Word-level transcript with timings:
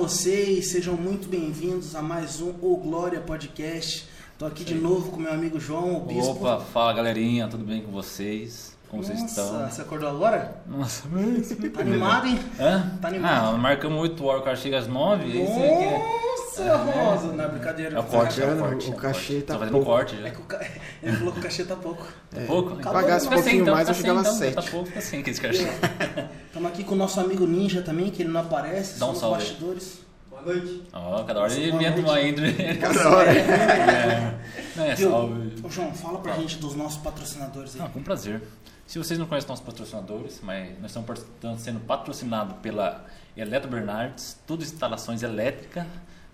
vocês? 0.00 0.68
Sejam 0.68 0.94
muito 0.96 1.28
bem-vindos 1.28 1.94
a 1.94 2.00
mais 2.00 2.40
um 2.40 2.54
O 2.62 2.78
Glória 2.78 3.20
Podcast. 3.20 4.08
Tô 4.38 4.46
aqui 4.46 4.64
de 4.64 4.74
novo 4.74 5.10
com 5.10 5.20
meu 5.20 5.30
amigo 5.30 5.60
João, 5.60 5.94
o 5.98 6.00
Bispo. 6.00 6.30
Opa, 6.32 6.58
fala 6.72 6.94
galerinha, 6.94 7.46
tudo 7.48 7.64
bem 7.66 7.82
com 7.82 7.92
vocês? 7.92 8.74
Como 8.88 9.02
Nossa, 9.02 9.14
vocês 9.14 9.30
estão? 9.30 9.68
você 9.68 9.82
acordou 9.82 10.08
agora? 10.08 10.62
Nossa, 10.66 11.02
mas... 11.12 11.50
Tá 11.50 11.80
animado, 11.82 12.26
hein? 12.28 12.38
Hã? 12.58 12.98
Tá 12.98 13.08
animado? 13.08 13.54
Ah, 13.54 13.58
marcamos 13.58 14.00
8 14.00 14.24
horas, 14.24 14.40
o 14.40 14.44
cara 14.44 14.56
chega 14.56 14.78
às 14.78 14.86
9 14.86 15.22
aí 15.22 15.46
você 15.46 15.60
quer... 15.60 16.20
Nossa, 16.30 16.76
Rosa, 16.76 17.32
não 17.34 17.44
é 17.44 17.48
brincadeira. 17.48 17.96
É 17.96 18.00
o 18.00 18.02
corte, 18.02 18.42
é 18.42 18.56
corte. 18.56 18.90
o 18.90 18.92
é 18.94 18.96
cachê 18.96 19.40
tá 19.42 19.52
Tá 19.52 19.58
fazendo 19.58 19.72
pouco. 19.74 19.86
corte 19.86 20.14
É 20.16 20.22
já. 20.22 20.30
que 20.30 20.40
o 20.40 20.44
ca... 20.44 20.60
Ele 21.02 21.16
falou 21.16 21.32
que 21.34 21.38
o 21.40 21.42
cachê 21.42 21.64
tá 21.64 21.76
pouco. 21.76 22.08
Tá 22.30 22.40
pouco? 22.46 22.72
Acabou. 22.72 22.92
Pagasse 23.02 23.26
Fica 23.26 23.38
um 23.38 23.42
pouquinho 23.42 23.62
então, 23.62 23.74
mais, 23.74 23.88
eu 23.88 23.94
fica 23.94 24.08
chegava 24.08 24.24
sem, 24.24 24.32
às 24.32 24.40
então, 24.52 24.54
Tá 24.54 24.62
7. 24.62 24.70
pouco, 24.70 24.86
fica 24.88 25.00
sem 25.02 25.22
que 25.22 25.30
esse 25.30 25.40
cachê. 25.42 25.66
Estamos 26.60 26.76
aqui 26.78 26.84
com 26.86 26.94
o 26.94 26.98
nosso 26.98 27.18
amigo 27.18 27.46
Ninja 27.46 27.80
também, 27.80 28.10
que 28.10 28.20
ele 28.20 28.28
não 28.30 28.42
aparece, 28.42 28.98
Dá 29.00 29.06
um 29.06 29.14
salve. 29.14 29.38
bastidores. 29.38 30.00
Boa 30.28 30.42
noite. 30.42 30.82
Ó, 30.92 31.24
cada 31.24 31.40
hora 31.40 31.54
ele 31.54 31.72
noite. 31.72 32.00
uma 32.00 32.20
entre... 32.20 32.52
Cada 32.76 33.08
hora. 33.08 33.30
É, 34.76 34.90
é 34.90 34.94
Viu? 34.94 35.10
salve. 35.10 35.54
Ô, 35.64 35.70
João, 35.70 35.94
fala 35.94 36.18
pra 36.18 36.34
gente 36.34 36.58
dos 36.58 36.74
nossos 36.74 36.98
patrocinadores 36.98 37.76
aí. 37.76 37.82
Ah, 37.82 37.88
com 37.88 38.02
prazer. 38.02 38.42
Se 38.86 38.98
vocês 38.98 39.18
não 39.18 39.24
conhecem 39.26 39.48
nossos 39.48 39.64
patrocinadores, 39.64 40.40
mas 40.42 40.78
nós 40.82 40.94
estamos 40.94 41.62
sendo 41.62 41.80
patrocinados 41.80 42.54
pela 42.60 43.06
Eletro 43.34 43.70
Bernardes, 43.70 44.36
tudo 44.46 44.62
instalações 44.62 45.22
elétricas, 45.22 45.86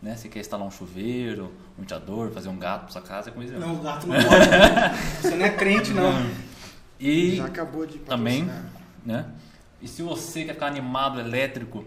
né? 0.02 0.16
Se 0.16 0.28
quer 0.28 0.40
instalar 0.40 0.66
um 0.66 0.70
chuveiro, 0.72 1.52
um 1.78 1.82
ventilador, 1.82 2.30
fazer 2.32 2.48
um 2.48 2.58
gato 2.58 2.82
pra 2.82 2.92
sua 2.92 3.02
casa, 3.02 3.30
é 3.30 3.32
com 3.32 3.38
mesmo. 3.38 3.60
Não, 3.60 3.74
o 3.76 3.78
gato 3.80 4.08
não 4.08 4.16
pode. 4.22 5.22
Você 5.22 5.36
não 5.36 5.46
é 5.46 5.50
crente, 5.50 5.92
não. 5.92 6.12
E 6.98 7.36
Já 7.36 7.44
acabou 7.46 7.86
de 7.86 7.98
também, 8.00 8.44
patrocinar. 8.44 8.72
né? 9.04 9.26
E 9.80 9.88
se 9.88 10.02
você 10.02 10.44
quer 10.44 10.54
ficar 10.54 10.66
animado, 10.66 11.20
elétrico, 11.20 11.84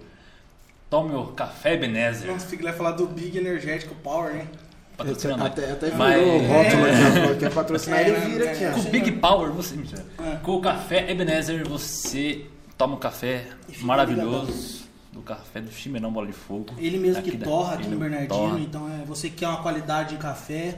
tome 0.90 1.16
o 1.16 1.28
Café 1.28 1.74
Ebenezer. 1.74 2.32
Nossa, 2.32 2.48
fica 2.48 2.64
vai 2.64 2.74
falar 2.74 2.92
do 2.92 3.08
Big 3.08 3.38
Energético 3.38 3.96
Power, 3.96 4.36
hein? 4.36 4.50
Patrocina 4.96 5.38
nós. 5.38 5.48
Até, 5.48 5.72
até 5.72 5.86
virou 5.90 5.98
Mas- 5.98 6.22
o 6.22 6.38
rótulo 6.40 6.86
É. 6.86 6.92
aqui, 6.92 7.32
ó, 7.32 7.36
que 7.40 7.46
é 7.46 7.50
patrocinar, 7.50 8.00
É, 8.00 8.10
ele 8.10 8.20
vira 8.32 8.46
é, 8.46 8.52
aqui. 8.68 8.82
Com 8.82 8.88
o 8.88 8.92
Big 8.92 9.12
Power, 9.14 9.52
você. 9.52 9.76
É. 9.76 10.36
Com 10.44 10.56
o 10.58 10.62
café 10.62 11.10
Ebenezer, 11.10 11.68
você 11.68 12.46
toma 12.78 12.96
um 12.96 13.00
café 13.00 13.48
maravilhoso. 13.82 14.80
Do 15.12 15.22
café 15.22 15.60
do 15.60 15.72
Chimenão 15.72 16.12
Bola 16.14 16.28
de 16.28 16.34
Fogo. 16.34 16.74
Ele 16.78 16.98
mesmo 16.98 17.22
que 17.24 17.36
torra 17.38 17.76
aqui 17.76 17.88
no 17.88 17.98
Bernardino, 17.98 18.28
torra. 18.30 18.60
então 18.60 18.88
é 18.90 19.04
você 19.06 19.30
que 19.30 19.38
quer 19.38 19.48
uma 19.48 19.62
qualidade 19.62 20.10
de 20.16 20.18
café, 20.18 20.76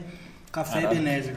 Café. 0.50 0.82
Ebenezer. 0.84 1.36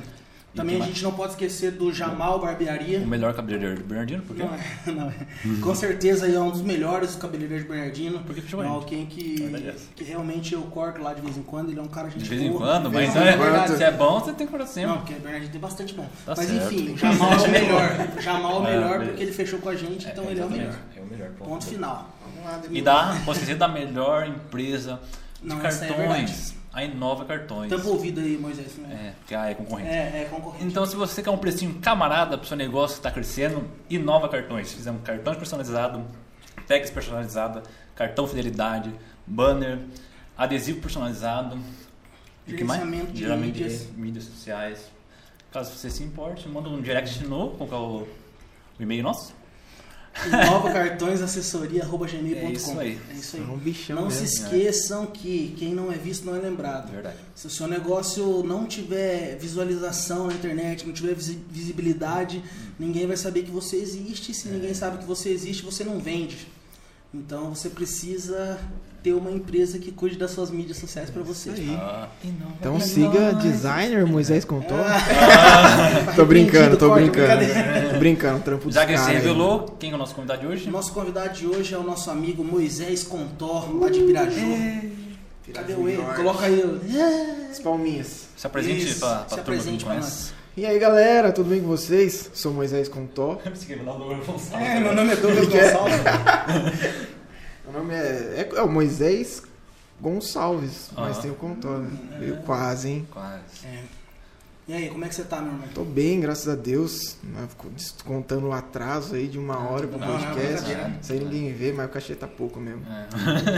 Também 0.56 0.82
a 0.82 0.86
gente 0.86 1.04
não 1.04 1.12
pode 1.12 1.32
esquecer 1.34 1.72
do 1.72 1.92
Jamal 1.94 2.40
Barbearia. 2.40 3.00
O 3.00 3.08
melhor 3.08 3.34
cabeleireiro 3.34 3.78
do 3.78 3.84
Bernardino, 3.84 4.24
por 4.24 4.36
quê? 4.36 4.44
Não 4.44 4.54
é, 4.54 4.70
não 4.92 5.10
é. 5.10 5.62
Com 5.62 5.76
certeza 5.76 6.28
é 6.28 6.40
um 6.40 6.50
dos 6.50 6.62
melhores 6.62 7.16
cabeleireiros 7.16 7.64
de 7.66 7.70
Bernardino. 7.72 8.20
Por 8.20 8.34
que 8.34 8.42
que 8.42 8.48
é 8.48 8.50
chama 8.50 8.64
ele? 8.64 8.72
alguém 8.74 9.06
que, 9.06 9.36
Verdade 9.42 9.68
é 9.70 9.76
que 9.96 10.04
realmente 10.04 10.54
eu 10.54 10.62
corto 10.64 11.02
lá 11.02 11.14
de 11.14 11.22
vez 11.22 11.38
em 11.38 11.44
quando. 11.44 11.70
Ele 11.72 11.80
é 11.80 11.84
um 11.84 11.88
cara 11.88 12.10
gente 12.10 12.24
De 12.24 12.30
vez 12.30 12.42
em 12.42 12.50
boa. 12.50 12.60
quando, 12.62 12.92
mas 12.92 13.16
é, 13.16 13.38
quando. 13.38 13.78
se 13.78 13.84
é 13.84 13.92
bom, 13.92 14.20
você 14.20 14.34
tem 14.34 14.48
que 14.48 14.52
fazer 14.58 14.68
sempre. 14.68 14.90
Não, 14.92 14.98
porque 15.00 15.14
Bernardino 15.16 15.52
tem 15.52 15.62
bastante 15.62 15.94
bom. 15.94 16.08
Tá 16.26 16.34
Mas 16.38 16.48
certo. 16.48 16.74
enfim, 16.74 16.98
Jamal 16.98 17.34
é 17.34 17.38
o 17.38 17.52
melhor. 17.52 17.90
Jamal 18.22 18.52
é 18.52 18.60
o 18.60 18.68
É, 18.68 18.72
melhor 18.76 19.06
porque 19.06 19.24
ele 19.24 19.32
fechou 19.34 19.60
com 19.60 19.70
a 19.70 19.76
gente, 19.76 20.08
então 20.08 20.24
ele 20.26 20.40
é 20.40 20.46
o 20.46 20.50
melhor. 20.50 20.76
É 20.96 21.02
o 21.02 21.06
melhor. 21.06 21.30
ponto. 21.38 21.50
Ponto 21.50 21.66
final. 21.66 22.10
Vamos 22.24 22.46
lá, 22.50 22.62
E 22.72 22.82
dá, 22.82 23.22
posso 23.26 23.40
dizer, 23.42 23.56
da 23.56 23.68
melhor 23.68 24.28
empresa 24.28 25.00
de 25.42 25.50
Não, 25.50 25.60
é 25.60 25.62
cartões. 25.62 26.54
A 26.76 26.84
Inova 26.84 27.24
Cartões. 27.24 27.70
Tampa 27.70 27.88
ouvido 27.88 28.20
aí, 28.20 28.38
Moisés. 28.38 28.76
Né? 28.76 29.08
É, 29.08 29.12
porque 29.12 29.34
a 29.34 29.50
é 29.50 29.54
concorrente. 29.56 29.90
É, 29.90 30.24
é 30.24 30.28
concorrente. 30.30 30.66
Então, 30.66 30.86
se 30.86 30.94
você 30.94 31.24
quer 31.24 31.30
um 31.30 31.38
precinho 31.38 31.76
camarada 31.76 32.38
para 32.38 32.44
o 32.44 32.48
seu 32.48 32.58
negócio 32.58 32.96
que 32.96 33.00
está 33.00 33.10
crescendo, 33.10 33.64
Inova 33.90 34.28
Cartões. 34.28 34.74
Fizemos 34.74 35.02
cartões 35.02 35.38
personalizados, 35.38 36.04
tags 36.68 36.92
personalizada, 36.92 37.64
cartão 37.96 38.28
fidelidade, 38.28 38.94
banner, 39.26 39.80
adesivo 40.38 40.82
personalizado. 40.82 41.58
E 42.46 42.54
o 42.54 42.58
que 42.58 42.66
mais? 42.66 42.82
De 42.82 43.20
Geralmente 43.20 43.64
mídias. 43.64 43.88
mídias 43.96 44.26
sociais. 44.26 44.92
Caso 45.54 45.74
você 45.74 45.90
se 45.90 46.04
importe, 46.04 46.50
manda 46.50 46.68
um 46.68 46.82
direct 46.82 47.18
de 47.18 47.26
novo, 47.26 47.66
qual 47.66 47.72
é 47.72 47.86
o, 47.86 48.08
o 48.78 48.84
e-mail 48.84 49.02
nosso? 49.02 49.34
Nova 50.32 50.72
cartões 50.72 51.22
assessoria 51.22 51.84
arroba 51.84 52.08
gmail.com. 52.08 52.48
É 52.48 52.52
isso 52.54 52.80
aí. 52.80 53.00
É 53.12 53.14
isso 53.14 53.36
É 53.38 53.40
aí. 53.42 53.46
um 53.46 53.58
bichão 53.58 54.02
Não 54.04 54.10
se 54.10 54.22
mesmo. 54.22 54.46
esqueçam 54.46 55.06
que 55.08 55.54
quem 55.58 55.74
não 55.76 55.92
é 55.92 55.96
visto 55.98 56.26
não 56.26 56.36
é 56.36 56.40
lembrado. 56.40 56.92
Verdade. 56.92 57.18
Se 57.36 57.48
o 57.48 57.50
seu 57.50 57.68
negócio 57.68 58.42
não 58.44 58.66
tiver 58.66 59.38
visualização 59.38 60.28
na 60.28 60.34
internet, 60.34 60.86
não 60.86 60.94
tiver 60.94 61.14
visi- 61.14 61.40
visibilidade, 61.50 62.42
ninguém 62.80 63.06
vai 63.06 63.18
saber 63.18 63.44
que 63.44 63.52
você 63.52 63.76
existe. 63.76 64.34
Se 64.34 64.48
ninguém 64.48 64.74
sabe 64.74 64.98
que 65.00 65.06
você 65.06 65.30
existe, 65.30 65.64
você 65.64 65.84
não 65.84 66.00
vende. 66.00 66.48
Então 67.18 67.54
você 67.56 67.70
precisa 67.70 68.60
ter 69.02 69.14
uma 69.14 69.32
empresa 69.32 69.78
que 69.80 69.92
cuide 69.92 70.18
das 70.18 70.32
suas 70.32 70.50
mídias 70.50 70.78
sociais 70.78 71.10
para 71.10 71.22
você. 71.22 71.52
Isso 71.52 71.62
aí. 71.62 71.76
Ah, 71.80 72.08
Então 72.60 72.80
siga 72.80 73.34
designer 73.34 74.06
Moisés 74.06 74.44
Contou. 74.44 74.78
Ah, 74.78 76.14
Tô 76.16 76.26
brincando, 76.26 76.76
tô 76.76 76.94
brincando. 76.94 77.44
Tô 77.94 78.00
brincando, 78.00 78.40
trampo 78.44 78.72
Já 78.72 78.86
que 78.86 78.98
você 78.98 79.12
revelou, 79.12 79.76
quem 79.80 79.92
é 79.92 79.96
o 79.96 79.98
nosso 79.98 80.14
convidado 80.16 80.42
de 80.42 80.48
hoje? 80.48 80.70
Nosso 80.70 80.92
convidado 80.92 81.34
de 81.36 81.46
hoje 81.48 81.74
é 81.74 81.78
o 81.78 81.84
nosso 81.84 82.10
amigo 82.10 82.44
Moisés 82.44 83.04
Contor, 83.04 83.80
lá 83.80 83.90
de 83.90 84.02
Piraju. 84.02 84.92
Cadê 85.54 85.74
o 85.74 85.88
ele? 85.88 86.02
Coloca 86.16 86.46
aí. 86.48 86.60
o- 86.60 86.82
As 87.52 87.60
palminhas. 87.60 88.26
Se 88.36 88.48
apresente 88.48 88.96
para 88.96 88.98
se 88.98 89.06
a 89.06 89.24
turma 89.24 89.28
que 89.28 89.36
não 89.36 89.42
apresente 89.42 89.86
pra 89.86 89.94
conhece. 89.94 90.34
E 90.58 90.66
aí 90.66 90.80
galera, 90.80 91.32
tudo 91.32 91.50
bem 91.50 91.62
com 91.62 91.68
vocês? 91.68 92.30
Sou 92.34 92.54
Moisés 92.54 92.88
Contó. 92.88 93.40
É, 94.54 94.80
meu 94.80 94.94
nome 94.96 95.12
é 95.12 95.16
Douglas 95.16 95.48
Gonçalves. 95.48 95.96
Meu 97.66 97.74
nome 97.82 97.94
é, 97.96 98.48
é, 98.54 98.58
é 98.58 98.62
o 98.62 98.70
Moisés 98.70 99.42
Gonçalves, 100.00 100.92
mas 100.96 101.18
tem 101.18 101.32
o 101.32 101.36
Contó. 101.36 101.80
né? 101.80 102.42
Quase, 102.46 102.90
hein? 102.90 103.08
Quase. 103.12 103.66
É. 103.66 103.84
E 104.68 104.74
aí, 104.74 104.90
como 104.90 105.06
é 105.06 105.08
que 105.08 105.14
você 105.14 105.24
tá, 105.24 105.40
meu 105.42 105.52
irmão? 105.54 105.68
Tô 105.76 105.84
bem, 105.84 106.20
graças 106.20 106.48
a 106.48 106.56
Deus. 106.56 107.18
né? 107.24 107.46
Fico 107.48 107.70
descontando 107.70 108.48
o 108.48 108.52
atraso 108.52 109.14
aí 109.14 109.28
de 109.28 109.38
uma 109.38 109.60
hora 109.60 109.88
pro 109.88 110.00
Não, 110.00 110.08
não, 110.08 110.18
podcast. 110.18 110.64
brincadeira. 110.66 110.98
Isso 111.00 111.14
aí 111.14 111.20
ninguém 111.20 111.54
vê, 111.54 111.72
mas 111.72 111.86
o 111.86 111.90
cachê 111.90 112.16
tá 112.16 112.28
pouco 112.28 112.60
mesmo. 112.60 112.82
É. 112.90 113.06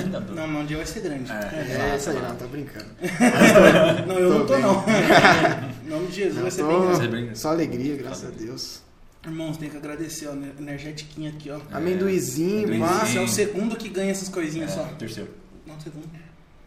Tá. 0.11 0.19
Não, 0.19 0.47
mas 0.47 0.63
um 0.63 0.65
dia 0.65 0.77
vai 0.77 0.85
ser 0.85 0.99
grande. 0.99 1.31
É. 1.31 1.91
É, 1.93 1.95
isso 1.97 2.09
aí, 2.09 2.21
não, 2.21 2.35
tá 2.35 2.45
brincando. 2.47 2.85
Não, 4.07 4.19
eu 4.19 4.31
Tô 4.31 4.37
não 4.39 4.45
tô, 4.45 4.53
bem. 4.53 4.61
não. 4.61 4.83
Em 5.85 5.89
nome 5.89 6.07
de 6.07 6.13
Jesus, 6.13 6.35
Não, 6.35 6.41
vai 6.41 6.51
ser 6.51 6.61
tô- 6.63 6.67
bem 6.67 7.09
grande. 7.09 7.39
Só 7.39 7.49
alegria, 7.51 7.95
graças 7.95 8.25
a 8.27 8.31
Deus. 8.31 8.81
Irmãos, 9.25 9.57
tem 9.57 9.69
que 9.69 9.77
agradecer, 9.77 10.27
ó, 10.27 10.33
né? 10.33 10.51
energetiquinho 10.59 11.29
aqui, 11.29 11.49
ó. 11.49 11.59
Amendoizinho, 11.71 12.67
pá. 12.69 12.75
Nossa, 12.99 13.17
é 13.17 13.21
o 13.21 13.27
segundo 13.29 13.75
que 13.77 13.87
ganha 13.89 14.11
essas 14.11 14.27
coisinhas 14.29 14.71
só. 14.71 14.81
É, 14.83 14.93
terceiro. 14.99 15.29
Não, 15.65 15.79
segundo. 15.79 16.05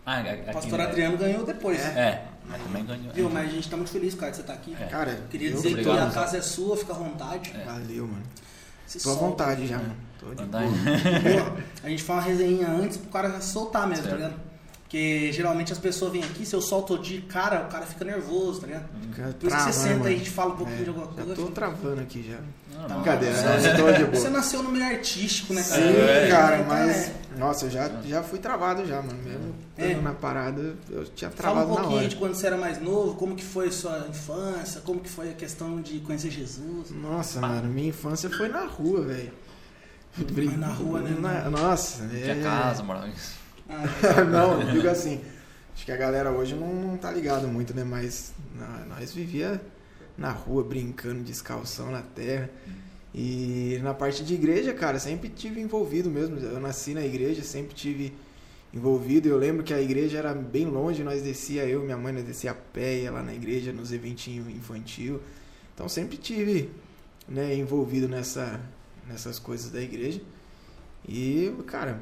Ah, 0.07 0.21
a- 0.21 0.23
O 0.47 0.51
a- 0.51 0.53
pastor 0.55 0.81
Adriano 0.81 1.17
ganhou 1.19 1.45
depois. 1.45 1.79
É, 1.81 2.25
mas 2.51 2.63
também 2.63 2.85
ganhou. 2.85 3.13
Viu? 3.13 3.31
Mas 3.31 3.49
a 3.49 3.53
gente 3.53 3.71
tá 3.71 3.77
muito 3.77 3.91
feliz, 3.91 4.15
cara, 4.15 4.31
que 4.33 4.37
você 4.39 4.43
tá 4.43 4.53
aqui. 4.53 4.77
É. 4.79 4.85
Cara, 4.87 5.21
Queria 5.31 5.51
dizer 5.53 5.69
que 5.75 5.81
obrigado. 5.81 6.09
a 6.09 6.13
casa 6.13 6.37
é 6.39 6.43
sua, 6.43 6.77
fica 6.77 6.93
à 6.93 6.97
vontade. 6.97 7.53
É. 7.55 7.65
Valeu, 7.65 8.07
mano. 8.07 8.23
Se 8.87 8.99
Tô 9.03 9.11
à 9.11 9.15
vontade 9.15 9.67
já, 9.67 9.77
mano. 9.79 9.97
Tô 10.19 10.35
de 10.35 10.45
boa. 10.45 10.63
A 11.85 11.89
gente 11.89 12.03
faz 12.03 12.19
uma 12.19 12.27
resenha 12.27 12.69
antes 12.69 12.97
pro 12.97 13.09
cara 13.11 13.41
soltar 13.41 13.87
mesmo, 13.87 14.05
tá 14.05 14.11
Certo. 14.11 14.23
ligado? 14.23 14.50
Porque 14.91 15.31
geralmente 15.33 15.73
as 15.73 15.79
pessoas 15.79 16.11
vêm 16.11 16.25
aqui, 16.25 16.45
se 16.45 16.53
eu 16.53 16.61
solto 16.61 16.99
de 16.99 17.21
cara, 17.21 17.63
o 17.65 17.69
cara 17.69 17.87
fica 17.87 18.05
nervoso, 18.05 18.61
tá 18.61 18.67
ligado? 18.67 18.87
Fica 19.01 19.33
Por 19.39 19.47
isso 19.47 19.57
que 19.57 19.63
você 19.63 19.73
senta 19.73 19.95
mano. 19.95 20.05
aí 20.07 20.13
e 20.13 20.15
a 20.17 20.19
gente 20.19 20.31
fala 20.31 20.53
um 20.53 20.57
pouquinho 20.57 20.81
É, 20.81 20.83
de 20.83 20.89
alguma 20.89 21.07
coisa. 21.07 21.35
tô 21.37 21.43
fica- 21.43 21.55
travando 21.55 22.01
aqui 22.01 22.29
já. 22.29 22.39
Brincadeira, 22.97 23.37
não, 23.41 23.53
eu 23.53 23.77
tô 23.77 23.93
de 24.11 24.19
Você 24.19 24.29
nasceu 24.31 24.63
no 24.65 24.73
meio 24.73 24.85
artístico, 24.87 25.55
né, 25.55 25.63
cara? 25.63 25.81
Sim, 25.81 25.89
É, 25.97 26.29
cara, 26.29 26.57
Então, 26.57 26.69
mas. 26.69 26.97
é. 27.09 27.15
Nossa, 27.39 27.67
eu 27.67 27.71
já, 27.71 27.89
já 28.05 28.23
fui 28.25 28.41
travado 28.41 28.85
já, 28.85 28.97
mano. 29.01 29.17
Mesmo 29.23 29.55
É. 29.79 29.95
na 30.03 30.13
parada, 30.13 30.75
eu 30.91 31.05
tinha 31.05 31.31
Fala 31.31 31.37
travado 31.61 31.67
um 31.67 31.75
na 31.75 31.81
pouquinho 31.83 31.99
hora. 32.01 32.09
de 32.09 32.17
quando 32.17 32.35
você 32.35 32.47
era 32.49 32.57
mais 32.57 32.83
novo, 32.83 33.15
como 33.15 33.37
que 33.37 33.45
foi 33.45 33.69
a 33.69 33.73
sua 33.73 34.07
infância, 34.11 34.81
como 34.81 34.99
que 34.99 35.09
foi 35.09 35.31
a 35.31 35.35
questão 35.35 35.81
de 35.81 36.01
conhecer 36.01 36.31
Jesus. 36.31 36.91
Nossa, 36.91 37.41
mano, 37.41 37.69
minha 37.69 37.91
infância 37.91 38.29
foi 38.29 38.49
na 38.49 38.65
rua, 38.65 39.03
velho. 39.03 39.31
Na 40.59 40.67
rua, 40.67 41.01
né? 41.01 41.17
Na- 41.21 41.49
Nossa, 41.49 42.05
Tinha 42.09 42.33
é- 42.35 42.43
casa, 42.43 42.83
morava. 42.83 43.09
Não, 44.31 44.61
eu 44.61 44.73
digo 44.73 44.89
assim. 44.89 45.21
Acho 45.75 45.85
que 45.85 45.93
a 45.93 45.97
galera 45.97 46.31
hoje 46.31 46.55
não, 46.55 46.73
não 46.75 46.97
tá 46.97 47.11
ligado 47.11 47.47
muito, 47.49 47.73
né? 47.75 47.85
Mas 47.85 48.35
na- 48.55 48.85
nós 48.97 49.13
vivia 49.13 49.61
na 50.19 50.31
rua 50.31 50.63
brincando 50.63 51.23
descalção 51.23 51.91
na 51.91 52.03
terra. 52.03 52.51
E 53.15 53.79
na 53.83 53.95
parte 53.95 54.25
de 54.25 54.35
igreja, 54.35 54.73
cara, 54.75 54.99
sempre 54.99 55.29
tive 55.29 55.61
envolvido 55.61 56.11
mesmo. 56.11 56.37
Eu 56.39 56.61
nasci 56.61 56.93
na 56.95 57.05
igreja, 57.05 57.43
sempre 57.43 57.75
tive 57.75 58.13
envolvido. 58.75 59.29
Eu 59.29 59.39
lembro 59.39 59.63
que 59.63 59.73
a 59.73 59.81
igreja 59.81 60.19
era 60.19 60.35
bem 60.35 60.67
longe, 60.67 61.03
nós 61.03 61.23
descia, 61.23 61.65
eu 61.65 61.83
minha 61.83 61.97
mãe, 61.97 62.13
nós 62.13 62.25
descia 62.25 62.51
a 62.53 62.55
pé, 62.55 62.99
ia 63.01 63.11
lá 63.11 63.23
na 63.23 63.35
igreja, 63.35 63.73
nos 63.73 63.93
eventinhos 63.93 64.49
infantil. 64.49 65.21
Então 65.75 65.89
sempre 65.89 66.17
tive 66.17 66.71
né, 67.29 67.55
envolvido 67.55 68.07
nessa, 68.07 68.61
nessas 69.09 69.39
coisas 69.39 69.71
da 69.71 69.81
igreja. 69.81 70.21
E, 71.09 71.53
cara, 71.67 72.01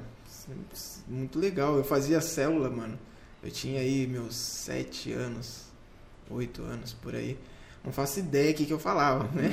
muito 1.06 1.38
legal. 1.38 1.76
Eu 1.76 1.84
fazia 1.84 2.20
célula, 2.20 2.68
mano. 2.70 2.98
Eu 3.42 3.50
tinha 3.50 3.80
aí 3.80 4.06
meus 4.06 4.34
sete 4.34 5.12
anos, 5.12 5.62
oito 6.30 6.62
anos 6.62 6.92
por 6.92 7.14
aí. 7.14 7.38
Não 7.84 7.92
faço 7.92 8.18
ideia 8.18 8.50
o 8.50 8.54
que, 8.54 8.66
que 8.66 8.72
eu 8.72 8.78
falava, 8.78 9.24
né? 9.32 9.48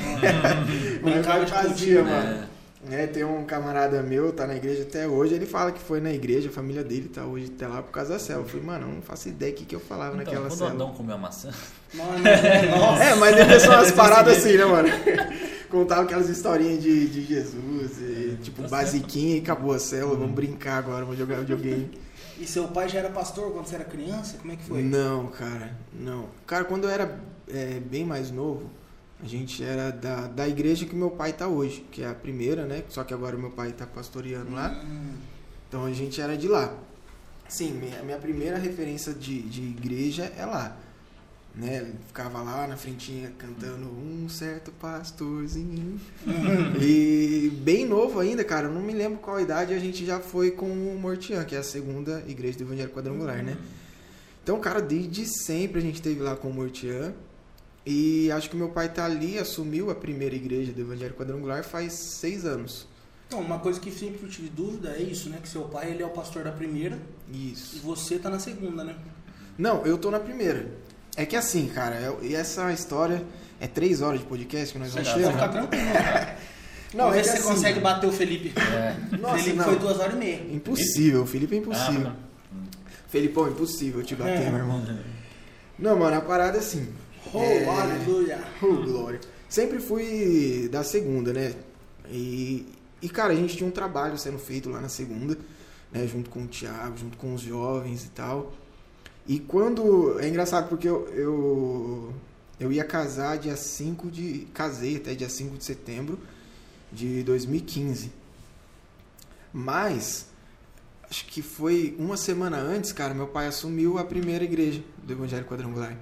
Mas 1.01 1.15
eu 1.17 1.23
fazia, 1.47 1.63
cultinho, 1.67 2.05
mano. 2.05 2.47
É, 2.89 3.03
É, 3.03 3.07
tem 3.07 3.23
um 3.23 3.43
camarada 3.45 4.01
meu, 4.03 4.31
tá 4.33 4.45
na 4.45 4.55
igreja 4.55 4.83
até 4.83 5.07
hoje, 5.07 5.33
ele 5.33 5.45
fala 5.45 5.71
que 5.71 5.79
foi 5.79 5.99
na 6.01 6.11
igreja, 6.11 6.49
a 6.49 6.51
família 6.51 6.83
dele 6.83 7.07
tá 7.09 7.23
hoje 7.25 7.51
até 7.55 7.67
lá 7.67 7.81
por 7.81 7.91
causa 7.91 8.13
da 8.13 8.19
célula. 8.19 8.45
Eu 8.45 8.49
falei, 8.49 8.65
mano, 8.65 8.87
eu 8.89 8.95
não 8.95 9.01
faço 9.01 9.29
ideia 9.29 9.51
do 9.51 9.55
que, 9.57 9.65
que 9.65 9.75
eu 9.75 9.79
falava 9.79 10.15
Então, 10.15 10.33
naquela 10.33 10.47
quando 10.47 10.51
o 10.51 10.55
célula. 10.57 10.75
Adão 10.75 10.93
comeu 10.93 11.15
a 11.15 11.17
maçã, 11.17 11.51
não, 11.93 12.05
é, 12.27 12.65
nossa. 12.77 13.03
É, 13.03 13.15
mas 13.15 13.37
ele 13.37 13.59
são 13.59 13.73
umas 13.73 13.91
paradas 13.91 14.37
assim, 14.37 14.57
né, 14.57 14.65
mano? 14.65 14.89
Contava 15.75 16.03
aquelas 16.03 16.29
historinhas 16.29 16.81
de, 16.81 17.09
de 17.09 17.25
Jesus, 17.25 17.99
e, 17.99 18.37
tipo, 18.41 18.61
tá 18.61 18.69
basiquinha 18.69 19.35
e 19.35 19.39
acabou 19.41 19.73
a 19.73 19.79
célula, 19.79 20.15
vamos 20.15 20.33
brincar 20.33 20.77
agora, 20.77 21.03
vamos 21.03 21.19
jogar 21.19 21.39
videogame. 21.39 21.91
E 22.37 22.45
seu 22.45 22.67
pai 22.67 22.89
já 22.89 22.99
era 22.99 23.09
pastor 23.09 23.51
quando 23.53 23.65
você 23.65 23.75
era 23.75 23.85
criança? 23.85 24.37
Como 24.37 24.51
é 24.51 24.57
que 24.57 24.63
foi? 24.63 24.81
Não, 24.83 25.27
cara, 25.27 25.73
não. 25.93 26.27
Cara, 26.45 26.65
quando 26.65 26.83
eu 26.83 26.89
era 26.89 27.17
é, 27.47 27.79
bem 27.79 28.05
mais 28.05 28.29
novo, 28.29 28.69
a 29.23 29.25
gente 29.25 29.63
era 29.63 29.89
da, 29.89 30.27
da 30.27 30.45
igreja 30.45 30.85
que 30.85 30.93
meu 30.93 31.11
pai 31.11 31.31
tá 31.31 31.47
hoje, 31.47 31.85
que 31.89 32.03
é 32.03 32.09
a 32.09 32.13
primeira, 32.13 32.65
né? 32.65 32.83
Só 32.89 33.05
que 33.05 33.13
agora 33.13 33.37
meu 33.37 33.51
pai 33.51 33.71
tá 33.71 33.85
pastoreando 33.87 34.51
lá. 34.51 34.69
Hum, 34.85 35.13
Então 35.69 35.85
a 35.85 35.93
gente 35.93 36.19
era 36.19 36.37
de 36.37 36.49
lá. 36.49 36.73
Sim, 37.47 37.71
minha, 37.71 38.03
minha 38.03 38.17
primeira 38.17 38.57
referência 38.57 39.13
de, 39.13 39.41
de 39.43 39.61
igreja 39.61 40.29
é 40.37 40.45
lá. 40.45 40.77
Né? 41.55 41.77
Ele 41.77 41.95
Ficava 42.07 42.41
lá 42.41 42.67
na 42.67 42.75
frentinha 42.75 43.31
cantando 43.37 43.87
um 43.87 44.27
certo 44.27 44.71
pastorzinho. 44.71 45.99
e 46.81 47.49
bem 47.63 47.85
novo 47.85 48.19
ainda, 48.19 48.43
cara, 48.43 48.67
eu 48.67 48.73
não 48.73 48.81
me 48.81 48.93
lembro 48.93 49.19
qual 49.19 49.39
idade 49.39 49.73
a 49.73 49.79
gente 49.79 50.05
já 50.05 50.19
foi 50.19 50.51
com 50.51 50.65
o 50.65 50.99
Mortian, 50.99 51.43
que 51.45 51.55
é 51.55 51.59
a 51.59 51.63
segunda 51.63 52.23
igreja 52.27 52.57
do 52.57 52.63
Evangelho 52.65 52.91
Quadrangular, 52.91 53.43
né? 53.43 53.57
Então, 54.43 54.59
cara, 54.59 54.81
desde 54.81 55.25
sempre 55.25 55.79
a 55.79 55.81
gente 55.81 55.95
esteve 55.95 56.19
lá 56.21 56.35
com 56.35 56.49
o 56.49 56.53
Mortian. 56.53 57.13
E 57.85 58.31
acho 58.31 58.49
que 58.49 58.55
meu 58.55 58.69
pai 58.69 58.91
tá 58.91 59.05
ali, 59.05 59.37
assumiu 59.37 59.91
a 59.91 59.95
primeira 59.95 60.35
igreja 60.35 60.71
do 60.73 60.81
Evangelho 60.81 61.13
Quadrangular 61.13 61.63
faz 61.63 61.93
seis 61.93 62.43
anos. 62.43 62.87
Então, 63.27 63.39
uma 63.41 63.59
coisa 63.59 63.79
que 63.79 63.91
sempre 63.91 64.23
eu 64.23 64.29
tive 64.29 64.49
dúvida 64.49 64.89
é 64.89 65.01
isso, 65.01 65.29
né? 65.29 65.39
Que 65.41 65.47
seu 65.49 65.63
pai 65.63 65.91
ele 65.91 66.03
é 66.03 66.05
o 66.05 66.09
pastor 66.09 66.43
da 66.43 66.51
primeira 66.51 66.97
e 67.31 67.51
Isso. 67.51 67.79
você 67.79 68.19
tá 68.19 68.29
na 68.29 68.39
segunda, 68.39 68.83
né? 68.83 68.95
Não, 69.57 69.85
eu 69.85 69.97
tô 69.97 70.11
na 70.11 70.19
primeira. 70.19 70.69
É 71.17 71.25
que 71.25 71.35
assim, 71.35 71.67
cara, 71.67 71.95
eu- 71.99 72.19
e 72.21 72.35
essa 72.35 72.71
história 72.73 73.23
é 73.59 73.67
três 73.67 74.01
horas 74.01 74.19
de 74.19 74.25
podcast 74.25 74.73
que 74.73 74.79
nós 74.79 74.93
vamos 74.93 75.07
Chega, 75.07 75.19
ter. 75.19 75.23
Pode 75.23 75.35
né? 75.37 75.47
ficar 75.47 75.49
tranquilo, 75.67 75.93
cara. 75.93 76.37
Não, 76.93 77.05
Vamos 77.09 77.17
é 77.19 77.21
ver 77.21 77.23
se 77.25 77.31
você 77.31 77.37
assim, 77.39 77.47
consegue 77.55 77.79
bater 77.81 78.07
o 78.07 78.11
Felipe. 78.11 78.53
é, 78.57 79.17
Nossa, 79.17 79.37
Felipe 79.39 79.57
não. 79.57 79.65
foi 79.65 79.75
duas 79.79 79.99
horas 79.99 80.13
e 80.13 80.17
meia. 80.17 80.41
Impossível, 80.55 81.23
o 81.23 81.25
Felipe 81.25 81.55
é 81.55 81.57
impossível. 81.57 82.07
Ah, 82.07 82.15
Felipão, 83.09 83.49
impossível 83.49 84.01
te 84.01 84.15
bater, 84.15 84.43
É. 84.43 84.49
meu 84.49 84.59
irmão. 84.59 84.85
Não, 85.77 85.97
mano, 85.99 86.15
a 86.15 86.21
parada 86.21 86.57
é 86.57 86.59
assim. 86.61 86.87
Oh, 87.33 87.39
é... 87.41 87.65
aleluia. 87.65 88.39
Oh, 88.61 88.67
glória. 88.75 89.19
Sempre 89.49 89.79
fui 89.79 90.69
da 90.71 90.83
segunda, 90.85 91.33
né? 91.33 91.53
E, 92.09 92.65
e, 93.01 93.09
cara, 93.09 93.33
a 93.33 93.35
gente 93.35 93.57
tinha 93.57 93.67
um 93.67 93.71
trabalho 93.71 94.17
sendo 94.17 94.37
feito 94.37 94.69
lá 94.69 94.79
na 94.79 94.87
segunda, 94.89 95.37
né? 95.91 96.07
Junto 96.07 96.29
com 96.29 96.43
o 96.43 96.47
Thiago, 96.47 96.97
junto 96.97 97.17
com 97.17 97.33
os 97.33 97.41
jovens 97.41 98.05
e 98.05 98.09
tal. 98.09 98.53
E 99.27 99.39
quando. 99.39 100.19
É 100.19 100.27
engraçado 100.27 100.69
porque 100.69 100.87
eu, 100.87 101.07
eu, 101.09 102.13
eu 102.59 102.71
ia 102.71 102.83
casar 102.83 103.37
dia 103.37 103.55
5 103.55 104.11
de. 104.11 104.47
Casei 104.53 104.97
até 104.97 105.15
dia 105.15 105.29
5 105.29 105.57
de 105.57 105.63
setembro 105.63 106.19
de 106.91 107.23
2015. 107.23 108.11
Mas. 109.51 110.27
Acho 111.07 111.27
que 111.27 111.43
foi 111.43 111.95
uma 111.99 112.17
semana 112.17 112.57
antes, 112.57 112.91
cara, 112.91 113.13
meu 113.13 113.27
pai 113.27 113.45
assumiu 113.45 113.99
a 113.99 114.03
primeira 114.03 114.43
igreja 114.43 114.83
do 115.03 115.13
Evangelho 115.13 115.45
Quadrangular. 115.45 115.95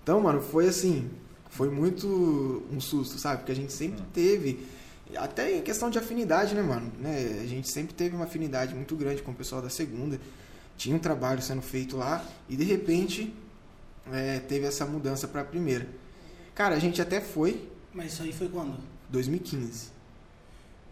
Então, 0.00 0.20
mano, 0.20 0.40
foi 0.40 0.68
assim, 0.68 1.10
foi 1.50 1.68
muito 1.68 2.62
um 2.70 2.80
susto, 2.80 3.18
sabe? 3.18 3.38
Porque 3.38 3.50
a 3.50 3.54
gente 3.54 3.72
sempre 3.72 4.02
teve, 4.12 4.64
até 5.16 5.56
em 5.56 5.62
questão 5.62 5.90
de 5.90 5.98
afinidade, 5.98 6.54
né, 6.54 6.62
mano? 6.62 6.92
Né? 7.00 7.40
A 7.42 7.46
gente 7.46 7.68
sempre 7.68 7.94
teve 7.94 8.14
uma 8.14 8.26
afinidade 8.26 8.74
muito 8.74 8.94
grande 8.94 9.22
com 9.22 9.32
o 9.32 9.34
pessoal 9.34 9.60
da 9.60 9.68
segunda. 9.68 10.20
Tinha 10.76 10.96
um 10.96 10.98
trabalho 10.98 11.40
sendo 11.40 11.62
feito 11.62 11.96
lá 11.96 12.24
e 12.48 12.56
de 12.56 12.64
repente 12.64 13.32
é, 14.12 14.40
teve 14.40 14.66
essa 14.66 14.84
mudança 14.84 15.28
para 15.28 15.42
a 15.42 15.44
primeira. 15.44 15.86
Cara, 16.54 16.74
a 16.74 16.78
gente 16.78 17.00
até 17.00 17.20
foi 17.20 17.68
Mas 17.92 18.12
isso 18.12 18.22
aí 18.22 18.32
foi 18.32 18.48
quando? 18.48 18.78
2015. 19.08 19.88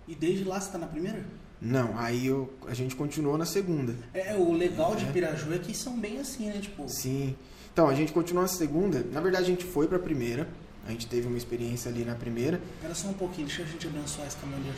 E 0.08 0.14
desde 0.14 0.44
lá 0.44 0.61
você 0.61 0.70
tá 0.70 0.79
na 0.79 0.87
primeira? 0.87 1.25
Não, 1.61 1.96
aí 1.96 2.26
eu, 2.26 2.52
a 2.67 2.75
gente 2.75 2.96
continuou 2.96 3.38
na 3.38 3.46
segunda. 3.46 3.94
É, 4.12 4.34
o 4.34 4.52
legal 4.52 4.96
de 4.96 5.06
Piraju 5.06 5.55
é 5.55 5.58
que 5.58 5.76
são 5.76 5.99
bem 5.99 6.19
assim, 6.19 6.46
né? 6.46 6.58
Tipo, 6.61 6.88
Sim. 6.88 7.37
Então, 7.73 7.88
a 7.88 7.94
gente 7.94 8.12
continuou 8.12 8.43
na 8.43 8.49
segunda. 8.49 9.02
Na 9.12 9.20
verdade, 9.20 9.44
a 9.44 9.49
gente 9.49 9.64
foi 9.64 9.87
para 9.87 9.96
a 9.96 10.00
primeira. 10.00 10.46
A 10.87 10.90
gente 10.90 11.06
teve 11.06 11.28
uma 11.28 11.38
experiência 11.38 11.90
ali 11.90 12.05
na 12.05 12.14
primeira. 12.14 12.61
era 12.82 12.94
só 12.94 13.08
um 13.08 13.14
pouquinho, 13.14 13.46
deixa 13.46 13.62
a 13.62 13.67
gente 13.67 13.87
abençoar 13.87 14.26
esse 14.26 14.37
caminhoneiro. 14.37 14.76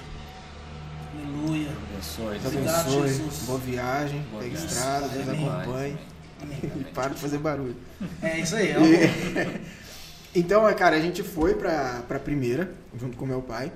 Aleluia. 1.15 1.69
abençoe. 1.71 2.39
Deus 2.39 2.47
Obrigado, 2.55 2.81
abençoe. 2.81 3.09
Jesus. 3.09 3.43
Boa 3.47 3.59
viagem. 3.59 4.23
Boa 4.31 4.43
pega 4.43 4.57
viagem. 4.57 4.67
estrada. 4.77 5.09
Deus 5.09 5.29
Amém. 5.29 5.49
acompanhe. 5.49 5.99
Amém. 6.43 6.59
E 6.81 6.85
para 6.95 7.15
de 7.15 7.21
fazer 7.21 7.39
barulho. 7.39 7.77
É 8.23 8.41
isso 8.41 8.57
aí, 8.57 8.69
é 8.71 9.61
Então, 10.35 10.69
é, 10.69 10.75
cara, 10.75 10.97
a 10.97 11.01
gente 11.01 11.23
foi 11.23 11.55
pra, 11.55 12.03
pra 12.09 12.19
primeira, 12.19 12.75
junto 12.99 13.17
com 13.17 13.25
meu 13.25 13.41
pai. 13.41 13.73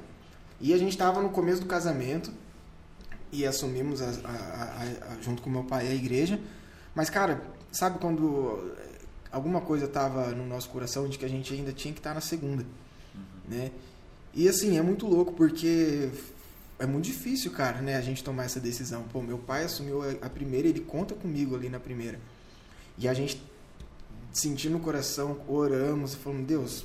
E 0.60 0.74
a 0.74 0.78
gente 0.78 0.96
tava 0.98 1.22
no 1.22 1.28
começo 1.30 1.60
do 1.60 1.66
casamento. 1.66 2.32
E 3.30 3.46
assumimos, 3.46 4.00
a, 4.02 4.06
a- 4.06 4.10
a- 4.28 5.12
a- 5.12 5.22
junto 5.22 5.40
com 5.42 5.50
meu 5.50 5.62
pai, 5.64 5.86
a 5.86 5.94
igreja. 5.94 6.40
Mas, 6.94 7.08
cara, 7.10 7.40
sabe 7.70 7.98
quando 8.00 8.72
alguma 9.30 9.60
coisa 9.60 9.86
tava 9.86 10.28
no 10.30 10.44
nosso 10.46 10.68
coração 10.70 11.06
de 11.08 11.16
que 11.18 11.24
a 11.24 11.28
gente 11.28 11.52
ainda 11.54 11.72
tinha 11.72 11.92
que 11.94 12.00
estar 12.00 12.14
na 12.14 12.20
segunda, 12.20 12.64
né? 13.46 13.70
E 14.34 14.48
assim, 14.48 14.78
é 14.78 14.82
muito 14.82 15.06
louco 15.06 15.32
porque 15.34 16.08
é 16.78 16.86
muito 16.86 17.04
difícil, 17.06 17.50
cara, 17.50 17.80
né, 17.80 17.96
a 17.96 18.00
gente 18.00 18.22
tomar 18.22 18.44
essa 18.44 18.60
decisão. 18.60 19.02
Pô, 19.04 19.20
meu 19.20 19.38
pai 19.38 19.64
assumiu 19.64 20.00
a- 20.22 20.28
primeira, 20.30 20.68
ele 20.68 20.80
conta 20.80 21.14
comigo 21.14 21.54
ali 21.56 21.68
na 21.68 21.80
primeira. 21.80 22.20
E 22.96 23.08
a 23.08 23.14
gente 23.14 23.42
sentindo 24.32 24.72
no 24.74 24.80
coração, 24.80 25.40
oramos, 25.48 26.14
falando, 26.14 26.46
Deus, 26.46 26.84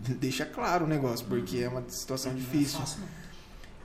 deixa 0.00 0.44
claro 0.44 0.84
o 0.84 0.88
negócio, 0.88 1.24
porque 1.26 1.58
é 1.58 1.68
uma 1.68 1.84
situação 1.88 2.34
difícil. 2.34 2.80
É 2.80 3.00
não. 3.00 3.22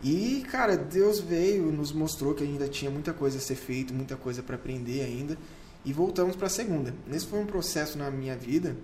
E, 0.03 0.45
cara, 0.51 0.77
Deus 0.77 1.19
veio, 1.19 1.71
nos 1.71 1.91
mostrou 1.91 2.33
que 2.33 2.43
ainda 2.43 2.67
tinha 2.67 2.89
muita 2.89 3.13
coisa 3.13 3.37
a 3.37 3.41
ser 3.41 3.55
feito, 3.55 3.93
muita 3.93 4.15
coisa 4.15 4.43
para 4.43 4.55
aprender 4.55 5.01
ainda, 5.01 5.37
e 5.83 5.91
voltamos 5.91 6.35
para 6.35 6.47
a 6.47 6.49
segunda. 6.49 6.93
Nesse 7.07 7.25
foi 7.25 7.39
um 7.39 7.45
processo 7.45 7.97
na 7.97 8.09
minha 8.11 8.35
vida 8.35 8.75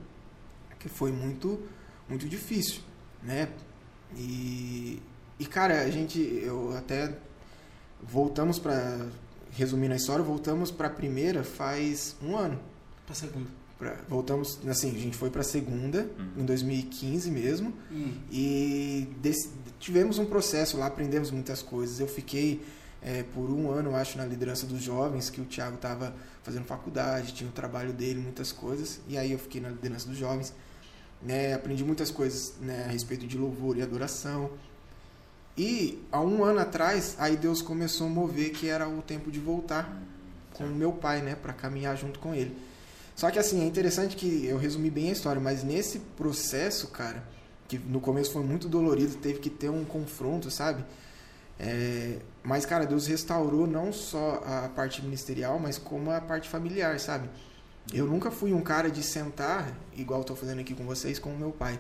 que 0.80 0.90
foi 0.90 1.12
muito, 1.12 1.60
muito 2.10 2.28
difícil, 2.28 2.82
né? 3.22 3.50
E, 4.18 5.00
e 5.44 5.46
cara, 5.46 5.82
a 5.82 5.90
gente, 5.92 6.20
eu 6.20 6.76
até 6.78 7.14
voltamos 8.02 8.60
para 8.60 9.06
resumindo 9.52 9.94
a 9.94 9.98
história, 9.98 10.24
voltamos 10.24 10.72
para 10.72 10.88
a 10.88 10.90
primeira 10.92 11.44
faz 11.44 12.16
um 12.22 12.36
ano. 12.36 12.60
Pra 13.06 13.14
segunda. 13.16 13.50
Pra- 13.78 13.98
voltamos, 14.10 14.60
assim, 14.68 14.96
a 14.96 15.00
gente 15.00 15.16
foi 15.18 15.30
para 15.30 15.42
a 15.42 15.44
segunda 15.44 16.08
em 16.38 16.46
2015 16.46 17.30
mesmo. 17.30 17.74
Hum. 17.92 18.14
E 18.32 19.08
desse- 19.22 19.50
tivemos 19.80 20.18
um 20.18 20.26
processo 20.26 20.78
lá, 20.78 20.88
aprendemos 20.88 21.30
muitas 21.32 21.62
coisas. 21.62 22.00
Eu 22.00 22.08
fiquei 22.08 22.64
é, 23.06 23.22
por 23.22 23.50
um 23.52 23.70
ano, 23.70 23.94
acho, 23.98 24.18
na 24.18 24.26
liderança 24.26 24.66
dos 24.66 24.82
jovens, 24.82 25.30
que 25.30 25.42
o 25.42 25.44
Thiago 25.44 25.76
estava 25.76 26.16
fazendo 26.42 26.64
faculdade, 26.64 27.34
tinha 27.34 27.50
o 27.50 27.52
trabalho 27.54 27.92
dele, 27.92 28.18
muitas 28.22 28.54
coisas. 28.54 29.02
E 29.10 29.18
aí 29.18 29.34
eu 29.34 29.38
fiquei 29.40 29.60
na 29.60 29.68
liderança 29.70 30.08
dos 30.08 30.18
jovens. 30.18 30.54
né, 31.22 31.54
aprendi 31.54 31.84
muitas 31.86 32.12
coisas 32.12 32.54
né, 32.62 32.84
a 32.86 32.92
respeito 32.92 33.26
de 33.28 33.38
louvor 33.38 33.78
e 33.78 33.82
adoração. 33.82 34.52
E 35.58 36.04
há 36.12 36.20
um 36.20 36.44
ano 36.44 36.60
atrás, 36.60 37.16
aí 37.20 37.38
Deus 37.38 37.62
começou 37.62 38.08
a 38.08 38.10
mover 38.10 38.52
que 38.52 38.68
era 38.68 38.90
o 38.90 39.02
tempo 39.02 39.32
de 39.32 39.40
voltar 39.40 40.02
com 40.54 40.64
o 40.64 40.76
meu 40.76 40.92
pai, 40.92 41.22
né, 41.22 41.36
para 41.36 41.54
caminhar 41.54 41.96
junto 41.98 42.20
com 42.20 42.34
ele. 42.34 42.56
Só 43.16 43.30
que 43.30 43.38
assim, 43.38 43.62
é 43.62 43.66
interessante 43.66 44.16
que 44.16 44.46
eu 44.46 44.58
resumi 44.58 44.90
bem 44.90 45.10
a 45.10 45.12
história, 45.12 45.40
mas 45.40 45.64
nesse 45.64 46.00
processo, 46.00 46.88
cara, 46.88 47.24
que 47.68 47.78
no 47.78 48.00
começo 48.00 48.32
foi 48.32 48.44
muito 48.44 48.68
dolorido, 48.68 49.16
teve 49.16 49.40
que 49.40 49.50
ter 49.50 49.70
um 49.70 49.86
confronto, 49.86 50.50
sabe? 50.50 50.84
É, 51.60 52.18
mas, 52.42 52.66
cara, 52.66 52.86
Deus 52.86 53.06
restaurou 53.08 53.68
não 53.68 53.94
só 53.94 54.44
a 54.46 54.70
parte 54.70 55.04
ministerial, 55.04 55.60
mas 55.60 55.78
como 55.78 56.12
a 56.12 56.20
parte 56.20 56.50
familiar, 56.50 57.00
sabe? 57.00 57.30
Eu 57.94 58.08
nunca 58.08 58.32
fui 58.32 58.54
um 58.54 58.62
cara 58.62 58.90
de 58.90 59.04
sentar, 59.04 59.78
igual 59.96 60.22
eu 60.22 60.26
tô 60.26 60.36
fazendo 60.36 60.60
aqui 60.60 60.74
com 60.74 60.86
vocês, 60.86 61.20
com 61.20 61.30
o 61.30 61.38
meu 61.38 61.52
pai, 61.52 61.80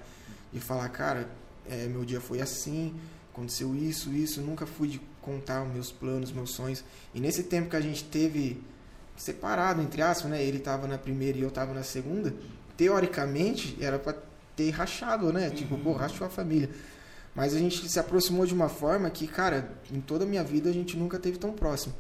e 0.53 0.59
falar, 0.59 0.87
cara, 0.89 1.27
é, 1.67 1.87
meu 1.87 2.05
dia 2.05 2.21
foi 2.21 2.41
assim, 2.41 2.93
aconteceu 3.33 3.75
isso, 3.75 4.13
isso. 4.13 4.39
Nunca 4.41 4.65
fui 4.65 4.87
de 4.87 5.01
contar 5.21 5.65
meus 5.65 5.91
planos, 5.91 6.31
meus 6.31 6.51
sonhos. 6.51 6.83
E 7.13 7.19
nesse 7.19 7.43
tempo 7.43 7.69
que 7.69 7.75
a 7.75 7.81
gente 7.81 8.03
teve 8.03 8.61
separado, 9.17 9.81
entre 9.81 10.01
aspas, 10.01 10.29
né? 10.29 10.41
Ele 10.41 10.59
tava 10.59 10.87
na 10.87 10.97
primeira 10.97 11.37
e 11.37 11.41
eu 11.41 11.51
tava 11.51 11.73
na 11.73 11.83
segunda. 11.83 12.33
Teoricamente, 12.77 13.77
era 13.81 13.99
para 13.99 14.15
ter 14.55 14.69
rachado, 14.69 15.33
né? 15.33 15.49
Tipo, 15.49 15.77
pô, 15.77 15.93
rachou 15.93 16.25
a 16.25 16.29
família. 16.29 16.69
Mas 17.35 17.55
a 17.55 17.59
gente 17.59 17.89
se 17.89 17.99
aproximou 17.99 18.45
de 18.45 18.53
uma 18.53 18.69
forma 18.69 19.09
que, 19.09 19.27
cara, 19.27 19.71
em 19.91 19.99
toda 19.99 20.23
a 20.23 20.27
minha 20.27 20.43
vida 20.43 20.69
a 20.69 20.73
gente 20.73 20.95
nunca 20.95 21.17
teve 21.17 21.37
tão 21.37 21.51
próximo. 21.51 21.93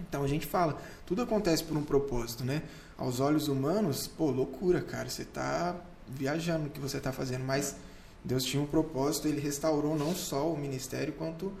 Então 0.00 0.24
a 0.24 0.26
gente 0.26 0.46
fala, 0.46 0.80
tudo 1.06 1.22
acontece 1.22 1.62
por 1.62 1.76
um 1.76 1.82
propósito, 1.82 2.44
né? 2.44 2.62
Aos 2.96 3.20
olhos 3.20 3.48
humanos, 3.48 4.06
pô, 4.06 4.30
loucura, 4.30 4.80
cara, 4.80 5.08
você 5.08 5.24
tá 5.24 5.76
viajando 6.08 6.64
no 6.64 6.70
que 6.70 6.80
você 6.80 7.00
tá 7.00 7.12
fazendo, 7.12 7.44
mas 7.44 7.76
Deus 8.24 8.42
tinha 8.44 8.62
um 8.62 8.66
propósito, 8.66 9.28
ele 9.28 9.40
restaurou 9.40 9.96
não 9.96 10.14
só 10.14 10.50
o 10.50 10.56
ministério 10.56 11.12
quanto 11.12 11.52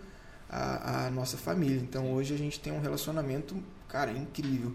a, 0.48 1.06
a 1.06 1.10
nossa 1.10 1.36
família. 1.36 1.80
Então 1.80 2.14
hoje 2.14 2.32
a 2.32 2.38
gente 2.38 2.58
tem 2.58 2.72
um 2.72 2.80
relacionamento, 2.80 3.54
cara, 3.86 4.10
incrível. 4.12 4.72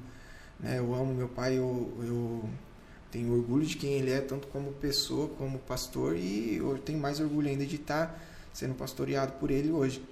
Né? 0.59 0.77
Eu 0.77 0.93
amo 0.93 1.13
meu 1.13 1.27
pai, 1.27 1.57
eu, 1.57 1.91
eu 2.01 2.49
tenho 3.11 3.33
orgulho 3.33 3.65
de 3.65 3.75
quem 3.75 3.93
ele 3.93 4.11
é, 4.11 4.21
tanto 4.21 4.47
como 4.47 4.71
pessoa, 4.73 5.29
como 5.29 5.57
pastor, 5.57 6.15
e 6.15 6.57
eu 6.57 6.77
tenho 6.77 6.99
mais 6.99 7.19
orgulho 7.19 7.49
ainda 7.49 7.65
de 7.65 7.77
estar 7.77 8.23
sendo 8.53 8.75
pastoreado 8.75 9.33
por 9.33 9.49
ele 9.49 9.71
hoje. 9.71 10.03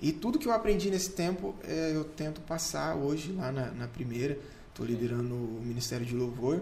E 0.00 0.12
tudo 0.12 0.38
que 0.38 0.46
eu 0.46 0.52
aprendi 0.52 0.90
nesse 0.90 1.10
tempo, 1.10 1.56
é, 1.64 1.92
eu 1.92 2.04
tento 2.04 2.40
passar 2.42 2.94
hoje 2.94 3.32
lá 3.32 3.50
na, 3.50 3.72
na 3.72 3.88
primeira. 3.88 4.38
Estou 4.68 4.86
liderando 4.86 5.34
o 5.34 5.60
Ministério 5.64 6.06
de 6.06 6.14
Louvor. 6.14 6.60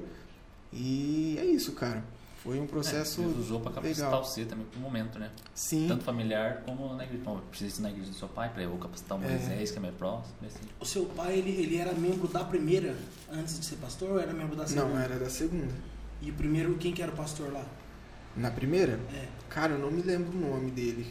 E 0.72 1.36
é 1.38 1.44
isso, 1.44 1.72
cara. 1.72 2.02
Foi 2.46 2.60
um 2.60 2.66
processo. 2.66 3.20
É, 3.20 3.24
Deus 3.24 3.36
usou 3.38 3.60
para 3.60 3.72
capacitar 3.72 4.06
legal. 4.06 4.24
você 4.24 4.44
também 4.44 4.64
pro 4.66 4.80
momento, 4.80 5.18
né? 5.18 5.30
Sim. 5.54 5.86
Tanto 5.88 6.04
familiar 6.04 6.62
como 6.64 6.94
na 6.94 7.02
igreja. 7.04 7.22
Bom, 7.24 7.40
precisa 7.50 7.80
ir 7.80 7.82
na 7.82 7.90
igreja 7.90 8.10
do 8.10 8.16
seu 8.16 8.28
pai, 8.28 8.48
para 8.50 8.62
eu 8.62 8.70
capacitar 8.78 9.18
o 9.18 9.24
É. 9.24 9.28
Moisés, 9.28 9.70
que 9.72 9.78
é 9.78 9.80
mais 9.80 9.94
próximo. 9.96 10.34
Assim. 10.46 10.60
O 10.80 10.84
seu 10.86 11.04
pai, 11.06 11.38
ele, 11.38 11.50
ele 11.50 11.76
era 11.76 11.92
membro 11.92 12.28
da 12.28 12.44
primeira 12.44 12.96
antes 13.32 13.58
de 13.58 13.66
ser 13.66 13.76
pastor 13.76 14.10
ou 14.12 14.20
era 14.20 14.32
membro 14.32 14.54
da 14.56 14.66
segunda? 14.66 14.88
Não, 14.94 14.98
era 14.98 15.18
da 15.18 15.28
segunda. 15.28 15.74
E 16.22 16.30
o 16.30 16.34
primeiro, 16.34 16.74
quem 16.78 16.92
que 16.94 17.02
era 17.02 17.10
o 17.12 17.16
pastor 17.16 17.52
lá? 17.52 17.64
Na 18.36 18.50
primeira? 18.50 19.00
É. 19.14 19.26
Cara, 19.48 19.72
eu 19.72 19.78
não 19.78 19.90
me 19.90 20.02
lembro 20.02 20.30
o 20.36 20.40
nome 20.40 20.70
dele. 20.70 21.06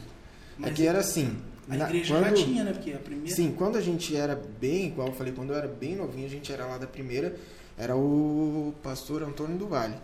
Mas 0.58 0.70
é 0.70 0.74
que 0.74 0.86
era 0.86 1.00
assim. 1.00 1.36
A 1.68 1.76
na- 1.76 1.84
igreja 1.88 2.14
quando- 2.14 2.24
já 2.36 2.44
tinha, 2.44 2.64
né? 2.64 2.72
Porque 2.72 2.92
a 2.92 2.98
primeira. 2.98 3.34
Sim, 3.34 3.52
quando 3.52 3.76
a 3.76 3.80
gente 3.80 4.16
era 4.16 4.40
bem, 4.60 4.86
igual 4.86 5.08
eu 5.08 5.14
falei, 5.14 5.32
quando 5.34 5.50
eu 5.50 5.56
era 5.56 5.68
bem 5.68 5.96
novinho, 5.96 6.24
a 6.24 6.30
gente 6.30 6.50
era 6.52 6.64
lá 6.64 6.78
da 6.78 6.86
primeira, 6.86 7.36
era 7.76 7.94
o 7.96 8.72
pastor 8.82 9.22
Antônio 9.22 9.58
do 9.58 9.66
Vale. 9.66 9.96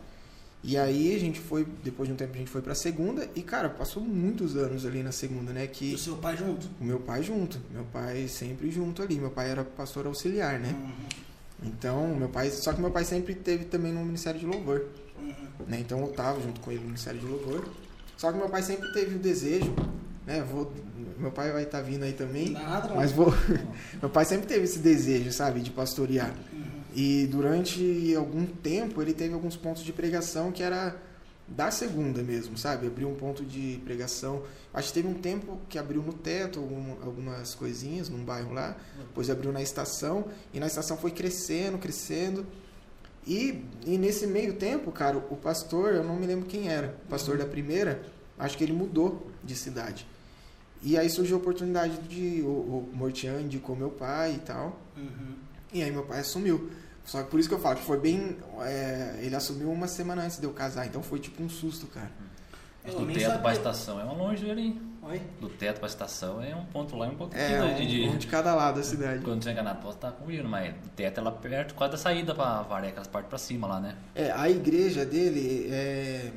E 0.65 0.79
aí 0.79 1.15
a 1.15 1.19
gente 1.19 1.41
foi, 1.41 1.67
depois 1.83 2.09
de 2.09 2.13
um 2.13 2.17
tempo 2.17 2.35
a 2.35 2.39
gente 2.39 2.51
foi 2.51 2.63
pra 2.63 2.75
segunda 2.75 3.29
e, 3.35 3.43
cara, 3.43 3.69
passou 3.69 4.01
muitos 4.03 4.57
anos 4.57 4.87
ali 4.87 5.03
na 5.03 5.11
segunda, 5.11 5.53
né? 5.53 5.65
E 5.65 5.69
Que 5.69 5.95
o 5.95 5.99
seu 5.99 6.17
pai 6.17 6.37
junto? 6.37 6.69
o 6.81 6.85
meu 6.85 7.01
pai 7.01 7.23
junto, 7.23 7.59
meu 7.73 7.85
pai 7.85 8.29
sempre 8.29 8.71
junto 8.71 9.03
ali, 9.03 9.17
meu 9.17 9.31
pai 9.31 9.51
era 9.51 9.65
pastor 9.65 10.07
auxiliar, 10.07 10.61
né? 10.61 10.73
Uhum, 10.73 11.69
Então, 11.69 12.15
meu 12.15 12.29
pai, 12.29 12.49
só 12.51 12.73
que 12.73 12.81
meu 12.81 12.93
pai 12.93 13.05
sempre 13.05 13.35
teve 13.35 13.65
também 13.65 13.93
no 13.93 14.05
Ministério 14.05 14.39
de 14.39 14.47
Louvor, 14.47 14.85
uhum. 15.19 15.35
né? 15.67 15.81
Então 15.81 16.01
eu 16.01 16.09
tava 16.13 16.41
junto 16.41 16.61
com 16.61 16.71
ele 16.71 16.81
no 16.81 16.87
Ministério 16.87 17.19
de 17.19 17.27
Louvor. 17.27 17.69
Só 18.17 18.31
que 18.31 18.39
meu 18.39 18.49
pai 18.49 18.63
sempre 18.63 18.93
teve 18.93 19.17
o 19.17 19.19
desejo, 19.19 19.75
né? 20.25 20.43
Vou, 20.49 20.73
meu 21.19 21.33
pai 21.33 21.51
vai 21.51 21.65
estar 21.65 21.81
vindo 21.81 22.05
aí 22.05 22.13
também. 22.13 22.51
Nada. 22.51 22.95
Mas 22.95 23.11
vou. 23.11 23.33
Meu 24.01 24.11
pai 24.11 24.25
sempre 24.25 24.47
teve 24.47 24.65
esse 24.65 24.79
desejo, 24.79 25.33
sabe, 25.33 25.61
de 25.61 25.71
pastorear. 25.71 26.33
E 26.95 27.27
durante 27.27 28.15
algum 28.17 28.45
tempo 28.47 29.01
ele 29.01 29.13
teve 29.15 29.33
alguns 29.35 29.57
pontos 29.57 29.83
de 29.83 29.93
pregação 29.93 30.53
que 30.53 30.63
era 30.63 30.95
da 31.49 31.71
segunda 31.71 32.23
mesmo, 32.23 32.57
sabe? 32.57 32.87
Abriu 32.87 33.09
um 33.09 33.15
ponto 33.15 33.45
de 33.45 33.81
pregação. 33.85 34.43
Acho 34.73 34.89
que 34.89 34.95
teve 34.95 35.09
um 35.09 35.15
tempo 35.15 35.59
que 35.69 35.79
abriu 35.79 36.03
no 36.03 36.13
teto 36.13 36.61
algum- 36.61 36.93
algumas 37.03 37.55
coisinhas 37.55 38.09
num 38.09 38.25
bairro 38.25 38.53
lá, 38.53 38.77
depois 38.99 39.29
abriu 39.29 39.53
na 39.53 39.61
estação 39.63 40.27
e 40.53 40.61
na 40.61 40.67
estação 40.67 40.97
foi 40.97 41.11
crescendo, 41.11 41.79
crescendo. 41.79 42.47
E, 43.27 43.65
e 43.87 43.97
nesse 43.99 44.27
meio 44.27 44.55
tempo, 44.55 44.91
cara, 44.91 45.17
o 45.17 45.37
pastor, 45.37 45.95
eu 45.95 46.03
não 46.05 46.17
me 46.17 46.27
lembro 46.27 46.47
quem 46.47 46.69
era, 46.69 46.97
o 47.05 47.09
pastor 47.09 47.39
da 47.39 47.47
primeira, 47.47 48.03
acho 48.39 48.57
que 48.59 48.65
ele 48.65 48.73
mudou 48.73 49.31
de 49.45 49.55
cidade. 49.55 50.07
E 50.83 50.99
aí 50.99 51.09
surgiu 51.09 51.37
a 51.37 51.41
oportunidade 51.41 51.97
de 52.09 52.43
o, 52.43 52.47
o 52.49 52.91
Mortian 52.93 53.41
indicou 53.41 53.77
meu 53.77 53.91
pai 53.91 54.35
e 54.35 54.39
tal. 54.39 54.81
Uhum. 54.97 55.35
E 55.73 55.83
aí 55.83 55.91
meu 55.93 56.03
pai 56.03 56.21
assumiu. 56.21 56.71
Só 57.05 57.23
que 57.23 57.31
por 57.31 57.41
isso 57.41 57.49
que 57.49 57.55
eu 57.55 57.59
falo 57.61 57.77
que 57.77 57.83
foi 57.83 57.99
bem. 57.99 58.37
é, 58.61 59.19
ele 59.23 59.35
assumiu 59.35 59.71
uma 59.71 59.89
semana 59.89 60.23
antes 60.23 60.39
de 60.39 60.45
eu 60.45 60.53
casar, 60.53 60.87
então 60.87 61.03
foi 61.03 61.19
tipo 61.19 61.43
um 61.43 61.49
susto, 61.49 61.87
cara. 61.89 62.11
Mas 62.85 62.95
do 62.95 63.07
teto 63.07 63.21
sabia. 63.27 63.39
pra 63.39 63.53
estação 63.53 64.01
é 64.01 64.05
uma 64.05 64.13
longe 64.13 64.51
ali. 64.51 64.81
Oi? 65.03 65.21
Do 65.41 65.49
teto 65.49 65.79
pra 65.79 65.89
estação 65.89 66.41
é 66.43 66.55
um 66.55 66.65
ponto 66.65 66.97
lá 66.97 67.07
e 67.07 67.11
um 67.11 67.17
pouquinho 67.17 67.41
É, 67.43 67.75
de, 67.75 67.87
de- 67.87 68.09
um, 68.09 68.13
um 68.13 68.17
de 68.17 68.27
cada 68.27 68.55
lado 68.55 68.77
da 68.77 68.83
cidade. 68.85 69.23
Quando 69.25 69.43
você 69.43 69.51
enganar, 69.53 69.77
posso 69.77 69.97
estar 69.97 70.11
comigo, 70.13 70.49
mas 70.49 70.73
do 70.75 70.89
teto 70.91 71.19
é 71.19 71.23
lá 71.23 71.31
perto, 71.33 71.75
quase 71.75 71.93
da 71.93 71.99
saída 71.99 72.35
pra 72.35 72.63
Varé, 72.63 72.89
aquelas 72.89 73.07
partes 73.09 73.29
pra 73.29 73.39
cima 73.39 73.67
lá, 73.69 73.81
né? 73.81 73.97
É, 74.15 74.31
a 74.33 74.49
igreja 74.51 75.05
dele 75.07 75.69
é. 75.71 76.31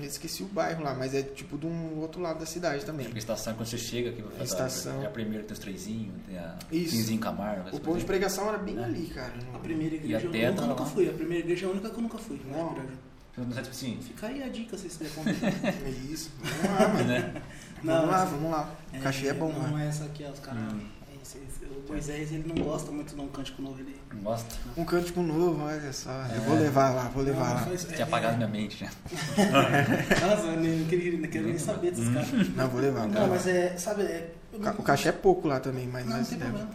Eu 0.00 0.08
esqueci 0.08 0.42
o 0.42 0.46
bairro 0.46 0.82
lá, 0.82 0.94
mas 0.94 1.14
é 1.14 1.22
tipo 1.22 1.56
um 1.66 1.98
outro 1.98 2.20
lado 2.20 2.38
da 2.40 2.46
cidade 2.46 2.84
também. 2.84 3.06
Porque 3.06 3.18
a 3.18 3.20
estação, 3.20 3.54
quando 3.54 3.66
você 3.68 3.78
chega 3.78 4.10
aqui, 4.10 4.24
A 4.38 4.44
estação. 4.44 5.02
é 5.02 5.06
a 5.06 5.10
primeira, 5.10 5.44
tem 5.44 5.52
os 5.52 5.58
trezinhos, 5.58 6.14
tem 6.26 6.38
a 6.38 6.56
Isso. 6.72 6.90
Quinzinho 6.96 7.20
Camargo. 7.20 7.76
O 7.76 7.80
ponto 7.80 7.98
de 7.98 8.04
pregação 8.04 8.48
era 8.48 8.58
bem 8.58 8.78
É. 8.78 8.84
ali, 8.84 9.06
cara. 9.08 9.32
A 9.54 9.58
primeira 9.58 9.94
E 9.96 9.98
a 9.98 10.02
igreja 10.02 10.26
eu 10.26 10.30
tetra 10.32 10.66
nunca, 10.66 10.82
lá? 10.82 10.88
fui. 10.88 11.08
A 11.08 11.12
primeira 11.12 11.44
igreja 11.44 11.66
é 11.66 11.68
a 11.68 11.72
única 11.72 11.90
que 11.90 11.96
eu 11.96 12.02
nunca 12.02 12.18
fui. 12.18 12.36
né, 12.36 12.42
Não. 12.56 13.00
Não 13.44 13.52
sei, 13.52 13.62
tipo 13.62 13.74
assim, 13.74 13.98
Fica 14.02 14.26
aí 14.26 14.42
a 14.42 14.48
dica, 14.48 14.76
se 14.76 14.90
você 14.90 15.04
quiser 15.04 15.12
É 15.86 15.88
isso. 16.12 16.30
Vamos 16.42 16.80
lá, 16.80 16.88
mano. 16.88 17.04
né? 17.08 17.42
Vamos 17.82 18.10
lá, 18.10 18.24
vamos 18.24 18.50
lá. 18.50 18.74
O 18.92 19.00
cachê 19.00 19.28
é 19.28 19.32
bom, 19.32 19.50
Não 19.52 19.60
mano. 19.62 19.78
é 19.78 19.86
essa 19.86 20.04
aqui, 20.04 20.24
ó, 20.28 20.30
os 20.30 20.40
caras. 20.40 20.60
Hum. 20.74 20.80
Moisés, 21.90 22.32
ele 22.32 22.52
não 22.54 22.64
gosta 22.64 22.90
muito 22.90 23.14
de 23.14 23.20
um 23.20 23.28
cântico 23.28 23.60
novo. 23.62 23.78
Ele... 23.80 23.96
Não 24.14 24.22
gosta. 24.22 24.54
Um 24.76 24.84
cântico 24.84 25.20
novo, 25.22 25.64
olha 25.64 25.92
só. 25.92 26.10
Eu 26.10 26.36
É. 26.36 26.46
vou 26.46 26.56
levar 26.58 26.90
lá, 26.94 27.02
vou 27.14 27.22
levar 27.22 27.48
Não, 27.48 27.54
lá. 27.54 27.60
faz- 27.62 27.84
Tinha 27.84 28.04
apagado 28.04 28.36
minha 28.36 28.48
mente, 28.48 28.84
né? 28.84 28.90
Nossa, 30.20 30.46
eu 30.46 30.60
não 30.60 30.84
queria, 30.86 31.12
não 31.18 31.28
queria 31.28 31.42
nem 31.48 31.58
saber 31.58 31.90
desses 31.90 32.08
caras. 32.12 32.48
Não, 32.54 32.68
vou 32.68 32.80
levar. 32.80 33.06
Não, 33.08 33.28
mas 33.28 33.46
é, 33.46 33.76
sabe, 33.76 34.02
é... 34.02 34.32
O 34.52 34.58
ca- 34.60 34.74
O 34.78 34.82
cachê 34.82 35.08
é 35.08 35.12
pouco 35.12 35.48
lá 35.48 35.60
também, 35.60 35.86
mas 35.86 36.06
Não, 36.06 36.16
não 36.18 36.24
tem 36.24 36.38
problema. 36.38 36.68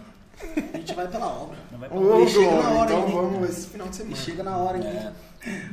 A 0.74 0.78
gente 0.78 0.94
vai 0.94 1.08
pela 1.08 1.28
obra. 1.28 1.58
Não 1.72 1.80
vai 1.80 1.88
pra 1.90 1.98
Ô, 1.98 2.20
Ele 2.22 2.30
chega 2.30 2.52
na 2.52 2.70
hora, 2.72 2.94
então 2.94 3.08
hein? 3.08 3.14
vamos 3.16 3.50
esse 3.50 3.68
final 3.68 3.88
de 3.88 3.94
E 3.94 3.98
semana. 3.98 4.16
chega 4.18 4.44
na 4.44 4.58
hora, 4.58 4.78
hein? 4.78 4.84
É. 4.86 5.12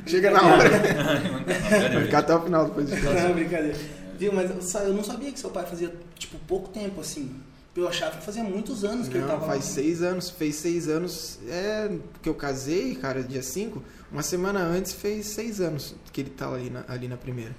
Chega 0.05 0.31
na 0.31 0.41
hora. 0.41 0.69
Vai 1.93 2.03
ficar 2.05 2.19
até 2.19 2.35
o 2.35 2.41
final 2.43 2.65
depois 2.65 2.87
de 2.89 2.95
Não, 3.01 3.33
brincadeira. 3.33 3.77
Viu, 4.19 4.31
mas 4.31 4.75
eu 4.75 4.81
eu 4.81 4.93
não 4.93 5.03
sabia 5.03 5.31
que 5.31 5.39
seu 5.39 5.49
pai 5.49 5.65
fazia, 5.65 5.91
tipo, 6.15 6.37
pouco 6.47 6.69
tempo, 6.69 7.01
assim. 7.01 7.35
Eu 7.75 7.87
achava 7.87 8.17
que 8.17 8.23
fazia 8.25 8.43
muitos 8.43 8.83
anos 8.83 9.07
que 9.07 9.15
ele 9.15 9.21
Não, 9.21 9.29
tava 9.29 9.47
faz 9.47 9.65
lá. 9.65 9.71
seis 9.71 10.01
anos. 10.03 10.29
Fez 10.29 10.55
seis 10.55 10.87
anos 10.87 11.39
é, 11.47 11.89
que 12.21 12.29
eu 12.29 12.35
casei, 12.35 12.93
cara, 12.95 13.23
dia 13.23 13.41
5. 13.41 13.81
Uma 14.11 14.21
semana 14.21 14.59
antes 14.59 14.93
fez 14.93 15.25
seis 15.27 15.59
anos 15.59 15.95
que 16.11 16.21
ele 16.21 16.29
tá 16.29 16.53
ali 16.53 16.69
na, 16.69 16.83
ali 16.87 17.07
na 17.07 17.17
primeira. 17.17 17.51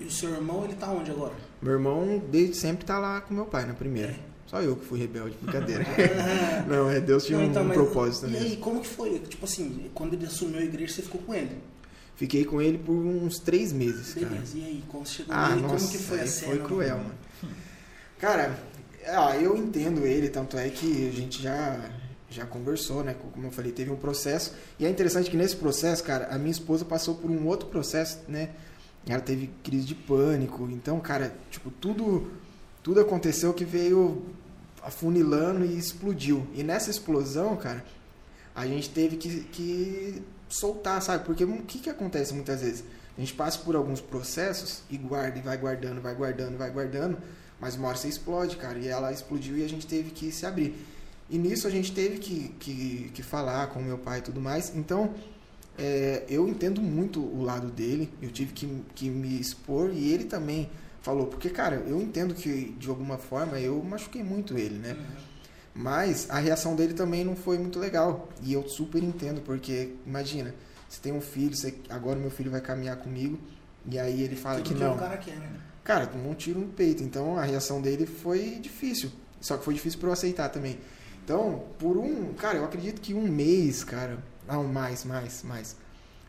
E 0.00 0.04
o 0.04 0.10
seu 0.10 0.30
irmão, 0.30 0.64
ele 0.64 0.74
tá 0.74 0.90
onde 0.90 1.10
agora? 1.10 1.34
Meu 1.62 1.72
irmão 1.74 2.20
desde 2.30 2.56
sempre 2.56 2.84
tá 2.84 2.98
lá 2.98 3.20
com 3.20 3.32
meu 3.32 3.44
pai 3.44 3.64
na 3.64 3.74
primeira. 3.74 4.16
Só 4.46 4.60
eu 4.60 4.74
que 4.74 4.84
fui 4.84 4.98
rebelde, 4.98 5.36
brincadeira. 5.40 5.84
Não, 6.66 6.90
é 6.90 6.98
Deus 7.00 7.24
tinha 7.24 7.38
Não, 7.38 7.44
um, 7.46 7.50
então, 7.50 7.62
um 7.62 7.66
mas- 7.66 7.76
propósito 7.76 8.28
E 8.28 8.36
aí, 8.36 8.56
como 8.56 8.80
que 8.80 8.88
foi? 8.88 9.20
Tipo 9.20 9.44
assim, 9.44 9.88
quando 9.94 10.14
ele 10.14 10.26
assumiu 10.26 10.58
a 10.58 10.64
igreja, 10.64 10.94
você 10.94 11.02
ficou 11.02 11.20
com 11.20 11.32
ele? 11.32 11.56
Fiquei 12.16 12.44
com 12.44 12.60
ele 12.60 12.76
por 12.76 12.92
uns 12.92 13.38
três 13.38 13.72
meses, 13.72 14.14
cara. 14.14 14.26
Beleza, 14.26 14.58
e 14.58 14.64
aí, 14.64 14.84
quando 14.88 15.06
você 15.06 15.12
chegou 15.18 15.32
Ah, 15.34 15.50
nele, 15.50 15.60
nossa, 15.62 15.76
como 15.76 15.90
que 15.90 15.98
foi 15.98 16.20
a 16.20 16.26
cena? 16.26 16.52
foi 16.56 16.58
cruel, 16.64 16.96
mano. 16.98 17.14
Cara, 18.18 18.58
ah, 19.06 19.36
eu 19.36 19.56
entendo 19.56 20.06
ele, 20.06 20.28
tanto 20.28 20.56
é 20.58 20.68
que 20.68 21.08
a 21.08 21.12
gente 21.12 21.42
já, 21.42 21.90
já 22.28 22.46
conversou, 22.46 23.02
né? 23.02 23.14
Como 23.32 23.46
eu 23.46 23.50
falei, 23.50 23.72
teve 23.72 23.90
um 23.90 23.96
processo. 23.96 24.54
E 24.78 24.86
é 24.86 24.90
interessante 24.90 25.30
que 25.30 25.36
nesse 25.36 25.56
processo, 25.56 26.02
cara, 26.04 26.28
a 26.30 26.38
minha 26.38 26.50
esposa 26.50 26.84
passou 26.84 27.14
por 27.14 27.30
um 27.30 27.46
outro 27.46 27.68
processo, 27.68 28.20
né? 28.28 28.50
Ela 29.06 29.20
teve 29.20 29.50
crise 29.62 29.86
de 29.86 29.94
pânico. 29.94 30.68
Então, 30.70 31.00
cara, 31.00 31.34
tipo, 31.50 31.70
tudo, 31.70 32.30
tudo 32.82 33.00
aconteceu 33.00 33.52
que 33.52 33.64
veio 33.64 34.22
afunilando 34.82 35.64
e 35.64 35.78
explodiu. 35.78 36.46
E 36.54 36.62
nessa 36.62 36.90
explosão, 36.90 37.56
cara, 37.56 37.84
a 38.54 38.66
gente 38.66 38.90
teve 38.90 39.16
que, 39.16 39.40
que 39.44 40.22
soltar, 40.48 41.00
sabe? 41.00 41.24
Porque 41.24 41.44
o 41.44 41.62
que, 41.62 41.78
que 41.78 41.90
acontece 41.90 42.34
muitas 42.34 42.60
vezes? 42.60 42.84
A 43.16 43.20
gente 43.20 43.34
passa 43.34 43.58
por 43.58 43.76
alguns 43.76 44.00
processos 44.00 44.82
e 44.90 44.96
guarda 44.96 45.38
e 45.38 45.42
vai 45.42 45.56
guardando, 45.56 46.00
vai 46.00 46.14
guardando, 46.14 46.56
vai 46.56 46.70
guardando, 46.70 47.18
mas 47.60 47.76
uma 47.76 47.88
hora 47.88 47.96
você 47.96 48.08
explode, 48.08 48.56
cara. 48.56 48.78
E 48.78 48.88
ela 48.88 49.12
explodiu 49.12 49.58
e 49.58 49.64
a 49.64 49.68
gente 49.68 49.86
teve 49.86 50.10
que 50.10 50.32
se 50.32 50.46
abrir. 50.46 50.74
E 51.28 51.38
nisso 51.38 51.66
a 51.66 51.70
gente 51.70 51.92
teve 51.92 52.18
que, 52.18 52.48
que, 52.58 53.10
que 53.14 53.22
falar 53.22 53.68
com 53.68 53.80
meu 53.80 53.98
pai 53.98 54.18
e 54.18 54.22
tudo 54.22 54.40
mais. 54.40 54.74
Então, 54.74 55.14
é, 55.78 56.24
eu 56.28 56.48
entendo 56.48 56.80
muito 56.80 57.20
o 57.20 57.42
lado 57.42 57.68
dele. 57.68 58.10
Eu 58.20 58.30
tive 58.30 58.52
que, 58.52 58.82
que 58.94 59.08
me 59.08 59.38
expor 59.38 59.90
e 59.92 60.12
ele 60.12 60.24
também 60.24 60.68
falou. 61.02 61.26
Porque, 61.26 61.50
cara, 61.50 61.76
eu 61.86 62.00
entendo 62.00 62.34
que 62.34 62.74
de 62.78 62.88
alguma 62.88 63.18
forma 63.18 63.60
eu 63.60 63.82
machuquei 63.82 64.22
muito 64.22 64.58
ele, 64.58 64.78
né? 64.78 64.96
Mas 65.74 66.28
a 66.30 66.38
reação 66.38 66.74
dele 66.74 66.94
também 66.94 67.24
não 67.24 67.36
foi 67.36 67.58
muito 67.58 67.78
legal. 67.78 68.28
E 68.42 68.52
eu 68.52 68.68
super 68.68 69.02
entendo, 69.02 69.40
porque 69.42 69.94
imagina, 70.04 70.54
você 70.88 71.00
tem 71.00 71.12
um 71.12 71.20
filho, 71.20 71.54
você, 71.54 71.74
agora 71.88 72.18
meu 72.18 72.30
filho 72.30 72.50
vai 72.50 72.60
caminhar 72.60 72.96
comigo, 72.96 73.38
e 73.86 73.98
aí 73.98 74.22
ele 74.22 74.34
fala 74.34 74.56
Tudo 74.56 74.68
que 74.68 74.74
que 74.74 74.80
não. 74.80 74.96
o 74.96 74.98
cara 74.98 75.16
quer, 75.16 75.36
né? 75.36 75.48
Cara, 75.84 76.06
tomou 76.06 76.32
um 76.32 76.34
tiro 76.34 76.60
no 76.60 76.68
peito. 76.68 77.02
Então 77.02 77.38
a 77.38 77.42
reação 77.44 77.80
dele 77.80 78.06
foi 78.06 78.58
difícil. 78.60 79.10
Só 79.40 79.56
que 79.56 79.64
foi 79.64 79.74
difícil 79.74 79.98
pra 79.98 80.08
eu 80.08 80.12
aceitar 80.12 80.48
também. 80.50 80.78
Então, 81.24 81.64
por 81.78 81.96
um. 81.96 82.32
Cara, 82.34 82.58
eu 82.58 82.64
acredito 82.64 83.00
que 83.00 83.14
um 83.14 83.22
mês, 83.22 83.82
cara. 83.84 84.18
Não, 84.46 84.64
mais, 84.64 85.04
mais, 85.04 85.42
mais. 85.42 85.76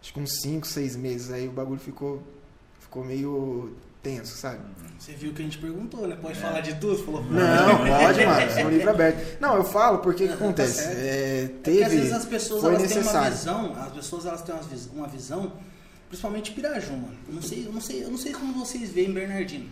Acho 0.02 0.14
que 0.14 0.20
uns 0.20 0.42
5, 0.42 0.66
6 0.66 0.96
meses 0.96 1.32
aí 1.32 1.48
o 1.48 1.52
bagulho 1.52 1.80
ficou. 1.80 2.22
Ficou 2.80 3.04
meio 3.06 3.76
tenso, 4.04 4.36
sabe? 4.36 4.60
Você 5.00 5.14
viu 5.14 5.32
que 5.34 5.42
a 5.42 5.46
gente 5.46 5.58
perguntou, 5.60 6.08
né? 6.08 6.18
Pode 6.22 6.38
É. 6.38 6.42
falar 6.42 6.60
de 6.62 6.76
tudo? 6.76 6.98
Falou, 7.04 7.24
Não, 7.24 7.78
pode, 7.78 8.26
mano. 8.26 8.42
É 8.60 8.66
um 8.66 8.70
livro 8.70 8.90
aberto. 8.90 9.40
Não, 9.40 9.56
eu 9.56 9.64
falo 9.64 10.00
porque 10.00 10.26
o 10.26 10.28
que 10.28 10.34
Tá 10.38 10.44
acontece? 10.44 10.82
É, 10.88 11.44
É 11.44 11.48
porque 11.48 11.72
teve. 11.72 11.84
às 11.84 11.92
vezes 11.92 12.12
as 12.12 12.26
pessoas 12.26 12.62
foi 12.62 12.70
elas 12.76 12.82
têm 12.84 12.92
uma 12.98 13.02
necessário. 13.04 13.32
visão, 13.38 13.74
as 13.82 13.92
pessoas 13.94 14.26
elas 14.26 14.42
têm 14.42 14.56
uma 14.94 15.08
visão, 15.08 15.54
principalmente 16.12 16.52
Piraju, 16.52 16.92
mano. 16.92 17.18
Eu 17.28 17.34
não 17.36 17.42
sei, 17.42 17.66
eu 17.66 17.72
não 17.72 17.80
sei, 17.82 18.04
eu 18.04 18.10
não 18.12 18.18
sei 18.18 18.34
como 18.34 18.54
vocês 18.54 18.90
veem 18.92 19.14
Bernardino. 19.14 19.70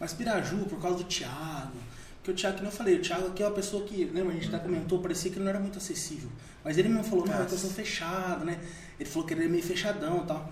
Mas 0.00 0.12
Piraju, 0.12 0.58
por 0.66 0.80
causa 0.80 0.98
do 0.98 1.04
Thiago, 1.04 1.72
Porque 2.18 2.32
o 2.32 2.34
Thiago, 2.34 2.58
que 2.58 2.64
eu 2.64 2.70
falei, 2.72 2.96
o 2.96 3.00
Thiago 3.02 3.28
aqui 3.28 3.42
é 3.42 3.46
uma 3.46 3.54
pessoa 3.54 3.84
que, 3.86 4.04
lembra, 4.04 4.32
a 4.32 4.34
gente 4.34 4.48
até 4.48 4.58
comentou, 4.58 4.98
parecia 4.98 5.30
que 5.30 5.36
ele 5.36 5.44
não 5.44 5.50
era 5.50 5.60
muito 5.60 5.78
acessível. 5.78 6.28
Mas 6.64 6.76
ele 6.76 6.88
mesmo 6.88 7.04
falou, 7.04 7.24
não, 7.24 7.40
é 7.40 7.46
que 7.46 7.52
eu 7.52 7.58
sou 7.58 7.70
fechado, 7.70 8.44
né? 8.44 8.58
Ele 8.98 9.08
falou 9.08 9.26
que 9.28 9.32
ele 9.34 9.44
é 9.44 9.48
meio 9.48 9.62
fechadão 9.62 10.22
e 10.24 10.26
tal. 10.26 10.50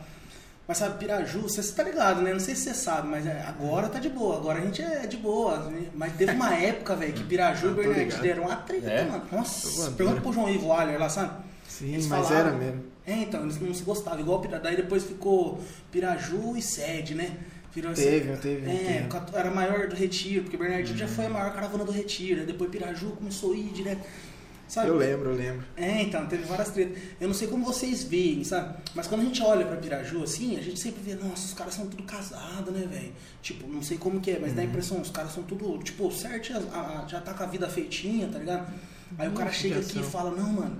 Mas 0.69 0.79
sabe, 0.79 0.99
Piraju, 0.99 1.43
você 1.43 1.61
tá 1.73 1.83
ligado, 1.83 2.23
né? 2.23 2.33
Não 2.33 2.39
sei 2.41 2.55
se 2.55 2.63
você 2.63 2.75
sabe, 2.75 3.09
mas 3.09 3.27
é, 3.27 3.43
agora 3.43 3.89
tá 3.89 3.99
de 3.99 4.09
boa. 4.09 4.37
Agora 4.37 4.61
a 4.61 4.63
gente 4.65 4.81
é 4.81 5.05
de 5.07 5.17
boa. 5.17 5.59
né? 5.69 5.89
Mas 5.95 6.15
teve 6.17 6.33
uma 6.33 6.55
época, 6.57 6.95
velho, 6.97 7.13
que 7.13 7.25
Piraju 7.25 7.67
e 7.67 7.71
Ah, 7.71 7.75
Bernardino 7.75 8.23
deram 8.23 8.43
uma 8.45 8.57
treta, 8.57 8.87
É? 8.89 9.05
mano. 9.05 9.25
Nossa, 9.33 9.91
pergunta 9.91 10.05
voando. 10.05 10.21
pro 10.23 10.33
João 10.33 10.49
Ivo 10.49 10.73
Alher 10.73 10.99
lá, 10.99 11.09
sabe? 11.11 11.43
Sim, 11.69 11.93
Eles 11.95 12.07
mas 12.07 12.29
falavam- 12.29 12.49
era 12.49 12.57
mesmo. 12.57 12.85
É, 13.07 13.13
então, 13.15 13.43
eles 13.43 13.61
não 13.61 13.75
se 13.75 13.83
gostavam. 13.83 14.21
Igual 14.21 14.39
o 14.39 14.41
Pira... 14.43 14.59
Daí 14.59 14.77
depois 14.77 15.05
ficou 15.05 15.61
Piraju 15.93 16.57
e 16.57 16.63
Sede, 16.63 17.15
né? 17.15 17.37
Virou 17.75 17.93
Teve, 17.93 18.31
esse- 18.33 18.41
teve, 18.43 18.71
É, 18.71 19.07
teve. 19.09 19.37
era 19.37 19.51
maior 19.51 19.89
do 19.89 19.97
Retiro, 19.97 20.43
porque 20.43 20.57
Bernardino 20.57 20.97
já 20.97 21.09
foi 21.09 21.27
a 21.27 21.29
maior 21.31 21.53
caravana 21.53 21.85
do 21.85 21.91
Retiro. 21.93 22.41
Aí 22.41 22.47
depois 22.47 22.71
Piraju 22.71 23.11
começou 23.11 23.53
a 23.53 23.57
ir 23.57 23.71
direto. 23.73 24.01
Sabe? 24.67 24.89
Eu 24.89 24.97
lembro, 24.97 25.31
eu 25.31 25.37
lembro. 25.37 25.65
É, 25.77 26.01
então, 26.01 26.25
teve 26.27 26.45
várias 26.45 26.71
tretas. 26.71 26.97
Eu 27.21 27.29
não 27.29 27.35
sei 27.35 27.47
como 27.49 27.65
vocês 27.65 28.03
veem, 28.05 28.43
sabe? 28.45 28.79
Mas 28.95 29.07
quando 29.07 29.21
a 29.21 29.25
gente 29.25 29.43
olha 29.43 29.67
pra 29.67 29.77
Piraju, 29.77 30.23
assim, 30.23 30.57
a 30.57 30.63
gente 30.63 30.81
sempre 30.81 31.03
vê, 31.03 31.15
nossa, 31.15 31.45
os 31.47 31.53
caras 31.53 31.75
são 31.75 31.87
tudo 31.87 32.03
casados, 32.05 32.73
né, 32.73 32.87
velho? 32.91 33.13
Tipo, 33.43 33.69
não 33.71 33.83
sei 33.83 33.99
como 33.99 34.21
que 34.21 34.31
é, 34.31 34.39
mas 34.39 34.51
Uhum. 34.51 34.57
dá 34.57 34.63
a 34.63 34.65
impressão, 34.65 35.01
os 35.03 35.11
caras 35.11 35.33
são 35.33 35.43
tudo, 35.43 35.79
tipo, 35.83 36.11
certo, 36.11 36.47
já, 36.49 37.05
já 37.07 37.21
tá 37.21 37.35
com 37.35 37.43
a 37.43 37.47
vida 37.47 37.69
feitinha, 37.69 38.27
tá 38.29 38.39
ligado? 38.39 38.73
Aí 39.19 39.29
o 39.29 39.33
cara 39.33 39.53
chega 39.53 39.79
aqui 39.81 40.01
e 40.01 40.03
fala, 40.03 40.31
não, 40.31 40.53
mano, 40.53 40.77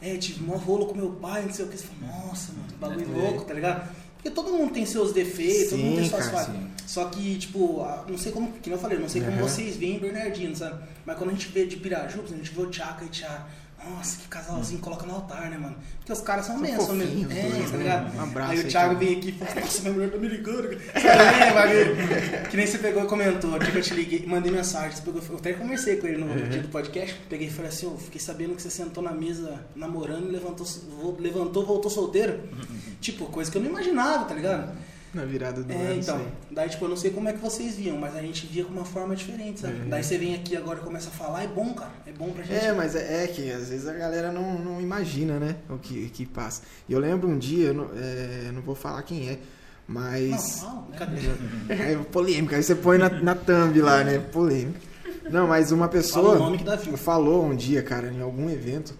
é, 0.00 0.16
tive 0.16 0.42
mó 0.44 0.56
rolo 0.56 0.86
com 0.86 0.94
meu 0.94 1.10
pai, 1.12 1.42
não 1.44 1.52
sei 1.52 1.64
o 1.64 1.68
que. 1.68 1.76
Você 1.78 1.86
fala, 1.86 2.12
nossa, 2.26 2.52
mano, 2.52 2.64
que 2.68 2.74
bagulho 2.74 3.14
É. 3.18 3.22
louco, 3.30 3.44
tá 3.44 3.54
ligado? 3.54 3.88
Porque 4.14 4.30
todo 4.30 4.50
mundo 4.52 4.72
tem 4.72 4.84
seus 4.84 5.12
defeitos, 5.12 5.70
todo 5.70 5.78
mundo 5.78 5.94
tem 5.96 6.04
Sim, 6.04 6.10
suas 6.10 6.26
falhas. 6.28 6.46
sim. 6.48 6.70
Só 6.86 7.04
que, 7.06 7.38
tipo, 7.38 7.86
não 8.08 8.18
sei 8.18 8.32
como, 8.32 8.50
que 8.52 8.68
eu 8.68 8.78
falei, 8.78 8.98
não 8.98 9.08
sei 9.08 9.22
como 9.22 9.34
Aham. 9.36 9.42
vocês 9.48 9.76
veem 9.76 9.98
Bernardino, 9.98 10.54
sabe? 10.56 10.82
Mas 11.06 11.16
quando 11.16 11.30
a 11.30 11.32
gente 11.34 11.48
vê 11.48 11.66
de 11.66 11.76
Piraju, 11.76 12.22
a 12.24 12.26
gente 12.26 12.50
vê 12.50 12.60
o 12.62 12.66
Tchaka 12.66 13.04
e 13.04 13.08
Tchá. 13.08 13.46
Nossa, 13.90 14.18
que 14.18 14.28
casalzinho, 14.28 14.80
coloca 14.80 15.06
no 15.06 15.14
altar, 15.14 15.50
né, 15.50 15.56
mano? 15.58 15.76
Porque 15.98 16.12
os 16.12 16.20
caras 16.20 16.46
são, 16.46 16.54
São 16.56 16.62
mesmo. 16.62 16.80
fofinhos, 16.80 17.30
É, 17.30 17.42
dois, 17.48 17.70
tá 17.70 17.76
né? 17.76 17.82
ligado? 17.82 18.16
Um 18.16 18.22
abraço 18.22 18.52
aí 18.52 18.58
o 18.58 18.60
aí, 18.62 18.68
Thiago 18.68 18.94
Thiago. 18.96 18.98
vem 18.98 19.16
aqui 19.18 19.28
e 19.28 19.32
fala, 19.32 19.60
nossa, 19.60 19.80
minha 19.82 19.92
mulher 19.94 20.10
tá 20.10 20.18
me 20.18 20.28
ligando. 20.28 20.68
cara." 20.92 21.72
É. 21.72 22.46
Que 22.50 22.56
nem 22.56 22.66
você 22.66 22.78
pegou 22.78 23.02
e 23.04 23.06
comentou, 23.06 23.54
o 23.54 23.58
dia 23.58 23.70
que 23.70 23.78
eu 23.78 23.82
te 23.82 23.94
liguei, 23.94 24.24
mandei 24.26 24.50
mensagem, 24.50 24.96
você 24.96 25.02
pegou, 25.02 25.20
eu 25.28 25.36
até 25.36 25.52
conversei 25.52 25.96
com 25.96 26.06
ele 26.06 26.18
no 26.18 26.26
Uhum. 26.32 26.48
dia 26.48 26.62
do 26.62 26.68
podcast, 26.68 27.14
peguei 27.28 27.48
e 27.48 27.50
falei 27.50 27.70
assim, 27.70 27.86
eu 27.86 27.96
fiquei 27.98 28.20
sabendo 28.20 28.54
que 28.54 28.62
você 28.62 28.70
sentou 28.70 29.02
na 29.02 29.12
mesa 29.12 29.58
namorando 29.76 30.28
e 30.28 30.32
levantou, 30.32 30.66
levantou 31.18 31.64
voltou 31.66 31.90
solteiro. 31.90 32.40
Tipo, 33.00 33.26
coisa 33.26 33.50
que 33.50 33.58
eu 33.58 33.62
não 33.62 33.70
imaginava, 33.70 34.24
tá 34.24 34.34
ligado? 34.34 34.72
Na 35.14 35.24
virada 35.24 35.62
do 35.62 35.72
É, 35.72 35.76
ano, 35.76 35.94
então. 36.00 36.16
aí. 36.16 36.26
Daí, 36.50 36.68
tipo, 36.68 36.84
eu 36.84 36.88
não 36.90 36.96
sei 36.96 37.10
como 37.10 37.28
é 37.28 37.32
que 37.32 37.38
vocês 37.38 37.76
viam, 37.76 37.96
mas 37.96 38.14
a 38.14 38.20
gente 38.20 38.46
via 38.46 38.64
com 38.64 38.72
uma 38.72 38.84
forma 38.84 39.16
diferente, 39.16 39.60
sabe? 39.60 39.80
Uhum. 39.80 39.88
Daí 39.88 40.04
você 40.04 40.18
vem 40.18 40.34
aqui 40.34 40.54
agora 40.56 40.80
e 40.80 40.82
começa 40.82 41.08
a 41.08 41.12
falar, 41.12 41.44
é 41.44 41.46
bom, 41.48 41.72
cara. 41.74 41.90
É 42.06 42.12
bom 42.12 42.30
pra 42.30 42.42
gente. 42.44 42.62
É, 42.64 42.72
mas 42.72 42.94
é, 42.94 43.24
é 43.24 43.26
que 43.26 43.50
às 43.50 43.70
vezes 43.70 43.86
a 43.88 43.94
galera 43.94 44.30
não, 44.30 44.58
não 44.58 44.80
imagina, 44.80 45.38
né? 45.40 45.56
O 45.70 45.78
que, 45.78 46.10
que 46.10 46.26
passa. 46.26 46.62
E 46.88 46.92
eu 46.92 46.98
lembro 47.00 47.26
um 47.28 47.38
dia, 47.38 47.68
eu 47.68 47.74
não, 47.74 47.90
é, 47.96 48.50
não 48.52 48.60
vou 48.60 48.74
falar 48.74 49.02
quem 49.02 49.30
é, 49.30 49.38
mas. 49.86 50.62
Não, 50.62 50.74
não, 50.74 50.82
cadê? 50.92 51.20
É 51.70 51.96
polêmica, 52.12 52.56
aí 52.56 52.62
você 52.62 52.74
põe 52.74 52.98
na, 52.98 53.08
na 53.08 53.34
thumb 53.34 53.80
lá, 53.80 54.04
né? 54.04 54.18
Polêmica. 54.18 54.80
Não, 55.30 55.46
mas 55.46 55.72
uma 55.72 55.88
Fala 55.88 55.92
pessoa 55.92 56.34
o 56.36 56.38
nome 56.38 56.58
que 56.58 56.64
dá 56.64 56.76
view. 56.76 56.96
falou 56.96 57.44
um 57.46 57.54
dia, 57.56 57.82
cara, 57.82 58.08
em 58.10 58.20
algum 58.20 58.48
evento, 58.50 58.94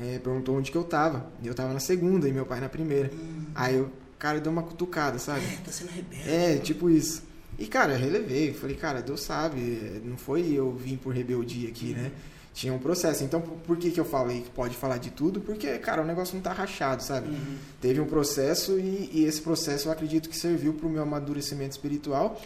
é, 0.00 0.18
perguntou 0.18 0.56
onde 0.56 0.70
que 0.70 0.76
eu 0.76 0.84
tava. 0.84 1.26
E 1.42 1.46
eu 1.46 1.54
tava 1.54 1.72
na 1.72 1.80
segunda 1.80 2.28
e 2.28 2.32
meu 2.32 2.44
pai 2.46 2.60
na 2.60 2.68
primeira. 2.68 3.10
Hum, 3.12 3.44
Aí 3.54 3.80
o 3.80 3.90
cara 4.22 4.40
deu 4.40 4.52
uma 4.52 4.62
cutucada, 4.62 5.18
sabe? 5.18 5.40
é, 5.44 5.56
tá 5.64 5.72
sendo 5.72 5.90
rebelde. 5.90 6.30
É, 6.30 6.56
tipo 6.58 6.88
isso. 6.88 7.22
E, 7.58 7.66
cara, 7.66 7.96
relevei. 7.96 8.52
Falei, 8.54 8.76
cara, 8.76 9.02
Deus 9.02 9.20
sabe, 9.22 10.00
não 10.04 10.16
foi 10.16 10.52
eu 10.52 10.72
vim 10.72 10.96
por 10.96 11.12
rebeldia 11.14 11.68
aqui, 11.68 11.92
né? 11.92 12.10
Tinha 12.54 12.72
um 12.72 12.78
processo. 12.78 13.24
Então, 13.24 13.40
por, 13.40 13.76
que, 13.76 13.90
que 13.90 13.98
eu 13.98 14.04
falei 14.04 14.42
que 14.42 14.50
pode 14.50 14.76
falar 14.76 14.98
de 14.98 15.10
tudo? 15.10 15.40
Porque, 15.40 15.78
cara, 15.78 16.02
o 16.02 16.04
negócio 16.04 16.34
não 16.34 16.42
tá 16.42 16.52
rachado, 16.52 17.02
sabe? 17.02 17.28
Uhum. 17.30 17.56
Teve 17.80 18.00
um 18.00 18.04
processo 18.06 18.78
e, 18.78 19.08
e 19.12 19.24
esse 19.24 19.40
processo 19.40 19.88
eu 19.88 19.92
acredito 19.92 20.28
que 20.28 20.36
serviu 20.36 20.74
pro 20.74 20.88
meu 20.88 21.02
amadurecimento 21.02 21.70
espiritual. 21.72 22.40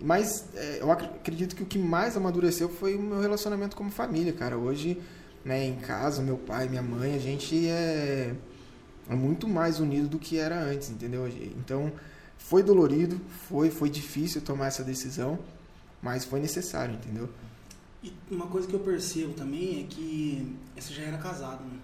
Mas 0.00 0.44
é, 0.54 0.78
eu 0.80 0.90
ac- 0.92 1.04
acredito 1.04 1.56
que 1.56 1.62
o 1.62 1.66
que 1.66 1.78
mais 1.78 2.16
amadureceu 2.16 2.68
foi 2.68 2.94
o 2.94 3.02
meu 3.02 3.20
relacionamento 3.20 3.76
como 3.76 3.90
família, 3.90 4.32
cara. 4.32 4.56
Hoje, 4.56 4.96
né, 5.44 5.64
em 5.66 5.74
casa, 5.76 6.22
meu 6.22 6.36
pai, 6.36 6.68
minha 6.68 6.82
mãe, 6.82 7.14
a 7.16 7.18
gente 7.18 7.66
é, 7.68 8.32
é 9.08 9.14
muito 9.14 9.48
mais 9.48 9.80
unido 9.80 10.08
do 10.08 10.18
que 10.18 10.38
era 10.38 10.60
antes, 10.60 10.90
entendeu? 10.90 11.26
Então, 11.28 11.92
foi 12.36 12.62
dolorido, 12.62 13.20
foi, 13.48 13.70
foi 13.70 13.90
difícil 13.90 14.40
tomar 14.40 14.66
essa 14.66 14.84
decisão, 14.84 15.38
mas 16.02 16.24
foi 16.24 16.40
necessário, 16.40 16.94
entendeu? 16.94 17.28
E 18.02 18.12
uma 18.30 18.46
coisa 18.46 18.68
que 18.68 18.74
eu 18.74 18.80
percebo 18.80 19.32
também 19.32 19.82
é 19.82 19.86
que 19.88 20.56
você 20.76 20.94
já 20.94 21.02
era 21.02 21.18
casado, 21.18 21.64
né? 21.64 21.78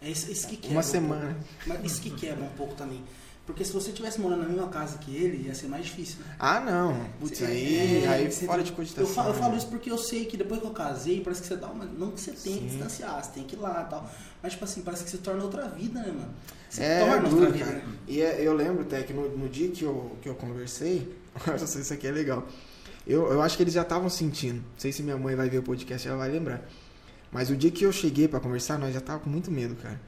É 0.00 0.10
isso, 0.10 0.30
isso 0.30 0.46
que 0.46 0.56
quebra. 0.56 0.76
Uma 0.76 0.80
um 0.80 0.84
semana. 0.84 1.34
pouco. 1.34 1.48
Mas 1.66 1.92
isso 1.92 2.00
que 2.02 2.10
quebra 2.10 2.44
um 2.44 2.50
pouco 2.50 2.74
também. 2.74 3.02
Porque 3.48 3.64
se 3.64 3.72
você 3.72 3.88
estivesse 3.88 4.20
morando 4.20 4.42
na 4.42 4.48
mesma 4.50 4.68
casa 4.68 4.98
que 4.98 5.16
ele, 5.16 5.46
ia 5.46 5.54
ser 5.54 5.68
mais 5.68 5.86
difícil, 5.86 6.18
né? 6.20 6.36
Ah, 6.38 6.60
não. 6.60 7.02
Putz, 7.18 7.38
Você- 7.38 7.46
aí, 7.46 8.04
é, 8.04 8.08
aí 8.08 8.30
você 8.30 8.44
fora 8.44 8.62
de 8.62 8.72
cogitação. 8.72 9.08
Eu 9.08 9.14
falo, 9.14 9.28
eu 9.30 9.34
falo 9.34 9.52
né? 9.52 9.56
isso 9.56 9.68
porque 9.68 9.90
eu 9.90 9.96
sei 9.96 10.26
que 10.26 10.36
depois 10.36 10.60
que 10.60 10.66
eu 10.66 10.70
casei, 10.70 11.22
parece 11.22 11.40
que 11.40 11.48
você 11.48 11.56
dá 11.56 11.66
uma. 11.68 11.86
Não 11.86 12.10
que 12.10 12.20
você 12.20 12.32
tem 12.32 12.58
que 12.58 12.66
distanciar, 12.66 13.24
você 13.24 13.30
tem 13.30 13.44
que 13.44 13.56
ir 13.56 13.58
lá 13.58 13.84
e 13.86 13.90
tal. 13.90 14.08
Mas, 14.42 14.52
tipo 14.52 14.64
assim, 14.66 14.82
parece 14.82 15.02
que 15.02 15.08
se 15.10 15.16
torna 15.18 15.42
outra 15.42 15.66
vida, 15.66 15.98
né, 15.98 16.08
mano? 16.08 16.28
Se 16.68 16.82
É, 16.82 17.00
torna 17.00 17.26
duro, 17.30 17.36
outra 17.46 17.50
vida, 17.52 17.64
cara. 17.64 17.78
né? 17.78 17.94
E 18.06 18.20
é- 18.20 18.46
eu 18.46 18.52
lembro 18.52 18.82
até 18.82 19.02
que 19.02 19.14
no, 19.14 19.26
no 19.34 19.48
dia 19.48 19.70
que 19.70 19.82
eu, 19.82 20.14
que 20.20 20.28
eu 20.28 20.34
conversei, 20.34 21.10
olha 21.48 21.58
só, 21.66 21.78
isso 21.80 21.92
aqui 21.94 22.06
é 22.06 22.12
legal. 22.12 22.46
Eu, 23.06 23.32
eu 23.32 23.40
acho 23.40 23.56
que 23.56 23.62
eles 23.62 23.72
já 23.72 23.80
estavam 23.80 24.10
sentindo. 24.10 24.56
Não 24.56 24.64
sei 24.78 24.92
se 24.92 25.02
minha 25.02 25.16
mãe 25.16 25.34
vai 25.34 25.48
ver 25.48 25.56
o 25.58 25.62
podcast, 25.62 26.06
ela 26.06 26.18
vai 26.18 26.30
lembrar. 26.30 26.60
Mas 27.32 27.48
o 27.48 27.56
dia 27.56 27.70
que 27.70 27.82
eu 27.82 27.92
cheguei 27.92 28.28
pra 28.28 28.40
conversar, 28.40 28.78
nós 28.78 28.92
já 28.92 29.00
tava 29.00 29.20
com 29.20 29.30
muito 29.30 29.50
medo, 29.50 29.74
cara. 29.76 29.98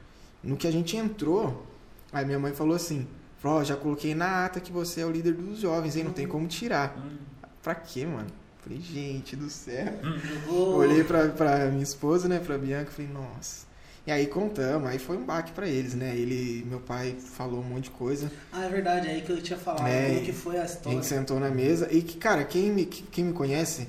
No 0.45 0.59
que 0.59 0.67
a 0.67 0.71
gente 0.71 0.95
entrou, 0.95 1.67
aí 2.13 2.27
minha 2.27 2.39
mãe 2.39 2.53
falou 2.53 2.77
assim: 2.77 3.07
Falou, 3.41 3.59
ó, 3.59 3.65
já 3.65 3.75
coloquei 3.77 4.15
na 4.15 4.45
ata 4.45 4.61
que 4.61 4.71
você 4.71 5.01
é 5.01 5.07
o 5.07 5.11
líder 5.11 5.33
dos 5.35 5.59
jovens, 5.61 5.97
hein? 5.97 6.05
Não 6.05 6.13
tem 6.13 6.27
como 6.29 6.47
tirar. 6.47 6.97
Hum, 6.99 7.17
Pra 7.63 7.75
quê, 7.75 8.07
mano? 8.07 8.27
Falei, 8.63 8.81
gente 8.81 9.35
do 9.37 9.49
céu. 9.51 9.87
Jogou- 10.47 10.77
Olhei 10.77 11.03
pra, 11.05 11.29
pra 11.29 11.67
minha 11.67 11.83
esposa, 11.83 12.29
né, 12.29 12.39
pra 12.39 12.57
Bianca, 12.59 12.91
falei, 12.91 13.11
nossa. 13.11 13.67
E 14.07 14.11
aí 14.11 14.27
contamos, 14.27 14.89
aí 14.89 14.99
foi 14.99 15.17
um 15.19 15.25
baque 15.25 15.53
pra 15.53 15.69
eles, 15.69 15.95
né? 15.95 16.15
Ele, 16.17 16.65
meu 16.67 16.81
pai 16.81 17.17
falou 17.19 17.61
um 17.61 17.65
monte 17.65 17.85
de 17.85 17.91
coisa. 17.91 18.31
Ah, 18.53 18.65
é 18.65 18.69
verdade, 18.69 19.09
é 19.09 19.13
aí 19.13 19.21
que 19.23 19.31
eu 19.31 19.43
tinha 19.43 19.59
falado. 19.59 19.87
É, 19.87 20.09
como 20.15 20.25
que 20.25 20.33
foi 20.33 20.59
a 20.59 20.63
A 20.63 20.65
história. 20.65 20.93
gente 20.93 21.07
sentou 21.07 21.39
na 21.39 21.51
mesa 21.51 21.87
e 21.93 22.01
que, 22.03 22.17
cara, 22.19 22.45
quem 22.45 22.71
me, 22.73 22.87
quem 22.87 23.25
me 23.27 23.33
conhece, 23.35 23.87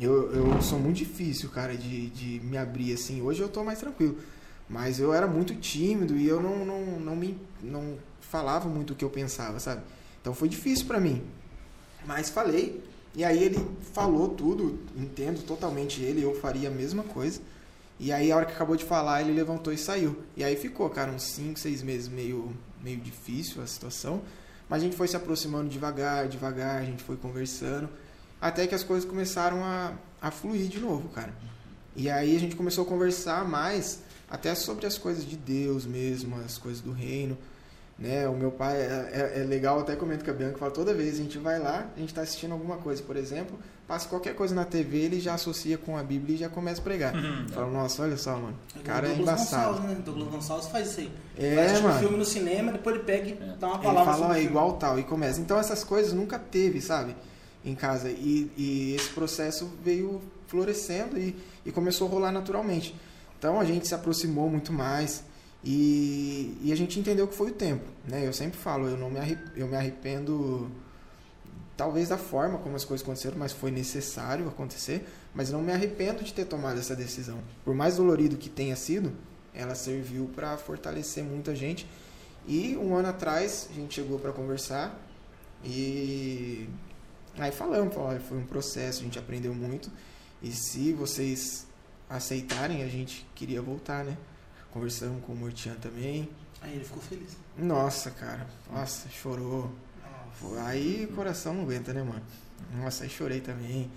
eu, 0.00 0.32
eu 0.32 0.60
sou 0.62 0.78
muito 0.80 0.96
difícil, 0.96 1.48
cara, 1.50 1.76
de, 1.76 2.10
de 2.10 2.40
me 2.44 2.58
abrir 2.58 2.92
assim. 2.92 3.22
Hoje 3.22 3.40
eu 3.40 3.48
tô 3.48 3.62
mais 3.64 3.78
tranquilo. 3.78 4.18
Mas 4.68 4.98
eu 4.98 5.14
era 5.14 5.28
muito 5.28 5.54
tímido 5.54 6.16
e 6.16 6.26
eu 6.26 6.40
não, 6.42 6.64
não, 6.64 6.80
não 7.00 7.16
me 7.16 7.38
não 7.62 7.94
falava 8.30 8.68
muito 8.68 8.92
o 8.92 8.96
que 8.96 9.04
eu 9.04 9.10
pensava, 9.10 9.58
sabe? 9.60 9.82
Então 10.20 10.34
foi 10.34 10.48
difícil 10.48 10.86
pra 10.86 11.00
mim. 11.00 11.22
Mas 12.04 12.28
falei. 12.28 12.82
E 13.14 13.24
aí 13.24 13.42
ele 13.42 13.66
falou 13.94 14.28
tudo, 14.28 14.78
entendo 14.94 15.42
totalmente 15.42 16.02
ele, 16.02 16.22
eu 16.22 16.34
faria 16.34 16.68
a 16.68 16.72
mesma 16.72 17.02
coisa. 17.02 17.40
E 17.98 18.12
aí 18.12 18.30
a 18.30 18.36
hora 18.36 18.44
que 18.44 18.52
acabou 18.52 18.76
de 18.76 18.84
falar, 18.84 19.22
ele 19.22 19.32
levantou 19.32 19.72
e 19.72 19.78
saiu. 19.78 20.22
E 20.36 20.44
aí 20.44 20.54
ficou, 20.54 20.88
cara, 20.90 21.10
uns 21.10 21.22
5, 21.22 21.58
6 21.58 21.82
meses 21.82 22.08
meio, 22.08 22.54
meio 22.82 22.98
difícil 22.98 23.62
a 23.62 23.66
situação. 23.66 24.20
Mas 24.68 24.82
a 24.82 24.84
gente 24.84 24.96
foi 24.96 25.08
se 25.08 25.16
aproximando 25.16 25.70
devagar, 25.70 26.28
devagar, 26.28 26.82
a 26.82 26.84
gente 26.84 27.02
foi 27.02 27.16
conversando. 27.16 27.88
Até 28.38 28.66
que 28.66 28.74
as 28.74 28.82
coisas 28.82 29.08
começaram 29.08 29.64
a, 29.64 29.94
a 30.20 30.30
fluir 30.30 30.68
de 30.68 30.78
novo, 30.78 31.08
cara. 31.08 31.32
E 31.94 32.10
aí 32.10 32.36
a 32.36 32.38
gente 32.38 32.54
começou 32.54 32.84
a 32.84 32.86
conversar 32.86 33.48
mais 33.48 34.00
até 34.28 34.54
sobre 34.54 34.86
as 34.86 34.98
coisas 34.98 35.24
de 35.24 35.36
Deus 35.36 35.86
mesmo, 35.86 36.36
as 36.44 36.58
coisas 36.58 36.82
do 36.82 36.92
reino. 36.92 37.38
Né? 37.98 38.28
O 38.28 38.34
meu 38.34 38.50
pai 38.50 38.76
é, 38.76 39.32
é, 39.36 39.40
é 39.40 39.44
legal, 39.44 39.80
até 39.80 39.96
comento 39.96 40.22
com 40.22 40.30
a 40.30 40.34
Bianca, 40.34 40.58
fala 40.58 40.70
toda 40.70 40.92
vez 40.92 41.14
a 41.14 41.22
gente 41.22 41.38
vai 41.38 41.58
lá, 41.58 41.86
a 41.96 41.98
gente 41.98 42.10
está 42.10 42.20
assistindo 42.20 42.52
alguma 42.52 42.76
coisa, 42.76 43.02
por 43.02 43.16
exemplo, 43.16 43.58
passa 43.88 44.06
qualquer 44.06 44.34
coisa 44.34 44.54
na 44.54 44.66
TV, 44.66 44.98
ele 44.98 45.18
já 45.18 45.32
associa 45.32 45.78
com 45.78 45.96
a 45.96 46.02
Bíblia 46.02 46.34
e 46.34 46.38
já 46.40 46.48
começa 46.50 46.78
a 46.82 46.84
pregar. 46.84 47.14
Fala, 47.54 47.70
nossa, 47.70 48.02
olha 48.02 48.18
só, 48.18 48.32
mano, 48.36 48.54
o 48.76 48.80
cara 48.80 49.06
é 49.06 49.14
Douglas 49.14 49.28
embaçado. 49.40 49.72
Gonçalves, 49.72 49.96
né? 49.96 50.02
Douglas 50.04 50.28
Gonçalves 50.28 50.66
faz 50.68 50.90
isso 50.90 51.00
aí. 51.00 51.12
É, 51.38 51.54
Vai 51.54 51.64
assistir 51.64 51.84
um 51.84 51.88
mano. 51.88 52.00
filme 52.00 52.16
no 52.18 52.24
cinema, 52.26 52.72
depois 52.72 52.96
ele 52.96 53.04
pega 53.04 53.28
e 53.28 53.32
É. 53.32 53.56
dá 53.58 53.66
uma 53.68 53.76
Ele 53.76 53.84
palavra 53.84 54.12
fala, 54.12 54.26
ó, 54.28 54.34
é 54.34 54.42
igual 54.42 54.72
tal, 54.74 54.98
e 54.98 55.02
começa. 55.02 55.40
Então 55.40 55.58
essas 55.58 55.82
coisas 55.82 56.12
nunca 56.12 56.38
teve, 56.38 56.82
sabe? 56.82 57.16
Em 57.64 57.74
casa. 57.74 58.10
E, 58.10 58.50
e 58.58 58.94
esse 58.94 59.08
processo 59.08 59.70
veio 59.82 60.20
florescendo 60.48 61.18
e, 61.18 61.34
e 61.64 61.72
começou 61.72 62.06
a 62.08 62.10
rolar 62.10 62.30
naturalmente. 62.30 62.94
Então 63.38 63.58
a 63.58 63.64
gente 63.64 63.88
se 63.88 63.94
aproximou 63.94 64.50
muito 64.50 64.70
mais 64.70 65.24
e, 65.68 66.56
e 66.62 66.72
a 66.72 66.76
gente 66.76 67.00
entendeu 67.00 67.26
que 67.26 67.34
foi 67.34 67.50
o 67.50 67.54
tempo. 67.54 67.84
Né? 68.06 68.24
Eu 68.24 68.32
sempre 68.32 68.56
falo, 68.56 68.86
eu, 68.86 68.96
não 68.96 69.10
me, 69.10 69.18
arre- 69.18 69.38
eu 69.56 69.66
me 69.66 69.74
arrependo 69.74 70.70
talvez 71.76 72.08
da 72.08 72.16
forma 72.16 72.58
como 72.58 72.76
as 72.76 72.84
coisas 72.84 73.04
aconteceram, 73.04 73.36
mas 73.36 73.52
foi 73.52 73.72
necessário 73.72 74.46
acontecer. 74.46 75.04
Mas 75.34 75.50
não 75.50 75.60
me 75.62 75.72
arrependo 75.72 76.22
de 76.22 76.32
ter 76.32 76.44
tomado 76.44 76.78
essa 76.78 76.94
decisão. 76.94 77.38
Por 77.64 77.74
mais 77.74 77.96
dolorido 77.96 78.36
que 78.36 78.48
tenha 78.48 78.76
sido, 78.76 79.12
ela 79.52 79.74
serviu 79.74 80.30
para 80.36 80.56
fortalecer 80.56 81.24
muita 81.24 81.52
gente. 81.54 81.84
E 82.46 82.76
um 82.76 82.94
ano 82.94 83.08
atrás 83.08 83.68
a 83.68 83.74
gente 83.74 83.94
chegou 83.96 84.20
para 84.20 84.30
conversar 84.32 84.96
e 85.64 86.68
aí 87.36 87.50
falamos, 87.50 87.96
olha, 87.96 88.20
foi 88.20 88.38
um 88.38 88.46
processo, 88.46 89.00
a 89.00 89.02
gente 89.04 89.18
aprendeu 89.18 89.52
muito 89.52 89.90
E 90.42 90.52
se 90.52 90.92
vocês 90.92 91.66
aceitarem, 92.08 92.82
a 92.84 92.88
gente 92.88 93.26
queria 93.34 93.60
voltar, 93.60 94.04
né? 94.04 94.16
Conversamos 94.80 95.24
com 95.24 95.32
o 95.32 95.36
Mortian 95.36 95.72
também. 95.76 96.28
Aí 96.60 96.74
ele 96.74 96.84
ficou 96.84 97.00
feliz. 97.02 97.34
Nossa, 97.56 98.10
cara. 98.10 98.46
Nossa, 98.70 99.08
chorou. 99.08 99.70
Foi- 100.34 100.58
Aí 100.60 101.08
o 101.10 101.14
coração 101.14 101.54
não 101.54 101.62
aguenta, 101.62 101.94
né, 101.94 102.02
mano? 102.02 102.20
Nossa, 102.82 103.04
aí 103.04 103.08
chorei 103.08 103.40
também. 103.40 103.90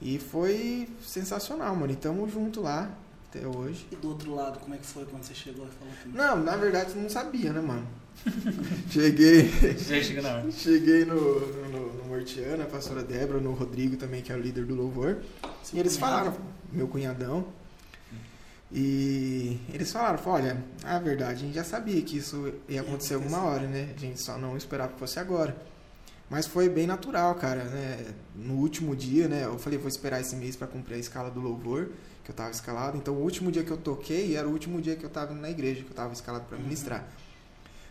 E 0.00 0.18
foi 0.18 0.88
sensacional, 1.06 1.76
mano. 1.76 1.92
E 1.92 1.96
tamo 1.96 2.26
junto 2.30 2.62
lá 2.62 2.90
até 3.28 3.46
hoje. 3.46 3.86
E 3.92 3.96
do 3.96 4.08
outro 4.08 4.34
lado, 4.34 4.58
como 4.60 4.74
é 4.74 4.78
que 4.78 4.86
foi 4.86 5.04
quando 5.04 5.22
você 5.22 5.34
chegou 5.34 5.66
e 5.66 5.70
falou 5.70 5.92
comigo? 6.02 6.16
Não, 6.16 6.42
na 6.42 6.56
verdade 6.56 6.94
não 6.96 7.10
sabia, 7.10 7.52
né, 7.52 7.60
mano? 7.60 7.86
Cheguei. 8.90 9.50
Já 9.76 10.02
chega 10.02 10.22
na 10.22 10.28
hora. 10.36 10.50
Cheguei 10.50 11.04
no, 11.04 11.14
no, 11.40 11.68
no, 11.68 11.92
no 11.92 12.04
Mortiana, 12.04 12.64
a 12.64 12.66
pastora 12.66 13.02
Débora, 13.02 13.38
no 13.38 13.52
Rodrigo 13.52 13.98
também, 13.98 14.22
que 14.22 14.32
é 14.32 14.34
o 14.34 14.40
líder 14.40 14.64
do 14.64 14.74
louvor. 14.74 15.18
Seu 15.62 15.76
E 15.76 15.80
eles 15.80 15.98
cunhado? 15.98 16.24
falaram, 16.24 16.36
meu 16.72 16.88
cunhadão. 16.88 17.44
E 18.72 19.58
eles 19.72 19.90
falaram, 19.90 20.20
olha, 20.26 20.64
a 20.84 20.98
verdade, 21.00 21.32
a 21.42 21.46
gente 21.46 21.54
já 21.54 21.64
sabia 21.64 22.00
que 22.02 22.16
isso 22.18 22.52
ia 22.68 22.80
acontecer 22.82 23.14
alguma 23.14 23.42
hora, 23.42 23.66
né? 23.66 23.92
A 23.96 23.98
gente 23.98 24.22
só 24.22 24.38
não 24.38 24.56
esperava 24.56 24.92
que 24.92 24.98
fosse 24.98 25.18
agora. 25.18 25.56
Mas 26.28 26.46
foi 26.46 26.68
bem 26.68 26.86
natural, 26.86 27.34
cara, 27.34 27.64
né? 27.64 28.14
No 28.36 28.54
último 28.54 28.94
dia, 28.94 29.26
né? 29.26 29.44
Eu 29.44 29.58
falei, 29.58 29.76
vou 29.76 29.88
esperar 29.88 30.20
esse 30.20 30.36
mês 30.36 30.54
para 30.54 30.68
cumprir 30.68 30.94
a 30.94 30.98
escala 30.98 31.28
do 31.28 31.40
louvor, 31.40 31.88
que 32.22 32.30
eu 32.30 32.34
tava 32.34 32.50
escalado. 32.52 32.96
Então, 32.96 33.14
o 33.14 33.20
último 33.22 33.50
dia 33.50 33.64
que 33.64 33.70
eu 33.72 33.76
toquei 33.76 34.36
era 34.36 34.46
o 34.46 34.52
último 34.52 34.80
dia 34.80 34.94
que 34.94 35.02
eu 35.04 35.10
tava 35.10 35.34
na 35.34 35.50
igreja, 35.50 35.82
que 35.82 35.90
eu 35.90 35.96
tava 35.96 36.12
escalado 36.12 36.44
para 36.44 36.56
Uhum. 36.56 36.62
ministrar. 36.62 37.04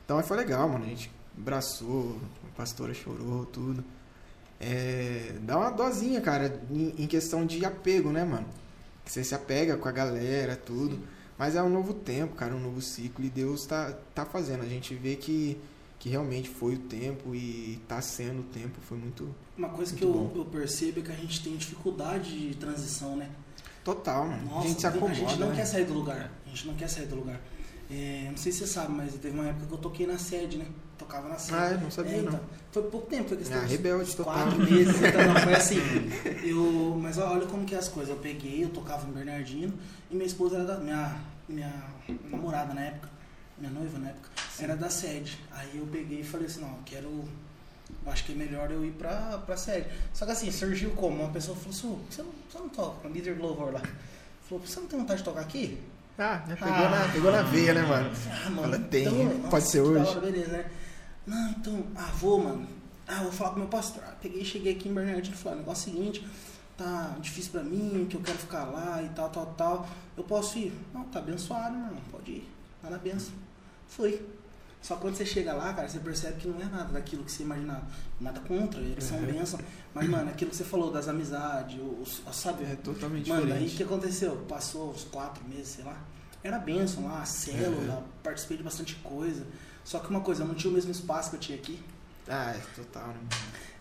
Então, 0.06 0.18
aí 0.18 0.24
foi 0.24 0.38
legal, 0.38 0.70
mano. 0.70 0.86
A 0.86 0.88
gente 0.88 1.12
abraçou, 1.38 2.18
a 2.48 2.56
pastora 2.56 2.94
chorou, 2.94 3.46
tudo. 3.46 3.84
É, 4.62 5.34
dá 5.42 5.58
uma 5.58 5.72
dosinha, 5.72 6.22
cara, 6.22 6.58
em 6.72 7.06
questão 7.08 7.46
de 7.46 7.66
apego, 7.66 8.12
né, 8.12 8.24
mano? 8.24 8.48
Que 9.10 9.14
você 9.14 9.24
se 9.24 9.34
apega 9.34 9.76
com 9.76 9.90
a 9.90 9.92
galera, 9.92 10.56
tudo. 10.56 11.00
Mas 11.36 11.56
é 11.56 11.64
um 11.64 11.70
novo 11.70 11.96
tempo, 11.96 12.36
cara, 12.36 12.54
um 12.56 12.60
novo 12.60 12.80
ciclo. 12.80 13.26
E 13.26 13.30
Deus 13.30 13.66
tá, 13.66 13.98
tá 14.14 14.24
fazendo. 14.24 14.62
A 14.62 14.68
gente 14.68 14.94
vê 14.94 15.16
que, 15.16 15.58
que 15.98 16.10
realmente 16.10 16.48
foi 16.48 16.76
o 16.76 16.78
tempo 16.78 17.34
e 17.34 17.82
tá 17.88 18.00
sendo 18.02 18.42
o 18.42 18.44
tempo. 18.44 18.80
Foi 18.82 19.00
muito 19.00 19.34
Uma 19.58 19.70
coisa 19.70 19.96
que 19.96 20.06
Muito 20.06 20.20
eu, 20.20 20.28
bom. 20.28 20.40
eu 20.42 20.46
percebo 20.46 21.00
é 21.00 21.02
que 21.02 21.12
a 21.12 21.16
gente 21.16 21.44
tem 21.44 21.58
dificuldade 21.58 22.50
de 22.50 22.56
transição, 22.56 23.16
né? 23.16 23.32
total, 23.84 24.28
mano. 24.28 24.46
Nossa, 24.46 24.60
a 24.60 24.68
gente 24.68 24.80
se 24.82 24.86
a 24.86 24.90
acomoda. 24.92 25.16
gente 25.16 25.40
não 25.40 25.50
né? 25.50 25.56
quer 25.56 25.66
sair 25.66 25.86
do 25.86 25.94
lugar. 25.94 26.32
A 26.46 26.50
gente 26.50 26.68
não 26.68 26.76
quer 26.76 26.88
sair 26.88 27.08
do 27.08 27.16
lugar. 27.16 27.42
É, 27.90 28.28
não 28.30 28.38
sei 28.38 28.52
se 28.52 28.60
você 28.60 28.68
sabe, 28.68 28.92
mas 28.94 29.14
teve 29.16 29.32
uma 29.38 29.48
época 29.48 29.66
que 29.66 29.74
eu 29.74 29.78
toquei 29.78 30.06
na 30.06 30.18
sede, 30.18 30.58
né? 30.58 30.66
Tocava 30.98 31.28
na 31.28 31.38
sede. 31.40 31.58
Ah, 31.58 31.72
eu 31.72 31.82
não 31.82 31.90
sabia, 31.90 32.12
É, 32.18 32.22
não. 32.22 32.28
então, 32.34 32.40
foi 32.72 32.84
pouco 32.84 33.08
tempo, 33.08 33.30
foi 33.30 33.38
questão 33.38 33.66
de 33.66 33.72
rebelde 33.72 34.04
uns 34.04 34.14
total. 34.16 34.34
quatro 34.34 34.60
meses, 34.60 34.96
então 35.02 35.28
não, 35.34 35.36
foi 35.42 35.54
assim. 35.56 35.78
Eu, 36.44 37.00
mas 37.02 37.18
olha 37.18 37.48
como 37.48 37.66
que 37.66 37.74
é 37.74 37.78
as 37.80 37.88
coisas. 37.88 38.14
Eu 38.14 38.22
peguei, 38.22 38.64
eu 38.64 38.70
tocava 38.70 39.08
em 39.08 39.12
Bernardino 39.12 39.74
e 40.12 40.14
minha 40.16 40.28
esposa 40.28 40.58
era 40.58 40.66
da. 40.66 40.78
Minha, 40.78 41.16
minha 41.48 41.74
namorada 42.30 42.74
na 42.76 42.82
época, 42.82 43.10
minha 43.58 43.72
noiva 43.72 43.98
na 43.98 44.10
época, 44.10 44.30
era 44.60 44.76
da 44.76 44.90
sede. 44.90 45.40
Aí 45.52 45.72
eu 45.78 45.88
peguei 45.88 46.20
e 46.20 46.24
falei 46.24 46.46
assim, 46.46 46.62
não, 46.62 46.70
eu 46.70 46.84
quero. 46.86 47.08
Eu 48.06 48.12
acho 48.12 48.24
que 48.24 48.34
é 48.34 48.36
melhor 48.36 48.70
eu 48.70 48.86
ir 48.86 48.92
pra, 48.92 49.40
pra 49.48 49.58
sede. 49.58 49.88
Só 50.14 50.26
que 50.28 50.32
assim, 50.32 50.52
surgiu 50.52 50.92
como? 50.92 51.24
Uma 51.24 51.32
pessoa 51.32 51.58
falou 51.58 51.72
assim, 51.72 51.88
"Ô, 51.88 51.98
você 52.08 52.22
não, 52.22 52.30
você 52.52 52.58
não 52.60 52.70
toca, 52.70 53.08
um 53.08 53.12
líder 53.12 53.36
do 53.36 53.42
louvor 53.42 53.74
lá. 53.74 53.82
Falou, 54.48 54.64
você 54.64 54.80
não 54.80 54.88
tem 54.88 55.00
vontade 55.00 55.20
de 55.20 55.26
tocar 55.26 55.42
aqui? 55.42 55.80
Ah, 56.20 56.44
já 56.50 56.56
pegou, 56.58 56.74
Ah. 56.74 56.90
na, 56.90 57.14
pegou 57.14 57.32
na 57.32 57.42
veia, 57.44 57.74
né, 57.74 57.82
mano? 57.84 58.12
Ah, 58.30 58.50
mano. 58.50 58.62
Fala, 58.74 58.80
tem, 58.80 59.06
então, 59.24 59.50
pode 59.50 59.66
ser 59.70 59.80
hoje. 59.82 60.06
hora, 60.10 60.20
beleza, 60.20 60.52
né? 60.52 60.66
Não, 61.26 61.50
então, 61.52 61.84
ah, 61.96 62.12
vou, 62.20 62.44
mano. 62.44 62.68
Ah, 63.08 63.24
vou 63.24 63.32
falar 63.32 63.52
com 63.52 63.60
meu 63.60 63.70
pastor. 63.70 64.04
Ah, 64.06 64.14
peguei, 64.22 64.44
cheguei 64.44 64.74
aqui 64.74 64.90
em 64.90 64.94
Bernardino 64.94 65.34
e 65.34 65.38
falei, 65.38 65.58
o 65.58 65.62
negócio 65.62 65.90
é 65.90 65.94
o 65.94 65.96
seguinte, 65.96 66.28
tá 66.78 67.16
difícil 67.22 67.52
pra 67.52 67.64
mim, 67.64 68.06
que 68.10 68.16
eu 68.18 68.22
quero 68.22 68.38
ficar 68.38 68.66
lá 68.66 69.02
e 69.02 69.10
tal, 69.10 69.30
tal, 69.30 69.46
tal. 69.58 69.90
Eu 70.18 70.24
posso 70.26 70.58
ir? 70.60 70.74
Não, 70.94 71.04
tá 71.06 71.20
abençoado, 71.20 71.72
meu 71.76 71.86
irmão, 71.86 72.02
pode 72.12 72.32
ir. 72.32 72.50
Tá 72.82 72.90
na 72.90 72.98
benção. 72.98 73.34
Fui. 73.88 74.22
Só 74.82 74.96
que 74.96 75.02
quando 75.02 75.16
você 75.16 75.26
chega 75.26 75.54
lá, 75.54 75.74
cara, 75.74 75.88
você 75.90 76.00
percebe 76.00 76.40
que 76.40 76.48
não 76.48 76.60
é 76.62 76.66
nada 76.66 76.86
daquilo 76.94 77.24
que 77.24 77.32
você 77.32 77.44
imaginava. 77.44 77.86
Nada 78.20 78.40
contra, 78.40 78.80
eles 78.80 79.04
são 79.04 79.18
Uhum. 79.18 79.26
bênçãos. 79.26 79.62
Mas, 79.94 80.08
mano, 80.10 80.30
aquilo 80.30 80.50
que 80.52 80.56
você 80.56 80.64
falou 80.64 80.90
das 80.92 81.08
amizades, 81.08 81.78
os, 82.02 82.22
sabe? 82.34 82.64
É 82.64 82.76
totalmente 82.76 83.28
Mano, 83.30 83.42
aí 83.42 83.48
o 83.48 83.54
diferente. 83.54 83.76
que 83.76 83.84
aconteceu? 83.84 84.36
Passou 84.48 84.92
uns 84.92 85.04
quatro 85.04 85.44
meses, 85.48 85.68
sei 85.68 85.84
lá. 85.84 85.98
Era 86.42 86.58
bênção 86.58 87.04
lá, 87.06 87.26
célula, 87.26 87.96
Uhum. 87.98 88.04
participei 88.24 88.56
de 88.58 88.64
bastante 88.64 88.96
coisa. 88.96 89.46
Só 89.84 90.00
que 90.00 90.10
uma 90.10 90.22
coisa, 90.22 90.44
eu 90.44 90.48
não 90.48 90.56
tinha 90.56 90.72
o 90.72 90.74
mesmo 90.74 90.92
espaço 90.92 91.32
que 91.32 91.36
eu 91.36 91.40
tinha 91.42 91.58
aqui. 91.58 91.80
Ah, 92.28 92.52
é 92.56 92.62
total, 92.76 93.08
né? 93.10 93.20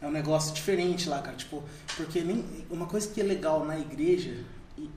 É 0.02 0.06
um 0.06 0.10
negócio 0.10 0.52
diferente 0.54 1.08
lá, 1.08 1.22
cara. 1.22 1.36
Tipo, 1.36 1.62
porque 1.96 2.22
nem, 2.22 2.44
uma 2.70 2.86
coisa 2.86 3.06
que 3.08 3.20
é 3.20 3.24
legal 3.24 3.64
na 3.64 3.78
igreja, 3.78 4.42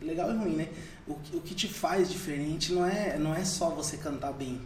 legal 0.01 0.31
e 0.31 0.37
ruim, 0.37 0.55
né? 0.55 0.69
O, 1.05 1.15
que- 1.15 1.35
o 1.35 1.41
que 1.41 1.53
te 1.53 1.67
faz 1.67 2.09
diferente 2.09 2.71
não 2.73 2.85
é, 2.85 3.17
não 3.19 3.35
é 3.35 3.43
só 3.45 3.69
você 3.69 3.97
cantar 3.97 4.31
bem. 4.33 4.61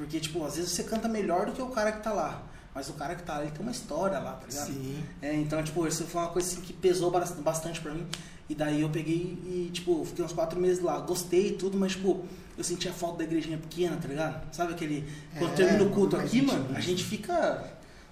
Porque, 0.00 0.18
tipo, 0.18 0.42
às 0.46 0.56
vezes 0.56 0.70
você 0.72 0.82
canta 0.82 1.06
melhor 1.08 1.44
do 1.44 1.52
que 1.52 1.60
o 1.60 1.66
cara 1.66 1.92
que 1.92 2.02
tá 2.02 2.10
lá. 2.10 2.42
Mas 2.74 2.88
o 2.88 2.94
cara 2.94 3.14
que 3.14 3.22
tá 3.22 3.34
lá, 3.36 3.42
ele 3.42 3.50
tem 3.50 3.60
uma 3.60 3.70
história 3.70 4.18
lá, 4.18 4.32
tá 4.32 4.46
ligado? 4.46 4.66
Sim. 4.68 5.04
É, 5.20 5.34
então, 5.34 5.62
tipo, 5.62 5.86
isso 5.86 6.04
foi 6.04 6.22
uma 6.22 6.30
coisa 6.30 6.48
assim, 6.50 6.62
que 6.62 6.72
pesou 6.72 7.10
bas- 7.10 7.32
bastante 7.32 7.80
pra 7.82 7.92
mim. 7.92 8.06
E 8.48 8.54
daí 8.54 8.80
eu 8.80 8.88
peguei 8.88 9.38
e, 9.44 9.70
tipo, 9.72 10.02
fiquei 10.06 10.24
uns 10.24 10.32
quatro 10.32 10.58
meses 10.58 10.82
lá. 10.82 10.98
Gostei 11.00 11.48
e 11.48 11.52
tudo, 11.52 11.76
mas, 11.76 11.92
tipo, 11.92 12.24
eu 12.56 12.64
sentia 12.64 12.92
falta 12.94 13.18
da 13.18 13.24
igrejinha 13.24 13.58
pequena, 13.58 13.98
tá 14.00 14.08
ligado? 14.08 14.42
Sabe 14.54 14.72
aquele. 14.72 15.04
Quando 15.38 15.52
É, 15.52 15.54
termina 15.54 15.82
o 15.84 15.90
culto 15.90 16.16
aqui, 16.16 16.40
mano, 16.40 16.74
a 16.74 16.80
gente 16.80 17.04
fica, 17.04 17.62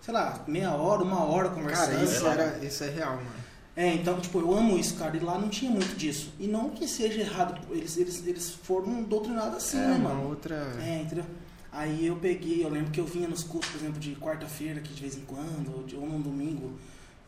sei 0.02 0.12
lá, 0.12 0.44
meia 0.46 0.72
hora, 0.74 1.02
uma 1.02 1.24
hora 1.24 1.48
conversando. 1.48 1.92
Cara, 1.92 2.04
isso, 2.04 2.26
era, 2.26 2.58
isso 2.64 2.84
é 2.84 2.90
real, 2.90 3.16
mano. 3.16 3.38
É, 3.74 3.94
então, 3.94 4.20
tipo, 4.20 4.40
eu 4.40 4.52
amo 4.52 4.76
isso, 4.76 4.94
cara. 4.96 5.16
E 5.16 5.20
lá 5.20 5.38
não 5.38 5.48
tinha 5.48 5.70
muito 5.70 5.96
disso. 5.96 6.32
E 6.38 6.46
não 6.48 6.68
que 6.70 6.86
seja 6.86 7.20
errado, 7.20 7.58
eles, 7.70 7.96
eles, 7.96 8.26
eles 8.26 8.50
foram 8.50 9.04
doutrinados 9.04 9.56
assim, 9.58 9.78
é 9.78 9.86
né, 9.86 9.94
uma 9.94 10.08
mano? 10.10 10.28
outra. 10.30 10.56
É, 10.84 11.00
entendeu? 11.02 11.24
Aí 11.70 12.06
eu 12.06 12.16
peguei, 12.16 12.64
eu 12.64 12.68
lembro 12.70 12.90
que 12.90 12.98
eu 13.00 13.06
vinha 13.06 13.28
nos 13.28 13.44
cultos, 13.44 13.68
por 13.70 13.78
exemplo, 13.78 14.00
de 14.00 14.14
quarta-feira 14.16 14.80
aqui 14.80 14.92
de 14.94 15.00
vez 15.02 15.16
em 15.16 15.20
quando, 15.20 15.70
ou, 15.76 15.82
de, 15.84 15.94
ou 15.96 16.08
num 16.08 16.20
domingo, 16.20 16.78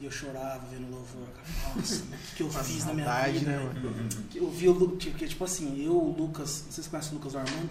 e 0.00 0.06
eu 0.06 0.10
chorava 0.10 0.64
vendo 0.70 0.90
louvor. 0.90 1.28
Nossa, 1.76 2.02
o 2.02 2.06
que, 2.06 2.36
que 2.36 2.42
eu 2.42 2.48
Uma 2.48 2.64
fiz 2.64 2.86
na 2.86 2.94
minha 2.94 3.22
vida? 3.24 3.50
né? 3.50 4.08
Eu 4.34 4.50
vi 4.50 4.68
o 4.68 4.72
Lucas, 4.72 5.08
porque, 5.10 5.28
tipo 5.28 5.44
assim, 5.44 5.84
eu, 5.84 5.92
o 5.94 6.16
Lucas, 6.16 6.64
vocês 6.70 6.86
conhecem 6.86 7.12
o 7.12 7.14
Lucas 7.16 7.36
Armando? 7.36 7.68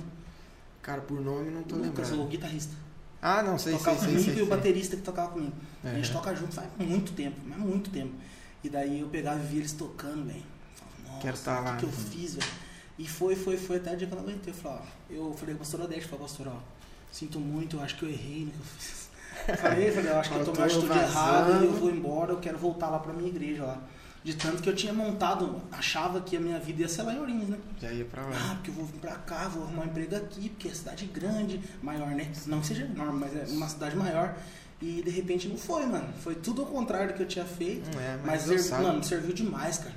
Cara, 0.82 1.02
por 1.02 1.20
nome 1.20 1.50
não 1.50 1.64
tô 1.64 1.76
O 1.76 1.80
Lucas, 1.80 2.10
lembrando. 2.10 2.28
o 2.28 2.28
guitarrista. 2.30 2.74
Ah, 3.22 3.44
não, 3.44 3.58
sei, 3.58 3.74
sei, 3.74 3.80
tocava 3.80 3.98
sei, 4.00 4.08
comigo 4.08 4.24
sei. 4.24 4.34
e 4.34 4.42
o 4.42 4.46
sei. 4.48 4.56
baterista 4.56 4.96
que 4.96 5.02
tocava 5.02 5.32
comigo. 5.32 5.54
A 5.84 5.94
gente 5.96 6.12
toca 6.12 6.36
junto 6.36 6.54
faz 6.54 6.70
muito 6.78 7.12
tempo, 7.14 7.38
mas 7.46 7.58
muito 7.58 7.90
tempo. 7.90 8.14
E 8.64 8.70
daí 8.70 9.00
eu 9.00 9.08
pegava 9.10 9.40
e 9.42 9.48
via 9.48 9.60
eles 9.60 9.74
tocando, 9.74 10.26
velho. 10.26 10.44
Quero 11.20 11.36
o 11.36 11.46
lá. 11.64 11.76
que, 11.76 11.80
que 11.80 11.86
eu 11.86 11.92
fiz, 11.92 12.36
velho? 12.36 12.48
E 13.00 13.08
foi, 13.08 13.36
foi, 13.36 13.58
foi 13.58 13.78
até 13.78 13.94
o 13.94 13.98
dia 13.98 14.06
que 14.08 14.14
eu 14.14 14.18
não 14.18 14.26
aguentei. 14.28 14.54
Eu 14.54 14.58
falei, 14.58 14.78
ó, 15.12 15.14
eu 15.16 15.34
falei 15.34 15.56
com 15.56 15.62
a 15.62 15.64
pastora 15.64 15.84
Odete, 15.86 16.06
falei, 16.06 16.20
pastor, 16.28 16.48
ó, 16.50 16.58
sinto 17.12 17.40
muito, 17.40 17.78
eu 17.78 17.82
acho 17.82 17.96
que 17.98 18.04
eu 18.04 18.10
errei 18.10 18.46
no 18.46 18.52
que 18.52 18.60
eu 18.60 18.66
fiz. 18.78 19.10
Falei, 19.62 19.92
falei, 19.92 20.12
eu 20.12 20.20
acho 20.20 20.30
que 20.32 20.36
eu 20.38 20.46
tomei 20.46 20.60
uma 20.62 20.66
atitude 20.68 21.00
errada 21.00 21.52
e 21.62 21.66
eu 21.66 21.74
vou 21.74 21.90
embora, 21.90 22.34
eu 22.34 22.40
quero 22.40 22.58
voltar 22.58 22.90
lá 22.90 23.00
pra 23.00 23.14
minha 23.14 23.30
igreja 23.30 23.64
lá. 23.66 23.82
De 24.22 24.34
tanto 24.36 24.62
que 24.62 24.68
eu 24.68 24.76
tinha 24.76 24.92
montado, 24.92 25.62
achava 25.72 26.20
que 26.20 26.36
a 26.36 26.42
minha 26.42 26.60
vida 26.60 26.82
ia 26.82 26.90
ser 26.90 27.04
lá 27.04 27.14
em 27.14 27.20
Ourinhos, 27.20 27.48
né? 27.48 27.58
Já 27.82 27.90
ia 27.90 28.04
pra 28.04 28.22
Ah, 28.22 28.28
lá. 28.28 28.56
porque 28.56 28.70
eu 28.70 28.74
vou 28.76 28.86
vir 28.86 29.00
pra 29.00 29.16
cá, 29.16 29.48
vou 29.48 29.64
arrumar 29.64 29.84
um 29.84 29.86
emprego 29.86 30.14
aqui, 30.18 30.50
porque 30.50 30.68
é 30.68 30.74
cidade 30.74 31.06
grande, 31.06 31.62
maior, 31.82 32.10
né? 32.10 32.30
Não 32.46 32.60
que 32.60 32.68
seja 32.68 32.84
enorme, 32.84 33.18
mas 33.18 33.34
é 33.34 33.46
uma 33.54 33.70
cidade 33.70 33.96
maior. 33.96 34.36
E 34.82 35.02
de 35.02 35.10
repente 35.10 35.48
não 35.48 35.58
foi, 35.58 35.86
mano. 35.86 36.10
Foi 36.22 36.36
tudo 36.36 36.62
ao 36.64 36.68
contrário 36.68 37.08
do 37.14 37.14
que 37.16 37.24
eu 37.24 37.28
tinha 37.30 37.46
feito. 37.46 37.90
É, 37.98 38.18
mas, 38.18 38.26
Mas, 38.26 38.44
Deus 38.46 38.62
servi- 38.64 38.64
sabe. 38.70 38.84
mano, 38.84 39.04
serviu 39.06 39.34
demais, 39.34 39.78
cara. 39.78 39.96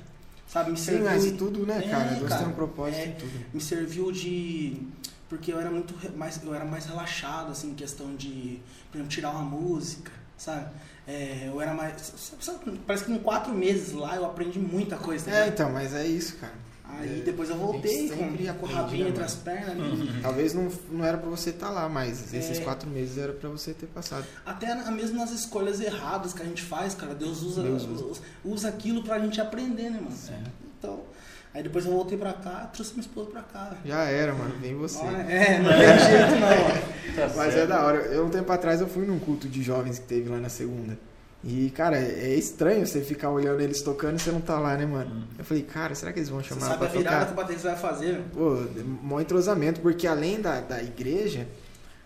Sabe, 0.53 0.69
me 0.69 0.77
serviu. 0.77 1.05
mas 1.05 1.31
tudo, 1.31 1.65
né, 1.65 1.81
É, 1.83 1.89
cara? 1.89 2.09
Deus 2.13 2.29
cara, 2.29 2.43
tem 2.43 2.51
um 2.51 2.55
propósito 2.55 2.99
é. 2.99 3.05
em 3.07 3.11
tudo. 3.13 3.45
Me 3.51 3.59
serviu 3.59 4.11
de. 4.11 4.77
Porque 5.27 5.51
eu 5.51 5.59
era 5.59 5.71
muito 5.71 5.95
mais, 6.15 6.39
eu 6.43 6.53
era 6.53 6.63
mais 6.63 6.85
relaxado, 6.85 7.51
assim, 7.51 7.71
em 7.71 7.73
questão 7.73 8.15
de, 8.15 8.59
por 8.91 8.97
exemplo, 8.97 9.11
tirar 9.11 9.31
uma 9.31 9.41
música, 9.41 10.11
sabe? 10.37 10.67
É, 11.07 11.45
eu 11.47 11.59
era 11.59 11.73
mais. 11.73 12.13
sabe- 12.39 12.79
Parece 12.85 13.05
que 13.05 13.11
em 13.11 13.17
quatro 13.17 13.51
meses 13.51 13.93
lá 13.93 14.15
eu 14.15 14.25
aprendi 14.25 14.59
muita 14.59 14.95
coisa. 14.95 15.25
tá 15.25 15.31
É, 15.37 15.47
então, 15.47 15.71
mas 15.71 15.91
é 15.95 16.05
isso, 16.05 16.35
cara. 16.37 16.53
Aí 16.99 17.19
É, 17.19 17.23
depois 17.23 17.49
eu 17.49 17.55
voltei 17.57 18.05
a 18.07 18.09
com, 18.13 18.17
sempre 18.17 18.43
com 18.45 18.51
o 18.51 18.53
aprende, 18.53 18.73
rabinho 18.73 19.03
né, 19.05 19.09
entre 19.09 19.23
as 19.23 19.35
pernas. 19.35 19.99
né? 19.99 20.19
Talvez 20.21 20.53
não, 20.53 20.69
não 20.91 21.03
era 21.05 21.17
pra 21.17 21.29
você 21.29 21.49
estar 21.49 21.69
lá, 21.69 21.87
mas 21.89 22.33
esses 22.33 22.59
É. 22.59 22.63
quatro 22.63 22.89
meses 22.89 23.17
era 23.17 23.33
pra 23.33 23.49
você 23.49 23.73
ter 23.73 23.87
passado. 23.87 24.25
Até 24.45 24.73
na- 24.73 24.91
mesmo 24.91 25.17
nas 25.17 25.31
escolhas 25.31 25.79
erradas 25.81 26.33
que 26.33 26.41
a 26.41 26.45
gente 26.45 26.61
faz, 26.61 26.93
cara, 26.95 27.13
Deus 27.15 27.41
usa, 27.41 27.61
Deus 27.63 27.83
usa. 27.85 28.21
usa 28.45 28.67
aquilo 28.69 29.03
pra 29.03 29.19
gente 29.19 29.39
aprender, 29.41 29.89
né, 29.89 29.99
mano? 30.01 30.15
É. 30.29 30.39
Então, 30.79 31.01
aí 31.53 31.63
depois 31.63 31.85
eu 31.85 31.91
voltei 31.91 32.17
pra 32.17 32.33
cá, 32.33 32.69
trouxe 32.73 32.91
minha 32.93 33.01
esposa 33.01 33.29
pra 33.31 33.41
cá. 33.41 33.71
Já 33.85 34.03
era, 34.05 34.33
mano. 34.33 34.55
Vem 34.61 34.75
você. 34.75 35.03
Não, 35.03 35.15
é, 35.19 35.59
não 35.59 35.69
tem 35.69 35.99
jeito 35.99 36.39
não. 36.39 36.93
Tá 37.13 37.29
Mas 37.35 37.49
é 37.49 37.51
certo. 37.51 37.69
da 37.69 37.85
hora. 37.85 37.97
Eu, 38.05 38.25
um 38.25 38.29
tempo 38.29 38.51
atrás, 38.51 38.81
eu 38.81 38.87
fui 38.87 39.05
num 39.05 39.19
culto 39.19 39.47
de 39.47 39.61
jovens 39.61 39.99
que 39.99 40.05
teve 40.05 40.29
lá 40.29 40.37
na 40.39 40.49
segunda. 40.49 40.97
E, 41.43 41.69
cara, 41.71 41.97
é 41.97 42.33
estranho 42.35 42.87
você 42.87 43.01
ficar 43.01 43.29
olhando 43.29 43.59
eles 43.59 43.81
tocando 43.81 44.17
e 44.17 44.21
você 44.21 44.31
não 44.31 44.39
tá 44.39 44.57
lá, 44.59 44.77
né, 44.77 44.85
mano? 44.85 45.27
Eu 45.37 45.43
falei, 45.43 45.61
cara, 45.63 45.93
será 45.93 46.13
que 46.13 46.19
eles 46.19 46.29
vão 46.29 46.41
Você 46.41 46.49
chamar 46.49 46.61
sabe 46.67 46.77
pra 46.77 46.87
a 46.87 46.89
virada 46.91 47.15
que 47.17 47.19
tocar? 47.25 47.31
o 47.33 47.35
baterista 47.35 47.69
vai 47.71 47.77
fazer? 47.77 48.21
Pô, 48.33 48.57
mó 49.01 49.19
entrosamento, 49.19 49.81
porque 49.81 50.07
além 50.07 50.39
da, 50.39 50.61
da 50.61 50.81
igreja, 50.81 51.45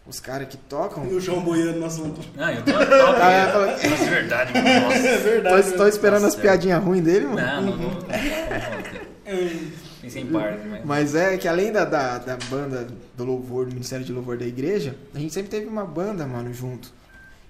os 0.07 0.19
caras 0.19 0.47
que 0.47 0.57
tocam. 0.57 1.05
E 1.05 1.13
o 1.13 1.19
João 1.21 1.41
boiando 1.41 1.79
no 1.79 1.85
assunto. 1.85 2.19
Não, 2.35 2.49
eu 2.49 2.63
tô 2.63 2.71
top. 2.71 3.21
Ah, 3.21 3.31
é, 3.31 3.45
tô- 3.87 4.05
verdade, 4.05 4.53
mano. 4.53 4.79
Nossa. 4.87 4.97
É 5.07 5.17
verdade. 5.17 5.71
Tô, 5.71 5.77
tô 5.77 5.87
esperando 5.87 6.21
Nossa, 6.23 6.35
as 6.35 6.41
piadinhas 6.41 6.83
ruins 6.83 7.03
dele, 7.03 7.27
mano. 7.27 7.37
Não, 7.37 7.77
não. 7.77 7.97
Pensei 10.01 10.21
em 10.23 10.27
par, 10.27 10.57
mas... 10.69 10.85
Mas 10.85 11.15
é 11.15 11.37
que 11.37 11.47
além 11.47 11.71
da, 11.71 11.83
da, 11.85 12.17
da 12.17 12.37
banda 12.49 12.87
do 13.15 13.23
louvor, 13.25 13.65
do 13.65 13.73
Ministério 13.73 14.05
de 14.05 14.13
Louvor 14.13 14.37
da 14.37 14.45
igreja, 14.45 14.95
a 15.13 15.19
gente 15.19 15.33
sempre 15.33 15.49
teve 15.49 15.67
uma 15.67 15.83
banda, 15.85 16.25
mano, 16.25 16.53
junto. 16.53 16.91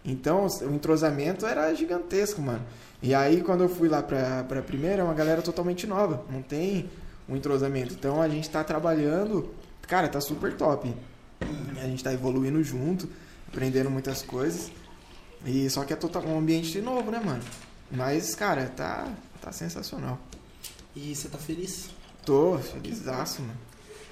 Então 0.08 0.48
o 0.62 0.74
entrosamento 0.74 1.46
era 1.46 1.72
gigantesco, 1.74 2.42
mano. 2.42 2.66
E 3.04 3.14
aí 3.14 3.42
quando 3.42 3.66
eu 3.66 3.70
fui 3.70 3.90
lá 3.90 4.02
pra, 4.02 4.46
pra 4.46 4.62
primeira, 4.62 5.02
é 5.02 5.04
uma 5.04 5.14
galera 5.14 5.42
totalmente 5.42 5.86
nova. 5.86 6.26
Não 6.32 6.42
tem 6.42 6.90
um 7.28 7.36
entrosamento. 7.36 7.94
Então 7.94 8.22
a 8.22 8.30
gente 8.30 8.50
tá 8.50 8.64
trabalhando, 8.64 9.54
cara, 9.82 10.08
tá 10.08 10.22
super 10.22 10.56
top. 10.56 10.94
A 11.82 11.86
gente 11.86 12.02
tá 12.04 12.14
evoluindo 12.14 12.64
junto, 12.64 13.08
aprendendo 13.50 13.90
muitas 13.90 14.22
coisas. 14.24 14.72
E 15.46 15.70
só 15.70 15.84
que 15.84 15.92
é 15.92 15.96
total, 15.96 16.24
um 16.26 16.40
ambiente 16.40 16.80
novo, 16.82 17.12
né, 17.12 17.20
mano? 17.24 17.44
Mas, 17.92 18.34
cara, 18.34 18.66
tá, 18.76 19.08
tá 19.42 19.52
sensacional. 19.52 20.18
E 20.96 21.14
você 21.14 21.28
tá 21.28 21.38
feliz? 21.38 21.90
Tô 22.26 22.58
felizaço, 22.58 23.42
mano. 23.42 23.58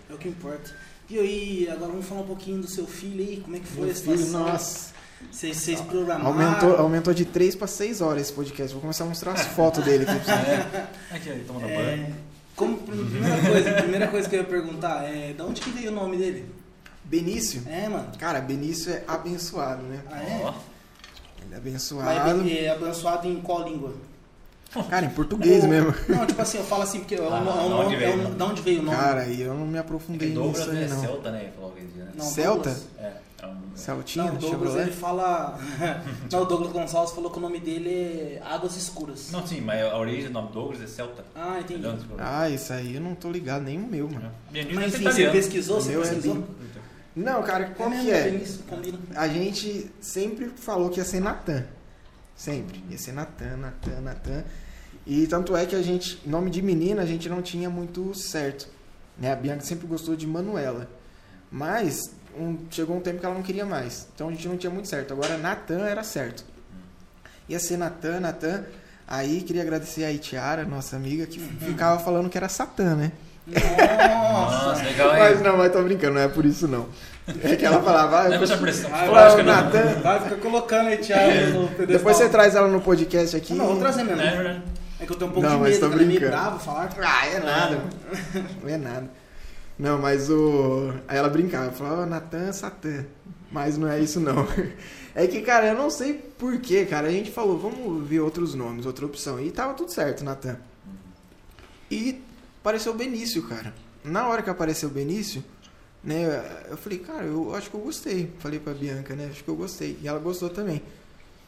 É 0.09 0.13
o 0.13 0.17
que 0.17 0.27
importa. 0.29 0.71
E 1.09 1.17
aí, 1.17 1.69
agora 1.69 1.91
vamos 1.91 2.05
falar 2.05 2.21
um 2.21 2.27
pouquinho 2.27 2.61
do 2.61 2.67
seu 2.67 2.85
filho 2.85 3.23
aí, 3.23 3.41
como 3.41 3.55
é 3.55 3.59
que 3.59 3.67
foi 3.67 3.83
Meu 3.83 3.91
a 3.91 3.95
situação? 3.95 4.25
filho, 4.25 4.37
nossa. 4.39 4.94
Vocês, 5.31 5.57
vocês 5.57 5.81
programaram? 5.81 6.27
Aumentou, 6.27 6.75
aumentou 6.77 7.13
de 7.13 7.25
3 7.25 7.55
para 7.55 7.67
6 7.67 8.01
horas 8.01 8.21
esse 8.23 8.33
podcast. 8.33 8.71
Vou 8.73 8.81
começar 8.81 9.03
a 9.03 9.07
mostrar 9.07 9.31
as 9.33 9.41
fotos 9.47 9.83
dele 9.83 10.05
aqui. 10.09 10.31
É. 11.11 11.15
Aqui, 11.15 11.29
ele 11.29 11.43
banho. 11.43 11.67
É, 11.69 12.09
como, 12.55 12.77
primeira 12.77 13.41
coisa, 13.41 13.73
primeira 13.73 14.07
coisa 14.07 14.29
que 14.29 14.35
eu 14.35 14.39
ia 14.41 14.45
perguntar 14.45 15.03
é, 15.03 15.33
da 15.33 15.45
onde 15.45 15.61
que 15.61 15.69
veio 15.71 15.91
o 15.91 15.95
nome 15.95 16.17
dele? 16.17 16.45
Benício. 17.03 17.61
É, 17.67 17.87
mano. 17.87 18.07
Cara, 18.17 18.39
Benício 18.41 18.91
é 18.93 19.03
abençoado, 19.07 19.83
né? 19.83 19.99
Ah, 20.09 20.21
é? 20.23 20.25
Ele 20.25 20.41
é 20.41 20.53
Mas 21.49 21.57
abençoado. 21.57 22.49
é 22.49 22.69
abençoado 22.69 23.27
em 23.27 23.41
qual 23.41 23.63
língua? 23.67 23.93
Cara, 24.89 25.05
em 25.05 25.09
português 25.09 25.63
Ou- 25.63 25.69
mesmo. 25.69 25.93
Não, 26.09 26.25
tipo 26.25 26.41
assim, 26.41 26.57
eu 26.57 26.63
falo 26.65 26.83
assim, 26.83 26.99
porque 26.99 27.15
é 27.15 27.21
um- 27.21 27.33
Ah, 27.33 27.37
é 27.37 27.41
um 27.41 27.45
da 27.45 27.53
nome- 27.53 27.85
onde 27.85 27.95
veio 27.95 28.09
é 28.09 28.15
um- 28.15 28.19
o 28.19 28.23
nome? 28.23 28.35
da 28.35 28.45
onde 28.45 28.61
veio 28.61 28.79
o 28.81 28.83
nome? 28.83 28.97
Cara, 28.97 29.25
e 29.27 29.41
eu 29.41 29.53
não 29.53 29.65
me 29.67 29.77
É 29.77 29.79
aprofundei 29.79 30.31
que 30.31 30.37
nisso 30.37 30.69
aí, 30.71 30.83
é 30.83 30.87
não. 30.87 31.01
Celta, 31.01 31.31
né? 31.31 31.49
Falou 31.55 31.71
aquele 31.71 31.87
dia, 31.87 32.03
né? 32.03 32.11
Não, 32.15 32.25
Celta? 32.25 32.77
É, 32.97 33.03
é. 33.03 33.13
Celtinha, 33.75 34.25
Não, 34.25 34.35
o 34.35 34.37
Douglas 34.37 34.59
Chevrolet. 34.71 34.87
ele 34.87 34.91
fala. 34.95 35.59
não, 36.31 36.41
o 36.41 36.45
Douglas 36.45 36.71
Gonçalves 36.71 37.13
falou 37.13 37.29
que 37.29 37.37
o 37.37 37.41
nome 37.41 37.59
dele 37.59 37.89
é 37.89 38.41
Águas 38.45 38.75
Escuras. 38.77 39.29
Não, 39.31 39.45
sim, 39.45 39.59
mas 39.61 39.81
a 39.83 39.97
origem 39.97 40.23
do 40.25 40.31
nome 40.33 40.51
Douglas 40.53 40.81
é 40.81 40.87
Celta. 40.87 41.25
Ah, 41.35 41.59
entendi. 41.59 41.81
Desculpa. 41.81 42.15
Ah, 42.25 42.49
isso 42.49 42.71
aí 42.73 42.95
eu 42.95 43.01
não 43.01 43.13
tô 43.15 43.29
ligado, 43.29 43.63
nem 43.63 43.77
o 43.77 43.85
meu, 43.85 44.09
mano. 44.09 44.31
Benício 44.49 44.75
Mas 44.75 44.83
é 44.85 44.87
enfim, 44.87 44.97
você 45.03 45.09
italiano. 45.09 45.31
pesquisou? 45.33 45.81
Você 45.81 45.93
é 45.93 45.97
pesquisou? 45.99 46.33
bem- 46.35 46.45
Não, 47.15 47.43
cara, 47.43 47.65
qual 47.75 47.91
que 47.91 48.11
é? 48.11 48.43
Combina. 48.69 48.97
A 49.15 49.27
gente 49.27 49.91
sempre 49.99 50.49
falou 50.55 50.89
que 50.89 50.99
ia 50.99 51.05
ser 51.05 51.19
Natan. 51.19 51.65
Sempre. 52.35 52.83
Ia 52.89 52.97
ser 52.97 53.11
Natan, 53.11 53.57
Natan, 53.57 54.01
Natan. 54.01 54.43
E 55.05 55.27
tanto 55.27 55.55
é 55.55 55.65
que 55.65 55.75
a 55.75 55.81
gente, 55.81 56.19
nome 56.25 56.49
de 56.49 56.61
menina, 56.61 57.01
a 57.03 57.05
gente 57.05 57.29
não 57.29 57.41
tinha 57.41 57.69
muito 57.69 58.13
certo. 58.15 58.67
Né? 59.17 59.31
A 59.31 59.35
Bianca 59.35 59.61
sempre 59.61 59.85
gostou 59.87 60.15
de 60.15 60.25
Manuela. 60.25 60.89
Mas 61.51 62.11
um- 62.37 62.57
chegou 62.71 62.97
um 62.97 62.99
tempo 63.01 63.19
que 63.19 63.25
ela 63.25 63.35
não 63.35 63.41
queria 63.43 63.65
mais. 63.65 64.07
Então 64.13 64.29
a 64.29 64.31
gente 64.31 64.47
não 64.47 64.57
tinha 64.57 64.71
muito 64.71 64.87
certo. 64.87 65.13
Agora 65.13 65.37
Natan 65.37 65.85
era 65.85 66.03
certo. 66.03 66.43
Ia 67.49 67.59
ser 67.59 67.77
Natan, 67.77 68.19
Natan. 68.19 68.63
Aí 69.07 69.41
queria 69.41 69.61
agradecer 69.61 70.03
a 70.03 70.11
Itiara, 70.11 70.63
nossa 70.65 70.95
amiga, 70.95 71.25
que 71.27 71.39
ficava 71.63 71.99
falando 71.99 72.29
que 72.29 72.37
era 72.37 72.49
Satã, 72.49 72.95
né? 72.95 73.11
Nossa! 73.47 74.65
Nossa, 74.69 74.83
legal, 74.83 75.13
hein? 75.13 75.19
Mas 75.19 75.41
não, 75.41 75.57
mas 75.57 75.71
tô 75.71 75.83
brincando, 75.83 76.15
não 76.15 76.21
é 76.21 76.27
por 76.27 76.45
isso 76.45 76.67
não. 76.67 76.87
É 77.43 77.55
que 77.55 77.65
ela 77.65 77.81
falava, 77.81 78.21
ah, 78.21 78.27
Leva 78.27 78.43
essa 78.43 78.57
pressão 78.57 78.89
Vai, 78.89 79.01
psicológica, 79.01 79.43
né? 79.43 79.51
Natan. 79.51 80.01
Vai 80.01 80.19
ficar 80.21 80.35
colocando 80.37 80.87
aí, 80.87 80.97
Thiago, 80.97 81.59
no 81.59 81.67
pedestal. 81.67 81.85
Depois 81.87 82.17
você 82.17 82.29
traz 82.29 82.55
ela 82.55 82.67
no 82.67 82.81
podcast 82.81 83.35
aqui. 83.35 83.53
Não, 83.53 83.67
vou 83.67 83.79
trazer 83.79 84.03
mesmo. 84.03 84.21
É 84.21 84.31
verdade. 84.35 84.61
É 84.99 85.05
que 85.05 85.11
eu 85.11 85.15
tenho 85.17 85.29
um 85.29 85.33
pouco 85.33 85.47
Não, 85.47 85.57
de 85.57 85.61
mas 85.61 85.71
medo, 85.73 85.79
tô 85.81 85.89
cara. 85.89 86.01
É 86.01 86.05
meio 86.05 86.19
brincando. 86.19 86.41
bravo 86.41 86.59
falar. 86.59 86.89
Ah, 87.01 87.27
é 87.27 87.39
nada. 87.39 87.75
mano. 87.75 87.89
Não 88.63 88.69
é 88.69 88.77
nada. 88.77 89.09
Não, 89.77 89.99
mas 89.99 90.29
o. 90.29 90.93
Aí 91.07 91.17
ela 91.17 91.29
brincava, 91.29 91.71
falava, 91.71 92.03
"Ó, 92.03 92.05
Natan, 92.05 92.51
Satã. 92.53 93.05
Mas 93.51 93.77
não 93.77 93.87
é 93.87 93.99
isso 93.99 94.19
não. 94.19 94.45
É 95.17 95.25
que, 95.27 95.41
cara, 95.41 95.67
eu 95.67 95.75
não 95.75 95.89
sei 95.89 96.13
porquê, 96.13 96.85
cara. 96.85 97.07
A 97.07 97.11
gente 97.11 97.31
falou, 97.31 97.57
vamos 97.57 98.05
ver 98.05 98.19
outros 98.19 98.53
nomes, 98.53 98.85
outra 98.85 99.05
opção. 99.05 99.39
E 99.39 99.49
tava 99.49 99.73
tudo 99.73 99.89
certo, 99.89 100.25
Natan. 100.25 100.57
E 101.89 102.21
apareceu 102.59 102.91
o 102.91 102.95
Benício, 102.95 103.41
cara. 103.43 103.73
Na 104.03 104.27
hora 104.27 104.43
que 104.43 104.49
apareceu 104.49 104.89
o 104.89 104.91
Benício, 104.91 105.41
né, 106.03 106.65
eu 106.69 106.75
falei, 106.75 106.99
cara, 106.99 107.23
eu 107.23 107.55
acho 107.55 107.69
que 107.69 107.77
eu 107.77 107.79
gostei. 107.79 108.29
Falei 108.39 108.59
pra 108.59 108.73
Bianca, 108.73 109.15
né? 109.15 109.29
Acho 109.31 109.41
que 109.41 109.49
eu 109.49 109.55
gostei. 109.55 109.97
E 110.01 110.07
ela 110.07 110.19
gostou 110.19 110.49
também. 110.49 110.83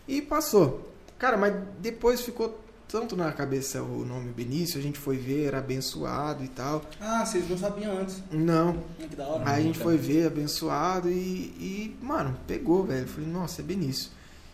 E 0.07 0.21
passou. 0.21 0.89
Cara, 1.19 1.35
mas 1.35 1.53
depois 1.79 2.21
ficou 2.21 2.57
tanto 2.87 3.15
na 3.15 3.31
cabeça 3.31 3.81
o 3.81 4.05
nome 4.05 4.31
Benício, 4.31 4.79
a 4.79 4.81
gente 4.81 4.97
foi 4.97 5.17
ver, 5.17 5.45
era 5.45 5.59
abençoado 5.59 6.43
e 6.43 6.47
tal. 6.47 6.81
Ah, 6.99 7.25
vocês 7.25 7.49
não 7.49 7.57
sabiam 7.57 7.97
antes. 7.97 8.23
Não. 8.31 8.83
Que 8.97 9.15
da 9.15 9.27
hora. 9.27 9.49
Aí 9.49 9.61
a 9.61 9.65
gente 9.65 9.79
foi 9.79 9.97
ver, 9.97 10.27
abençoado 10.27 11.09
e, 11.09 11.13
e 11.13 11.97
mano, 12.01 12.37
pegou, 12.47 12.83
velho. 12.85 13.07
Falei, 13.07 13.29
nossa, 13.29 13.61
é 13.61 13.63
Benício. 13.63 14.11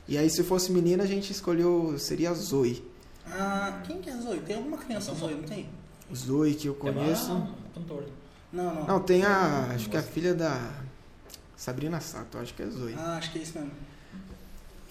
E 0.07 0.17
aí, 0.17 0.29
se 0.29 0.43
fosse 0.43 0.71
menina, 0.71 1.03
a 1.03 1.07
gente 1.07 1.31
escolheu, 1.31 1.97
seria 1.97 2.31
a 2.31 2.33
Zoe. 2.33 2.83
Ah, 3.25 3.81
quem 3.85 4.01
que 4.01 4.09
é 4.09 4.17
Zoe? 4.17 4.39
Tem 4.41 4.57
alguma 4.57 4.77
criança 4.77 5.13
Zoe, 5.13 5.33
não 5.33 5.43
tem? 5.43 5.69
Zoe 6.13 6.55
que 6.55 6.67
eu 6.67 6.75
conheço. 6.75 7.31
É 7.31 7.33
uma 7.33 7.55
cantora. 7.73 8.07
Não, 8.51 8.75
não. 8.75 8.87
Não, 8.87 8.99
tem 8.99 9.23
a. 9.23 9.69
Acho 9.73 9.89
que 9.89 9.95
é 9.95 9.99
a 9.99 10.03
filha 10.03 10.33
da 10.33 10.71
Sabrina 11.55 12.01
Sato, 12.01 12.37
acho 12.37 12.53
que 12.53 12.61
é 12.61 12.67
Zoe. 12.67 12.95
Ah, 12.97 13.17
acho 13.17 13.31
que 13.31 13.39
é 13.39 13.41
isso 13.41 13.57
mesmo. 13.57 13.71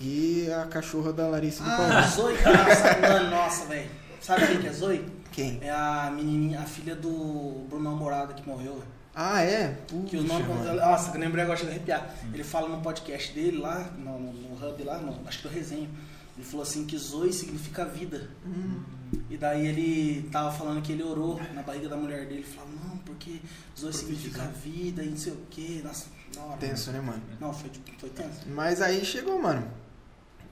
E 0.01 0.49
a 0.51 0.67
cachorra 0.67 1.13
da 1.13 1.29
Larissa 1.29 1.63
do 1.63 1.71
Ah, 1.71 1.77
Paulo. 1.77 2.09
Zoe, 2.09 2.37
cara, 2.43 2.75
sabe- 2.75 3.01
mano, 3.03 3.31
nossa, 3.31 3.65
velho. 3.67 3.91
Sabe 4.21 4.47
quem 4.47 4.61
que 4.61 4.67
é 4.69 4.73
Zoe? 4.73 5.05
Quem? 5.31 5.59
É 5.63 5.71
a 5.71 6.13
menininha, 6.15 6.61
a 6.61 6.65
filha 6.65 6.95
do 6.97 7.65
Bruno 7.69 7.91
Almorada 7.91 8.35
que 8.35 8.47
morreu. 8.49 8.75
velho. 8.75 8.87
Ah, 9.15 9.43
é? 9.43 9.77
Que 10.07 10.17
os 10.17 10.23
Puxa, 10.25 10.39
nomes. 10.39 10.67
mano. 10.67 10.75
Nossa, 10.81 11.15
eu 11.15 11.21
lembrei 11.21 11.45
agora, 11.45 11.61
a 11.61 11.67
arrepiar. 11.67 12.15
Ele 12.33 12.43
fala 12.45 12.69
no 12.69 12.81
podcast 12.83 13.33
dele 13.33 13.59
lá, 13.59 13.79
no, 13.99 14.19
no- 14.19 14.33
no 14.33 14.55
hub 14.69 14.83
lá, 14.85 14.99
no, 14.99 15.27
acho 15.29 15.43
que 15.43 15.49
do 15.49 15.55
resenha. 15.55 15.89
Ele 16.37 16.47
falou 16.47 16.63
assim 16.63 16.87
que 16.87 16.97
Zoe 16.97 17.31
significa 17.33 17.85
vida. 17.85 18.29
Hum. 18.47 18.81
E 19.29 19.37
daí 19.37 19.67
ele 19.67 20.29
tava 20.33 20.51
falando 20.51 20.81
que 20.83 20.93
ele 20.93 21.03
orou 21.03 21.39
na 21.55 21.63
barriga 21.63 21.89
da 21.91 21.97
mulher 21.97 22.21
dele. 22.27 22.37
Ele 22.37 22.43
falou, 22.43 22.71
não, 22.83 22.97
porque 22.99 23.39
Zoe 23.79 23.93
significa 23.93 24.43
vida 24.65 25.03
e 25.03 25.11
não 25.11 25.17
sei 25.17 25.35
o 25.35 25.37
que. 25.51 25.83
Nossa, 25.85 26.07
da 26.35 26.43
hora. 26.43 26.57
Tenso, 26.57 26.91
né, 26.91 27.01
mano? 27.03 27.23
Não, 27.39 27.53
foi, 27.53 27.71
foi 27.99 28.09
tenso. 28.09 28.41
Mas 28.49 28.81
aí 28.81 29.05
chegou, 29.05 29.41
mano. 29.43 29.63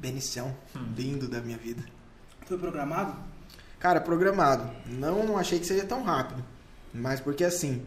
Benicião, 0.00 0.56
lindo 0.96 1.28
da 1.28 1.40
minha 1.40 1.58
vida. 1.58 1.84
Foi 2.46 2.56
programado? 2.56 3.14
Cara, 3.78 4.00
programado. 4.00 4.70
Não 4.86 5.36
achei 5.36 5.58
que 5.58 5.66
seria 5.66 5.84
tão 5.84 6.02
rápido. 6.02 6.42
Mas 6.92 7.20
porque 7.20 7.44
assim, 7.44 7.82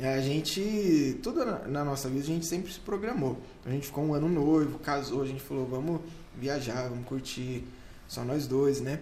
a 0.00 0.20
gente. 0.20 1.20
Tudo 1.22 1.44
na, 1.44 1.84
nossa 1.84 2.08
vida 2.08 2.22
a 2.22 2.26
gente 2.26 2.46
sempre 2.46 2.72
se 2.72 2.80
programou. 2.80 3.38
A 3.64 3.70
gente 3.70 3.86
ficou 3.86 4.04
um 4.04 4.14
ano 4.14 4.28
noivo, 4.28 4.78
casou, 4.78 5.22
a 5.22 5.26
gente 5.26 5.42
falou, 5.42 5.66
vamos 5.66 6.00
viajar, 6.36 6.88
vamos 6.88 7.06
curtir. 7.06 7.64
Só 8.08 8.24
nós 8.24 8.46
dois, 8.46 8.80
né? 8.80 9.00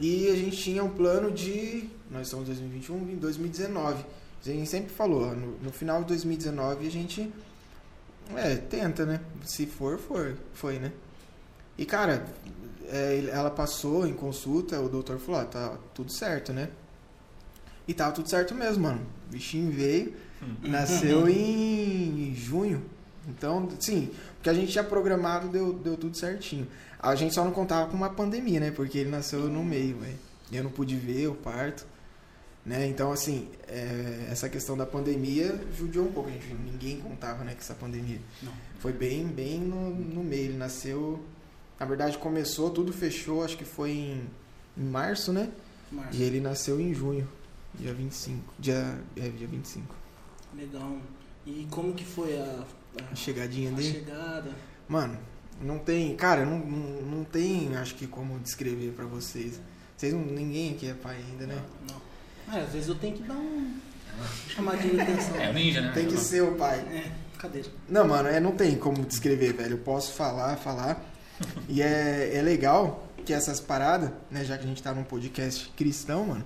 E 0.00 0.28
a 0.28 0.34
gente 0.34 0.56
tinha 0.56 0.82
um 0.82 0.90
plano 0.90 1.30
de. 1.30 1.88
Nós 2.10 2.26
estamos 2.26 2.48
em 2.48 2.52
2021, 2.52 3.10
em 3.10 3.16
2019. 3.16 4.04
A 4.40 4.48
gente 4.48 4.68
sempre 4.68 4.92
falou, 4.92 5.34
no, 5.34 5.58
no 5.58 5.72
final 5.72 6.00
de 6.00 6.08
2019 6.08 6.86
a 6.86 6.90
gente. 6.90 7.32
É, 8.34 8.56
tenta, 8.56 9.04
né? 9.04 9.20
Se 9.44 9.66
for, 9.66 9.98
for, 9.98 10.34
foi, 10.54 10.78
né? 10.78 10.90
E 11.76 11.84
cara, 11.84 12.24
é, 12.88 13.28
ela 13.30 13.50
passou 13.50 14.06
em 14.06 14.12
consulta, 14.12 14.80
o 14.80 14.88
doutor 14.88 15.18
falou, 15.18 15.40
ó, 15.40 15.44
tá 15.44 15.76
tudo 15.92 16.12
certo, 16.12 16.52
né? 16.52 16.68
E 17.86 17.92
tava 17.92 18.12
tudo 18.12 18.28
certo 18.28 18.54
mesmo, 18.54 18.84
mano. 18.84 19.00
O 19.28 19.32
bichinho 19.32 19.70
veio, 19.70 20.14
nasceu 20.62 21.28
em 21.28 22.34
junho. 22.34 22.82
Então, 23.28 23.68
sim, 23.80 24.10
porque 24.34 24.50
a 24.50 24.54
gente 24.54 24.70
tinha 24.70 24.84
programado, 24.84 25.48
deu, 25.48 25.72
deu 25.72 25.96
tudo 25.96 26.16
certinho. 26.16 26.66
A 26.98 27.14
gente 27.14 27.34
só 27.34 27.44
não 27.44 27.52
contava 27.52 27.90
com 27.90 27.96
uma 27.96 28.10
pandemia, 28.10 28.60
né? 28.60 28.70
Porque 28.70 28.98
ele 28.98 29.10
nasceu 29.10 29.40
no 29.48 29.64
meio, 29.64 29.98
velho. 29.98 30.18
Eu 30.52 30.64
não 30.64 30.70
pude 30.70 30.96
ver 30.96 31.28
o 31.28 31.34
parto, 31.34 31.86
né? 32.64 32.86
Então, 32.86 33.12
assim, 33.12 33.48
é, 33.68 34.28
essa 34.30 34.48
questão 34.48 34.76
da 34.76 34.86
pandemia 34.86 35.58
judiou 35.76 36.06
um 36.06 36.12
pouco. 36.12 36.28
A 36.28 36.32
gente, 36.32 36.54
ninguém 36.54 37.00
contava, 37.00 37.44
né, 37.44 37.52
com 37.52 37.60
essa 37.60 37.74
pandemia. 37.74 38.20
Não. 38.42 38.52
Foi 38.78 38.92
bem, 38.92 39.26
bem 39.26 39.60
no, 39.60 39.90
no 39.90 40.22
meio. 40.22 40.44
Ele 40.44 40.56
nasceu... 40.56 41.22
Na 41.78 41.86
verdade, 41.86 42.16
começou, 42.18 42.70
tudo 42.70 42.92
fechou, 42.92 43.44
acho 43.44 43.56
que 43.56 43.64
foi 43.64 43.90
em, 43.90 44.30
em 44.76 44.84
março, 44.84 45.32
né? 45.32 45.50
Márcio. 45.90 46.20
E 46.20 46.22
ele 46.24 46.40
nasceu 46.40 46.80
em 46.80 46.94
junho, 46.94 47.28
dia 47.74 47.92
25. 47.92 48.54
Dia, 48.58 48.98
é, 49.16 49.28
dia 49.28 49.46
25. 49.46 49.94
Legal. 50.56 50.96
E 51.46 51.66
como 51.70 51.92
que 51.92 52.04
foi 52.04 52.38
a, 52.38 52.64
A 53.00 53.12
a, 53.12 53.14
chegadinha 53.14 53.70
a 53.70 53.74
dele. 53.74 53.92
chegada? 53.92 54.50
Mano, 54.88 55.18
não 55.60 55.78
tem. 55.78 56.16
Cara, 56.16 56.44
não, 56.44 56.58
não, 56.58 57.02
não 57.02 57.24
tem, 57.24 57.76
acho 57.76 57.94
que, 57.96 58.06
como 58.06 58.38
descrever 58.38 58.92
pra 58.92 59.04
vocês. 59.04 59.60
Vocês 59.96 60.12
não. 60.12 60.20
Ninguém 60.24 60.72
aqui 60.74 60.88
é 60.88 60.94
pai 60.94 61.16
ainda, 61.16 61.46
né? 61.46 61.62
Não. 61.90 62.00
Ah, 62.48 62.58
às 62.58 62.72
vezes 62.72 62.88
eu 62.88 62.94
tenho 62.94 63.16
que 63.16 63.22
dar 63.24 63.34
um 63.34 63.76
chamadinho 64.48 64.94
de 64.94 65.00
atenção. 65.00 65.36
É 65.40 65.50
o 65.50 65.52
ninja, 65.52 65.80
né? 65.80 65.92
Tem 65.92 66.06
que 66.06 66.16
ser 66.16 66.42
o 66.42 66.54
pai. 66.54 66.78
É. 66.80 67.10
Cadeira. 67.38 67.68
Não, 67.88 68.06
mano, 68.06 68.28
é, 68.28 68.38
não 68.40 68.52
tem 68.52 68.76
como 68.76 69.04
descrever, 69.04 69.52
velho. 69.52 69.72
Eu 69.74 69.78
posso 69.78 70.12
falar, 70.12 70.56
falar. 70.56 71.13
E 71.68 71.82
é, 71.82 72.36
é 72.36 72.42
legal 72.42 73.08
que 73.24 73.32
essas 73.32 73.60
paradas, 73.60 74.10
né, 74.30 74.44
já 74.44 74.56
que 74.58 74.64
a 74.64 74.66
gente 74.66 74.82
tá 74.82 74.92
num 74.92 75.04
podcast 75.04 75.70
cristão, 75.76 76.26
mano, 76.26 76.44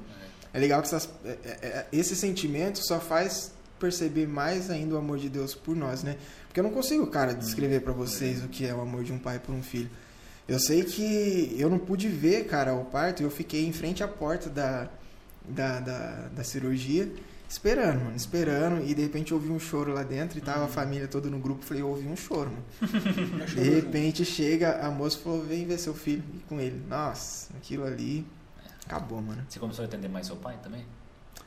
é 0.53 0.59
legal 0.59 0.81
que 0.81 0.88
essas, 0.88 1.09
é, 1.24 1.29
é, 1.29 1.37
é, 1.44 1.87
esse 1.92 2.16
sentimento 2.16 2.79
só 2.87 2.98
faz 2.98 3.53
perceber 3.79 4.27
mais 4.27 4.70
ainda 4.70 4.94
o 4.94 4.98
amor 4.98 5.18
de 5.18 5.29
Deus 5.29 5.55
por 5.55 5.77
nós, 5.77 6.03
né? 6.03 6.16
Porque 6.46 6.59
eu 6.59 6.64
não 6.64 6.70
consigo, 6.70 7.07
cara, 7.07 7.33
descrever 7.33 7.81
para 7.81 7.92
vocês 7.92 8.42
o 8.42 8.48
que 8.48 8.66
é 8.66 8.74
o 8.74 8.81
amor 8.81 9.05
de 9.05 9.12
um 9.12 9.18
pai 9.18 9.38
por 9.38 9.55
um 9.55 9.62
filho. 9.62 9.90
Eu 10.48 10.59
sei 10.59 10.83
que 10.83 11.55
eu 11.59 11.68
não 11.68 11.79
pude 11.79 12.09
ver, 12.09 12.46
cara, 12.46 12.74
o 12.74 12.87
parto, 12.87 13.22
eu 13.22 13.31
fiquei 13.31 13.66
em 13.66 13.72
frente 13.72 14.03
à 14.03 14.09
porta 14.09 14.48
da, 14.48 14.88
da, 15.46 15.79
da, 15.79 16.29
da 16.35 16.44
cirurgia, 16.44 17.09
esperando, 17.49 18.05
mano, 18.05 18.17
esperando, 18.17 18.85
e 18.85 18.95
de 18.95 19.03
repente 19.03 19.33
eu 19.33 19.39
ouvi 19.39 19.51
um 19.51 19.59
choro 19.59 19.93
lá 19.93 20.03
dentro, 20.03 20.37
e 20.39 20.41
tava 20.41 20.65
a 20.67 20.69
família 20.69 21.09
toda 21.09 21.31
no 21.31 21.39
grupo, 21.39 21.65
falei, 21.65 21.83
eu 21.83 21.89
ouvi 21.89 22.07
um 22.07 22.17
choro, 22.17 22.51
mano. 22.51 23.47
De 23.55 23.63
repente 23.71 24.25
chega, 24.25 24.81
a 24.87 24.91
moça 24.91 25.19
falou, 25.19 25.43
vem 25.43 25.67
ver 25.67 25.79
seu 25.79 25.95
filho, 25.95 26.23
e 26.35 26.39
com 26.41 26.61
ele. 26.61 26.83
Nossa, 26.89 27.49
aquilo 27.57 27.85
ali, 27.85 28.27
acabou, 28.87 29.21
mano. 29.23 29.43
Você 29.49 29.59
começou 29.59 29.83
a 29.85 29.87
entender 29.89 30.09
mais 30.09 30.27
seu 30.27 30.37
pai 30.37 30.57
também? 30.63 30.85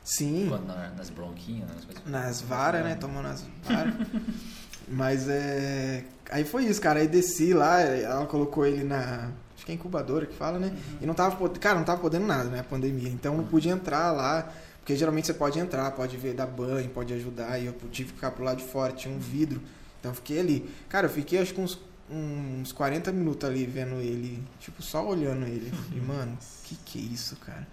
Sim. 0.04 0.46
Quando 0.48 0.66
na- 0.66 0.90
nas 0.90 1.08
bronquinhas, 1.10 1.68
nas 1.72 1.84
coisas. 1.84 2.02
Nas 2.06 2.40
varas, 2.42 2.82
né? 2.84 2.96
Tomando 2.96 3.28
as 3.28 3.44
varas. 3.62 3.94
Mas 4.88 5.28
é. 5.28 6.04
Aí 6.30 6.44
foi 6.44 6.64
isso, 6.64 6.80
cara. 6.80 6.98
Aí 6.98 7.06
desci 7.06 7.54
lá, 7.54 7.80
ela 7.80 8.26
colocou 8.26 8.66
ele 8.66 8.82
na. 8.82 9.30
Acho 9.56 9.64
que 9.64 9.70
é 9.70 9.74
incubadora 9.76 10.26
que 10.26 10.34
fala, 10.34 10.58
né? 10.58 10.76
E 11.00 11.06
não 11.06 11.14
tava 11.14 11.36
podendo. 11.36 11.60
Cara, 11.60 11.76
não 11.78 11.84
tava 11.84 12.00
podendo 12.00 12.26
nada, 12.26 12.48
né? 12.50 12.58
A 12.60 12.64
pandemia. 12.64 13.08
Então 13.10 13.36
não 13.36 13.44
podia 13.44 13.70
entrar 13.72 14.10
lá. 14.10 14.52
Porque 14.82 14.96
geralmente 14.96 15.28
você 15.28 15.34
pode 15.34 15.58
entrar, 15.60 15.90
pode 15.92 16.16
ver, 16.16 16.34
dar 16.34 16.46
banho, 16.46 16.90
pode 16.90 17.14
ajudar. 17.14 17.56
E 17.58 17.66
eu 17.66 17.72
tive 17.92 18.08
que 18.10 18.16
ficar 18.16 18.32
pro 18.32 18.42
lado 18.44 18.58
de 18.58 18.64
fora, 18.64 18.92
tinha 18.92 19.14
um 19.14 19.18
vidro. 19.18 19.62
Então 20.00 20.10
eu 20.10 20.14
fiquei 20.16 20.40
ali. 20.40 20.68
Cara, 20.88 21.06
eu 21.06 21.10
fiquei 21.10 21.38
acho 21.38 21.54
que 21.54 21.60
uns, 21.60 21.78
uns 22.10 22.72
40 22.72 23.12
minutos 23.12 23.48
ali 23.48 23.64
vendo 23.64 23.94
ele. 24.00 24.42
Tipo, 24.58 24.82
só 24.82 25.06
olhando 25.06 25.46
ele. 25.46 25.72
E, 25.94 26.00
mano, 26.00 26.36
que 26.64 26.74
que 26.84 26.98
é 26.98 27.02
isso, 27.02 27.36
cara? 27.36 27.64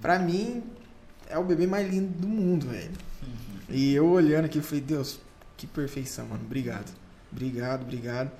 Pra 0.00 0.18
mim, 0.18 0.62
é 1.28 1.38
o 1.38 1.44
bebê 1.44 1.66
mais 1.66 1.86
lindo 1.86 2.18
do 2.18 2.26
mundo, 2.26 2.66
velho. 2.68 2.92
E 3.68 3.92
eu 3.94 4.06
olhando 4.08 4.46
aqui, 4.46 4.56
eu 4.58 4.62
falei, 4.62 4.80
Deus, 4.80 5.20
que 5.58 5.66
perfeição, 5.66 6.26
mano. 6.26 6.44
Obrigado. 6.46 6.90
Obrigado, 7.30 7.82
obrigado. 7.82 8.30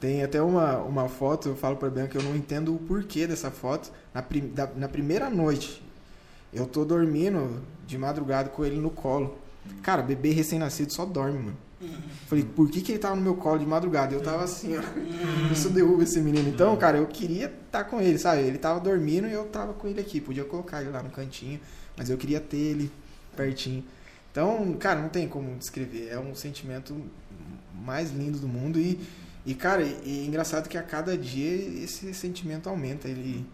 Tem 0.00 0.22
até 0.24 0.40
uma, 0.40 0.78
uma 0.78 1.06
foto, 1.08 1.50
eu 1.50 1.56
falo 1.56 1.76
pra 1.76 1.90
Bianca 1.90 2.08
que 2.12 2.16
eu 2.18 2.22
não 2.22 2.34
entendo 2.34 2.74
o 2.74 2.78
porquê 2.78 3.26
dessa 3.26 3.50
foto. 3.50 3.92
Na, 4.14 4.22
prim- 4.22 4.48
da- 4.48 4.70
na 4.74 4.88
primeira 4.88 5.28
noite, 5.28 5.83
eu 6.54 6.66
tô 6.66 6.84
dormindo 6.84 7.62
de 7.86 7.98
madrugada 7.98 8.48
com 8.48 8.64
ele 8.64 8.76
no 8.76 8.90
colo. 8.90 9.36
Cara, 9.82 10.02
bebê 10.02 10.30
recém-nascido 10.30 10.92
só 10.92 11.04
dorme, 11.04 11.38
mano. 11.38 11.56
Falei, 12.26 12.44
por 12.44 12.70
que, 12.70 12.80
que 12.80 12.92
ele 12.92 12.98
tava 12.98 13.16
no 13.16 13.22
meu 13.22 13.34
colo 13.34 13.58
de 13.58 13.66
madrugada? 13.66 14.14
Eu 14.14 14.22
tava 14.22 14.44
assim, 14.44 14.76
ó. 14.76 14.82
Isso 15.52 15.68
derruba 15.68 16.02
esse 16.02 16.20
menino. 16.20 16.48
Então, 16.48 16.76
cara, 16.76 16.98
eu 16.98 17.06
queria 17.06 17.46
estar 17.46 17.84
com 17.84 18.00
ele, 18.00 18.18
sabe? 18.18 18.42
Ele 18.42 18.58
tava 18.58 18.80
dormindo 18.80 19.26
e 19.26 19.32
eu 19.32 19.44
tava 19.46 19.74
com 19.74 19.86
ele 19.86 20.00
aqui. 20.00 20.20
Podia 20.20 20.44
colocar 20.44 20.80
ele 20.80 20.90
lá 20.90 21.02
no 21.02 21.10
cantinho, 21.10 21.60
mas 21.96 22.08
eu 22.08 22.16
queria 22.16 22.40
ter 22.40 22.56
ele 22.56 22.90
pertinho. 23.36 23.84
Então, 24.30 24.72
cara, 24.74 25.00
não 25.00 25.08
tem 25.08 25.28
como 25.28 25.56
descrever. 25.56 26.08
É 26.08 26.18
um 26.18 26.34
sentimento 26.34 26.96
mais 27.74 28.10
lindo 28.10 28.38
do 28.38 28.48
mundo. 28.48 28.78
E, 28.78 28.98
e 29.44 29.54
cara, 29.54 29.82
e 29.82 30.22
é 30.22 30.26
engraçado 30.26 30.68
que 30.68 30.78
a 30.78 30.82
cada 30.82 31.16
dia 31.18 31.54
esse 31.84 32.12
sentimento 32.14 32.68
aumenta. 32.68 33.08
Ele 33.08 33.44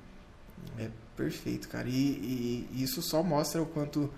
é 0.79 0.89
perfeito, 1.25 1.69
cara. 1.69 1.89
E, 1.89 1.93
e- 1.93 2.69
e 2.73 2.83
isso 2.83 3.03
só 3.03 3.23
mostra 3.23 3.61
o 3.63 3.67
quanto, 3.67 4.11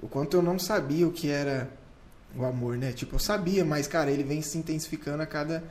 o 0.00 0.08
quanto 0.08 0.36
eu 0.36 0.42
não 0.42 0.58
sabia 0.58 1.06
o 1.06 1.12
que 1.12 1.28
era 1.28 1.70
o 2.36 2.44
amor, 2.44 2.76
né? 2.76 2.92
Tipo, 2.92 3.16
eu 3.16 3.18
sabia, 3.18 3.64
mas, 3.64 3.86
cara, 3.86 4.10
ele 4.10 4.22
vem 4.22 4.42
se 4.42 4.58
intensificando 4.58 5.22
a 5.22 5.26
cada, 5.26 5.62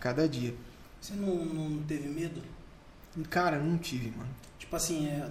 cada 0.00 0.28
dia. 0.28 0.54
Você 1.00 1.14
não, 1.14 1.44
não 1.44 1.82
teve 1.84 2.08
medo? 2.08 2.42
Cara, 3.30 3.58
não 3.58 3.78
tive, 3.78 4.10
mano. 4.16 4.28
Tipo 4.58 4.76
assim, 4.76 5.06
é, 5.06 5.26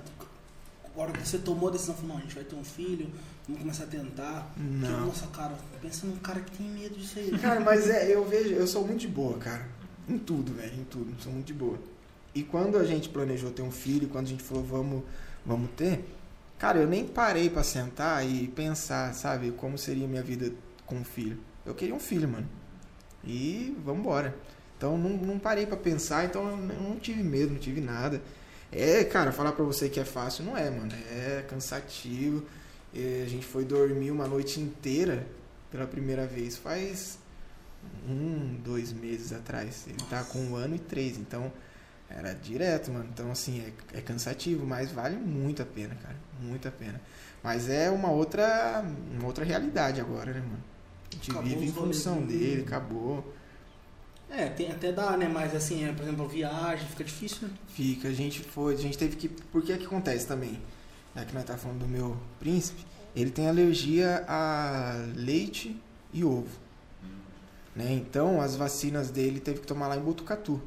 agora 0.86 1.12
que 1.12 1.28
você 1.28 1.38
tomou 1.38 1.70
a 1.70 1.72
decisão, 1.72 1.94
falou, 1.96 2.10
não, 2.10 2.18
a 2.18 2.22
gente 2.22 2.36
vai 2.36 2.44
ter 2.44 2.56
um 2.56 2.64
filho, 2.64 3.10
vamos 3.48 3.62
começar 3.62 3.84
a 3.84 3.88
tentar. 3.88 4.52
Que, 4.56 4.62
Não. 4.62 5.08
nossa, 5.08 5.28
cara, 5.28 5.54
pensa 5.82 6.08
num 6.08 6.18
cara 6.18 6.40
que 6.40 6.58
tem 6.58 6.68
medo 6.68 6.96
disso 6.96 7.20
aí. 7.20 7.32
Cara, 7.40 7.60
mas 7.60 7.90
é, 7.90 8.14
eu 8.14 8.26
vejo, 8.26 8.50
eu 8.54 8.66
sou 8.68 8.86
muito 8.86 9.02
de 9.02 9.08
boa, 9.08 9.38
cara. 9.38 9.68
Em 10.08 10.18
tudo, 10.18 10.54
velho, 10.54 10.74
em 10.80 10.84
tudo. 10.86 11.14
Sou 11.22 11.32
muito 11.32 11.48
de 11.48 11.54
boa. 11.54 11.78
E 12.36 12.44
quando 12.44 12.78
a 12.78 12.84
gente 12.84 13.08
planejou 13.08 13.50
ter 13.50 13.62
um 13.62 13.72
filho, 13.72 14.10
quando 14.10 14.26
a 14.26 14.30
gente 14.30 14.44
falou 14.44 14.64
vamos, 14.64 15.04
vamos 15.46 15.72
ter, 15.72 16.04
cara, 16.60 16.80
eu 16.80 16.88
nem 16.88 17.08
parei 17.08 17.50
pra 17.50 17.64
sentar 17.64 18.28
e 18.28 18.50
pensar, 18.50 19.14
sabe, 19.14 19.52
como 19.52 19.78
seria 19.78 20.06
minha 20.06 20.22
vida 20.22 20.52
com 20.86 20.98
um 20.98 21.04
filho. 21.06 21.40
Eu 21.66 21.74
queria 21.74 21.96
um 21.96 22.00
filho, 22.00 22.28
mano. 22.28 22.48
E 23.24 23.76
vamos 23.84 24.02
embora. 24.02 24.36
Então 24.78 24.98
não, 24.98 25.12
não 25.12 25.40
parei 25.40 25.66
pra 25.66 25.78
pensar, 25.78 26.26
então 26.26 26.48
eu 26.50 26.58
não 26.58 27.00
tive 27.00 27.24
medo, 27.24 27.54
não 27.54 27.60
tive 27.60 27.80
nada. 27.80 28.22
É, 28.72 29.04
cara, 29.06 29.32
falar 29.32 29.54
pra 29.54 29.64
você 29.64 29.88
que 29.88 30.00
é 30.00 30.06
fácil 30.06 30.44
não 30.44 30.58
é, 30.58 30.70
mano. 30.70 30.92
É 31.12 31.46
cansativo. 31.48 32.44
É, 32.94 33.24
a 33.26 33.30
gente 33.30 33.46
foi 33.46 33.64
dormir 33.64 34.12
uma 34.12 34.28
noite 34.28 34.60
inteira 34.60 35.26
pela 35.72 35.88
primeira 35.88 36.26
vez 36.26 36.56
faz 36.56 37.18
um, 38.08 38.56
dois 38.64 38.92
meses 38.92 39.34
atrás. 39.34 39.86
Ele 39.88 39.98
tá 40.10 40.24
com 40.24 40.40
um 40.40 40.56
ano 40.56 40.76
e 40.76 40.80
três, 40.80 41.18
então 41.18 41.52
era 42.10 42.34
direto, 42.34 42.92
mano. 42.92 43.08
Então, 43.14 43.32
assim, 43.32 43.62
é, 43.94 43.98
é 43.98 44.02
cansativo, 44.02 44.66
mas 44.66 44.92
vale 44.92 45.16
muito 45.16 45.62
a 45.62 45.66
pena, 45.66 45.96
cara. 45.96 46.16
Muito 46.42 46.68
a 46.68 46.72
pena. 46.72 47.00
Mas 47.44 47.70
é 47.70 47.90
uma 47.92 48.10
outra, 48.10 48.84
uma 49.18 49.28
outra 49.28 49.44
realidade 49.46 50.02
agora, 50.02 50.34
né, 50.34 50.40
mano? 50.40 50.64
A 51.12 51.16
gente 51.16 51.32
Acabou 51.32 51.50
vive 51.50 51.66
em 51.66 51.72
função 51.72 52.22
do- 52.22 52.28
dele, 52.28 52.62
acabou. 52.62 53.34
É, 54.30 54.48
tem, 54.50 54.72
até 54.72 54.92
dá, 54.92 55.16
né? 55.16 55.28
Mas 55.28 55.56
assim, 55.56 55.86
é, 55.88 55.94
por 55.94 56.04
exemplo, 56.04 56.28
viagem 56.28 56.88
fica 56.88 57.04
difícil, 57.04 57.48
né? 57.48 57.54
Fica, 57.68 58.08
a 58.08 58.14
gente 58.14 58.42
foi, 58.42 58.74
a 58.74 58.78
gente 58.78 58.98
teve 58.98 59.16
que. 59.16 59.30
Por 59.30 59.62
que 59.62 59.78
que 59.78 59.86
acontece 59.86 60.26
também? 60.28 60.60
Já 61.16 61.24
que 61.24 61.34
nós 61.34 61.44
tá 61.46 61.56
falando 61.58 61.80
do 61.82 61.88
meu 61.88 62.18
príncipe, 62.40 62.84
ele 63.16 63.30
tem 63.32 63.48
alergia 63.48 64.26
a 64.28 64.96
leite 65.16 65.80
e 66.12 66.24
ovo. 66.26 66.50
Né? 67.76 67.94
Então 67.94 68.42
as 68.42 68.56
vacinas 68.56 69.10
dele 69.12 69.40
teve 69.40 69.60
que 69.60 69.68
tomar 69.68 69.88
lá 69.88 69.96
em 69.96 70.02
Botucatu. 70.02 70.62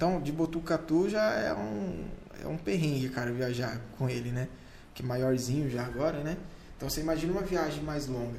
Então, 0.00 0.18
de 0.18 0.32
Botucatu 0.32 1.10
já 1.10 1.30
é 1.34 1.52
um, 1.52 2.06
é 2.42 2.46
um 2.48 2.56
perrengue, 2.56 3.10
cara, 3.10 3.30
viajar 3.30 3.78
com 3.98 4.08
ele, 4.08 4.30
né? 4.32 4.48
Que 4.94 5.02
maiorzinho 5.02 5.68
já 5.68 5.84
agora, 5.84 6.22
né? 6.24 6.38
Então 6.74 6.88
você 6.88 7.02
imagina 7.02 7.34
uma 7.34 7.42
viagem 7.42 7.82
mais 7.84 8.06
longa. 8.06 8.38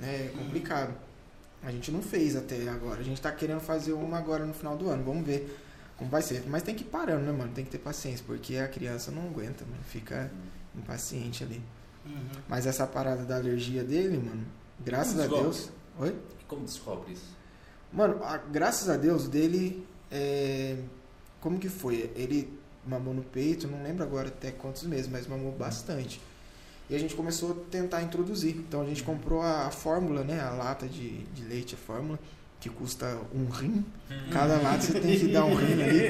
Né? 0.00 0.30
É 0.32 0.32
complicado. 0.34 0.94
A 1.62 1.70
gente 1.70 1.92
não 1.92 2.00
fez 2.00 2.34
até 2.36 2.66
agora. 2.70 3.00
A 3.00 3.02
gente 3.04 3.20
tá 3.20 3.30
querendo 3.30 3.60
fazer 3.60 3.92
uma 3.92 4.16
agora 4.16 4.46
no 4.46 4.54
final 4.54 4.78
do 4.78 4.88
ano. 4.88 5.04
Vamos 5.04 5.26
ver 5.26 5.58
como 5.98 6.08
vai 6.08 6.22
ser. 6.22 6.44
Mas 6.48 6.62
tem 6.62 6.74
que 6.74 6.84
ir 6.84 6.86
parando, 6.86 7.26
né, 7.26 7.32
mano? 7.32 7.52
Tem 7.52 7.66
que 7.66 7.70
ter 7.70 7.78
paciência, 7.80 8.24
porque 8.26 8.56
a 8.56 8.66
criança 8.66 9.10
não 9.10 9.26
aguenta, 9.26 9.66
mano. 9.66 9.82
Fica 9.84 10.30
impaciente 10.74 11.44
ali. 11.44 11.60
Uhum. 12.06 12.28
Mas 12.48 12.66
essa 12.66 12.86
parada 12.86 13.24
da 13.24 13.36
alergia 13.36 13.84
dele, 13.84 14.16
mano, 14.16 14.46
graças 14.82 15.12
Como 15.12 15.20
a 15.20 15.26
descobre? 15.26 15.42
Deus. 15.50 15.70
Oi? 15.98 16.16
Como 16.48 16.64
descobre 16.64 17.12
isso? 17.12 17.36
Mano, 17.92 18.24
a- 18.24 18.38
graças 18.38 18.88
a 18.88 18.96
Deus 18.96 19.28
dele. 19.28 19.86
É, 20.10 20.76
Como 21.40 21.58
que 21.58 21.68
foi? 21.68 22.10
Ele 22.16 22.52
mamou 22.86 23.12
no 23.12 23.22
peito, 23.22 23.68
não 23.68 23.82
lembro 23.82 24.02
agora 24.02 24.28
até 24.28 24.50
quantos 24.50 24.82
meses, 24.84 25.08
mas 25.08 25.26
mamou 25.26 25.52
bastante. 25.52 26.20
E 26.90 26.94
a 26.94 26.98
gente 26.98 27.14
começou 27.14 27.52
a 27.52 27.70
tentar 27.70 28.02
introduzir. 28.02 28.56
Então 28.56 28.80
a 28.80 28.86
gente 28.86 29.02
comprou 29.02 29.42
a, 29.42 29.66
a 29.66 29.70
fórmula, 29.70 30.24
né? 30.24 30.40
A 30.40 30.50
lata 30.50 30.86
de, 30.86 31.18
de 31.24 31.44
leite, 31.44 31.74
a 31.74 31.78
fórmula, 31.78 32.18
que 32.58 32.70
custa 32.70 33.18
um 33.34 33.46
rim. 33.46 33.84
Cada 34.32 34.56
lata 34.60 34.80
você 34.80 34.98
tem 35.00 35.18
que 35.18 35.28
dar 35.28 35.44
um 35.44 35.54
rim 35.54 35.82
ali. 35.82 36.02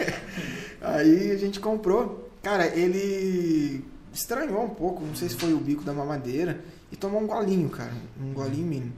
Aí 0.80 1.30
a 1.30 1.36
gente 1.36 1.60
comprou. 1.60 2.30
Cara, 2.42 2.66
ele 2.66 3.84
estranhou 4.12 4.64
um 4.64 4.70
pouco, 4.70 5.04
não 5.04 5.14
sei 5.14 5.28
se 5.28 5.36
foi 5.36 5.52
o 5.52 5.58
bico 5.58 5.84
da 5.84 5.92
mamadeira, 5.92 6.64
e 6.90 6.96
tomou 6.96 7.20
um 7.20 7.26
golinho, 7.26 7.68
cara. 7.68 7.92
Um 8.18 8.32
golinho 8.32 8.66
mínimo. 8.66 8.92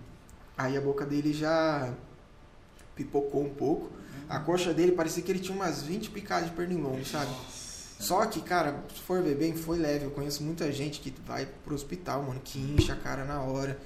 Aí 0.56 0.76
a 0.76 0.80
boca 0.80 1.04
dele 1.04 1.32
já 1.32 1.92
pipocou 2.94 3.42
um 3.42 3.50
pouco. 3.50 3.90
A 4.36 4.40
coxa 4.40 4.72
dele 4.72 4.92
parecia 4.92 5.22
que 5.22 5.30
ele 5.30 5.38
tinha 5.40 5.54
umas 5.54 5.82
20 5.82 6.10
picadas 6.10 6.48
de 6.48 6.54
pernilongo, 6.56 7.04
sabe? 7.04 7.30
Só 7.98 8.24
que, 8.26 8.40
cara, 8.40 8.82
se 8.94 9.00
for 9.02 9.22
ver 9.22 9.36
bem, 9.36 9.54
foi 9.54 9.78
leve. 9.78 10.04
Eu 10.06 10.10
conheço 10.10 10.42
muita 10.42 10.72
gente 10.72 11.00
que 11.00 11.14
vai 11.26 11.46
pro 11.64 11.74
hospital, 11.74 12.22
mano, 12.22 12.40
que 12.42 12.58
incha 12.58 12.94
a 12.94 12.96
cara 12.96 13.24
na 13.24 13.40
hora. 13.42 13.78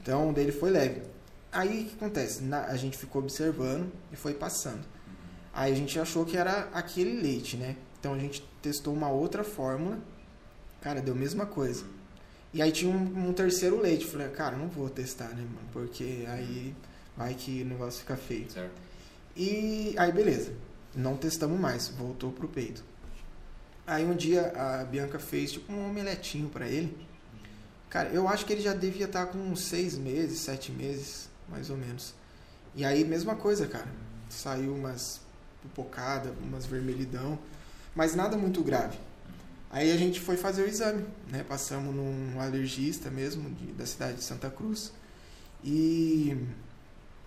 Então, 0.00 0.32
dele 0.32 0.52
foi 0.52 0.70
leve. 0.70 1.02
Aí, 1.50 1.82
o 1.82 1.86
que 1.86 1.94
acontece? 1.96 2.42
Na- 2.42 2.66
a 2.66 2.76
gente 2.76 2.96
ficou 2.96 3.22
observando 3.22 3.90
e 4.12 4.16
foi 4.16 4.34
passando. 4.34 4.84
Aí 5.52 5.72
a 5.72 5.74
gente 5.76 5.98
achou 5.98 6.24
que 6.24 6.36
era 6.36 6.68
aquele 6.72 7.20
leite, 7.20 7.56
né? 7.56 7.74
Então 7.98 8.14
a 8.14 8.18
gente 8.18 8.46
testou 8.62 8.94
uma 8.94 9.08
outra 9.10 9.42
fórmula. 9.42 9.98
Cara, 10.80 11.00
deu 11.00 11.14
a 11.14 11.16
mesma 11.16 11.46
coisa. 11.46 11.84
E 12.54 12.62
aí 12.62 12.70
tinha 12.70 12.94
um, 12.94 13.28
um 13.28 13.32
terceiro 13.32 13.80
leite. 13.80 14.06
Falei, 14.06 14.28
cara, 14.28 14.56
não 14.56 14.68
vou 14.68 14.88
testar, 14.88 15.28
né, 15.30 15.42
mano? 15.42 15.68
Porque 15.72 16.24
aí 16.28 16.74
vai 17.16 17.34
que 17.34 17.62
o 17.62 17.64
negócio 17.64 18.00
fica 18.00 18.16
feio. 18.16 18.48
Certo. 18.50 18.70
E 19.38 19.94
aí, 19.96 20.10
beleza. 20.10 20.52
Não 20.94 21.16
testamos 21.16 21.58
mais. 21.60 21.88
Voltou 21.88 22.32
pro 22.32 22.48
peito. 22.48 22.82
Aí 23.86 24.04
um 24.04 24.16
dia 24.16 24.52
a 24.54 24.84
Bianca 24.84 25.18
fez 25.20 25.52
tipo 25.52 25.72
um 25.72 25.88
omeletinho 25.88 26.48
pra 26.48 26.66
ele. 26.66 26.98
Cara, 27.88 28.08
eu 28.10 28.28
acho 28.28 28.44
que 28.44 28.52
ele 28.52 28.60
já 28.60 28.74
devia 28.74 29.06
estar 29.06 29.26
com 29.26 29.38
uns 29.38 29.62
seis 29.62 29.96
meses, 29.96 30.40
sete 30.40 30.72
meses. 30.72 31.28
mais 31.48 31.70
ou 31.70 31.76
menos. 31.76 32.14
E 32.74 32.84
aí, 32.84 33.04
mesma 33.04 33.36
coisa, 33.36 33.66
cara. 33.66 33.88
Saiu 34.28 34.74
umas 34.74 35.20
pipocada, 35.62 36.34
umas 36.42 36.66
vermelhidão, 36.66 37.38
mas 37.94 38.14
nada 38.14 38.36
muito 38.36 38.62
grave. 38.62 38.98
Aí 39.70 39.92
a 39.92 39.96
gente 39.96 40.20
foi 40.20 40.36
fazer 40.36 40.62
o 40.62 40.66
exame, 40.66 41.04
né? 41.30 41.44
Passamos 41.44 41.94
num 41.94 42.40
alergista 42.40 43.10
mesmo, 43.10 43.50
de, 43.50 43.66
da 43.72 43.86
cidade 43.86 44.18
de 44.18 44.24
Santa 44.24 44.50
Cruz. 44.50 44.92
E 45.62 46.36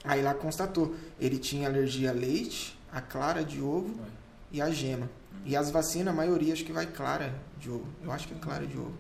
aí 0.04 0.22
lá 0.22 0.34
constatou, 0.34 0.96
ele 1.20 1.38
tinha 1.38 1.68
alergia 1.68 2.10
a 2.10 2.14
leite, 2.14 2.78
a 2.92 3.02
clara 3.02 3.44
de 3.44 3.62
ovo 3.62 4.00
e 4.52 4.62
a 4.62 4.70
gema. 4.70 5.10
E 5.46 5.56
as 5.56 5.72
vacinas, 5.72 6.14
a 6.14 6.16
maioria 6.16 6.54
acho 6.54 6.64
que 6.64 6.72
vai 6.72 6.86
clara 6.86 7.34
de 7.60 7.70
ovo. 7.70 7.88
Eu 8.04 8.12
acho 8.12 8.28
que 8.28 8.34
é 8.34 8.38
clara 8.38 8.66
de 8.66 8.78
ovo. 8.78 8.94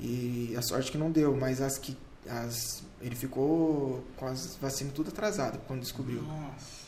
E 0.00 0.54
a 0.56 0.62
sorte 0.62 0.90
que 0.90 0.98
não 0.98 1.10
deu, 1.10 1.36
mas 1.36 1.60
as 1.60 1.78
que. 1.78 1.96
As, 2.28 2.82
ele 3.00 3.14
ficou 3.14 4.02
com 4.16 4.26
as 4.26 4.56
vacinas 4.56 4.92
tudo 4.92 5.10
atrasado 5.10 5.60
quando 5.68 5.82
descobriu. 5.82 6.22
Nossa. 6.22 6.86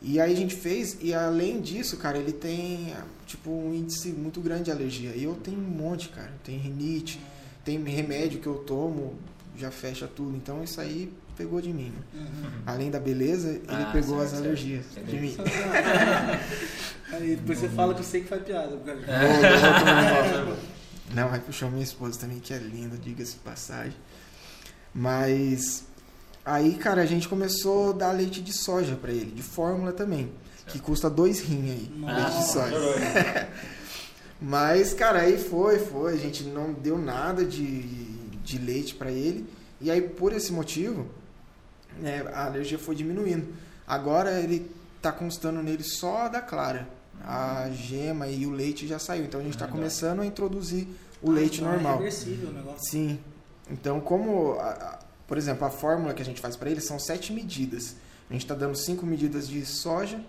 E 0.00 0.20
aí 0.20 0.32
a 0.32 0.36
gente 0.36 0.54
fez, 0.54 0.96
e 1.00 1.12
além 1.12 1.60
disso, 1.60 1.96
cara, 1.96 2.16
ele 2.16 2.32
tem 2.32 2.94
tipo 3.26 3.50
um 3.50 3.74
índice 3.74 4.10
muito 4.10 4.40
grande 4.40 4.64
de 4.64 4.70
alergia. 4.70 5.10
E 5.16 5.24
eu 5.24 5.34
tenho 5.34 5.58
um 5.58 5.68
monte, 5.68 6.10
cara. 6.10 6.32
Tem 6.44 6.56
rinite, 6.56 7.20
tem 7.64 7.82
remédio 7.82 8.40
que 8.40 8.46
eu 8.46 8.58
tomo, 8.58 9.18
já 9.56 9.72
fecha 9.72 10.06
tudo. 10.06 10.36
Então 10.36 10.62
isso 10.62 10.80
aí 10.80 11.12
pegou 11.38 11.60
de 11.60 11.72
mim. 11.72 11.92
Uhum. 12.12 12.50
Além 12.66 12.90
da 12.90 12.98
beleza, 13.00 13.48
ele 13.50 13.62
Ah, 13.68 13.90
pegou 13.92 14.18
certo, 14.18 14.22
as 14.24 14.30
certo. 14.30 14.44
alergias 14.44 14.84
Entendi. 14.96 15.10
de 15.10 15.20
mim. 15.20 15.36
Aí 17.12 17.36
depois 17.36 17.58
você 17.58 17.68
fala 17.70 17.94
que 17.94 18.00
eu 18.00 18.04
sei 18.04 18.20
que 18.22 18.28
faz 18.28 18.42
piada. 18.42 18.76
Não, 21.14 21.32
aí 21.32 21.40
puxou 21.40 21.70
minha 21.70 21.82
esposa 21.82 22.18
também, 22.20 22.38
que 22.38 22.52
é 22.52 22.58
linda, 22.58 22.98
diga-se 22.98 23.32
de 23.34 23.38
passagem. 23.38 23.94
Mas 24.92 25.84
aí, 26.44 26.74
cara, 26.74 27.00
a 27.00 27.06
gente 27.06 27.26
começou 27.28 27.90
a 27.90 27.92
dar 27.94 28.12
leite 28.12 28.42
de 28.42 28.52
soja 28.52 28.94
pra 28.94 29.10
ele, 29.10 29.30
de 29.30 29.42
fórmula 29.42 29.90
também, 29.92 30.30
que 30.66 30.78
custa 30.78 31.08
dois 31.08 31.40
rim 31.40 31.70
aí, 31.70 31.90
Nossa. 31.96 32.14
leite 32.14 32.36
de 32.38 32.52
soja. 32.52 33.48
Mas, 34.40 34.92
cara, 34.92 35.20
aí 35.22 35.38
foi, 35.38 35.78
foi, 35.78 36.12
a 36.12 36.16
gente 36.16 36.44
não 36.44 36.74
deu 36.74 36.98
nada 36.98 37.42
de, 37.42 37.80
de 38.44 38.58
leite 38.58 38.94
pra 38.94 39.10
ele. 39.10 39.46
E 39.80 39.90
aí, 39.90 40.00
por 40.02 40.32
esse 40.34 40.52
motivo, 40.52 41.06
né, 42.00 42.24
a 42.32 42.46
alergia 42.46 42.78
foi 42.78 42.94
diminuindo. 42.94 43.54
Agora 43.86 44.40
ele 44.40 44.70
tá 45.02 45.12
constando 45.12 45.62
nele 45.62 45.82
só 45.82 46.22
a 46.22 46.28
da 46.28 46.40
clara. 46.40 46.88
A 47.24 47.68
gema 47.70 48.28
e 48.28 48.46
o 48.46 48.50
leite 48.50 48.86
já 48.86 48.98
saiu. 48.98 49.24
Então 49.24 49.40
a 49.40 49.42
gente 49.42 49.54
está 49.54 49.66
começando 49.66 50.20
a 50.20 50.26
introduzir 50.26 50.86
o 51.20 51.30
Ah, 51.30 51.34
leite 51.34 51.60
então 51.60 51.72
normal. 51.72 51.94
É 51.94 51.96
reversível 51.98 52.50
o 52.50 52.52
negócio. 52.52 52.90
Sim. 52.90 53.18
Então, 53.70 54.00
como, 54.00 54.52
a- 54.60 54.70
a- 54.70 54.98
por 55.26 55.36
exemplo, 55.36 55.66
a 55.66 55.70
fórmula 55.70 56.14
que 56.14 56.22
a 56.22 56.24
gente 56.24 56.40
faz 56.40 56.56
para 56.56 56.70
ele 56.70 56.80
são 56.80 56.98
sete 56.98 57.32
medidas. 57.32 57.96
A 58.30 58.32
gente 58.32 58.42
está 58.44 58.54
dando 58.54 58.76
cinco 58.76 59.04
medidas 59.04 59.48
de 59.48 59.64
soja 59.66 60.20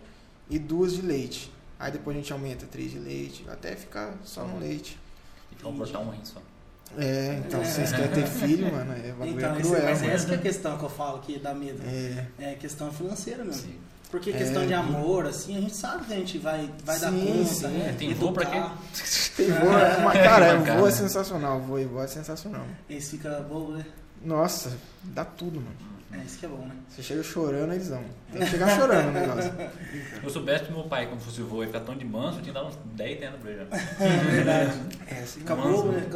e 0.49 0.57
duas 0.57 0.93
de 0.93 1.01
leite. 1.01 1.51
Aí 1.79 1.91
depois 1.91 2.15
a 2.17 2.19
gente 2.19 2.33
aumenta 2.33 2.65
três 2.65 2.91
de 2.91 2.99
leite, 2.99 3.45
até 3.49 3.75
ficar 3.75 4.15
só 4.23 4.43
no 4.45 4.59
leite. 4.59 4.99
Então 5.55 5.75
cortar 5.77 5.99
um 5.99 6.09
rim 6.09 6.23
só. 6.23 6.41
É, 6.97 7.41
então 7.45 7.61
É. 7.61 7.65
se 7.65 7.73
vocês 7.75 7.91
querem 7.91 8.09
ter 8.11 8.25
filho, 8.27 8.71
mano, 8.71 8.93
é 8.93 9.11
bagulho 9.11 9.37
Então, 9.37 9.55
é 9.55 9.59
esse, 9.59 9.69
cruel, 9.69 9.83
mas 9.85 10.01
mano. 10.01 10.13
essa 10.13 10.25
que 10.25 10.31
é 10.31 10.35
a 10.35 10.39
questão 10.41 10.77
que 10.77 10.83
eu 10.85 10.89
falo 10.89 11.19
que 11.19 11.39
dá 11.39 11.53
medo. 11.53 11.81
É, 11.85 12.25
É 12.39 12.55
questão 12.55 12.91
financeira 12.91 13.43
mesmo. 13.43 13.61
Sim. 13.61 13.75
Porque 14.11 14.31
É. 14.31 14.33
questão 14.33 14.65
de 14.65 14.73
amor, 14.73 15.27
assim, 15.27 15.55
a 15.55 15.61
gente 15.61 15.75
sabe 15.75 16.05
que 16.05 16.13
a 16.13 16.15
gente 16.15 16.37
vai, 16.39 16.67
vai 16.83 16.99
dar 16.99 17.11
Sim, 17.11 17.25
conta. 17.27 17.53
sim. 17.53 17.67
né? 17.67 17.89
É, 17.89 17.93
tem 17.93 18.13
vô 18.15 18.31
pra 18.31 18.45
quê? 18.45 18.57
Educar. 18.57 18.77
tem 19.37 19.47
vô, 19.51 19.71
é 19.77 19.97
uma, 19.97 20.11
cara, 20.13 20.45
é, 20.47 20.55
vô 20.79 20.87
é 20.87 20.91
sensacional, 20.91 21.59
vô 21.61 21.77
e 21.77 21.85
vô 21.85 22.01
é 22.01 22.07
sensacional. 22.07 22.65
Esse 22.89 23.11
fica 23.17 23.39
bobo, 23.41 23.73
né? 23.73 23.85
Nossa, 24.25 24.71
dá 25.03 25.23
tudo, 25.23 25.61
mano. 25.61 25.89
É, 26.11 26.17
isso 26.25 26.39
que 26.39 26.45
é 26.47 26.49
bom, 26.49 26.65
né? 26.65 26.73
Você 26.89 27.03
chega 27.03 27.21
chorando, 27.21 27.71
eles 27.71 27.87
vão. 27.87 28.03
Tem 28.31 28.41
que 28.41 28.47
chegar 28.47 28.75
chorando 28.75 29.09
o 29.09 29.11
negócio. 29.11 29.51
Se 29.51 30.19
eu 30.25 30.29
soubesse 30.31 30.63
que 30.65 30.71
meu 30.73 30.83
pai, 30.85 31.05
quando 31.05 31.21
fosse 31.21 31.41
vô, 31.43 31.61
ia 31.61 31.67
ficar 31.67 31.81
tão 31.81 31.95
de 31.95 32.03
manso, 32.03 32.39
eu 32.39 32.41
tinha 32.41 32.53
dado 32.53 32.67
uns 32.69 32.75
10 32.95 33.23
anos 33.23 33.39
pra 33.39 33.51
ele 33.51 33.59
já. 33.59 33.77
É 34.03 34.17
verdade. 34.31 34.71
É, 35.07 35.19
assim, 35.19 35.39
Fica 35.41 35.55
Manso, 35.55 35.71
bobo, 35.83 35.91
né? 35.91 35.99
né? 35.99 36.07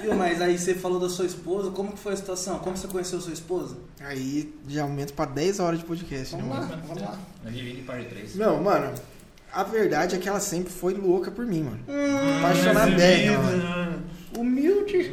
Viu, 0.00 0.14
mas 0.14 0.40
aí 0.42 0.58
você 0.58 0.74
falou 0.74 1.00
da 1.00 1.08
sua 1.08 1.26
esposa, 1.26 1.70
como 1.70 1.92
que 1.92 1.98
foi 1.98 2.12
a 2.12 2.16
situação? 2.16 2.58
Como 2.58 2.76
você 2.76 2.86
conheceu 2.86 3.20
sua 3.20 3.32
esposa? 3.32 3.76
Aí 4.00 4.54
já 4.68 4.82
aumenta 4.82 5.12
pra 5.12 5.24
10 5.26 5.60
horas 5.60 5.78
de 5.78 5.84
podcast, 5.84 6.34
né, 6.36 6.42
Vamos 6.42 6.56
mano? 6.58 6.70
lá, 6.70 6.76
vamos 6.86 7.02
lá. 7.02 7.18
Nós 7.44 7.54
divide 7.54 7.80
em 7.80 7.84
par 7.84 7.98
de 8.00 8.06
3. 8.06 8.36
Não, 8.36 8.62
mano, 8.62 8.92
a 9.52 9.62
verdade 9.64 10.14
é 10.14 10.18
que 10.18 10.28
ela 10.28 10.40
sempre 10.40 10.72
foi 10.72 10.94
louca 10.94 11.30
por 11.30 11.46
mim, 11.46 11.62
mano. 11.62 11.80
Hum, 11.88 12.38
Apaixonadinha, 12.38 13.38
mano. 13.38 14.02
humilde. 14.36 15.12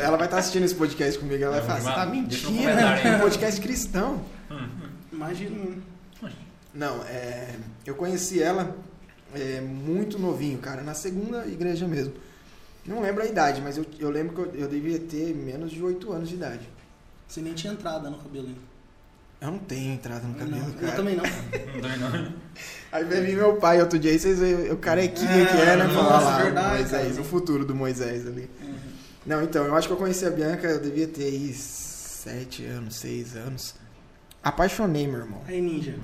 Ela 0.00 0.16
vai 0.16 0.26
estar 0.26 0.38
assistindo 0.38 0.64
esse 0.64 0.74
podcast 0.74 1.18
comigo, 1.18 1.42
ela 1.42 1.60
vai 1.60 1.66
falar, 1.66 1.80
você 1.80 2.00
tá 2.00 2.06
mentindo, 2.06 2.46
comentário 2.46 3.02
aí." 3.02 3.06
é 3.12 3.16
um 3.16 3.20
podcast 3.20 3.60
cristão. 3.60 4.22
Imagina. 5.12 5.76
Não, 6.72 7.02
é, 7.04 7.54
eu 7.86 7.94
conheci 7.94 8.42
ela 8.42 8.76
é, 9.34 9.60
muito 9.60 10.18
novinho, 10.18 10.58
cara, 10.58 10.82
na 10.82 10.94
segunda 10.94 11.46
igreja 11.46 11.86
mesmo. 11.86 12.14
Não 12.86 13.00
lembro 13.00 13.22
a 13.22 13.26
idade, 13.26 13.60
mas 13.62 13.76
eu, 13.78 13.86
eu 13.98 14.10
lembro 14.10 14.34
que 14.34 14.56
eu, 14.56 14.62
eu 14.62 14.68
devia 14.68 14.98
ter 14.98 15.34
menos 15.34 15.70
de 15.70 15.82
8 15.82 16.12
anos 16.12 16.28
de 16.28 16.34
idade. 16.34 16.68
Você 17.26 17.40
nem 17.40 17.54
tinha 17.54 17.72
entrada 17.72 18.10
no 18.10 18.18
cabelo 18.18 18.48
ainda. 18.48 18.74
Eu 19.40 19.50
não 19.50 19.58
tenho 19.58 19.94
entrada 19.94 20.26
no 20.26 20.34
cabelo, 20.34 20.56
não, 20.56 20.72
cara. 20.72 20.86
Eu 20.88 20.96
também 20.96 21.16
não. 21.16 21.24
Não 21.24 22.22
não. 22.22 22.32
Aí 22.90 23.04
vir 23.04 23.36
meu 23.36 23.56
pai 23.56 23.80
outro 23.80 23.98
dia, 23.98 24.12
e 24.12 24.18
vocês 24.18 24.38
veem 24.38 24.70
o 24.70 24.76
carequinha 24.76 25.46
que 25.46 25.56
é, 25.56 25.76
né? 25.76 25.84
Ah, 25.84 25.88
Falar 25.88 26.10
nossa, 26.10 26.24
lá, 26.24 26.42
verdade, 26.42 26.78
Moisés, 26.78 27.08
cara. 27.08 27.20
o 27.20 27.24
futuro 27.24 27.64
do 27.64 27.74
Moisés 27.74 28.26
ali. 28.26 28.48
Uhum. 28.62 28.74
Não, 29.26 29.42
então, 29.42 29.64
eu 29.64 29.74
acho 29.74 29.86
que 29.88 29.92
eu 29.92 29.98
conheci 29.98 30.24
a 30.24 30.30
Bianca, 30.30 30.66
eu 30.66 30.80
devia 30.80 31.06
ter 31.08 31.24
aí 31.24 31.52
7 31.52 32.64
anos, 32.64 32.96
6 32.96 33.36
anos. 33.36 33.74
Apaixonei, 34.42 35.06
meu 35.06 35.20
irmão. 35.20 35.42
Aí, 35.46 35.60
ninja. 35.60 35.96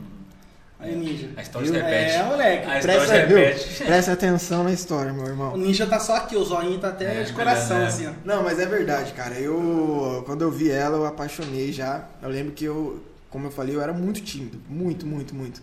Aí, 0.81 0.97
ninja. 0.97 1.29
A 1.37 1.43
história 1.43 1.69
se 1.69 1.75
repete. 1.75 2.11
É, 2.13 2.23
moleque. 2.23 2.67
A 2.71 2.79
história 2.79 3.01
se 3.01 3.07
Presta, 3.09 3.27
viu? 3.27 3.37
repete. 3.37 3.85
Presta 3.85 4.13
atenção 4.13 4.65
na 4.65 4.73
história, 4.73 5.13
meu 5.13 5.25
O 5.25 5.29
irmão. 5.29 5.57
ninja 5.57 5.87
tá 5.87 6.01
só 6.01 6.17
aqui, 6.17 6.37
o 6.37 6.45
zoinho 6.45 6.79
tá 6.81 6.89
até 6.89 7.21
É, 7.21 7.23
de 7.25 7.33
coração, 7.35 7.79
é, 7.79 7.83
é. 7.83 7.87
assim, 7.87 8.07
ó. 8.07 8.13
Não, 8.25 8.43
mas 8.43 8.59
é 8.59 8.65
verdade, 8.67 9.13
cara. 9.13 9.35
Eu, 9.39 10.23
quando 10.25 10.43
eu 10.43 10.51
vi 10.51 10.71
ela, 10.71 10.97
eu 10.97 11.05
apaixonei 11.07 11.71
já. 11.73 12.05
Eu 12.23 12.31
lembro 12.31 12.53
que 12.53 12.65
eu, 12.65 13.03
como 13.29 13.47
eu 13.47 13.51
falei, 13.51 13.75
eu 13.77 13.83
era 13.83 13.93
muito 13.93 14.23
tímido. 14.23 14.59
Muito, 14.69 15.07
muito, 15.07 15.35
muito. 15.35 15.61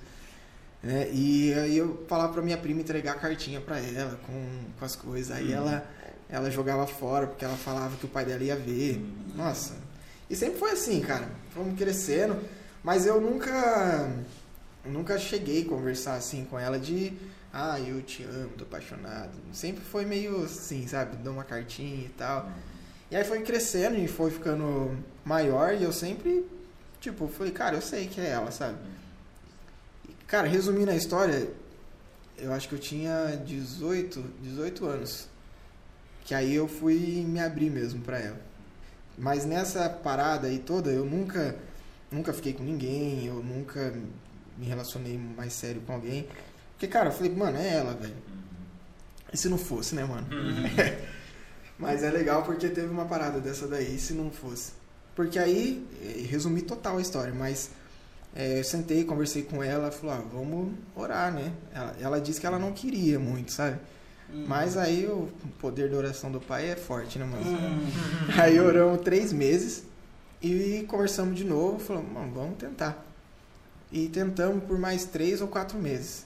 né? 0.83 1.07
E 1.11 1.51
aí 1.55 1.77
eu 1.77 2.05
falava 2.07 2.33
pra 2.33 2.41
minha 2.43 2.57
prima 2.57 2.81
entregar 2.81 3.13
a 3.13 3.15
cartinha 3.15 3.59
pra 3.59 3.79
ela 3.79 4.19
com, 4.27 4.47
com 4.77 4.85
as 4.85 4.95
coisas. 4.95 5.35
Aí 5.35 5.51
ela, 5.51 5.83
ela 6.29 6.51
jogava 6.51 6.85
fora 6.85 7.25
porque 7.25 7.43
ela 7.43 7.57
falava 7.57 7.95
que 7.97 8.05
o 8.05 8.09
pai 8.09 8.23
dela 8.23 8.43
ia 8.43 8.55
ver. 8.55 9.03
Nossa. 9.35 9.73
E 10.29 10.35
sempre 10.35 10.59
foi 10.59 10.71
assim, 10.73 10.99
cara. 11.01 11.27
Fomos 11.55 11.75
crescendo. 11.75 12.37
Mas 12.83 13.05
eu 13.07 13.19
nunca. 13.19 14.09
Nunca 14.85 15.17
cheguei 15.17 15.63
a 15.63 15.65
conversar 15.65 16.15
assim 16.15 16.45
com 16.45 16.57
ela 16.57 16.79
de. 16.79 17.13
Ah, 17.51 17.79
eu 17.79 18.01
te 18.01 18.23
amo, 18.23 18.49
tô 18.57 18.63
apaixonado. 18.63 19.31
Sempre 19.51 19.83
foi 19.83 20.05
meio 20.05 20.43
assim, 20.43 20.87
sabe? 20.87 21.17
Dou 21.17 21.33
uma 21.33 21.43
cartinha 21.43 22.05
e 22.05 22.09
tal. 22.09 22.49
E 23.09 23.15
aí 23.15 23.23
foi 23.23 23.41
crescendo 23.41 23.97
e 23.97 24.07
foi 24.07 24.29
ficando 24.29 24.97
maior 25.23 25.73
e 25.73 25.83
eu 25.83 25.93
sempre, 25.93 26.45
tipo, 26.99 27.27
falei, 27.27 27.53
cara, 27.53 27.75
eu 27.75 27.81
sei 27.81 28.07
que 28.07 28.19
é 28.19 28.29
ela, 28.29 28.51
sabe? 28.51 28.77
E, 30.07 30.13
Cara, 30.25 30.47
resumindo 30.47 30.91
a 30.91 30.95
história, 30.95 31.49
eu 32.37 32.51
acho 32.53 32.67
que 32.67 32.75
eu 32.75 32.79
tinha 32.79 33.41
18, 33.45 34.23
18 34.41 34.85
anos. 34.85 35.27
Que 36.25 36.35
aí 36.35 36.53
eu 36.53 36.67
fui 36.67 37.23
me 37.25 37.39
abrir 37.39 37.69
mesmo 37.69 38.01
pra 38.01 38.19
ela. 38.19 38.39
Mas 39.17 39.45
nessa 39.45 39.89
parada 39.89 40.47
aí 40.47 40.59
toda, 40.59 40.91
eu 40.91 41.05
nunca, 41.05 41.55
nunca 42.11 42.33
fiquei 42.33 42.53
com 42.53 42.63
ninguém, 42.63 43.25
eu 43.25 43.35
nunca 43.35 43.93
me 44.57 44.65
relacionei 44.65 45.17
mais 45.17 45.53
sério 45.53 45.81
com 45.81 45.93
alguém. 45.93 46.27
Porque, 46.71 46.87
cara, 46.87 47.09
eu 47.09 47.11
falei, 47.11 47.33
mano, 47.33 47.57
é 47.57 47.75
ela, 47.75 47.93
velho. 47.93 48.15
E 49.31 49.37
se 49.37 49.49
não 49.49 49.57
fosse, 49.57 49.95
né, 49.95 50.03
mano? 50.03 50.27
Mas 51.77 52.03
é 52.03 52.09
legal 52.09 52.43
porque 52.43 52.69
teve 52.69 52.87
uma 52.87 53.05
parada 53.05 53.39
dessa 53.39 53.67
daí, 53.67 53.99
se 53.99 54.13
não 54.13 54.31
fosse. 54.31 54.71
Porque 55.15 55.37
aí, 55.37 55.85
eh, 56.01 56.25
resumi 56.27 56.61
total 56.61 56.97
a 56.97 57.01
história, 57.01 57.33
mas 57.33 57.71
eh, 58.35 58.59
eu 58.59 58.63
sentei, 58.63 59.03
conversei 59.03 59.43
com 59.43 59.63
ela, 59.63 59.91
falou, 59.91 60.15
ah, 60.15 60.23
vamos 60.31 60.73
orar, 60.95 61.33
né? 61.33 61.51
Ela, 61.73 61.95
ela 61.99 62.21
disse 62.21 62.39
que 62.39 62.45
ela 62.45 62.59
não 62.59 62.71
queria 62.71 63.19
muito, 63.19 63.51
sabe? 63.51 63.79
Hum. 64.31 64.45
Mas 64.47 64.77
aí 64.77 65.05
o 65.07 65.29
poder 65.59 65.89
da 65.89 65.97
oração 65.97 66.31
do 66.31 66.39
pai 66.39 66.69
é 66.69 66.75
forte, 66.75 67.17
né, 67.17 67.25
mano? 67.25 67.43
Hum. 67.45 67.87
Aí 68.39 68.59
oramos 68.59 69.01
três 69.01 69.31
meses 69.31 69.83
e 70.41 70.85
conversamos 70.87 71.35
de 71.35 71.43
novo, 71.43 71.79
falamos, 71.79 72.11
mano, 72.11 72.31
vamos 72.33 72.57
tentar. 72.57 73.03
E 73.91 74.09
tentamos 74.09 74.63
por 74.63 74.77
mais 74.77 75.05
três 75.05 75.41
ou 75.41 75.47
quatro 75.47 75.77
meses. 75.77 76.25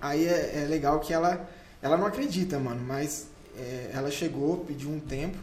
Aí 0.00 0.26
é, 0.26 0.62
é 0.62 0.66
legal 0.68 1.00
que 1.00 1.12
ela, 1.12 1.48
ela 1.80 1.96
não 1.96 2.06
acredita, 2.06 2.58
mano, 2.58 2.84
mas 2.84 3.28
é, 3.56 3.90
ela 3.92 4.10
chegou, 4.10 4.58
pediu 4.58 4.90
um 4.90 5.00
tempo, 5.00 5.38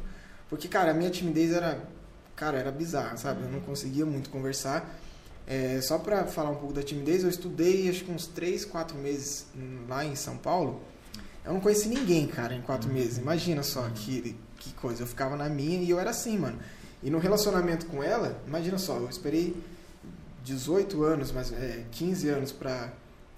porque, 0.49 0.67
cara, 0.67 0.91
a 0.91 0.93
minha 0.93 1.09
timidez 1.09 1.51
era, 1.51 1.81
cara, 2.35 2.57
era 2.57 2.71
bizarra, 2.71 3.15
sabe? 3.17 3.43
Eu 3.43 3.49
não 3.49 3.59
conseguia 3.61 4.05
muito 4.05 4.29
conversar. 4.29 4.97
É, 5.45 5.79
só 5.81 5.97
pra 5.97 6.25
falar 6.25 6.49
um 6.49 6.55
pouco 6.55 6.73
da 6.73 6.83
timidez, 6.83 7.23
eu 7.23 7.29
estudei 7.29 7.89
acho 7.89 8.03
que 8.03 8.11
uns 8.11 8.27
três, 8.27 8.65
quatro 8.65 8.97
meses 8.97 9.45
lá 9.87 10.03
em 10.03 10.15
São 10.15 10.37
Paulo. 10.37 10.81
Eu 11.45 11.53
não 11.53 11.59
conheci 11.59 11.87
ninguém, 11.87 12.27
cara, 12.27 12.53
em 12.53 12.61
quatro 12.61 12.91
meses. 12.91 13.17
Imagina 13.17 13.63
só 13.63 13.87
que, 13.89 14.35
que 14.57 14.73
coisa. 14.73 15.03
Eu 15.03 15.07
ficava 15.07 15.35
na 15.35 15.49
minha 15.49 15.81
e 15.81 15.89
eu 15.89 15.99
era 15.99 16.09
assim, 16.09 16.37
mano. 16.37 16.59
E 17.01 17.09
no 17.09 17.17
relacionamento 17.17 17.85
com 17.85 18.03
ela, 18.03 18.41
imagina 18.45 18.77
só, 18.77 18.97
eu 18.97 19.09
esperei 19.09 19.55
18 20.49 21.03
anos, 21.03 21.31
mas 21.31 21.51
é, 21.51 21.85
15 21.91 22.29
anos 22.29 22.51
pra 22.51 22.91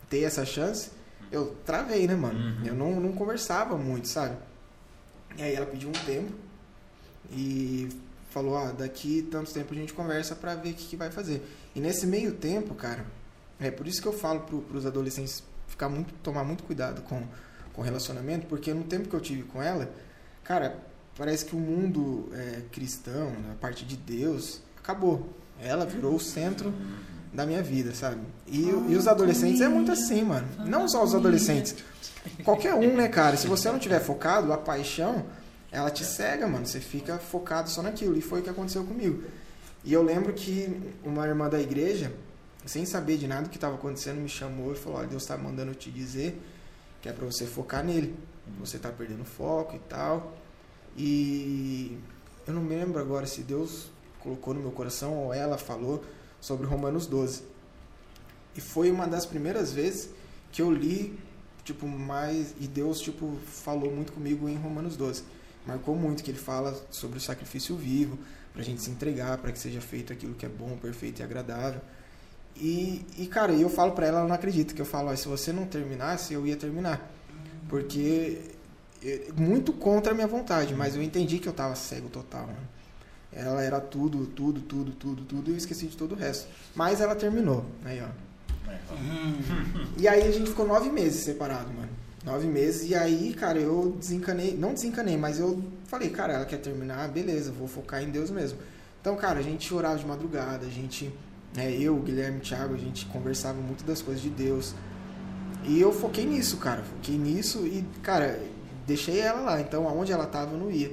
ter 0.10 0.24
essa 0.24 0.46
chance, 0.46 0.92
eu 1.32 1.56
travei, 1.66 2.08
né, 2.08 2.16
mano? 2.16 2.40
Uhum. 2.40 2.66
Eu 2.66 2.76
não, 2.76 3.00
não 3.00 3.12
conversava 3.14 3.78
muito, 3.78 4.08
sabe? 4.08 4.36
E 5.38 5.42
aí 5.42 5.56
ela 5.56 5.66
pediu 5.66 5.90
um 5.90 6.06
tempo 6.06 6.34
e 7.32 7.88
falou, 8.30 8.58
ah, 8.58 8.72
daqui 8.72 9.28
tanto 9.32 9.54
tempo 9.54 9.74
a 9.74 9.78
gente 9.78 9.94
conversa 9.94 10.36
pra 10.36 10.56
ver 10.56 10.72
o 10.72 10.74
que, 10.74 10.88
que 10.88 10.96
vai 10.98 11.12
fazer. 11.12 11.42
E 11.76 11.80
nesse 11.80 12.06
meio 12.06 12.34
tempo, 12.34 12.76
cara, 12.76 13.06
é 13.60 13.72
por 13.72 13.88
isso 13.88 14.02
que 14.02 14.08
eu 14.08 14.14
falo 14.14 14.42
pro, 14.42 14.62
pros 14.62 14.86
adolescentes 14.86 15.44
ficar 15.68 15.88
muito, 15.88 16.14
tomar 16.16 16.44
muito 16.44 16.64
cuidado 16.64 17.02
com 17.04 17.24
com 17.74 17.82
relacionamento, 17.82 18.48
porque 18.48 18.74
no 18.74 18.84
tempo 18.84 19.08
que 19.08 19.16
eu 19.16 19.22
tive 19.22 19.44
com 19.44 19.62
ela, 19.62 19.90
cara, 20.44 20.80
parece 21.18 21.46
que 21.46 21.56
o 21.56 21.60
mundo 21.60 22.30
é, 22.34 22.62
cristão, 22.72 23.32
a 23.52 23.56
parte 23.56 23.86
de 23.86 23.96
Deus, 23.96 24.62
acabou. 24.78 25.30
Ela 25.64 25.86
virou 25.86 26.16
o 26.16 26.20
centro 26.20 26.74
da 27.34 27.46
minha 27.46 27.62
vida, 27.62 27.94
sabe? 27.94 28.22
E, 28.48 28.68
e 28.68 28.96
os 28.96 29.08
adolescentes 29.08 29.62
é 29.62 29.68
muito 29.68 29.92
assim, 29.92 30.24
mano. 30.24 30.48
Não 30.66 30.88
só 30.88 31.04
os 31.04 31.16
adolescentes. 31.16 31.76
Qualquer 32.44 32.74
um, 32.74 32.96
né, 32.96 33.08
cara? 33.08 33.38
Se 33.38 33.48
você 33.48 33.72
não 33.72 33.80
tiver 33.80 34.00
focado, 34.00 34.52
a 34.52 34.58
paixão, 34.58 35.26
ela 35.72 35.90
te 35.90 36.04
cega, 36.04 36.48
mano. 36.48 36.66
Você 36.66 36.80
fica 36.80 37.18
focado 37.18 37.70
só 37.70 37.82
naquilo. 37.82 38.18
E 38.18 38.22
foi 38.22 38.42
o 38.42 38.44
que 38.44 38.50
aconteceu 38.50 38.84
comigo. 38.84 39.24
E 39.84 39.94
eu 39.94 40.04
lembro 40.04 40.34
que 40.34 40.94
uma 41.04 41.26
irmã 41.26 41.50
da 41.50 41.60
igreja, 41.60 42.12
sem 42.66 42.86
saber 42.86 43.18
de 43.18 43.28
nada 43.28 43.48
que 43.48 43.58
estava 43.58 43.76
acontecendo, 43.76 44.20
me 44.20 44.30
chamou 44.30 44.74
e 44.74 44.76
falou: 44.76 45.00
Olha, 45.00 45.08
Deus 45.08 45.24
está 45.24 45.38
mandando 45.38 45.72
eu 45.72 45.76
te 45.76 45.90
dizer 45.90 46.40
que 47.02 47.10
é 47.10 47.14
para 47.14 47.26
você 47.26 47.46
focar 47.46 47.84
nele. 47.84 48.16
Você 48.60 48.78
tá 48.78 48.90
perdendo 48.90 49.24
foco 49.24 49.76
e 49.76 49.80
tal. 49.80 50.36
E 50.98 51.98
eu 52.46 52.54
não 52.54 52.62
me 52.62 52.76
lembro 52.76 53.00
agora 53.00 53.26
se 53.26 53.42
Deus 53.42 53.91
colocou 54.22 54.54
no 54.54 54.62
meu 54.62 54.72
coração 54.72 55.26
ou 55.26 55.34
ela 55.34 55.58
falou 55.58 56.04
sobre 56.40 56.66
Romanos 56.66 57.08
12. 57.08 57.44
E 58.56 58.62
foi 58.62 58.92
uma 58.92 59.08
das 59.08 59.26
primeiras 59.26 59.72
vezes 59.72 60.10
que 60.52 60.62
eu 60.62 60.72
li, 60.72 61.18
tipo, 61.64 61.88
mais. 61.88 62.54
E 62.60 62.68
Deus, 62.68 63.00
tipo, 63.00 63.38
falou 63.46 63.92
muito 63.92 64.12
comigo 64.12 64.50
em 64.50 64.56
Romanos 64.56 64.98
12. 64.98 65.24
Marcou 65.66 65.96
muito 65.96 66.24
que 66.24 66.32
ele 66.32 66.40
fala 66.40 66.76
sobre 66.90 67.18
o 67.18 67.22
sacrifício 67.22 67.76
vivo, 67.76 68.18
pra 68.54 68.64
gente 68.64 68.82
se 68.82 68.90
entregar, 68.90 69.38
para 69.38 69.52
que 69.52 69.60
seja 69.60 69.80
feito 69.80 70.12
aquilo 70.12 70.34
que 70.34 70.46
é 70.46 70.50
bom, 70.50 70.76
perfeito 70.78 71.20
e 71.20 71.24
agradável. 71.24 71.82
E, 72.56 73.06
e 73.18 73.28
cara, 73.28 73.54
eu 73.54 73.70
falo 73.70 73.92
pra 73.94 74.08
ela, 74.08 74.20
ela 74.20 74.28
não 74.28 74.36
acredita, 74.36 74.74
que 74.74 74.82
eu 74.82 74.86
falo, 74.86 75.16
se 75.16 75.28
você 75.28 75.54
não 75.54 75.66
terminasse, 75.66 76.34
eu 76.34 76.46
ia 76.46 76.58
terminar. 76.58 77.10
Porque 77.70 78.42
é 79.04 79.32
muito 79.38 79.72
contra 79.72 80.12
a 80.12 80.16
minha 80.16 80.28
vontade, 80.28 80.74
mas 80.76 80.96
eu 80.96 81.02
entendi 81.02 81.40
que 81.40 81.48
eu 81.48 81.54
tava 81.54 81.76
cego 81.76 82.10
total, 82.10 82.48
mano. 82.48 82.81
Ela 83.34 83.64
era 83.64 83.80
tudo, 83.80 84.26
tudo, 84.28 84.62
tudo, 84.62 84.92
tudo, 84.92 85.24
tudo, 85.24 85.50
e 85.50 85.54
eu 85.54 85.58
esqueci 85.58 85.88
de 85.88 85.96
todo 85.96 86.14
o 86.14 86.16
resto. 86.16 86.48
Mas 86.76 87.00
ela 87.00 87.16
terminou, 87.16 87.66
aí 87.86 88.02
ó. 88.02 88.08
E 89.98 90.08
aí 90.08 90.28
a 90.28 90.32
gente 90.32 90.50
ficou 90.50 90.68
nove 90.68 90.90
meses 90.90 91.24
separado, 91.24 91.72
mano. 91.74 91.90
Nove 92.26 92.48
meses, 92.48 92.90
e 92.90 92.94
aí, 92.94 93.34
cara, 93.34 93.58
eu 93.58 93.96
desencanei, 93.98 94.56
não 94.56 94.74
desencanei, 94.74 95.18
mas 95.18 95.40
eu 95.40 95.64
falei, 95.88 96.10
cara, 96.10 96.34
ela 96.34 96.46
quer 96.46 96.58
terminar, 96.58 97.08
beleza, 97.10 97.52
vou 97.52 97.68
focar 97.68 98.04
em 98.04 98.12
Deus 98.12 98.30
mesmo. 98.30 98.60
Então, 99.00 99.16
cara, 99.16 99.40
a 99.40 99.42
gente 99.42 99.74
orava 99.74 99.98
de 99.98 100.06
madrugada, 100.06 100.68
a 100.68 100.70
gente 100.70 101.12
é, 101.58 101.70
eu, 101.70 101.98
Guilherme 101.98 102.40
Thiago, 102.40 102.74
a 102.74 102.78
gente 102.78 103.06
conversava 103.08 103.60
muito 103.60 103.84
das 103.84 104.02
coisas 104.02 104.24
de 104.24 104.30
Deus. 104.30 104.74
E 105.66 105.80
eu 105.80 105.92
foquei 105.92 106.26
nisso, 106.26 106.58
cara. 106.58 106.82
Foquei 106.82 107.18
nisso 107.18 107.66
e, 107.68 107.84
cara, 108.02 108.40
deixei 108.88 109.20
ela 109.20 109.42
lá. 109.42 109.62
Então, 109.62 109.88
aonde 109.88 110.12
ela 110.12 110.26
tava, 110.26 110.54
eu 110.54 110.58
não 110.58 110.72
ia. 110.72 110.92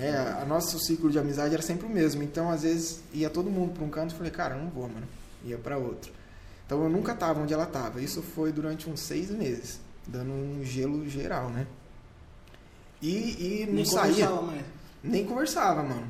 É, 0.00 0.16
a 0.16 0.46
nosso 0.46 0.78
ciclo 0.78 1.10
de 1.10 1.18
amizade 1.18 1.52
era 1.52 1.62
sempre 1.62 1.86
o 1.86 1.90
mesmo. 1.90 2.22
Então, 2.22 2.50
às 2.50 2.62
vezes, 2.62 3.02
ia 3.12 3.28
todo 3.28 3.50
mundo 3.50 3.74
para 3.74 3.84
um 3.84 3.90
canto 3.90 4.14
e 4.14 4.16
falei, 4.16 4.32
cara, 4.32 4.54
não 4.54 4.70
vou, 4.70 4.88
mano. 4.88 5.06
Ia 5.44 5.58
para 5.58 5.76
outro. 5.76 6.10
Então, 6.64 6.82
eu 6.82 6.88
nunca 6.88 7.14
tava 7.14 7.40
onde 7.40 7.52
ela 7.52 7.66
tava. 7.66 8.00
Isso 8.00 8.22
foi 8.22 8.50
durante 8.50 8.88
uns 8.88 9.00
seis 9.00 9.30
meses, 9.30 9.78
dando 10.06 10.30
um 10.32 10.64
gelo 10.64 11.06
geral, 11.06 11.50
né? 11.50 11.66
E, 13.02 13.62
e 13.62 13.66
não 13.66 13.74
Nem 13.74 13.84
saía. 13.84 14.26
conversava 14.26 14.42
mais. 14.42 14.64
Nem 15.02 15.24
conversava, 15.26 15.82
mano. 15.82 16.06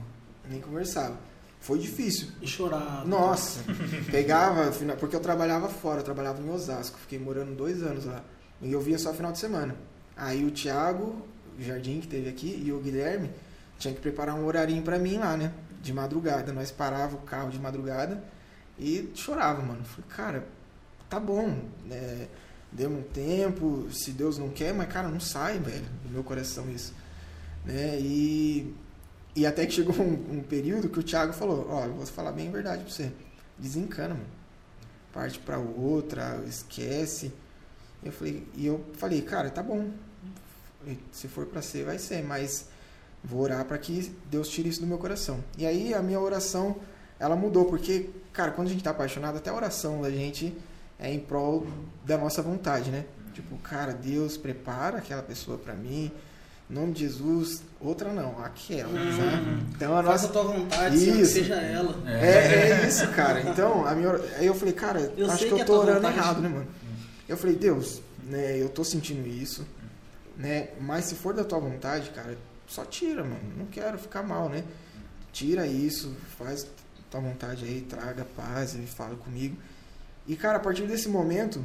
Nem 0.49 0.61
conversava. 0.61 1.17
Foi 1.61 1.79
difícil. 1.79 2.29
E 2.41 2.47
chorava. 2.47 3.05
Nossa, 3.05 3.61
pegava, 4.11 4.71
porque 4.99 5.15
eu 5.15 5.21
trabalhava 5.21 5.69
fora, 5.69 6.01
eu 6.01 6.05
trabalhava 6.05 6.41
em 6.41 6.49
Osasco, 6.49 6.99
fiquei 6.99 7.19
morando 7.19 7.55
dois 7.55 7.83
anos 7.83 8.05
lá. 8.05 8.23
E 8.63 8.73
eu 8.73 8.81
via 8.81 8.99
só 8.99 9.13
final 9.13 9.33
de 9.33 9.39
semana. 9.39 9.75
Aí 10.17 10.45
o 10.45 10.51
Thiago, 10.51 11.25
o 11.59 11.63
Jardim 11.63 12.01
que 12.01 12.09
teve 12.09 12.29
aqui, 12.29 12.63
e 12.65 12.73
o 12.73 12.79
Guilherme 12.79 13.31
tinha 13.81 13.95
que 13.95 14.01
preparar 14.01 14.37
um 14.37 14.45
horarinho 14.45 14.83
pra 14.83 14.99
mim 14.99 15.17
lá, 15.17 15.37
né? 15.37 15.53
De 15.83 15.93
madrugada. 15.93 16.53
Nós 16.53 16.71
parava 16.71 17.17
o 17.17 17.23
carro 17.23 17.51
de 17.51 17.59
madrugada 17.59 18.23
e 18.79 19.11
chorava, 19.15 19.63
mano. 19.63 19.83
Falei, 19.85 20.11
cara, 20.11 20.47
tá 21.09 21.19
bom, 21.19 21.59
né? 21.87 22.29
Demos 22.71 23.01
um 23.01 23.03
tempo, 23.03 23.89
se 23.91 24.13
Deus 24.13 24.39
não 24.39 24.51
quer, 24.51 24.73
mas 24.73 24.87
cara, 24.93 25.09
não 25.09 25.19
sai, 25.19 25.59
velho, 25.59 25.87
do 26.05 26.11
meu 26.11 26.23
coração 26.23 26.71
isso. 26.71 26.95
Né? 27.65 27.99
E 27.99 28.73
e 29.35 29.47
até 29.47 29.67
que 29.67 29.73
chegou 29.73 29.95
um, 29.99 30.39
um 30.39 30.43
período 30.43 30.89
que 30.89 31.01
o 31.01 31.03
Thiago 31.03 31.33
falou, 31.33 31.67
ó, 31.71 31.85
eu 31.87 31.95
vou 31.95 32.07
falar 32.07 32.33
bem 32.33 32.49
a 32.49 32.53
verdade 32.53 32.85
pra 32.85 32.93
você. 32.93 33.11
Desencana, 33.59 34.15
mano. 34.15 34.27
Parte 35.13 35.39
pra 35.41 35.59
outra, 35.59 36.41
esquece. 36.47 37.33
Eu 38.03 38.13
falei, 38.13 38.47
e 38.55 38.67
eu 38.67 38.85
falei, 38.95 39.23
cara, 39.23 39.51
tá 39.51 39.63
bom. 39.63 39.91
Se 41.11 41.27
for 41.29 41.47
pra 41.47 41.61
ser, 41.61 41.85
vai 41.85 41.99
ser, 41.99 42.23
mas 42.23 42.70
vou 43.23 43.43
orar 43.43 43.65
pra 43.65 43.79
que 43.79 44.15
Deus 44.31 44.49
tire 44.49 44.69
isso 44.69 44.81
do 44.81 44.87
meu 44.87 44.99
coração. 44.99 45.39
E 45.59 45.67
aí 45.67 45.93
a 45.95 46.01
minha 46.03 46.21
oração, 46.21 46.77
ela 47.19 47.37
mudou, 47.37 47.67
porque, 47.67 48.11
cara, 48.33 48.51
quando 48.53 48.69
a 48.69 48.71
gente 48.71 48.83
tá 48.83 48.91
apaixonado, 48.91 49.37
até 49.39 49.51
a 49.51 49.55
oração 49.55 50.01
da 50.03 50.11
gente 50.11 50.57
é 50.99 51.13
em 51.13 51.21
prol 51.21 51.67
da 52.05 52.17
nossa 52.19 52.43
vontade, 52.43 52.91
né? 52.91 53.05
Tipo, 53.35 53.57
cara, 53.59 53.93
Deus 53.93 54.37
prepara 54.37 54.99
aquela 54.99 55.23
pessoa 55.23 55.57
pra 55.59 55.75
mim, 55.75 56.11
em 56.69 56.75
nome 56.75 56.93
de 56.93 57.01
Jesus, 57.01 57.63
outra 57.81 58.13
não, 58.13 58.39
aquela, 58.45 58.89
Uhum. 58.91 59.17
sabe? 59.17 59.63
Então 59.75 59.97
a 59.97 60.03
Faça 60.03 60.11
nossa 60.13 60.27
a 60.27 60.31
tua 60.31 60.43
vontade, 60.53 61.21
Isso. 61.21 61.33
seja 61.35 61.55
ela. 61.57 61.95
é, 62.09 62.83
é 62.83 62.87
isso, 62.89 63.07
cara. 63.09 63.41
Então, 63.43 63.85
a 63.87 63.95
minha, 63.95 64.11
aí 64.39 64.47
eu 64.47 64.55
falei, 64.55 64.75
cara, 64.75 65.13
Eu 65.17 65.31
acho 65.31 65.39
que 65.45 65.47
que 65.47 65.53
eu 65.55 65.59
é 65.59 65.65
tô 65.65 65.79
orando 65.81 66.01
vontade. 66.01 66.17
errado, 66.19 66.41
né, 66.41 66.49
mano? 66.49 66.67
Eu 67.29 67.37
falei, 67.37 67.57
Deus, 67.57 68.01
né, 68.25 68.61
eu 68.61 68.69
tô 68.69 68.85
sentindo 68.85 69.27
isso, 69.27 69.67
né? 70.37 70.69
Mas 70.81 71.07
se 71.07 71.15
for 71.17 71.33
da 71.35 71.45
tua 71.45 71.59
vontade, 71.59 72.11
cara, 72.11 72.37
só 72.71 72.85
tira, 72.85 73.25
mano. 73.25 73.41
Não 73.57 73.67
quero 73.67 73.99
ficar 73.99 74.23
mal, 74.23 74.49
né? 74.49 74.65
Tira 75.33 75.67
isso, 75.67 76.17
faz 76.39 76.67
tua 77.11 77.21
vontade 77.21 77.65
aí, 77.65 77.81
traga 77.81 78.25
paz 78.25 78.75
e 78.75 78.87
fala 78.87 79.17
comigo. 79.17 79.57
E, 80.27 80.37
cara, 80.37 80.59
a 80.59 80.61
partir 80.61 80.87
desse 80.87 81.09
momento, 81.09 81.65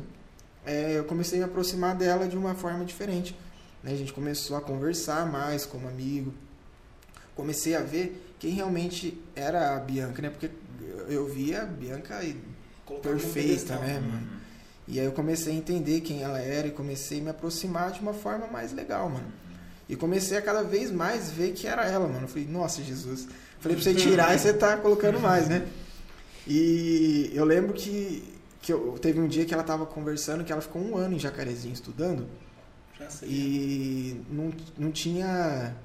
é, 0.66 0.98
eu 0.98 1.06
comecei 1.06 1.38
a 1.38 1.46
me 1.46 1.52
aproximar 1.52 1.96
dela 1.96 2.28
de 2.28 2.36
uma 2.36 2.56
forma 2.56 2.84
diferente. 2.84 3.38
Né? 3.84 3.92
A 3.92 3.96
gente 3.96 4.12
começou 4.12 4.58
a 4.58 4.62
conversar 4.62 5.32
mais 5.32 5.64
como 5.64 5.88
amigo. 5.88 6.34
Comecei 7.36 7.76
a 7.76 7.82
ver 7.82 8.34
quem 8.40 8.54
realmente 8.54 9.22
era 9.36 9.76
a 9.76 9.80
Bianca, 9.80 10.22
né? 10.24 10.30
Porque 10.32 10.50
eu 11.08 11.28
via 11.28 11.62
a 11.62 11.66
Bianca 11.66 12.24
e 12.24 12.42
perfeita, 13.04 13.34
pedestal. 13.34 13.82
né, 13.82 14.00
mano? 14.00 14.28
E 14.88 15.00
aí 15.00 15.06
eu 15.06 15.12
comecei 15.12 15.54
a 15.54 15.56
entender 15.56 16.02
quem 16.02 16.24
ela 16.24 16.40
era 16.40 16.68
e 16.68 16.72
comecei 16.72 17.20
a 17.20 17.24
me 17.24 17.30
aproximar 17.30 17.92
de 17.92 18.00
uma 18.00 18.14
forma 18.14 18.48
mais 18.48 18.72
legal, 18.72 19.10
mano. 19.10 19.45
E 19.88 19.96
comecei 19.96 20.38
a 20.38 20.42
cada 20.42 20.64
vez 20.64 20.92
mais 20.92 21.32
ver 21.32 21.52
que 21.54 21.68
era 21.68 21.86
ela, 21.86 22.08
mano. 22.08 22.24
Eu 22.24 22.28
falei, 22.28 22.48
nossa, 22.48 22.82
Jesus. 22.84 23.28
Falei 23.60 23.76
pra 23.78 23.84
você 23.84 23.94
tirar 23.94 24.36
e 24.36 24.40
você 24.40 24.54
tá 24.54 24.78
colocando 24.78 25.20
mais, 25.20 25.48
né? 25.48 25.68
E 26.48 27.32
eu 27.34 27.46
lembro 27.46 27.74
que, 27.74 28.24
que 28.62 28.72
eu, 28.74 28.98
teve 29.02 29.20
um 29.20 29.28
dia 29.28 29.46
que 29.46 29.54
ela 29.54 29.64
tava 29.64 29.86
conversando 29.86 30.44
que 30.44 30.52
ela 30.52 30.62
ficou 30.62 30.82
um 30.82 30.96
ano 30.98 31.16
em 31.16 31.20
Jacarezinho 31.20 31.74
estudando 31.74 32.28
Já 33.00 33.10
sei. 33.10 33.30
e 33.30 34.26
não, 34.30 34.52
não 34.78 34.92
tinha. 34.92 35.76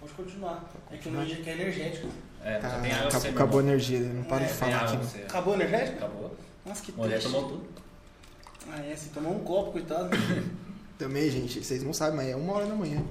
Pode 0.00 0.12
continuar. 0.12 0.64
É 0.92 0.96
que 0.96 1.10
dia 1.10 1.36
aqui 1.36 1.50
é 1.50 1.52
energético. 1.52 2.08
É, 2.44 2.58
Tá, 2.58 2.78
tem 2.80 2.92
água 2.92 3.08
acabou, 3.08 3.30
acabou 3.30 3.60
a 3.60 3.62
energia, 3.64 4.00
não 4.00 4.22
para 4.22 4.44
É, 4.44 4.46
de 4.48 4.52
falar 4.54 4.84
aqui. 4.84 4.96
você. 4.96 5.18
Acabou 5.18 5.54
o 5.54 5.56
energético? 5.56 5.96
Acabou. 5.98 6.36
Nossa, 6.64 6.82
que 6.84 6.92
Mulher 6.92 7.18
triste. 7.18 7.32
tomou 7.32 7.48
tudo. 7.48 7.68
Ah, 8.70 8.78
é, 8.84 8.94
você 8.94 9.08
tomou 9.12 9.34
um 9.34 9.40
copo, 9.40 9.72
coitado. 9.72 10.10
Também, 10.98 11.30
gente, 11.30 11.64
vocês 11.64 11.82
não 11.82 11.92
sabem, 11.92 12.16
mas 12.16 12.28
é 12.28 12.36
uma 12.36 12.52
hora 12.52 12.66
da 12.66 12.74
manhã. 12.74 13.02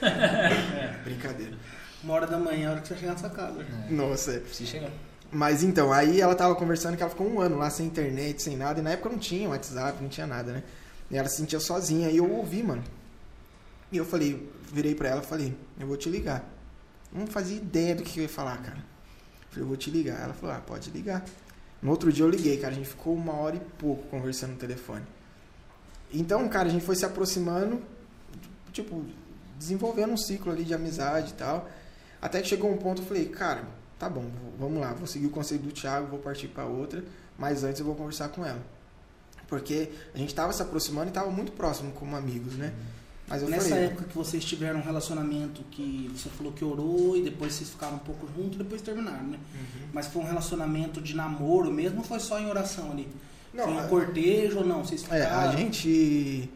Brincadeira. 1.04 1.56
Uma 2.04 2.14
hora 2.14 2.26
da 2.26 2.38
manhã, 2.38 2.68
a 2.68 2.72
hora 2.72 2.80
que 2.80 2.88
você 2.88 2.94
vai 2.94 3.00
chegar 3.00 3.12
na 3.14 3.18
sua 3.18 3.30
casa. 3.30 3.66
Nossa, 3.88 4.32
é. 4.32 4.38
Precisa 4.40 4.70
chegar. 4.70 4.90
Mas 5.32 5.62
então, 5.62 5.92
aí 5.92 6.20
ela 6.20 6.34
tava 6.34 6.54
conversando 6.54 6.96
que 6.96 7.02
ela 7.02 7.10
ficou 7.10 7.26
um 7.26 7.40
ano 7.40 7.56
lá 7.56 7.70
sem 7.70 7.86
internet, 7.86 8.42
sem 8.42 8.56
nada, 8.56 8.80
e 8.80 8.82
na 8.82 8.90
época 8.90 9.08
não 9.08 9.18
tinha 9.18 9.48
WhatsApp, 9.48 10.02
não 10.02 10.08
tinha 10.08 10.26
nada, 10.26 10.52
né? 10.52 10.62
E 11.10 11.16
ela 11.16 11.28
se 11.28 11.36
sentia 11.36 11.58
sozinha, 11.58 12.10
e 12.10 12.18
eu 12.18 12.30
ouvi, 12.30 12.62
mano. 12.62 12.84
E 13.90 13.96
eu 13.96 14.04
falei, 14.04 14.50
virei 14.70 14.94
pra 14.94 15.08
ela 15.08 15.22
e 15.22 15.26
falei, 15.26 15.56
eu 15.80 15.86
vou 15.86 15.96
te 15.96 16.10
ligar. 16.10 16.44
Não 17.10 17.26
fazia 17.26 17.56
ideia 17.56 17.94
do 17.94 18.02
que 18.02 18.18
eu 18.18 18.22
ia 18.22 18.28
falar, 18.28 18.58
cara. 18.58 18.84
Falei, 19.48 19.64
eu 19.64 19.66
vou 19.66 19.76
te 19.76 19.90
ligar. 19.90 20.22
Ela 20.22 20.34
falou, 20.34 20.54
ah, 20.54 20.60
pode 20.60 20.90
ligar. 20.90 21.24
No 21.80 21.90
outro 21.90 22.12
dia 22.12 22.24
eu 22.24 22.28
liguei, 22.28 22.58
cara, 22.58 22.72
a 22.72 22.76
gente 22.76 22.88
ficou 22.88 23.14
uma 23.14 23.32
hora 23.32 23.56
e 23.56 23.60
pouco 23.60 24.06
conversando 24.08 24.52
no 24.52 24.58
telefone. 24.58 25.04
Então, 26.12 26.48
cara, 26.48 26.68
a 26.68 26.70
gente 26.70 26.84
foi 26.84 26.96
se 26.96 27.04
aproximando, 27.04 27.82
tipo, 28.72 29.04
desenvolvendo 29.58 30.12
um 30.12 30.16
ciclo 30.16 30.52
ali 30.52 30.64
de 30.64 30.74
amizade 30.74 31.30
e 31.30 31.34
tal. 31.34 31.68
Até 32.20 32.40
que 32.40 32.48
chegou 32.48 32.70
um 32.70 32.76
ponto 32.76 33.02
eu 33.02 33.06
falei, 33.06 33.26
cara, 33.26 33.64
tá 33.98 34.08
bom, 34.08 34.24
vamos 34.58 34.80
lá, 34.80 34.92
vou 34.92 35.06
seguir 35.06 35.26
o 35.26 35.30
conselho 35.30 35.60
do 35.60 35.72
Thiago, 35.72 36.06
vou 36.06 36.18
partir 36.18 36.48
pra 36.48 36.64
outra, 36.64 37.04
mas 37.38 37.64
antes 37.64 37.80
eu 37.80 37.86
vou 37.86 37.94
conversar 37.94 38.28
com 38.30 38.44
ela. 38.44 38.62
Porque 39.46 39.90
a 40.14 40.18
gente 40.18 40.34
tava 40.34 40.52
se 40.52 40.62
aproximando 40.62 41.08
e 41.08 41.12
tava 41.12 41.30
muito 41.30 41.52
próximo 41.52 41.92
como 41.92 42.16
amigos, 42.16 42.54
né? 42.54 42.72
Mas 43.26 43.42
eu 43.42 43.48
Nessa 43.48 43.68
falei, 43.68 43.84
época 43.84 44.04
que 44.04 44.16
vocês 44.16 44.42
tiveram 44.42 44.80
um 44.80 44.82
relacionamento 44.82 45.62
que 45.70 46.10
você 46.14 46.30
falou 46.30 46.50
que 46.52 46.64
orou 46.64 47.14
e 47.14 47.22
depois 47.22 47.52
vocês 47.52 47.68
ficaram 47.68 47.96
um 47.96 48.00
pouco 48.00 48.26
juntos 48.34 48.54
e 48.54 48.58
depois 48.58 48.80
terminaram, 48.80 49.26
né? 49.26 49.38
Uhum. 49.54 49.88
Mas 49.92 50.06
foi 50.06 50.22
um 50.22 50.24
relacionamento 50.24 51.00
de 51.00 51.14
namoro 51.14 51.70
mesmo 51.70 51.98
ou 51.98 52.04
foi 52.04 52.20
só 52.20 52.38
em 52.38 52.48
oração 52.48 52.90
ali? 52.90 53.06
Não, 53.52 53.64
foi 53.64 53.72
um 53.72 53.78
a- 53.78 53.88
cortejo 53.88 54.58
ou 54.58 54.64
não? 54.64 54.84
Vocês 54.84 55.02
É, 55.10 55.22
ficaram... 55.22 55.48
a 55.50 55.56
gente 55.56 56.50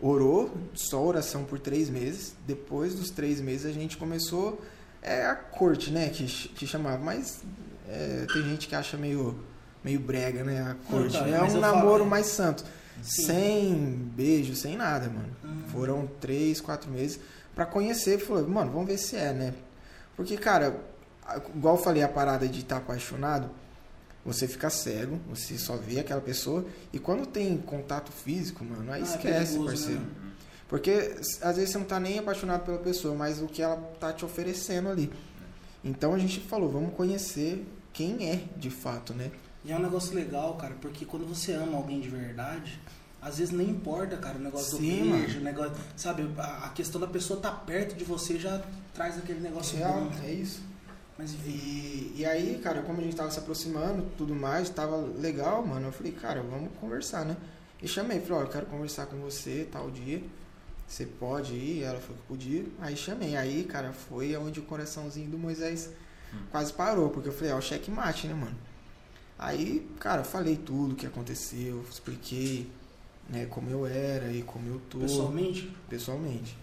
orou, 0.00 0.50
só 0.74 1.02
oração 1.02 1.44
por 1.44 1.58
três 1.58 1.88
meses. 1.90 2.34
Depois 2.46 2.94
dos 2.94 3.10
três 3.10 3.40
meses 3.40 3.66
a 3.66 3.72
gente 3.72 3.96
começou 3.96 4.60
é, 5.02 5.26
a 5.26 5.34
corte, 5.34 5.90
né? 5.90 6.08
Que, 6.08 6.24
que 6.26 6.66
chamava. 6.66 6.98
Mas 7.02 7.42
é, 7.88 8.26
tem 8.32 8.42
gente 8.44 8.68
que 8.68 8.74
acha 8.74 8.96
meio, 8.96 9.38
meio 9.82 9.98
brega, 10.00 10.44
né? 10.44 10.60
A 10.62 10.90
corte. 10.90 11.18
tá, 11.18 11.26
é 11.28 11.40
um 11.40 11.44
eu 11.44 11.50
falo- 11.50 11.60
namoro 11.60 12.06
mais 12.06 12.26
santo. 12.26 12.64
Sim. 13.02 13.26
Sem 13.26 13.76
beijo, 14.16 14.54
sem 14.56 14.76
nada, 14.76 15.08
mano. 15.08 15.28
Hum. 15.44 15.62
Foram 15.72 16.08
três, 16.20 16.60
quatro 16.60 16.90
meses 16.90 17.20
pra 17.54 17.64
conhecer. 17.64 18.18
Falou, 18.18 18.46
mano, 18.48 18.72
vamos 18.72 18.86
ver 18.88 18.98
se 18.98 19.16
é, 19.16 19.32
né? 19.32 19.54
Porque, 20.16 20.36
cara, 20.36 20.80
igual 21.54 21.76
eu 21.76 21.82
falei, 21.82 22.02
a 22.02 22.08
parada 22.08 22.48
de 22.48 22.58
estar 22.60 22.78
apaixonado, 22.78 23.50
você 24.24 24.46
fica 24.46 24.68
cego, 24.70 25.18
você 25.28 25.56
só 25.58 25.76
vê 25.76 26.00
aquela 26.00 26.20
pessoa. 26.20 26.64
E 26.92 26.98
quando 26.98 27.26
tem 27.26 27.56
contato 27.58 28.12
físico, 28.12 28.64
mano, 28.64 28.92
aí 28.92 29.02
Ah, 29.02 29.04
é 29.04 29.08
esquece, 29.08 29.52
perigoso, 29.52 29.64
parceiro. 29.66 30.00
né? 30.00 30.08
Porque 30.68 30.90
às 31.40 31.56
vezes 31.56 31.70
você 31.70 31.78
não 31.78 31.86
tá 31.86 31.98
nem 31.98 32.18
apaixonado 32.18 32.64
pela 32.64 32.78
pessoa, 32.78 33.14
mas 33.14 33.40
o 33.40 33.46
que 33.46 33.62
ela 33.62 33.76
tá 33.98 34.12
te 34.12 34.24
oferecendo 34.24 34.88
ali. 34.90 35.10
Então 35.82 36.12
a 36.12 36.18
gente 36.18 36.40
falou, 36.40 36.68
vamos 36.70 36.94
conhecer 36.94 37.64
quem 37.92 38.28
é 38.30 38.44
de 38.56 38.68
fato, 38.68 39.14
né? 39.14 39.30
E 39.64 39.72
é 39.72 39.76
um 39.76 39.80
negócio 39.82 40.14
legal, 40.14 40.54
cara, 40.56 40.74
porque 40.80 41.04
quando 41.04 41.26
você 41.26 41.52
ama 41.52 41.76
alguém 41.78 42.00
de 42.00 42.08
verdade, 42.08 42.78
às 43.20 43.38
vezes 43.38 43.52
nem 43.52 43.70
importa, 43.70 44.16
cara, 44.18 44.36
o 44.38 44.40
negócio 44.42 44.76
Sim, 44.78 45.04
do 45.10 45.16
beijo, 45.18 45.40
o 45.40 45.42
negócio, 45.42 45.72
sabe, 45.96 46.28
a, 46.38 46.68
questão 46.74 47.00
da 47.00 47.06
pessoa 47.06 47.38
estar 47.38 47.52
perto 47.64 47.96
de 47.96 48.04
você 48.04 48.38
já 48.38 48.62
traz 48.94 49.16
aquele 49.16 49.40
negócio 49.40 49.76
Real, 49.78 50.02
bom. 50.02 50.10
é 50.24 50.32
isso. 50.32 50.62
Mas 51.18 51.34
enfim, 51.34 51.50
E, 51.50 52.14
e 52.18 52.24
aí, 52.24 52.60
cara, 52.62 52.80
como 52.82 53.00
a 53.00 53.04
gente 53.04 53.16
tava 53.16 53.30
se 53.30 53.38
aproximando, 53.40 54.06
tudo 54.16 54.34
mais, 54.34 54.70
tava 54.70 54.96
legal, 54.96 55.66
mano. 55.66 55.88
Eu 55.88 55.92
falei, 55.92 56.12
cara, 56.12 56.40
vamos 56.42 56.70
conversar, 56.80 57.24
né? 57.24 57.36
E 57.82 57.88
chamei, 57.88 58.20
falei, 58.20 58.44
ó, 58.44 58.46
eu 58.46 58.48
quero 58.48 58.66
conversar 58.66 59.06
com 59.06 59.18
você 59.18 59.68
tal 59.70 59.90
dia. 59.90 60.22
Você 60.86 61.04
pode 61.04 61.52
ir? 61.54 61.82
Ela 61.82 61.98
falou 61.98 62.16
que 62.16 62.28
podia. 62.28 62.64
Aí 62.80 62.96
chamei. 62.96 63.36
Aí, 63.36 63.64
cara, 63.64 63.92
foi 63.92 64.34
onde 64.36 64.60
o 64.60 64.62
coraçãozinho 64.62 65.28
do 65.28 65.36
Moisés 65.36 65.90
quase 66.50 66.72
parou, 66.72 67.10
porque 67.10 67.28
eu 67.28 67.32
falei, 67.32 67.52
ó, 67.52 67.58
o 67.58 67.62
checkmate, 67.62 68.26
né, 68.26 68.34
mano? 68.34 68.56
Aí, 69.38 69.86
cara, 70.00 70.24
falei 70.24 70.56
tudo 70.56 70.92
o 70.92 70.96
que 70.96 71.06
aconteceu, 71.06 71.84
expliquei, 71.88 72.70
né, 73.28 73.46
como 73.46 73.70
eu 73.70 73.86
era 73.86 74.32
e 74.32 74.42
como 74.42 74.66
eu 74.68 74.80
tô 74.90 74.98
pessoalmente, 74.98 75.72
pessoalmente. 75.88 76.56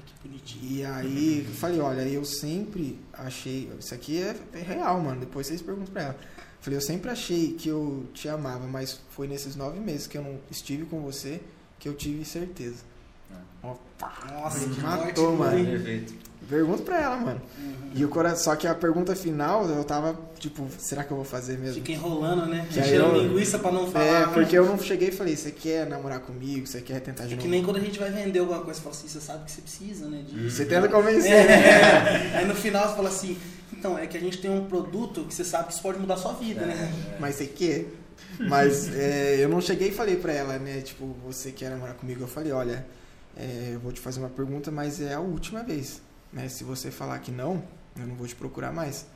Ai 0.00 0.02
que 0.06 0.28
bonitinho. 0.28 0.72
E 0.72 0.84
aí, 0.84 1.46
eu 1.46 1.54
falei, 1.54 1.80
olha, 1.80 2.02
eu 2.02 2.24
sempre 2.24 2.98
achei. 3.12 3.70
Isso 3.78 3.94
aqui 3.94 4.22
é, 4.22 4.34
é 4.54 4.62
real, 4.62 5.00
mano. 5.00 5.20
Depois 5.20 5.46
vocês 5.46 5.62
perguntam 5.62 5.92
pra 5.92 6.02
ela. 6.02 6.18
Falei, 6.60 6.76
eu 6.76 6.82
sempre 6.82 7.10
achei 7.10 7.54
que 7.54 7.68
eu 7.68 8.06
te 8.12 8.28
amava, 8.28 8.66
mas 8.66 9.00
foi 9.10 9.26
nesses 9.26 9.56
nove 9.56 9.80
meses 9.80 10.06
que 10.06 10.18
eu 10.18 10.22
não 10.22 10.38
estive 10.50 10.84
com 10.84 11.00
você 11.00 11.40
que 11.78 11.88
eu 11.88 11.94
tive 11.94 12.24
certeza. 12.24 12.84
Ó, 13.62 13.74
pá, 13.98 14.26
Nossa, 14.30 14.68
que 14.68 14.80
matou, 14.80 15.36
morte 15.36 15.56
mano. 15.56 15.70
Perfeito. 15.70 16.29
Pergunta 16.50 16.82
pra 16.82 17.00
ela, 17.00 17.16
mano. 17.16 17.40
Uhum. 17.58 17.90
E 17.94 18.04
o 18.04 18.08
cora... 18.08 18.34
Só 18.34 18.56
que 18.56 18.66
a 18.66 18.74
pergunta 18.74 19.14
final, 19.14 19.66
eu 19.68 19.84
tava, 19.84 20.18
tipo, 20.38 20.66
será 20.78 21.04
que 21.04 21.12
eu 21.12 21.16
vou 21.16 21.24
fazer 21.24 21.56
mesmo? 21.56 21.76
Fica 21.76 21.92
enrolando, 21.92 22.46
né? 22.46 22.66
Eu- 22.92 23.16
linguiça 23.16 23.58
pra 23.58 23.70
não 23.70 23.90
falar. 23.90 24.04
É, 24.04 24.26
né? 24.26 24.30
porque 24.34 24.58
eu 24.58 24.66
não 24.66 24.78
cheguei 24.78 25.08
e 25.08 25.12
falei, 25.12 25.36
você 25.36 25.52
quer 25.52 25.86
namorar 25.88 26.20
comigo? 26.20 26.66
Você 26.66 26.80
quer 26.80 27.00
tentar 27.00 27.26
de 27.26 27.34
É 27.34 27.36
que 27.36 27.48
nem 27.48 27.62
quando 27.62 27.76
a 27.76 27.80
gente 27.80 27.98
vai 27.98 28.10
vender 28.10 28.40
alguma 28.40 28.60
coisa, 28.60 28.80
você 28.80 28.82
fala 28.82 28.94
assim, 28.96 29.08
você 29.08 29.20
sabe 29.20 29.44
que 29.44 29.52
você 29.52 29.60
precisa, 29.62 30.08
né? 30.08 30.24
De... 30.26 30.50
Você 30.50 30.64
tenta 30.64 30.88
convencer, 30.88 31.30
né? 31.30 32.32
É. 32.34 32.38
Aí 32.42 32.46
no 32.46 32.54
final 32.54 32.88
você 32.88 32.96
fala 32.96 33.08
assim, 33.08 33.38
então, 33.72 33.96
é 33.96 34.06
que 34.06 34.16
a 34.16 34.20
gente 34.20 34.38
tem 34.38 34.50
um 34.50 34.66
produto 34.66 35.24
que 35.24 35.34
você 35.34 35.44
sabe 35.44 35.68
que 35.68 35.72
isso 35.74 35.82
pode 35.82 35.98
mudar 35.98 36.14
a 36.14 36.18
sua 36.18 36.32
vida, 36.32 36.66
né? 36.66 36.92
Mas 37.18 37.36
você 37.36 37.46
quer? 37.46 37.86
Mas 38.38 38.94
é, 38.94 39.36
eu 39.38 39.48
não 39.48 39.60
cheguei 39.60 39.88
e 39.88 39.92
falei 39.92 40.16
pra 40.16 40.32
ela, 40.32 40.58
né? 40.58 40.80
Tipo, 40.80 41.06
você 41.24 41.52
quer 41.52 41.70
namorar 41.70 41.94
comigo? 41.94 42.22
Eu 42.22 42.28
falei, 42.28 42.52
olha, 42.52 42.86
é, 43.36 43.70
eu 43.74 43.80
vou 43.80 43.92
te 43.92 44.00
fazer 44.00 44.20
uma 44.20 44.28
pergunta, 44.28 44.70
mas 44.70 45.00
é 45.00 45.14
a 45.14 45.20
última 45.20 45.62
vez. 45.62 46.00
Né? 46.32 46.48
Se 46.48 46.64
você 46.64 46.90
falar 46.90 47.18
que 47.18 47.30
não, 47.30 47.62
eu 47.96 48.06
não 48.06 48.14
vou 48.14 48.26
te 48.26 48.34
procurar 48.34 48.72
mais. 48.72 49.06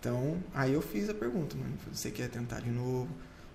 Então, 0.00 0.38
aí 0.54 0.72
eu 0.72 0.82
fiz 0.82 1.08
a 1.08 1.14
pergunta, 1.14 1.56
mano. 1.56 1.74
Você 1.92 2.10
quer 2.10 2.28
tentar 2.28 2.60
de 2.60 2.70
novo? 2.70 3.08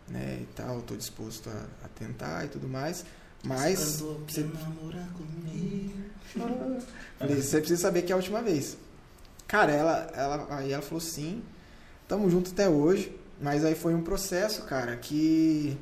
Né? 0.08 0.40
E 0.42 0.46
tal, 0.56 0.82
tô 0.82 0.96
disposto 0.96 1.50
a, 1.50 1.86
a 1.86 1.88
tentar 1.90 2.46
e 2.46 2.50
tudo 2.50 2.68
mais. 2.68 3.06
Mas. 3.44 4.02
Você? 4.02 4.44
Falei, 7.20 7.36
precisa 7.36 7.78
saber 7.78 8.02
que 8.04 8.12
é 8.12 8.14
a 8.14 8.18
última 8.18 8.42
vez. 8.42 8.78
Cara, 9.48 9.72
ela, 9.72 10.12
ela, 10.16 10.48
aí 10.50 10.72
ela 10.72 10.82
falou 10.82 11.00
sim, 11.00 11.44
tamo 12.08 12.30
junto 12.30 12.52
até 12.52 12.68
hoje, 12.68 13.16
mas 13.40 13.64
aí 13.64 13.76
foi 13.76 13.94
um 13.94 14.02
processo, 14.02 14.64
cara, 14.64 14.96
que 14.96 15.78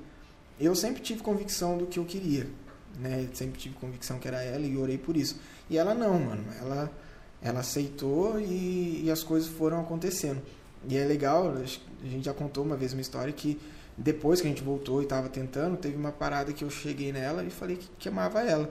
eu 0.59 0.76
sempre 0.76 1.01
tive 1.01 1.22
convicção 1.22 1.78
do 1.78 1.86
que 1.86 1.97
eu 1.97 2.05
queria, 2.05 2.47
né? 2.99 3.30
Sempre 3.34 3.59
tive 3.59 3.76
convicção 3.76 4.19
que 4.19 4.28
era 4.28 4.43
ela 4.43 4.65
e 4.65 4.76
orei 4.76 4.97
por 4.97 5.15
isso. 5.15 5.39
E 5.69 5.78
ela 5.78 5.93
não, 5.93 6.19
mano, 6.19 6.43
ela, 6.59 6.91
ela 7.41 7.61
aceitou 7.61 8.39
e, 8.39 9.03
e 9.05 9.11
as 9.11 9.23
coisas 9.23 9.49
foram 9.49 9.79
acontecendo. 9.79 10.41
E 10.87 10.97
é 10.97 11.05
legal, 11.05 11.53
a 11.53 12.07
gente 12.07 12.25
já 12.25 12.33
contou 12.33 12.63
uma 12.63 12.75
vez 12.75 12.93
uma 12.93 13.01
história 13.01 13.31
que 13.31 13.59
depois 13.97 14.41
que 14.41 14.47
a 14.47 14.49
gente 14.49 14.63
voltou 14.63 15.01
e 15.01 15.05
tava 15.05 15.29
tentando, 15.29 15.77
teve 15.77 15.95
uma 15.95 16.11
parada 16.11 16.51
que 16.53 16.63
eu 16.63 16.69
cheguei 16.69 17.11
nela 17.11 17.43
e 17.43 17.49
falei 17.49 17.77
que, 17.77 17.89
que 17.99 18.09
amava 18.09 18.41
ela. 18.41 18.69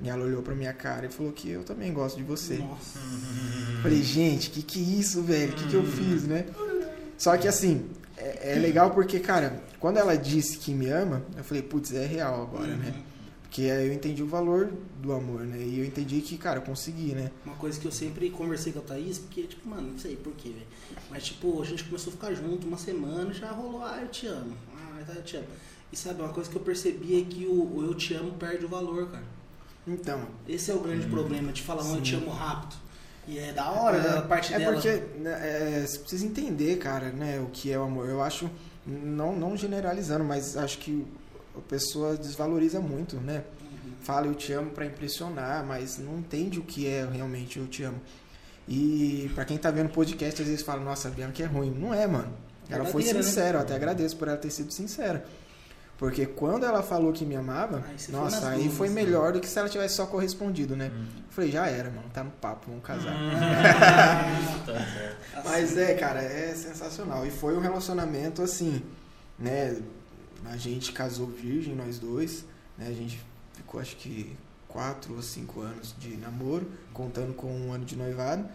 E 0.00 0.08
ela 0.08 0.24
olhou 0.24 0.42
pra 0.42 0.54
minha 0.54 0.72
cara 0.72 1.06
e 1.06 1.08
falou 1.08 1.32
que 1.32 1.50
eu 1.50 1.64
também 1.64 1.92
gosto 1.92 2.16
de 2.16 2.22
você. 2.22 2.58
Nossa. 2.58 3.00
Falei, 3.82 4.02
gente, 4.02 4.50
que 4.50 4.62
que 4.62 4.78
é 4.78 5.00
isso, 5.00 5.22
velho? 5.22 5.52
Que 5.52 5.68
que 5.68 5.74
eu 5.74 5.84
fiz, 5.84 6.24
né? 6.24 6.46
Só 7.16 7.36
que 7.36 7.48
assim, 7.48 7.88
é, 8.16 8.52
é 8.52 8.58
legal 8.60 8.92
porque, 8.92 9.18
cara, 9.18 9.60
quando 9.80 9.96
ela 9.96 10.16
disse 10.16 10.58
que 10.58 10.72
me 10.72 10.88
ama, 10.88 11.22
eu 11.36 11.42
falei, 11.42 11.62
putz, 11.62 11.92
é 11.92 12.06
real 12.06 12.42
agora, 12.42 12.76
né? 12.76 12.94
Porque 13.48 13.62
aí 13.62 13.86
eu 13.88 13.94
entendi 13.94 14.22
o 14.22 14.26
valor 14.26 14.70
do 15.00 15.10
amor, 15.10 15.40
né? 15.40 15.58
E 15.58 15.78
eu 15.78 15.84
entendi 15.84 16.20
que, 16.20 16.36
cara, 16.36 16.58
eu 16.58 16.62
consegui, 16.62 17.14
né? 17.14 17.30
Uma 17.46 17.56
coisa 17.56 17.80
que 17.80 17.86
eu 17.86 17.92
sempre 17.92 18.28
conversei 18.28 18.74
com 18.74 18.80
a 18.80 18.82
Thaís, 18.82 19.18
porque, 19.18 19.44
tipo, 19.44 19.66
mano, 19.66 19.92
não 19.92 19.98
sei 19.98 20.16
porquê, 20.16 20.50
velho. 20.50 20.66
Mas, 21.10 21.24
tipo, 21.24 21.60
a 21.60 21.64
gente 21.64 21.84
começou 21.84 22.12
a 22.12 22.16
ficar 22.16 22.34
junto 22.34 22.66
uma 22.66 22.76
semana 22.76 23.32
já 23.32 23.50
rolou, 23.50 23.82
ah, 23.82 23.98
eu 24.02 24.08
te 24.08 24.26
amo. 24.26 24.54
Ah, 24.76 25.02
eu 25.14 25.22
te 25.22 25.38
amo. 25.38 25.46
E 25.90 25.96
sabe, 25.96 26.20
uma 26.20 26.28
coisa 26.28 26.50
que 26.50 26.56
eu 26.56 26.60
percebi 26.60 27.22
é 27.22 27.24
que 27.24 27.46
o, 27.46 27.76
o 27.76 27.84
eu 27.84 27.94
te 27.94 28.12
amo 28.12 28.32
perde 28.32 28.66
o 28.66 28.68
valor, 28.68 29.10
cara. 29.10 29.24
Então, 29.86 30.20
Esse 30.46 30.70
é 30.70 30.74
o 30.74 30.80
grande 30.80 31.06
problema, 31.06 31.50
de 31.50 31.62
falar 31.62 31.82
um 31.84 31.96
eu 31.96 32.02
te 32.02 32.14
amo 32.14 32.30
rápido. 32.30 32.76
E 33.26 33.38
é 33.38 33.52
da 33.52 33.70
hora 33.70 34.00
da 34.00 34.22
parte 34.22 34.52
é 34.52 34.58
dela. 34.58 34.72
porque 34.72 34.90
né, 35.18 35.80
é, 35.82 35.86
você 35.86 35.98
precisa 35.98 36.26
entender, 36.26 36.76
cara, 36.76 37.10
né, 37.10 37.40
o 37.40 37.46
que 37.46 37.72
é 37.72 37.78
o 37.78 37.82
amor. 37.82 38.08
Eu 38.08 38.22
acho, 38.22 38.50
não, 38.86 39.34
não 39.34 39.56
generalizando, 39.56 40.24
mas 40.24 40.56
acho 40.56 40.78
que 40.78 41.06
a 41.58 41.68
pessoa 41.68 42.16
desvaloriza 42.16 42.80
muito, 42.80 43.16
né? 43.16 43.44
Uhum. 43.60 43.92
Fala 44.02 44.26
eu 44.26 44.34
te 44.34 44.52
amo 44.52 44.70
pra 44.70 44.86
impressionar, 44.86 45.64
mas 45.66 45.98
não 45.98 46.18
entende 46.18 46.58
o 46.58 46.62
que 46.62 46.86
é 46.86 47.06
realmente 47.10 47.58
eu 47.58 47.66
te 47.66 47.82
amo. 47.82 48.00
E 48.68 49.30
pra 49.34 49.44
quem 49.44 49.56
tá 49.56 49.70
vendo 49.70 49.86
o 49.86 49.92
podcast, 49.92 50.42
às 50.42 50.48
vezes 50.48 50.64
fala, 50.64 50.82
nossa, 50.82 51.08
a 51.08 51.10
Bianca 51.10 51.42
é 51.42 51.46
ruim. 51.46 51.70
Não 51.70 51.94
é, 51.94 52.06
mano. 52.06 52.32
Ela 52.68 52.84
foi 52.84 53.02
né? 53.02 53.14
sincera, 53.14 53.58
eu 53.58 53.62
até 53.62 53.74
agradeço 53.74 54.16
por 54.16 54.28
ela 54.28 54.36
ter 54.36 54.50
sido 54.50 54.70
sincera. 54.72 55.24
Porque 55.96 56.26
quando 56.26 56.64
ela 56.64 56.80
falou 56.80 57.12
que 57.12 57.24
me 57.24 57.34
amava, 57.34 57.82
Aí 57.88 57.98
foi 57.98 58.14
nossa, 58.14 58.36
nas 58.36 58.44
aí 58.44 58.64
duas, 58.64 58.74
foi 58.74 58.88
né? 58.88 58.94
melhor 58.94 59.32
do 59.32 59.40
que 59.40 59.48
se 59.48 59.58
ela 59.58 59.68
tivesse 59.68 59.96
só 59.96 60.06
correspondido, 60.06 60.76
né? 60.76 60.92
Falei, 61.30 61.50
já 61.50 61.66
era, 61.66 61.90
mano, 61.90 62.08
tá 62.12 62.22
no 62.22 62.30
papo, 62.30 62.66
vamos 62.68 62.84
casar. 62.84 63.12
Tá 64.64 64.74
certo. 64.74 65.16
Assim, 65.34 65.48
Mas 65.48 65.76
é, 65.76 65.94
cara, 65.94 66.20
é 66.22 66.54
sensacional. 66.54 67.26
E 67.26 67.30
foi 67.30 67.56
um 67.56 67.60
relacionamento 67.60 68.42
assim, 68.42 68.82
né? 69.38 69.76
A 70.50 70.56
gente 70.56 70.92
casou 70.92 71.26
virgem, 71.26 71.74
nós 71.74 71.98
dois, 71.98 72.44
né? 72.76 72.88
A 72.88 72.92
gente 72.92 73.20
ficou 73.54 73.80
acho 73.80 73.96
que 73.96 74.36
quatro 74.68 75.14
ou 75.14 75.22
cinco 75.22 75.60
anos 75.60 75.94
de 75.98 76.16
namoro, 76.16 76.70
contando 76.92 77.34
com 77.34 77.50
um 77.50 77.72
ano 77.72 77.84
de 77.84 77.96
noivado. 77.96 78.48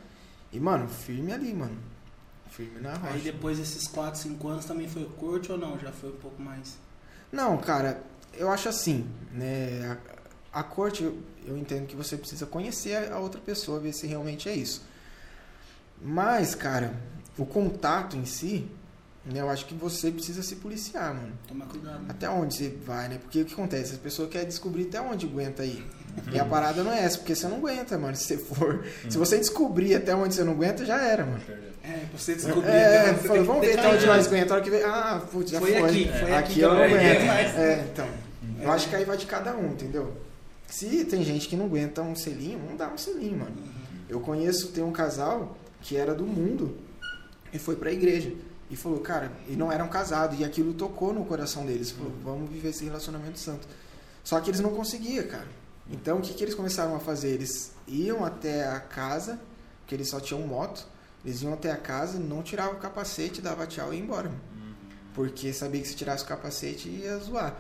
E, 0.52 0.60
mano, 0.60 0.88
firme 0.88 1.34
ali, 1.34 1.54
mano. 1.54 1.78
Firme 2.50 2.80
na 2.80 2.94
rocha. 2.94 3.16
Aí 3.16 3.22
depois 3.22 3.58
desses 3.58 3.88
4, 3.88 4.20
5 4.20 4.48
anos 4.48 4.66
também 4.66 4.88
foi 4.88 5.06
curto 5.06 5.54
ou 5.54 5.58
não? 5.58 5.80
Já 5.80 5.91
foi 5.91 6.10
um 6.10 6.18
pouco 6.18 6.39
mais. 6.41 6.78
Não, 7.32 7.58
cara, 7.58 8.04
eu 8.34 8.52
acho 8.52 8.70
assim, 8.70 9.10
né? 9.32 9.98
A, 10.54 10.60
a 10.60 10.64
corte, 10.64 11.04
eu, 11.04 11.18
eu 11.46 11.58
entendo 11.58 11.88
que 11.88 11.96
você 11.96 12.16
precisa 12.16 12.46
conhecer 12.46 13.12
a 13.12 13.18
outra 13.18 13.41
pessoa, 13.41 13.80
ver 13.80 13.94
se 13.94 14.06
realmente 14.06 14.48
é 14.48 14.56
isso. 14.56 14.86
Mas, 16.00 16.54
cara, 16.54 16.96
o 17.38 17.46
contato 17.46 18.16
em 18.16 18.26
si, 18.26 18.70
eu 19.34 19.49
acho 19.49 19.65
que 19.65 19.74
você 19.74 20.11
precisa 20.11 20.43
se 20.43 20.57
policiar, 20.57 21.13
mano. 21.13 21.32
Toma 21.47 21.65
cuidado. 21.65 22.03
Até 22.09 22.30
onde 22.30 22.55
você 22.55 22.69
vai, 22.86 23.07
né? 23.07 23.17
Porque 23.21 23.41
o 23.41 23.45
que 23.45 23.53
acontece? 23.53 23.93
As 23.93 23.97
pessoas 23.97 24.30
querem 24.30 24.47
descobrir 24.47 24.88
até 24.88 24.99
onde 24.99 25.26
aguenta 25.26 25.63
aí. 25.63 25.84
E 26.32 26.39
a 26.39 26.45
parada 26.45 26.84
não 26.84 26.91
é 26.91 27.03
essa, 27.03 27.17
porque 27.17 27.34
você 27.34 27.47
não 27.47 27.57
aguenta, 27.57 27.97
mano. 27.97 28.15
Se 28.15 28.26
você 28.26 28.38
for. 28.38 28.86
Se 29.09 29.17
você 29.17 29.38
descobrir 29.38 29.95
até 29.95 30.13
onde 30.13 30.36
você 30.36 30.43
não 30.43 30.53
aguenta, 30.53 30.86
já 30.86 31.01
era, 31.01 31.26
mano. 31.26 31.41
É, 31.84 32.05
você 32.15 32.36
descobrir. 32.36 32.69
É, 32.69 33.07
né, 33.07 33.13
você 33.13 33.28
falou, 33.28 33.45
vamos 33.45 33.65
ver 33.65 33.80
até 33.80 33.88
onde 33.93 34.05
nós 34.05 34.28
aguentamos. 34.28 34.51
A 34.51 34.55
hora 34.55 34.63
que 34.63 34.69
vem. 34.69 34.84
Ah, 34.84 35.21
putz, 35.32 35.51
já 35.51 35.59
Foi 35.59 35.71
foi. 35.71 35.89
aqui, 35.89 36.05
foi 36.05 36.21
aqui 36.21 36.34
aqui 36.34 36.59
eu 36.61 36.74
não 36.74 36.84
aguento. 36.84 37.01
É, 37.01 37.86
então. 37.91 38.07
Eu 38.61 38.71
acho 38.71 38.89
que 38.89 38.95
aí 38.95 39.03
vai 39.03 39.17
de 39.17 39.26
cada 39.26 39.55
um, 39.55 39.67
entendeu? 39.67 40.13
Se 40.67 41.05
tem 41.05 41.24
gente 41.24 41.47
que 41.47 41.55
não 41.55 41.65
aguenta 41.65 42.01
um 42.01 42.15
selinho, 42.15 42.59
não 42.59 42.76
dá 42.76 42.88
um 42.88 42.97
selinho, 42.97 43.39
mano. 43.39 43.55
Eu 44.07 44.19
conheço, 44.19 44.69
tem 44.69 44.84
um 44.84 44.91
casal 44.91 45.57
que 45.82 45.97
era 45.97 46.13
do 46.13 46.26
mundo 46.26 46.78
e 47.51 47.59
foi 47.59 47.76
pra 47.76 47.91
igreja. 47.91 48.32
E 48.74 48.76
falou, 48.76 48.99
cara, 49.01 49.32
e 49.47 49.55
não 49.55 49.71
eram 49.71 49.88
casados. 49.88 50.39
E 50.39 50.43
aquilo 50.43 50.74
tocou 50.74 51.13
no 51.13 51.24
coração 51.26 51.63
deles. 51.63 51.91
Falou, 51.91 52.11
vamos 52.24 52.49
viver 52.49 52.69
esse 52.69 52.84
relacionamento 52.84 53.38
santo. 53.38 53.67
Só 54.24 54.39
que 54.39 54.49
eles 54.49 54.59
não 54.59 54.74
conseguiam, 54.74 55.28
cara. 55.28 55.47
Então 55.91 56.17
o 56.17 56.21
que, 56.21 56.34
que 56.34 56.43
eles 56.43 56.55
começaram 56.55 56.95
a 56.95 56.99
fazer? 56.99 57.30
Eles 57.30 57.71
iam 57.88 58.26
até 58.26 58.67
a 58.67 58.80
casa, 58.80 59.39
porque 59.80 59.93
eles 59.93 60.09
só 60.09 60.19
tinham 60.19 60.41
moto. 60.41 60.88
Eles 61.24 61.43
iam 61.43 61.53
até 61.53 61.71
a 61.71 61.78
casa, 61.78 62.17
não 62.17 62.41
tiravam 62.41 62.74
o 62.74 62.80
capacete, 62.80 63.41
dava 63.41 63.67
tchau 63.67 63.93
e 63.93 63.97
ia 63.97 64.03
embora. 64.03 64.32
Porque 65.13 65.53
sabia 65.53 65.80
que 65.80 65.88
se 65.88 65.95
tirasse 65.95 66.24
o 66.24 66.28
capacete 66.28 66.89
ia 66.89 67.15
zoar. 67.19 67.55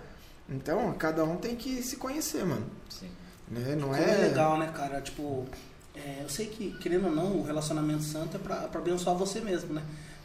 Então, 0.49 0.91
cada 0.93 1.23
um 1.23 1.37
tem 1.37 1.55
que 1.55 1.83
se 1.83 1.97
conhecer, 1.97 2.43
mano. 2.43 2.65
Sim. 2.89 3.11
Né? 3.47 3.75
Não 3.75 3.95
é. 3.95 4.01
é 4.01 4.17
legal, 4.29 4.57
né, 4.57 4.73
cara? 4.75 4.99
Tipo, 4.99 5.45
é, 5.93 6.23
eu 6.23 6.29
sei 6.29 6.47
que, 6.47 6.71
querendo 6.79 7.05
ou 7.05 7.11
não, 7.11 7.37
o 7.37 7.43
relacionamento 7.43 8.01
santo 8.01 8.35
é 8.35 8.39
pra, 8.39 8.55
pra 8.67 8.81
abençoar 8.81 9.15
você 9.15 9.39
mesmo, 9.39 9.75
né? 9.75 9.83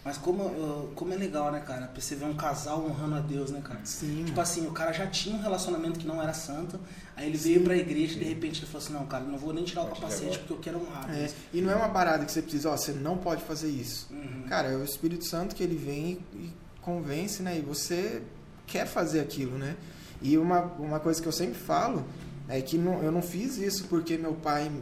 Mas 0.08 0.16
como, 0.16 0.42
eu- 0.42 0.90
como 0.94 1.12
é 1.12 1.16
legal, 1.16 1.52
né, 1.52 1.60
cara? 1.60 1.86
Pra 1.86 2.00
você 2.00 2.14
ver 2.14 2.24
um 2.24 2.32
casal 2.34 2.82
honrando 2.82 3.16
a 3.16 3.20
Deus, 3.20 3.50
né, 3.50 3.60
cara? 3.62 3.78
Sim, 3.84 4.22
Tipo 4.24 4.40
assim, 4.40 4.66
o 4.66 4.70
cara 4.72 4.90
já 4.90 5.06
tinha 5.06 5.36
um 5.36 5.42
relacionamento 5.42 5.98
que 5.98 6.06
não 6.06 6.22
era 6.22 6.32
santo, 6.32 6.80
aí 7.14 7.26
ele 7.28 7.36
veio 7.36 7.62
pra 7.62 7.76
igreja 7.76 8.14
e 8.16 8.18
de 8.20 8.24
repente 8.24 8.60
ele 8.60 8.66
falou 8.68 8.82
assim, 8.86 8.94
não, 8.94 9.04
cara, 9.04 9.24
eu 9.24 9.30
não 9.30 9.36
vou 9.36 9.52
nem 9.52 9.64
tirar 9.64 9.82
o 9.82 9.88
capacete 9.88 10.38
porque 10.38 10.52
eu 10.54 10.58
quero 10.60 10.78
honrar 10.80 11.10
É, 11.14 11.30
e 11.52 11.60
não 11.60 11.70
é 11.70 11.74
uma 11.76 11.90
parada 11.90 12.24
que 12.24 12.32
você 12.32 12.40
precisa, 12.40 12.70
ó, 12.70 12.76
você 12.78 12.92
não 12.92 13.18
pode 13.18 13.42
fazer 13.42 13.68
isso. 13.68 14.06
Uhum. 14.10 14.44
Cara, 14.48 14.68
é 14.68 14.76
o 14.76 14.82
Espírito 14.82 15.26
Santo 15.26 15.54
que 15.54 15.62
ele 15.62 15.76
vem 15.76 16.20
e, 16.32 16.36
e 16.38 16.52
convence, 16.80 17.42
né? 17.42 17.58
E 17.58 17.60
você 17.60 18.22
quer 18.66 18.86
fazer 18.86 19.20
aquilo, 19.20 19.58
né? 19.58 19.76
E 20.22 20.38
uma, 20.38 20.62
uma 20.78 20.98
coisa 21.00 21.20
que 21.20 21.28
eu 21.28 21.32
sempre 21.32 21.58
falo 21.58 22.02
é 22.48 22.62
que 22.62 22.78
não, 22.78 23.02
eu 23.02 23.12
não 23.12 23.20
fiz 23.20 23.58
isso 23.58 23.84
porque 23.88 24.16
meu 24.16 24.32
pai. 24.32 24.72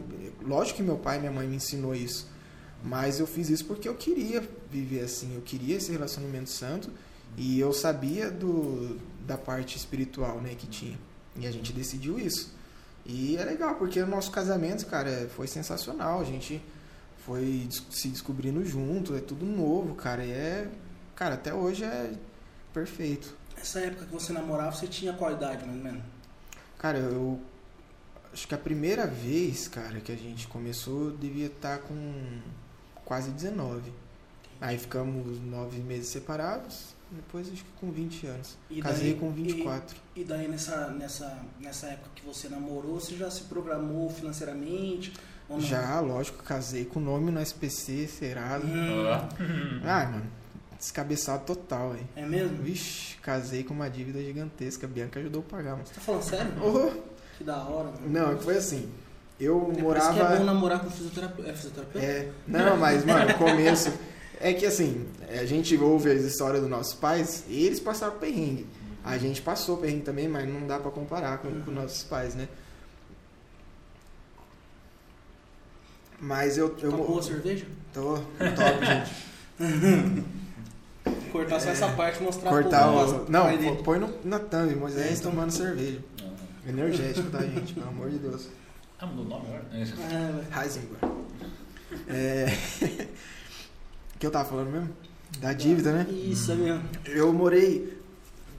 Lógico 0.41 0.77
que 0.77 0.83
meu 0.83 0.95
pai 0.97 1.17
e 1.17 1.19
minha 1.19 1.33
mãe 1.33 1.45
me 1.45 1.57
ensinou 1.57 1.93
isso. 1.93 2.27
Mas 2.87 3.19
eu 3.19 3.27
fiz 3.27 3.49
isso 3.49 3.65
porque 3.65 3.87
eu 3.87 3.95
queria 3.95 4.41
viver 4.71 5.01
assim, 5.01 5.35
eu 5.35 5.41
queria 5.41 5.75
esse 5.75 5.91
relacionamento 5.91 6.49
santo 6.49 6.89
e 7.35 7.59
eu 7.59 7.73
sabia 7.73 8.31
do, 8.31 8.97
da 9.25 9.37
parte 9.37 9.75
espiritual, 9.75 10.39
né, 10.39 10.55
que 10.57 10.67
tinha. 10.67 10.97
E 11.35 11.45
a 11.45 11.51
gente 11.51 11.73
decidiu 11.73 12.17
isso. 12.17 12.55
E 13.05 13.37
é 13.37 13.43
legal, 13.43 13.75
porque 13.75 14.01
o 14.01 14.07
nosso 14.07 14.31
casamento, 14.31 14.85
cara, 14.85 15.29
foi 15.35 15.47
sensacional. 15.47 16.21
A 16.21 16.23
gente 16.23 16.61
foi 17.25 17.67
se 17.89 18.07
descobrindo 18.07 18.63
junto, 18.65 19.15
é 19.15 19.19
tudo 19.19 19.45
novo, 19.45 19.95
cara. 19.95 20.25
E 20.25 20.31
é. 20.31 20.69
Cara, 21.15 21.35
até 21.35 21.53
hoje 21.53 21.83
é 21.83 22.13
perfeito. 22.73 23.35
Essa 23.55 23.79
época 23.79 24.05
que 24.05 24.13
você 24.13 24.31
namorava, 24.31 24.71
você 24.71 24.87
tinha 24.87 25.13
qual 25.13 25.31
idade, 25.31 25.65
mais 25.65 25.77
ou 25.77 25.83
menos? 25.83 26.03
Cara, 26.77 26.99
eu. 26.99 27.39
Acho 28.31 28.47
que 28.47 28.53
a 28.53 28.57
primeira 28.57 29.07
vez, 29.07 29.67
cara, 29.67 29.99
que 29.99 30.11
a 30.11 30.15
gente 30.15 30.47
começou, 30.47 31.05
eu 31.05 31.11
devia 31.11 31.47
estar 31.47 31.79
com 31.79 32.41
quase 33.07 33.31
19. 33.31 33.91
Aí 34.59 34.77
ficamos 34.77 35.39
nove 35.41 35.79
meses 35.79 36.07
separados, 36.09 36.95
depois 37.11 37.47
acho 37.47 37.63
que 37.63 37.71
com 37.79 37.89
20 37.91 38.27
anos. 38.27 38.57
E 38.69 38.81
Casei 38.81 39.11
daí- 39.11 39.19
com 39.19 39.31
24. 39.31 39.95
E 40.15 40.23
daí 40.23 40.47
nessa, 40.47 40.89
nessa, 40.89 41.39
nessa 41.59 41.87
época 41.87 42.09
que 42.15 42.25
você 42.25 42.49
namorou, 42.49 42.99
você 42.99 43.15
já 43.15 43.29
se 43.31 43.43
programou 43.43 44.09
financeiramente? 44.09 45.13
Já, 45.59 45.99
lógico, 46.01 46.43
casei 46.43 46.83
com 46.83 46.99
o 46.99 47.03
nome 47.03 47.31
no 47.31 47.39
SPC, 47.39 48.07
Cerado. 48.07 48.67
Hum, 48.67 49.81
Ah, 49.85 50.05
mano, 50.05 50.25
descabeçado 50.77 51.45
total, 51.45 51.91
velho. 51.91 52.07
é 52.17 52.25
mesmo? 52.25 52.57
Vixe, 52.61 53.15
casei 53.21 53.63
com 53.63 53.73
uma 53.73 53.89
dívida 53.89 54.21
gigantesca. 54.21 54.85
A 54.85 54.89
Bianca 54.89 55.19
ajudou 55.21 55.41
a 55.47 55.49
pagar, 55.49 55.77
mas. 55.77 55.87
Você 55.87 55.93
tá 55.95 56.01
falando 56.01 56.23
sério? 56.23 56.51
Oh, 56.61 57.01
Que 57.37 57.43
da 57.45 57.57
hora, 57.63 57.91
mano. 57.91 58.09
não, 58.09 58.37
foi 58.39 58.57
assim. 58.57 58.91
Eu 59.39 59.71
É 59.77 59.81
morava. 59.81 60.13
que 60.13 60.19
é 60.19 60.37
bom 60.37 60.43
namorar 60.43 60.79
com 60.83 60.89
fisioterapeuta. 60.89 61.49
É 61.51 61.53
fisioterapeuta? 61.53 62.05
É, 62.05 62.31
não, 62.47 62.75
mas, 62.77 63.05
mano, 63.05 63.31
o 63.31 63.37
começo. 63.37 63.93
É 64.39 64.53
que 64.53 64.65
assim, 64.65 65.07
a 65.29 65.45
gente 65.45 65.75
ouve 65.77 66.11
as 66.11 66.21
histórias 66.23 66.61
dos 66.61 66.69
nossos 66.69 66.93
pais, 66.93 67.43
e 67.47 67.65
eles 67.65 67.79
passaram 67.79 68.17
perrengue. 68.17 68.65
A 69.03 69.17
gente 69.17 69.41
passou 69.41 69.77
perrengue 69.77 70.01
também, 70.03 70.27
mas 70.27 70.47
não 70.47 70.67
dá 70.67 70.79
pra 70.79 70.91
comparar 70.91 71.37
com, 71.39 71.61
com 71.61 71.71
nossos 71.71 72.03
pais, 72.03 72.35
né? 72.35 72.47
Mas 76.19 76.57
eu. 76.57 76.75
eu 76.81 76.91
Tá 76.91 76.97
boa 76.97 77.19
a 77.19 77.23
cerveja? 77.23 77.65
tô 77.93 78.15
top, 78.17 78.85
gente. 78.85 79.11
Cortar 81.31 81.59
só 81.59 81.69
essa 81.69 81.87
parte 81.89 82.19
e 82.19 82.23
mostrar 82.23 82.49
Cortar 82.49 82.91
o. 82.91 83.19
pro 83.19 83.31
Não, 83.31 83.75
põe 83.83 83.99
no, 83.99 84.13
na 84.23 84.39
thumb, 84.39 84.75
Moisés 84.75 85.05
É, 85.05 85.13
então. 85.13 85.31
tomando 85.31 85.51
cerveja. 85.51 85.99
Energético, 86.67 87.29
tá, 87.29 87.39
gente? 87.41 87.73
Pelo 87.73 87.87
amor 87.87 88.09
de 88.09 88.17
Deus. 88.17 88.47
Ah, 88.99 89.05
mudou 89.05 89.25
o 89.25 89.29
nome 89.29 89.45
agora? 89.47 89.65
É, 89.73 89.83
velho. 89.83 90.63
Heisenberg. 90.63 91.17
É. 92.07 92.45
O 94.15 94.17
que 94.19 94.25
eu 94.25 94.31
tava 94.31 94.49
falando 94.49 94.71
mesmo? 94.71 94.89
Da 95.39 95.53
dívida, 95.53 95.91
né? 95.91 96.07
Isso, 96.09 96.51
é 96.51 96.55
mesmo. 96.55 96.83
Eu 97.05 97.31
morei 97.31 97.97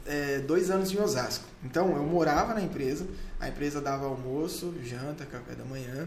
é, 0.07 0.39
dois 0.41 0.71
anos 0.71 0.93
em 0.93 1.01
Osasco. 1.01 1.45
Então, 1.65 1.97
eu 1.97 2.03
morava 2.05 2.55
na 2.55 2.63
empresa, 2.63 3.07
a 3.41 3.49
empresa 3.49 3.81
dava 3.81 4.05
almoço, 4.07 4.75
janta, 4.85 5.27
café 5.27 5.55
da 5.55 5.65
manhã. 5.65 6.07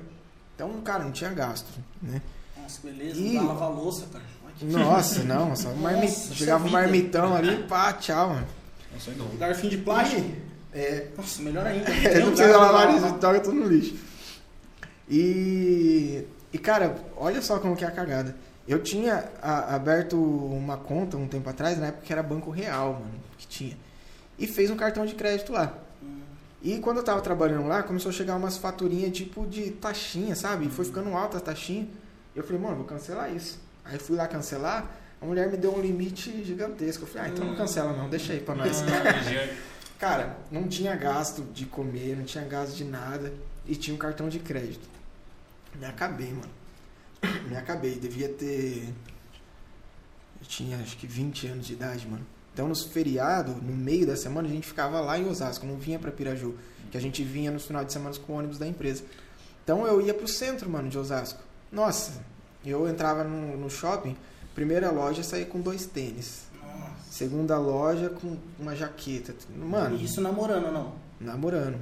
Então, 0.56 0.70
cara, 0.82 1.04
não 1.04 1.12
tinha 1.12 1.32
gasto, 1.32 1.68
né? 2.02 2.22
Nossa, 2.62 2.80
beleza. 2.84 3.20
E- 3.20 3.34
Não 3.34 3.48
lavar 3.48 3.72
louça, 3.72 4.06
cara. 4.12 4.24
Nossa, 4.62 5.24
não, 5.24 5.56
só 5.56 5.70
um 5.70 5.76
marmi... 5.78 6.02
Nossa, 6.04 6.36
chegava 6.36 6.64
um 6.64 6.68
essa 6.68 6.78
vida. 6.78 6.88
marmitão 6.88 7.36
ali, 7.36 7.64
pá, 7.64 7.94
tchau, 7.94 8.30
mano. 8.30 8.48
Ainda. 9.08 9.24
Garfinho 9.38 9.72
de 9.72 9.78
plástico? 9.78 10.22
É, 10.74 11.08
Nossa, 11.18 11.42
melhor 11.42 11.66
ainda. 11.66 11.90
É, 11.92 12.20
não 12.20 12.28
um 12.28 12.32
precisa 12.32 12.58
lavar 12.58 12.86
lavar. 12.88 12.96
isso, 12.96 13.22
joga 13.22 13.40
tudo 13.40 13.56
no 13.56 13.68
lixo. 13.68 13.96
E, 15.10 16.26
e 16.54 16.58
cara, 16.58 16.96
olha 17.18 17.42
só 17.42 17.60
como 17.60 17.76
que 17.76 17.84
é 17.84 17.88
a 17.88 17.92
cagada. 17.92 18.36
Eu 18.68 18.82
tinha 18.82 19.26
a- 19.42 19.76
aberto 19.76 20.16
uma 20.22 20.78
conta 20.78 21.18
um 21.18 21.28
tempo 21.28 21.50
atrás, 21.50 21.78
na 21.78 21.88
época 21.88 22.04
que 22.06 22.14
era 22.14 22.24
Banco 22.24 22.50
Real, 22.52 22.94
mano, 22.94 23.12
que 23.38 23.48
tinha. 23.48 23.78
E 24.38 24.48
fez 24.48 24.70
um 24.72 24.76
cartão 24.78 25.06
de 25.06 25.14
crédito 25.16 25.52
lá. 25.52 25.74
Hum, 26.02 26.20
E 26.64 26.80
quando 26.80 26.98
eu 26.98 27.04
tava 27.04 27.22
trabalhando 27.22 27.68
lá, 27.68 27.84
começou 27.84 28.10
a 28.10 28.14
chegar 28.14 28.36
umas 28.36 28.58
faturinhas 28.58 29.12
tipo 29.12 29.46
de 29.48 29.72
taxinha, 29.72 30.36
sabe? 30.36 30.68
E 30.68 30.70
foi 30.70 30.86
ficando 30.86 31.10
alta 31.16 31.38
a 31.38 31.42
taxinha. 31.42 31.88
Eu 32.36 32.44
falei, 32.44 32.62
mano, 32.62 32.78
vou 32.78 32.86
cancelar 32.86 33.34
isso. 33.36 33.60
Aí 33.84 33.98
fui 34.00 34.16
lá 34.16 34.28
cancelar, 34.28 34.90
a 35.20 35.26
mulher 35.26 35.50
me 35.50 35.58
deu 35.58 35.76
um 35.76 35.82
limite 35.82 36.44
gigantesco. 36.46 37.04
Eu 37.04 37.08
falei, 37.08 37.28
ah, 37.28 37.32
então 37.34 37.46
não 37.46 37.56
cancela 37.56 37.92
não, 37.94 38.08
deixa 38.10 38.32
aí 38.34 38.40
pra 38.40 38.56
nós. 38.56 38.84
Cara, 40.00 40.38
não 40.52 40.68
tinha 40.68 40.96
gasto 40.96 41.42
de 41.54 41.66
comer, 41.66 42.16
não 42.16 42.24
tinha 42.24 42.44
gasto 42.46 42.74
de 42.76 42.84
nada 42.84 43.34
e 43.72 43.76
tinha 43.78 43.96
um 43.96 43.98
cartão 43.98 44.28
de 44.28 44.38
crédito. 44.38 44.86
Me 45.80 45.86
acabei, 45.86 46.34
mano. 46.34 46.52
Me 47.48 47.56
acabei. 47.56 47.96
Devia 47.96 48.28
ter. 48.28 48.94
Eu 50.42 50.46
tinha 50.46 50.78
acho 50.78 50.98
que 50.98 51.08
20 51.08 51.48
anos 51.48 51.68
de 51.68 51.74
idade, 51.74 52.06
mano. 52.06 52.26
Então, 52.54 52.68
nos 52.68 52.84
feriados, 52.84 53.56
no 53.56 53.74
meio 53.74 54.06
da 54.06 54.18
semana, 54.18 54.50
a 54.50 54.52
gente 54.52 54.68
ficava 54.68 55.00
lá 55.00 55.18
em 55.18 55.26
Osasco, 55.26 55.66
não 55.66 55.78
vinha 55.78 55.98
pra 55.98 56.12
Piraju. 56.12 56.54
Que 56.92 56.98
a 56.98 57.00
gente 57.00 57.24
vinha 57.24 57.50
nos 57.50 57.66
finais 57.66 57.88
de 57.88 57.94
semana 57.94 58.14
com 58.18 58.34
o 58.34 58.36
ônibus 58.36 58.58
da 58.58 58.68
empresa. 58.68 59.06
Então, 59.64 59.88
eu 59.88 60.06
ia 60.06 60.14
pro 60.14 60.28
centro, 60.28 60.70
mano, 60.70 60.90
de 60.90 60.98
Osasco. 60.98 61.42
Nossa, 61.72 62.22
eu 62.66 62.90
entrava 62.90 63.24
no, 63.24 63.56
no 63.56 63.70
shopping, 63.70 64.18
primeira 64.54 64.92
loja 64.92 65.24
saía 65.24 65.46
com 65.46 65.62
dois 65.62 65.86
tênis. 65.86 66.42
Nossa. 66.62 67.10
Segunda 67.10 67.58
loja 67.58 68.10
com 68.10 68.36
uma 68.60 68.76
jaqueta. 68.76 69.34
Mano, 69.56 69.96
Isso 69.96 70.20
namorando 70.20 70.74
não? 70.74 70.94
namorando. 71.22 71.80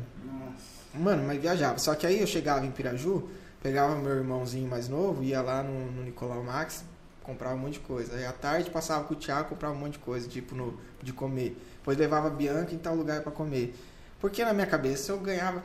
Mano, 0.93 1.23
mas 1.25 1.39
viajava. 1.41 1.77
Só 1.77 1.93
que 1.95 2.05
aí 2.07 2.19
eu 2.19 2.27
chegava 2.27 2.65
em 2.65 2.71
Piraju, 2.71 3.29
pegava 3.61 3.95
meu 3.95 4.15
irmãozinho 4.15 4.69
mais 4.69 4.87
novo, 4.87 5.23
ia 5.23 5.41
lá 5.41 5.61
no, 5.61 5.91
no 5.91 6.03
Nicolau 6.03 6.43
Max, 6.43 6.83
comprava 7.23 7.55
um 7.55 7.59
monte 7.59 7.73
de 7.73 7.79
coisa. 7.79 8.15
Aí 8.15 8.25
à 8.25 8.31
tarde 8.31 8.69
passava 8.69 9.03
com 9.03 9.13
o 9.13 9.17
Thiago, 9.17 9.49
comprava 9.49 9.73
um 9.73 9.77
monte 9.77 9.93
de 9.93 9.99
coisa, 9.99 10.27
tipo 10.27 10.55
no, 10.55 10.79
de 11.01 11.13
comer. 11.13 11.55
Depois 11.77 11.97
levava 11.97 12.27
a 12.27 12.31
Bianca 12.31 12.73
em 12.73 12.77
tal 12.77 12.95
lugar 12.95 13.21
pra 13.21 13.31
comer. 13.31 13.75
Porque 14.19 14.43
na 14.43 14.53
minha 14.53 14.67
cabeça 14.67 15.11
eu 15.11 15.19
ganhava 15.19 15.63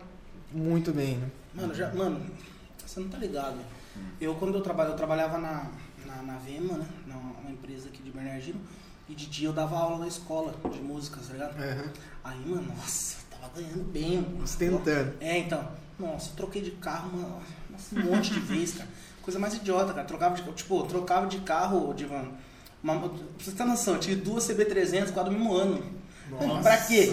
muito 0.53 0.93
bem, 0.93 1.17
né? 1.17 1.29
Mano, 1.55 1.75
já, 1.75 1.93
mano, 1.93 2.25
você 2.85 3.01
não 3.01 3.09
tá 3.09 3.19
ligado. 3.19 3.59
Eu, 4.21 4.35
quando 4.35 4.55
eu 4.55 4.61
trabalho, 4.61 4.91
eu 4.91 4.97
trabalhava 4.97 5.39
na, 5.39 5.71
na, 6.07 6.23
na 6.23 6.37
Vema, 6.39 6.79
né? 6.79 6.87
Na, 7.07 7.17
uma 7.17 7.51
empresa 7.51 7.89
aqui 7.89 8.03
de 8.03 8.11
Bernardino. 8.11 8.61
E 9.09 9.15
de 9.15 9.27
dia 9.27 9.49
eu 9.49 9.53
dava 9.53 9.77
aula 9.77 9.99
na 9.99 10.09
escola 10.09 10.55
de 10.73 10.81
música, 10.81 11.21
tá 11.21 11.33
ligado? 11.33 11.57
Aham. 11.59 11.93
Aí, 12.25 12.47
mano, 12.47 12.75
nossa, 12.75 13.19
tava 13.49 13.61
ganhando 13.61 13.85
bem. 13.93 14.27
Ostentando. 14.43 15.13
É, 15.21 15.39
então. 15.39 15.67
Nossa, 15.99 16.31
eu 16.31 16.37
troquei 16.37 16.61
de 16.63 16.73
carro 16.73 17.11
uma, 17.13 18.01
um 18.03 18.11
monte 18.11 18.33
de 18.33 18.41
vezes, 18.41 18.75
cara. 18.77 18.89
Coisa 19.23 19.39
mais 19.39 19.55
idiota, 19.55 19.93
cara. 19.93 20.07
Trocava 20.07 20.35
de, 20.35 20.43
tipo, 20.53 20.79
eu 20.81 20.83
trocava 20.87 21.27
de 21.27 21.39
carro, 21.39 21.95
Divan, 21.95 22.25
Uma, 22.83 23.01
pra 23.01 23.11
você 23.39 23.53
ter 23.53 23.65
noção, 23.65 23.95
eu 23.95 24.01
tive 24.01 24.17
duas 24.17 24.47
CB300 24.47 25.13
quase 25.13 25.31
no 25.31 25.39
mesmo 25.39 25.55
ano. 25.55 25.83
Nossa. 26.31 26.63
Pra 26.63 26.77
quê? 26.79 27.13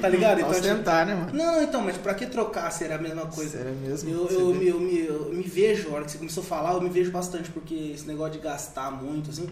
Tá 0.00 0.08
ligado? 0.08 0.38
Então, 0.40 0.52
tipo, 0.52 0.66
ostentar, 0.66 1.06
né, 1.06 1.14
mano? 1.14 1.32
não, 1.34 1.62
então, 1.62 1.82
mas 1.82 1.96
pra 1.98 2.14
que 2.14 2.26
trocar 2.26 2.70
se 2.70 2.84
era 2.84 2.96
a 2.96 2.98
mesma 2.98 3.26
coisa? 3.26 3.58
Sério 3.58 3.74
mesmo? 3.76 4.08
Eu, 4.10 4.26
eu, 4.28 4.54
me- 4.54 4.66
eu, 4.66 4.80
me, 4.80 4.98
eu 5.04 5.30
me 5.32 5.42
vejo, 5.42 5.90
a 5.90 5.92
hora 5.94 6.04
que 6.04 6.10
você 6.12 6.18
começou 6.18 6.42
a 6.42 6.46
falar, 6.46 6.72
eu 6.72 6.80
me 6.80 6.88
vejo 6.88 7.10
bastante, 7.12 7.50
porque 7.50 7.74
esse 7.94 8.06
negócio 8.06 8.32
de 8.32 8.38
gastar 8.38 8.90
muito, 8.90 9.28
assim, 9.30 9.46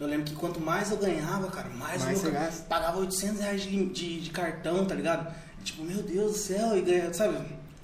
eu 0.00 0.06
lembro 0.06 0.24
que 0.24 0.34
quanto 0.34 0.58
mais 0.58 0.90
eu 0.90 0.96
ganhava, 0.96 1.48
cara, 1.48 1.68
mais, 1.68 2.02
Mais 2.02 2.24
eu 2.24 2.32
pagava 2.68 2.98
800 2.98 3.40
reais 3.40 3.62
de, 3.62 3.86
de, 3.90 4.20
de 4.22 4.30
cartão, 4.30 4.84
tá 4.86 4.94
ligado? 4.94 5.32
Tipo, 5.66 5.82
meu 5.84 6.02
Deus 6.02 6.32
do 6.32 6.38
céu, 6.38 6.76
e 6.76 6.80
ganha, 6.82 7.12
sabe? 7.12 7.38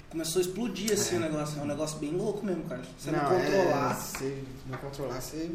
Começou 0.09 0.39
a 0.41 0.45
explodir 0.45 0.93
assim 0.93 1.15
É. 1.15 1.17
o 1.17 1.21
negócio. 1.21 1.59
É 1.59 1.63
um 1.63 1.67
negócio 1.67 1.99
bem 1.99 2.11
louco 2.11 2.45
mesmo, 2.45 2.63
cara. 2.63 2.81
Você 2.97 3.11
não, 3.11 3.19
é, 3.19 3.45
controlar. 3.45 3.93
você 3.95 4.43
não 4.67 4.77
controlar, 4.77 5.21
você 5.21 5.51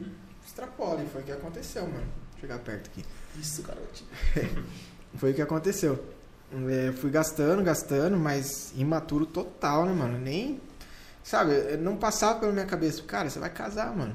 extrapola. 0.47 1.03
E 1.03 1.07
foi 1.09 1.23
o 1.23 1.25
que 1.25 1.33
aconteceu, 1.33 1.83
mano. 1.83 2.07
Vou 2.33 2.41
chegar 2.41 2.59
perto 2.59 2.91
aqui. 2.91 3.05
Isso, 3.39 3.63
garotinho. 3.63 4.11
Foi 5.17 5.31
o 5.31 5.35
que 5.35 5.41
aconteceu. 5.43 6.05
É, 6.69 6.93
fui 6.93 7.11
gastando, 7.11 7.63
gastando, 7.63 8.17
mas 8.19 8.73
imaturo 8.77 9.25
total, 9.25 9.87
né, 9.87 9.93
mano? 9.93 10.19
Nem. 10.19 10.61
Sabe, 11.25 11.77
não 11.79 11.97
passava 11.97 12.41
pela 12.41 12.53
minha 12.53 12.67
cabeça. 12.67 13.03
Cara, 13.03 13.31
você 13.31 13.39
vai 13.39 13.49
casar, 13.51 13.95
mano. 13.97 14.15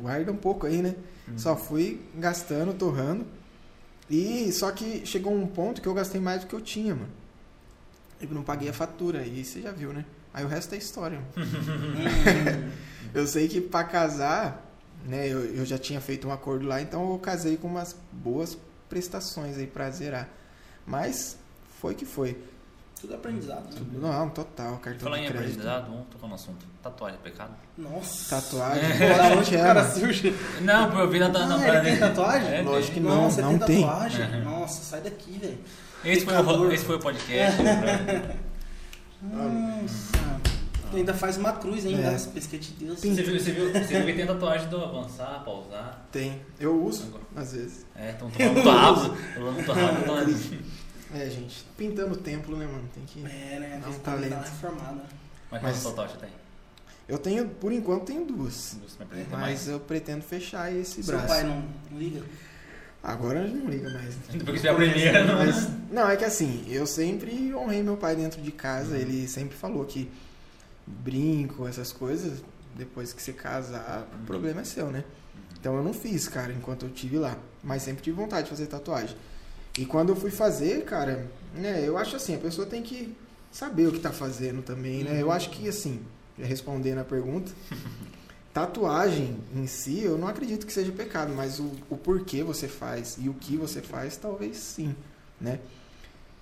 Guarda 0.00 0.32
um 0.32 0.36
pouco 0.36 0.66
aí, 0.66 0.82
né? 0.82 0.94
Só 1.36 1.56
fui 1.56 2.00
gastando, 2.16 2.74
torrando. 2.74 3.24
E 4.10 4.50
só 4.52 4.70
que 4.72 5.04
chegou 5.06 5.32
um 5.34 5.46
ponto 5.46 5.80
que 5.80 5.88
eu 5.88 5.94
gastei 5.94 6.20
mais 6.20 6.40
do 6.42 6.46
que 6.48 6.54
eu 6.54 6.60
tinha, 6.60 6.94
mano. 6.94 7.10
Eu 8.20 8.28
não 8.30 8.42
paguei 8.42 8.68
a 8.68 8.72
fatura. 8.72 9.22
E 9.26 9.44
você 9.44 9.60
já 9.62 9.72
viu, 9.72 9.92
né? 9.92 10.04
Aí 10.32 10.44
o 10.44 10.48
resto 10.48 10.74
é 10.74 10.78
história. 10.78 11.20
Eu 13.14 13.26
sei 13.26 13.48
que 13.48 13.60
pra 13.60 13.84
casar, 13.84 14.62
né, 15.06 15.26
eu, 15.28 15.38
eu 15.54 15.64
já 15.64 15.78
tinha 15.78 16.00
feito 16.00 16.28
um 16.28 16.32
acordo 16.32 16.66
lá, 16.66 16.82
então 16.82 17.12
eu 17.12 17.18
casei 17.18 17.56
com 17.56 17.66
umas 17.68 17.96
boas 18.12 18.58
prestações 18.90 19.56
aí 19.56 19.66
pra 19.66 19.88
zerar. 19.90 20.28
Mas 20.86 21.38
foi 21.80 21.94
que 21.94 22.04
foi. 22.04 22.36
tudo 23.00 23.14
aprendizado. 23.14 23.64
Né? 23.64 23.70
Tudo, 23.76 23.98
não, 24.00 24.28
total, 24.28 24.76
cartão 24.78 25.04
Falar 25.04 25.18
em 25.20 25.26
crédito. 25.28 25.38
aprendizado, 25.44 25.90
vamos 25.90 26.06
tocar 26.08 26.26
no 26.26 26.34
assunto. 26.34 26.66
Tatuagem 26.82 27.18
é 27.18 27.22
pecado? 27.30 27.54
Nossa. 27.78 28.36
Tatuagem. 28.40 28.82
Pô, 28.98 29.16
da 29.16 29.36
onde 29.38 29.56
é, 29.56 29.58
cara 29.62 29.90
surge? 29.90 30.34
Não, 30.60 30.90
pô, 30.90 30.98
eu 30.98 31.10
vi 31.10 31.18
na, 31.18 31.26
Ah, 31.26 31.46
na 31.46 31.68
ele 31.68 31.80
tem 31.90 31.98
tatuagem? 31.98 32.54
É, 32.54 32.62
Lógico 32.62 32.94
que 32.94 33.00
não, 33.00 33.22
Nossa, 33.22 33.42
não 33.42 33.58
tem 33.58 33.66
tem. 33.66 33.82
tatuagem? 33.86 34.26
Uhum. 34.26 34.44
Nossa, 34.44 34.82
sai 34.82 35.00
daqui, 35.00 35.38
velho. 35.38 35.58
Esse 36.06 36.24
foi, 36.24 36.34
o, 36.34 36.72
esse 36.72 36.84
foi 36.84 36.96
o 36.96 37.00
podcast. 37.00 37.62
né? 37.62 38.36
Nossa. 39.22 40.16
E 40.92 40.96
ainda 40.98 41.12
faz 41.12 41.36
uma 41.36 41.52
cruz 41.52 41.84
ainda, 41.84 42.02
É. 42.02 42.14
as 42.14 42.26
pesquisas 42.26 42.66
de 42.66 42.72
Deus. 42.84 43.00
você, 43.00 43.10
viu, 43.22 43.40
você, 43.40 43.50
viu, 43.52 43.72
você 43.72 43.96
viu 43.96 44.06
que 44.06 44.12
tem 44.12 44.26
tatuagem 44.26 44.68
do 44.68 44.80
avançar, 44.82 45.42
pausar. 45.44 46.06
Tem. 46.12 46.40
Eu 46.60 46.80
uso, 46.82 47.12
às 47.34 47.52
vezes. 47.52 47.84
É, 47.96 48.10
estão 48.12 48.30
tomando 48.30 48.70
rápido. 48.70 49.16
Tomando 49.34 50.30
então- 50.30 51.20
É, 51.20 51.30
gente, 51.30 51.64
pintando 51.76 52.14
o 52.14 52.16
templo, 52.16 52.56
né, 52.56 52.66
mano? 52.66 52.88
Tem 52.94 53.04
que. 53.04 53.20
É, 53.26 53.58
né? 53.58 53.76
Um 53.78 53.90
Tem 53.90 53.92
que 53.94 53.98
dar 54.00 54.10
uma 54.12 54.20
talento. 54.28 54.48
reformada. 54.50 55.02
Mas 55.50 55.60
quantas 55.60 55.82
tatuagens 55.82 56.18
tem? 56.20 56.30
Eu 57.08 57.18
tenho, 57.18 57.48
por 57.48 57.72
enquanto, 57.72 58.04
tenho 58.06 58.24
duas. 58.24 58.76
Apresenta 59.00 59.30
Mas 59.30 59.40
mais. 59.40 59.68
eu 59.68 59.78
pretendo 59.80 60.22
fechar 60.22 60.72
esse 60.74 61.02
Seu 61.02 61.14
braço. 61.14 61.28
pai 61.28 61.44
não 61.44 61.64
não 61.90 61.98
liga? 61.98 62.22
Agora 63.06 63.46
não 63.46 63.70
liga 63.70 63.88
mais. 63.88 64.16
Depois 64.32 64.56
que 64.56 64.62
você 64.62 64.66
é 64.66 64.70
a 64.72 64.74
primeira, 64.74 65.24
não. 65.24 65.36
Mas, 65.36 65.68
não, 65.92 66.10
é 66.10 66.16
que 66.16 66.24
assim, 66.24 66.64
eu 66.68 66.84
sempre 66.88 67.54
honrei 67.54 67.80
meu 67.80 67.96
pai 67.96 68.16
dentro 68.16 68.42
de 68.42 68.50
casa. 68.50 68.98
Ele 68.98 69.28
sempre 69.28 69.56
falou 69.56 69.84
que 69.84 70.10
brinco, 70.84 71.68
essas 71.68 71.92
coisas, 71.92 72.42
depois 72.74 73.12
que 73.12 73.22
você 73.22 73.32
casar, 73.32 74.08
o 74.12 74.26
problema 74.26 74.62
é 74.62 74.64
seu, 74.64 74.90
né? 74.90 75.04
Então 75.56 75.76
eu 75.76 75.84
não 75.84 75.94
fiz, 75.94 76.26
cara, 76.26 76.52
enquanto 76.52 76.86
eu 76.86 76.90
tive 76.90 77.16
lá. 77.16 77.38
Mas 77.62 77.82
sempre 77.82 78.02
tive 78.02 78.16
vontade 78.16 78.42
de 78.42 78.50
fazer 78.50 78.66
tatuagem. 78.66 79.16
E 79.78 79.86
quando 79.86 80.08
eu 80.08 80.16
fui 80.16 80.32
fazer, 80.32 80.84
cara, 80.84 81.30
né, 81.54 81.84
eu 81.86 81.96
acho 81.96 82.16
assim, 82.16 82.34
a 82.34 82.38
pessoa 82.38 82.66
tem 82.66 82.82
que 82.82 83.16
saber 83.52 83.86
o 83.86 83.92
que 83.92 84.00
tá 84.00 84.10
fazendo 84.10 84.62
também, 84.62 85.04
né? 85.04 85.22
Eu 85.22 85.30
acho 85.30 85.50
que 85.50 85.68
assim, 85.68 86.00
respondendo 86.36 86.98
a 86.98 87.04
pergunta, 87.04 87.52
tatuagem 88.56 89.36
em 89.54 89.66
si, 89.66 90.00
eu 90.02 90.16
não 90.16 90.26
acredito 90.26 90.66
que 90.66 90.72
seja 90.72 90.90
pecado, 90.90 91.30
mas 91.36 91.60
o, 91.60 91.70
o 91.90 91.96
porquê 91.98 92.42
você 92.42 92.66
faz 92.66 93.18
e 93.20 93.28
o 93.28 93.34
que 93.34 93.54
você 93.54 93.82
faz, 93.82 94.16
talvez 94.16 94.56
sim, 94.56 94.96
né? 95.38 95.60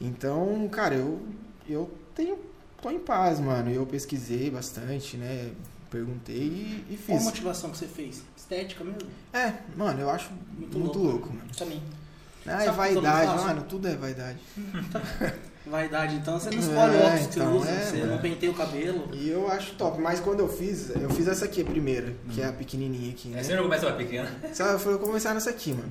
Então, 0.00 0.68
cara, 0.68 0.94
eu, 0.94 1.20
eu 1.68 1.90
tenho, 2.14 2.38
tô 2.80 2.88
em 2.88 3.00
paz, 3.00 3.40
mano. 3.40 3.68
Eu 3.68 3.84
pesquisei 3.84 4.48
bastante, 4.48 5.16
né? 5.16 5.50
Perguntei 5.90 6.36
e, 6.36 6.86
e 6.90 6.96
Qual 7.04 7.16
a 7.16 7.20
fiz. 7.20 7.24
motivação 7.24 7.70
que 7.70 7.78
você 7.78 7.86
fez? 7.88 8.22
Estética 8.36 8.84
mesmo? 8.84 9.08
É, 9.32 9.52
mano, 9.76 10.00
eu 10.00 10.08
acho 10.08 10.30
Muito 10.56 10.78
muito, 10.78 10.98
louco. 10.98 11.28
louco. 11.28 11.28
mano. 11.34 11.50
Também. 11.58 11.82
Ah, 12.46 12.62
é 12.62 12.62
eu 12.62 12.66
não 12.66 12.74
vaidade, 12.74 13.42
mano, 13.42 13.62
tudo 13.68 13.88
é 13.88 13.96
vaidade. 13.96 14.38
Vaidade, 15.66 16.16
então 16.16 16.38
você 16.38 16.50
não 16.50 16.58
É, 16.58 16.60
escolhe 16.60 16.96
o 16.96 17.00
óculos 17.00 17.26
que 17.26 17.32
você 17.34 17.40
então, 17.40 17.56
usa, 17.56 17.70
é, 17.70 17.80
você 17.80 17.96
é. 18.00 18.04
não 18.06 18.18
penteia 18.18 18.52
o 18.52 18.54
cabelo. 18.54 19.08
E 19.14 19.28
eu 19.30 19.50
acho 19.50 19.72
top, 19.76 20.00
mas 20.00 20.20
quando 20.20 20.40
eu 20.40 20.48
fiz, 20.48 20.90
eu 20.90 21.08
fiz 21.10 21.26
essa 21.26 21.46
aqui 21.46 21.62
a 21.62 21.64
primeira, 21.64 22.12
que 22.30 22.42
é 22.42 22.46
a 22.46 22.52
pequenininha 22.52 23.10
aqui, 23.10 23.28
né? 23.28 23.40
É, 23.40 23.42
sempre 23.42 23.62
começa 23.62 23.84
mais 23.86 23.96
pequena. 23.96 24.28
Sabe, 24.52 24.72
eu 24.74 24.78
falei, 24.78 24.94
eu 24.96 24.98
vou 25.00 25.08
começar 25.08 25.32
nessa 25.32 25.48
aqui, 25.50 25.70
mano. 25.72 25.90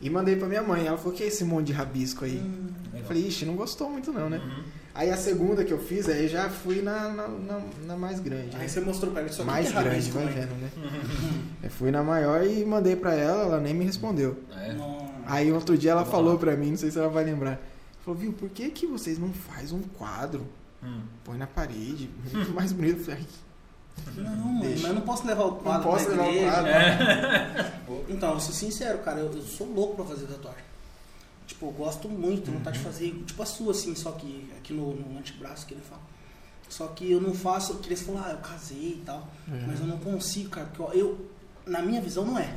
E 0.00 0.08
mandei 0.10 0.36
pra 0.36 0.48
minha 0.48 0.62
mãe. 0.62 0.86
Ela 0.86 0.96
falou, 0.98 1.12
que 1.12 1.22
é 1.22 1.26
esse 1.26 1.44
monte 1.44 1.66
de 1.68 1.72
rabisco 1.72 2.24
aí? 2.24 2.36
Hum, 2.38 2.68
Eu 2.94 3.04
falei, 3.04 3.26
ixi, 3.26 3.44
não 3.44 3.54
gostou 3.56 3.88
muito 3.90 4.12
não, 4.12 4.28
né? 4.30 4.38
Uhum. 4.44 4.62
Aí 4.94 5.10
a 5.10 5.16
segunda 5.16 5.64
que 5.64 5.72
eu 5.72 5.78
fiz, 5.78 6.08
aí 6.08 6.28
já 6.28 6.48
fui 6.50 6.82
na, 6.82 7.08
na, 7.08 7.26
na- 7.28 7.60
na 7.86 7.96
mais 7.96 8.20
grande. 8.20 8.48
né? 8.54 8.58
Aí 8.60 8.68
você 8.68 8.80
mostrou 8.80 9.10
pra 9.10 9.22
ele, 9.22 9.32
só 9.32 9.42
mais 9.42 9.70
tem 9.72 9.82
grande, 9.82 10.10
vai 10.10 10.24
né? 10.26 10.30
vendo, 10.32 10.60
né? 10.60 10.70
Eu 11.64 11.70
fui 11.70 11.90
na 11.90 12.02
maior 12.02 12.44
e 12.46 12.64
mandei 12.64 12.94
pra 12.94 13.14
ela, 13.14 13.42
ela 13.44 13.60
nem 13.60 13.72
me 13.74 13.84
respondeu. 13.84 14.38
É. 14.54 14.72
Não. 14.74 15.10
Aí 15.26 15.50
outro 15.52 15.78
dia 15.78 15.92
ela 15.92 16.04
Tá 16.04 16.10
falou 16.10 16.38
pra 16.38 16.56
mim, 16.56 16.70
não 16.70 16.76
sei 16.76 16.90
se 16.90 16.98
ela 16.98 17.08
vai 17.08 17.24
lembrar. 17.24 17.58
Falou, 18.04 18.18
viu, 18.18 18.32
por 18.32 18.48
que, 18.50 18.70
que 18.70 18.86
vocês 18.86 19.18
não 19.18 19.32
fazem 19.32 19.78
um 19.78 19.82
quadro? 19.82 20.46
Hum. 20.82 21.02
Põe 21.24 21.38
na 21.38 21.46
parede, 21.46 22.10
muito 22.32 22.52
mais 22.52 22.72
bonito. 22.72 22.98
Eu 22.98 23.04
falei, 23.04 23.20
"Ai, 23.20 24.14
Não, 24.24 24.36
mano, 24.36 24.60
Deixa. 24.60 24.80
mas 24.82 24.88
eu 24.90 24.94
não 24.94 25.02
posso 25.02 25.26
levar 25.26 25.44
o 25.44 25.52
quadro 25.56 25.88
posso 25.90 26.06
pra 26.06 26.14
levar 26.14 26.26
o 26.26 26.30
igreja. 26.30 26.50
quadro. 26.50 26.68
É. 26.70 27.80
Então, 28.08 28.32
eu 28.34 28.40
sou 28.40 28.54
sincero, 28.54 28.98
cara, 29.00 29.20
eu, 29.20 29.32
eu 29.32 29.42
sou 29.42 29.72
louco 29.72 29.96
pra 29.96 30.04
fazer 30.06 30.26
tatuagem. 30.26 30.64
Tipo, 31.46 31.66
eu 31.66 31.70
gosto 31.72 32.08
muito, 32.08 32.42
tenho 32.46 32.56
vontade 32.58 32.78
de 32.78 32.84
Uhum. 32.84 32.92
fazer, 32.92 33.24
tipo 33.26 33.42
a 33.42 33.46
sua, 33.46 33.70
assim, 33.72 33.94
só 33.94 34.12
que 34.12 34.50
aqui 34.58 34.72
no, 34.72 34.94
no 34.94 35.18
antebraço 35.18 35.66
que 35.66 35.74
ele 35.74 35.82
fala. 35.82 36.00
Só 36.68 36.86
que 36.88 37.10
eu 37.12 37.20
não 37.20 37.34
faço, 37.34 37.74
que 37.76 37.88
eles 37.88 38.00
falam, 38.02 38.24
ah, 38.26 38.30
eu 38.30 38.38
casei 38.38 38.94
e 38.94 39.02
tal, 39.04 39.28
Uhum. 39.46 39.64
mas 39.66 39.78
eu 39.78 39.86
não 39.86 39.98
consigo, 39.98 40.48
cara, 40.50 40.66
porque 40.74 40.82
eu, 40.98 40.98
eu- 41.00 41.30
na 41.66 41.82
minha 41.82 42.00
visão 42.00 42.24
não 42.24 42.38
é. 42.38 42.56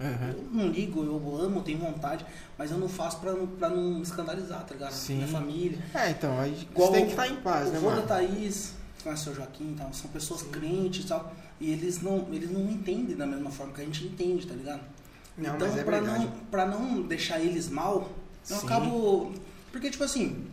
Aham. 0.00 0.30
Eu 0.36 0.48
não 0.52 0.68
ligo, 0.68 1.02
eu 1.04 1.36
amo, 1.40 1.62
tenho 1.62 1.78
vontade, 1.78 2.24
mas 2.58 2.70
eu 2.70 2.78
não 2.78 2.88
faço 2.88 3.18
pra, 3.20 3.32
não- 3.32 3.46
pra 3.46 3.68
não 3.68 3.94
me 3.94 4.02
escandalizar, 4.02 4.64
tá 4.64 4.74
ligado? 4.74 4.92
Sim. 4.92 5.16
Minha 5.16 5.28
família. 5.28 5.78
É, 5.94 6.10
então, 6.10 6.38
aí 6.40 6.66
Igual 6.70 6.88
você 6.88 6.92
tem 6.94 7.02
o- 7.02 7.06
que 7.06 7.12
estar 7.12 7.28
em 7.28 7.36
paz, 7.36 7.68
o 7.68 7.72
né, 7.72 7.78
mano? 7.80 8.02
Thaís, 8.02 8.72
conhece 9.02 9.22
o 9.22 9.24
seu 9.26 9.34
Joaquim 9.36 9.72
e 9.72 9.74
tal, 9.76 9.92
são 9.92 10.10
pessoas 10.10 10.42
crentes 10.42 11.04
e 11.04 11.08
tal, 11.08 11.32
e 11.60 11.70
eles 11.70 12.02
não, 12.02 12.26
eles 12.32 12.50
não 12.50 12.68
entendem 12.70 13.14
da 13.16 13.26
mesma 13.26 13.50
forma 13.50 13.72
que 13.72 13.82
a 13.82 13.84
gente 13.84 14.04
entende, 14.04 14.46
tá 14.46 14.54
ligado? 14.54 14.80
Não, 15.38 15.54
então, 15.56 15.68
mas 15.68 15.78
é 15.78 15.84
pra, 15.84 16.00
verdade. 16.00 16.24
não, 16.24 16.30
pra 16.50 16.66
não 16.66 17.02
deixar 17.02 17.38
eles 17.40 17.68
mal, 17.68 18.10
eu 18.50 18.56
Sim. 18.56 18.66
acabo. 18.66 19.32
Porque, 19.70 19.90
tipo 19.90 20.02
assim, 20.04 20.46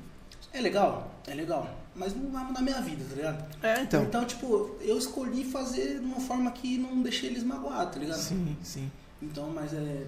é 0.54 0.62
legal, 0.62 1.12
é 1.28 1.34
legal, 1.34 1.70
mas 1.96 2.16
não 2.16 2.32
vai 2.32 2.44
mudar 2.44 2.62
minha 2.62 2.82
vida, 2.82 3.04
tá 3.10 3.16
ligado? 3.16 3.46
É, 3.64 3.82
então. 3.82 4.04
Então, 4.04 4.26
tipo, 4.26 4.76
eu 4.82 4.98
escolhi 4.98 5.44
fazer 5.44 6.00
de 6.00 6.06
uma 6.06 6.20
forma 6.20 6.52
que 6.52 6.78
não 6.78 7.02
deixei 7.02 7.30
eles 7.30 7.44
magoados, 7.44 7.94
tá 7.94 8.00
ligado? 8.00 8.20
Sim, 8.20 8.56
sim. 8.64 8.92
Então, 9.22 9.50
mas 9.54 9.74
é. 9.74 10.04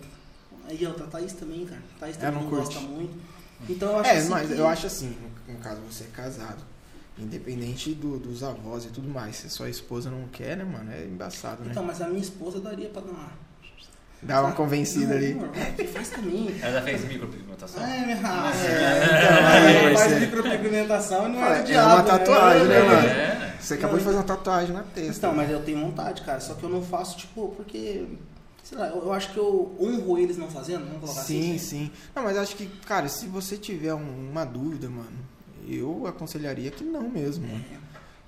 Aí 0.68 0.86
outra 0.88 1.05
Thaís 1.07 1.34
também, 1.34 1.66
cara. 1.66 1.82
Thaís 1.99 2.16
Ela 2.18 2.32
também 2.32 2.43
não 2.43 2.49
não 2.51 2.57
gosta 2.59 2.80
muito. 2.80 3.14
Então 3.70 3.89
eu 3.91 3.99
acho 3.99 4.09
É, 4.09 4.18
assim 4.18 4.30
mas 4.30 4.47
que- 4.49 4.57
eu 4.57 4.68
acho 4.68 4.88
assim, 4.88 5.16
no, 5.47 5.57
caso 5.59 5.82
você 5.89 6.03
é 6.05 6.07
casado, 6.07 6.64
independente 7.18 7.93
do- 7.93 8.18
dos 8.20 8.43
avós 8.43 8.86
e 8.86 8.89
tudo 8.89 9.07
mais, 9.09 9.36
se 9.38 9.49
sua 9.49 9.70
esposa 9.70 10.09
não 10.09 10.28
quer, 10.30 10.57
né, 10.57 10.64
mano, 10.64 10.91
é 10.91 11.03
embaçado, 11.05 11.64
né? 11.64 11.70
Então, 11.72 11.84
mas 11.84 12.01
a 12.01 12.07
minha 12.07 12.22
esposa 12.22 12.59
daria 12.59 12.89
pra 12.89 13.01
dar 13.01 13.11
uma. 13.11 13.43
Dá 14.22 14.36
uma 14.39 14.43
Sabe? 14.49 14.55
convencida 14.55 15.07
Não, 15.07 15.16
ali. 15.18 15.34
não, 15.34 15.88
faz 15.93 16.09
também. 16.09 16.55
Ela 16.61 16.72
já 16.80 16.82
fez 16.82 17.05
micropigmentação? 17.05 17.84
É, 17.86 18.05
minha 18.05 18.16
raça. 18.16 18.66
É, 18.66 19.03
então, 19.05 19.47
aí 19.47 19.86
Ela 19.88 19.97
faz 19.97 20.20
micropigmentação 20.22 21.28
e 21.28 21.32
não 21.34 21.43
é 21.45 21.59
é 21.59 21.64
diabo. 21.64 21.93
uma 21.93 22.03
tatuagem, 22.03 22.68
né, 22.68 22.84
mano? 22.84 23.07
É. 23.07 23.55
Você 23.59 23.74
acabou 23.74 23.97
de 23.97 24.03
fazer 24.05 24.18
uma 24.18 24.24
tatuagem 24.24 24.74
na 24.74 24.84
testa. 24.84 25.11
Então, 25.18 25.34
mas 25.36 25.49
eu 25.51 25.61
tenho 25.64 25.80
vontade, 25.82 26.22
cara. 26.22 26.39
Só 26.39 26.53
que 26.53 26.64
eu 26.64 26.70
não 26.70 26.82
faço, 26.82 27.18
tipo, 27.18 27.49
porque. 27.49 28.05
Sei 28.74 28.82
lá, 28.82 28.88
eu, 28.88 29.03
eu 29.03 29.13
acho 29.13 29.32
que 29.32 29.38
eu 29.38 29.76
honro 29.80 30.17
eles 30.17 30.36
não 30.36 30.49
fazendo, 30.49 30.84
vamos 30.86 30.99
colocar 31.01 31.21
Sim, 31.21 31.55
assim. 31.55 31.59
sim. 31.59 31.91
Não, 32.15 32.24
mas 32.24 32.36
acho 32.38 32.55
que, 32.55 32.65
cara, 32.88 33.07
se 33.07 33.28
você 33.28 33.55
tiver 33.55 33.93
um- 33.93 34.32
uma 34.32 34.43
dúvida, 34.43 34.89
mano, 34.89 35.11
eu 35.67 36.07
aconselharia 36.07 36.71
que 36.71 36.84
não 36.84 37.07
mesmo, 37.07 37.47
mano. 37.47 37.63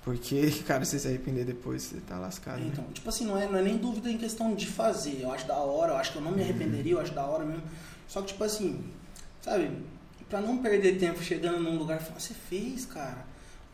Porque, 0.04 0.48
cara, 0.64 0.84
se 0.84 0.92
você 0.92 0.98
se 1.00 1.08
arrepender 1.08 1.44
depois, 1.44 1.82
você 1.82 1.96
tá 1.96 2.16
lascado. 2.16 2.60
né? 2.60 2.68
Então, 2.72 2.84
tipo 2.94 3.08
assim, 3.08 3.26
não 3.26 3.36
é, 3.36 3.48
não 3.48 3.58
é 3.58 3.62
nem 3.62 3.76
dúvida 3.76 4.08
em 4.08 4.16
questão 4.16 4.54
de 4.54 4.68
fazer. 4.68 5.18
Eu 5.20 5.32
acho 5.32 5.48
da 5.48 5.56
hora, 5.56 5.94
eu 5.94 5.96
acho 5.96 6.12
que 6.12 6.18
eu 6.18 6.22
não 6.22 6.30
me 6.30 6.42
arrependeria, 6.42 6.92
eu 6.92 7.00
acho 7.00 7.12
da 7.12 7.24
hora 7.26 7.44
mesmo. 7.44 7.64
Só 8.06 8.20
que, 8.20 8.28
tipo 8.28 8.44
assim, 8.44 8.84
sabe, 9.42 9.68
pra 10.30 10.40
não 10.40 10.58
perder 10.58 10.96
tempo 11.00 11.20
chegando 11.24 11.58
num 11.58 11.76
lugar 11.76 12.00
e 12.00 12.04
falar, 12.04 12.20
você 12.20 12.34
fez, 12.34 12.86
cara. 12.86 13.26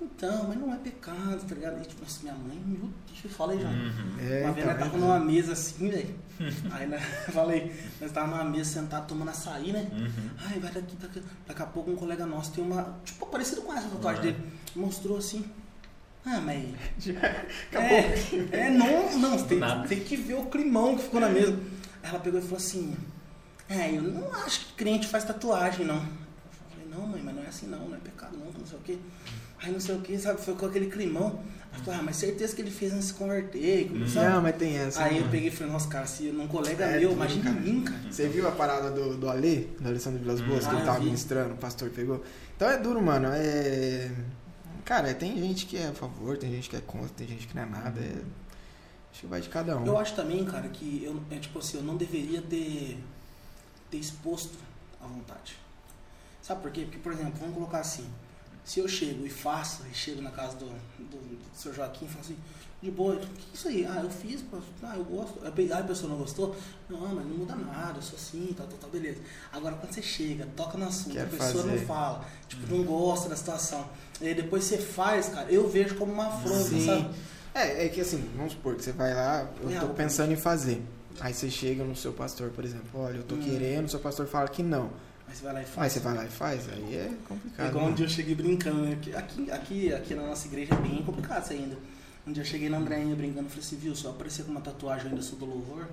Então, 0.02 0.48
mas 0.48 0.58
não 0.58 0.72
é 0.72 0.76
pecado, 0.78 1.46
tá 1.48 1.54
ligado? 1.54 1.80
E, 1.82 1.86
tipo, 1.86 2.04
assim, 2.04 2.22
minha 2.24 2.34
mãe, 2.34 2.60
meu 2.66 2.80
Deus, 2.80 3.24
eu 3.24 3.30
falei 3.30 3.60
já. 3.60 3.68
Uhum. 3.68 4.16
É, 4.20 4.42
Uma 4.44 4.52
vez 4.52 4.66
nós 4.66 4.76
então, 4.76 4.88
tava 4.90 4.98
numa 4.98 5.18
mesa 5.20 5.52
assim, 5.52 5.88
velho. 5.88 6.14
Aí 6.72 6.86
né, 6.86 6.96
eu 7.28 7.32
falei, 7.32 7.72
nós 8.00 8.10
tava 8.12 8.26
numa 8.28 8.44
mesa 8.44 8.80
sentado 8.80 9.06
tomando 9.06 9.28
açaí, 9.30 9.72
né? 9.72 9.88
Uhum. 9.92 10.30
Ai, 10.46 10.58
vai 10.58 10.72
daqui, 10.72 10.96
daqui. 10.96 11.22
Daqui 11.46 11.62
a 11.62 11.66
pouco 11.66 11.90
um 11.90 11.96
colega 11.96 12.26
nosso 12.26 12.52
tem 12.52 12.64
uma. 12.64 12.98
Tipo, 13.04 13.26
parecido 13.26 13.62
com 13.62 13.72
essa 13.72 13.88
tatuagem 13.88 14.24
Uhum. 14.24 14.32
dele. 14.32 14.52
Mostrou 14.74 15.18
assim. 15.18 15.44
Ah, 16.24 16.40
mas. 16.40 16.64
Acabou. 17.70 17.88
É, 18.52 18.58
é 18.66 18.70
não, 18.70 19.18
não, 19.18 19.38
você 19.38 19.44
tem, 19.46 19.60
tem 19.88 20.00
que 20.00 20.16
ver 20.16 20.34
o 20.34 20.46
climão 20.46 20.96
que 20.96 21.02
ficou 21.04 21.20
na 21.20 21.28
mesa. 21.28 21.52
Aí 22.02 22.10
ela 22.10 22.18
pegou 22.18 22.38
e 22.40 22.42
falou 22.42 22.58
assim: 22.58 22.96
É, 23.68 23.90
eu 23.96 24.02
não 24.02 24.32
acho 24.34 24.66
que 24.66 24.72
crente 24.74 25.06
faz 25.06 25.24
tatuagem, 25.24 25.86
não. 25.86 25.96
Eu 25.96 26.02
falei, 26.70 26.88
não, 26.90 27.06
mãe, 27.06 27.22
mas 27.24 27.34
não 27.34 27.42
é 27.42 27.46
assim 27.46 27.66
não, 27.66 27.88
não 27.88 27.96
é 27.96 28.00
pecado 28.00 28.36
não, 28.36 28.46
não 28.52 28.66
sei 28.66 28.78
o 28.78 28.82
quê. 28.82 28.98
Aí 29.62 29.72
não 29.72 29.80
sei 29.80 29.94
o 29.94 30.00
que, 30.00 30.18
sabe, 30.18 30.40
foi 30.40 30.54
com 30.54 30.66
aquele 30.66 30.86
climão. 30.86 31.40
Ela 31.74 31.84
falou, 31.84 32.00
ah, 32.00 32.02
mas 32.02 32.16
certeza 32.16 32.54
que 32.54 32.60
ele 32.62 32.70
fez 32.70 32.92
antes 32.92 33.06
de 33.06 33.12
se 33.12 33.18
converter. 33.18 33.88
Começou 33.88 34.22
Não, 34.22 34.42
mas 34.42 34.56
tem 34.56 34.76
essa. 34.76 35.04
Aí 35.04 35.14
eu 35.14 35.20
mano. 35.20 35.30
peguei 35.30 35.48
e 35.48 35.50
falei, 35.50 35.72
nossa, 35.72 35.88
cara, 35.88 36.04
se 36.06 36.24
num 36.24 36.46
colega 36.48 36.84
É 36.84 36.98
meu, 36.98 37.08
tudo, 37.10 37.16
imagina 37.16 37.44
cara. 37.44 37.60
mim, 37.60 37.82
cara. 37.82 37.98
Você 38.10 38.28
viu 38.28 38.46
a 38.46 38.52
parada 38.52 38.90
do, 38.90 39.16
do 39.16 39.30
Ale, 39.30 39.74
do 39.80 39.88
Alessandro 39.88 40.18
Vilas 40.20 40.40
Boas, 40.42 40.66
Hum. 40.66 40.68
que 40.68 40.74
Ah, 40.74 40.78
ele 40.78 40.84
tava 40.84 40.96
eu 40.98 41.00
vi. 41.00 41.06
ministrando, 41.06 41.54
o 41.54 41.56
pastor 41.56 41.88
pegou? 41.90 42.22
Então 42.56 42.68
é 42.68 42.76
duro, 42.76 43.00
mano. 43.00 43.28
É. 43.32 44.10
Cara, 44.84 45.14
tem 45.14 45.34
gente 45.38 45.64
que 45.66 45.78
é 45.78 45.86
a 45.88 45.92
favor, 45.94 46.36
tem 46.36 46.50
gente 46.50 46.68
que 46.68 46.76
é 46.76 46.80
contra, 46.80 47.08
tem 47.16 47.26
gente 47.28 47.46
que 47.46 47.54
não 47.54 47.62
é 47.62 47.66
nada. 47.66 48.00
é- 48.00 48.22
Acho 49.12 49.20
que 49.20 49.26
vai 49.26 49.40
de 49.40 49.48
cada 49.48 49.76
um. 49.78 49.86
Eu 49.86 49.96
acho 49.98 50.14
também, 50.16 50.44
cara, 50.44 50.68
que 50.68 51.02
eu, 51.04 51.22
é, 51.30 51.38
tipo 51.38 51.58
assim, 51.58 51.76
eu 51.78 51.82
não 51.84 51.96
deveria 51.96 52.40
ter, 52.42 52.98
ter 53.90 53.98
exposto 53.98 54.58
à 55.02 55.06
vontade. 55.06 55.56
Sabe 56.42 56.62
por 56.62 56.70
quê? 56.70 56.82
Porque, 56.82 56.98
por 56.98 57.12
exemplo, 57.12 57.34
vamos 57.38 57.54
colocar 57.54 57.78
assim, 57.80 58.06
se 58.64 58.80
eu 58.80 58.88
chego 58.88 59.26
e 59.26 59.30
faço, 59.30 59.82
e 59.90 59.94
chego 59.94 60.22
na 60.22 60.30
casa 60.30 60.56
do, 60.56 60.66
do, 60.66 61.16
do 61.18 61.38
seu 61.54 61.72
Joaquim 61.74 62.04
e 62.06 62.08
falo 62.08 62.20
assim, 62.20 62.36
de 62.82 62.90
boa, 62.90 63.14
o 63.14 63.18
que 63.18 63.24
é 63.26 63.54
isso 63.54 63.68
aí? 63.68 63.84
Ah, 63.86 64.00
eu 64.02 64.10
fiz, 64.10 64.44
ah, 64.82 64.94
eu 64.96 65.04
gosto. 65.04 65.38
Aí 65.44 65.72
a 65.72 65.82
pessoa 65.84 66.10
não 66.10 66.18
gostou? 66.18 66.54
Não, 66.88 67.00
mas 67.14 67.24
não 67.26 67.36
muda 67.38 67.54
nada, 67.54 67.98
eu 67.98 68.02
sou 68.02 68.16
assim, 68.16 68.52
tal, 68.56 68.66
tal, 68.66 68.78
tal, 68.78 68.90
beleza. 68.90 69.20
Agora, 69.52 69.76
quando 69.76 69.92
você 69.92 70.02
chega, 70.02 70.46
toca 70.56 70.76
no 70.76 70.86
assunto, 70.86 71.12
Quer 71.12 71.22
a 71.22 71.26
pessoa 71.26 71.62
fazer. 71.64 71.68
não 71.68 71.78
fala, 71.86 72.24
tipo, 72.48 72.66
não 72.74 72.82
gosta 72.84 73.28
da 73.28 73.36
situação. 73.36 73.88
E 74.20 74.26
aí 74.26 74.34
depois 74.34 74.64
você 74.64 74.78
faz, 74.78 75.28
cara, 75.28 75.50
eu 75.50 75.68
vejo 75.68 75.94
como 75.96 76.12
uma 76.12 76.26
afronta, 76.26 76.80
sabe? 76.80 77.14
É, 77.54 77.86
é 77.86 77.88
que 77.88 78.00
assim, 78.00 78.28
vamos 78.36 78.52
supor 78.52 78.74
que 78.74 78.82
você 78.82 78.92
vai 78.92 79.14
lá, 79.14 79.48
eu 79.62 79.70
É, 79.70 79.74
tô 79.74 79.82
algo. 79.82 79.94
pensando 79.94 80.32
em 80.32 80.36
fazer. 80.36 80.82
Aí 81.20 81.34
você 81.34 81.50
chega 81.50 81.84
no 81.84 81.94
seu 81.94 82.12
pastor, 82.12 82.50
por 82.50 82.64
exemplo, 82.64 83.00
olha, 83.00 83.18
eu 83.18 83.22
tô 83.22 83.34
Hum. 83.34 83.40
querendo, 83.40 83.84
o 83.86 83.88
seu 83.88 84.00
pastor 84.00 84.26
fala 84.26 84.48
que 84.48 84.62
não. 84.62 84.90
Aí 85.32 85.36
você 85.38 85.44
vai 85.44 85.54
lá 85.54 85.62
e 85.62 85.64
faz. 85.64 85.78
Aí 85.84 85.90
você 85.90 86.00
vai 86.00 86.14
lá 86.14 86.24
e 86.24 86.28
faz, 86.28 86.68
aí 86.68 86.94
é 86.94 87.10
complicado. 87.26 87.68
Igual 87.68 87.84
um 87.86 87.88
né? 87.88 87.94
dia 87.94 88.04
eu 88.04 88.10
cheguei 88.10 88.34
brincando, 88.34 88.82
né? 88.82 88.92
Aqui, 89.16 89.50
aqui, 89.50 89.92
aqui, 89.94 90.14
na 90.14 90.26
nossa 90.26 90.46
igreja 90.46 90.74
é 90.74 90.76
bem 90.76 91.02
complicado 91.02 91.42
isso 91.44 91.52
ainda. 91.54 91.76
Um 92.26 92.32
dia 92.32 92.42
eu 92.42 92.46
cheguei 92.46 92.68
na 92.68 92.76
Andréinha 92.76 93.16
brincando 93.16 93.46
e 93.46 93.48
falei 93.48 93.64
assim, 93.64 93.76
viu, 93.76 93.96
se 93.96 94.04
eu 94.04 94.10
aparecer 94.10 94.44
com 94.44 94.50
uma 94.50 94.60
tatuagem 94.60 95.08
ainda 95.08 95.22
sou 95.22 95.38
do 95.38 95.46
louvor. 95.46 95.88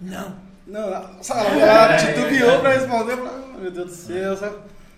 Não. 0.00 0.36
Não, 0.66 1.22
sabe, 1.22 1.60
ela 1.60 1.96
titubeou 1.96 2.60
pra 2.60 2.74
responder, 2.74 3.12
eu 3.12 3.16
falei, 3.18 3.32
"Ah, 3.54 3.58
meu 3.58 3.70
Deus 3.70 3.86
do 3.90 3.94
céu, 3.96 4.36
sabe? 4.36 4.56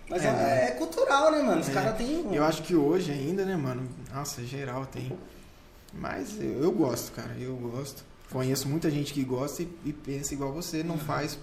Mas 0.09 0.25
É, 0.25 0.27
é, 0.27 0.67
é 0.67 0.71
cultural, 0.71 1.31
né, 1.31 1.41
mano? 1.41 1.61
Os 1.61 1.69
É. 1.69 1.71
caras 1.73 1.97
têm. 1.97 2.25
Eu 2.35 2.43
acho 2.43 2.61
que 2.63 2.75
hoje 2.75 3.09
ainda, 3.11 3.45
né, 3.45 3.55
mano? 3.55 3.87
Nossa, 4.13 4.43
geral 4.43 4.85
tem. 4.85 5.17
Mas 5.93 6.35
eu, 6.41 6.61
eu 6.63 6.71
gosto, 6.73 7.13
cara, 7.13 7.33
eu 7.39 7.55
gosto. 7.55 8.03
Conheço 8.31 8.67
muita 8.67 8.89
gente 8.91 9.13
que 9.13 9.23
gosta 9.23 9.61
e, 9.63 9.69
e 9.85 9.93
pensa 9.93 10.33
igual 10.33 10.51
você, 10.51 10.83
não 10.83 10.95
Uhum. 10.95 11.01
faz, 11.01 11.39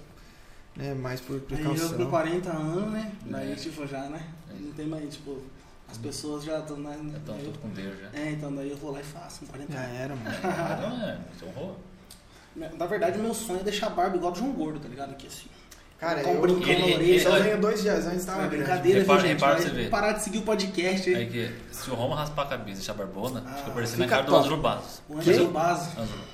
né, 0.79 0.95
mais 0.95 1.21
por 1.21 1.35
Aí 1.35 1.39
eu 1.41 1.47
precaução. 1.47 1.99
com 1.99 2.07
40 2.07 2.51
anos, 2.51 2.93
né? 2.93 3.13
Daí, 3.27 3.53
É. 3.53 3.55
tipo, 3.57 3.87
já, 3.87 4.03
né? 4.09 4.25
Não 4.61 4.73
tem 4.73 4.87
mais, 4.87 5.13
tipo, 5.15 5.43
as 5.91 5.99
pessoas 5.99 6.45
já 6.45 6.59
estão. 6.61 6.77
Né, 6.79 6.97
Então, 7.01 7.35
daí 7.35 7.45
eu- 7.45 7.53
tudo 7.53 7.59
com 7.61 7.69
Deus 7.71 7.99
já. 8.01 8.09
é, 8.19 8.31
então 8.31 8.55
daí 8.55 8.71
eu 8.71 8.77
vou 8.77 8.93
lá 8.93 9.01
e 9.01 9.05
faço, 9.05 9.41
com 9.41 9.47
40 9.47 9.73
Já 9.73 9.81
anos. 9.81 9.99
era, 9.99 10.17
mano. 10.17 10.31
Não 10.99 11.07
é, 11.09 11.19
você 11.37 11.45
honrou. 11.47 11.79
Na 12.79 12.87
verdade, 12.87 13.19
o 13.19 13.23
meu 13.23 13.35
sonho 13.35 13.61
é 13.61 13.63
deixar 13.63 13.87
a 13.89 13.91
barba 13.91 14.17
igual 14.17 14.33
do 14.33 14.39
João 14.39 14.53
Gordo, 14.53 14.81
tá 14.81 14.89
ligado? 14.89 15.11
Aqui 15.13 15.27
assim. 15.27 15.47
Cara, 15.99 16.23
Com 16.23 16.31
um 16.31 16.35
eu, 16.35 16.41
brincão 16.43 16.63
ele- 16.69 16.81
na 16.81 16.87
ele- 16.87 16.95
orelha. 16.95 17.23
só 17.25 17.31
olha- 17.33 17.43
venho 17.43 17.61
dois 17.61 17.83
dias 17.83 18.07
antes, 18.07 18.25
tava 18.25 18.39
É 18.39 18.41
grande. 18.47 18.57
brincadeira, 18.59 19.01
Repara- 19.01 19.19
viu, 19.21 19.29
gente? 19.31 19.41
repara 19.41 19.61
você 19.61 19.89
parar 19.89 20.13
de 20.13 20.23
seguir 20.23 20.39
o 20.39 20.43
podcast. 20.43 21.13
Aí 21.15 21.27
que, 21.27 21.51
se 21.73 21.91
o 21.91 21.95
Roma 21.95 22.15
raspar 22.15 22.43
a 22.43 22.47
cabeça 22.47 22.71
e 22.71 22.75
deixar 22.75 22.95
barbona, 22.95 23.43
Ah, 23.45 23.51
acho 23.55 23.65
que 23.65 23.71
eu 23.71 23.75
parecia 23.75 23.99
na 23.99 24.05
fica 24.05 24.17
cara 24.17 24.27
do. 24.29 24.37
Ângelo 24.37 24.57
Basso. 24.59 25.03
O 25.09 25.17
Ângelo 25.19 25.49
Basso. 25.51 25.91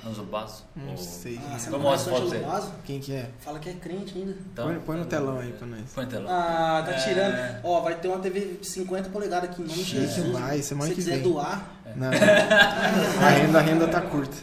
Ângelo 0.07 0.27
Basso? 0.27 0.65
Não 0.75 0.91
Ou- 0.91 0.97
sei. 0.97 1.39
Ah, 1.51 1.57
você 1.57 1.69
Vamos 1.71 1.83
não 1.83 1.91
mostrar 1.93 2.13
conhece 2.13 2.35
o. 2.35 2.45
Basso? 2.45 2.71
Quem 2.83 2.99
que 2.99 3.11
é? 3.11 3.29
Fala 3.39 3.57
que 3.57 3.69
é 3.69 3.73
crente 3.73 4.13
ainda. 4.15 4.35
Então, 4.53 4.65
põe, 4.67 4.79
põe 4.81 4.97
no 4.97 5.05
telão 5.05 5.39
aí 5.39 5.51
pra 5.51 5.65
nós. 5.65 5.81
Põe 5.95 6.05
no 6.05 6.11
telão. 6.11 6.27
Ah, 6.29 6.83
tá 6.85 6.91
É. 6.91 6.97
tirando. 7.03 7.59
Ó, 7.63 7.81
vai 7.81 7.95
ter 7.95 8.07
uma 8.07 8.19
TV 8.19 8.39
de 8.61 8.67
50 8.67 9.09
polegadas 9.09 9.49
aqui 9.49 9.63
em 9.63 9.65
nome 9.65 9.77
de 9.79 9.83
Jesus. 9.83 10.27
vai, 10.29 10.57
Se 10.57 10.63
semana 10.65 10.89
você 10.91 10.95
que 10.95 11.01
quiser 11.03 11.17
doar, 11.23 11.71
Não. 11.95 12.09
A 12.11 13.29
renda, 13.29 13.57
a 13.57 13.61
renda 13.63 13.87
tá 13.87 14.01
curta. 14.01 14.37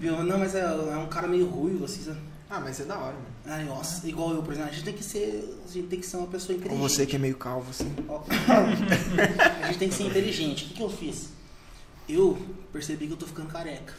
viu? 0.00 0.22
Não, 0.24 0.38
mas 0.38 0.54
é, 0.54 0.60
é 0.60 0.96
um 0.96 1.06
cara 1.06 1.26
meio 1.26 1.46
ruivo, 1.48 1.84
assim? 1.84 2.16
Ah, 2.48 2.60
mas 2.60 2.80
é 2.80 2.84
da 2.84 2.94
hora, 2.94 3.12
mano. 3.12 3.33
Ai, 3.46 3.64
nossa, 3.64 4.06
igual 4.08 4.32
eu, 4.34 4.42
por 4.42 4.52
exemplo. 4.54 4.70
A 4.70 4.72
gente 4.72 4.84
tem 4.84 4.94
que 4.94 5.04
ser, 5.04 5.58
a 5.68 5.72
gente 5.72 5.86
tem 5.88 6.00
que 6.00 6.06
ser 6.06 6.16
uma 6.16 6.26
pessoa 6.26 6.54
Ou 6.54 6.60
inteligente. 6.60 6.80
você 6.82 7.04
que 7.06 7.16
é 7.16 7.18
meio 7.18 7.36
calvo, 7.36 7.70
assim. 7.70 7.92
A 9.62 9.66
gente 9.66 9.78
tem 9.78 9.88
que 9.88 9.94
ser 9.94 10.04
inteligente. 10.04 10.64
O 10.64 10.68
que, 10.68 10.74
que 10.74 10.82
eu 10.82 10.88
fiz? 10.90 11.28
Eu 12.08 12.38
percebi 12.72 13.06
que 13.06 13.12
eu 13.12 13.16
tô 13.16 13.26
ficando 13.26 13.48
careca. 13.48 13.92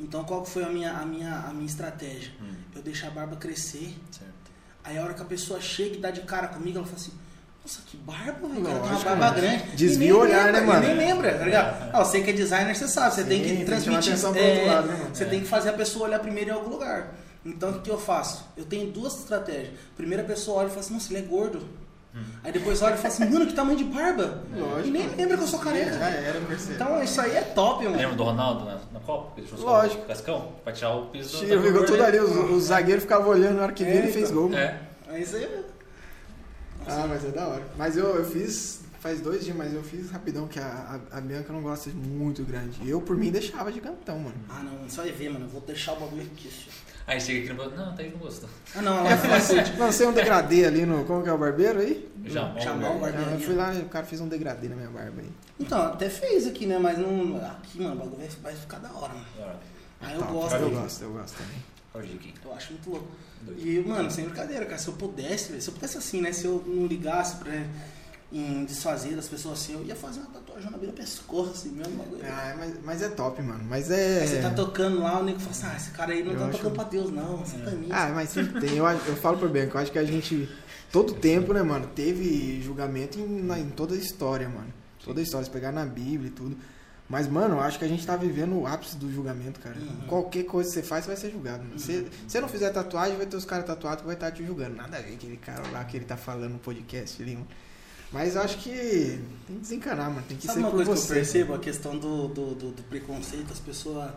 Então 0.00 0.24
qual 0.24 0.42
que 0.42 0.50
foi 0.50 0.64
a 0.64 0.68
minha, 0.68 0.92
a 0.92 1.04
minha, 1.06 1.34
a 1.48 1.52
minha 1.52 1.66
estratégia? 1.66 2.32
Hum, 2.40 2.54
Eu 2.74 2.82
deixo 2.82 3.06
a 3.06 3.10
barba 3.10 3.36
crescer. 3.36 3.94
certo. 4.10 4.32
Aí 4.82 4.98
a 4.98 5.02
hora 5.04 5.14
que 5.14 5.22
a 5.22 5.26
pessoa 5.26 5.60
chega 5.60 5.96
e 5.96 6.00
dá 6.00 6.10
de 6.10 6.22
cara 6.22 6.48
comigo, 6.48 6.76
ela 6.78 6.86
fala 6.86 6.98
assim, 6.98 7.12
nossa, 7.62 7.80
que 7.86 7.96
barba, 7.98 8.48
velho. 8.48 8.64
cara, 8.64 8.78
tem 8.80 8.88
uma 8.90 8.98
barba 9.00 9.16
mano. 9.26 9.36
grande. 9.40 9.76
Desvia 9.76 10.14
o 10.16 10.18
olhar, 10.20 10.44
lembra, 10.46 10.60
né, 10.60 10.66
mano? 10.66 10.86
nem 10.86 10.96
lembra, 10.96 11.38
tá 11.38 11.44
ligado? 11.44 11.90
Ah, 11.94 12.04
você 12.04 12.20
que 12.22 12.30
é 12.30 12.32
designer, 12.32 12.74
você 12.74 12.88
sabe, 12.88 13.14
você 13.14 13.22
Sim, 13.22 13.28
tem 13.28 13.40
tem 13.42 13.50
que 13.52 13.56
que 13.58 13.64
transmitir. 13.64 14.02
chamar 14.02 14.08
atenção 14.12 14.32
pro 14.32 14.42
é, 14.42 14.50
outro 14.52 14.66
lado, 14.66 14.88
né, 14.88 14.96
mano? 14.96 15.14
Você 15.14 15.24
É. 15.24 15.26
tem 15.28 15.40
que 15.40 15.46
fazer 15.46 15.68
a 15.70 15.72
pessoa 15.72 16.06
olhar 16.06 16.18
primeiro 16.18 16.50
em 16.50 16.52
algum 16.52 16.70
lugar. 16.70 17.14
Então 17.44 17.70
o 17.70 17.72
que, 17.74 17.80
que 17.80 17.90
eu 17.90 17.98
faço? 17.98 18.44
Eu 18.56 18.64
tenho 18.64 18.90
duas 18.90 19.18
estratégias. 19.20 19.74
Primeiro 19.96 20.22
a 20.22 20.26
pessoa 20.26 20.58
olha 20.58 20.66
e 20.66 20.70
fala 20.70 20.80
assim, 20.80 20.94
nossa, 20.94 21.12
ele 21.12 21.24
é 21.24 21.28
gordo. 21.28 21.60
Aí 22.44 22.52
depois 22.52 22.80
olha 22.80 22.94
e 22.94 22.96
fala 22.96 23.08
assim, 23.08 23.28
mano, 23.28 23.44
que 23.44 23.52
tamanho 23.54 23.76
de 23.76 23.84
barba. 23.84 24.44
Lógico. 24.56 24.86
E 24.86 24.90
nem 24.92 25.08
lembra 25.16 25.36
que 25.36 25.42
eu 25.42 25.48
sou 25.48 25.58
Já 25.58 25.64
careca. 25.64 25.90
era, 25.96 26.38
eu 26.38 26.46
percebi. 26.46 26.74
Então 26.74 27.02
isso 27.02 27.20
aí 27.20 27.34
é 27.36 27.40
top, 27.42 27.84
mano. 27.84 27.96
Lembra 27.96 28.14
do 28.16 28.22
Ronaldo 28.22 28.64
na, 28.64 28.78
na 28.92 29.00
Copa? 29.00 29.40
Lógico. 29.58 30.02
o 30.02 30.06
cascão 30.06 30.52
pra 30.62 30.72
tirar 30.72 30.94
o 30.94 31.06
piso 31.06 31.38
Tira, 31.38 31.60
ficou 31.60 31.84
tudo 31.84 32.02
ali, 32.04 32.20
os, 32.20 32.50
os 32.52 32.64
zagueiros 32.64 33.02
ficavam 33.02 33.28
olhando 33.30 33.56
na 33.56 33.64
hora 33.64 33.72
que 33.72 33.82
É, 33.82 33.86
viu 33.90 33.96
ele 34.02 34.12
fez 34.12 34.30
então. 34.30 34.42
gol. 34.42 34.50
mano. 34.50 34.62
É. 34.62 34.80
É 35.08 35.20
isso 35.20 35.34
aí, 35.36 35.48
mano. 35.48 35.64
Ah, 36.86 37.06
mas 37.08 37.24
é 37.24 37.28
da 37.30 37.48
hora. 37.48 37.62
Mas 37.76 37.96
eu, 37.96 38.04
eu 38.14 38.24
fiz, 38.24 38.82
faz 39.00 39.20
dois 39.20 39.44
dias, 39.44 39.56
mas 39.56 39.74
eu 39.74 39.82
fiz 39.82 40.10
rapidão, 40.10 40.46
que 40.46 40.60
a, 40.60 41.00
a, 41.12 41.18
a 41.18 41.20
Bianca 41.20 41.52
não 41.52 41.62
gosta 41.62 41.90
de 41.90 41.96
muito 41.96 42.44
grande. 42.44 42.78
Eu, 42.88 43.00
por 43.00 43.16
mim, 43.16 43.30
deixava 43.32 43.72
gigantão, 43.72 44.18
mano. 44.20 44.36
Ah, 44.48 44.62
não, 44.62 44.88
só 44.88 45.02
vai 45.02 45.10
ver, 45.12 45.30
mano. 45.30 45.46
Eu 45.46 45.48
vou 45.50 45.60
deixar 45.62 45.94
o 45.94 45.96
bagulho 46.00 46.22
aqui. 46.22 46.46
assim. 46.48 46.70
Aí 47.06 47.20
chega 47.20 47.40
aqui 47.40 47.48
no 47.50 47.56
banco, 47.56 47.76
não, 47.76 47.94
Thaís 47.94 48.12
não 48.12 48.18
gostou. 48.18 48.48
Ah, 48.74 48.80
não, 48.80 48.98
ela 48.98 49.14
vai 49.16 49.40
fazer. 49.40 49.78
Lancei 49.78 50.06
um 50.06 50.12
degradê 50.12 50.64
ali 50.64 50.86
no. 50.86 51.04
Como 51.04 51.22
que 51.22 51.28
é 51.28 51.32
o 51.32 51.38
barbeiro 51.38 51.80
aí? 51.80 52.08
Jamal. 52.24 52.60
Jamal, 52.60 52.94
né? 52.94 53.00
Barbeiro. 53.00 53.30
Eu 53.32 53.40
fui 53.40 53.54
lá 53.54 53.74
e 53.74 53.82
o 53.82 53.88
cara 53.88 54.06
fez 54.06 54.20
um 54.22 54.28
degradê 54.28 54.68
na 54.68 54.76
minha 54.76 54.88
barba 54.88 55.20
aí. 55.20 55.30
Então, 55.60 55.82
até 55.82 56.08
fez 56.08 56.46
aqui, 56.46 56.64
né? 56.64 56.78
Mas 56.78 56.96
não. 56.96 57.36
Aqui, 57.46 57.82
mano, 57.82 57.96
o 57.96 57.98
bagulho 57.98 58.28
vai, 58.42 58.54
ficar 58.54 58.78
da 58.78 58.90
hora, 58.90 59.12
mano. 59.12 59.26
Olha, 59.38 59.56
Aí 60.00 60.14
eu 60.14 60.20
Top. 60.20 60.32
gosto. 60.32 60.56
Eu 60.56 60.70
gosto, 60.70 61.02
eu 61.02 61.12
gosto 61.12 61.36
também. 61.36 61.74
Eu 62.44 62.54
acho 62.54 62.72
muito 62.72 62.90
louco. 62.90 63.08
E, 63.58 63.78
mano, 63.86 64.10
sem 64.10 64.24
brincadeira, 64.24 64.64
cara, 64.64 64.78
se 64.78 64.88
eu 64.88 64.94
pudesse, 64.94 65.60
se 65.60 65.68
eu 65.68 65.74
pudesse 65.74 65.98
assim, 65.98 66.20
né? 66.22 66.32
Se 66.32 66.46
eu 66.46 66.64
não 66.66 66.86
ligasse 66.86 67.36
pra 67.36 67.52
em 68.38 68.64
desfazer 68.64 69.14
das 69.14 69.28
pessoas 69.28 69.60
assim, 69.60 69.74
eu 69.74 69.84
ia 69.84 69.94
fazer 69.94 70.20
uma 70.20 70.30
tatuagem 70.30 70.70
na 70.70 70.76
beira 70.76 70.92
do 70.92 70.96
pescoço, 70.96 71.50
assim, 71.52 71.70
mesmo 71.70 71.96
bagulho. 71.96 72.20
Ah, 72.24 72.48
é, 72.48 72.54
mas, 72.56 72.74
mas 72.84 73.02
é 73.02 73.08
top, 73.08 73.40
mano. 73.42 73.64
Mas 73.68 73.90
é. 73.90 74.22
Aí 74.22 74.28
você 74.28 74.40
tá 74.42 74.50
tocando 74.50 75.00
lá, 75.00 75.20
o 75.20 75.24
nego 75.24 75.38
fala 75.38 75.50
assim, 75.52 75.66
ah, 75.66 75.76
esse 75.76 75.90
cara 75.90 76.12
aí 76.12 76.22
não 76.24 76.32
Eu 76.32 76.38
tá 76.38 76.44
acho- 76.46 76.58
tocando 76.58 76.74
pra 76.74 76.84
Deus, 76.84 77.10
não, 77.10 77.42
é 77.42 77.44
satanista. 77.44 77.94
Ah, 77.96 78.08
mas 78.14 78.28
sempre 78.30 78.60
tem. 78.60 78.76
Eu, 78.76 78.86
eu 78.86 79.16
falo 79.16 79.38
pro 79.38 79.48
Bianca, 79.48 79.78
eu 79.78 79.82
acho 79.82 79.92
que 79.92 79.98
a 79.98 80.04
gente. 80.04 80.48
Todo 80.90 81.14
tempo, 81.14 81.52
né, 81.52 81.62
mano? 81.62 81.88
Teve 81.94 82.60
julgamento 82.62 83.18
em, 83.18 83.42
na- 83.42 83.58
em 83.58 83.68
toda 83.70 83.94
a 83.94 83.98
história, 83.98 84.48
mano. 84.48 84.72
Toda 85.04 85.20
a 85.20 85.22
história, 85.22 85.44
se 85.44 85.50
pegar 85.50 85.72
na 85.72 85.84
Bíblia 85.84 86.28
e 86.28 86.30
tudo. 86.30 86.56
Mas, 87.08 87.28
mano, 87.28 87.56
eu 87.56 87.60
acho 87.60 87.78
que 87.78 87.84
a 87.84 87.88
gente 87.88 88.06
tá 88.06 88.16
vivendo 88.16 88.54
o 88.58 88.66
ápice 88.66 88.96
do 88.96 89.12
julgamento, 89.12 89.60
cara. 89.60 89.76
Uhum. 89.76 90.06
Qualquer 90.08 90.44
coisa 90.44 90.70
que 90.70 90.74
você 90.76 90.82
faz, 90.82 91.04
você 91.04 91.08
vai 91.08 91.16
ser 91.18 91.30
julgado. 91.30 91.62
Mano. 91.62 91.78
Se 91.78 91.92
se 91.92 92.08
você 92.26 92.40
não 92.40 92.48
fizer 92.48 92.70
tatuagem, 92.70 93.16
vai 93.16 93.26
ter 93.26 93.36
os 93.36 93.44
caras 93.44 93.66
tatuados 93.66 94.00
que 94.00 94.06
vai 94.06 94.14
estar 94.16 94.30
te 94.30 94.44
julgando. 94.46 94.76
Nada 94.76 94.96
a 94.96 95.00
ver 95.02 95.12
aquele 95.14 95.36
cara 95.36 95.62
lá 95.70 95.84
que 95.84 95.96
ele 95.98 96.06
tá 96.06 96.16
falando 96.16 96.52
no 96.54 96.58
podcast 96.58 97.22
ali, 97.22 97.34
mano. 97.34 97.46
Mas 98.12 98.36
eu 98.36 98.42
acho 98.42 98.58
que 98.58 98.70
tem 99.46 99.56
que 99.56 99.62
desencanar, 99.62 100.08
mano. 100.10 100.24
Tem 100.28 100.36
que 100.36 100.46
Sabe 100.46 100.58
ser 100.60 100.64
uma 100.64 100.70
por 100.70 100.76
coisa 100.84 100.92
que 100.92 100.98
você. 100.98 101.12
eu 101.12 101.16
percebo? 101.16 101.54
A 101.54 101.58
questão 101.58 101.98
do, 101.98 102.28
do, 102.28 102.54
do, 102.54 102.70
do 102.70 102.82
preconceito, 102.84 103.52
as 103.52 103.58
pessoas, 103.58 104.10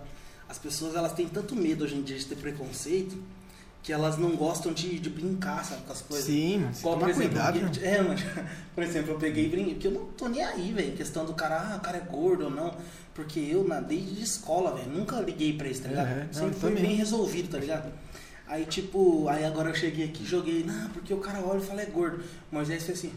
as 0.47 0.57
pessoas 0.59 0.95
elas 0.95 1.13
têm 1.13 1.27
tanto 1.27 1.55
medo 1.55 1.83
hoje 1.83 1.95
em 1.95 2.01
dia 2.03 2.17
de 2.17 2.25
ter 2.25 2.35
preconceito 2.35 3.17
que 3.83 3.93
elas 3.93 4.17
não 4.17 4.35
gostam 4.35 4.73
de, 4.73 4.99
de 4.99 5.09
brincar, 5.09 5.63
sabe, 5.63 5.81
com 5.83 5.93
as 5.93 6.01
coisas. 6.01 6.25
Sim, 6.25 6.57
mano. 6.59 6.73
Você 6.73 6.81
Qual, 6.83 6.97
por 6.97 7.09
exemplo, 7.09 7.29
cuidado, 7.29 7.53
que- 7.53 7.63
mano. 7.65 7.75
é, 7.81 8.01
mano, 8.01 8.19
por 8.75 8.83
exemplo, 8.83 9.11
eu 9.13 9.17
peguei 9.17 9.45
e 9.45 9.49
brinquei, 9.49 9.73
porque 9.75 9.88
eu 9.88 9.91
não 9.91 10.05
tô 10.07 10.27
nem 10.27 10.43
aí, 10.43 10.73
velho, 10.73 10.95
questão 10.97 11.25
do 11.25 11.33
cara, 11.33 11.55
ah, 11.73 11.77
o 11.77 11.79
cara 11.79 11.97
é 11.97 12.01
gordo 12.01 12.45
ou 12.45 12.51
não, 12.51 12.75
porque 13.15 13.39
eu, 13.39 13.63
na, 13.65 13.79
desde 13.79 14.21
escola, 14.21 14.75
velho, 14.75 14.89
nunca 14.91 15.21
liguei 15.21 15.57
pra 15.57 15.69
isso, 15.69 15.83
tá 15.83 15.89
ligado? 15.89 16.33
Sempre 16.33 16.47
eu 16.55 16.59
também. 16.59 16.83
bem 16.83 16.95
resolvido, 16.95 17.49
tá 17.49 17.57
ligado? 17.59 17.89
Aí, 18.45 18.65
tipo, 18.65 19.27
aí 19.29 19.45
agora 19.45 19.69
eu 19.69 19.75
cheguei 19.75 20.05
aqui, 20.05 20.25
joguei, 20.25 20.63
não, 20.65 20.89
porque 20.89 21.13
o 21.13 21.17
cara 21.19 21.39
olha 21.39 21.59
e 21.59 21.65
fala 21.65 21.81
é 21.81 21.85
gordo. 21.85 22.21
Moisés 22.51 22.83
fez 22.83 22.99
assim, 22.99 23.13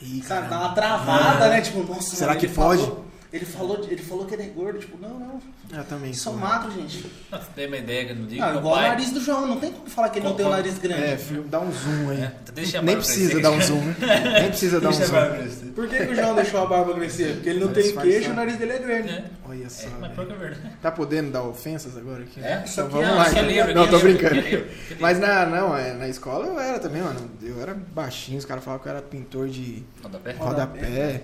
Ih, 0.00 0.20
Cara, 0.22 0.46
dá 0.46 0.58
uma 0.60 0.68
travada, 0.74 1.48
né? 1.48 1.60
Tipo, 1.60 1.82
nossa, 1.82 2.14
Será 2.16 2.36
que 2.36 2.46
pode? 2.48 2.82
falou- 2.82 3.04
ele, 3.32 3.44
falou, 3.44 3.86
ele 3.90 4.02
falou 4.02 4.24
que 4.26 4.34
ele 4.34 4.42
é 4.44 4.46
gordo. 4.46 4.78
Tipo, 4.78 4.96
não, 4.98 5.18
não. 5.18 5.42
Eu 5.70 5.84
também 5.84 6.14
Sou 6.14 6.32
sou. 6.32 6.40
magro, 6.40 6.70
gente. 6.72 7.04
Não, 7.30 7.38
você 7.38 7.46
tem 7.54 7.66
uma 7.66 7.76
ideia 7.76 8.06
que 8.06 8.12
eu 8.12 8.16
não. 8.16 8.24
Ah, 8.44 8.54
igual 8.56 8.74
pai, 8.74 8.84
o 8.86 8.88
nariz 8.88 9.10
do 9.10 9.20
João. 9.20 9.46
Não 9.46 9.60
tem 9.60 9.70
como 9.72 9.88
falar 9.90 10.08
que 10.08 10.18
ele 10.18 10.26
não 10.28 10.34
tem 10.34 10.46
o 10.46 10.50
nariz 10.50 10.78
grande. 10.78 11.02
É, 11.02 11.16
filho, 11.16 11.42
dá 11.42 11.60
um 11.60 11.70
zoom 11.70 12.10
aí. 12.10 12.22
É, 12.22 12.32
Nem 12.82 12.96
precisa 12.96 13.40
dar 13.40 13.50
um 13.50 13.60
zoom, 13.60 13.80
né? 13.80 13.96
Nem 14.40 14.48
precisa 14.48 14.80
dar 14.80 14.88
um 14.88 14.92
zoom. 14.92 15.72
Por 15.74 15.88
que, 15.88 15.96
que 16.06 16.12
o 16.12 16.14
João 16.14 16.34
deixou 16.34 16.62
a 16.62 16.66
barba 16.66 16.94
crescer? 16.94 17.34
Porque 17.34 17.48
ele 17.50 17.60
não 17.60 17.72
tem 17.72 17.94
queixo 17.94 18.28
e 18.28 18.32
o 18.32 18.34
nariz 18.34 18.56
dele 18.56 18.72
é 18.72 18.78
grande. 18.78 19.08
É, 19.10 19.24
Olha 19.46 19.70
só. 19.70 19.86
é, 19.86 19.90
mas 20.00 20.18
é 20.18 20.24
verdade. 20.34 20.60
Tá 20.82 20.90
podendo 20.90 21.30
dar 21.30 21.42
ofensas 21.42 21.96
agora 21.96 22.22
aqui? 22.22 22.40
É? 22.42 22.62
Isso 22.64 22.80
Então 22.80 22.86
aqui 22.86 22.94
vamos 22.94 23.08
é- 23.08 23.14
lá. 23.14 23.26
é 23.26 23.30
então. 23.30 23.44
livre, 23.46 23.74
não, 23.74 23.82
aqui 23.82 23.90
tô 23.90 23.98
é 23.98 24.02
livre, 24.02 24.28
brincando. 24.28 24.46
é 24.48 24.54
é. 24.54 24.96
Mas 24.98 25.18
na, 25.20 25.46
não, 25.46 25.76
é, 25.76 25.92
na 25.92 26.08
escola 26.08 26.46
eu 26.46 26.58
era 26.58 26.78
também, 26.78 27.02
mano. 27.02 27.30
Eu 27.42 27.60
era 27.60 27.74
baixinho, 27.74 28.38
os 28.38 28.44
caras 28.44 28.64
falavam 28.64 28.82
que 28.82 28.88
eu 28.88 28.92
era 28.92 29.02
pintor 29.02 29.48
de 29.48 29.82
Rodapé? 30.02 30.32
rodapé. 30.32 31.22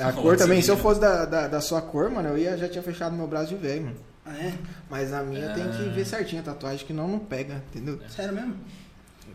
A 0.00 0.12
cor 0.12 0.36
também, 0.36 0.62
se 0.62 0.70
eu 0.70 0.76
fosse 0.76 1.00
da, 1.00 1.24
da, 1.26 1.48
da 1.48 1.60
sua 1.60 1.82
cor, 1.82 2.10
mano, 2.10 2.30
eu 2.30 2.38
ia, 2.38 2.56
já 2.56 2.68
tinha 2.68 2.82
fechado 2.82 3.14
meu 3.14 3.26
braço 3.26 3.48
de 3.48 3.56
velho, 3.56 3.84
mano. 3.84 3.96
Ah, 4.24 4.36
é? 4.36 4.54
Mas 4.88 5.12
a 5.12 5.22
minha 5.22 5.52
tem 5.52 5.68
que 5.70 5.82
ver 5.90 6.06
certinho 6.06 6.40
a 6.40 6.44
tatuagem, 6.44 6.86
que 6.86 6.92
não 6.92 7.08
não 7.08 7.18
pega, 7.18 7.62
entendeu? 7.70 7.98
Sério 8.08 8.32
mesmo? 8.34 8.54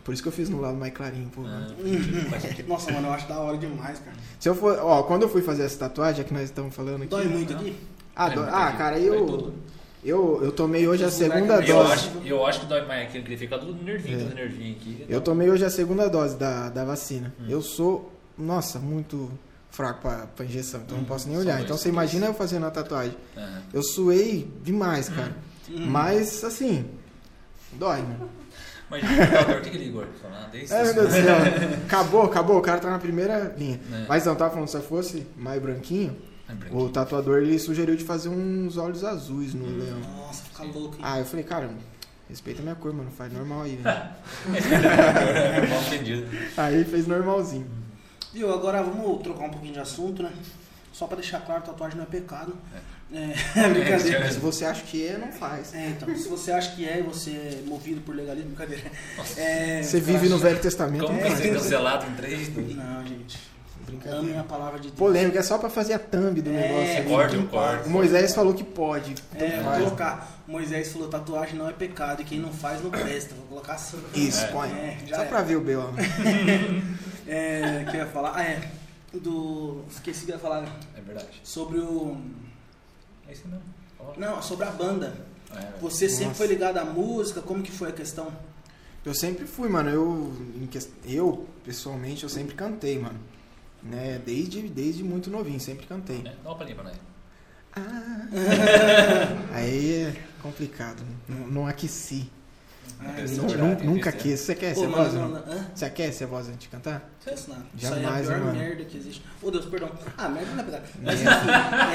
Por 0.02 0.14
isso 0.14 0.22
que 0.22 0.28
eu 0.28 0.32
fiz 0.32 0.48
no 0.48 0.60
lado 0.60 0.76
mais 0.76 0.92
clarinho, 0.94 1.28
pô. 1.28 1.42
Ah, 1.44 1.66
Nossa, 2.66 2.90
mano, 2.92 3.08
eu 3.08 3.12
acho 3.12 3.28
da 3.28 3.38
hora 3.38 3.58
demais, 3.58 3.98
cara. 3.98 4.16
Se 4.40 4.48
eu 4.48 4.54
for, 4.54 4.78
ó, 4.80 5.02
quando 5.02 5.22
eu 5.22 5.28
fui 5.28 5.42
fazer 5.42 5.64
essa 5.64 5.78
tatuagem, 5.78 6.22
é 6.22 6.24
que 6.24 6.32
nós 6.32 6.44
estamos 6.44 6.74
falando 6.74 6.96
aqui. 7.02 7.08
Dói 7.08 7.26
muito 7.26 7.52
não. 7.52 7.60
aqui? 7.60 7.76
Ah, 8.16 8.26
É, 8.30 8.34
dói- 8.34 8.42
muito 8.44 8.54
ah, 8.56 8.66
aqui. 8.68 8.78
cara, 8.78 8.98
eu, 8.98 9.52
eu 10.04 10.42
eu 10.44 10.52
tomei 10.52 10.88
hoje 10.88 11.04
a 11.04 11.10
segunda 11.10 11.56
Eu 11.56 11.76
dose. 11.76 11.92
acho, 11.92 12.10
eu 12.24 12.46
acho 12.46 12.60
que 12.60 12.66
dói 12.66 12.86
mais 12.86 13.02
aqui, 13.08 13.18
porque 13.18 13.32
ele 13.32 13.36
fica 13.40 13.58
tudo 13.58 13.82
nervinho, 13.84 14.16
É. 14.20 14.22
tudo 14.24 14.34
nervinho 14.34 14.76
aqui. 14.76 15.06
Eu 15.08 15.20
tomei 15.20 15.50
hoje 15.50 15.64
a 15.64 15.70
segunda 15.70 16.08
dose 16.08 16.36
da, 16.36 16.70
da 16.70 16.84
vacina. 16.84 17.32
Hum. 17.40 17.44
Eu 17.48 17.60
sou, 17.60 18.10
nossa, 18.38 18.78
muito 18.78 19.30
fraco 19.70 20.00
pra, 20.00 20.26
pra 20.26 20.44
injeção, 20.44 20.80
então 20.84 20.96
não 20.96 21.04
Hum, 21.04 21.06
posso 21.06 21.28
nem 21.28 21.36
olhar. 21.38 21.60
Então 21.60 21.76
você 21.76 21.88
imagina 21.88 22.26
eu 22.26 22.34
fazendo 22.34 22.66
a 22.66 22.70
tatuagem. 22.70 23.16
Aham. 23.36 23.62
Eu 23.72 23.82
suei 23.82 24.50
demais, 24.62 25.08
cara. 25.08 25.34
Hum. 25.70 25.86
Mas, 25.86 26.42
assim, 26.44 26.88
dói, 27.72 28.02
mano. 28.02 28.30
Mas 28.90 29.02
o 29.04 29.60
que 29.60 29.70
que 29.70 29.78
desde 30.50 30.74
Ai, 30.74 30.84
meu 30.84 30.94
Deus 30.94 31.08
do 31.08 31.12
céu. 31.12 31.36
Acabou, 31.86 32.22
acabou. 32.22 32.56
O 32.58 32.62
cara 32.62 32.80
tá 32.80 32.90
na 32.90 32.98
primeira 32.98 33.54
linha. 33.56 33.78
É. 33.92 34.06
Mas 34.08 34.24
não, 34.24 34.34
tava 34.34 34.50
falando, 34.50 34.68
se 34.68 34.76
eu 34.76 34.82
fosse 34.82 35.26
mais 35.36 35.60
branquinho, 35.60 36.16
Ai, 36.48 36.56
o 36.70 36.88
tatuador 36.88 37.42
ele 37.42 37.58
sugeriu 37.58 37.94
de 37.96 38.04
fazer 38.04 38.30
uns 38.30 38.78
olhos 38.78 39.04
azuis 39.04 39.52
no 39.52 39.66
Hum. 39.66 39.78
leão. 39.78 40.00
Nossa, 40.16 40.42
fica 40.44 40.62
louco, 40.62 40.94
hein? 40.96 41.00
Ah, 41.04 41.18
eu 41.18 41.26
falei, 41.26 41.44
cara, 41.44 41.68
respeita 42.30 42.60
a 42.60 42.62
minha 42.62 42.74
cor, 42.74 42.94
mano. 42.94 43.10
Faz 43.10 43.30
normal 43.30 43.62
aí, 43.62 43.76
velho. 43.76 43.96
É 44.56 45.66
mal 45.68 45.82
entendido. 45.82 46.26
aí 46.56 46.84
fez 46.84 47.06
normalzinho. 47.06 47.66
Viu, 48.32 48.52
agora 48.52 48.82
vamos 48.82 49.22
trocar 49.22 49.44
um 49.46 49.50
pouquinho 49.50 49.72
de 49.74 49.80
assunto, 49.80 50.22
né? 50.22 50.30
Só 50.92 51.06
pra 51.06 51.16
deixar 51.16 51.40
claro, 51.40 51.62
tatuagem 51.62 51.96
não 51.96 52.04
é 52.04 52.06
pecado. 52.08 52.54
É, 53.12 53.32
brincadeira. 53.70 54.18
É, 54.26 54.30
Se 54.30 54.38
você 54.38 54.64
acha 54.64 54.82
que 54.82 55.06
é, 55.06 55.16
não 55.16 55.32
faz. 55.32 55.74
É, 55.74 55.88
então, 55.88 56.14
se 56.16 56.28
você 56.28 56.50
acha 56.52 56.72
que 56.74 56.86
é 56.86 56.98
e 56.98 57.02
você 57.02 57.30
é 57.30 57.62
movido 57.66 58.00
por 58.02 58.14
legalismo, 58.14 58.50
brincadeira. 58.50 58.90
É, 59.36 59.82
Você 59.82 59.98
vive 60.00 60.12
caras- 60.18 60.30
no 60.30 60.38
Velho 60.38 60.58
Testamento, 60.60 61.04
Como 61.06 61.14
não 61.14 61.20
vai 61.22 61.30
faz. 61.30 61.42
ser 61.42 61.54
cancelado 61.54 62.06
em 62.06 62.14
3, 62.14 62.48
2? 62.48 62.76
Não, 62.76 63.06
gente. 63.06 63.38
Amem 63.88 64.00
Brincadeira. 64.00 64.40
a 64.40 64.44
palavra 64.44 64.76
de 64.78 64.88
Deus. 64.88 64.98
Polêmica, 64.98 65.38
é 65.38 65.42
só 65.42 65.56
pra 65.56 65.70
fazer 65.70 65.94
a 65.94 65.98
thumb 65.98 66.42
do 66.42 66.50
É, 66.50 66.52
negócio. 66.52 67.04
corte, 67.08 67.36
que. 67.82 67.88
O 67.88 67.90
Moisés 67.90 68.34
falou 68.34 68.52
que 68.52 68.62
pode. 68.64 69.14
Então 69.34 69.48
É, 69.48 69.56
vou 69.56 69.64
faz. 69.64 69.78
colocar. 69.84 70.42
Moisés 70.46 70.92
falou: 70.92 71.08
tatuagem 71.08 71.54
não 71.56 71.66
é 71.68 71.72
pecado 71.72 72.20
e 72.20 72.24
quem 72.26 72.38
não 72.38 72.52
faz 72.52 72.82
não 72.82 72.90
presta. 72.90 73.34
Vou 73.34 73.46
colocar 73.46 73.74
assim. 73.74 73.98
Isso, 74.14 74.44
É. 74.44 74.48
põe. 74.48 74.68
É, 74.68 74.98
Só 75.08 75.22
é. 75.22 75.24
pra 75.24 75.40
ver 75.40 75.56
o 75.56 75.60
B.O. 75.62 75.88
É, 77.28 77.84
que 77.90 77.96
eu 77.96 78.00
ia 78.00 78.06
falar? 78.06 78.32
Ah, 78.36 78.42
é. 78.42 78.70
Do. 79.12 79.84
Esqueci 79.90 80.24
que 80.24 80.32
eu 80.32 80.36
ia 80.36 80.40
falar 80.40 80.64
É 80.96 81.00
verdade. 81.00 81.40
sobre 81.44 81.78
o. 81.78 82.16
É 83.28 83.32
isso 83.32 83.46
não. 83.48 83.60
Ó. 84.00 84.12
Não, 84.18 84.42
sobre 84.42 84.64
a 84.66 84.70
banda. 84.70 85.14
É, 85.54 85.78
Você 85.80 86.08
sempre 86.08 86.26
Nossa. 86.26 86.38
foi 86.38 86.46
ligado 86.46 86.76
à 86.78 86.84
música? 86.84 87.40
Como 87.40 87.62
que 87.62 87.70
foi 87.72 87.88
a 87.88 87.92
questão? 87.92 88.30
Eu 89.04 89.14
sempre 89.14 89.46
fui, 89.46 89.68
mano. 89.68 89.88
Eu, 89.88 90.32
eu, 91.06 91.46
pessoalmente, 91.64 92.22
eu 92.24 92.28
sempre 92.28 92.54
cantei, 92.54 92.98
mano. 92.98 93.18
Né? 93.82 94.20
Desde, 94.24 94.62
desde 94.68 95.02
muito 95.04 95.30
novinho, 95.30 95.60
sempre 95.60 95.86
cantei. 95.86 96.18
é, 96.18 96.34
Dá 96.42 96.50
uma 96.50 96.56
palhinha 96.56 96.74
pra 96.76 96.84
nós. 96.84 96.96
Aí 99.52 99.94
é 100.14 100.14
complicado. 100.42 101.02
Não, 101.28 101.46
não 101.46 101.66
aqueci. 101.66 102.30
Nu- 102.98 103.76
tem 103.76 103.86
nunca 103.86 104.10
que 104.12 104.18
ser. 104.22 104.28
quis. 104.30 104.40
Você 104.40 104.54
quer 104.54 104.74
Pô, 104.74 104.80
ser 104.80 104.86
voz? 104.88 105.14
não, 105.14 105.28
não? 105.28 105.40
não, 105.46 105.52
hã? 105.52 105.66
Você 105.74 105.90
quer 105.90 106.12
ser 106.12 106.26
voz 106.26 106.48
antes 106.48 106.58
de 106.60 106.68
cantar? 106.68 107.10
Nada. 107.48 107.62
Jamais, 107.76 107.76
Isso 107.76 107.94
aí 107.94 108.04
é 108.04 108.06
a 108.08 108.22
pior 108.22 108.40
mano. 108.40 108.58
merda 108.58 108.84
que 108.84 108.96
existe. 108.96 109.22
Ô 109.42 109.50
Deus, 109.50 109.66
perdão. 109.66 109.90
Ah, 110.16 110.28
merda 110.28 110.50
não 110.54 110.60
é 110.60 110.64
pecado. 110.64 110.82
Mas 111.02 111.20
enfim. 111.20 111.48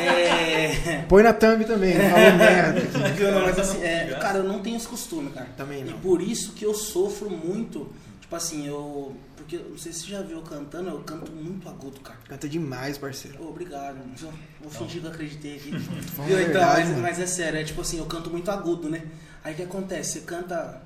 é. 0.07 1.05
Põe 1.07 1.23
na 1.23 1.33
thumb 1.33 1.65
também, 1.65 1.95
não 1.97 2.09
falou 2.09 2.33
merda. 2.37 2.79
aqui. 2.79 3.23
Não, 3.23 3.41
mas 3.41 3.59
assim, 3.59 3.83
é, 3.83 4.17
cara, 4.21 4.37
eu 4.39 4.43
não 4.43 4.59
tenho 4.61 4.77
esse 4.77 4.87
costume, 4.87 5.29
cara. 5.31 5.47
Também 5.57 5.81
E 5.81 5.85
não. 5.85 5.99
por 5.99 6.21
isso 6.21 6.53
que 6.53 6.65
eu 6.65 6.73
sofro 6.73 7.29
muito. 7.29 7.91
Tipo 8.21 8.35
assim, 8.35 8.65
eu. 8.67 9.15
Porque 9.35 9.57
não 9.57 9.77
sei 9.77 9.91
se 9.91 10.01
você 10.01 10.11
já 10.11 10.21
viu 10.21 10.37
eu 10.37 10.43
cantando, 10.43 10.89
eu 10.89 10.99
canto 10.99 11.31
muito 11.31 11.67
agudo, 11.67 11.99
cara. 11.99 12.17
Canta 12.29 12.47
demais, 12.47 12.97
parceiro. 12.97 13.43
Ô, 13.43 13.49
obrigado. 13.49 13.97
Vou, 14.15 14.31
vou 14.61 14.71
fingir 14.71 15.01
que 15.01 15.07
eu 15.07 15.11
acreditei 15.11 15.55
aqui. 15.57 15.71
Fala 16.15 16.27
Viu? 16.29 16.39
Então, 16.39 16.51
verdade, 16.53 16.89
mas, 16.91 16.99
mas 17.01 17.19
é 17.19 17.25
sério, 17.25 17.59
é 17.59 17.63
tipo 17.63 17.81
assim, 17.81 17.97
eu 17.97 18.05
canto 18.05 18.29
muito 18.29 18.49
agudo, 18.49 18.89
né? 18.89 19.03
Aí 19.43 19.53
o 19.53 19.55
que 19.57 19.63
acontece? 19.63 20.13
Você 20.13 20.19
canta, 20.21 20.81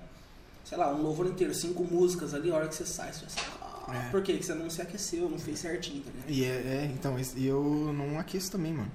sei 0.67 0.77
lá, 0.77 0.93
um 0.93 1.01
louvor 1.01 1.27
inteiro, 1.27 1.53
cinco 1.53 1.83
músicas 1.83 2.33
ali, 2.33 2.51
a 2.51 2.55
hora 2.55 2.67
que 2.67 2.75
você 2.75 2.85
sai, 2.85 3.13
você 3.13 3.25
vai 3.25 3.27
assim, 3.27 3.51
ah, 3.61 3.95
É. 3.95 4.09
Por 4.09 4.21
quê? 4.21 4.33
Porque 4.33 4.45
você 4.45 4.53
não 4.53 4.69
se 4.69 4.81
aqueceu, 4.81 5.29
não 5.29 5.39
fez 5.39 5.59
certinho, 5.59 6.03
tá 6.03 6.11
ligado? 6.11 6.29
E 6.29 6.43
é, 6.43 6.47
é, 6.47 6.91
então, 6.93 7.15
e 7.37 7.47
eu 7.47 7.93
não 7.93 8.19
aqueço 8.19 8.51
também, 8.51 8.73
mano. 8.73 8.91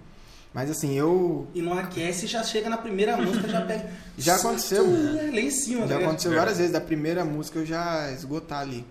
Mas 0.53 0.71
assim, 0.71 0.93
eu. 0.93 1.49
E 1.55 1.63
não 1.63 1.73
aquece, 1.79 2.27
já 2.27 2.45
chega 2.45 2.69
na 2.69 2.77
primeira 2.77 3.17
música, 3.17 3.49
já 3.49 3.63
pega. 3.63 3.91
Já 4.19 4.37
aconteceu. 4.37 4.85
É, 4.85 5.31
lá 5.31 5.41
em 5.41 5.51
cima, 5.51 5.83
tá 5.83 5.95
Já 5.95 5.99
aconteceu 5.99 6.35
várias 6.35 6.59
vezes. 6.59 6.73
Da 6.73 6.81
primeira 6.81 7.25
música 7.25 7.59
eu 7.59 7.65
já 7.65 8.13
esgotar 8.13 8.61
ali. 8.61 8.85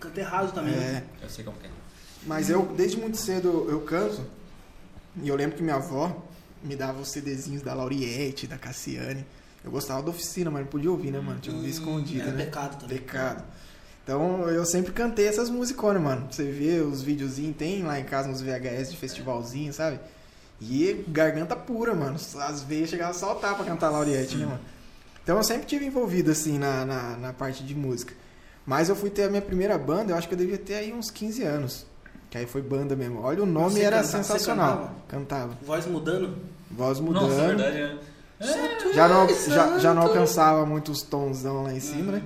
Canta 0.00 0.20
errado 0.20 0.54
também. 0.54 0.74
né? 0.74 1.04
É. 1.20 1.24
Eu 1.24 1.28
sei 1.28 1.44
como 1.44 1.58
que 1.58 1.66
é. 1.66 1.70
Mas 2.26 2.48
eu, 2.48 2.62
desde 2.74 2.96
muito 2.96 3.18
cedo, 3.18 3.66
eu 3.68 3.82
canto. 3.82 4.24
E 5.22 5.28
eu 5.28 5.36
lembro 5.36 5.54
que 5.58 5.62
minha 5.62 5.76
avó 5.76 6.16
me 6.64 6.74
dava 6.74 7.02
os 7.02 7.10
CDzinhos 7.10 7.60
da 7.60 7.74
Lauriette, 7.74 8.46
da 8.46 8.56
Cassiane. 8.56 9.26
Eu 9.64 9.70
gostava 9.70 10.02
da 10.02 10.10
oficina, 10.10 10.50
mas 10.50 10.62
não 10.62 10.68
podia 10.68 10.90
ouvir, 10.90 11.10
né, 11.10 11.20
mano? 11.20 11.38
Tinha 11.40 11.52
que 11.52 11.58
ouvir 11.58 11.70
escondido, 11.70 12.28
é 12.28 12.32
né? 12.32 12.44
pecado 12.44 12.80
também. 12.80 12.98
Pecado. 12.98 13.44
Então 14.02 14.48
eu 14.48 14.64
sempre 14.64 14.92
cantei 14.92 15.26
essas 15.28 15.50
musiconas, 15.50 16.02
mano. 16.02 16.26
Você 16.30 16.44
vê 16.50 16.80
os 16.80 17.02
videozinhos, 17.02 17.56
tem 17.56 17.82
lá 17.82 18.00
em 18.00 18.04
casa 18.04 18.28
uns 18.28 18.40
VHS 18.40 18.90
de 18.90 18.96
festivalzinho, 18.96 19.72
sabe? 19.72 20.00
E 20.60 21.04
garganta 21.08 21.54
pura, 21.54 21.94
mano. 21.94 22.16
As 22.16 22.62
veias 22.62 22.90
chegavam 22.90 23.12
a 23.12 23.14
saltar 23.18 23.54
pra 23.54 23.64
cantar 23.64 23.90
Lauriette, 23.90 24.36
né, 24.36 24.46
mano? 24.46 24.60
Então 25.22 25.36
eu 25.36 25.42
sempre 25.44 25.66
tive 25.66 25.84
envolvido, 25.84 26.30
assim, 26.30 26.58
na, 26.58 26.84
na, 26.84 27.16
na 27.16 27.32
parte 27.32 27.62
de 27.62 27.74
música. 27.74 28.14
Mas 28.66 28.88
eu 28.88 28.96
fui 28.96 29.10
ter 29.10 29.24
a 29.24 29.28
minha 29.28 29.42
primeira 29.42 29.76
banda, 29.78 30.12
eu 30.12 30.16
acho 30.16 30.26
que 30.26 30.34
eu 30.34 30.38
devia 30.38 30.58
ter 30.58 30.74
aí 30.74 30.92
uns 30.92 31.10
15 31.10 31.42
anos. 31.44 31.86
Que 32.30 32.38
aí 32.38 32.46
foi 32.46 32.62
banda 32.62 32.94
mesmo. 32.96 33.20
Olha, 33.22 33.42
o 33.42 33.46
nome 33.46 33.74
Você 33.74 33.80
era 33.82 33.96
canta- 33.96 34.08
sensacional. 34.08 34.94
Cantava. 35.08 35.56
Voz 35.62 35.86
mudando. 35.86 36.36
Voz 36.70 37.00
mudando. 37.00 37.28
Nossa, 37.28 37.42
é 37.42 37.46
verdade. 37.48 37.76
É. 37.76 37.98
É, 38.40 38.94
já, 38.94 39.06
não, 39.06 39.28
já, 39.28 39.78
já, 39.78 39.94
não 39.94 40.02
alcançava 40.02 40.64
muitos 40.64 41.06
os 41.12 41.42
lá 41.44 41.72
em 41.72 41.80
cima, 41.80 42.12
uhum. 42.12 42.18
né? 42.18 42.22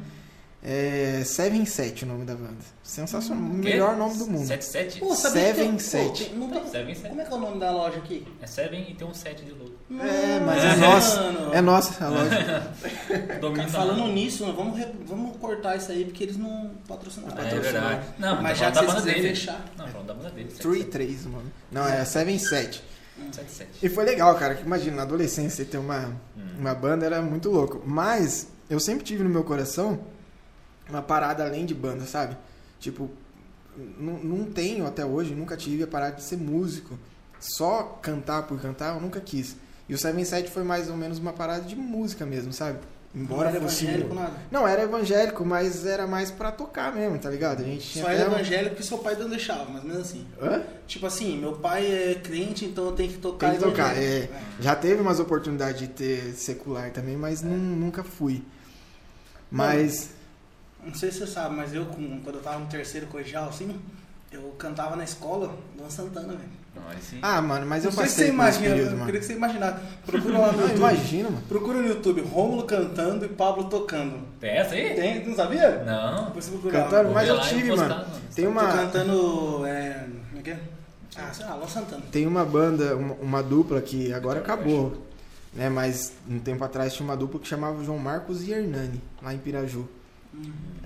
É, 0.67 1.23
Seven 1.27 1.67
7 1.67 2.05
o 2.05 2.09
nome 2.09 2.25
da 2.25 2.35
banda. 2.35 2.57
Sensacional. 2.83 3.45
Hum, 3.45 3.61
que? 3.61 3.69
Melhor 3.69 3.99
nome 3.99 4.17
do 4.17 4.27
mundo. 4.27 4.47
77? 4.47 5.01
Pô, 5.01 5.15
Seven 5.15 5.79
7. 5.79 6.25
Tem, 6.25 6.39
não 6.39 6.49
tem, 6.49 6.67
Seven, 6.67 6.95
como 6.95 7.21
é 7.21 7.25
que 7.25 7.33
é 7.33 7.37
o 7.37 7.39
nome 7.39 7.61
da 7.61 7.71
loja 7.71 7.99
aqui? 7.99 8.27
É 8.41 8.47
Seven 8.47 8.87
e 8.89 8.95
tem 8.95 9.07
um 9.07 9.13
7 9.13 9.45
de 9.45 9.53
louco. 9.53 9.75
É, 9.91 10.41
mas 10.41 10.65
é, 10.65 10.69
é 10.69 10.77
nossa. 10.77 11.21
É 11.53 11.61
nossa 11.61 12.05
a 12.05 12.09
loja. 12.09 12.73
Cara, 13.55 13.69
falando 13.69 14.07
nisso, 14.07 14.51
vamos, 14.55 14.81
vamos 15.07 15.37
cortar 15.37 15.77
isso 15.77 15.93
aí, 15.93 16.07
porque 16.07 16.25
eles 16.25 16.39
não 16.39 16.71
patrocinaram. 16.89 17.37
É, 17.37 17.43
patrocinaram. 17.43 18.01
Não, 18.19 18.41
mas 18.41 18.59
tá 18.59 18.65
já 18.65 18.71
da 18.71 18.83
banda 18.85 19.01
dele. 19.03 19.29
Fechar. 19.29 19.61
Não, 19.77 19.85
tá 19.85 19.91
falando 19.93 20.07
da 20.07 20.15
banda 20.15 20.31
dele. 20.31 20.49
3-3, 20.49 21.27
mano. 21.27 21.53
Não, 21.71 21.87
é 21.87 22.03
Seven 22.07 22.39
7. 22.39 22.83
E 23.83 23.89
foi 23.89 24.05
legal, 24.05 24.35
cara. 24.37 24.55
que 24.55 24.63
Imagina, 24.65 24.97
na 24.97 25.03
adolescência 25.03 25.65
ter 25.65 25.79
uma, 25.79 26.09
Hum. 26.37 26.43
uma 26.59 26.75
banda 26.75 27.07
era 27.07 27.21
muito 27.23 27.51
louco. 27.51 27.83
Mas 27.87 28.49
eu 28.69 28.81
sempre 28.81 29.05
tive 29.05 29.23
no 29.23 29.31
meu 29.31 29.45
coração 29.45 30.01
uma 30.89 31.01
parada 31.03 31.45
além 31.45 31.65
de 31.65 31.75
banda, 31.75 32.05
sabe? 32.07 32.37
Tipo, 32.81 33.11
não, 33.99 34.15
não 34.19 34.45
tenho 34.47 34.87
até 34.87 35.05
hoje, 35.05 35.35
nunca 35.35 35.57
tive 35.57 35.83
a 35.83 35.87
parada 35.87 36.17
de 36.17 36.23
ser 36.23 36.37
músico. 36.37 36.99
Só 37.41 37.99
cantar 38.03 38.45
por 38.45 38.61
cantar, 38.61 38.95
eu 38.95 39.01
nunca 39.01 39.21
quis. 39.21 39.57
E 39.89 39.95
o 39.95 39.99
Seven 39.99 40.25
Set 40.25 40.49
foi 40.51 40.65
mais 40.65 40.89
ou 40.89 40.97
menos 40.97 41.19
uma 41.19 41.33
parada 41.33 41.63
de 41.65 41.77
música 41.77 42.25
mesmo, 42.25 42.53
sabe? 42.53 42.79
Embora 43.15 43.49
não 43.51 43.57
era 43.57 43.61
fosse. 43.61 43.85
evangélico, 43.85 44.15
nada. 44.15 44.33
Não, 44.51 44.67
era 44.67 44.83
evangélico, 44.83 45.45
mas 45.45 45.87
era 45.87 46.05
mais 46.07 46.33
pra 46.33 46.51
tocar 46.51 46.93
mesmo, 46.93 47.17
tá 47.19 47.31
ligado? 47.31 47.61
A 47.61 47.65
gente 47.65 48.01
Só 48.01 48.09
era 48.11 48.25
evangélico 48.25 48.71
porque 48.71 48.83
seu 48.83 48.99
pai 48.99 49.15
não 49.15 49.29
deixava, 49.29 49.71
mas 49.71 49.85
mesmo 49.85 50.01
assim. 50.01 50.27
Hã? 50.43 50.63
Tipo 50.89 51.07
assim, 51.07 51.39
meu 51.39 51.53
pai 51.53 51.87
é 51.87 52.15
crente, 52.17 52.65
então 52.65 52.87
eu 52.87 52.93
tenho 52.93 53.13
que 53.13 53.19
tocar 53.19 53.51
Tem 53.51 53.59
que 53.59 53.65
tocar, 53.65 53.93
evangélico. 53.97 54.35
é. 54.35 54.63
Já 54.63 54.75
teve 54.75 55.01
umas 55.01 55.21
oportunidades 55.21 55.79
de 55.81 55.89
ter 55.89 56.33
secular 56.35 56.91
também, 56.91 57.17
mas 57.17 57.41
nu- 57.41 57.57
nunca 57.57 58.03
fui. 58.03 58.43
Mas. 59.51 60.11
Não 60.85 60.95
sei 60.95 61.11
se 61.11 61.19
você 61.19 61.27
sabe, 61.29 61.55
mas 61.55 61.73
eu, 61.73 61.87
quando 61.87 62.35
eu 62.37 62.43
tava 62.43 62.59
no 62.59 62.67
terceiro 62.67 63.07
colegial, 63.07 63.49
assim, 63.49 63.81
Eu 64.33 64.53
cantava 64.59 64.97
na 64.97 65.05
escola, 65.05 65.57
Luan 65.79 65.89
Santana, 65.89 66.33
velho. 66.35 66.64
Não. 66.75 66.83
Ah, 67.23 67.41
mano, 67.43 67.67
mas 67.67 67.85
Não 67.85 67.91
eu 67.91 67.97
sei 67.97 68.05
se 68.07 68.11
passei 68.11 68.25
você 68.27 68.31
por 68.31 68.35
imagina, 68.35 68.69
período, 68.71 68.87
eu 68.87 68.93
mano. 68.93 69.05
queria 69.07 69.21
que 69.21 69.27
você 69.27 69.33
imaginasse. 69.35 69.81
Procura 70.07 70.39
lá 70.39 70.47
no 70.47 70.53
Não, 70.53 70.61
YouTube. 70.69 70.77
imagina, 70.79 71.31
mano. 71.31 71.43
Procura 71.49 71.79
no 71.79 71.89
YouTube, 71.89 72.21
Rômulo 72.23 72.63
cantando 72.65 73.25
e 73.25 73.29
Pablo 73.29 73.65
tocando. 73.65 74.19
Tem 74.41 74.51
essa 74.51 74.75
aí? 74.75 74.95
Tem, 74.95 75.21
tu 75.23 75.29
não 75.31 75.37
sabia? 75.37 75.83
Não. 75.85 76.25
Lá. 76.25 76.33
Cantando, 76.71 77.11
mas 77.11 77.29
eu 77.29 77.35
lá 77.37 77.43
tive, 77.43 77.69
mano. 77.71 77.83
postar, 77.83 77.99
mano. 78.09 78.23
Tem 78.35 78.45
Tô 78.45 78.51
uma, 78.51 78.73
cantando. 78.73 79.67
É. 79.67 80.07
Como 80.31 80.41
é 80.41 80.43
que 80.43 80.51
é? 80.51 80.59
Ah, 81.17 81.31
sei 81.33 81.47
lá, 81.47 81.55
Luan 81.55 81.69
Santana. 81.69 82.03
tem 82.11 82.27
uma 82.27 82.45
banda, 82.45 82.97
uma, 82.97 83.15
uma 83.15 83.43
dupla 83.43 83.81
que 83.81 84.13
agora 84.13 84.41
acabou. 84.41 85.05
Né, 85.53 85.69
mas 85.69 86.13
um 86.29 86.41
tempo 86.41 86.65
atrás 86.65 86.93
tinha 86.95 87.07
uma 87.07 87.17
dupla 87.17 87.39
que 87.39 87.47
chamava 87.47 87.85
João 87.85 87.97
Marcos 87.97 88.43
e 88.43 88.51
Hernani, 88.51 89.01
lá 89.23 89.33
em 89.33 89.39
Piraju. 89.39 89.89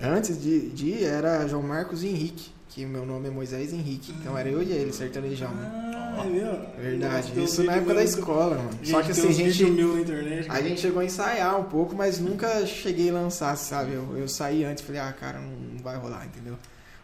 Antes 0.01 0.41
de, 0.41 0.69
de 0.69 0.87
ir, 0.87 1.03
era 1.03 1.45
João 1.47 1.61
Marcos 1.61 2.03
e 2.03 2.07
Henrique, 2.07 2.51
que 2.69 2.85
meu 2.85 3.05
nome 3.05 3.27
é 3.27 3.31
Moisés 3.31 3.73
Henrique. 3.73 4.13
Então 4.13 4.37
era 4.37 4.47
eu 4.47 4.63
e 4.63 4.71
ele, 4.71 4.93
sertanejão. 4.93 5.51
Ah, 5.53 6.25
é? 6.25 6.81
Verdade. 6.81 7.27
Nossa, 7.27 7.41
Isso 7.41 7.63
na 7.63 7.75
época 7.75 7.93
da 7.93 8.03
escola, 8.03 8.55
mano. 8.55 8.71
Gente, 8.81 8.91
Só 8.91 9.01
que 9.01 9.11
assim, 9.11 9.27
a 9.27 9.31
gente, 9.31 9.65
mil 9.65 9.95
na 9.95 10.01
internet. 10.01 10.49
a 10.49 10.61
gente 10.61 10.79
chegou 10.79 11.01
a 11.01 11.05
ensaiar 11.05 11.59
um 11.59 11.65
pouco, 11.65 11.95
mas 11.95 12.19
nunca 12.19 12.65
cheguei 12.65 13.09
a 13.09 13.13
lançar, 13.13 13.55
sabe? 13.57 13.93
Eu, 13.93 14.17
eu 14.17 14.27
saí 14.27 14.63
antes 14.63 14.83
e 14.83 14.87
falei, 14.87 15.01
ah, 15.01 15.13
cara, 15.13 15.39
não 15.39 15.83
vai 15.83 15.97
rolar, 15.97 16.25
entendeu? 16.25 16.55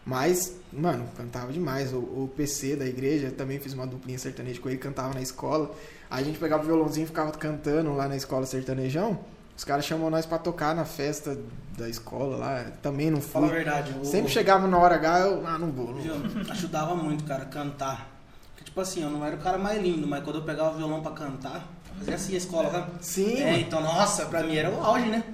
Mas, 0.04 0.54
mano, 0.72 1.06
cantava 1.16 1.52
demais. 1.52 1.92
O, 1.92 1.98
o 1.98 2.30
PC 2.36 2.76
da 2.76 2.86
igreja, 2.86 3.30
também 3.30 3.58
fiz 3.58 3.72
uma 3.74 3.86
duplinha 3.86 4.18
sertaneja 4.18 4.60
com 4.60 4.68
ele, 4.68 4.78
cantava 4.78 5.12
na 5.12 5.20
escola. 5.20 5.74
A 6.10 6.22
gente 6.22 6.38
pegava 6.38 6.62
o 6.62 6.66
violãozinho 6.66 7.04
e 7.04 7.08
ficava 7.08 7.32
cantando 7.32 7.92
lá 7.92 8.08
na 8.08 8.16
escola 8.16 8.46
sertanejão. 8.46 9.18
Os 9.56 9.64
caras 9.64 9.84
chamam 9.84 10.10
nós 10.10 10.26
pra 10.26 10.38
tocar 10.38 10.74
na 10.74 10.84
festa 10.84 11.38
da 11.78 11.88
escola 11.88 12.36
lá. 12.36 12.64
Também 12.82 13.10
não 13.10 13.20
Fala 13.20 13.46
a 13.46 13.48
fui. 13.48 13.56
verdade. 13.58 13.94
o- 14.00 14.04
Sempre 14.04 14.30
chegava 14.30 14.66
na 14.68 14.76
hora 14.78 14.96
H, 14.96 15.20
eu, 15.20 15.46
ah, 15.46 15.58
não 15.58 15.70
vou. 15.72 15.94
Não? 15.94 16.50
Ajudava 16.52 16.94
muito, 16.94 17.24
cara, 17.24 17.44
cantar. 17.46 18.06
Porque, 18.50 18.64
tipo 18.64 18.80
assim, 18.80 19.02
eu 19.02 19.10
não 19.10 19.24
era 19.24 19.36
o 19.36 19.38
cara 19.38 19.56
mais 19.58 19.80
lindo, 19.82 20.06
mas 20.06 20.22
quando 20.22 20.36
eu 20.36 20.42
pegava 20.42 20.74
o 20.74 20.76
violão 20.78 21.00
pra 21.02 21.12
cantar, 21.12 21.66
fazia 21.98 22.14
assim 22.14 22.34
a 22.34 22.38
escola, 22.38 22.70
sabe? 22.70 22.90
Sim, 23.00 23.42
É, 23.42 23.58
então, 23.60 23.80
nossa, 23.80 24.26
pra 24.26 24.42
mim 24.42 24.56
era 24.56 24.70
o 24.70 24.82
auge, 24.84 25.06
né? 25.06 25.24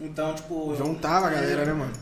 Então, 0.00 0.34
tipo. 0.34 0.72
eu- 0.72 0.76
Juntava 0.76 1.28
a 1.28 1.30
galera, 1.30 1.64
né, 1.64 1.72
mano? 1.72 1.92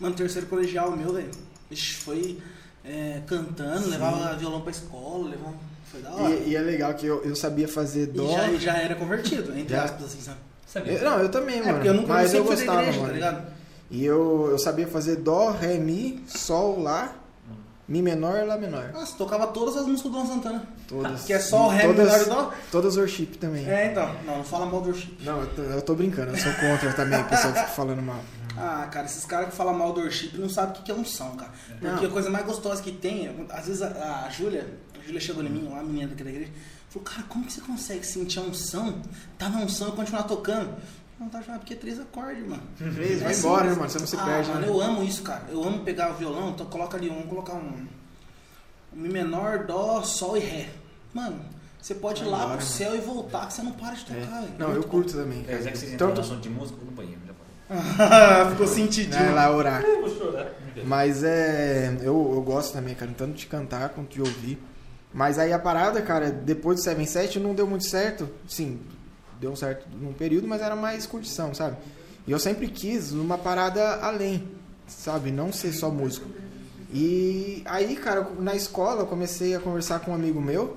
Mano, 0.00 0.14
terceiro 0.14 0.46
colegial 0.48 0.90
meu, 0.90 1.12
velho. 1.14 1.30
Ixi, 1.70 1.94
foi 1.94 2.38
é, 2.84 3.22
cantando, 3.26 3.84
Sim. 3.84 3.90
levava 3.90 4.34
violão 4.36 4.60
pra 4.60 4.70
escola, 4.70 5.30
levava. 5.30 5.54
Foi 5.90 6.02
da 6.02 6.10
hora. 6.10 6.34
E, 6.34 6.50
e 6.50 6.56
é 6.56 6.60
legal 6.60 6.92
que 6.94 7.06
eu, 7.06 7.22
eu 7.24 7.34
sabia 7.36 7.66
fazer 7.68 8.02
E 8.02 8.06
dó. 8.08 8.30
já, 8.32 8.52
já 8.56 8.76
era 8.76 8.94
convertido, 8.96 9.56
entre 9.56 9.74
Já. 9.74 9.84
aspas, 9.84 10.04
assim, 10.04 10.20
sabe? 10.20 10.38
Sabia? 10.66 10.92
Eu- 10.94 11.10
não, 11.10 11.18
eu 11.20 11.28
também, 11.30 11.58
É, 11.58 11.62
mano. 11.62 11.74
porque 11.74 11.88
eu 11.88 11.94
nunca 11.94 12.08
mas 12.08 12.34
eu 12.34 12.44
gostava, 12.44 12.80
igreja, 12.82 12.98
mano. 12.98 13.08
tá 13.08 13.14
ligado? 13.14 13.46
E 13.90 14.04
eu, 14.04 14.48
eu 14.50 14.58
sabia 14.58 14.86
fazer 14.86 15.16
dó, 15.16 15.50
ré, 15.50 15.78
mi, 15.78 16.24
sol, 16.26 16.80
lá, 16.80 17.12
mi 17.86 18.02
menor, 18.02 18.44
lá 18.46 18.56
menor. 18.56 18.90
Nossa, 18.92 19.16
tocava 19.16 19.46
todas 19.48 19.76
as 19.76 19.86
músicas 19.86 20.10
do 20.10 20.18
Luan 20.18 20.26
Santana. 20.26 20.62
Todas. 20.88 21.22
Que 21.24 21.32
é 21.32 21.38
só 21.38 21.66
o 21.66 21.68
ré, 21.68 21.82
todas, 21.86 22.04
menor 22.10 22.22
e 22.22 22.28
dó. 22.28 22.52
Todas 22.72 22.96
worship 22.96 23.26
também. 23.38 23.68
É, 23.68 23.92
então. 23.92 24.12
Não, 24.26 24.38
não 24.38 24.44
fala 24.44 24.66
mal 24.66 24.80
do 24.80 24.88
worship. 24.88 25.16
Não, 25.20 25.40
eu 25.40 25.46
tô, 25.54 25.62
eu 25.62 25.82
tô 25.82 25.94
brincando, 25.94 26.32
eu 26.32 26.36
sou 26.38 26.52
contra 26.54 26.92
também, 26.92 27.20
o 27.20 27.24
pessoal 27.24 27.52
fica 27.52 27.66
falando 27.68 28.02
mal. 28.02 28.20
Ah, 28.56 28.88
cara, 28.90 29.04
esses 29.06 29.24
caras 29.26 29.50
que 29.50 29.56
falam 29.56 29.74
mal 29.74 29.92
do 29.92 30.00
worship 30.00 30.30
não 30.38 30.48
sabem 30.48 30.70
o 30.70 30.74
que 30.74 30.82
que 30.84 30.90
é 30.92 30.94
unção, 30.94 31.36
cara. 31.36 31.50
Porque 31.80 31.86
Não. 31.86 32.04
a 32.04 32.12
coisa 32.12 32.30
mais 32.30 32.46
gostosa 32.46 32.80
que 32.82 32.92
tem, 32.92 33.46
às 33.50 33.66
vezes 33.66 33.82
a, 33.82 34.24
a 34.26 34.30
Júlia, 34.30 34.66
a 34.98 35.04
Júlia 35.04 35.20
chegou 35.20 35.42
em 35.42 35.48
mim, 35.48 35.66
uma 35.66 35.82
menina 35.82 36.08
daqui 36.08 36.22
da 36.24 36.30
igreja, 36.30 36.50
falou, 36.94 37.04
cara, 37.08 37.22
como 37.28 37.44
que 37.44 37.52
você 37.52 37.60
consegue 37.60 38.06
sentir 38.06 38.38
a 38.38 38.42
unção, 38.42 39.00
tá 39.38 39.48
na 39.48 39.58
unção 39.60 39.88
e 39.88 39.92
continuar 39.92 40.22
tocando? 40.24 40.74
Não, 41.18 41.28
tá 41.28 41.40
já, 41.42 41.56
porque 41.58 41.74
é 41.74 41.76
três 41.76 41.98
acordes, 42.00 42.44
mano. 42.46 42.62
Três, 42.76 43.20
vai 43.22 43.32
É 43.32 43.36
embora, 43.36 43.64
né, 43.70 43.76
mano? 43.76 43.88
Você 43.90 43.98
não 44.00 44.06
se 44.06 44.16
ah, 44.16 44.24
perde, 44.24 44.48
mano, 44.48 44.60
né? 44.62 44.68
eu 44.68 44.80
amo 44.80 45.02
isso, 45.04 45.22
cara. 45.22 45.44
Eu 45.48 45.62
amo 45.62 45.80
pegar 45.84 46.10
o 46.10 46.14
violão, 46.14 46.50
então 46.50 46.66
coloca 46.66 46.96
ali, 46.96 47.08
vamos 47.08 47.26
colocar 47.28 47.54
um, 47.54 47.86
um 48.92 49.00
Mi 49.00 49.08
menor, 49.08 49.64
Dó, 49.66 50.02
Sol 50.02 50.36
e 50.36 50.40
Ré. 50.40 50.68
Mano, 51.12 51.38
você 51.80 51.94
pode 51.94 52.22
ir 52.22 52.26
lá 52.26 52.38
embora, 52.38 52.56
pro 52.56 52.66
mano. 52.66 52.68
céu 52.68 52.96
e 52.96 53.00
voltar, 53.00 53.46
que 53.46 53.52
você 53.54 53.62
não 53.62 53.72
para 53.72 53.94
de 53.94 54.12
É. 54.12 54.20
tocar, 54.20 54.40
velho. 54.40 54.52
Não, 54.58 54.72
eu 54.72 54.82
curto 54.84 55.12
também, 55.12 55.42
É, 55.42 55.52
cara. 55.52 55.62
já 55.62 55.70
que 55.70 55.78
vocês 55.78 55.92
entraram 55.92 56.14
no 56.14 56.20
assunto 56.20 56.40
de 56.40 56.48
música, 56.50 56.74
eu 56.74 56.80
vou 56.80 56.90
no 56.90 56.96
banheiro. 56.96 57.20
Já 57.26 57.34
falei. 57.34 58.44
bom. 58.44 58.50
Ficou 58.50 58.66
sentidinho. 58.66 59.24
vai 59.24 59.34
lá 59.34 59.50
orar. 59.54 59.82
Mas 60.84 61.22
é. 61.22 61.96
Eu, 62.00 62.32
eu 62.34 62.42
gosto 62.42 62.72
também, 62.72 62.94
cara, 62.94 63.12
tanto 63.16 63.34
de 63.34 63.46
cantar 63.46 63.90
quanto 63.90 64.12
de 64.12 64.20
ouvir. 64.20 64.60
Mas 65.14 65.38
aí 65.38 65.52
a 65.52 65.58
parada, 65.60 66.02
cara, 66.02 66.28
depois 66.28 66.80
do 66.80 66.82
77 66.82 67.38
não 67.38 67.54
deu 67.54 67.68
muito 67.68 67.88
certo. 67.88 68.28
Sim, 68.48 68.80
deu 69.40 69.54
certo 69.54 69.86
num 69.96 70.12
período, 70.12 70.48
mas 70.48 70.60
era 70.60 70.74
mais 70.74 71.06
curtição, 71.06 71.54
sabe? 71.54 71.76
E 72.26 72.32
eu 72.32 72.38
sempre 72.40 72.66
quis 72.66 73.12
uma 73.12 73.38
parada 73.38 74.00
além, 74.00 74.48
sabe? 74.88 75.30
Não 75.30 75.52
ser 75.52 75.72
só 75.72 75.88
músico. 75.88 76.28
E 76.92 77.62
aí, 77.64 77.94
cara, 77.94 78.28
na 78.40 78.56
escola 78.56 79.02
eu 79.02 79.06
comecei 79.06 79.54
a 79.54 79.60
conversar 79.60 80.00
com 80.00 80.10
um 80.10 80.14
amigo 80.14 80.40
meu. 80.40 80.76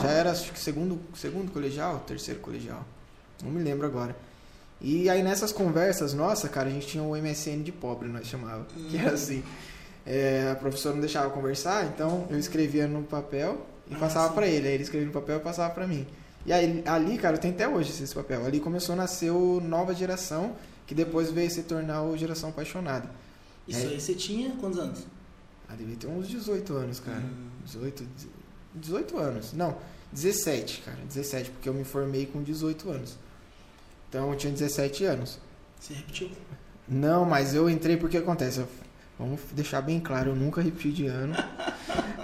Já 0.00 0.10
era, 0.10 0.30
acho 0.32 0.52
que 0.52 0.58
segundo, 0.58 0.98
segundo 1.14 1.52
colegial, 1.52 2.00
terceiro 2.06 2.40
colegial. 2.40 2.84
Não 3.42 3.52
me 3.52 3.62
lembro 3.62 3.86
agora. 3.86 4.16
E 4.80 5.08
aí 5.08 5.22
nessas 5.22 5.52
conversas, 5.52 6.12
nossa, 6.12 6.48
cara, 6.48 6.68
a 6.68 6.72
gente 6.72 6.88
tinha 6.88 7.04
o 7.04 7.16
MSN 7.16 7.62
de 7.62 7.70
pobre, 7.70 8.08
nós 8.08 8.26
chamava. 8.26 8.66
Que 8.90 8.98
era 8.98 9.12
assim. 9.12 9.44
é, 10.04 10.50
a 10.50 10.56
professora 10.56 10.94
não 10.94 11.00
deixava 11.00 11.30
conversar, 11.30 11.84
então 11.86 12.26
eu 12.30 12.38
escrevia 12.38 12.88
no 12.88 13.04
papel 13.04 13.64
e 13.90 13.94
Ah, 13.94 13.98
passava 13.98 14.32
pra 14.34 14.46
ele. 14.46 14.66
Aí 14.68 14.74
ele 14.74 14.82
escrevia 14.82 15.06
no 15.06 15.12
papel 15.12 15.36
e 15.38 15.40
passava 15.40 15.72
pra 15.72 15.86
mim. 15.86 16.06
E 16.44 16.52
aí 16.52 16.82
ali, 16.86 17.18
cara, 17.18 17.36
eu 17.36 17.40
tenho 17.40 17.54
até 17.54 17.68
hoje 17.68 17.90
esse 17.90 18.14
papel. 18.14 18.44
Ali 18.44 18.60
começou 18.60 18.92
a 18.94 18.96
nascer 18.96 19.30
o 19.30 19.60
Nova 19.60 19.94
Geração, 19.94 20.54
que 20.86 20.94
depois 20.94 21.30
veio 21.30 21.50
se 21.50 21.62
tornar 21.64 22.02
o 22.02 22.16
Geração 22.16 22.50
Apaixonada. 22.50 23.10
Isso 23.66 23.80
É. 23.84 23.90
aí, 23.90 24.00
você 24.00 24.14
tinha 24.14 24.50
quantos 24.60 24.78
anos? 24.78 25.00
Ah, 25.68 25.74
devia 25.74 25.96
ter 25.96 26.06
uns 26.06 26.28
18 26.28 26.72
anos, 26.74 27.00
cara. 27.00 27.18
Hum. 27.18 27.48
18, 27.64 28.06
18 28.74 29.18
anos. 29.18 29.52
Não, 29.52 29.76
17, 30.12 30.82
cara. 30.82 30.98
17, 31.08 31.50
porque 31.50 31.68
eu 31.68 31.74
me 31.74 31.82
formei 31.82 32.26
com 32.26 32.40
18 32.42 32.88
anos. 32.90 33.16
Então 34.08 34.30
eu 34.30 34.36
tinha 34.36 34.52
17 34.52 35.04
anos. 35.04 35.40
Você 35.80 35.94
repetiu? 35.94 36.30
Não, 36.88 37.24
mas 37.24 37.52
eu 37.54 37.68
entrei 37.68 37.96
porque 37.96 38.16
acontece. 38.16 38.60
eu- 38.60 38.68
vamos 39.18 39.40
deixar 39.52 39.80
bem 39.80 39.98
claro, 40.00 40.30
eu 40.30 40.36
nunca 40.36 40.60
repeti 40.60 40.90
de 40.92 41.06
ano. 41.06 41.34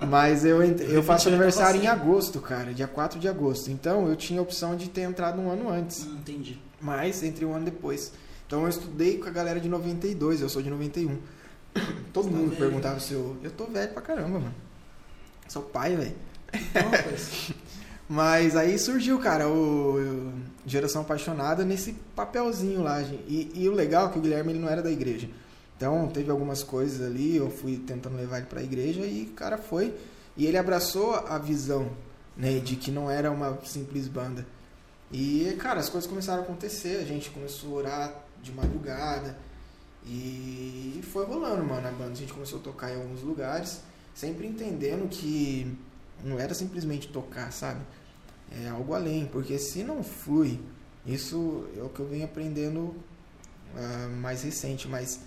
Mas 0.08 0.44
eu, 0.44 0.62
eu 0.62 1.02
faço 1.02 1.28
aniversário 1.28 1.80
em 1.80 1.86
agosto, 1.86 2.40
cara, 2.40 2.72
dia 2.74 2.88
4 2.88 3.18
de 3.20 3.28
agosto. 3.28 3.70
Então 3.70 4.08
eu 4.08 4.16
tinha 4.16 4.40
a 4.40 4.42
opção 4.42 4.74
de 4.76 4.88
ter 4.88 5.02
entrado 5.02 5.40
um 5.40 5.50
ano 5.50 5.68
antes, 5.70 6.04
Hum, 6.04 6.16
entendi. 6.20 6.60
mas 6.80 7.22
entre 7.22 7.44
um 7.44 7.54
ano 7.54 7.64
depois. 7.64 8.12
Então 8.46 8.62
eu 8.62 8.68
estudei 8.68 9.18
com 9.18 9.28
a 9.28 9.30
galera 9.30 9.60
de 9.60 9.68
92, 9.68 10.40
eu 10.40 10.48
sou 10.48 10.60
de 10.60 10.68
91. 10.70 11.16
Todo 12.12 12.24
Você 12.24 12.30
tá 12.30 12.36
mundo 12.36 12.48
velho. 12.50 12.56
perguntava 12.60 13.00
se 13.00 13.12
eu. 13.14 13.36
Eu 13.42 13.50
tô 13.50 13.64
velho 13.66 13.92
pra 13.92 14.02
caramba, 14.02 14.38
mano. 14.40 14.54
Sou 15.48 15.62
pai, 15.62 15.96
velho. 15.96 16.14
Então, 16.52 16.82
Mas 18.08 18.56
aí 18.56 18.78
surgiu, 18.78 19.18
cara, 19.18 19.48
o, 19.48 20.32
Geração 20.66 21.00
Apaixonada 21.02 21.64
nesse 21.64 21.92
papelzinho 22.14 22.82
lá. 22.82 23.02
gente. 23.02 23.22
E, 23.26 23.50
e 23.54 23.68
o 23.68 23.72
legal 23.72 24.08
é 24.08 24.12
que 24.12 24.18
o 24.18 24.20
Guilherme 24.22 24.52
ele 24.52 24.58
não 24.58 24.68
era 24.68 24.82
da 24.82 24.90
igreja. 24.90 25.28
Então 25.82 26.06
teve 26.06 26.30
algumas 26.30 26.62
coisas 26.62 27.04
ali, 27.04 27.34
eu 27.34 27.50
fui 27.50 27.76
tentando 27.76 28.16
levar 28.16 28.36
ele 28.36 28.46
pra 28.46 28.62
igreja 28.62 29.04
e 29.04 29.24
o 29.24 29.32
cara 29.32 29.58
foi. 29.58 29.92
E 30.36 30.46
ele 30.46 30.56
abraçou 30.56 31.16
a 31.16 31.36
visão, 31.38 31.90
né, 32.36 32.60
de 32.60 32.76
que 32.76 32.92
não 32.92 33.10
era 33.10 33.32
uma 33.32 33.58
simples 33.64 34.06
banda. 34.06 34.46
E, 35.10 35.56
cara, 35.58 35.80
as 35.80 35.88
coisas 35.88 36.08
começaram 36.08 36.42
a 36.42 36.44
acontecer, 36.44 36.98
a 36.98 37.04
gente 37.04 37.30
começou 37.30 37.70
a 37.70 37.74
orar 37.78 38.24
de 38.40 38.52
madrugada. 38.52 39.36
E 40.06 41.00
foi 41.02 41.26
rolando, 41.26 41.64
mano, 41.64 41.88
a 41.88 41.90
banda. 41.90 42.12
A 42.12 42.14
gente 42.14 42.32
começou 42.32 42.60
a 42.60 42.62
tocar 42.62 42.92
em 42.92 42.94
alguns 42.94 43.22
lugares, 43.22 43.80
sempre 44.14 44.46
entendendo 44.46 45.08
que 45.08 45.76
não 46.22 46.38
era 46.38 46.54
simplesmente 46.54 47.08
tocar, 47.08 47.50
sabe? 47.52 47.80
É 48.52 48.68
algo 48.68 48.94
além, 48.94 49.26
porque 49.26 49.58
se 49.58 49.82
não 49.82 50.04
flui, 50.04 50.60
isso 51.04 51.66
é 51.76 51.82
o 51.82 51.88
que 51.88 51.98
eu 51.98 52.06
venho 52.06 52.24
aprendendo 52.24 52.94
ah, 53.76 54.08
mais 54.20 54.44
recente, 54.44 54.86
mas, 54.86 55.18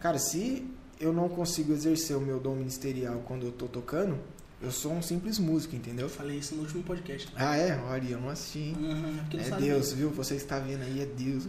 cara, 0.00 0.18
se 0.18 0.66
eu 0.98 1.12
não 1.12 1.28
consigo 1.28 1.72
exercer 1.72 2.16
o 2.16 2.20
meu 2.20 2.40
dom 2.40 2.56
ministerial 2.56 3.22
quando 3.26 3.46
eu 3.46 3.52
tô 3.52 3.66
tocando, 3.66 4.18
eu 4.62 4.70
sou 4.70 4.92
um 4.92 5.00
simples 5.00 5.38
músico, 5.38 5.74
entendeu? 5.74 6.04
eu 6.06 6.10
falei 6.10 6.36
isso 6.36 6.54
no 6.54 6.62
último 6.62 6.82
podcast. 6.82 7.32
Ah, 7.34 7.56
é? 7.56 7.80
Olha, 7.88 8.10
eu 8.10 8.20
não 8.20 8.28
assisti, 8.28 8.58
hein? 8.58 8.76
Uhum, 8.78 9.18
não 9.32 9.40
É 9.40 9.44
sabe. 9.44 9.62
Deus, 9.62 9.92
viu? 9.92 10.10
Você 10.10 10.34
está 10.34 10.58
vendo 10.58 10.82
aí, 10.82 11.00
é 11.00 11.06
Deus. 11.06 11.48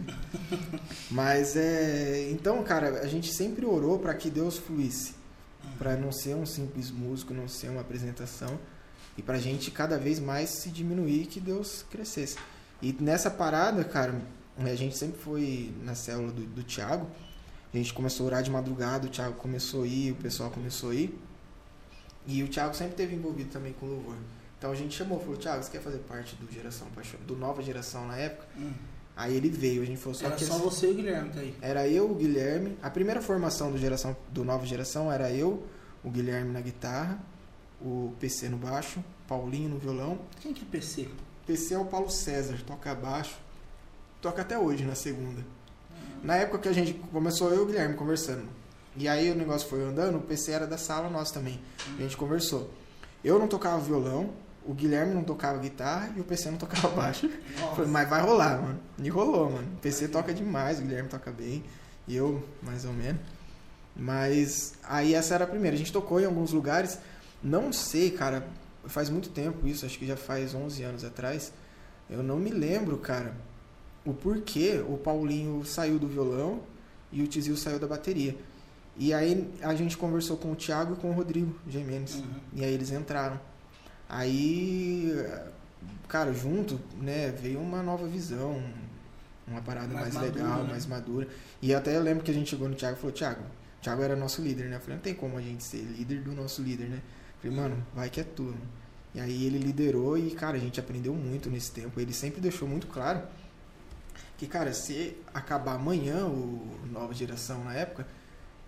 Mas 1.10 1.54
é. 1.54 2.30
Então, 2.30 2.62
cara, 2.62 3.00
a 3.00 3.06
gente 3.06 3.30
sempre 3.30 3.66
orou 3.66 3.98
para 3.98 4.14
que 4.14 4.30
Deus 4.30 4.56
fluísse. 4.56 5.14
Para 5.78 5.94
não 5.96 6.10
ser 6.10 6.34
um 6.34 6.46
simples 6.46 6.90
músico, 6.90 7.34
não 7.34 7.46
ser 7.48 7.68
uma 7.68 7.82
apresentação. 7.82 8.58
E 9.16 9.22
pra 9.22 9.38
gente 9.38 9.70
cada 9.70 9.98
vez 9.98 10.18
mais 10.18 10.48
se 10.48 10.70
diminuir 10.70 11.26
que 11.26 11.38
Deus 11.38 11.84
crescesse. 11.90 12.36
E 12.80 12.96
nessa 12.98 13.30
parada, 13.30 13.84
cara, 13.84 14.22
a 14.56 14.74
gente 14.74 14.96
sempre 14.96 15.20
foi 15.20 15.70
na 15.84 15.94
célula 15.94 16.32
do, 16.32 16.42
do 16.46 16.62
Thiago. 16.62 17.06
A 17.72 17.76
gente 17.76 17.92
começou 17.94 18.24
a 18.24 18.28
orar 18.28 18.42
de 18.42 18.50
madrugada, 18.50 19.06
o 19.06 19.10
Thiago 19.10 19.34
começou 19.36 19.84
a 19.84 19.86
ir, 19.86 20.12
o 20.12 20.16
pessoal 20.16 20.50
começou 20.50 20.90
a 20.90 20.94
ir. 20.94 21.18
E 22.26 22.42
o 22.42 22.48
Thiago 22.48 22.74
sempre 22.74 22.94
teve 22.94 23.14
envolvido 23.14 23.50
também 23.50 23.72
com 23.72 23.86
louvor. 23.86 24.16
Então 24.58 24.70
a 24.70 24.74
gente 24.74 24.94
chamou, 24.96 25.18
falou, 25.18 25.36
Thiago, 25.36 25.62
você 25.62 25.70
quer 25.70 25.80
fazer 25.80 25.98
parte 26.00 26.36
do 26.36 26.50
geração 26.52 26.86
Paixão- 26.94 27.18
do 27.26 27.34
nova 27.34 27.62
geração 27.62 28.06
na 28.06 28.16
época? 28.16 28.46
Hum. 28.56 28.72
Aí 29.16 29.34
ele 29.36 29.48
veio, 29.48 29.82
a 29.82 29.84
gente 29.84 29.98
falou 29.98 30.14
só 30.14 30.26
Era 30.26 30.36
que 30.36 30.44
só 30.44 30.54
eles- 30.54 30.64
você 30.64 30.86
e 30.88 30.90
o 30.92 30.94
Guilherme 30.94 31.30
tá 31.30 31.40
aí. 31.40 31.54
era 31.60 31.88
eu, 31.88 32.10
o 32.10 32.14
Guilherme. 32.14 32.78
A 32.82 32.88
primeira 32.90 33.20
formação 33.20 33.72
do 33.72 33.78
geração 33.78 34.16
do 34.30 34.44
nova 34.44 34.64
geração 34.64 35.10
era 35.10 35.30
eu, 35.32 35.66
o 36.04 36.10
Guilherme 36.10 36.52
na 36.52 36.60
guitarra, 36.60 37.18
o 37.80 38.12
PC 38.20 38.48
no 38.48 38.56
baixo, 38.56 39.02
Paulinho 39.26 39.68
no 39.68 39.78
violão. 39.78 40.18
Quem 40.40 40.52
que 40.54 40.62
é 40.62 40.64
PC? 40.70 41.08
PC 41.46 41.74
é 41.74 41.78
o 41.78 41.84
Paulo 41.86 42.08
César, 42.10 42.56
toca 42.66 42.94
baixo, 42.94 43.36
toca 44.20 44.42
até 44.42 44.58
hoje 44.58 44.84
na 44.84 44.94
segunda. 44.94 45.42
Na 46.22 46.36
época 46.36 46.58
que 46.58 46.68
a 46.68 46.72
gente 46.72 46.94
começou, 46.94 47.50
eu 47.50 47.58
e 47.58 47.60
o 47.60 47.66
Guilherme 47.66 47.94
conversando. 47.94 48.44
E 48.96 49.08
aí 49.08 49.30
o 49.30 49.34
negócio 49.34 49.68
foi 49.68 49.82
andando, 49.82 50.18
o 50.18 50.20
PC 50.20 50.52
era 50.52 50.66
da 50.66 50.78
sala 50.78 51.08
nossa 51.10 51.34
também. 51.34 51.60
A 51.98 52.02
gente 52.02 52.16
conversou. 52.16 52.70
Eu 53.24 53.38
não 53.38 53.48
tocava 53.48 53.80
violão, 53.80 54.30
o 54.64 54.72
Guilherme 54.72 55.14
não 55.14 55.24
tocava 55.24 55.58
guitarra 55.58 56.12
e 56.16 56.20
o 56.20 56.24
PC 56.24 56.50
não 56.50 56.58
tocava 56.58 56.88
baixo. 56.94 57.28
Falei, 57.74 57.90
mas 57.90 58.08
vai 58.08 58.20
rolar, 58.20 58.60
mano. 58.60 58.80
E 58.98 59.08
rolou, 59.08 59.50
mano. 59.50 59.66
O 59.74 59.80
PC 59.80 60.08
toca 60.08 60.32
demais, 60.32 60.78
o 60.78 60.82
Guilherme 60.82 61.08
toca 61.08 61.30
bem. 61.32 61.64
E 62.06 62.14
eu, 62.14 62.46
mais 62.62 62.84
ou 62.84 62.92
menos. 62.92 63.20
Mas 63.96 64.74
aí 64.84 65.14
essa 65.14 65.34
era 65.34 65.44
a 65.44 65.46
primeira. 65.46 65.74
A 65.74 65.78
gente 65.78 65.92
tocou 65.92 66.20
em 66.20 66.24
alguns 66.24 66.52
lugares. 66.52 66.98
Não 67.42 67.72
sei, 67.72 68.10
cara. 68.10 68.46
Faz 68.86 69.08
muito 69.10 69.28
tempo 69.28 69.66
isso. 69.66 69.84
Acho 69.84 69.98
que 69.98 70.06
já 70.06 70.16
faz 70.16 70.54
11 70.54 70.82
anos 70.82 71.04
atrás. 71.04 71.52
Eu 72.08 72.22
não 72.22 72.36
me 72.36 72.50
lembro, 72.50 72.98
cara. 72.98 73.34
O 74.04 74.12
porquê 74.12 74.84
o 74.86 74.96
Paulinho 74.98 75.64
saiu 75.64 75.98
do 75.98 76.08
violão 76.08 76.60
e 77.12 77.22
o 77.22 77.26
Tizil 77.26 77.56
saiu 77.56 77.78
da 77.78 77.86
bateria. 77.86 78.36
E 78.96 79.14
aí 79.14 79.50
a 79.62 79.74
gente 79.74 79.96
conversou 79.96 80.36
com 80.36 80.52
o 80.52 80.56
Thiago 80.56 80.94
e 80.94 80.96
com 80.96 81.10
o 81.10 81.12
Rodrigo 81.12 81.54
Gemenes. 81.68 82.16
Uhum. 82.16 82.24
E 82.54 82.64
aí 82.64 82.72
eles 82.72 82.90
entraram. 82.90 83.40
Aí, 84.08 85.14
cara, 86.08 86.32
junto, 86.32 86.78
né, 87.00 87.30
veio 87.30 87.60
uma 87.60 87.82
nova 87.82 88.06
visão, 88.06 88.62
uma 89.46 89.62
parada 89.62 89.94
Mais 89.94 90.12
mais, 90.12 90.14
madura, 90.14 90.44
legal, 90.44 90.62
né? 90.64 90.70
mais 90.70 90.86
madura. 90.86 91.28
E 91.62 91.74
até 91.74 91.96
eu 91.96 92.02
lembro 92.02 92.22
que 92.22 92.30
a 92.30 92.34
gente 92.34 92.50
chegou 92.50 92.68
no 92.68 92.74
Thiago 92.74 92.96
e 92.96 93.00
falou, 93.00 93.12
Thiago, 93.14 93.42
o 93.42 93.82
Thiago 93.82 94.02
era 94.02 94.16
nosso 94.16 94.42
líder, 94.42 94.68
né? 94.68 94.76
Eu 94.76 94.80
falei, 94.80 94.96
não 94.96 95.02
tem 95.02 95.14
como 95.14 95.38
a 95.38 95.40
gente 95.40 95.64
ser 95.64 95.78
líder 95.78 96.22
do 96.22 96.32
nosso 96.32 96.60
líder, 96.60 96.88
né? 96.88 97.00
Eu 97.42 97.50
falei, 97.50 97.56
mano, 97.56 97.86
vai 97.94 98.10
que 98.10 98.20
é 98.20 98.24
tu. 98.24 98.54
E 99.14 99.20
aí 99.20 99.46
ele 99.46 99.58
liderou 99.58 100.18
e, 100.18 100.30
cara, 100.32 100.56
a 100.56 100.60
gente 100.60 100.78
aprendeu 100.78 101.14
muito 101.14 101.48
nesse 101.48 101.70
tempo. 101.70 101.98
Ele 101.98 102.12
sempre 102.12 102.40
deixou 102.40 102.68
muito 102.68 102.86
claro 102.86 103.22
que, 104.42 104.48
cara, 104.48 104.72
se 104.72 105.14
acabar 105.32 105.74
amanhã 105.74 106.26
o 106.26 106.66
nova 106.90 107.14
geração 107.14 107.62
na 107.62 107.74
época, 107.74 108.04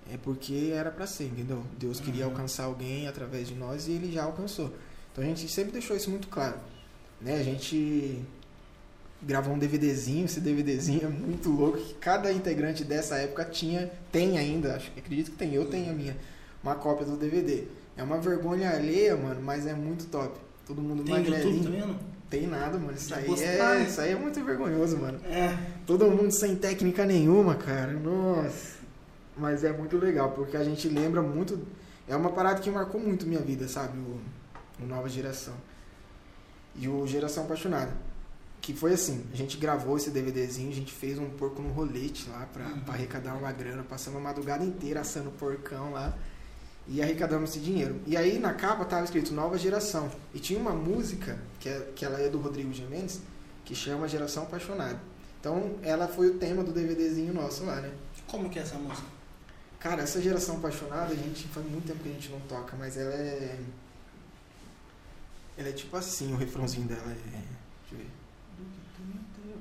é 0.09 0.17
porque 0.17 0.71
era 0.73 0.89
pra 0.89 1.05
ser, 1.05 1.25
entendeu? 1.25 1.65
Deus 1.77 1.99
queria 1.99 2.27
Uhum. 2.27 2.31
alcançar 2.31 2.65
alguém 2.67 3.09
através 3.09 3.49
de 3.49 3.57
nós 3.57 3.89
e 3.89 3.91
ele 3.91 4.13
já 4.13 4.23
alcançou. 4.23 4.73
Então 5.11 5.25
a 5.25 5.27
gente 5.27 5.49
sempre 5.49 5.73
deixou 5.73 5.97
isso 5.97 6.11
muito 6.11 6.29
claro. 6.29 6.59
Né? 7.21 7.35
A 7.41 7.43
gente 7.43 8.23
gravou 9.21 9.53
um 9.53 9.59
DVDzinho, 9.59 10.27
esse 10.27 10.39
DVDzinho 10.41 11.07
é 11.07 11.09
muito 11.09 11.51
louco, 11.51 11.79
que 11.79 11.95
cada 11.95 12.33
integrante 12.33 12.85
dessa 12.85 13.17
época 13.17 13.45
tinha, 13.47 13.91
tem 14.13 14.39
ainda, 14.39 14.77
acho 14.77 14.93
que 14.93 15.01
acredito 15.01 15.33
que 15.33 15.37
tem, 15.37 15.55
eu 15.55 15.65
tenho 15.69 15.91
a 15.91 15.93
minha, 15.93 16.17
uma 16.63 16.77
cópia 16.77 17.05
do 17.05 17.17
DVD. 17.17 17.65
É 17.97 18.03
uma 18.05 18.21
vergonha 18.21 18.71
alheia, 18.71 19.17
mano, 19.17 19.41
mas 19.43 19.67
é 19.67 19.75
muito 19.75 20.07
top. 20.07 20.39
Todo 20.69 20.81
mundo 20.81 21.03
Tem 21.03 21.17
YouTube, 21.17 21.35
tá 21.35 21.41
magrelinho. 21.41 21.99
Tem 22.31 22.47
nada, 22.47 22.79
mano. 22.79 22.93
Isso 22.95 23.15
aí, 23.15 23.25
postaram. 23.25 23.75
é, 23.81 23.83
isso 23.85 24.01
aí 24.01 24.13
é 24.13 24.17
muito 24.17 24.43
vergonhoso, 24.43 24.97
mano. 24.99 25.21
É. 25.27 25.57
Todo 25.87 26.11
mundo 26.11 26.33
sem 26.33 26.57
técnica 26.57 27.05
nenhuma, 27.05 27.55
cara. 27.55 27.93
Nossa. 27.93 28.75
Mas 29.37 29.63
é 29.65 29.73
muito 29.73 29.97
legal, 29.97 30.31
porque 30.33 30.57
a 30.57 30.65
gente 30.65 30.89
lembra 30.89 31.23
muito. 31.23 31.61
É 32.09 32.15
uma 32.17 32.31
parada 32.31 32.61
que 32.61 32.71
marcou 32.71 33.01
muito 33.01 33.27
minha 33.27 33.41
vida, 33.41 33.69
sabe? 33.69 33.99
O, 33.99 34.21
o 34.83 34.87
Nova 34.87 35.09
Geração. 35.09 35.55
E 36.77 36.89
o 36.89 37.07
Geração 37.07 37.45
Apaixonada. 37.45 37.93
Que 38.61 38.73
foi 38.75 38.95
assim: 38.95 39.25
a 39.33 39.37
gente 39.37 39.57
gravou 39.59 39.97
esse 39.97 40.11
DVDzinho, 40.11 40.71
a 40.71 40.75
gente 40.75 40.93
fez 40.93 41.19
um 41.19 41.29
porco 41.31 41.61
no 41.63 41.71
rolete 41.73 42.29
lá 42.31 42.49
pra, 42.53 42.65
Uhum. 42.65 42.81
pra 42.81 42.95
arrecadar 42.95 43.35
uma 43.35 43.53
grana. 43.53 43.83
Passamos 43.85 44.19
a 44.19 44.23
madrugada 44.23 44.65
inteira 44.65 45.01
assando 45.01 45.31
porcão 45.33 45.93
lá. 45.93 46.15
E 46.87 47.03
arrecadamos 47.03 47.51
esse 47.51 47.61
dinheiro. 47.61 48.01
E 48.07 48.17
aí 48.17 48.39
na 48.39 48.53
capa 48.53 48.85
tava 48.85 49.05
escrito 49.05 49.33
Nova 49.33 49.57
Geração. 49.57 50.11
E 50.35 50.39
tinha 50.39 50.59
uma 50.59 50.73
música, 50.73 51.39
que, 51.59 51.69
é, 51.69 51.93
que 51.97 52.05
ela 52.05 52.21
é 52.21 52.29
do 52.29 52.39
Rodrigo 52.39 52.73
Gemendes, 52.73 53.21
que 53.65 53.75
chama 53.75 54.07
Geração 54.07 54.43
Apaixonada. 54.43 55.01
Então 55.41 55.77
ela 55.83 56.09
foi 56.09 56.29
o 56.29 56.39
tema 56.39 56.63
do 56.63 56.73
DVDzinho 56.73 57.33
nosso 57.33 57.65
lá, 57.65 57.77
né? 57.81 57.93
Como 58.27 58.49
que 58.49 58.59
é 58.59 58.63
essa 58.63 58.77
música? 58.77 59.07
Cara, 59.85 60.01
essa 60.01 60.19
geração 60.19 60.57
apaixonada, 60.57 61.13
a 61.13 61.15
gente 61.15 61.47
faz 61.49 61.67
muito 61.71 61.87
tempo 61.87 62.03
que 62.03 62.09
a 62.09 62.13
gente 62.13 62.31
não 62.31 62.41
toca, 62.41 62.75
mas 62.75 62.97
ela 62.97 63.13
é. 63.13 63.61
Ela 65.59 65.69
é 65.69 65.73
tipo 65.73 65.95
assim, 65.95 66.33
o 66.33 66.37
refrãozinho 66.39 66.89
dela 66.89 67.11
é. 67.11 67.15
Deixa 67.15 67.93
eu 67.93 67.99
ver. 67.99 68.11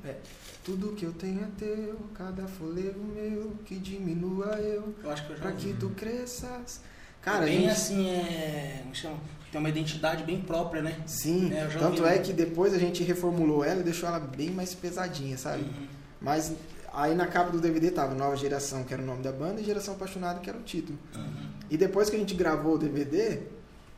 É. 0.06 0.18
Tudo 0.64 0.96
que 0.96 1.06
eu 1.06 1.12
tenho 1.12 1.44
é 1.44 1.48
teu, 1.58 2.00
cada 2.14 2.48
folego 2.48 3.04
meu, 3.04 3.52
que 3.66 3.76
diminua 3.76 4.58
eu, 4.60 4.96
Eu 5.04 5.12
acho 5.12 5.28
que 5.28 5.34
eu 5.34 5.36
já 5.36 5.42
pra 5.42 5.52
que 5.52 5.74
tu 5.74 5.90
cresças. 5.90 6.80
Cara, 7.24 7.44
é 7.46 7.50
bem 7.50 7.58
a 7.58 7.62
gente, 7.62 7.72
assim, 7.72 8.10
é. 8.10 8.80
Como 8.84 8.94
chama? 8.96 9.16
Tem 9.52 9.60
uma 9.60 9.70
identidade 9.70 10.24
bem 10.24 10.42
própria, 10.42 10.82
né? 10.82 10.98
Sim, 11.06 11.54
É, 11.54 11.66
eu 11.66 11.70
já 11.72 11.80
tanto 11.80 12.02
ouvi. 12.04 12.14
é 12.16 12.18
que 12.20 12.34
depois 12.34 12.74
a 12.74 12.78
gente 12.80 13.04
reformulou 13.04 13.64
ela 13.64 13.82
e 13.82 13.84
deixou 13.84 14.10
ela 14.10 14.20
bem 14.20 14.50
mais 14.50 14.74
pesadinha, 14.74 15.38
sabe? 15.38 15.64
Uhum. 15.64 15.88
Mas 16.20 16.54
aí 16.92 17.14
na 17.16 17.28
capa 17.28 17.52
do 17.52 17.60
DVD 17.62 17.92
tava 17.92 18.16
Nova 18.16 18.36
Geração, 18.36 18.84
que 18.84 18.94
era 18.94 19.02
o 19.02 19.06
nome 19.06 19.22
da 19.22 19.32
banda, 19.32 19.62
e 19.62 19.64
Geração 19.64 19.94
Apaixonada, 19.94 20.40
que 20.40 20.50
era 20.50 20.58
o 20.58 20.64
título. 20.64 20.98
Uhum. 21.16 21.24
E 21.70 21.78
depois 21.78 22.10
que 22.10 22.16
a 22.16 22.20
gente 22.20 22.34
gravou 22.34 22.76
o 22.76 22.78
DVD, 22.80 23.42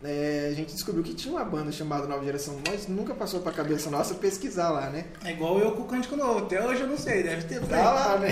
é, 0.04 0.50
a 0.52 0.54
gente 0.54 0.74
descobriu 0.74 1.02
que 1.04 1.14
tinha 1.14 1.34
uma 1.34 1.44
banda 1.46 1.72
chamada 1.72 2.06
Nova 2.08 2.24
Geração, 2.26 2.60
mas 2.68 2.88
nunca 2.90 3.16
passou 3.16 3.40
pra 3.40 3.52
cabeça 3.54 3.90
nossa 3.90 4.14
pesquisar 4.16 4.70
lá, 4.72 4.90
né? 4.90 5.06
É 5.24 5.32
igual 5.32 5.58
eu 5.60 5.72
com 5.72 5.84
o 5.84 5.86
Cântico 5.86 6.18
Novo. 6.18 6.40
Até 6.46 6.62
hoje 6.64 6.82
eu 6.82 6.88
não 6.88 6.98
sei, 6.98 7.24
deve 7.24 7.44
ter. 7.44 7.62
Tá 7.66 7.92
lá, 7.92 8.18
né? 8.20 8.30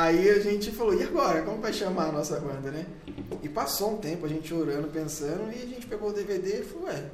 Aí 0.00 0.30
a 0.30 0.38
gente 0.38 0.70
falou, 0.70 0.94
e 0.94 1.02
agora? 1.02 1.42
Como 1.42 1.60
vai 1.60 1.72
chamar 1.72 2.10
a 2.10 2.12
nossa 2.12 2.38
banda, 2.38 2.70
né? 2.70 2.86
E 3.42 3.48
passou 3.48 3.94
um 3.94 3.96
tempo 3.98 4.26
a 4.26 4.28
gente 4.28 4.54
orando, 4.54 4.86
pensando, 4.88 5.50
e 5.52 5.60
a 5.60 5.66
gente 5.66 5.86
pegou 5.88 6.10
o 6.10 6.12
DVD 6.12 6.60
e 6.60 6.62
falou, 6.62 6.84
ué, 6.86 7.04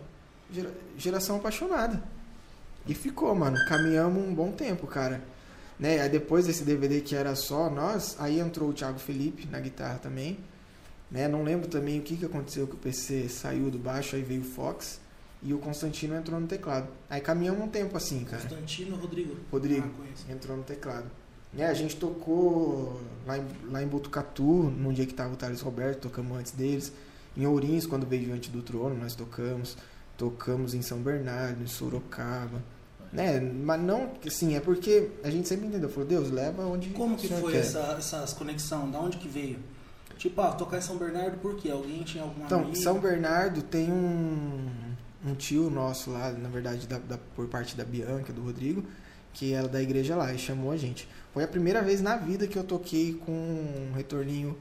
gera- 0.53 0.71
Geração 0.99 1.37
Apaixonada. 1.37 2.03
E 2.87 2.95
ficou, 2.95 3.35
mano. 3.35 3.57
Caminhamos 3.69 4.23
um 4.23 4.35
bom 4.35 4.53
tempo, 4.53 4.87
cara. 4.87 5.23
Né? 5.81 5.99
Aí 6.03 6.11
depois 6.11 6.47
desse 6.47 6.63
DVD 6.63 7.01
que 7.01 7.17
era 7.17 7.35
só 7.35 7.71
nós, 7.71 8.17
aí 8.19 8.39
entrou 8.39 8.69
o 8.69 8.73
Thiago 8.75 8.99
Felipe 8.99 9.49
na 9.51 9.61
guitarra 9.61 9.99
também. 9.99 10.39
Né? 11.11 11.27
Não 11.27 11.43
lembro 11.43 11.67
também 11.69 11.99
o 11.99 12.03
que, 12.03 12.17
que 12.19 12.27
aconteceu 12.27 12.67
que 12.67 12.75
o 12.75 12.79
PC 12.79 13.31
saiu 13.31 13.71
do 13.71 13.79
baixo, 13.79 14.15
aí 14.15 14.23
veio 14.23 14.43
o 14.43 14.45
Fox. 14.45 15.01
E 15.43 15.55
o 15.55 15.59
Constantino 15.59 16.15
entrou 16.17 16.39
no 16.39 16.47
teclado. 16.47 16.89
Aí 17.09 17.21
caminhamos 17.23 17.63
um 17.65 17.69
tempo 17.69 17.97
assim, 17.97 18.25
cara. 18.25 18.43
Constantino 18.43 18.97
Rodrigo. 18.97 19.37
Rodrigo. 19.51 19.91
Ah. 20.29 20.33
Entrou 20.33 20.57
no 20.57 20.63
teclado. 20.63 21.07
Né, 21.57 21.67
a 21.67 21.75
gente 21.75 21.97
tocou 21.97 23.01
lá 23.27 23.39
em, 23.39 23.45
lá 23.71 23.83
em 23.83 23.87
Botucatu, 23.87 24.45
num 24.45 24.93
dia 24.93 25.07
que 25.07 25.15
tava 25.15 25.35
o 25.35 25.37
Thales 25.37 25.61
Roberto, 25.61 26.03
tocamos 26.03 26.37
antes 26.37 26.53
deles. 26.53 26.93
Em 27.37 27.47
Ourinhos, 27.47 27.87
quando 27.87 28.07
veio 28.07 28.25
Diante 28.27 28.51
do 28.51 28.63
Trono, 28.63 28.95
nós 28.97 29.15
tocamos. 29.15 29.77
Tocamos 30.17 30.75
em 30.75 30.83
São 30.83 30.99
Bernardo, 30.99 31.63
em 31.63 31.67
Sorocaba. 31.67 32.63
Né? 33.13 33.41
Mas 33.41 33.81
não, 33.81 34.11
assim, 34.27 34.55
é 34.57 34.61
porque 34.61 35.11
a 35.23 35.31
gente 35.31 35.49
sempre 35.49 35.67
entendeu. 35.67 35.89
Falou, 35.89 36.09
Deus, 36.09 36.31
leva 36.31 36.65
onde 36.67 36.91
Como 36.91 37.17
que 37.17 37.29
foi 37.29 37.53
quer. 37.53 37.59
essa, 37.61 37.79
essas 37.99 38.33
conexão? 38.33 38.91
Da 38.91 38.99
onde 39.01 39.17
que 39.19 39.29
veio? 39.29 39.59
Tipo, 40.17 40.41
ah, 40.43 40.53
tocar 40.53 40.79
em 40.79 40.81
São 40.81 40.97
Bernardo 40.97 41.39
por 41.39 41.57
quê? 41.57 41.71
Alguém 41.71 42.03
tinha 42.05 42.23
alguma 42.23 42.47
Então, 42.47 42.61
amiga? 42.61 42.77
São 42.81 42.99
Bernardo 43.01 43.63
tem 43.63 43.91
um, 43.91 44.69
um 45.27 45.35
tio 45.35 45.69
nosso 45.71 46.11
lá, 46.11 46.31
na 46.31 46.49
verdade, 46.49 46.87
da, 46.87 46.99
da- 46.99 47.19
por 47.35 47.49
parte 47.49 47.77
da 47.77 47.85
Bianca, 47.85 48.33
do 48.33 48.41
Rodrigo, 48.43 48.85
que 49.33 49.53
era 49.53 49.67
da 49.67 49.83
igreja 49.83 50.15
lá 50.15 50.33
e 50.33 50.39
chamou 50.39 50.71
a 50.71 50.77
gente. 50.77 51.09
Foi 51.35 51.43
a 51.43 51.49
primeira 51.49 51.83
vez 51.83 52.01
na 52.01 52.17
vida 52.17 52.47
que 52.47 52.57
eu 52.57 52.63
toquei 52.63 53.15
com 53.27 53.33
um 53.33 53.93
retorninho 53.93 54.57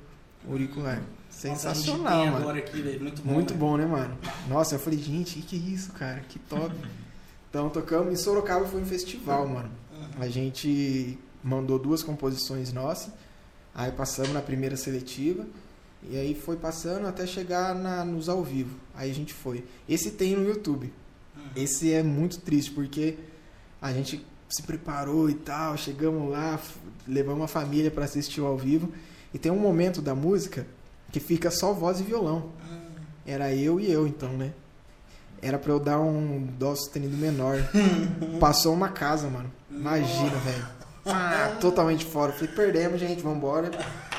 auricular. 0.50 0.98
Nossa, 0.98 1.08
Sensacional, 1.30 2.24
tem 2.24 2.32
mano. 2.32 2.50
aqui. 2.50 2.82
Muito 3.00 3.22
bom. 3.22 3.32
Muito 3.32 3.50
velho. 3.50 3.60
bom, 3.60 3.78
né, 3.78 3.86
mano? 3.86 4.18
Nossa, 4.50 4.74
eu 4.74 4.80
falei, 4.80 4.98
gente, 4.98 5.40
que 5.40 5.42
que 5.44 5.56
é 5.56 5.74
isso, 5.74 5.92
cara? 5.92 6.22
Que 6.22 6.40
top. 6.40 6.76
então, 7.48 7.70
tocamos 7.70 8.12
em 8.12 8.16
Sorocaba, 8.16 8.66
foi 8.66 8.82
um 8.82 8.86
festival, 8.88 9.48
mano. 9.48 9.70
Uhum. 9.92 10.24
A 10.24 10.28
gente 10.28 11.20
mandou 11.44 11.78
duas 11.78 12.02
composições 12.02 12.74
nossas, 12.74 13.14
aí 13.76 13.92
passamos 13.92 14.34
na 14.34 14.42
primeira 14.42 14.76
seletiva, 14.76 15.46
e 16.10 16.18
aí 16.18 16.34
foi 16.34 16.58
passando 16.58 17.06
até 17.06 17.28
chegar 17.28 17.76
na, 17.76 18.04
nos 18.04 18.30
ao 18.30 18.44
vivo. 18.44 18.76
Aí 18.96 19.12
a 19.12 19.14
gente 19.14 19.32
foi. 19.32 19.64
Esse 19.88 20.10
tem 20.10 20.36
no 20.36 20.44
YouTube. 20.44 20.92
Uhum. 21.36 21.44
Esse 21.56 21.94
é 21.94 22.02
muito 22.02 22.42
triste, 22.42 22.72
porque 22.72 23.20
a 23.80 23.94
gente 23.94 24.26
se 24.54 24.62
preparou 24.62 25.30
e 25.30 25.34
tal, 25.34 25.76
chegamos 25.76 26.32
lá, 26.32 26.60
levamos 27.08 27.44
a 27.44 27.48
família 27.48 27.90
para 27.90 28.06
assistir 28.06 28.42
ao 28.42 28.56
vivo, 28.56 28.92
e 29.34 29.40
tem 29.40 29.52
um 29.52 29.60
momento 29.60 30.02
da 30.02 30.14
música 30.14 30.66
que 31.12 31.20
fica 31.20 31.50
só 31.50 31.74
voz 31.74 32.00
e 32.00 32.04
violão. 32.04 32.52
Uhum. 32.70 32.82
Era 33.26 33.54
eu 33.54 33.80
e 33.80 33.92
eu, 33.92 34.06
então, 34.08 34.30
né? 34.34 34.52
Era 35.42 35.58
pra 35.58 35.72
eu 35.72 35.80
dar 35.80 36.00
um 36.00 36.48
dó 36.58 36.76
sustenido 36.76 37.18
menor. 37.18 37.58
Passou 38.40 38.74
uma 38.74 38.90
casa, 38.90 39.28
mano. 39.28 39.52
Imagina, 39.70 40.38
velho. 40.38 40.68
Ah, 41.06 41.58
totalmente 41.60 42.06
fora. 42.06 42.32
Falei, 42.32 42.48
perdemos, 42.54 43.00
gente, 43.00 43.22
vambora. 43.22 43.70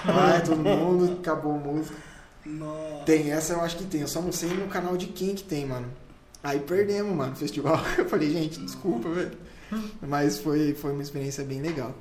Vai, 0.05 0.43
todo 0.43 0.59
mundo, 0.59 1.19
acabou 1.21 1.55
a 1.55 1.59
música. 1.59 1.97
Nossa. 2.45 3.05
Tem 3.07 3.31
essa, 3.31 3.55
eu 3.55 3.61
acho 3.63 3.77
que 3.77 3.85
tem. 3.85 4.03
Eu 4.03 4.09
só 4.09 4.21
não 4.21 4.33
sei 4.33 4.51
no 4.51 4.67
canal 4.67 4.97
de 4.97 5.07
quem 5.07 5.35
que 5.35 5.43
tem, 5.43 5.65
mano. 5.65 5.89
Aí 6.43 6.61
perdemos, 6.61 7.15
mano, 7.17 7.33
o 7.33 7.37
festival. 7.37 7.81
Eu 7.97 8.07
falei, 8.07 8.31
gente, 8.31 8.61
desculpa, 8.61 9.09
velho. 9.09 9.33
Mas 10.03 10.39
foi, 10.39 10.75
foi 10.75 10.93
uma 10.93 11.03
experiência 11.03 11.45
bem 11.45 11.61
legal. 11.61 11.95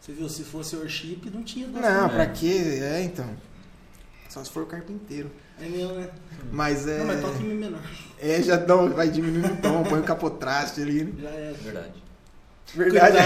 Você 0.00 0.12
viu, 0.12 0.28
se 0.28 0.44
fosse 0.44 0.76
worship, 0.76 1.30
não 1.32 1.42
tinha. 1.42 1.66
dado 1.68 1.82
Não, 1.82 2.00
certo. 2.08 2.12
pra 2.14 2.26
quê? 2.26 2.78
É, 2.82 3.02
então. 3.02 3.28
Só 4.28 4.42
se 4.44 4.50
for 4.50 4.62
o 4.62 4.66
carpinteiro. 4.66 5.30
É 5.60 5.68
mesmo, 5.68 5.94
né? 5.94 6.08
Mas 6.52 6.86
é. 6.86 6.98
Não, 6.98 7.06
mas 7.06 7.20
toca 7.20 7.38
em 7.38 7.44
Mi 7.44 7.54
menor. 7.54 7.80
É, 8.20 8.40
já 8.42 8.56
dá, 8.56 8.76
um- 8.76 8.90
vai 8.90 9.10
diminuindo 9.10 9.52
o 9.52 9.56
tom, 9.56 9.82
põe 9.84 10.00
o 10.00 10.04
capotraste 10.04 10.80
ali. 10.80 11.04
né? 11.04 11.12
Já 11.22 11.28
é. 11.30 11.52
Verdade. 11.52 11.92
Verdade. 12.74 13.16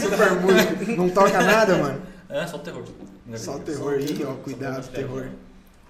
Super 0.00 0.32
música. 0.40 0.96
Não 0.96 1.08
toca 1.10 1.42
nada, 1.42 1.76
mano. 1.78 2.02
É, 2.28 2.46
só 2.46 2.56
o 2.56 2.60
terror. 2.60 2.84
Só 3.36 3.56
o 3.56 3.60
terror 3.60 3.94
aí, 3.94 4.24
ó. 4.24 4.34
Cuidado, 4.34 4.84
Só 4.84 4.90
terror. 4.92 5.28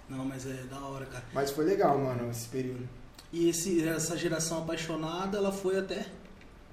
Não, 0.09 0.24
mas 0.24 0.46
é 0.46 0.55
da 0.70 0.78
hora, 0.80 1.05
cara. 1.06 1.24
Mas 1.34 1.50
foi 1.50 1.64
legal, 1.66 1.98
mano, 1.98 2.30
esse 2.30 2.48
período. 2.48 2.88
E 3.32 3.50
esse, 3.50 3.86
essa 3.86 4.16
geração 4.16 4.59
apaixonada, 4.59 5.36
ela 5.36 5.52
foi 5.52 5.78
até. 5.78 6.06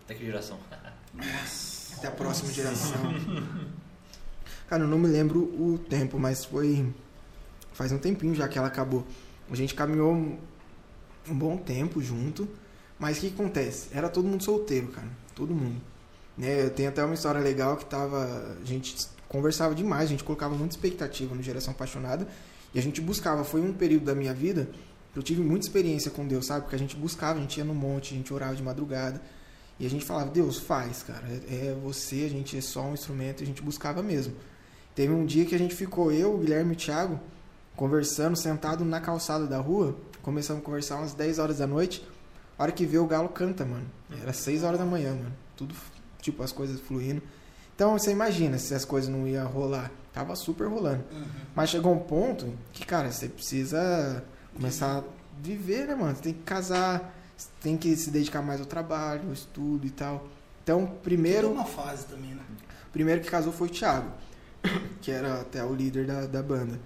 Até 0.06 0.14
que 0.14 0.26
geração? 0.26 0.60
Nossa. 1.14 1.95
Até 1.98 2.07
a 2.07 2.11
próxima 2.11 2.53
geração. 2.53 2.94
Cara, 4.69 4.84
eu 4.84 4.88
não 4.88 4.99
me 4.99 5.07
lembro 5.07 5.40
o 5.40 5.80
tempo, 5.90 6.19
mas 6.19 6.45
foi. 6.45 6.94
Faz 7.73 7.91
um 7.91 7.98
tempinho 7.98 8.36
já 8.36 8.48
que 8.48 8.57
ela 8.57 8.68
acabou. 8.68 9.06
A 9.49 9.56
gente 9.56 9.73
caminhou 9.73 10.14
um 10.14 10.38
bom 11.27 11.57
tempo 11.57 12.02
junto. 12.02 12.48
Mas 12.99 13.18
o 13.18 13.22
que 13.22 13.27
acontece? 13.27 13.90
Era 13.94 14.07
todo 14.07 14.27
mundo 14.27 14.44
solteiro, 14.44 14.88
cara. 14.88 15.07
Todo 15.34 15.53
mundo. 15.53 15.82
Né? 16.38 16.64
Eu 16.64 16.69
tenho 16.69 16.90
até 16.90 17.03
uma 17.03 17.14
história 17.14 17.41
legal 17.41 17.76
que 17.76 17.86
tava. 17.86 18.57
A 18.61 18.65
gente 18.65 18.95
conversava 19.27 19.73
demais, 19.73 20.03
a 20.03 20.11
gente 20.11 20.23
colocava 20.23 20.56
muita 20.56 20.76
expectativa 20.76 21.34
no 21.36 21.41
Geração 21.41 21.73
Apaixonada. 21.73 22.27
E 22.73 22.80
a 22.80 22.82
gente 22.82 23.02
buscava. 23.02 23.44
Foi 23.44 23.60
um 23.60 23.73
período 23.73 24.06
da 24.06 24.15
minha 24.15 24.34
vida 24.34 24.69
que 25.11 25.19
eu 25.19 25.23
tive 25.23 25.41
muita 25.41 25.65
experiência 25.65 26.11
com 26.11 26.27
Deus, 26.27 26.45
sabe? 26.45 26.61
Porque 26.61 26.76
a 26.76 26.80
gente 26.80 26.95
buscava, 26.95 27.40
a 27.40 27.41
gente 27.41 27.57
ia 27.57 27.65
no 27.65 27.73
monte, 27.73 28.14
a 28.14 28.18
gente 28.18 28.34
orava 28.34 28.56
de 28.56 28.61
madrugada. 28.61 29.22
E 29.80 29.86
a 29.86 29.90
gente 29.90 30.06
falava, 30.06 30.30
Deus, 30.30 30.58
faz, 30.58 31.04
cara. 31.04 31.24
É 31.50 31.68
é 31.68 31.78
você, 31.84 32.24
a 32.26 32.30
gente 32.30 32.58
é 32.58 32.62
só 32.62 32.82
um 32.84 32.94
instrumento, 32.94 33.42
e 33.42 33.44
a 33.44 33.48
gente 33.48 33.62
buscava 33.62 34.02
mesmo. 34.02 34.34
Teve 34.94 35.12
um 35.14 35.26
dia 35.26 35.46
que 35.46 35.54
a 35.54 35.58
gente 35.58 35.76
ficou, 35.76 36.12
eu, 36.12 36.36
o 36.36 36.38
Guilherme 36.38 36.72
e 36.72 36.74
o 36.74 36.78
Thiago, 36.78 37.20
conversando, 37.76 38.38
sentado 38.38 38.86
na 38.86 39.02
calçada 39.02 39.46
da 39.46 39.58
rua. 39.58 39.96
Começamos 40.22 40.62
a 40.62 40.66
conversar 40.66 40.96
umas 40.96 41.14
10 41.14 41.40
horas 41.40 41.58
da 41.58 41.68
noite. 41.68 42.08
A 42.58 42.64
hora 42.64 42.72
que 42.72 42.86
vê 42.86 42.98
o 42.98 43.06
galo 43.06 43.28
canta, 43.28 43.66
mano. 43.66 43.86
Era 44.22 44.32
6 44.32 44.64
horas 44.64 44.80
da 44.80 44.86
manhã, 44.86 45.14
mano. 45.14 45.34
Tudo, 45.58 45.76
tipo, 46.22 46.42
as 46.42 46.54
coisas 46.54 46.80
fluindo. 46.80 47.22
Então, 47.76 47.98
você 47.98 48.12
imagina 48.12 48.58
se 48.58 48.74
as 48.74 48.86
coisas 48.86 49.10
não 49.10 49.28
iam 49.28 49.46
rolar. 49.48 49.92
Tava 50.14 50.34
super 50.38 50.68
rolando. 50.68 51.04
Uhum. 51.12 51.26
Mas 51.54 51.70
chegou 51.70 51.94
um 51.94 52.00
ponto 52.00 52.54
que, 52.72 52.86
cara, 52.86 53.12
você 53.12 53.28
precisa 53.28 54.24
começar 54.54 55.00
a 55.00 55.04
viver, 55.42 55.86
né, 55.88 55.96
mano? 55.96 56.16
Você 56.16 56.22
tem 56.22 56.34
que 56.34 56.44
casar, 56.44 57.14
tem 57.62 57.78
que 57.78 57.95
se 57.95 58.10
dedicar 58.10 58.41
mais 58.41 58.60
ao 58.60 58.66
trabalho, 58.66 59.28
ao 59.28 59.34
estudo 59.34 59.86
e 59.86 59.90
tal. 59.90 60.28
Então, 60.64 60.86
primeiro, 61.03 61.49
Tudo 61.49 61.60
uma 61.60 61.66
fase 61.66 62.06
também, 62.06 62.34
né? 62.34 62.41
primeiro 62.91 63.22
que 63.22 63.30
casou 63.30 63.53
foi 63.53 63.68
o 63.68 63.72
Thiago, 63.72 64.10
que 65.02 65.12
era 65.12 65.41
até 65.41 65.64
o 65.64 65.74
líder 65.74 66.06
da, 66.07 66.26
da 66.26 66.41
banda. 66.41 66.80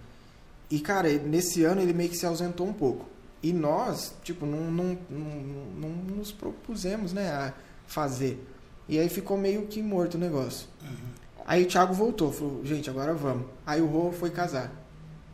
E, 0.69 0.79
cara, 0.79 1.11
nesse 1.11 1.63
ano 1.63 1.81
ele 1.81 1.93
meio 1.93 2.09
que 2.09 2.17
se 2.17 2.25
ausentou 2.25 2.67
um 2.67 2.73
pouco. 2.73 3.07
E 3.41 3.53
nós, 3.53 4.13
tipo, 4.23 4.45
não, 4.45 4.69
não, 4.69 4.97
não, 5.09 5.89
não 5.89 5.89
nos 6.17 6.31
propusemos, 6.31 7.13
né, 7.13 7.29
a 7.29 7.53
fazer. 7.87 8.45
E 8.87 8.99
aí 8.99 9.07
ficou 9.07 9.37
meio 9.37 9.67
que 9.67 9.81
morto 9.81 10.15
o 10.15 10.17
negócio. 10.17 10.67
Uhum. 10.81 11.09
Aí 11.45 11.63
o 11.63 11.67
Thiago 11.67 11.93
voltou, 11.93 12.31
falou, 12.31 12.65
gente, 12.65 12.89
agora 12.89 13.13
vamos. 13.13 13.47
Aí 13.65 13.81
o 13.81 13.87
Rô 13.87 14.11
foi 14.11 14.29
casar. 14.29 14.71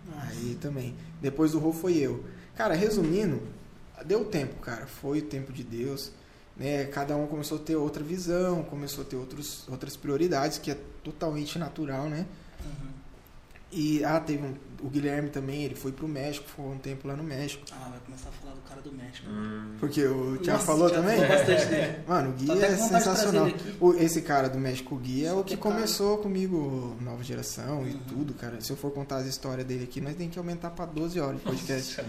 Nossa. 0.05 0.27
Aí 0.27 0.55
também. 0.61 0.95
Depois 1.21 1.51
do 1.51 1.59
Rô 1.59 1.73
foi 1.73 1.97
eu. 1.97 2.23
Cara, 2.55 2.73
resumindo, 2.73 3.41
deu 4.05 4.25
tempo, 4.25 4.55
cara. 4.61 4.85
Foi 4.85 5.19
o 5.19 5.21
tempo 5.23 5.51
de 5.51 5.63
Deus. 5.63 6.11
Né? 6.57 6.85
Cada 6.85 7.15
um 7.17 7.27
começou 7.27 7.57
a 7.57 7.61
ter 7.61 7.75
outra 7.75 8.01
visão, 8.03 8.63
começou 8.63 9.03
a 9.03 9.07
ter 9.07 9.17
outros, 9.17 9.67
outras 9.67 9.97
prioridades, 9.97 10.57
que 10.57 10.71
é 10.71 10.77
totalmente 11.03 11.59
natural, 11.59 12.05
né? 12.09 12.25
Uhum. 12.63 12.95
E, 13.71 14.05
ah, 14.05 14.21
teve 14.21 14.41
um, 14.45 14.53
o 14.81 14.87
Guilherme 14.89 15.29
também, 15.29 15.63
ele 15.65 15.75
foi 15.75 15.91
pro 15.91 16.07
México, 16.07 16.47
ficou 16.47 16.71
um 16.71 16.77
tempo 16.77 17.09
lá 17.09 17.15
no 17.15 17.23
México. 17.23 17.65
Ah, 17.73 17.89
vai 17.89 17.99
começar 18.05 18.29
a 18.29 18.31
falar 18.31 18.53
do 18.53 18.61
cara 18.61 18.79
do 18.81 18.91
México. 18.93 19.27
Hum. 19.29 19.75
Porque 19.81 20.05
o 20.05 20.37
Thiago 20.37 20.63
falou 20.63 20.85
o 20.87 20.89
Thiago 20.89 21.05
também? 21.09 21.27
bastante 21.27 21.65
dele. 21.65 21.97
Mano, 22.07 22.29
o 22.29 22.33
Gui 22.33 22.51
é 22.51 22.77
sensacional. 22.77 23.47
O- 23.81 23.93
esse 23.95 24.21
cara 24.21 24.47
do 24.47 24.57
México, 24.57 24.95
o 24.95 24.97
Gui, 24.97 25.25
é 25.25 25.31
Só 25.31 25.39
o 25.41 25.43
que 25.43 25.55
que 25.57 25.61
começou 25.61 26.19
comigo, 26.19 26.95
nova 27.01 27.21
geração 27.21 27.85
e 27.85 27.91
Uhum. 27.91 27.99
tudo, 28.07 28.33
cara. 28.35 28.61
Se 28.61 28.71
eu 28.71 28.77
for 28.77 28.91
contar 28.91 29.17
as 29.17 29.25
histórias 29.25 29.67
dele 29.67 29.83
aqui, 29.83 29.99
nós 29.99 30.15
tem 30.15 30.29
que 30.29 30.39
aumentar 30.39 30.69
pra 30.69 30.85
12 30.85 31.19
horas 31.19 31.35
de 31.39 31.43
podcast. 31.43 31.99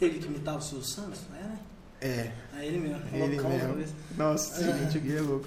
Ele 0.00 0.18
que 0.18 0.26
imitava 0.26 0.58
o 0.58 0.62
Silvio 0.62 0.84
Santos, 0.86 1.20
é, 1.30 1.34
né? 1.42 1.58
É, 2.00 2.32
É 2.60 2.66
ele 2.66 2.78
mesmo. 2.78 3.02
Ele 3.12 3.36
mesmo. 3.76 3.94
nossa, 4.16 4.62
É. 4.64 4.78
gente, 4.78 4.98
o 4.98 5.00
Gui 5.00 5.16
é 5.16 5.20
louco. 5.20 5.46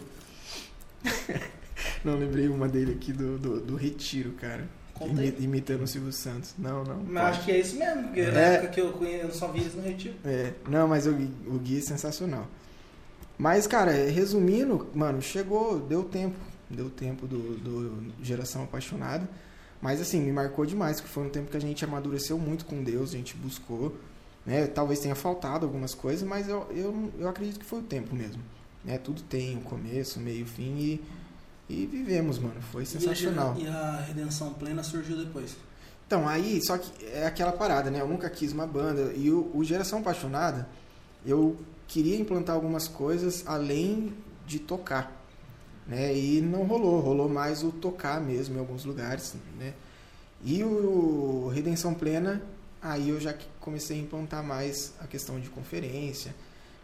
Não 2.04 2.16
lembrei 2.18 2.48
uma 2.48 2.68
dele 2.68 2.94
aqui 2.94 3.12
do, 3.12 3.38
do, 3.38 3.60
do 3.60 3.76
Retiro, 3.76 4.32
cara. 4.34 4.68
Imi- 5.02 5.36
imitando 5.40 5.84
o 5.84 5.88
Silvio 5.88 6.12
Santos. 6.14 6.54
Não, 6.58 6.84
não. 6.84 6.98
Mas 7.04 7.38
acho 7.38 7.46
que 7.46 7.52
é 7.52 7.60
isso 7.60 7.76
mesmo, 7.78 8.04
porque 8.04 8.22
na 8.28 8.40
É. 8.40 8.54
época 8.56 8.68
que 8.70 8.80
eu 8.82 8.92
conheço, 8.94 9.26
eu 9.26 9.34
só 9.34 9.48
vi 9.48 9.62
eles 9.62 9.74
no 9.74 9.82
retiro. 9.82 10.14
É, 10.24 10.54
não, 10.70 10.88
mas 10.88 11.08
o 11.08 11.14
Gui, 11.14 11.30
o 11.48 11.58
Gui 11.60 11.80
é 11.80 11.82
sensacional. 11.82 12.48
Mas, 13.38 13.66
cara, 13.66 13.92
resumindo, 13.92 14.88
mano, 14.94 15.22
chegou, 15.22 15.80
deu 15.80 16.04
tempo. 16.04 16.36
Deu 16.70 16.90
tempo 16.90 17.28
do, 17.28 17.56
do 17.58 18.14
Geração 18.24 18.64
Apaixonada. 18.64 19.28
Mas, 19.82 20.00
assim, 20.00 20.22
me 20.22 20.32
marcou 20.32 20.66
demais, 20.66 21.02
que 21.02 21.08
foi 21.10 21.24
um 21.26 21.30
tempo 21.30 21.50
que 21.52 21.58
a 21.58 21.62
gente 21.62 21.84
amadureceu 21.84 22.38
muito 22.38 22.64
com 22.66 22.84
Deus, 22.84 23.10
a 23.14 23.18
gente 23.18 23.36
buscou. 23.36 23.98
Né? 24.46 24.68
Talvez 24.68 25.00
tenha 25.00 25.16
faltado 25.16 25.66
algumas 25.66 25.94
coisas, 25.94 26.28
mas 26.28 26.48
eu, 26.48 26.68
eu, 26.72 27.12
eu 27.18 27.30
acredito 27.30 27.60
que 27.60 27.66
foi 27.66 27.80
o 27.80 27.84
tempo 27.84 28.16
mesmo. 28.16 28.42
Né? 28.84 28.98
Tudo 28.98 29.22
tem 29.22 29.58
um 29.58 29.62
começo, 29.62 30.20
meio, 30.20 30.46
fim 30.46 30.78
e, 30.78 31.02
e 31.70 31.86
vivemos, 31.86 32.38
mano. 32.38 32.62
Foi 32.72 32.86
sensacional. 32.86 33.56
E 33.58 33.68
a, 33.68 33.70
e 33.70 33.74
a 33.74 34.02
redenção 34.02 34.54
plena 34.54 34.84
surgiu 34.84 35.18
depois. 35.18 35.56
Então, 36.06 36.28
aí, 36.28 36.62
só 36.64 36.78
que 36.78 37.06
é 37.06 37.26
aquela 37.26 37.52
parada, 37.52 37.90
né? 37.90 38.02
Eu 38.02 38.08
nunca 38.08 38.30
quis 38.30 38.52
uma 38.52 38.68
banda. 38.68 39.14
E 39.16 39.32
o, 39.32 39.50
o 39.54 39.64
Geração 39.64 40.00
Apaixonada, 40.00 40.68
eu 41.26 41.58
queria 41.88 42.18
implantar 42.18 42.56
algumas 42.56 42.88
coisas 42.88 43.44
além 43.48 44.14
de 44.46 44.60
tocar. 44.60 45.24
Né? 45.88 46.16
E 46.16 46.42
não 46.42 46.66
rolou. 46.66 47.00
Rolou 47.00 47.30
mais 47.30 47.64
o 47.64 47.72
tocar 47.72 48.20
mesmo 48.22 48.56
em 48.56 48.60
alguns 48.60 48.84
lugares. 48.84 49.36
Né? 49.58 49.74
E 50.44 50.64
o 50.64 51.50
Redenção 51.54 51.94
Plena, 51.94 52.42
aí 52.84 53.10
eu 53.10 53.20
já 53.20 53.34
comecei 53.62 53.98
a 53.98 54.02
implantar 54.02 54.44
mais 54.44 54.94
a 55.00 55.08
questão 55.08 55.40
de 55.40 55.50
conferência. 55.50 56.36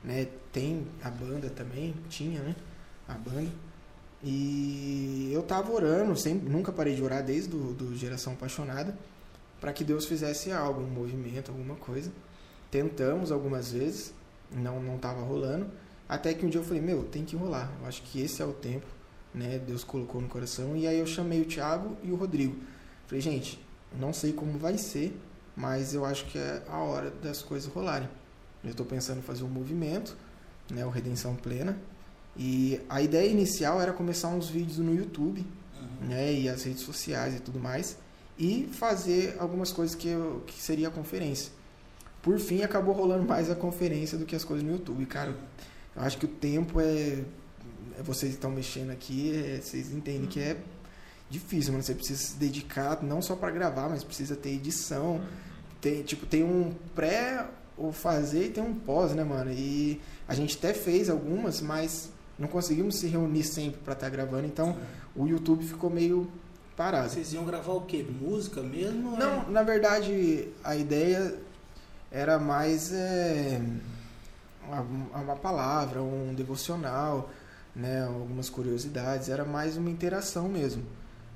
Né? 0.03 0.27
Tem 0.53 0.87
a 1.03 1.09
banda 1.09 1.49
também, 1.49 1.93
tinha, 2.09 2.41
né? 2.41 2.55
A 3.07 3.13
banda. 3.15 3.51
E 4.23 5.29
eu 5.33 5.43
tava 5.43 5.71
orando, 5.71 6.15
sempre, 6.15 6.49
nunca 6.49 6.71
parei 6.71 6.95
de 6.95 7.03
orar 7.03 7.23
desde 7.23 7.49
do, 7.49 7.73
do 7.73 7.95
Geração 7.95 8.33
Apaixonada, 8.33 8.97
para 9.59 9.73
que 9.73 9.83
Deus 9.83 10.05
fizesse 10.05 10.51
algo, 10.51 10.81
um 10.81 10.89
movimento, 10.89 11.51
alguma 11.51 11.75
coisa. 11.75 12.11
Tentamos 12.71 13.31
algumas 13.31 13.71
vezes, 13.71 14.13
não 14.51 14.81
não 14.81 14.97
tava 14.97 15.21
rolando, 15.21 15.69
até 16.07 16.33
que 16.33 16.45
um 16.45 16.49
dia 16.49 16.59
eu 16.61 16.65
falei, 16.65 16.81
meu, 16.81 17.03
tem 17.03 17.25
que 17.25 17.35
rolar. 17.35 17.71
Eu 17.81 17.87
acho 17.87 18.01
que 18.03 18.21
esse 18.21 18.41
é 18.41 18.45
o 18.45 18.53
tempo, 18.53 18.87
né? 19.33 19.59
Deus 19.59 19.83
colocou 19.83 20.21
no 20.21 20.27
coração. 20.27 20.75
E 20.75 20.87
aí 20.87 20.99
eu 20.99 21.05
chamei 21.05 21.41
o 21.41 21.45
Thiago 21.45 21.97
e 22.03 22.11
o 22.11 22.15
Rodrigo. 22.15 22.55
Falei, 23.07 23.21
gente, 23.21 23.59
não 23.97 24.13
sei 24.13 24.33
como 24.33 24.57
vai 24.57 24.77
ser, 24.77 25.17
mas 25.59 25.93
eu 25.93 26.05
acho 26.05 26.25
que 26.27 26.37
é 26.37 26.63
a 26.69 26.77
hora 26.77 27.11
das 27.21 27.41
coisas 27.41 27.71
rolarem. 27.71 28.07
Eu 28.63 28.71
estou 28.71 28.85
pensando 28.85 29.19
em 29.19 29.21
fazer 29.21 29.43
um 29.43 29.49
movimento, 29.49 30.15
né, 30.71 30.85
o 30.85 30.89
Redenção 30.89 31.35
Plena. 31.35 31.77
E 32.37 32.79
a 32.87 33.01
ideia 33.01 33.29
inicial 33.29 33.81
era 33.81 33.91
começar 33.91 34.29
uns 34.29 34.49
vídeos 34.49 34.77
no 34.77 34.95
YouTube, 34.95 35.45
Uhum. 35.79 36.07
né, 36.07 36.33
e 36.33 36.47
as 36.47 36.63
redes 36.63 36.81
sociais 36.83 37.35
e 37.35 37.39
tudo 37.39 37.59
mais, 37.59 37.97
e 38.37 38.69
fazer 38.71 39.35
algumas 39.37 39.71
coisas 39.71 39.95
que, 39.95 40.07
eu, 40.07 40.43
que 40.47 40.61
seria 40.61 40.87
a 40.87 40.91
conferência. 40.91 41.51
Por 42.21 42.39
fim, 42.39 42.63
acabou 42.63 42.93
rolando 42.93 43.25
mais 43.25 43.49
a 43.49 43.55
conferência 43.55 44.17
do 44.17 44.25
que 44.25 44.35
as 44.35 44.45
coisas 44.45 44.65
no 44.65 44.73
YouTube. 44.73 45.05
Cara, 45.05 45.35
eu 45.95 46.01
acho 46.01 46.17
que 46.17 46.25
o 46.25 46.29
tempo 46.29 46.79
é. 46.79 47.23
é 47.97 48.03
vocês 48.03 48.33
estão 48.33 48.51
mexendo 48.51 48.91
aqui, 48.91 49.33
é, 49.35 49.61
vocês 49.61 49.91
entendem 49.91 50.25
que 50.25 50.39
é 50.39 50.57
difícil, 51.29 51.71
mano. 51.73 51.83
Você 51.83 51.95
precisa 51.95 52.21
se 52.21 52.35
dedicar 52.35 53.01
não 53.03 53.21
só 53.21 53.35
para 53.35 53.51
gravar, 53.51 53.89
mas 53.89 54.03
precisa 54.03 54.35
ter 54.35 54.49
edição. 54.49 55.21
Tem, 55.81 56.03
tipo, 56.03 56.25
tem 56.25 56.43
um 56.43 56.73
pré 56.95 57.45
o 57.77 57.91
fazer 57.93 58.47
e 58.47 58.49
tem 58.49 58.63
um 58.63 58.73
pós, 58.73 59.13
né, 59.13 59.23
mano? 59.23 59.51
E 59.51 60.01
a 60.27 60.33
gente 60.35 60.57
até 60.57 60.73
fez 60.73 61.09
algumas, 61.09 61.61
mas 61.61 62.09
não 62.37 62.47
conseguimos 62.47 62.95
se 62.99 63.07
reunir 63.07 63.43
sempre 63.43 63.79
para 63.79 63.93
estar 63.93 64.09
gravando, 64.09 64.45
então 64.45 64.77
o 65.15 65.25
YouTube 65.27 65.63
ficou 65.65 65.89
meio 65.89 66.29
parado. 66.75 67.09
Vocês 67.09 67.33
iam 67.33 67.45
gravar 67.45 67.73
o 67.73 67.81
quê? 67.81 68.05
Música 68.21 68.61
mesmo? 68.61 69.11
ou 69.11 69.15
é- 69.15 69.19
Não, 69.19 69.49
na 69.49 69.63
verdade, 69.63 70.47
a 70.63 70.75
ideia 70.75 71.35
era 72.11 72.37
mais 72.39 72.91
é, 72.93 73.61
uma, 74.67 74.81
uma 75.21 75.35
palavra, 75.35 76.01
um 76.01 76.33
devocional, 76.33 77.29
né, 77.75 78.03
algumas 78.03 78.49
curiosidades, 78.49 79.29
era 79.29 79.45
mais 79.45 79.77
uma 79.77 79.89
interação 79.89 80.49
mesmo, 80.49 80.83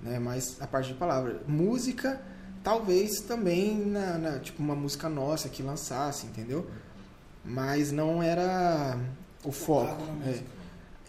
né, 0.02 0.20
mais 0.20 0.58
a 0.62 0.68
parte 0.68 0.90
de 0.90 0.96
palavra. 0.96 1.42
Música, 1.48 2.22
talvez 2.64 3.20
também, 3.22 3.76
na, 3.78 4.18
na- 4.18 4.40
tipo, 4.40 4.62
uma 4.64 4.76
música 4.76 5.10
nossa 5.10 5.50
que 5.50 5.62
lançasse, 5.62 6.26
entendeu? 6.26 6.66
Mas 7.46 7.92
não 7.92 8.24
era 8.24 8.98
o 9.44 9.52
foco. 9.52 10.02
É. 10.26 10.42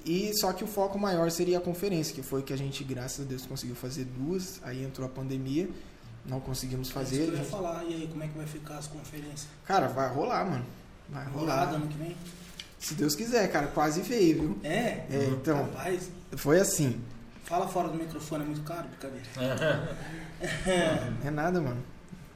E 0.05 0.33
só 0.39 0.53
que 0.53 0.63
o 0.65 0.67
foco 0.67 0.99
maior 0.99 1.31
seria 1.31 1.59
a 1.59 1.61
conferência, 1.61 2.15
que 2.15 2.23
foi 2.23 2.43
que 2.43 2.53
a 2.53 2.57
gente, 2.57 2.83
graças 2.85 3.25
a 3.25 3.29
Deus, 3.29 3.47
conseguiu 3.47 3.75
fazer 3.77 4.05
duas. 4.05 4.61
Aí 4.63 4.85
entrou 4.85 5.07
a 5.07 5.11
pandemia 5.11 5.69
não 6.27 6.41
conseguimos 6.41 6.89
É 6.91 6.93
fazer. 6.93 7.17
isso 7.17 7.25
que 7.25 7.31
eu 7.31 7.35
ia 7.37 7.43
gente- 7.43 7.51
falar. 7.51 7.85
E 7.85 7.95
aí, 7.95 8.09
como 8.11 8.23
é 8.25 8.29
que 8.29 8.37
vai 8.37 8.47
ficar 8.47 8.79
as 8.79 8.87
conferências? 8.87 9.47
Cara, 9.67 9.89
vai 9.89 10.09
rolar, 10.09 10.45
mano. 10.51 10.65
Vai 11.09 11.25
rolar. 11.27 11.55
Rolada 11.61 11.77
ano 11.77 11.87
que 11.87 11.99
vem? 11.99 12.17
Se 12.79 12.95
Deus 12.95 13.15
quiser, 13.15 13.47
cara, 13.53 13.67
quase 13.69 14.01
veio, 14.03 14.41
viu? 14.41 14.59
É? 14.63 15.05
É, 15.11 15.29
então, 15.33 15.57
Rapaz, 15.65 16.11
foi 16.37 16.59
assim. 16.61 17.01
Fala 17.45 17.69
fora 17.69 17.89
do 17.89 17.95
microfone, 17.97 18.43
é 18.45 18.47
muito 18.47 18.63
caro, 18.63 18.89
brincadeira. 18.89 19.97
É 21.25 21.31
nada, 21.31 21.61
mano. 21.61 21.83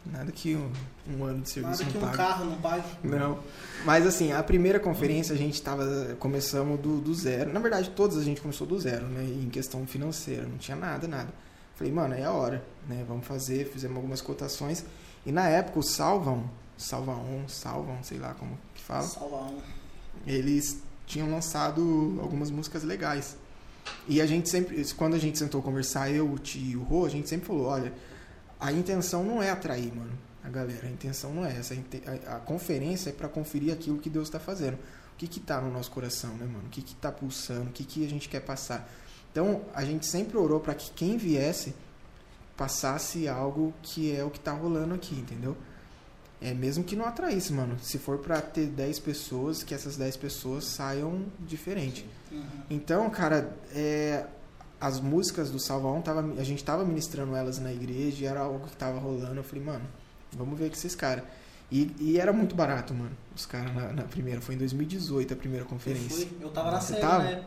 Nada 0.06 0.32
que 0.32 0.56
um, 0.56 0.72
um 1.10 1.24
ano 1.24 1.43
de 1.43 1.51
serviço 1.51 1.82
Nada 1.82 1.93
que 1.93 1.98
não 1.98 2.09
um 2.09 2.12
carro 2.12 2.44
não 2.47 2.56
pague. 2.60 2.85
Não. 3.02 3.40
Mas 3.85 4.06
assim, 4.06 4.32
a 4.32 4.43
primeira 4.43 4.80
conferência 4.80 5.35
a 5.35 5.39
gente 5.39 5.60
tava. 5.60 6.16
Começamos 6.18 6.80
do, 6.80 7.01
do 7.01 7.14
zero. 7.14 7.52
Na 7.52 7.60
verdade, 7.60 7.90
todas 7.90 8.16
a 8.16 8.24
gente 8.24 8.40
começou 8.40 8.66
do 8.66 8.78
zero, 8.78 9.06
né? 9.06 9.24
Em 9.24 9.51
questão 9.51 9.86
financeira. 9.86 10.44
Não 10.44 10.56
tinha 10.56 10.76
nada, 10.76 11.06
nada. 11.06 11.28
Falei, 11.74 11.93
mano, 11.93 12.14
é 12.14 12.24
a 12.24 12.32
hora, 12.32 12.64
né? 12.89 13.05
Vamos 13.06 13.26
fazer. 13.26 13.66
Fizemos 13.66 13.97
algumas 13.97 14.20
cotações. 14.22 14.85
E 15.26 15.32
na 15.32 15.48
época 15.48 15.80
o 15.80 15.82
Salvam, 15.82 16.48
Salvaon, 16.76 17.47
Salvam, 17.47 17.98
sei 18.02 18.18
lá 18.18 18.32
como 18.35 18.59
que 18.74 18.82
fala. 18.82 19.02
Salva 19.02 19.36
um. 19.36 19.60
eles 20.26 20.80
tinham 21.06 21.30
lançado 21.30 22.18
algumas 22.22 22.51
músicas 22.51 22.82
legais. 22.82 23.36
E 24.09 24.20
a 24.20 24.27
gente 24.27 24.48
sempre, 24.48 24.85
quando 24.94 25.15
a 25.15 25.19
gente 25.19 25.39
sentou 25.39 25.60
conversar, 25.62 26.10
eu, 26.10 26.31
o 26.31 26.39
Ti 26.39 26.59
e 26.73 26.77
o 26.77 26.82
Rô, 26.82 27.05
a 27.05 27.09
gente 27.09 27.28
sempre 27.28 27.47
falou, 27.47 27.66
olha, 27.66 27.93
a 28.59 28.73
intenção 28.73 29.23
não 29.24 29.43
é 29.43 29.51
atrair, 29.51 29.94
mano, 29.94 30.12
a 30.43 30.48
galera. 30.48 30.86
A 30.86 30.90
intenção 30.90 31.32
não 31.32 31.44
é 31.44 31.56
essa. 31.56 31.74
A, 31.74 32.36
a- 32.36 32.40
conferência 32.40 33.10
é 33.10 33.12
para 33.12 33.28
conferir 33.28 33.73
aquilo 33.73 33.98
que 33.98 34.09
Deus 34.10 34.28
está 34.28 34.39
fazendo. 34.40 34.74
O 34.74 35.16
que 35.19 35.27
que 35.27 35.40
tá 35.40 35.60
no 35.60 35.70
nosso 35.70 35.90
coração, 35.90 36.31
né, 36.35 36.47
mano? 36.47 36.65
O 36.66 36.70
que 36.70 36.81
que 36.82 36.94
tá 36.94 37.10
pulsando? 37.12 37.70
O 37.70 37.73
que 37.73 37.85
que 37.85 38.06
a 38.06 38.09
gente 38.09 38.28
quer 38.28 38.40
passar? 38.40 38.89
Então, 39.32 39.62
a 39.74 39.85
gente 39.85 40.06
sempre 40.06 40.36
orou 40.39 40.59
para 40.60 40.74
que 40.74 40.90
quem 40.93 41.16
viesse 41.16 41.74
passasse 42.56 43.28
algo 43.28 43.73
que 43.82 44.15
é 44.15 44.24
o 44.24 44.31
que 44.31 44.40
tá 44.40 44.52
rolando 44.52 44.94
aqui, 44.94 45.15
entendeu? 45.15 45.56
É 46.40 46.55
mesmo 46.55 46.85
que 46.85 46.94
não 46.97 47.05
atraísse, 47.05 47.52
mano. 47.52 47.77
Se 47.81 47.98
for 47.98 48.19
pra 48.19 48.40
ter 48.40 48.66
10 48.66 48.98
pessoas, 49.01 49.62
que 49.62 49.74
essas 49.74 49.97
10 49.97 50.16
pessoas 50.16 50.65
saiam 50.65 51.24
diferente. 51.40 52.06
Uhum. 52.30 52.42
Então, 52.70 53.09
cara, 53.10 53.56
é, 53.74 54.24
as 54.80 55.00
músicas 55.00 55.50
do 55.50 55.59
Salva 55.59 55.88
On, 55.88 56.00
tava, 56.00 56.20
a 56.38 56.44
gente 56.44 56.62
tava 56.62 56.84
ministrando 56.84 57.34
elas 57.34 57.59
na 57.59 57.72
igreja 57.72 58.24
e 58.24 58.26
era 58.26 58.40
algo 58.40 58.66
que 58.66 58.76
tava 58.76 58.98
rolando. 58.98 59.36
Eu 59.36 59.44
falei, 59.44 59.64
mano, 59.64 59.84
vamos 60.32 60.59
ver 60.59 60.68
com 60.68 60.74
esses 60.76 60.94
caras. 60.94 61.24
E, 61.70 61.94
e 61.98 62.18
era 62.18 62.32
muito 62.32 62.55
barato, 62.55 62.94
mano. 62.94 63.10
Os 63.36 63.44
caras 63.44 63.74
na, 63.74 63.92
na 63.92 64.02
primeira, 64.05 64.40
foi 64.40 64.55
em 64.55 64.59
2018 64.59 65.34
a 65.34 65.36
primeira 65.36 65.64
Eu, 65.64 65.68
conferência. 65.68 66.26
fui, 66.26 66.36
eu 66.40 66.50
tava 66.50 66.70
na 66.70 66.80
Você 66.80 66.94
série, 66.94 67.00
tava? 67.00 67.24
né? 67.24 67.42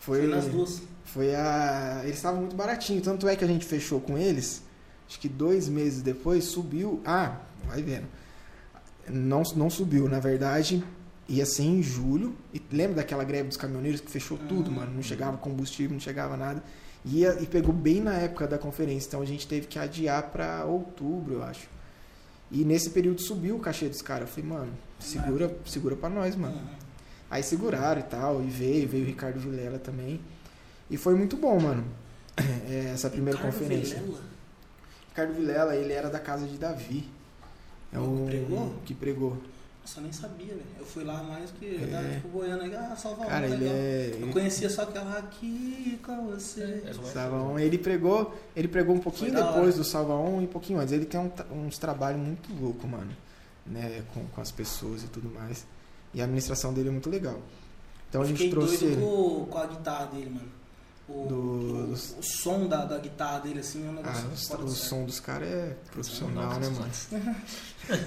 Foi, 0.00 0.18
Fui 0.22 0.26
nas 0.28 0.46
duas. 0.46 0.82
foi 1.04 1.32
a. 1.34 2.00
Eles 2.02 2.16
estavam 2.16 2.40
muito 2.40 2.56
baratinho. 2.56 3.00
Tanto 3.00 3.28
é 3.28 3.36
que 3.36 3.44
a 3.44 3.46
gente 3.46 3.64
fechou 3.64 4.00
com 4.00 4.18
eles. 4.18 4.62
Acho 5.08 5.20
que 5.20 5.28
dois 5.28 5.68
meses 5.68 6.02
depois 6.02 6.44
subiu. 6.44 7.00
Ah, 7.04 7.36
vai 7.66 7.82
vendo. 7.82 8.06
Não, 9.08 9.42
não 9.54 9.70
subiu, 9.70 10.08
na 10.08 10.18
verdade. 10.18 10.82
Ia 11.32 11.46
ser 11.46 11.62
em 11.64 11.82
julho. 11.82 12.34
E 12.52 12.60
lembra 12.70 12.96
daquela 12.96 13.24
greve 13.24 13.48
dos 13.48 13.56
caminhoneiros 13.56 14.00
que 14.00 14.10
fechou 14.10 14.36
tudo, 14.48 14.68
Uhum. 14.70 14.76
mano? 14.76 14.92
Não 14.94 15.02
chegava 15.02 15.36
combustível, 15.38 15.92
não 15.94 16.00
chegava 16.00 16.36
nada. 16.36 16.62
Ia, 17.04 17.38
e 17.40 17.46
pegou 17.46 17.72
bem 17.72 18.00
na 18.00 18.14
época 18.14 18.46
da 18.46 18.58
conferência. 18.58 19.08
Então 19.08 19.22
a 19.22 19.24
gente 19.24 19.46
teve 19.46 19.66
que 19.66 19.78
adiar 19.78 20.30
pra 20.30 20.64
outubro, 20.64 21.34
eu 21.34 21.42
acho. 21.42 21.66
E 22.50 22.64
nesse 22.64 22.90
período 22.90 23.20
subiu 23.22 23.56
o 23.56 23.58
cachê 23.60 23.88
dos 23.88 24.02
caras. 24.02 24.28
Eu 24.28 24.34
falei, 24.34 24.50
mano, 24.50 24.72
segura, 25.00 25.56
segura 25.66 25.96
pra 25.96 26.08
nós, 26.10 26.36
mano. 26.36 26.54
Uhum. 26.54 26.82
Aí 27.30 27.42
seguraram 27.42 28.00
e 28.00 28.04
tal, 28.04 28.42
e 28.42 28.46
veio, 28.48 28.86
veio 28.86 29.04
o 29.04 29.06
Ricardo 29.06 29.40
Vilela 29.40 29.78
também. 29.78 30.20
E 30.90 30.98
foi 30.98 31.14
muito 31.14 31.36
bom, 31.36 31.58
mano. 31.58 31.82
É, 32.68 32.90
essa 32.94 33.08
primeira 33.08 33.38
Ricardo 33.38 33.54
conferência. 33.58 33.98
Vilela? 33.98 34.20
Ricardo 35.08 35.32
Vilela, 35.34 35.76
ele 35.76 35.92
era 35.94 36.10
da 36.10 36.18
casa 36.18 36.46
de 36.46 36.58
Davi. 36.58 37.08
É 37.90 37.98
O 37.98 38.16
que 38.18 38.26
pregou? 38.26 38.74
que 38.84 38.94
pregou. 38.94 39.42
Nossa, 39.82 39.98
eu 39.98 40.02
nem 40.04 40.12
sabia, 40.12 40.46
velho. 40.54 40.62
Eu 40.78 40.86
fui 40.86 41.02
lá 41.04 41.22
mais 41.24 41.50
que 41.50 41.66
É. 41.66 41.96
a 41.96 42.14
ficou 42.14 42.30
boiando 42.40 42.62
aí, 42.62 42.74
ah, 42.74 42.94
salva 42.96 43.26
Cara, 43.26 43.46
ele 43.46 43.56
legal. 43.56 43.74
é. 43.76 44.16
Eu 44.20 44.28
conhecia 44.32 44.70
só 44.70 44.82
aquela 44.82 45.18
aqui 45.18 45.98
com 46.06 46.26
você. 46.28 46.82
É, 46.86 46.92
Salvaon, 47.12 47.58
ele 47.58 47.76
pregou, 47.78 48.32
ele 48.54 48.68
pregou 48.68 48.94
um 48.94 49.00
pouquinho 49.00 49.34
depois 49.34 49.74
do 49.76 49.82
Salvaon 49.84 50.40
e 50.40 50.44
um 50.44 50.46
pouquinho 50.48 50.78
antes. 50.78 50.92
Ele 50.92 51.04
tem 51.04 51.20
um 51.20 51.30
uns 51.66 51.78
trabalhos 51.78 52.20
muito 52.20 52.48
louco, 52.60 52.86
mano. 52.86 53.10
Né, 53.66 54.02
com, 54.12 54.24
com 54.26 54.40
as 54.40 54.50
pessoas 54.50 55.02
e 55.04 55.06
tudo 55.06 55.28
mais. 55.30 55.64
E 56.14 56.20
a 56.20 56.24
administração 56.24 56.72
dele 56.74 56.88
é 56.88 56.92
muito 56.92 57.08
legal. 57.10 57.38
Então 58.08 58.20
a 58.20 58.24
Eu 58.24 58.28
gente 58.28 58.38
fiquei 58.38 58.50
trouxe 58.50 58.78
doido 58.78 58.92
ele. 58.92 59.00
com, 59.00 59.46
com 59.46 59.58
a 59.58 59.66
guitarra 59.66 60.06
dele, 60.06 60.30
mano. 60.30 60.48
O, 61.08 61.26
Do- 61.26 61.34
o, 61.34 61.92
o 61.92 62.22
som 62.22 62.66
da, 62.68 62.84
da 62.84 62.96
guitarra 62.98 63.40
dele, 63.40 63.60
assim, 63.60 63.86
é 63.86 63.90
um 63.90 63.94
negócio 63.94 64.24
Ah, 64.32 64.36
fora 64.36 64.62
o, 64.62 64.64
o 64.66 64.70
som 64.70 65.04
dos 65.04 65.18
caras 65.20 65.48
é 65.48 65.76
profissional, 65.90 66.44
Não, 66.52 66.60
né, 66.60 66.66
não, 66.68 66.80
mano? 66.80 67.36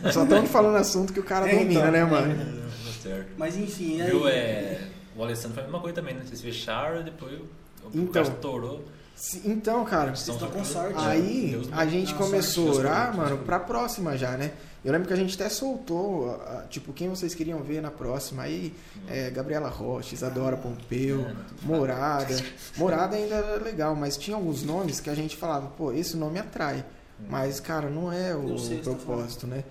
Só 0.13 0.23
estamos 0.23 0.49
falando 0.49 0.77
assunto 0.77 1.11
que 1.13 1.19
o 1.19 1.23
cara 1.23 1.47
É, 1.49 1.55
domina, 1.57 1.79
então, 1.81 1.91
né, 1.91 1.99
é. 1.99 2.05
mano? 2.05 2.61
Tá 2.85 2.91
certo. 3.03 3.27
Mas 3.37 3.57
enfim, 3.57 4.01
aí... 4.01 4.09
Viu, 4.09 4.27
é, 4.27 4.79
o 5.15 5.21
Alessandro 5.23 5.53
foi 5.55 5.63
a 5.63 5.65
mesma 5.65 5.81
coisa 5.81 5.95
também, 5.95 6.15
né? 6.15 6.21
Vocês 6.25 6.41
fecharam 6.41 7.01
e 7.01 7.03
depois 7.03 7.33
o 7.39 7.45
Então. 7.93 8.07
cara 8.07 8.27
estourou. 8.27 8.85
Se- 9.15 9.41
Então, 9.45 9.83
cara, 9.85 10.15
Vocês 10.15 10.35
estão 10.35 10.49
com 10.49 10.63
sorte. 10.63 10.95
aí 10.97 11.49
Deus 11.51 11.67
a 11.71 11.85
gente 11.85 12.11
Não, 12.13 12.17
começou 12.19 12.69
a 12.69 12.73
sorte, 12.73 12.87
orar, 12.87 13.15
mano, 13.15 13.37
pra 13.39 13.59
próxima 13.59 14.17
já, 14.17 14.31
né? 14.37 14.51
Eu 14.85 14.91
lembro 14.91 15.07
que 15.07 15.13
a 15.13 15.17
gente 15.17 15.33
até 15.33 15.49
soltou, 15.49 16.29
a- 16.29 16.59
a- 16.59 16.61
tipo, 16.69 16.93
quem 16.93 17.09
vocês 17.09 17.33
queriam 17.33 17.61
ver 17.63 17.81
na 17.81 17.89
próxima. 17.89 18.43
Aí, 18.43 18.71
é, 19.07 19.31
Gabriela 19.31 19.67
Rocha, 19.67 20.13
Isadora 20.13 20.55
Pompeu, 20.55 21.21
É, 21.21 21.35
Morada. 21.63 22.35
Morada 22.77 23.15
ainda 23.15 23.33
era 23.35 23.63
legal, 23.63 23.95
mas 23.95 24.15
tinha 24.15 24.37
alguns 24.37 24.61
nomes 24.61 24.99
que 24.99 25.09
a 25.09 25.15
gente 25.15 25.35
falava, 25.35 25.67
pô, 25.69 25.91
esse 25.91 26.15
nome 26.15 26.37
atrai. 26.37 26.85
Mas, 27.27 27.59
cara, 27.59 27.89
não 27.89 28.11
é 28.13 28.35
o 28.35 28.55
o 28.55 28.69
tá 28.77 28.83
propósito, 28.83 29.47
né? 29.47 29.63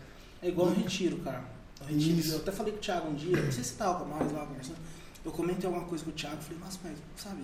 É 0.43 0.49
igual 0.49 0.71
no 0.71 0.75
retiro, 0.77 1.19
cara. 1.19 1.45
O 1.81 1.85
retiro, 1.85 2.19
Isso. 2.19 2.33
eu 2.33 2.39
até 2.39 2.51
falei 2.51 2.73
com 2.73 2.79
o 2.79 2.83
Thiago 2.83 3.09
um 3.09 3.15
dia, 3.15 3.41
não 3.41 3.53
sei 3.53 3.63
se 3.63 3.75
tava 3.75 4.01
com 4.03 4.09
nós 4.11 4.33
lá 4.33 4.45
conversando. 4.47 4.79
Eu 5.25 5.31
comentei 5.31 5.67
alguma 5.67 5.87
coisa 5.87 6.03
com 6.03 6.11
o 6.11 6.13
Thiago, 6.15 6.43
falei, 6.43 6.59
nossa, 6.59 6.79
mas 6.83 6.99
sabe? 7.17 7.43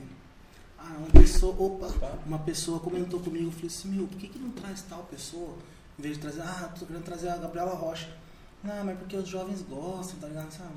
Ah, 0.78 0.97
uma 0.98 1.09
pessoa, 1.22 1.55
opa, 1.59 1.88
uma 2.26 2.38
pessoa 2.40 2.80
comentou 2.80 3.20
comigo, 3.20 3.44
eu 3.47 3.52
falei 3.52 3.66
assim, 3.68 3.88
meu, 3.90 4.06
por 4.09 4.16
que, 4.18 4.26
que 4.28 4.38
não 4.38 4.51
traz 4.51 4.82
tal 4.82 5.02
pessoa? 5.05 5.55
Em 6.01 6.02
vez 6.02 6.14
de 6.16 6.22
trazer, 6.22 6.40
ah, 6.40 6.72
tô 6.78 6.86
querendo 6.86 7.05
trazer 7.05 7.28
a 7.28 7.36
Gabriela 7.36 7.74
Rocha. 7.74 8.09
Não, 8.64 8.82
mas 8.86 8.98
porque 8.98 9.14
os 9.14 9.28
jovens 9.28 9.60
gostam, 9.60 10.18
tá 10.18 10.28
ligado? 10.28 10.51
Sabe? 10.51 10.70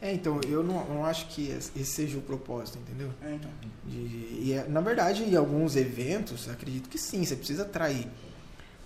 É, 0.00 0.12
então, 0.12 0.40
eu 0.48 0.62
não, 0.62 0.84
não 0.88 1.04
acho 1.04 1.26
que 1.30 1.48
esse 1.48 1.84
seja 1.84 2.16
o 2.16 2.22
propósito, 2.22 2.78
entendeu? 2.78 3.10
É, 3.20 3.34
então. 3.34 3.50
De- 3.84 3.98
e 4.40 4.52
é- 4.52 4.68
na 4.68 4.80
verdade, 4.80 5.24
em 5.24 5.34
alguns 5.34 5.74
eventos, 5.74 6.48
acredito 6.48 6.88
que 6.88 6.96
sim, 6.96 7.24
você 7.24 7.34
precisa 7.34 7.62
atrair. 7.62 8.06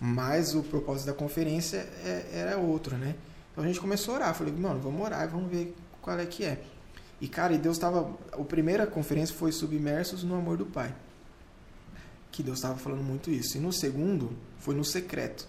Mas 0.00 0.54
o 0.54 0.62
propósito 0.62 1.08
da 1.08 1.12
conferência 1.12 1.86
é- 2.02 2.30
era 2.32 2.56
outro, 2.56 2.96
né? 2.96 3.14
Então 3.52 3.62
a 3.62 3.66
gente 3.66 3.78
começou 3.78 4.14
a 4.14 4.16
orar. 4.16 4.34
Falei, 4.34 4.54
mano, 4.54 4.80
vamos 4.80 5.02
orar 5.02 5.24
e 5.24 5.28
vamos 5.28 5.50
ver 5.50 5.76
qual 6.00 6.18
é 6.18 6.24
que 6.24 6.42
é. 6.42 6.62
E, 7.20 7.28
cara, 7.28 7.52
e 7.52 7.58
Deus 7.58 7.76
estava. 7.76 8.16
A 8.32 8.42
primeira 8.44 8.86
conferência 8.86 9.34
foi 9.36 9.52
Submersos 9.52 10.22
no 10.24 10.34
Amor 10.36 10.56
do 10.56 10.64
Pai. 10.64 10.94
Que 12.32 12.42
Deus 12.42 12.56
estava 12.58 12.78
falando 12.78 13.02
muito 13.02 13.30
isso. 13.30 13.58
E 13.58 13.60
no 13.60 13.74
segundo, 13.74 14.32
foi 14.58 14.74
no 14.74 14.84
secreto. 14.84 15.46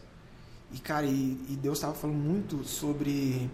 E, 0.73 0.79
cara, 0.79 1.05
e, 1.05 1.39
e 1.49 1.57
Deus 1.61 1.77
estava 1.77 1.93
falando 1.93 2.17
muito 2.17 2.63
sobre 2.63 3.49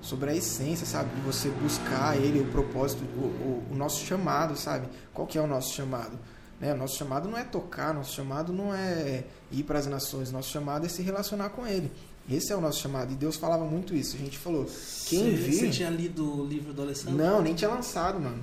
sobre 0.00 0.30
a 0.30 0.34
essência, 0.34 0.86
sabe? 0.86 1.12
De 1.14 1.20
você 1.22 1.48
buscar 1.50 2.16
ele, 2.16 2.40
o 2.40 2.46
propósito, 2.46 3.02
o, 3.16 3.20
o, 3.20 3.72
o 3.72 3.74
nosso 3.74 4.04
chamado, 4.04 4.56
sabe? 4.56 4.88
Qual 5.12 5.26
que 5.26 5.36
é 5.36 5.40
o 5.40 5.46
nosso 5.46 5.74
chamado? 5.74 6.16
Né? 6.60 6.72
O 6.72 6.76
nosso 6.76 6.96
chamado 6.96 7.28
não 7.28 7.36
é 7.36 7.44
tocar, 7.44 7.92
nosso 7.92 8.14
chamado 8.14 8.52
não 8.52 8.72
é 8.72 9.24
ir 9.50 9.64
para 9.64 9.78
as 9.78 9.86
nações, 9.86 10.30
nosso 10.30 10.50
chamado 10.50 10.86
é 10.86 10.88
se 10.88 11.02
relacionar 11.02 11.50
com 11.50 11.66
ele. 11.66 11.90
Esse 12.30 12.52
é 12.52 12.56
o 12.56 12.60
nosso 12.60 12.80
chamado. 12.80 13.12
E 13.12 13.16
Deus 13.16 13.36
falava 13.36 13.64
muito 13.64 13.94
isso. 13.94 14.14
A 14.14 14.18
gente 14.18 14.36
falou, 14.36 14.64
quem 15.06 15.30
você, 15.30 15.30
vir... 15.30 15.52
Você 15.54 15.70
tinha 15.70 15.90
lido 15.90 16.42
o 16.42 16.46
livro 16.46 16.72
do 16.72 16.82
Alessandro? 16.82 17.16
Não, 17.16 17.42
nem 17.42 17.54
tinha 17.54 17.70
lançado, 17.70 18.20
mano. 18.20 18.42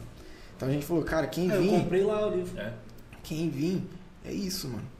Então 0.57 0.67
a 0.67 0.71
gente 0.71 0.85
falou, 0.85 1.03
cara, 1.03 1.27
quem 1.27 1.51
É, 1.51 1.57
eu 1.57 1.61
vir, 1.61 1.69
comprei 1.69 2.03
lá 2.03 2.27
o 2.27 2.35
livro. 2.35 2.59
É. 2.59 2.73
quem 3.21 3.49
vir, 3.49 3.83
é 4.23 4.33
isso, 4.33 4.67
mano. 4.67 4.94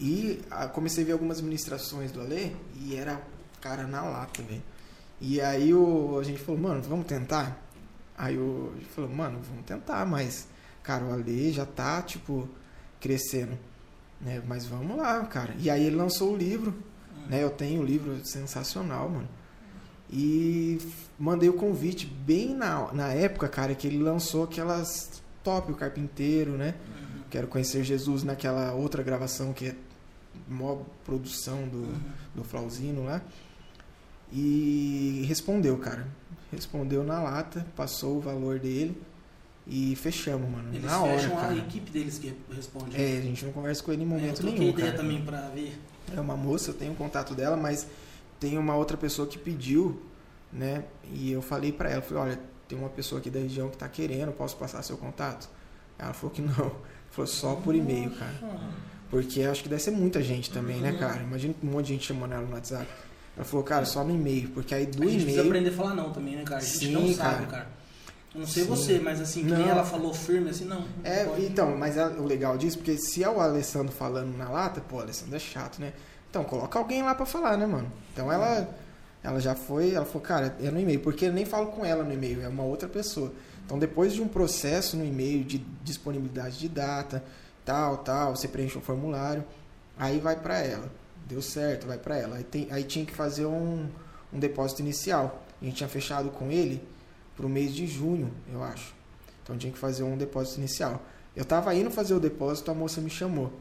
E 0.00 0.42
ah, 0.50 0.66
comecei 0.66 1.04
a 1.04 1.06
ver 1.06 1.12
algumas 1.12 1.40
ministrações 1.40 2.10
do 2.10 2.20
Alê 2.20 2.50
e 2.80 2.96
era, 2.96 3.20
cara, 3.60 3.86
na 3.86 4.02
lata, 4.02 4.42
velho. 4.42 4.62
E 5.20 5.40
aí 5.40 5.72
o, 5.72 6.18
a 6.18 6.22
gente 6.22 6.40
falou, 6.40 6.60
mano, 6.60 6.82
vamos 6.82 7.06
tentar? 7.06 7.62
Aí 8.16 8.36
o, 8.36 8.72
a 8.74 8.78
gente 8.78 8.90
falou, 8.90 9.10
mano, 9.10 9.40
vamos 9.48 9.64
tentar, 9.64 10.04
mas, 10.04 10.48
cara, 10.82 11.04
o 11.04 11.12
Alê 11.12 11.52
já 11.52 11.64
tá, 11.64 12.02
tipo, 12.02 12.48
crescendo. 13.00 13.56
Né? 14.20 14.42
Mas 14.46 14.66
vamos 14.66 14.96
lá, 14.96 15.24
cara. 15.26 15.54
E 15.58 15.70
aí 15.70 15.84
ele 15.84 15.96
lançou 15.96 16.32
o 16.32 16.36
livro, 16.36 16.74
né? 17.28 17.42
Eu 17.42 17.50
tenho 17.50 17.82
o 17.82 17.84
livro 17.84 18.24
sensacional, 18.24 19.08
mano. 19.08 19.28
E 20.10 20.78
mandei 21.18 21.48
o 21.48 21.54
convite 21.54 22.06
bem 22.06 22.54
na, 22.54 22.92
na 22.92 23.08
época, 23.08 23.48
cara, 23.48 23.74
que 23.74 23.86
ele 23.86 23.98
lançou 23.98 24.44
aquelas 24.44 25.22
top, 25.42 25.72
o 25.72 25.74
carpinteiro, 25.74 26.52
né? 26.52 26.74
Uhum. 26.86 26.93
Quero 27.34 27.48
conhecer 27.48 27.82
Jesus 27.82 28.22
naquela 28.22 28.72
outra 28.74 29.02
gravação 29.02 29.52
que 29.52 29.66
é 29.66 29.74
maior 30.48 30.84
produção 31.04 31.66
do, 31.66 31.78
Uhum. 31.78 32.00
do 32.36 32.44
Flauzino 32.44 33.02
lá. 33.04 33.20
E 34.32 35.24
respondeu, 35.26 35.76
cara. 35.78 36.06
Respondeu 36.52 37.02
na 37.02 37.20
lata, 37.20 37.66
passou 37.74 38.18
o 38.18 38.20
valor 38.20 38.60
dele 38.60 38.96
e 39.66 39.96
fechamos, 39.96 40.48
mano. 40.48 40.68
Eles 40.72 40.84
na 40.84 41.00
hora, 41.02 41.18
fecham 41.18 41.36
a 41.36 41.40
cara. 41.40 41.56
equipe 41.56 41.90
deles 41.90 42.18
que 42.18 42.32
responde. 42.54 42.94
É, 43.00 43.18
a 43.18 43.20
gente 43.20 43.44
não 43.44 43.52
conversa 43.52 43.82
com 43.82 43.92
ele 43.92 44.02
em 44.04 44.04
É, 44.04 44.08
eu 44.14 44.20
momento 44.20 44.42
nenhum, 44.44 44.68
ideia 44.68 44.92
cara. 44.92 44.96
também 45.02 45.20
pra 45.24 45.48
ver. 45.48 45.76
É 46.16 46.20
uma 46.20 46.36
moça, 46.36 46.70
eu 46.70 46.74
tenho 46.74 46.92
o 46.92 46.96
contato 46.96 47.34
dela, 47.34 47.56
mas 47.56 47.88
tem 48.38 48.56
uma 48.58 48.76
outra 48.76 48.96
pessoa 48.96 49.26
que 49.26 49.38
pediu, 49.38 50.00
né? 50.52 50.84
E 51.12 51.32
eu 51.32 51.42
falei 51.42 51.72
pra 51.72 51.90
ela, 51.90 52.00
falei, 52.00 52.22
olha, 52.30 52.40
tem 52.68 52.78
uma 52.78 52.90
pessoa 52.90 53.20
aqui 53.20 53.28
da 53.28 53.40
região 53.40 53.68
que 53.68 53.76
tá 53.76 53.88
querendo, 53.88 54.30
posso 54.30 54.56
passar 54.56 54.82
seu 54.84 54.96
contato? 54.96 55.48
Ela 55.98 56.12
falou 56.12 56.32
que 56.32 56.40
não. 56.42 56.93
Falou 57.14 57.26
só 57.26 57.54
por 57.56 57.74
e-mail, 57.74 58.10
cara. 58.10 58.32
Porque 59.10 59.42
acho 59.42 59.62
que 59.62 59.68
deve 59.68 59.82
ser 59.82 59.92
muita 59.92 60.22
gente 60.22 60.50
também, 60.50 60.80
né, 60.80 60.92
cara? 60.98 61.22
Imagina 61.22 61.54
um 61.62 61.66
monte 61.68 61.86
de 61.86 61.92
gente 61.92 62.06
chamando 62.06 62.32
ela 62.32 62.42
no 62.42 62.52
WhatsApp. 62.54 62.86
Ela 63.36 63.44
falou, 63.44 63.64
cara, 63.64 63.84
só 63.84 64.02
no 64.02 64.14
e-mail, 64.14 64.48
porque 64.50 64.74
aí 64.74 64.86
do 64.86 65.02
a 65.02 65.06
gente 65.06 65.22
precisa 65.22 65.42
e-mail. 65.42 65.46
aprender 65.48 65.68
a 65.70 65.72
falar 65.72 65.94
não 65.94 66.12
também, 66.12 66.36
né, 66.36 66.42
cara? 66.44 66.60
A 66.60 66.64
gente 66.64 66.78
Sim, 66.78 66.92
não 66.92 67.06
sabe, 67.14 67.46
cara. 67.46 67.46
cara. 67.46 67.66
Não 68.34 68.46
sei 68.46 68.64
Sim. 68.64 68.68
você, 68.68 68.98
mas 68.98 69.20
assim, 69.20 69.44
que 69.44 69.50
nem 69.52 69.60
Não. 69.60 69.68
ela 69.68 69.84
falou 69.84 70.12
firme, 70.12 70.50
assim, 70.50 70.64
não. 70.64 70.80
não 70.80 70.86
É, 71.04 71.24
pode. 71.24 71.44
então, 71.46 71.76
mas 71.76 71.96
é 71.96 72.04
o 72.06 72.24
legal 72.24 72.58
disso, 72.58 72.78
porque 72.78 72.96
se 72.96 73.22
é 73.22 73.30
o 73.30 73.40
Alessandro 73.40 73.92
falando 73.92 74.36
na 74.36 74.48
lata, 74.50 74.80
pô, 74.80 74.96
o 74.96 75.00
Alessandro 75.00 75.36
é 75.36 75.38
chato, 75.38 75.78
né? 75.80 75.92
Então, 76.30 76.42
coloca 76.42 76.76
alguém 76.76 77.00
lá 77.04 77.14
pra 77.14 77.24
falar, 77.24 77.56
né, 77.56 77.64
mano? 77.66 77.90
Então 78.12 78.32
ela 78.32 78.68
ela 79.22 79.40
já 79.40 79.54
foi, 79.54 79.92
ela 79.94 80.04
falou, 80.04 80.20
cara, 80.20 80.56
é 80.60 80.70
no 80.70 80.78
e-mail, 80.80 80.98
porque 81.00 81.26
eu 81.26 81.32
nem 81.32 81.44
falo 81.46 81.68
com 81.68 81.84
ela 81.84 82.02
no 82.02 82.12
e-mail, 82.12 82.42
é 82.42 82.48
uma 82.48 82.64
outra 82.64 82.88
pessoa. 82.88 83.32
Então, 83.64 83.78
depois 83.78 84.12
de 84.12 84.20
um 84.20 84.28
processo 84.28 84.96
no 84.96 85.04
e-mail 85.04 85.44
de 85.44 85.58
disponibilidade 85.82 86.58
de 86.58 86.68
data, 86.68 87.24
tal, 87.64 87.98
tal, 87.98 88.36
você 88.36 88.46
preenche 88.46 88.76
um 88.76 88.80
formulário, 88.80 89.44
aí 89.96 90.18
vai 90.18 90.36
pra 90.36 90.58
ela. 90.58 90.90
Deu 91.26 91.40
certo, 91.40 91.86
vai 91.86 91.98
pra 91.98 92.18
ela. 92.18 92.36
Aí, 92.36 92.44
tem, 92.44 92.68
aí 92.70 92.84
tinha 92.84 93.06
que 93.06 93.14
fazer 93.14 93.46
um, 93.46 93.88
um 94.32 94.38
depósito 94.38 94.82
inicial. 94.82 95.42
A 95.60 95.64
gente 95.64 95.76
tinha 95.76 95.88
fechado 95.88 96.30
com 96.30 96.50
ele 96.50 96.82
pro 97.36 97.48
mês 97.48 97.74
de 97.74 97.86
junho, 97.86 98.30
eu 98.52 98.62
acho. 98.62 98.94
Então 99.42 99.56
tinha 99.56 99.72
que 99.72 99.78
fazer 99.78 100.02
um 100.02 100.16
depósito 100.16 100.58
inicial. 100.58 101.02
Eu 101.34 101.44
tava 101.44 101.74
indo 101.74 101.90
fazer 101.90 102.14
o 102.14 102.20
depósito, 102.20 102.70
a 102.70 102.74
moça 102.74 103.00
me 103.00 103.10
chamou. 103.10 103.52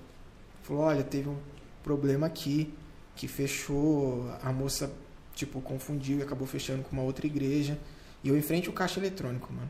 Falou, 0.62 0.84
olha, 0.84 1.04
teve 1.04 1.30
um 1.30 1.38
problema 1.84 2.28
aqui 2.28 2.74
que 3.16 3.28
fechou, 3.28 4.30
a 4.42 4.52
moça 4.52 4.92
tipo 5.34 5.60
confundiu 5.62 6.20
e 6.20 6.22
acabou 6.22 6.48
fechando 6.48 6.84
com 6.84 6.92
uma 6.92 7.04
outra 7.04 7.26
igreja. 7.26 7.78
E 8.24 8.30
eu 8.30 8.38
em 8.38 8.42
frente 8.42 8.70
o 8.70 8.74
caixa 8.74 9.00
eletrônico, 9.00 9.52
mano. 9.52 9.70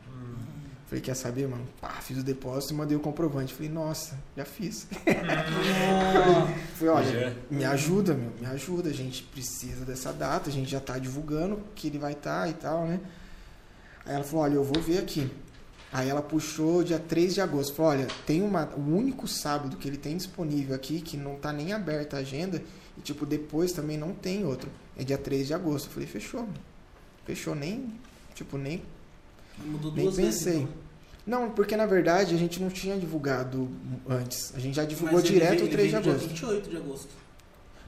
Falei, 0.86 1.00
quer 1.00 1.14
saber, 1.14 1.48
mano? 1.48 1.66
Pá, 1.80 1.88
fiz 2.02 2.18
o 2.18 2.22
depósito 2.22 2.74
e 2.74 2.76
mandei 2.76 2.96
o 2.96 3.00
comprovante. 3.00 3.54
Falei, 3.54 3.70
nossa, 3.70 4.16
já 4.36 4.44
fiz. 4.44 4.86
Falei, 6.76 6.94
olha, 6.94 7.30
Já. 7.30 7.34
me 7.50 7.64
ajuda, 7.64 8.14
meu, 8.14 8.30
me 8.38 8.46
ajuda. 8.46 8.90
A 8.90 8.92
gente 8.92 9.22
precisa 9.22 9.84
dessa 9.84 10.12
data, 10.12 10.50
a 10.50 10.52
gente 10.52 10.70
já 10.70 10.80
tá 10.80 10.98
divulgando 10.98 11.60
que 11.74 11.88
ele 11.88 11.98
vai 11.98 12.12
estar 12.12 12.48
e 12.48 12.52
tal, 12.52 12.86
né? 12.86 13.00
Aí 14.04 14.14
ela 14.14 14.24
falou, 14.24 14.44
olha, 14.44 14.54
eu 14.54 14.62
vou 14.64 14.80
ver 14.82 14.98
aqui. 14.98 15.30
Aí 15.90 16.08
ela 16.08 16.20
puxou 16.20 16.84
dia 16.84 16.98
3 16.98 17.34
de 17.34 17.40
agosto. 17.40 17.74
Falou, 17.74 17.92
olha, 17.92 18.06
tem 18.26 18.42
uma, 18.42 18.66
o 18.76 18.80
único 18.80 19.26
sábado 19.26 19.76
que 19.76 19.88
ele 19.88 19.96
tem 19.96 20.16
disponível 20.16 20.76
aqui, 20.76 21.00
que 21.00 21.16
não 21.16 21.36
tá 21.36 21.52
nem 21.52 21.72
aberta 21.72 22.18
a 22.18 22.20
agenda, 22.20 22.62
e 22.98 23.00
tipo, 23.00 23.24
depois 23.24 23.72
também 23.72 23.96
não 23.96 24.12
tem 24.12 24.44
outro. 24.44 24.70
É 24.96 25.02
dia 25.02 25.16
3 25.16 25.46
de 25.46 25.54
agosto. 25.54 25.86
Eu 25.86 25.92
falei, 25.92 26.06
fechou, 26.06 26.42
mano. 26.42 26.54
Fechou, 27.24 27.54
nem, 27.54 27.94
tipo, 28.34 28.58
nem 28.58 28.82
Mudou 29.64 29.92
Nem 29.92 30.04
duas 30.04 30.16
vezes. 30.16 30.42
pensei. 30.44 30.62
então. 30.62 30.74
Não, 31.26 31.50
porque 31.50 31.76
na 31.76 31.86
verdade 31.86 32.34
a 32.34 32.38
gente 32.38 32.60
não 32.60 32.68
tinha 32.68 32.98
divulgado 32.98 33.70
antes. 34.08 34.52
A 34.54 34.58
gente 34.58 34.74
já 34.74 34.84
divulgou 34.84 35.18
Mas 35.20 35.24
ele 35.24 35.34
direto 35.34 35.54
veio- 35.60 35.66
o 35.66 35.70
3 35.70 35.90
de 35.90 35.96
agosto. 35.96 36.18
Dia 36.18 36.28
28 36.28 36.70
de 36.70 36.76
agosto. 36.76 37.08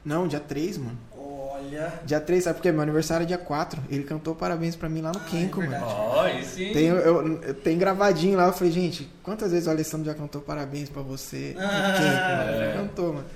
Não, 0.04 0.28
dia 0.28 0.38
3, 0.40 0.78
mano. 0.78 0.96
Olha. 1.18 1.92
Dia 2.04 2.20
3, 2.20 2.44
sabe 2.44 2.56
por 2.58 2.62
quê? 2.62 2.70
Meu 2.70 2.82
aniversário 2.82 3.24
é 3.24 3.26
dia 3.26 3.36
4. 3.36 3.82
Ele 3.90 4.04
cantou 4.04 4.34
parabéns 4.36 4.76
pra 4.76 4.88
mim 4.88 5.00
lá 5.00 5.10
no 5.12 5.18
Ah, 5.18 5.24
Kenko, 5.24 5.60
é 5.62 5.66
mano. 5.68 5.84
Ó, 5.84 6.20
aí 6.22 6.44
sim. 6.44 6.72
Tem, 6.72 6.86
eu, 6.86 6.96
eu- 7.42 7.54
tem 7.54 7.76
gravadinho 7.76 8.36
lá, 8.38 8.46
eu 8.46 8.52
falei, 8.52 8.72
gente, 8.72 9.10
quantas 9.24 9.50
vezes 9.50 9.66
o 9.66 9.70
Alessandro 9.70 10.06
já 10.06 10.14
cantou 10.14 10.40
parabéns 10.40 10.88
pra 10.88 11.02
você 11.02 11.54
no 11.56 11.60
Ah, 11.60 11.94
Kenko, 11.96 12.36
mano? 12.36 12.50
é. 12.50 12.64
Ele 12.68 12.78
cantou, 12.78 13.12
mano. 13.14 13.26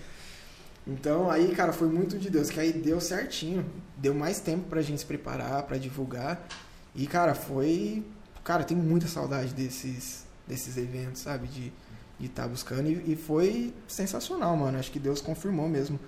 Então 0.87 1.31
aí, 1.31 1.49
cara, 1.55 1.73
foi 1.73 1.89
muito 1.89 2.17
de 2.19 2.31
Deus, 2.31 2.49
que 2.51 2.59
aí 2.61 2.73
deu 2.73 3.01
certinho. 3.01 3.67
Deu 3.97 4.15
mais 4.15 4.39
tempo 4.41 4.69
pra 4.69 4.81
gente 4.81 5.01
se 5.01 5.07
preparar, 5.07 5.65
pra 5.65 5.77
divulgar. 5.77 6.47
E, 6.95 7.07
cara, 7.07 7.35
foi. 7.35 8.05
Cara, 8.45 8.65
tem 8.65 8.77
muita 8.77 9.07
saudade 9.07 9.53
desses, 9.55 10.25
desses 10.47 10.77
eventos, 10.77 11.23
sabe? 11.23 11.47
De 11.49 11.73
estar 12.21 12.49
buscando. 12.49 12.89
E, 12.89 13.13
e 13.13 13.17
foi 13.17 13.73
sensacional, 13.87 14.57
mano. 14.57 14.79
Acho 14.79 14.91
que 14.91 14.99
Deus 14.99 15.21
confirmou 15.21 15.69
mesmo 15.69 15.99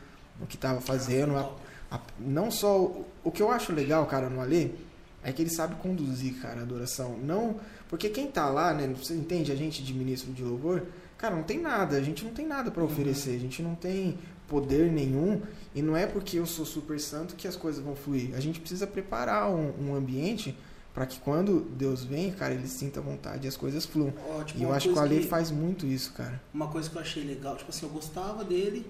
o 0.40 0.46
que 0.46 0.56
tava 0.56 0.80
fazendo. 0.80 1.36
A- 1.36 1.50
a- 1.90 2.00
não 2.18 2.50
só. 2.50 2.80
o- 2.80 3.06
O 3.24 3.30
que 3.30 3.42
eu 3.42 3.50
acho 3.50 3.72
legal, 3.72 4.04
cara, 4.06 4.28
no 4.28 4.40
Alê, 4.40 4.70
é 5.22 5.32
que 5.32 5.40
ele 5.42 5.50
sabe 5.50 5.76
conduzir, 5.76 6.40
cara, 6.40 6.60
a 6.60 6.62
adoração. 6.62 7.16
Não. 7.18 7.56
Porque 7.88 8.08
quem 8.08 8.26
tá 8.30 8.48
lá, 8.48 8.72
né? 8.74 8.88
Você 8.96 9.14
entende 9.14 9.52
a 9.52 9.54
gente 9.54 9.82
de 9.84 9.94
ministro 9.94 10.32
de 10.32 10.42
louvor? 10.42 10.82
Cara, 11.18 11.36
não 11.36 11.44
tem 11.44 11.60
nada. 11.60 11.96
A 11.96 12.02
gente 12.02 12.24
não 12.24 12.32
tem 12.32 12.46
nada 12.46 12.70
pra 12.70 12.82
oferecer. 12.82 13.36
A 13.36 13.38
gente 13.38 13.62
não 13.62 13.74
tem 13.76 14.18
poder 14.48 14.90
nenhum. 14.90 15.40
E 15.74 15.80
não 15.80 15.96
é 15.96 16.06
porque 16.06 16.38
eu 16.38 16.46
sou 16.46 16.66
super 16.66 16.98
santo 16.98 17.36
que 17.36 17.46
as 17.46 17.54
coisas 17.54 17.82
vão 17.84 17.94
fluir. 17.94 18.34
A 18.34 18.40
gente 18.40 18.58
precisa 18.58 18.86
preparar 18.86 19.48
um, 19.50 19.72
um 19.80 19.94
ambiente 19.94 20.56
para 20.94 21.06
que 21.06 21.18
quando 21.20 21.60
Deus 21.76 22.04
vem, 22.04 22.30
cara, 22.32 22.52
ele 22.54 22.68
sinta 22.68 23.00
vontade 23.00 23.46
e 23.46 23.48
as 23.48 23.56
coisas 23.56 23.86
fluam. 23.86 24.12
Ó, 24.28 24.42
tipo, 24.44 24.60
E 24.60 24.62
eu 24.62 24.72
acho 24.72 24.88
que 24.88 24.94
o 24.94 25.00
Ale 25.00 25.26
faz 25.26 25.50
muito 25.50 25.86
isso, 25.86 26.12
cara. 26.12 26.40
Uma 26.52 26.68
coisa 26.68 26.90
que 26.90 26.96
eu 26.96 27.00
achei 27.00 27.24
legal, 27.24 27.56
tipo 27.56 27.70
assim, 27.70 27.86
eu 27.86 27.92
gostava 27.92 28.44
dele. 28.44 28.86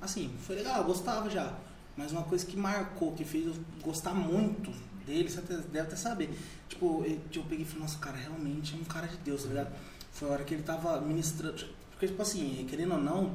Assim, 0.00 0.30
foi 0.40 0.56
legal, 0.56 0.78
eu 0.78 0.84
gostava 0.84 1.28
já. 1.28 1.54
Mas 1.96 2.10
uma 2.10 2.22
coisa 2.22 2.46
que 2.46 2.56
marcou, 2.56 3.12
que 3.12 3.24
fez 3.24 3.46
eu 3.46 3.54
gostar 3.82 4.14
muito 4.14 4.72
dele, 5.04 5.28
você 5.28 5.40
deve 5.42 5.80
até 5.80 5.96
saber. 5.96 6.30
Tipo, 6.68 7.04
eu, 7.04 7.20
eu 7.34 7.42
peguei 7.44 7.64
e 7.64 7.68
falei, 7.68 7.82
nossa, 7.82 7.98
cara, 7.98 8.16
realmente 8.16 8.74
é 8.74 8.78
um 8.78 8.84
cara 8.84 9.06
de 9.06 9.16
Deus, 9.18 9.42
tá 9.42 9.48
ligado? 9.48 9.72
Foi 10.12 10.28
a 10.28 10.32
hora 10.32 10.44
que 10.44 10.54
ele 10.54 10.62
tava 10.62 11.00
ministrando. 11.02 11.66
Porque, 11.90 12.06
tipo 12.06 12.22
assim, 12.22 12.66
querendo 12.68 12.94
ou 12.94 13.00
não, 13.00 13.34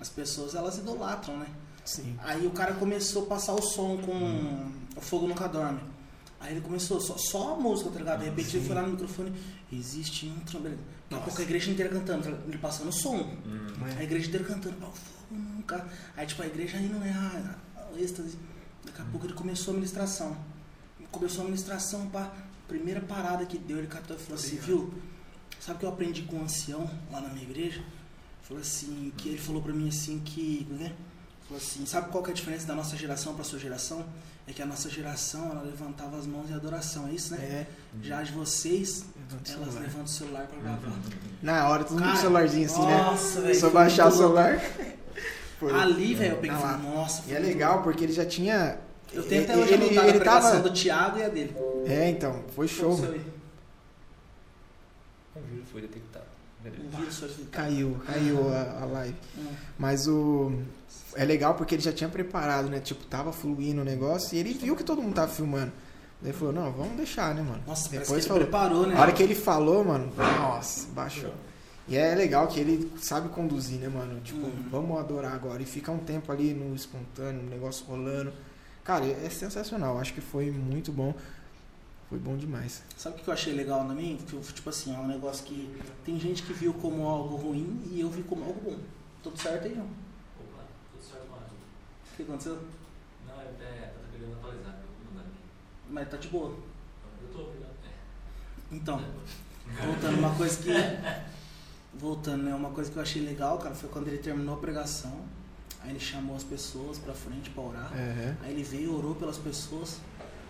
as 0.00 0.08
pessoas 0.08 0.54
elas 0.54 0.78
idolatram, 0.78 1.36
né? 1.36 1.46
Sim. 1.84 2.16
Aí 2.22 2.46
o 2.46 2.50
cara 2.50 2.74
começou 2.74 3.24
a 3.24 3.26
passar 3.26 3.54
o 3.54 3.62
som 3.62 3.98
com 3.98 4.70
o 4.96 5.00
Fogo 5.00 5.26
Nunca 5.26 5.46
Dorme. 5.48 5.80
Aí 6.40 6.52
ele 6.52 6.60
começou, 6.60 7.00
só, 7.00 7.16
só 7.18 7.54
a 7.54 7.56
música, 7.56 7.90
tá 7.90 7.98
ligado? 7.98 8.20
De 8.20 8.26
repente 8.26 8.56
ele 8.56 8.64
foi 8.64 8.74
lá 8.74 8.82
no 8.82 8.90
microfone, 8.92 9.32
existe 9.72 10.26
um 10.26 10.38
trombone. 10.40 10.78
Daqui 11.10 11.22
a 11.22 11.24
pouco 11.24 11.40
a 11.40 11.44
igreja 11.44 11.70
inteira 11.70 11.90
cantando, 11.90 12.22
tá 12.22 12.30
ele 12.46 12.58
passando 12.58 12.88
o 12.88 12.92
som. 12.92 13.36
A 13.98 14.02
igreja 14.04 14.28
inteira 14.28 14.46
cantando, 14.46 14.76
o 14.76 14.92
fogo 14.92 15.32
nunca. 15.32 15.86
Aí 16.16 16.26
tipo, 16.26 16.42
a 16.42 16.46
igreja 16.46 16.76
aí 16.78 16.88
não 16.88 17.02
é 17.02 17.10
a, 17.10 17.56
a 17.76 18.00
êxtase. 18.00 18.38
Daqui 18.84 19.02
a 19.02 19.04
pouco 19.06 19.26
ele 19.26 19.34
começou 19.34 19.72
a 19.72 19.74
ministração. 19.74 20.36
Começou 21.10 21.42
a 21.42 21.44
ministração, 21.46 22.08
pá. 22.08 22.32
Primeira 22.68 23.00
parada 23.00 23.44
que 23.46 23.58
deu, 23.58 23.78
ele 23.78 23.86
catou 23.86 24.14
e 24.14 24.20
falou 24.20 24.38
assim, 24.38 24.56
viu? 24.56 24.92
Sabe 25.58 25.76
o 25.76 25.80
que 25.80 25.86
eu 25.86 25.90
aprendi 25.90 26.22
com 26.22 26.36
um 26.36 26.42
ancião 26.42 26.88
lá 27.10 27.20
na 27.20 27.30
minha 27.30 27.44
igreja? 27.44 27.82
Falou 28.42 28.60
assim, 28.60 29.12
que 29.16 29.30
ele 29.30 29.38
falou 29.38 29.60
pra 29.60 29.72
mim 29.72 29.88
assim 29.88 30.20
que. 30.20 30.66
Né? 30.70 30.94
Falou 31.48 31.60
assim, 31.62 31.84
sabe 31.86 32.10
qual 32.10 32.22
que 32.22 32.30
é 32.30 32.32
a 32.32 32.36
diferença 32.36 32.66
da 32.66 32.74
nossa 32.74 32.96
geração 32.96 33.34
pra 33.34 33.42
sua 33.42 33.58
geração? 33.58 34.06
É 34.48 34.52
que 34.52 34.62
a 34.62 34.66
nossa 34.66 34.88
geração 34.88 35.50
ela 35.50 35.62
levantava 35.62 36.16
as 36.16 36.26
mãos 36.26 36.50
em 36.50 36.54
adoração, 36.54 37.06
é 37.06 37.12
isso, 37.12 37.32
né? 37.34 37.38
É. 37.38 37.66
Já 38.02 38.20
as 38.20 38.28
de 38.28 38.34
vocês, 38.34 39.04
Levanta 39.14 39.52
elas 39.52 39.64
celular. 39.66 39.80
levantam 39.82 40.04
o 40.04 40.08
celular 40.08 40.46
pra 40.46 40.58
gravar. 40.58 40.92
Na 41.42 41.68
hora, 41.68 41.84
todo 41.84 41.98
mundo 42.00 42.08
com 42.10 42.14
o 42.14 42.20
celularzinho 42.20 42.66
assim, 42.66 42.80
nossa, 42.80 43.40
né? 43.40 43.46
velho, 43.48 43.60
Só 43.60 43.70
baixar 43.70 44.08
o 44.08 44.10
celular. 44.10 44.58
Foi. 45.60 45.72
Ali, 45.72 46.14
velho, 46.14 46.32
eu 46.32 46.36
peguei 46.38 46.56
e 46.56 46.60
Tá 46.60 46.64
lá. 46.66 46.78
falei, 46.78 46.90
nossa, 46.94 47.22
E 47.30 47.34
é 47.34 47.38
legal, 47.38 47.82
porque 47.82 48.04
ele 48.04 48.12
já 48.12 48.24
tinha. 48.24 48.78
Eu 49.12 49.22
tenho 49.22 49.42
até 49.44 49.52
ele, 49.54 49.62
hoje 49.62 49.72
ele, 49.74 49.98
ele 49.98 50.12
pregação 50.18 50.50
tava. 50.52 50.62
do 50.62 50.72
Thiago 50.72 51.18
e 51.18 51.22
a 51.24 51.28
dele. 51.28 51.54
É, 51.86 52.08
então, 52.08 52.42
foi 52.54 52.66
show. 52.68 52.94
Vírus 52.96 53.22
foi 55.70 55.82
detectado. 55.82 56.24
Beleza. 56.62 56.82
O 56.84 56.88
vírus 56.96 57.18
foi. 57.18 57.28
Caiu, 57.52 58.00
caiu 58.06 58.48
a, 58.52 58.82
a 58.82 58.84
live. 58.86 59.14
Hum. 59.36 59.46
Mas 59.78 60.08
o. 60.08 60.52
É 61.20 61.24
legal 61.24 61.54
porque 61.54 61.74
ele 61.74 61.82
já 61.82 61.92
tinha 61.92 62.08
preparado, 62.08 62.68
né? 62.68 62.78
Tipo, 62.80 63.04
tava 63.06 63.32
fluindo 63.32 63.80
o 63.80 63.84
negócio 63.84 64.36
e 64.36 64.38
ele 64.38 64.54
viu 64.54 64.76
que 64.76 64.84
todo 64.84 65.02
mundo 65.02 65.14
tava 65.14 65.32
filmando. 65.32 65.72
Daí 66.22 66.30
ele 66.30 66.38
falou, 66.38 66.52
não, 66.54 66.70
vamos 66.72 66.96
deixar, 66.96 67.34
né, 67.34 67.42
mano? 67.42 67.62
Nossa, 67.66 67.88
Depois 67.88 68.26
falou. 68.26 68.42
preparou, 68.42 68.86
né? 68.86 68.94
A 68.96 69.00
hora 69.00 69.12
que 69.12 69.22
ele 69.22 69.34
falou, 69.34 69.84
mano, 69.84 70.12
nossa, 70.16 70.88
baixou. 70.92 71.32
E 71.88 71.96
é 71.96 72.14
legal 72.14 72.46
que 72.48 72.60
ele 72.60 72.92
sabe 73.00 73.28
conduzir, 73.30 73.78
né, 73.78 73.88
mano? 73.88 74.20
Tipo, 74.20 74.46
Uhum. 74.46 74.68
vamos 74.70 74.98
adorar 74.98 75.32
agora. 75.32 75.62
E 75.62 75.66
fica 75.66 75.90
um 75.90 75.98
tempo 75.98 76.30
ali 76.30 76.54
no 76.54 76.74
espontâneo, 76.74 77.42
no 77.42 77.48
negócio 77.50 77.84
rolando. 77.86 78.32
Cara, 78.84 79.04
é 79.06 79.28
sensacional. 79.30 79.98
Acho 79.98 80.12
que 80.14 80.20
foi 80.20 80.50
muito 80.50 80.92
bom. 80.92 81.14
Foi 82.08 82.18
bom 82.18 82.36
demais. 82.36 82.82
Sabe 82.96 83.20
o 83.20 83.24
que 83.24 83.28
eu 83.28 83.34
achei 83.34 83.52
legal 83.52 83.84
na 83.84 83.94
mim? 83.94 84.18
Que, 84.26 84.36
tipo 84.52 84.70
assim, 84.70 84.94
é 84.94 84.98
um 84.98 85.06
negócio 85.06 85.44
que 85.44 85.70
tem 86.04 86.18
gente 86.18 86.42
que 86.42 86.52
viu 86.52 86.72
como 86.74 87.06
algo 87.06 87.36
ruim 87.36 87.82
e 87.92 88.00
eu 88.00 88.08
vi 88.08 88.22
como 88.22 88.44
algo 88.44 88.60
bom. 88.62 88.78
Tudo 89.22 89.38
certo 89.38 89.66
aí, 89.66 89.74
João? 89.74 89.86
Opa, 90.40 90.62
tudo 90.92 91.02
certo, 91.04 91.28
mano. 91.30 91.42
O 92.02 92.06
que 92.24 92.30
aconteceu? 92.30 92.58
Não, 93.26 93.40
é, 93.40 93.44
é, 93.44 93.92
tá 93.94 94.00
querendo 94.12 94.32
atualizar, 94.34 94.74
eu 94.80 95.12
vou 95.12 95.20
aqui. 95.20 95.38
Mas 95.88 96.08
tá 96.08 96.16
de 96.16 96.28
boa. 96.28 96.56
Eu 97.22 97.28
tô 97.32 97.38
ouvindo. 97.40 97.64
É. 97.64 98.74
Então, 98.74 99.02
voltando, 99.84 100.18
uma 100.18 100.34
coisa 100.34 100.62
que. 100.62 100.70
Voltando, 101.94 102.42
né? 102.44 102.54
Uma 102.54 102.70
coisa 102.70 102.90
que 102.90 102.96
eu 102.96 103.02
achei 103.02 103.22
legal, 103.22 103.58
cara, 103.58 103.74
foi 103.74 103.88
quando 103.88 104.08
ele 104.08 104.18
terminou 104.18 104.56
a 104.56 104.58
pregação. 104.58 105.24
Aí 105.80 105.90
ele 105.90 106.00
chamou 106.00 106.36
as 106.36 106.44
pessoas 106.44 106.98
pra 106.98 107.14
frente 107.14 107.50
pra 107.50 107.62
orar. 107.62 107.92
É. 107.96 108.36
Aí 108.42 108.52
ele 108.52 108.62
veio, 108.62 108.96
orou 108.96 109.14
pelas 109.14 109.38
pessoas. 109.38 110.00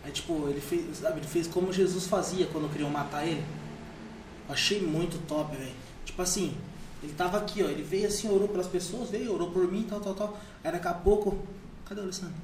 Aí, 0.03 0.11
tipo, 0.11 0.49
ele 0.49 0.61
fez, 0.61 0.99
sabe, 0.99 1.21
ele 1.21 1.27
fez 1.27 1.47
como 1.47 1.73
Jesus 1.73 2.07
fazia 2.07 2.47
quando 2.47 2.71
queriam 2.71 2.91
matar 2.91 3.27
ele. 3.27 3.45
Eu 4.49 4.55
achei 4.55 4.81
muito 4.81 5.19
top, 5.27 5.57
velho. 5.57 5.75
Tipo 6.05 6.23
assim, 6.23 6.57
Ele 7.03 7.13
tava 7.13 7.39
aqui, 7.39 7.63
ó. 7.63 7.67
Ele 7.67 7.83
veio 7.83 8.09
assim, 8.09 8.29
orou 8.29 8.49
pelas 8.49 8.67
pessoas, 8.67 9.11
veio, 9.11 9.33
orou 9.33 9.51
por 9.51 9.71
mim, 9.71 9.87
tal, 9.89 10.01
tal, 10.01 10.15
tal. 10.15 10.39
Aí 10.65 10.73
daqui 10.73 10.89
a 10.89 10.95
pouco. 10.95 11.39
Cadê 11.89 12.01
o 12.01 12.05
Alessandro? 12.05 12.35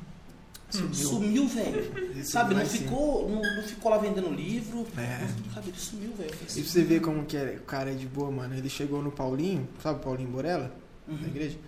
Sumiu. 0.71 0.95
Sumiu, 0.95 1.49
velho. 1.49 2.25
Sabe, 2.25 2.55
não 2.55 2.67
ficou, 2.67 3.29
não, 3.31 3.41
não 3.43 3.63
ficou 3.63 3.91
lá 3.93 3.99
vendendo 3.99 4.29
livro. 4.31 4.87
É. 4.97 5.21
Não, 5.47 5.55
sabe, 5.55 5.69
ele 5.69 5.79
sumiu, 5.79 6.13
velho. 6.17 6.31
E 6.35 6.37
pra 6.37 6.49
você 6.49 6.83
ver 6.83 7.01
como 7.01 7.25
que 7.25 7.37
é, 7.37 7.59
o 7.61 7.65
cara 7.65 7.91
é 7.93 7.95
de 7.95 8.07
boa, 8.07 8.31
mano. 8.31 8.55
Ele 8.57 8.69
chegou 8.69 9.01
no 9.03 9.13
Paulinho, 9.13 9.69
sabe 9.83 10.01
o 10.01 10.03
Paulinho 10.03 10.31
Borella? 10.31 10.73
Da 11.07 11.13
Uhum. 11.15 11.27
igreja? 11.29 11.59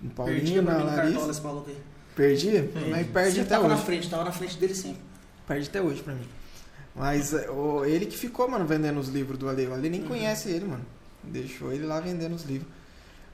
No 0.00 0.10
Paulinho, 0.10 0.62
pra 0.62 0.78
na 0.78 0.84
Larissa. 0.84 1.30
esse 1.30 1.42
maluco 1.42 1.68
aí. 1.68 1.76
Perdia? 2.16 2.70
Mas 2.90 3.06
perde 3.08 3.30
Sempre 3.30 3.40
até 3.42 3.54
tava 3.56 3.68
na 3.68 3.74
hoje. 3.74 3.84
frente, 3.84 4.08
tava 4.08 4.24
na 4.24 4.32
frente 4.32 4.56
dele 4.56 4.74
sempre. 4.74 5.02
Perde 5.48 5.68
até 5.68 5.82
hoje 5.82 6.02
pra 6.02 6.14
mim. 6.14 6.26
Mas 6.94 7.34
é, 7.34 7.50
o- 7.50 7.84
ele 7.84 8.06
que 8.06 8.16
ficou, 8.16 8.48
mano, 8.48 8.64
vendendo 8.64 9.00
os 9.00 9.08
livros 9.08 9.36
do 9.36 9.48
Ale. 9.48 9.66
O 9.66 9.74
Ale 9.74 9.90
nem 9.90 10.00
Uhum. 10.02 10.06
conhece 10.08 10.48
ele, 10.48 10.64
mano. 10.64 10.86
Deixou 11.24 11.72
ele 11.72 11.84
lá 11.84 11.98
vendendo 12.00 12.34
os 12.36 12.44
livros. 12.44 12.68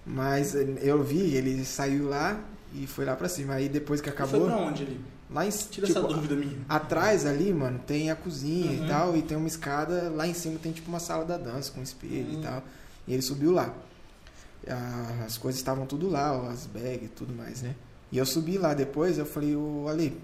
Mas 0.07 0.55
é, 0.55 0.67
eu 0.81 1.03
vi, 1.05 1.35
ele 1.37 1.63
saiu 1.65 2.09
lá 2.09 2.41
e 2.75 2.87
foi 2.87 3.05
lá 3.05 3.15
pra 3.17 3.29
cima. 3.29 3.55
Aí 3.55 3.69
depois 3.69 4.01
que 4.01 4.09
acabou. 4.09 4.41
Foi 4.41 4.51
pra 4.51 4.59
onde 4.59 4.83
ali? 4.83 5.01
Lá 5.31 5.47
em 5.47 5.51
Tira 5.51 5.87
tipo, 5.87 5.99
essa 5.99 6.01
dúvida 6.09 6.35
minha. 6.35 6.59
Atrás 6.69 7.25
ali, 7.25 7.53
mano, 7.53 7.79
tem 7.87 8.11
a 8.11 8.17
cozinha 8.17 8.71
Uhum. 8.79 8.85
e 8.85 8.89
tal, 8.89 9.17
e 9.17 9.23
tem 9.23 9.37
uma 9.37 9.47
escada, 9.47 10.11
lá 10.15 10.27
em 10.27 10.35
cima 10.35 10.59
tem 10.59 10.73
tipo 10.73 10.89
uma 10.89 10.99
sala 10.99 11.25
da 11.25 11.37
dança 11.39 11.71
com 11.73 11.81
espelho 11.83 12.33
Uhum. 12.33 12.41
e 12.41 12.43
tal. 12.43 12.63
E 13.07 13.13
ele 13.13 13.23
subiu 13.23 13.53
lá. 13.53 13.73
Ah, 14.69 15.25
As 15.25 15.39
coisas 15.39 15.59
estavam 15.61 15.87
tudo 15.87 16.09
lá, 16.09 16.33
ó, 16.37 16.49
as 16.51 16.67
bags 16.67 17.05
e 17.05 17.09
tudo 17.09 17.33
mais, 17.33 17.63
né? 17.63 17.75
E 18.13 18.19
eu 18.19 18.27
subi 18.27 18.59
lá 18.59 18.75
depois, 18.75 19.19
eu 19.19 19.25
falei, 19.25 19.55
ô 19.55 19.87
Ale, 19.89 20.21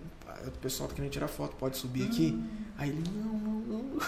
o 0.46 0.50
pessoal 0.58 0.88
tá 0.88 0.94
querendo 0.96 1.10
tirar 1.12 1.28
foto, 1.28 1.54
pode 1.56 1.76
subir 1.76 2.04
aqui? 2.06 2.32
Hum. 2.36 2.46
Aí 2.76 2.90
ele, 2.90 3.04
não, 3.14 3.32
não, 3.32 3.60
não. 3.62 4.00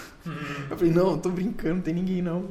Eu 0.69 0.77
falei, 0.77 0.93
não, 0.93 1.17
tô 1.17 1.29
brincando, 1.29 1.75
não 1.75 1.81
tem 1.81 1.93
ninguém 1.93 2.21
não. 2.21 2.49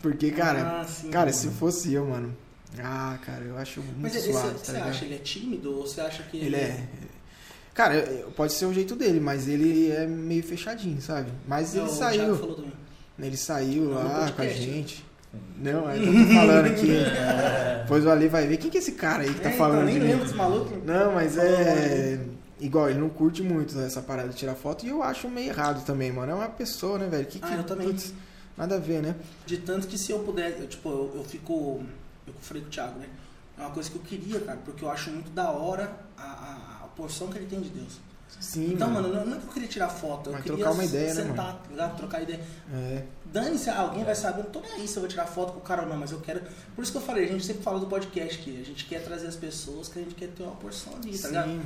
Porque, 0.00 0.30
cara, 0.32 0.80
Ah, 0.80 0.84
sim, 0.84 1.10
cara, 1.10 1.26
mano. 1.26 1.36
se 1.36 1.48
fosse 1.50 1.92
eu, 1.92 2.06
mano. 2.06 2.34
Ah, 2.82 3.18
cara, 3.24 3.44
eu 3.44 3.56
acho 3.58 3.80
muito 3.82 4.00
Mas 4.00 4.14
ele- 4.14 4.32
suave, 4.32 4.48
você, 4.58 4.72
tá 4.72 4.72
você 4.72 4.76
acha 4.88 5.04
ele 5.04 5.14
é 5.14 5.18
tímido 5.18 5.74
ou 5.76 5.86
você 5.86 6.00
acha 6.00 6.22
que 6.22 6.36
Ele 6.38 6.56
é. 6.56 6.86
Cara, 7.74 8.02
pode 8.36 8.52
ser 8.52 8.66
o 8.66 8.72
jeito 8.72 8.94
dele, 8.94 9.18
mas 9.20 9.48
ele 9.48 9.90
é 9.90 10.06
meio 10.06 10.42
fechadinho, 10.42 11.00
sabe? 11.00 11.30
Mas 11.48 11.74
É, 11.74 11.78
ele 11.78 11.86
o 11.86 11.88
Thiago 11.88 12.16
saiu. 12.16 12.36
falou 12.36 12.54
também. 12.56 12.72
Ele 13.18 13.36
saiu 13.36 13.84
Não, 13.84 13.94
lá 13.94 14.02
com 14.02 14.10
a 14.10 14.30
podcast. 14.32 14.62
gente. 14.62 15.04
Não, 15.56 15.88
é, 15.88 15.96
eu 15.96 16.04
tô 16.04 16.34
falando 16.34 16.66
aqui. 16.66 16.88
Depois 17.82 18.04
o 18.04 18.10
Ali 18.10 18.28
vai 18.28 18.46
ver. 18.46 18.56
Quem 18.58 18.70
que 18.70 18.76
é 18.76 18.80
esse 18.80 18.92
cara 18.92 19.22
aí 19.22 19.32
que 19.32 19.40
tá 19.40 19.50
É, 19.50 19.56
falando 19.56 19.82
então, 19.82 19.86
nem 19.86 19.94
de 19.94 20.00
mim? 20.00 20.06
lembro 20.08 20.24
desse 20.24 20.36
maluco. 20.36 20.76
Não, 20.84 21.12
mas 21.12 21.36
é. 21.38 22.20
Igual, 22.60 22.90
ele 22.90 23.00
não 23.00 23.08
curte 23.08 23.42
muito 23.42 23.78
essa 23.80 24.00
parada 24.02 24.28
de 24.28 24.36
tirar 24.36 24.54
foto 24.54 24.84
e 24.86 24.88
eu 24.90 25.02
acho 25.02 25.28
meio 25.28 25.48
errado 25.48 25.84
também, 25.84 26.12
mano. 26.12 26.30
É 26.30 26.34
uma 26.34 26.48
pessoa, 26.48 26.98
né, 26.98 27.08
velho? 27.08 27.26
Que, 27.26 27.38
que, 27.38 27.44
Ah, 27.44 27.56
eu 27.56 27.64
também. 27.64 27.88
putz, 27.88 28.12
nada 28.56 28.76
a 28.76 28.78
ver, 28.78 29.02
né? 29.02 29.16
De 29.46 29.56
tanto 29.58 29.88
que 29.88 29.96
se 29.98 30.12
eu 30.12 30.20
puder, 30.20 30.56
eu, 30.60 30.66
tipo, 30.68 30.88
eu, 30.88 31.12
eu 31.16 31.24
fico. 31.24 31.82
Eu 32.26 32.34
falei 32.40 32.62
com 32.62 32.68
o 32.68 32.72
Thiago, 32.72 32.98
né? 32.98 33.08
É 33.58 33.60
uma 33.60 33.70
coisa 33.70 33.90
que 33.90 33.96
eu 33.96 34.02
queria, 34.02 34.40
cara, 34.40 34.58
porque 34.64 34.84
eu 34.84 34.90
acho 34.90 35.10
muito 35.10 35.30
da 35.30 35.50
hora 35.50 35.94
a, 36.16 36.22
a, 36.22 36.84
a 36.84 36.88
porção 36.88 37.28
que 37.28 37.38
ele 37.38 37.46
tem 37.46 37.60
de 37.60 37.68
Deus. 37.68 37.98
Sim, 38.40 38.72
então, 38.72 38.90
mano, 38.90 39.08
não, 39.08 39.26
não 39.26 39.36
é 39.36 39.40
que 39.40 39.46
eu 39.46 39.52
queria 39.52 39.68
tirar 39.68 39.88
foto, 39.88 40.30
eu 40.30 40.36
queria 40.36 40.56
trocar 40.56 40.72
uma 40.72 40.84
ideia, 40.84 41.14
né, 41.14 41.22
sentar, 41.22 41.62
ligado? 41.70 41.96
Trocar 41.96 42.22
ideia. 42.22 42.40
É. 42.72 43.04
Dane-se, 43.26 43.68
alguém 43.70 44.04
vai 44.04 44.14
saber, 44.14 44.40
eu 44.40 44.44
não 44.44 44.50
tô 44.50 44.60
nem 44.60 44.72
aí 44.72 44.88
se 44.88 44.96
eu 44.96 45.02
vou 45.02 45.08
tirar 45.08 45.26
foto 45.26 45.52
com 45.52 45.58
o 45.58 45.62
cara 45.62 45.82
ou 45.82 45.88
não, 45.88 45.96
mas 45.96 46.12
eu 46.12 46.20
quero. 46.20 46.42
Por 46.74 46.82
isso 46.82 46.90
que 46.90 46.98
eu 46.98 47.02
falei, 47.02 47.24
a 47.24 47.28
gente 47.28 47.44
sempre 47.44 47.62
fala 47.62 47.78
do 47.78 47.86
podcast 47.86 48.40
aqui, 48.40 48.60
a 48.60 48.64
gente 48.64 48.86
quer 48.86 49.04
trazer 49.04 49.26
as 49.26 49.36
pessoas 49.36 49.88
que 49.88 49.98
a 49.98 50.02
gente 50.02 50.14
quer 50.14 50.28
ter 50.28 50.42
uma 50.42 50.56
porção 50.56 50.94
ali, 50.96 51.16
tá 51.18 51.28
ligado? 51.28 51.50
Sim. 51.50 51.62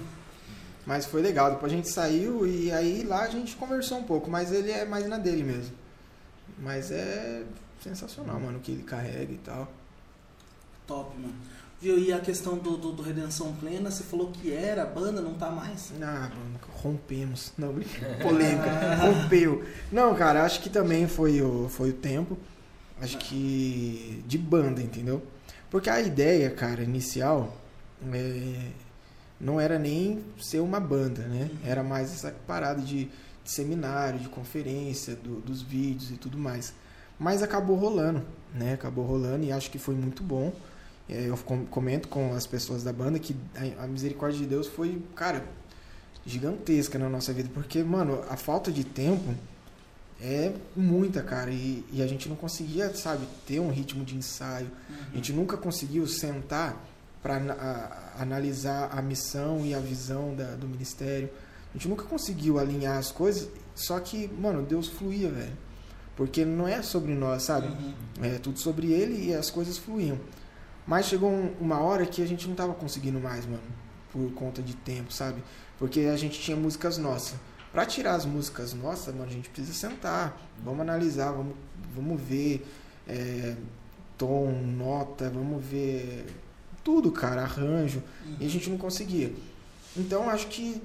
Mas 0.84 1.04
foi 1.06 1.20
legal. 1.20 1.50
Depois 1.50 1.72
a 1.72 1.74
gente 1.74 1.88
saiu 1.88 2.46
e 2.46 2.70
aí 2.70 3.02
lá 3.02 3.22
a 3.22 3.28
gente 3.28 3.56
conversou 3.56 3.98
um 3.98 4.04
pouco, 4.04 4.30
mas 4.30 4.52
ele 4.52 4.70
é 4.70 4.84
mais 4.84 5.06
na 5.08 5.18
dele 5.18 5.42
mesmo. 5.42 5.74
Mas 6.58 6.90
é 6.90 7.42
sensacional, 7.82 8.38
mano, 8.38 8.58
o 8.58 8.60
que 8.60 8.72
ele 8.72 8.82
carrega 8.82 9.32
e 9.32 9.38
tal. 9.38 9.68
Top, 10.86 11.16
mano. 11.18 11.34
Viu? 11.80 11.98
E 11.98 12.12
a 12.12 12.18
questão 12.20 12.56
do, 12.56 12.76
do, 12.76 12.92
do 12.92 13.02
Redenção 13.02 13.52
Plena, 13.54 13.90
você 13.90 14.02
falou 14.02 14.30
que 14.30 14.52
era, 14.52 14.82
a 14.82 14.86
banda 14.86 15.20
não 15.20 15.34
tá 15.34 15.50
mais. 15.50 15.92
Ah, 16.02 16.30
rompemos. 16.82 17.52
Não, 17.58 17.74
polêmica. 18.22 18.94
Rompeu. 18.96 19.64
Não, 19.92 20.14
cara, 20.14 20.44
acho 20.44 20.60
que 20.62 20.70
também 20.70 21.06
foi 21.06 21.42
o, 21.42 21.68
foi 21.68 21.90
o 21.90 21.94
tempo. 21.94 22.38
Acho 23.00 23.18
que 23.18 24.22
de 24.26 24.38
banda, 24.38 24.80
entendeu? 24.80 25.22
Porque 25.70 25.90
a 25.90 26.00
ideia, 26.00 26.50
cara, 26.50 26.82
inicial 26.82 27.54
é, 28.10 28.70
não 29.38 29.60
era 29.60 29.78
nem 29.78 30.24
ser 30.40 30.60
uma 30.60 30.80
banda, 30.80 31.22
né? 31.26 31.50
Era 31.62 31.82
mais 31.82 32.10
essa 32.10 32.30
parada 32.46 32.80
de, 32.80 33.04
de 33.44 33.50
seminário, 33.50 34.18
de 34.18 34.30
conferência, 34.30 35.14
do- 35.14 35.40
dos 35.42 35.60
vídeos 35.60 36.10
e 36.10 36.14
tudo 36.16 36.38
mais. 36.38 36.72
Mas 37.18 37.42
acabou 37.42 37.76
rolando, 37.76 38.22
né? 38.54 38.72
Acabou 38.72 39.04
rolando 39.04 39.44
e 39.44 39.52
acho 39.52 39.70
que 39.70 39.78
foi 39.78 39.94
muito 39.94 40.22
bom. 40.22 40.52
É, 41.08 41.28
Eu 41.28 41.36
com- 41.36 41.64
comento 41.66 42.08
com 42.08 42.34
as 42.34 42.46
pessoas 42.46 42.82
da 42.82 42.92
banda 42.92 43.18
que 43.18 43.34
a, 43.78 43.86
misericórdia 43.86 44.40
de 44.40 44.46
Deus 44.46 44.66
foi, 44.66 45.00
cara, 45.14 45.44
gigantesca 46.24 46.98
na 46.98 47.08
nossa 47.08 47.32
vida. 47.32 47.48
Porque, 47.54 47.82
mano, 47.82 48.22
a 48.28 48.36
falta 48.36 48.72
de 48.72 48.82
tempo 48.84 49.34
é 50.20 50.52
muita, 50.74 51.22
cara. 51.22 51.50
E, 51.50 51.84
e 51.92 52.02
a 52.02 52.06
gente 52.06 52.28
não 52.28 52.36
conseguia, 52.36 52.92
sabe, 52.94 53.26
ter 53.46 53.60
um 53.60 53.70
ritmo 53.70 54.04
de 54.04 54.16
ensaio. 54.16 54.68
A 55.12 55.14
gente 55.16 55.32
nunca 55.32 55.56
conseguiu 55.56 56.06
sentar 56.06 56.84
para 57.22 58.12
analisar 58.18 58.90
a 58.92 59.02
missão 59.02 59.64
e 59.64 59.74
a 59.74 59.78
visão 59.80 60.34
da- 60.34 60.54
do 60.54 60.66
ministério. 60.68 61.28
A 61.70 61.76
gente 61.76 61.88
nunca 61.88 62.04
conseguiu 62.04 62.58
alinhar 62.58 62.98
as 62.98 63.10
coisas. 63.12 63.48
Só 63.74 63.98
que, 64.00 64.28
mano, 64.28 64.62
Deus 64.62 64.88
fluía, 64.88 65.28
velho. 65.30 65.52
Porque 66.16 66.44
não 66.44 66.66
é 66.66 66.80
sobre 66.82 67.14
nós, 67.14 67.42
sabe? 67.42 67.66
Uhum. 67.68 67.92
É 68.22 68.38
tudo 68.38 68.58
sobre 68.58 68.90
ele 68.92 69.26
e 69.28 69.34
as 69.34 69.50
coisas 69.50 69.76
fluíam. 69.76 70.18
Mas 70.86 71.06
chegou 71.06 71.30
um- 71.30 71.52
uma 71.60 71.80
hora 71.80 72.06
que 72.06 72.22
a 72.22 72.26
gente 72.26 72.46
não 72.48 72.54
tava 72.54 72.72
conseguindo 72.74 73.18
mais, 73.20 73.44
mano, 73.44 73.62
por 74.12 74.30
conta 74.34 74.62
de 74.62 74.74
tempo, 74.74 75.12
sabe? 75.12 75.42
Porque 75.78 76.00
a 76.00 76.16
gente 76.16 76.38
tinha 76.40 76.56
músicas 76.56 76.96
nossas. 76.98 77.34
Pra 77.72 77.84
tirar 77.84 78.14
as 78.14 78.24
músicas 78.24 78.72
nossas, 78.72 79.14
mano, 79.14 79.26
a 79.28 79.32
gente 79.32 79.50
precisa 79.50 79.74
sentar, 79.74 80.40
vamos 80.64 80.80
analisar, 80.80 81.32
vamos, 81.32 81.54
vamos 81.94 82.20
ver 82.20 82.64
é, 83.08 83.54
tom, 84.16 84.50
nota, 84.50 85.28
vamos 85.30 85.62
ver 85.64 86.24
tudo, 86.82 87.10
cara, 87.12 87.42
arranjo. 87.42 88.02
E 88.40 88.46
a 88.46 88.48
gente 88.48 88.70
não 88.70 88.78
conseguia. 88.78 89.32
Então 89.96 90.28
acho 90.30 90.46
que 90.48 90.80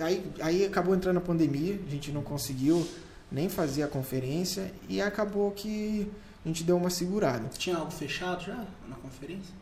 aí, 0.00 0.24
aí 0.40 0.64
acabou 0.66 0.94
entrando 0.94 1.16
a 1.16 1.20
pandemia, 1.20 1.80
a 1.86 1.90
gente 1.90 2.12
não 2.12 2.22
conseguiu 2.22 2.86
nem 3.32 3.48
fazer 3.48 3.82
a 3.82 3.88
conferência 3.88 4.72
e 4.88 5.00
acabou 5.02 5.50
que 5.50 6.06
a 6.48 6.52
gente 6.52 6.64
deu 6.64 6.76
uma 6.76 6.90
segurada. 6.90 7.48
Tinha 7.58 7.76
algo 7.76 7.90
fechado 7.90 8.42
já 8.44 8.64
na 8.88 8.96
conferência? 8.96 9.54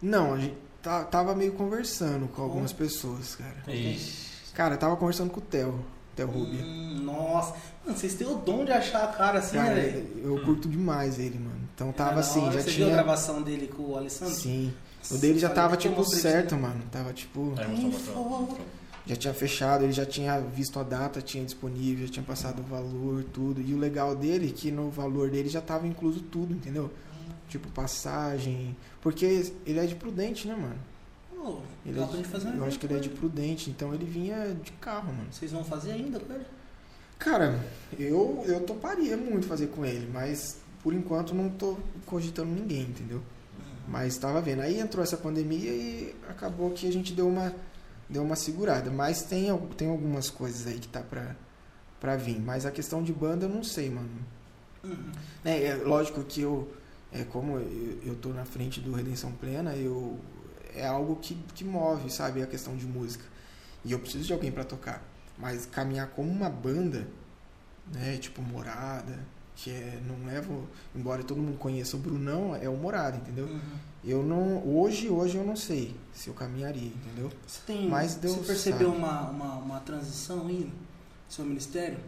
Não, 0.00 0.34
a 0.34 0.38
gente 0.38 0.54
tava 1.10 1.34
meio 1.34 1.52
conversando 1.52 2.28
com 2.28 2.42
algumas 2.42 2.72
pessoas, 2.72 3.36
cara. 3.36 3.74
Ixi. 3.74 4.52
Cara, 4.54 4.76
tava 4.76 4.96
conversando 4.96 5.30
com 5.30 5.40
o 5.40 5.42
Theo, 5.42 5.84
Theo 6.16 6.28
Rubia. 6.28 6.62
Hum, 6.64 7.00
nossa, 7.04 7.54
mano, 7.84 7.96
vocês 7.98 8.14
têm 8.14 8.26
o 8.26 8.36
dom 8.36 8.64
de 8.64 8.72
achar 8.72 9.04
a 9.04 9.08
cara 9.08 9.38
assim, 9.40 9.56
Cara, 9.56 9.74
né, 9.74 9.80
velho? 9.82 10.20
eu 10.24 10.44
curto 10.44 10.68
demais 10.68 11.18
ele, 11.18 11.38
mano. 11.38 11.60
Então 11.74 11.88
É, 11.90 11.92
tava 11.92 12.14
da 12.14 12.20
assim, 12.20 12.44
já 12.52 12.60
Você 12.60 12.70
viu 12.70 12.84
a 12.84 12.88
tinha. 12.88 12.90
gravação 12.90 13.42
dele 13.42 13.66
com 13.68 13.82
o 13.82 13.96
Alessandro? 13.96 14.34
Sim. 14.34 14.72
O 15.10 15.18
dele 15.18 15.38
já 15.38 15.50
tava 15.50 15.76
tipo 15.76 16.02
certo, 16.04 16.56
mano. 16.56 16.82
Tava 16.90 17.12
tipo. 17.12 17.52
É, 17.58 17.66
mostrou, 17.66 17.90
mostrou, 17.90 18.24
mostrou. 18.40 18.58
Já 19.06 19.16
tinha 19.16 19.34
fechado, 19.34 19.84
ele 19.84 19.92
já 19.92 20.06
tinha 20.06 20.40
visto 20.40 20.78
a 20.78 20.82
data, 20.82 21.20
tinha 21.20 21.44
disponível, 21.44 22.06
já 22.06 22.12
tinha 22.14 22.24
passado 22.24 22.60
o 22.60 22.62
valor, 22.62 23.22
tudo. 23.24 23.60
E 23.60 23.74
o 23.74 23.78
legal 23.78 24.16
dele 24.16 24.48
é 24.48 24.52
que 24.52 24.70
no 24.70 24.90
valor 24.90 25.30
dele 25.30 25.48
já 25.48 25.60
tava 25.60 25.86
incluso 25.86 26.20
tudo, 26.20 26.54
entendeu? 26.54 26.90
Tipo, 27.48 27.68
passagem. 27.70 28.74
Porque 29.02 29.52
ele 29.66 29.78
é 29.78 29.84
de 29.84 29.94
prudente, 29.94 30.48
né, 30.48 30.54
mano? 30.54 30.78
Pô, 31.44 31.60
Ele 31.84 32.00
é 32.00 32.06
gente 32.06 32.28
fazer 32.28 32.48
um 32.48 32.52
de, 32.52 32.58
eu 32.58 32.64
acho 32.64 32.78
que 32.78 32.86
ele 32.86 32.94
é 32.94 32.98
de 32.98 33.10
prudente, 33.10 33.68
então 33.68 33.92
ele 33.92 34.06
vinha 34.06 34.54
de 34.54 34.72
carro, 34.72 35.12
mano. 35.12 35.30
Vocês 35.30 35.52
vão 35.52 35.62
fazer 35.62 35.92
ainda 35.92 36.18
com 36.18 36.32
ele? 36.32 36.46
Cara, 37.18 37.62
eu, 37.98 38.42
eu 38.46 38.60
toparia 38.60 39.16
muito 39.16 39.46
fazer 39.46 39.66
com 39.66 39.84
ele, 39.84 40.08
mas 40.10 40.56
por 40.82 40.94
enquanto 40.94 41.34
não 41.34 41.50
tô 41.50 41.76
cogitando 42.06 42.50
ninguém, 42.50 42.82
entendeu? 42.82 43.20
Mas 43.86 44.16
tava 44.16 44.40
vendo. 44.40 44.62
Aí 44.62 44.80
entrou 44.80 45.04
essa 45.04 45.18
pandemia 45.18 45.70
e 45.70 46.16
acabou 46.28 46.70
que 46.70 46.88
a 46.88 46.92
gente 46.92 47.12
deu 47.12 47.28
uma, 47.28 47.54
deu 48.08 48.22
uma 48.22 48.36
segurada. 48.36 48.90
Mas 48.90 49.22
tem, 49.22 49.56
tem 49.76 49.88
algumas 49.88 50.30
coisas 50.30 50.66
aí 50.66 50.78
que 50.78 50.88
tá 50.88 51.00
pra, 51.00 51.36
pra 52.00 52.16
vir. 52.16 52.40
Mas 52.40 52.66
a 52.66 52.70
questão 52.70 53.02
de 53.02 53.12
banda 53.12 53.46
eu 53.46 53.48
não 53.48 53.64
sei, 53.64 53.90
mano. 53.90 54.10
Uhum. 54.82 55.12
É, 55.44 55.66
é 55.66 55.74
lógico 55.76 56.22
que 56.24 56.40
eu, 56.40 56.72
é 57.12 57.24
como 57.24 57.58
eu, 57.58 57.98
eu 58.04 58.14
tô 58.16 58.30
na 58.30 58.44
frente 58.44 58.80
do 58.80 58.92
Redenção 58.92 59.32
Plena, 59.32 59.74
eu 59.74 60.18
é 60.74 60.86
algo 60.86 61.16
que, 61.16 61.34
que 61.54 61.64
move, 61.64 62.10
sabe, 62.10 62.42
a 62.42 62.46
questão 62.46 62.76
de 62.76 62.86
música. 62.86 63.24
E 63.84 63.92
eu 63.92 63.98
preciso 63.98 64.24
de 64.24 64.32
alguém 64.32 64.50
pra 64.50 64.64
tocar. 64.64 65.02
Mas 65.38 65.66
caminhar 65.66 66.08
como 66.08 66.30
uma 66.30 66.50
banda, 66.50 67.06
né, 67.92 68.16
tipo 68.16 68.42
Morada, 68.42 69.18
que 69.56 69.70
é, 69.70 70.00
não 70.06 70.26
levo, 70.26 70.66
embora 70.94 71.22
todo 71.22 71.40
mundo 71.40 71.56
conheça 71.58 71.96
o 71.96 72.00
Brunão, 72.00 72.56
é 72.56 72.68
o 72.68 72.76
Morada, 72.76 73.16
entendeu? 73.16 73.46
Uhum. 73.46 73.60
Eu 74.04 74.22
não, 74.22 74.66
hoje, 74.66 75.08
hoje 75.08 75.36
eu 75.36 75.44
não 75.44 75.56
sei 75.56 75.94
se 76.12 76.28
eu 76.28 76.34
caminharia, 76.34 76.88
entendeu? 76.88 77.30
Você 77.46 77.60
tem. 77.66 77.88
Mas 77.88 78.16
Deus 78.16 78.34
você 78.36 78.46
percebeu 78.46 78.88
sabe. 78.90 78.98
uma, 78.98 79.30
uma, 79.30 79.54
uma 79.56 79.80
transição 79.80 80.46
aí 80.46 80.64
no 80.64 80.72
seu 81.32 81.44
ministério? 81.44 81.98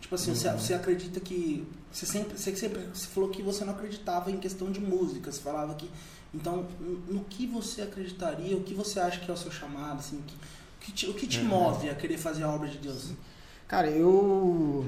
Tipo 0.00 0.14
assim, 0.14 0.34
você, 0.34 0.50
você 0.52 0.74
acredita 0.74 1.20
que. 1.20 1.66
Você 1.92 2.06
sempre, 2.06 2.36
você 2.38 2.54
sempre 2.56 2.80
você 2.92 3.06
falou 3.06 3.30
que 3.30 3.42
você 3.42 3.64
não 3.64 3.72
acreditava 3.72 4.30
em 4.30 4.38
questão 4.38 4.70
de 4.70 4.80
música. 4.80 5.30
Você 5.30 5.40
falava 5.40 5.74
que. 5.74 5.90
Então, 6.34 6.66
no 7.08 7.24
que 7.24 7.46
você 7.46 7.82
acreditaria? 7.82 8.56
O 8.56 8.62
que 8.62 8.74
você 8.74 9.00
acha 9.00 9.20
que 9.20 9.30
é 9.30 9.34
o 9.34 9.36
seu 9.36 9.50
chamado? 9.50 9.98
Assim, 10.00 10.16
o 10.18 10.22
que, 10.22 10.34
que 10.80 10.92
te, 10.92 11.06
o 11.08 11.14
que 11.14 11.26
te 11.26 11.40
Uhum. 11.40 11.46
move 11.46 11.88
a 11.90 11.94
querer 11.94 12.18
fazer 12.18 12.42
a 12.44 12.48
obra 12.50 12.68
de 12.68 12.78
Deus? 12.78 13.12
Cara, 13.66 13.88
eu. 13.88 14.84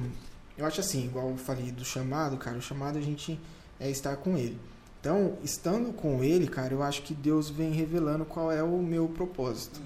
Eu 0.56 0.66
acho 0.66 0.80
assim, 0.80 1.06
igual 1.06 1.30
eu 1.30 1.36
falei 1.36 1.70
do 1.72 1.84
chamado, 1.84 2.36
cara, 2.36 2.58
o 2.58 2.62
chamado 2.62 2.98
a 2.98 3.00
gente 3.00 3.38
é 3.80 3.90
estar 3.90 4.16
com 4.16 4.36
ele. 4.36 4.58
Então, 5.00 5.36
estando 5.42 5.92
com 5.92 6.22
ele, 6.22 6.46
cara, 6.46 6.72
eu 6.72 6.82
acho 6.82 7.02
que 7.02 7.12
Deus 7.12 7.50
vem 7.50 7.72
revelando 7.72 8.24
qual 8.24 8.52
é 8.52 8.62
o 8.62 8.78
meu 8.78 9.08
propósito. 9.08 9.80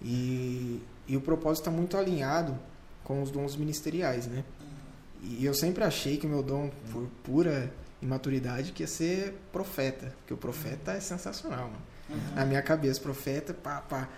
E, 0.00 0.80
e 1.08 1.16
o 1.16 1.20
propósito 1.20 1.62
está 1.62 1.70
muito 1.70 1.96
alinhado 1.96 2.56
com 3.02 3.20
os 3.20 3.30
dons 3.30 3.56
ministeriais, 3.56 4.26
né? 4.26 4.44
E 5.22 5.44
eu 5.44 5.54
sempre 5.54 5.82
achei 5.82 6.18
que 6.18 6.26
o 6.26 6.30
meu 6.30 6.42
dom, 6.42 6.70
por 6.92 7.08
pura 7.24 7.72
imaturidade, 8.00 8.72
que 8.72 8.82
ia 8.82 8.86
ser 8.86 9.34
profeta. 9.50 10.14
Porque 10.18 10.34
o 10.34 10.36
profeta 10.36 10.92
é 10.92 11.00
sensacional, 11.00 11.64
mano. 11.64 11.82
Uhum. 12.10 12.34
Na 12.36 12.44
minha 12.44 12.62
cabeça, 12.62 13.00
profeta, 13.00 13.54
pá, 13.54 13.80
pá. 13.80 14.08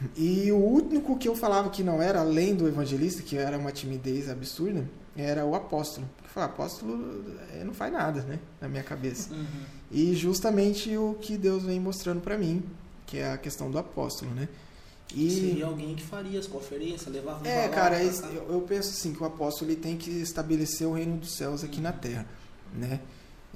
E 0.16 0.50
o 0.52 0.64
único 0.64 1.18
que 1.18 1.28
eu 1.28 1.34
falava 1.34 1.70
que 1.70 1.82
não 1.82 2.00
era, 2.00 2.20
além 2.20 2.54
do 2.54 2.68
evangelista, 2.68 3.22
que 3.22 3.36
era 3.36 3.58
uma 3.58 3.72
timidez 3.72 4.28
absurda, 4.28 4.88
era 5.16 5.44
o 5.44 5.54
apóstolo. 5.54 6.08
Porque 6.16 6.28
eu 6.28 6.32
falava, 6.32 6.52
apóstolo 6.52 7.24
eh, 7.52 7.64
não 7.64 7.74
faz 7.74 7.92
nada, 7.92 8.22
né? 8.22 8.38
Na 8.60 8.68
minha 8.68 8.84
cabeça. 8.84 9.32
Uhum. 9.34 9.46
E 9.90 10.14
justamente 10.14 10.96
o 10.96 11.16
que 11.20 11.36
Deus 11.36 11.64
vem 11.64 11.80
mostrando 11.80 12.20
pra 12.20 12.38
mim, 12.38 12.62
que 13.06 13.18
é 13.18 13.32
a 13.32 13.38
questão 13.38 13.70
do 13.70 13.78
apóstolo, 13.78 14.32
né? 14.32 14.48
E 15.14 15.30
Seria 15.30 15.66
alguém 15.66 15.94
que 15.94 16.02
faria 16.02 16.38
as 16.38 16.46
conferências, 16.46 17.12
levava 17.12 17.46
é, 17.48 17.62
valor 17.62 17.74
cara, 17.74 17.96
cá. 17.96 18.26
eu, 18.28 18.52
eu 18.52 18.60
penso 18.60 18.90
assim 18.90 19.14
que 19.14 19.22
o 19.22 19.26
apóstolo 19.26 19.70
ele 19.70 19.80
tem 19.80 19.96
que 19.96 20.10
estabelecer 20.10 20.86
o 20.86 20.92
reino 20.92 21.16
dos 21.16 21.32
céus 21.32 21.64
aqui 21.64 21.80
na 21.80 21.92
terra, 21.92 22.26
né? 22.74 23.00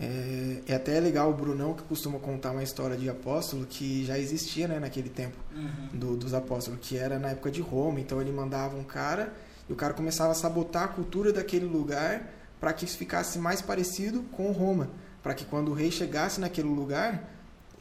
É, 0.04 0.72
é 0.72 0.74
até 0.74 0.98
legal 0.98 1.30
o 1.30 1.34
Brunão 1.34 1.74
que 1.74 1.82
costuma 1.84 2.18
contar 2.18 2.50
uma 2.50 2.62
história 2.62 2.96
de 2.96 3.08
apóstolo 3.08 3.64
que 3.66 4.04
já 4.04 4.18
existia, 4.18 4.66
né, 4.66 4.80
naquele 4.80 5.08
tempo 5.08 5.36
Uhum. 5.54 5.98
do- 5.98 6.16
dos 6.16 6.34
apóstolos, 6.34 6.80
que 6.82 6.96
era 6.96 7.20
na 7.20 7.28
época 7.30 7.50
de 7.52 7.60
Roma. 7.60 8.00
Então 8.00 8.20
ele 8.20 8.32
mandava 8.32 8.76
um 8.76 8.82
cara 8.82 9.32
e 9.68 9.72
o 9.72 9.76
cara 9.76 9.94
começava 9.94 10.32
a 10.32 10.34
sabotar 10.34 10.82
a 10.84 10.88
cultura 10.88 11.32
daquele 11.32 11.66
lugar 11.66 12.28
para 12.60 12.72
que 12.72 12.84
ficasse 12.86 13.38
mais 13.38 13.60
parecido 13.62 14.22
com 14.32 14.50
Roma, 14.50 14.90
para 15.22 15.34
que 15.34 15.44
quando 15.44 15.68
o 15.70 15.74
rei 15.74 15.90
chegasse 15.92 16.40
naquele 16.40 16.68
lugar, 16.68 17.30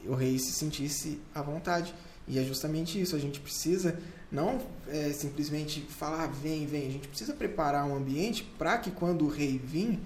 o 0.06 0.14
rei 0.14 0.38
se 0.38 0.52
sentisse 0.54 1.20
à 1.34 1.42
vontade. 1.42 1.94
E 2.28 2.38
é 2.38 2.44
justamente 2.44 3.02
isso, 3.02 3.16
a 3.16 3.20
gente 3.20 3.40
precisa 3.40 3.98
não 4.32 4.60
é, 4.88 5.12
simplesmente 5.12 5.82
falar 5.90 6.24
"Ah, 6.24 6.28
vem, 6.28 6.66
vem, 6.68 6.88
a 6.88 6.92
gente 6.92 7.08
precisa 7.08 7.34
preparar 7.34 7.86
um 7.86 7.96
ambiente 7.96 8.44
para 8.58 8.78
que 8.78 8.92
quando 8.92 9.26
o 9.26 9.28
rei 9.28 9.60
vir, 9.64 10.00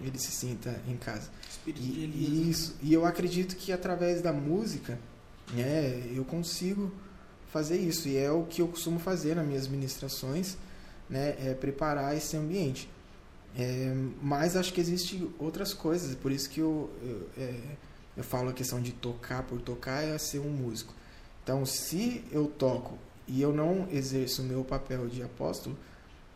ele 0.00 0.18
se 0.18 0.30
sinta 0.30 0.80
em 0.88 0.96
casa. 0.96 1.30
Espírito 1.50 1.82
E, 1.82 2.04
e 2.04 2.50
isso. 2.50 2.76
E 2.82 2.92
eu 2.92 3.04
acredito 3.04 3.56
que 3.56 3.72
através 3.72 4.20
da 4.20 4.32
música, 4.32 4.98
né, 5.52 6.10
eu 6.14 6.24
consigo 6.24 6.92
fazer 7.52 7.78
isso. 7.78 8.08
E 8.08 8.16
é 8.16 8.30
o 8.30 8.44
que 8.44 8.60
eu 8.62 8.68
costumo 8.68 8.98
fazer 8.98 9.36
nas 9.36 9.46
minhas 9.46 9.68
ministrações, 9.68 10.56
né, 11.08 11.36
é 11.38 11.54
preparar 11.54 12.16
esse 12.16 12.36
ambiente. 12.36 12.88
É, 13.56 13.94
mas 14.20 14.56
acho 14.56 14.72
que 14.72 14.80
existem 14.80 15.32
outras 15.38 15.72
coisas, 15.72 16.14
por 16.16 16.32
isso 16.32 16.50
que 16.50 16.58
eu, 16.58 16.90
eu, 17.00 17.28
é, 17.38 17.60
eu 18.16 18.24
falo 18.24 18.48
a 18.48 18.52
questão 18.52 18.80
de 18.80 18.90
tocar 18.90 19.44
por 19.44 19.60
tocar 19.60 20.02
é 20.02 20.18
ser 20.18 20.40
um 20.40 20.50
músico. 20.50 20.92
Então, 21.42 21.64
se 21.64 22.24
eu 22.32 22.46
toco 22.46 22.98
e 23.28 23.40
eu 23.40 23.52
não 23.52 23.86
exerço 23.92 24.42
o 24.42 24.44
meu 24.44 24.64
papel 24.64 25.06
de 25.06 25.22
apóstolo, 25.22 25.76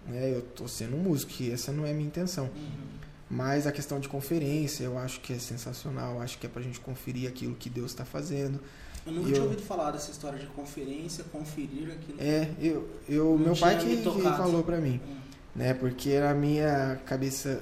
né, 0.07 0.33
eu 0.33 0.39
estou 0.39 0.69
sendo 0.69 0.97
um 0.97 1.01
músico, 1.01 1.43
e 1.43 1.51
essa 1.51 1.73
não 1.73 1.85
é 1.85 1.91
a 1.91 1.95
minha 1.95 2.07
intenção. 2.07 2.45
Uhum. 2.45 2.98
Mas 3.31 3.67
a 3.67 3.73
questão 3.73 4.01
de 4.01 4.09
conferência, 4.09 4.85
eu 4.85 4.97
acho 4.99 5.21
que 5.21 5.33
é 5.35 5.39
sensacional. 5.39 6.15
Eu 6.15 6.23
acho 6.23 6.39
que 6.39 6.47
é 6.47 6.49
pra 6.49 6.63
gente 6.63 6.81
conferir 6.81 7.29
aquilo 7.29 7.55
que 7.55 7.69
Deus 7.69 7.91
está 7.91 8.05
fazendo. 8.05 8.59
Eu 9.07 9.13
nunca 9.13 9.31
tinha 9.31 9.43
ouvido 9.43 9.63
falar 9.63 9.91
dessa 9.91 10.11
história 10.11 10.39
de 10.39 10.47
conferência, 10.47 11.25
conferir 11.33 11.91
aquilo. 11.93 12.19
É, 12.21 12.49
eu, 12.61 12.89
eu 13.09 13.39
meu 13.39 13.55
pai 13.57 13.79
que, 13.79 13.97
que 13.99 14.03
falou 14.23 14.63
pra 14.63 14.79
mim, 14.79 15.01
Hum. 15.07 15.17
né? 15.55 15.75
Porque 15.75 16.19
na 16.21 16.35
minha 16.35 16.99
cabeça, 17.07 17.61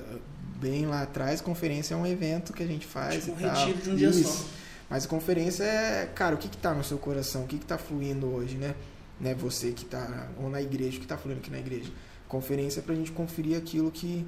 bem 0.61 0.87
lá 0.87 1.03
atrás, 1.03 1.41
conferência 1.41 1.95
é 1.95 1.97
um 1.97 2.07
evento 2.07 2.53
que 2.53 2.63
a 2.63 2.67
gente 2.67 2.87
faz 2.87 3.25
Tipo 3.25 3.33
um 3.37 3.41
tal. 3.41 3.55
retiro 3.67 3.83
de 3.83 3.91
um 3.91 3.97
dia 3.97 4.09
Isso. 4.09 4.25
só. 4.25 4.45
Mas 4.89 5.05
a 5.05 5.09
conferência 5.09 5.65
é, 5.65 6.07
cara, 6.15 6.37
o 6.37 6.39
que 6.39 6.49
que 6.49 6.57
tá 6.57 6.73
no 6.73 6.85
seu 6.85 6.97
coração? 6.99 7.43
O 7.43 7.47
que 7.47 7.59
que 7.59 7.67
tá 7.67 7.77
fluindo 7.77 8.27
hoje, 8.27 8.57
né? 8.57 8.75
né? 9.21 9.35
Você 9.35 9.73
que 9.73 9.85
tá, 9.85 10.29
ou 10.41 10.49
na 10.49 10.63
igreja, 10.63 10.99
o 10.99 11.01
que 11.01 11.07
tá 11.09 11.17
fluindo 11.17 11.41
aqui 11.41 11.51
na 11.51 11.59
igreja. 11.59 11.91
Conferência 12.29 12.79
é 12.81 12.83
pra 12.83 12.95
gente 12.95 13.11
conferir 13.13 13.57
aquilo 13.59 13.91
que, 13.91 14.25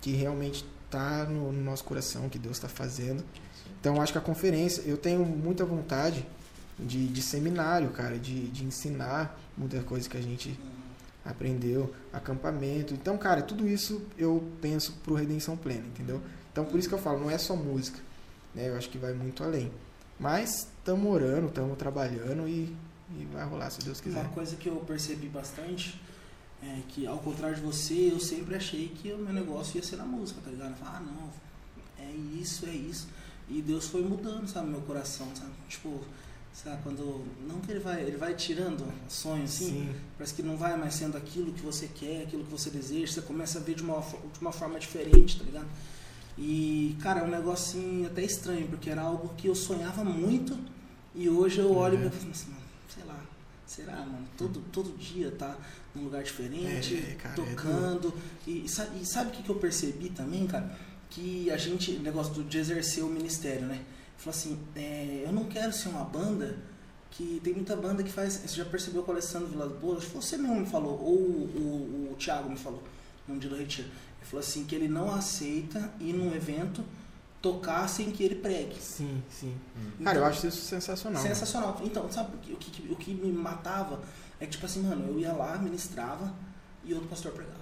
que 0.00 0.12
realmente 0.12 0.64
tá 0.90 1.24
no, 1.24 1.52
no 1.52 1.62
nosso 1.62 1.84
coração, 1.84 2.28
que 2.28 2.38
Deus 2.38 2.56
está 2.56 2.68
fazendo. 2.68 3.24
Então, 3.80 4.00
acho 4.00 4.12
que 4.12 4.18
a 4.18 4.22
conferência, 4.22 4.82
eu 4.82 4.96
tenho 4.96 5.24
muita 5.24 5.64
vontade 5.64 6.26
de, 6.78 7.06
de 7.08 7.22
seminário, 7.22 7.90
cara, 7.90 8.18
de, 8.18 8.48
de 8.48 8.64
ensinar 8.64 9.38
muita 9.56 9.82
coisa 9.82 10.08
que 10.08 10.16
a 10.16 10.22
gente 10.22 10.58
aprendeu, 11.24 11.94
acampamento. 12.12 12.94
Então, 12.94 13.16
cara, 13.16 13.42
tudo 13.42 13.68
isso 13.68 14.02
eu 14.18 14.42
penso 14.60 14.92
pro 15.04 15.14
Redenção 15.14 15.56
Plena, 15.56 15.86
entendeu? 15.86 16.20
Então, 16.52 16.64
por 16.64 16.78
isso 16.78 16.88
que 16.88 16.94
eu 16.94 16.98
falo, 16.98 17.20
não 17.20 17.30
é 17.30 17.38
só 17.38 17.54
música, 17.54 17.98
né? 18.54 18.68
Eu 18.68 18.76
acho 18.76 18.88
que 18.88 18.98
vai 18.98 19.12
muito 19.12 19.44
além. 19.44 19.70
Mas 20.18 20.68
estamos 20.78 21.10
orando, 21.10 21.48
estamos 21.48 21.78
trabalhando 21.78 22.46
e, 22.48 22.76
e 23.10 23.28
vai 23.32 23.44
rolar, 23.46 23.70
se 23.70 23.80
Deus 23.80 24.00
quiser. 24.00 24.20
Uma 24.20 24.30
coisa 24.30 24.56
que 24.56 24.68
eu 24.68 24.76
percebi 24.76 25.28
bastante 25.28 26.00
é 26.62 26.80
que, 26.88 27.06
ao 27.06 27.18
contrário 27.18 27.56
de 27.56 27.62
você, 27.62 28.10
eu 28.12 28.20
sempre 28.20 28.54
achei 28.54 28.88
que 28.88 29.12
o 29.12 29.18
meu 29.18 29.32
negócio 29.32 29.76
ia 29.76 29.82
ser 29.82 29.96
na 29.96 30.04
música, 30.04 30.40
tá 30.44 30.50
ligado? 30.50 30.70
Eu 30.70 30.76
falava, 30.76 30.98
ah, 30.98 31.00
não, 31.00 32.04
é 32.04 32.10
isso, 32.40 32.66
é 32.66 32.70
isso. 32.72 33.08
E 33.48 33.60
Deus 33.62 33.86
foi 33.86 34.02
mudando, 34.02 34.46
sabe, 34.46 34.68
meu 34.68 34.80
coração, 34.82 35.26
sabe? 35.34 35.50
Tipo, 35.68 36.00
sabe, 36.52 36.82
quando. 36.82 37.24
Não 37.48 37.60
que 37.60 37.70
ele 37.72 37.80
vai, 37.80 38.02
ele 38.02 38.16
vai 38.16 38.34
tirando 38.34 38.84
sonhos 39.08 39.54
assim, 39.54 39.70
Sim, 39.70 39.94
parece 40.16 40.34
que 40.34 40.42
não 40.42 40.56
vai 40.56 40.76
mais 40.78 40.94
sendo 40.94 41.16
aquilo 41.16 41.52
que 41.52 41.62
você 41.62 41.88
quer, 41.88 42.22
aquilo 42.24 42.44
que 42.44 42.50
você 42.50 42.70
deseja, 42.70 43.12
você 43.14 43.22
começa 43.22 43.58
a 43.58 43.62
ver 43.62 43.74
de 43.74 43.82
uma, 43.82 44.00
de 44.00 44.40
uma 44.40 44.52
forma 44.52 44.78
diferente, 44.78 45.38
tá 45.38 45.44
ligado? 45.44 45.66
E, 46.38 46.96
cara, 47.00 47.20
é 47.20 47.24
um 47.24 47.30
negócio 47.30 47.78
assim, 47.80 48.06
até 48.06 48.22
estranho, 48.22 48.68
porque 48.68 48.88
era 48.88 49.02
algo 49.02 49.30
que 49.36 49.48
eu 49.48 49.54
sonhava 49.54 50.04
muito 50.04 50.56
e 51.14 51.28
hoje 51.28 51.58
eu 51.58 51.74
olho 51.74 51.98
Uhum. 51.98 52.06
e 52.06 52.10
penso 52.10 52.28
assim, 52.30 52.52
será, 53.70 53.96
mano? 53.96 54.26
Todo, 54.36 54.60
todo 54.72 54.96
dia 54.98 55.30
tá 55.30 55.56
num 55.94 56.04
lugar 56.04 56.22
diferente, 56.22 56.96
É, 56.96 57.14
cara, 57.14 57.34
é 57.40 57.44
tocando. 57.46 58.12
e, 58.46 58.68
sa- 58.68 58.88
e 59.00 59.04
sabe 59.06 59.30
o 59.30 59.32
que, 59.32 59.42
que 59.42 59.50
eu 59.50 59.56
percebi 59.56 60.10
também, 60.10 60.46
cara? 60.46 60.76
Que 61.08 61.50
a 61.50 61.56
gente, 61.56 61.92
o 61.92 62.00
negócio 62.00 62.42
de 62.44 62.58
exercer 62.58 63.04
o 63.04 63.08
ministério, 63.08 63.66
né? 63.66 63.82
Falou 64.16 64.36
assim, 64.36 64.58
é, 64.76 65.22
eu 65.26 65.32
não 65.32 65.44
quero 65.44 65.72
ser 65.72 65.88
uma 65.88 66.04
banda 66.04 66.56
que 67.10 67.40
tem 67.42 67.54
muita 67.54 67.74
banda 67.76 68.02
que 68.02 68.10
faz. 68.12 68.34
Você 68.34 68.56
já 68.56 68.64
percebeu 68.64 69.02
com 69.02 69.10
o 69.10 69.14
Alessandro 69.14 69.48
Vilas 69.48 69.72
Boas? 69.80 70.04
Você 70.04 70.36
mesmo 70.36 70.56
me 70.60 70.66
falou, 70.66 71.00
ou 71.00 71.14
o, 71.16 72.08
o, 72.08 72.12
o 72.12 72.16
Thiago 72.16 72.48
me 72.50 72.56
falou, 72.56 72.82
no 73.26 73.38
dia 73.38 73.48
do 73.50 73.56
retiro. 73.56 73.88
Ele 73.88 74.26
falou 74.30 74.40
assim 74.40 74.64
que 74.64 74.74
ele 74.74 74.88
não 74.88 75.12
aceita 75.14 75.92
ir 76.00 76.12
num 76.12 76.32
evento 76.34 76.84
tocar 77.42 77.88
sem 77.88 78.10
que 78.10 78.22
ele 78.22 78.34
pregue. 78.36 78.76
sim, 78.80 79.22
sim. 79.30 79.54
Hum. 79.76 80.04
Cara, 80.04 80.18
eu 80.18 80.22
Então, 80.22 80.30
acho 80.32 80.46
isso 80.46 80.62
sensacional. 80.66 81.22
Sensacional. 81.22 81.80
Então, 81.82 82.10
sabe 82.10 82.36
o 82.36 82.38
que, 82.38 82.52
o 82.52 82.56
que, 82.56 82.92
o 82.92 82.96
que 82.96 83.14
me 83.14 83.32
matava? 83.32 84.00
É 84.38 84.44
que, 84.46 84.52
tipo 84.52 84.66
assim, 84.66 84.82
mano, 84.82 85.06
eu 85.08 85.18
ia 85.18 85.32
lá, 85.32 85.56
ministrava 85.58 86.32
e 86.84 86.92
outro 86.94 87.08
pastor 87.08 87.32
pregava. 87.32 87.60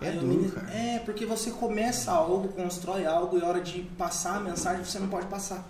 É 0.00 0.12
duro, 0.12 0.26
mini- 0.28 0.50
cara. 0.52 0.70
É, 0.70 0.98
porque 1.00 1.26
você 1.26 1.50
começa 1.50 2.12
algo, 2.12 2.48
constrói 2.50 3.04
algo 3.04 3.36
e 3.36 3.42
a 3.42 3.46
hora 3.46 3.60
de 3.60 3.82
passar 3.98 4.36
a 4.36 4.40
mensagem 4.40 4.84
você 4.84 4.98
não 5.00 5.08
pode 5.08 5.26
passar. 5.26 5.66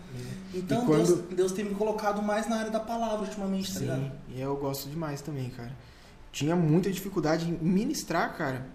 Então 0.52 0.82
E 0.82 0.86
quando- 0.86 1.06
Deus, 1.16 1.34
Deus 1.34 1.52
tem 1.52 1.64
me 1.64 1.74
colocado 1.74 2.20
mais 2.22 2.46
na 2.46 2.56
área 2.56 2.70
da 2.70 2.80
palavra 2.80 3.24
ultimamente, 3.24 3.72
tá 3.72 3.80
ligado? 3.80 4.00
Sim, 4.02 4.12
e 4.34 4.40
eu 4.40 4.54
gosto 4.56 4.88
demais 4.90 5.22
também, 5.22 5.48
cara. 5.48 5.72
Tinha 6.30 6.54
muita 6.54 6.90
dificuldade 6.92 7.48
em 7.48 7.52
ministrar, 7.54 8.36
cara. 8.36 8.66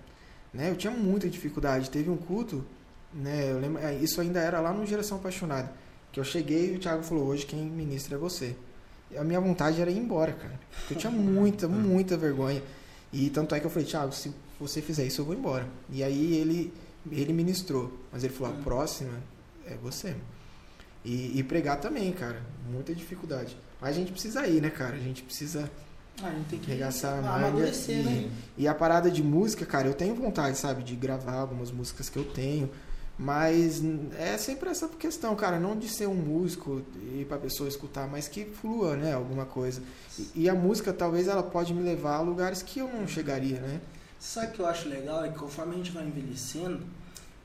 Né? 0.51 0.71
Eu 0.71 0.75
tinha 0.75 0.91
muita 0.91 1.29
dificuldade. 1.29 1.87
Teve 1.91 2.09
um 2.09 2.17
culto, 2.17 2.65
né? 3.13 3.51
Eu 3.51 3.59
lembro, 3.59 3.81
é, 3.81 3.95
isso 3.95 4.19
ainda 4.21 4.39
era 4.39 4.59
lá 4.59 4.71
no 4.73 4.85
Geração 4.85 5.17
Apaixonada. 5.17 5.71
Que 6.11 6.19
eu 6.19 6.23
cheguei 6.23 6.73
e 6.73 6.75
o 6.75 6.79
Thiago 6.79 7.03
falou: 7.03 7.25
hoje 7.25 7.45
quem 7.45 7.59
ministra 7.65 8.15
é 8.15 8.17
você. 8.17 8.55
A 9.17 9.23
minha 9.23 9.39
vontade 9.39 9.81
era 9.81 9.91
ir 9.91 9.97
embora, 9.97 10.31
cara. 10.33 10.59
Porque 10.79 10.93
eu 10.93 10.97
tinha 10.97 11.11
muita, 11.13 11.67
muita 11.67 12.17
vergonha. 12.17 12.61
E 13.11 13.29
tanto 13.29 13.53
é 13.55 13.59
que 13.59 13.65
eu 13.65 13.69
falei: 13.69 13.87
Thiago, 13.87 14.11
se 14.13 14.31
você 14.59 14.81
fizer 14.81 15.05
isso, 15.05 15.21
eu 15.21 15.25
vou 15.25 15.35
embora. 15.35 15.67
E 15.89 16.03
aí 16.03 16.35
ele, 16.35 16.73
ele 17.11 17.33
ministrou. 17.33 17.91
Mas 18.11 18.23
ele 18.23 18.33
falou: 18.33 18.53
a 18.53 18.57
Hum. 18.57 18.63
próxima 18.63 19.11
é 19.65 19.75
você. 19.75 20.15
E, 21.05 21.37
e 21.37 21.43
pregar 21.43 21.79
também, 21.79 22.11
cara. 22.13 22.41
Muita 22.71 22.93
dificuldade. 22.95 23.57
Mas 23.81 23.91
a 23.91 23.99
gente 23.99 24.11
precisa 24.11 24.47
ir, 24.47 24.61
né, 24.61 24.69
cara? 24.69 24.95
A 24.95 24.99
gente 24.99 25.21
precisa. 25.23 25.69
Ah, 26.21 26.27
a 26.27 26.31
gente 26.31 26.47
tem 26.47 26.59
que 26.59 26.71
Arregaçar 26.71 27.23
a 27.23 27.27
ah, 27.27 27.35
amadurecer, 27.37 27.99
e- 27.99 28.03
né? 28.03 28.31
E 28.57 28.67
a 28.67 28.73
parada 28.75 29.09
de 29.11 29.21
música, 29.23 29.65
cara, 29.65 29.87
eu 29.87 29.93
tenho 29.93 30.13
vontade, 30.15 30.57
sabe, 30.57 30.83
de 30.83 30.95
gravar 30.95 31.33
algumas 31.33 31.71
músicas 31.71 32.07
que 32.07 32.17
eu 32.17 32.23
tenho. 32.23 32.69
Mas 33.17 33.81
é 34.17 34.37
sempre 34.37 34.69
essa 34.69 34.87
questão, 34.87 35.35
cara, 35.35 35.59
não 35.59 35.77
de 35.77 35.87
ser 35.87 36.07
um 36.07 36.15
músico 36.15 36.81
e 37.13 37.25
pra 37.25 37.37
pessoa 37.37 37.69
escutar, 37.69 38.07
mas 38.07 38.27
que 38.27 38.43
flua, 38.45 38.95
né, 38.95 39.13
alguma 39.13 39.45
coisa. 39.45 39.81
E, 40.17 40.29
e 40.43 40.49
a 40.49 40.55
música, 40.55 40.91
talvez, 40.91 41.27
ela 41.27 41.43
pode 41.43 41.73
me 41.73 41.83
levar 41.83 42.15
a 42.15 42.21
lugares 42.21 42.63
que 42.63 42.79
eu 42.79 42.87
não 42.87 43.07
chegaria, 43.07 43.59
né? 43.59 43.79
Sabe 44.19 44.47
o 44.47 44.51
que 44.51 44.59
eu 44.61 44.65
acho 44.65 44.89
legal? 44.89 45.23
É 45.23 45.29
que 45.29 45.37
conforme 45.37 45.75
a 45.75 45.77
gente 45.77 45.91
vai 45.91 46.03
envelhecendo, 46.05 46.81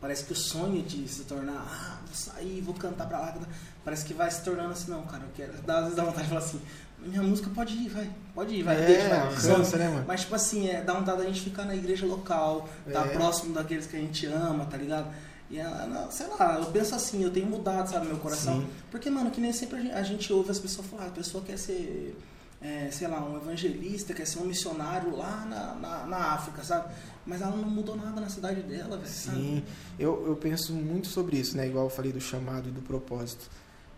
parece 0.00 0.24
que 0.24 0.32
o 0.32 0.36
sonho 0.36 0.82
de 0.82 1.06
se 1.06 1.24
tornar, 1.24 1.66
ah, 1.70 1.98
vou 2.06 2.14
sair, 2.14 2.60
vou 2.62 2.74
cantar 2.74 3.06
pra 3.06 3.18
lá, 3.20 3.26
cantar", 3.32 3.48
parece 3.84 4.06
que 4.06 4.14
vai 4.14 4.30
se 4.30 4.42
tornando 4.42 4.70
assim, 4.72 4.90
não, 4.90 5.02
cara, 5.02 5.24
eu 5.24 5.30
quero. 5.34 5.52
Às 5.66 5.80
vezes 5.82 5.96
dá 5.96 6.02
vontade 6.04 6.22
de 6.22 6.28
falar 6.28 6.40
assim, 6.40 6.60
minha 6.98 7.22
música 7.22 7.50
pode 7.54 7.74
ir, 7.74 7.88
vai, 7.90 8.10
pode 8.34 8.54
ir, 8.54 8.62
vai, 8.62 8.76
deixa, 8.76 9.02
É, 9.02 9.08
vai. 9.10 9.20
alcança, 9.20 9.76
né, 9.76 9.88
mano? 9.88 10.04
Mas, 10.08 10.20
tipo 10.22 10.34
assim, 10.34 10.68
é, 10.68 10.80
dá 10.82 10.94
vontade 10.94 11.18
da 11.18 11.24
gente 11.24 11.42
ficar 11.42 11.64
na 11.64 11.76
igreja 11.76 12.06
local, 12.06 12.66
tá 12.90 13.04
É. 13.04 13.08
próximo 13.10 13.52
daqueles 13.52 13.86
que 13.86 13.96
a 13.96 14.00
gente 14.00 14.24
ama, 14.26 14.64
tá 14.64 14.76
ligado? 14.78 15.08
E, 15.50 15.58
ela, 15.58 16.10
sei 16.10 16.26
lá, 16.26 16.58
eu 16.58 16.66
penso 16.66 16.94
assim, 16.94 17.22
eu 17.22 17.30
tenho 17.30 17.46
mudado, 17.46 17.88
sabe, 17.90 18.06
meu 18.06 18.18
coração. 18.18 18.60
Sim. 18.60 18.68
Porque, 18.90 19.08
mano, 19.08 19.30
que 19.30 19.40
nem 19.40 19.52
sempre 19.52 19.90
a 19.90 20.02
gente, 20.02 20.32
ouve 20.32 20.50
as 20.50 20.58
pessoas 20.58 20.86
falar, 20.86 21.06
a 21.06 21.10
pessoa 21.10 21.42
quer 21.42 21.56
ser, 21.56 22.16
é, 22.60 22.90
sei 22.90 23.08
lá, 23.08 23.24
um 23.24 23.36
evangelista, 23.36 24.12
quer 24.12 24.26
ser 24.26 24.40
um 24.40 24.44
missionário 24.44 25.16
lá 25.16 25.46
na, 25.46 25.74
na, 25.74 26.06
na 26.06 26.16
África, 26.34 26.62
sabe? 26.62 26.92
Mas 27.26 27.40
ela 27.40 27.56
não 27.56 27.68
mudou 27.68 27.96
nada 27.96 28.20
na 28.20 28.28
cidade 28.28 28.62
dela, 28.62 28.98
velho, 28.98 29.08
sabe? 29.08 29.38
Sim, 29.38 29.64
eu, 29.98 30.26
eu 30.26 30.36
penso 30.36 30.72
muito 30.74 31.08
sobre 31.08 31.38
isso, 31.38 31.56
né? 31.56 31.66
Igual 31.66 31.84
eu 31.84 31.90
falei 31.90 32.12
do 32.12 32.20
chamado 32.20 32.68
e 32.68 32.72
do 32.72 32.82
propósito, 32.82 33.48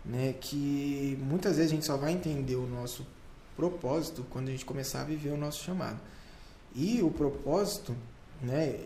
né? 0.04 0.34
Que 0.40 1.18
muitas 1.20 1.56
vezes 1.56 1.72
a 1.72 1.74
gente 1.74 1.86
só 1.86 1.96
vai 1.96 2.12
entender 2.12 2.56
o 2.56 2.66
nosso 2.66 3.04
propósito 3.56 4.24
quando 4.30 4.48
a 4.48 4.50
gente 4.52 4.64
começar 4.64 5.00
a 5.00 5.04
viver 5.04 5.30
o 5.30 5.36
nosso 5.36 5.64
chamado. 5.64 5.98
E 6.74 7.02
o 7.02 7.10
propósito, 7.10 7.94
né? 8.40 8.78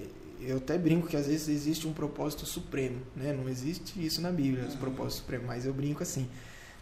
Eu 0.47 0.59
até 0.59 0.77
brinco 0.79 1.07
que 1.07 1.17
às 1.17 1.27
vezes 1.27 1.49
existe 1.49 1.87
um 1.87 1.93
propósito 1.93 2.45
supremo, 2.47 3.01
né? 3.17 3.33
Não 3.33 3.49
existe 3.49 4.05
isso 4.05 4.21
na 4.21 4.31
Bíblia, 4.31 4.65
os 4.67 4.75
Uhum. 4.75 4.81
propósitos 4.81 5.17
supremos, 5.17 5.47
mas 5.47 5.65
eu 5.67 5.73
brinco 5.73 6.03
assim. 6.03 6.29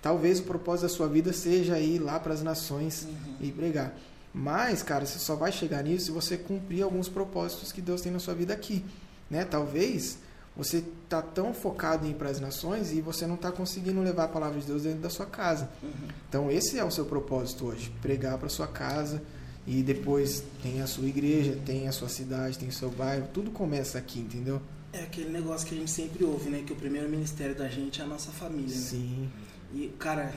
Talvez 0.00 0.40
o 0.40 0.42
propósito 0.42 0.82
da 0.82 0.88
sua 0.88 1.08
vida 1.08 1.32
seja 1.32 1.78
ir 1.78 1.98
lá 2.00 2.18
para 2.18 2.34
as 2.34 2.42
nações 2.42 3.04
Uhum. 3.04 3.36
e 3.40 3.52
pregar. 3.52 3.96
Mas, 4.34 4.82
cara, 4.82 5.04
você 5.06 5.18
só 5.18 5.36
vai 5.36 5.52
chegar 5.52 5.82
nisso 5.84 6.06
se 6.06 6.10
você 6.10 6.36
cumprir 6.36 6.82
alguns 6.82 7.08
propósitos 7.08 7.70
que 7.70 7.80
Deus 7.82 8.00
tem 8.00 8.10
na 8.10 8.18
sua 8.18 8.34
vida 8.34 8.52
aqui, 8.52 8.84
né? 9.30 9.44
Talvez 9.44 10.18
você 10.56 10.82
tá 11.08 11.22
tão 11.22 11.54
focado 11.54 12.06
em 12.06 12.10
ir 12.10 12.14
para 12.14 12.28
as 12.30 12.40
nações 12.40 12.92
e 12.92 13.00
você 13.00 13.26
não 13.26 13.36
tá 13.36 13.52
conseguindo 13.52 14.00
levar 14.02 14.24
a 14.24 14.28
palavra 14.28 14.58
de 14.60 14.66
Deus 14.66 14.82
dentro 14.82 15.00
da 15.00 15.08
sua 15.10 15.26
casa. 15.26 15.70
Uhum. 15.82 15.90
Então, 16.28 16.50
esse 16.50 16.78
é 16.78 16.84
o 16.84 16.90
seu 16.90 17.04
propósito 17.04 17.66
hoje, 17.66 17.92
pregar 18.02 18.36
para 18.38 18.48
sua 18.48 18.66
casa 18.66 19.22
e 19.66 19.82
depois 19.82 20.42
tem 20.62 20.80
a 20.82 20.86
sua 20.86 21.06
igreja, 21.06 21.58
tem 21.64 21.86
a 21.88 21.92
sua 21.92 22.08
cidade, 22.08 22.58
tem 22.58 22.68
o 22.68 22.72
seu 22.72 22.90
bairro, 22.90 23.28
tudo 23.32 23.50
começa 23.50 23.98
aqui, 23.98 24.18
entendeu? 24.20 24.60
É 24.92 25.04
aquele 25.04 25.30
negócio 25.30 25.66
que 25.66 25.74
a 25.74 25.78
gente 25.78 25.90
sempre 25.90 26.24
ouve, 26.24 26.50
né? 26.50 26.62
Que 26.66 26.72
o 26.72 26.76
primeiro 26.76 27.08
ministério 27.08 27.54
da 27.54 27.68
gente 27.68 28.00
é 28.00 28.04
a 28.04 28.06
nossa 28.06 28.30
família, 28.30 28.74
né? 28.74 28.80
Sim. 28.82 29.30
E, 29.72 29.88
cara, 29.98 30.34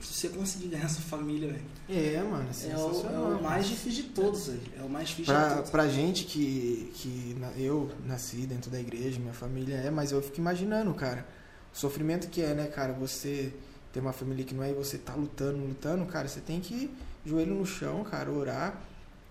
se 0.00 0.14
você 0.14 0.28
conseguir 0.30 0.68
ganhar 0.68 0.88
sua 0.88 1.02
família, 1.02 1.48
velho, 1.52 1.64
É, 1.90 2.22
mano, 2.22 2.46
é, 2.46 2.50
o, 2.50 2.54
sensacional. 2.54 3.32
é 3.32 3.36
o 3.36 3.42
mais 3.42 3.66
difícil 3.68 4.04
de 4.04 4.08
todos, 4.10 4.46
velho. 4.46 4.60
É 4.78 4.82
o 4.82 4.88
mais 4.88 5.08
difícil 5.08 5.34
de 5.34 5.40
Pra, 5.40 5.54
todos. 5.56 5.70
pra 5.70 5.88
gente 5.88 6.24
que, 6.24 6.90
que 6.94 7.36
eu 7.58 7.90
nasci 8.06 8.46
dentro 8.46 8.70
da 8.70 8.80
igreja, 8.80 9.18
minha 9.20 9.34
família 9.34 9.74
é, 9.74 9.90
mas 9.90 10.10
eu 10.12 10.22
fico 10.22 10.38
imaginando, 10.38 10.94
cara, 10.94 11.26
o 11.74 11.76
sofrimento 11.76 12.28
que 12.28 12.40
é, 12.40 12.54
né, 12.54 12.66
cara, 12.68 12.92
você 12.94 13.52
ter 13.92 14.00
uma 14.00 14.12
família 14.14 14.44
que 14.44 14.54
não 14.54 14.62
é 14.62 14.70
e 14.70 14.74
você 14.74 14.96
tá 14.96 15.14
lutando, 15.14 15.58
lutando, 15.58 16.06
cara, 16.06 16.28
você 16.28 16.40
tem 16.40 16.60
que 16.60 16.90
joelho 17.24 17.54
no 17.54 17.66
chão, 17.66 18.02
cara, 18.04 18.30
orar 18.30 18.80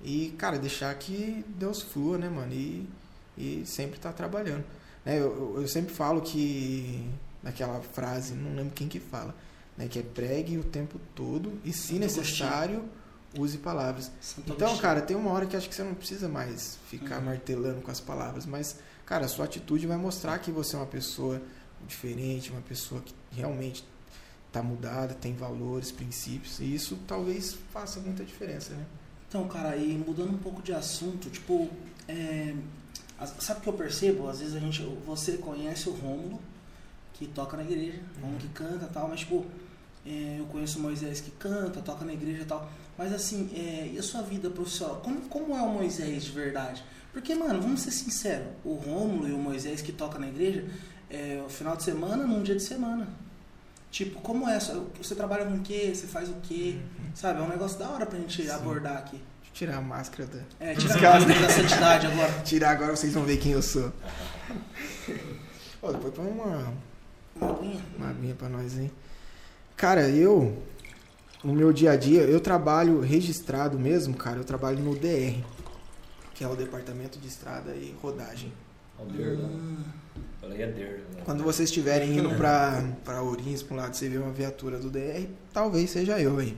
e, 0.04 0.34
cara, 0.38 0.58
deixar 0.60 0.94
que 0.96 1.44
Deus 1.48 1.82
flua, 1.82 2.18
né, 2.18 2.30
mano, 2.30 2.54
e, 2.54 2.88
e 3.38 3.64
sempre 3.66 4.00
tá 4.00 4.12
trabalhando. 4.14 4.64
Né, 5.06 5.18
eu, 5.20 5.56
eu- 5.56 5.62
eu 5.62 5.68
sempre 5.68 5.94
falo 5.94 6.22
que, 6.22 7.08
naquela 7.42 7.80
frase, 7.82 8.34
não 8.34 8.56
lembro 8.56 8.74
quem 8.74 8.88
que 8.88 9.00
fala, 9.00 9.34
né, 9.78 9.88
que 9.88 10.00
é 10.00 10.04
pregue 10.04 10.58
o 10.58 10.64
tempo 10.64 11.00
todo 11.16 11.54
e, 11.64 11.72
se 11.74 11.90
Santo 11.90 12.00
necessário, 12.00 12.84
use 13.38 13.58
palavras. 13.58 14.12
Santo 14.22 14.52
Então, 14.52 14.68
Agostinho. 14.68 14.82
cara, 14.82 15.02
tem 15.02 15.16
uma 15.18 15.32
hora 15.32 15.46
que 15.46 15.56
acho 15.56 15.68
que 15.70 15.76
você 15.76 15.84
não 15.84 15.94
precisa 15.96 16.28
mais 16.28 16.78
ficar 16.90 17.18
Uhum. 17.20 17.26
martelando 17.26 17.82
com 17.82 17.92
as 17.92 18.00
palavras, 18.00 18.46
mas, 18.46 18.78
cara, 19.06 19.26
a 19.26 19.28
sua 19.28 19.46
atitude 19.46 19.86
vai 19.88 19.98
mostrar 19.98 20.38
que 20.40 20.52
você 20.52 20.76
é 20.76 20.80
uma 20.80 20.86
pessoa 20.86 21.42
diferente, 21.88 22.52
uma 22.52 22.62
pessoa 22.62 23.02
que 23.02 23.14
realmente 23.32 23.84
tá 24.52 24.64
mudada, 24.64 25.14
tem 25.14 25.34
valores, 25.34 25.92
princípios, 25.92 26.60
e 26.60 26.74
isso 26.74 26.98
talvez 27.08 27.58
faça 27.72 28.00
muita 28.00 28.24
diferença, 28.24 28.74
né? 28.74 28.86
Então, 29.28 29.48
cara, 29.48 29.76
e 29.76 29.98
mudando 29.98 30.34
um 30.34 30.38
pouco 30.38 30.62
de 30.62 30.74
assunto, 30.74 31.30
tipo, 31.30 31.70
é, 32.08 32.56
sabe 33.40 33.60
o 33.60 33.64
que 33.64 33.70
eu 33.70 33.74
percebo? 33.74 34.30
Às 34.30 34.40
vezes 34.40 34.56
a 34.56 34.60
gente, 34.60 34.82
você 35.06 35.34
conhece 35.38 35.90
o 35.90 35.94
Rômulo, 35.94 36.40
que 37.14 37.28
toca 37.28 37.58
na 37.58 37.64
igreja, 37.64 38.00
Rômulo 38.22 38.40
que 38.40 38.48
canta 38.50 38.86
e 38.86 38.90
tal, 38.90 39.10
mas, 39.10 39.20
tipo, 39.20 39.46
é, 40.06 40.38
eu 40.40 40.46
conheço 40.46 40.80
o 40.80 40.82
Moisés 40.82 41.20
que 41.20 41.32
canta, 41.32 41.82
toca 41.82 42.06
na 42.06 42.14
igreja 42.14 42.44
e 42.44 42.46
tal, 42.46 42.72
mas 42.98 43.12
assim, 43.12 43.50
é, 43.54 43.92
e 43.94 44.00
a 44.00 44.04
sua 44.04 44.22
vida 44.22 44.50
profissional? 44.50 45.02
Como, 45.04 45.22
como 45.24 45.56
é 45.56 45.62
o 45.62 45.70
Moisés 45.70 46.24
de 46.24 46.32
verdade? 46.32 46.84
Porque, 47.12 47.36
mano, 47.36 47.62
vamos 47.62 47.82
ser 47.82 47.92
sinceros, 47.92 48.48
o 48.64 48.76
Rômulo 48.76 49.28
e 49.28 49.34
o 49.34 49.38
Moisés 49.38 49.82
que 49.82 49.92
toca 49.92 50.18
na 50.18 50.28
igreja, 50.28 50.66
é 51.10 51.44
o 51.46 51.50
final 51.50 51.76
de 51.76 51.84
semana 51.84 52.26
num 52.26 52.44
dia 52.44 52.56
de 52.56 52.64
semana. 52.64 53.08
Tipo, 53.92 54.20
como 54.22 54.48
é? 54.50 54.60
Você 54.60 55.16
trabalha 55.16 55.46
com 55.46 55.56
o 55.56 55.62
quê? 55.62 55.92
Você 55.94 56.08
faz 56.08 56.30
o 56.30 56.36
quê? 56.44 56.78
Sabe? 57.16 57.40
É 57.40 57.44
um 57.44 57.48
negócio 57.48 57.80
da 57.80 57.90
hora 57.90 58.06
pra 58.06 58.20
gente 58.20 58.44
Sim. 58.44 58.50
abordar 58.50 58.98
aqui. 58.98 59.18
Deixa 59.42 59.50
eu 59.52 59.54
tirar 59.54 59.78
a 59.78 59.82
máscara 59.82 60.28
da... 60.30 60.40
É, 60.60 60.76
tira 60.76 60.96
Os 60.96 61.04
a 61.04 61.10
máscara 61.14 61.40
da 61.42 61.50
santidade 61.50 62.08
agora. 62.08 62.32
Tirar 62.44 62.70
agora 62.72 62.96
vocês 62.96 63.14
vão 63.14 63.24
ver 63.24 63.38
quem 63.38 63.54
eu 63.54 63.62
sou. 63.62 63.92
Ó, 65.82 65.92
depois 65.92 66.14
põe 66.14 66.28
uma, 66.28 66.74
Uma 67.36 67.50
aguinha. 67.52 67.82
uma 67.98 68.10
aguinha 68.10 68.36
pra 68.36 68.50
nós, 68.50 68.78
hein? 68.78 68.92
Cara, 69.76 70.08
eu, 70.10 70.62
no 71.44 71.54
meu 71.54 71.72
dia 71.72 71.92
a 71.92 71.96
dia, 71.96 72.22
eu 72.22 72.40
trabalho 72.40 73.00
registrado 73.00 73.80
mesmo, 73.80 74.16
cara, 74.16 74.38
eu 74.38 74.44
trabalho 74.44 74.80
no 74.80 74.96
DR, 74.96 75.40
que 76.34 76.44
é 76.44 76.48
o 76.48 76.56
Departamento 76.56 77.20
de 77.20 77.28
Estrada 77.28 77.72
e 77.76 77.96
Rodagem. 78.02 78.52
Alder, 79.00 79.38
né? 79.38 79.78
É 80.44 80.48
né? 80.48 80.98
Quando 81.26 81.44
vocês 81.44 81.70
estiverem 81.70 82.18
indo 82.18 82.30
pra, 82.36 82.84
pra 83.04 83.22
Ourinhos, 83.22 83.62
pra 83.64 83.76
um 83.76 83.80
lado, 83.80 83.96
você 83.96 84.08
vê 84.08 84.18
uma 84.18 84.32
viatura 84.32 84.78
do 84.80 84.90
DR, 84.90 85.28
talvez 85.52 85.90
seja 85.90 86.20
eu 86.20 86.38
aí. 86.38 86.56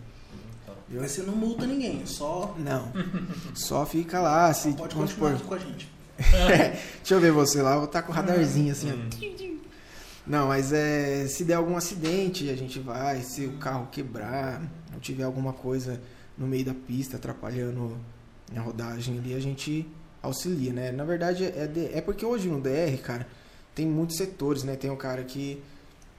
Então, 0.63 0.75
Viu? 0.87 1.01
mas 1.01 1.11
você 1.11 1.23
não 1.23 1.35
multa 1.35 1.65
ninguém, 1.65 2.05
só 2.05 2.55
Não, 2.59 2.91
só 3.55 3.85
fica 3.85 4.19
lá, 4.19 4.53
se, 4.53 4.73
pode 4.73 4.95
continuar 4.95 5.31
aqui 5.33 5.43
com 5.43 5.53
a 5.55 5.57
gente. 5.57 5.89
Deixa 6.97 7.13
eu 7.13 7.19
ver 7.19 7.31
você 7.31 7.61
lá, 7.61 7.71
eu 7.73 7.77
vou 7.79 7.85
estar 7.85 8.01
com 8.03 8.11
o 8.11 8.15
radarzinho 8.15 8.71
assim, 8.71 8.91
ó. 8.91 8.95
hum. 8.95 9.59
Não, 10.27 10.47
mas 10.49 10.71
é, 10.71 11.25
se 11.27 11.43
der 11.43 11.55
algum 11.55 11.75
acidente, 11.75 12.49
a 12.49 12.55
gente 12.55 12.77
vai, 12.79 13.21
se 13.21 13.45
o 13.47 13.53
carro 13.53 13.87
quebrar, 13.91 14.61
ou 14.93 14.99
tiver 14.99 15.23
alguma 15.23 15.53
coisa 15.53 15.99
no 16.37 16.45
meio 16.45 16.65
da 16.65 16.73
pista 16.73 17.17
atrapalhando 17.17 17.97
a 18.55 18.59
rodagem 18.59 19.17
ali, 19.17 19.33
a 19.33 19.39
gente 19.39 19.87
auxilia, 20.21 20.71
né? 20.71 20.91
Na 20.91 21.03
verdade, 21.03 21.45
é, 21.45 21.65
de- 21.65 21.85
é 21.93 22.01
porque 22.01 22.23
hoje 22.25 22.47
no 22.47 22.61
DR, 22.61 22.95
cara, 23.01 23.25
tem 23.79 23.87
muitos 23.87 24.17
setores, 24.17 24.63
né? 24.65 24.75
Tem 24.75 24.91
o 24.91 24.97
cara 24.97 25.23
que, 25.23 25.61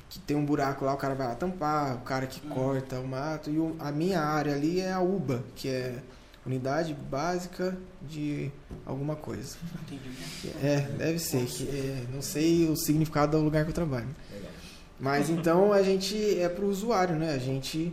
que 0.09 0.19
tem 0.21 0.35
um 0.35 0.47
buraco 0.47 0.83
lá, 0.87 0.95
o 0.95 0.97
cara 0.97 1.15
vai 1.15 1.27
lá 1.29 1.35
tampar, 1.35 1.97
o 1.97 2.01
cara 2.01 2.27
que 2.27 2.41
Hum. 2.47 2.51
corta 2.51 2.99
o 2.99 3.07
mato, 3.07 3.51
e 3.51 3.59
o- 3.59 3.77
a 3.79 3.93
minha 3.93 4.19
área 4.21 4.55
ali 4.55 4.81
é 4.81 4.91
a 4.91 5.01
UBA, 5.01 5.43
que 5.55 5.69
é 5.69 5.99
Unidade 6.47 6.95
Básica 6.95 7.77
de 8.01 8.51
alguma 8.87 9.15
coisa. 9.15 9.59
Entendi. 9.83 10.57
É, 10.67 10.81
deve 10.97 11.19
ser, 11.19 11.45
que, 11.45 11.69
é, 11.69 12.05
não 12.15 12.23
sei 12.23 12.67
o 12.67 12.75
significado 12.77 13.37
do 13.37 13.45
lugar 13.45 13.65
que 13.65 13.71
eu 13.71 13.75
trabalho. 13.75 14.09
Legal. 14.33 14.51
Mas 14.99 15.29
então 15.29 15.71
a 15.71 15.83
gente 15.83 16.17
é 16.41 16.49
pro 16.49 16.67
usuário, 16.67 17.17
né? 17.17 17.35
A 17.35 17.39
gente 17.39 17.93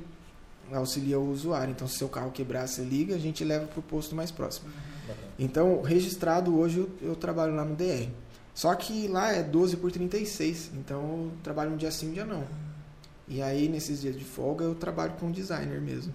auxilia 0.72 1.20
o 1.20 1.30
usuário. 1.30 1.72
Então, 1.72 1.88
se 1.90 1.98
seu 1.98 2.08
carro 2.08 2.32
quebrar, 2.32 2.68
você 2.68 2.82
liga, 2.84 3.16
a 3.16 3.20
gente 3.20 3.44
leva 3.44 3.68
pro 3.68 3.82
posto 3.82 4.16
mais 4.16 4.32
próximo. 4.32 4.70
Bacana. 5.06 5.28
Então, 5.38 5.82
registrado 5.82 6.58
hoje 6.58 6.80
eu, 6.80 6.90
eu 7.02 7.16
trabalho 7.18 7.54
lá 7.54 7.66
no 7.66 7.76
DR. 7.76 8.10
Só 8.58 8.74
que 8.74 9.08
lá 9.08 9.32
é 9.32 9.44
12 9.44 9.78
por 9.78 9.92
36, 9.92 10.72
então 10.74 11.00
eu 11.00 11.32
trabalho 11.44 11.74
um 11.74 11.78
dia 11.78 11.92
sim, 11.92 12.10
um 12.10 12.14
dia 12.14 12.26
não. 12.26 12.44
E 13.28 13.40
aí, 13.40 13.68
nesses 13.70 14.02
dias 14.02 14.18
de 14.18 14.26
folga, 14.26 14.66
eu 14.66 14.74
trabalho 14.74 15.14
com 15.20 15.32
designer 15.32 15.80
mesmo. 15.80 16.12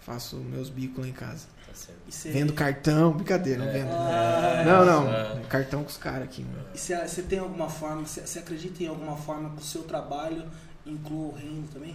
Faço 0.00 0.36
meus 0.36 0.70
bicos 0.70 0.98
lá 1.04 1.06
em 1.06 1.12
casa. 1.12 1.46
Tá 1.66 1.74
certo. 1.74 2.32
Vendo 2.32 2.54
cartão, 2.54 3.12
brincadeira, 3.12 3.58
não 3.62 3.68
É. 3.68 3.72
vendo. 3.72 3.90
Ah, 3.92 4.64
Não, 4.64 4.86
não, 4.86 5.10
Ah. 5.10 5.42
cartão 5.46 5.82
com 5.82 5.90
os 5.90 5.98
caras 5.98 6.22
aqui, 6.22 6.42
mano. 6.42 6.64
E 6.74 6.78
você, 6.78 7.22
tem 7.22 7.38
alguma 7.38 7.68
forma, 7.68 8.06
você, 8.06 8.26
você 8.26 8.38
acredita 8.38 8.82
em 8.82 8.86
alguma 8.86 9.14
forma 9.18 9.50
que 9.50 9.60
o 9.60 9.64
seu 9.64 9.82
trabalho 9.82 10.44
inclua 10.86 11.34
o 11.34 11.36
reino 11.36 11.68
também? 11.70 11.94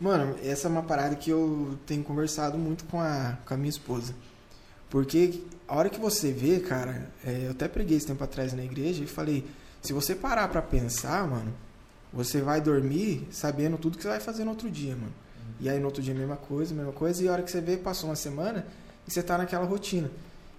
Mano, 0.00 0.38
essa 0.42 0.68
é 0.68 0.70
uma 0.70 0.82
parada 0.84 1.14
que 1.16 1.28
eu 1.28 1.78
tenho 1.84 2.02
conversado 2.02 2.56
muito 2.56 2.84
com 2.84 2.98
a, 2.98 3.36
com 3.44 3.52
a 3.52 3.56
minha 3.58 3.68
esposa. 3.68 4.14
Porque 4.90 5.42
a 5.66 5.76
hora 5.76 5.90
que 5.90 6.00
você 6.00 6.32
vê, 6.32 6.60
cara, 6.60 7.10
é, 7.24 7.46
eu 7.46 7.50
até 7.50 7.68
preguei 7.68 7.96
esse 7.96 8.06
tempo 8.06 8.22
atrás 8.24 8.52
na 8.52 8.64
igreja 8.64 9.04
e 9.04 9.06
falei, 9.06 9.44
se 9.82 9.92
você 9.92 10.14
parar 10.14 10.48
pra 10.48 10.62
pensar, 10.62 11.26
mano, 11.28 11.52
você 12.12 12.40
vai 12.40 12.60
dormir 12.60 13.26
sabendo 13.30 13.76
tudo 13.76 13.96
que 13.96 14.02
você 14.02 14.08
vai 14.08 14.20
fazer 14.20 14.44
no 14.44 14.50
outro 14.50 14.70
dia, 14.70 14.96
mano. 14.96 15.12
E 15.60 15.68
aí 15.68 15.78
no 15.78 15.86
outro 15.86 16.02
dia 16.02 16.14
mesma 16.14 16.36
coisa, 16.36 16.74
mesma 16.74 16.92
coisa, 16.92 17.22
e 17.22 17.28
a 17.28 17.32
hora 17.32 17.42
que 17.42 17.50
você 17.50 17.60
vê, 17.60 17.76
passou 17.76 18.08
uma 18.08 18.16
semana 18.16 18.66
e 19.06 19.10
você 19.10 19.22
tá 19.22 19.36
naquela 19.36 19.66
rotina. 19.66 20.10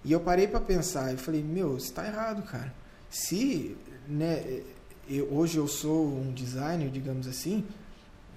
E 0.04 0.12
eu 0.12 0.20
parei 0.20 0.46
pra 0.46 0.60
pensar 0.60 1.12
e 1.12 1.16
falei, 1.16 1.42
meu, 1.42 1.76
isso 1.76 1.92
tá 1.92 2.06
errado, 2.06 2.42
cara. 2.42 2.72
Se, 3.10 3.76
né, 4.08 4.62
eu- 5.08 5.28
hoje 5.32 5.58
eu 5.58 5.66
sou 5.66 6.06
um 6.06 6.32
designer, 6.32 6.88
digamos 6.90 7.26
assim, 7.26 7.64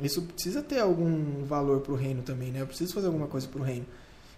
isso 0.02 0.22
precisa 0.24 0.62
ter 0.64 0.80
algum 0.80 1.44
valor 1.46 1.82
pro 1.82 1.96
reino 1.96 2.24
também, 2.24 2.52
né? 2.52 2.62
Eu 2.62 2.68
preciso 2.68 2.94
fazer 2.94 3.08
alguma 3.08 3.28
coisa 3.28 3.48
pro 3.48 3.62
reino. 3.62 3.86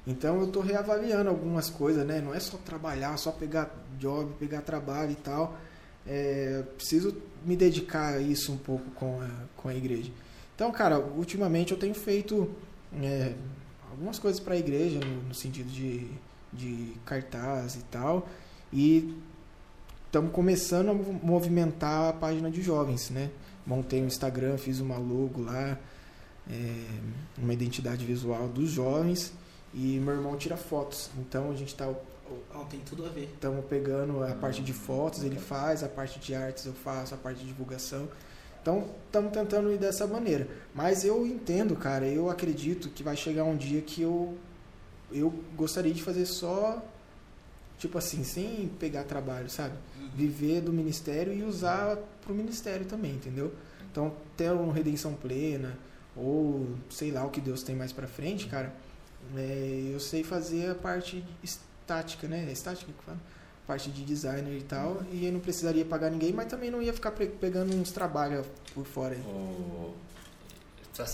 Então 0.07 0.40
eu 0.40 0.48
tô 0.48 0.60
reavaliando 0.60 1.30
algumas 1.30 1.69
coisas, 1.69 2.06
né? 2.06 2.22
Não 2.22 2.34
é 2.34 2.40
só 2.40 2.57
trabalhar, 2.57 3.18
só 3.18 3.32
pegar 3.32 3.72
job, 3.98 4.32
pegar 4.40 4.61
trabalho 4.61 5.11
e 5.11 5.15
tal. 5.15 5.57
É, 6.06 6.64
preciso 6.76 7.18
me 7.44 7.56
dedicar 7.56 8.15
a 8.15 8.19
isso 8.19 8.52
um 8.52 8.57
pouco 8.57 8.91
com 8.91 9.19
a, 9.22 9.30
com 9.57 9.68
a 9.68 9.73
igreja. 9.73 10.11
Então, 10.53 10.72
cara, 10.72 10.99
ultimamente 10.99 11.72
eu 11.72 11.80
tenho 11.80 11.95
feito 11.95 12.49
é, 13.02 13.34
algumas 13.90 14.19
coisas 14.19 14.40
para 14.40 14.53
a 14.53 14.57
igreja, 14.57 14.99
no, 14.99 15.23
no 15.23 15.34
sentido 15.34 15.69
de, 15.69 16.07
de 16.53 16.94
cartaz 17.03 17.76
e 17.76 17.84
tal. 17.86 18.27
E 18.72 19.18
estamos 20.06 20.32
começando 20.32 20.90
a 20.90 20.94
movimentar 20.94 22.10
a 22.10 22.14
página 22.14 22.52
de 22.52 22.61
jovens, 22.61 23.10
né? 23.10 23.32
Montei 23.65 24.03
um 24.03 24.06
Instagram, 24.06 24.57
fiz 24.57 24.80
uma 24.80 24.98
logo 24.98 25.41
lá, 25.41 25.80
é, 26.48 26.86
uma 27.40 27.52
identidade 27.52 28.06
visual 28.06 28.48
dos 28.48 28.69
jovens 28.69 29.34
e 29.76 30.00
meu 30.00 30.16
irmão 30.16 30.36
tira 30.38 30.58
fotos. 30.58 31.12
Então 31.20 31.52
a 31.52 31.56
gente 31.56 31.68
está 31.68 31.94
Oh, 32.56 32.64
tem 32.66 32.80
tudo 32.80 33.06
a 33.06 33.10
ver. 33.10 33.30
Estamos 33.34 33.64
pegando 33.66 34.24
a 34.24 34.34
parte 34.34 34.64
de 34.64 34.74
fotos, 34.74 35.24
ele 35.24 35.38
faz, 35.38 35.84
a 35.84 35.88
parte 35.88 36.20
de 36.20 36.34
artes 36.34 36.66
eu 36.66 36.74
faço, 36.74 37.14
a 37.14 37.18
parte 37.18 37.42
de 37.42 37.48
divulgação. 37.48 38.08
Então, 38.62 38.88
estamos 39.06 39.32
tentando 39.32 39.72
ir 39.72 39.78
dessa 39.78 40.08
maneira. 40.08 40.48
Mas 40.74 41.06
eu 41.06 41.26
entendo, 41.26 41.76
cara, 41.76 42.08
eu 42.08 42.30
acredito 42.30 42.90
que 42.90 43.04
vai 43.04 43.16
chegar 43.16 43.44
um 43.44 43.56
dia 43.56 43.80
que 43.82 44.02
eu, 44.02 44.36
eu 45.12 45.32
gostaria 45.56 45.94
de 45.94 46.02
fazer 46.02 46.26
só, 46.26 46.84
tipo 47.78 47.96
assim, 48.00 48.24
sem 48.24 48.72
pegar 48.80 49.04
trabalho, 49.04 49.50
sabe? 49.52 49.76
Uhum. 50.00 50.10
Viver 50.16 50.62
do 50.62 50.74
ministério 50.74 51.32
e 51.32 51.44
usar 51.44 51.98
para 52.24 52.34
o 52.34 52.36
ministério 52.36 52.88
também, 52.88 53.12
entendeu? 53.12 53.54
Então, 53.92 54.14
ter 54.36 54.52
uma 54.52 54.74
redenção 54.74 55.14
plena, 55.14 55.78
ou 56.16 56.66
sei 56.90 57.12
lá 57.12 57.24
o 57.24 57.30
que 57.30 57.40
Deus 57.40 57.62
tem 57.62 57.76
mais 57.76 57.94
para 57.94 58.08
frente, 58.08 58.48
cara, 58.48 58.74
é, 59.38 59.92
eu 59.94 60.00
sei 60.00 60.24
fazer 60.24 60.72
a 60.72 60.76
parte 60.76 61.24
estática, 61.44 62.28
né? 62.28 62.46
É 62.48 62.52
estática 62.52 62.92
que 62.92 63.04
fala? 63.04 63.18
Parte 63.68 63.90
de 63.90 64.04
designer 64.04 64.56
e 64.58 64.62
tal, 64.62 65.02
e 65.12 65.26
eu 65.26 65.32
não 65.32 65.40
precisaria 65.40 65.84
pagar 65.84 66.12
ninguém, 66.12 66.32
mas 66.32 66.46
também 66.48 66.70
não 66.70 66.82
ia 66.82 66.94
ficar 66.94 67.12
pe- 67.12 67.26
pegando 67.26 67.76
uns 67.76 67.92
trabalhos 67.92 68.46
por 68.74 68.86
fora 68.86 69.16
aí. 69.16 69.22
O... 69.22 69.96
Você 70.94 71.06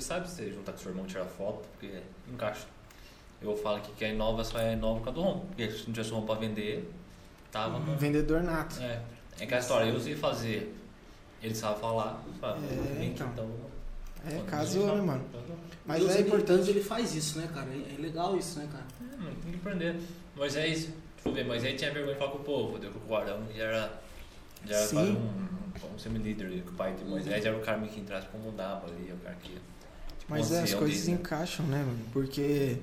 sabe, 0.00 0.28
você 0.28 0.50
juntar 0.50 0.72
com 0.72 0.78
seu 0.78 0.90
irmão 0.90 1.04
e 1.04 1.08
tirar 1.08 1.24
foto, 1.26 1.62
porque 1.72 2.00
encaixa. 2.32 2.66
Eu 3.40 3.56
falo 3.56 3.80
que 3.80 4.04
a 4.04 4.08
Inova 4.08 4.42
só 4.42 4.58
é 4.58 4.72
Inova 4.72 4.98
por 4.98 5.04
causa 5.04 5.20
do 5.20 5.24
ROM. 5.24 5.40
Porque 5.46 5.70
se 5.70 5.86
não 5.86 5.92
tivesse 5.92 6.10
ROM 6.10 6.26
pra 6.26 6.34
vender, 6.34 6.90
tava 7.52 7.78
no... 7.78 7.96
Vendedor 7.96 8.42
nato. 8.42 8.80
É, 8.80 9.00
é 9.38 9.44
aquela 9.44 9.60
história, 9.60 9.88
eu 9.90 10.00
sei 10.00 10.16
fazer, 10.16 10.74
ele 11.40 11.54
sabe 11.54 11.78
falar, 11.78 12.20
sabe? 12.40 12.60
É, 12.66 13.04
então. 13.04 13.28
então 13.28 13.48
É, 14.26 14.42
casou, 14.50 14.88
ele 14.88 14.96
né, 15.00 15.06
mano? 15.06 15.24
Mas 15.86 16.00
Deus, 16.00 16.10
é 16.10 16.14
ele- 16.18 16.28
importante. 16.28 16.56
Deus, 16.56 16.68
ele 16.68 16.82
faz 16.82 17.14
isso, 17.14 17.38
né, 17.38 17.48
cara? 17.52 17.66
É 17.70 17.94
é 17.94 18.02
legal 18.02 18.36
isso, 18.36 18.58
né, 18.58 18.68
cara? 18.70 18.84
É, 19.12 19.16
mano, 19.16 19.36
tem 19.42 19.52
que 19.52 19.58
aprender. 19.58 19.96
Moisés, 20.36 20.80
deixa 20.80 20.92
eu 21.26 21.32
ver, 21.32 21.44
Moisés 21.46 21.78
tinha 21.78 21.92
vergonha 21.92 22.14
de 22.14 22.18
falar 22.18 22.32
com 22.32 22.38
o 22.38 22.44
povo, 22.44 22.78
deu 22.78 22.90
com 22.90 23.12
o 23.12 23.16
Arão 23.16 23.40
já 23.56 23.62
era, 23.64 24.00
já 24.66 24.76
era 24.76 24.86
Sim. 24.86 24.94
quase 24.96 25.10
um, 25.12 25.94
um 25.94 25.98
semi-líder, 25.98 26.62
o 26.66 26.72
pai 26.72 26.94
de 26.94 27.04
Moisés 27.04 27.44
era 27.44 27.56
o 27.56 27.60
cara 27.60 27.80
que 27.86 28.00
entrasse 28.00 28.26
como 28.28 28.44
mudava 28.44 28.86
ali, 28.86 29.12
o 29.12 29.16
cara 29.24 29.36
que... 29.42 29.50
Tipo, 29.50 29.60
Mas 30.28 30.50
um 30.50 30.54
é, 30.56 30.62
as 30.62 30.74
coisas 30.74 31.00
dele, 31.06 31.12
encaixam, 31.18 31.66
né, 31.66 31.78
mano? 31.78 31.98
Porque 32.12 32.76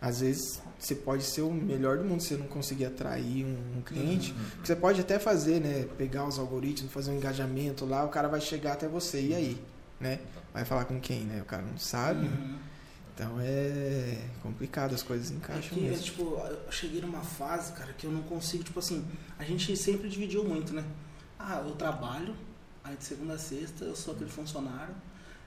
às 0.00 0.20
vezes 0.20 0.60
você 0.78 0.94
pode 0.94 1.22
ser 1.22 1.42
o 1.42 1.50
melhor 1.50 1.98
do 1.98 2.04
mundo 2.04 2.20
se 2.22 2.28
você 2.28 2.36
não 2.36 2.46
conseguir 2.46 2.86
atrair 2.86 3.44
um, 3.44 3.78
um 3.78 3.82
cliente. 3.82 4.32
Uhum. 4.32 4.64
Você 4.64 4.76
pode 4.76 5.00
até 5.00 5.18
fazer, 5.18 5.60
né? 5.60 5.86
Pegar 5.96 6.26
os 6.26 6.38
algoritmos, 6.38 6.92
fazer 6.92 7.10
um 7.10 7.16
engajamento 7.16 7.84
lá, 7.84 8.04
o 8.04 8.08
cara 8.08 8.28
vai 8.28 8.40
chegar 8.40 8.74
até 8.74 8.86
você. 8.86 9.20
E 9.20 9.34
aí? 9.34 9.58
Né? 10.00 10.20
Vai 10.52 10.64
falar 10.64 10.84
com 10.84 11.00
quem, 11.00 11.20
né? 11.24 11.40
O 11.40 11.44
cara 11.44 11.62
não 11.62 11.78
sabe. 11.78 12.26
Uhum. 12.26 12.58
Então 13.14 13.36
é 13.40 14.16
complicado, 14.42 14.94
as 14.94 15.02
coisas 15.02 15.32
É 15.32 15.34
encaixam 15.34 15.76
é, 15.76 15.80
mesmo. 15.80 16.04
tipo, 16.04 16.22
eu 16.22 16.70
cheguei 16.70 17.00
numa 17.00 17.20
fase, 17.20 17.72
cara, 17.72 17.92
que 17.92 18.06
eu 18.06 18.12
não 18.12 18.22
consigo, 18.22 18.62
tipo 18.62 18.78
assim, 18.78 19.04
a 19.36 19.42
gente 19.42 19.76
sempre 19.76 20.08
dividiu 20.08 20.44
muito, 20.44 20.72
né? 20.72 20.84
Ah, 21.36 21.60
eu 21.66 21.72
trabalho, 21.72 22.32
aí 22.84 22.96
de 22.96 23.02
segunda 23.02 23.34
a 23.34 23.38
sexta 23.38 23.84
eu 23.84 23.96
sou 23.96 24.14
aquele 24.14 24.30
funcionário, 24.30 24.94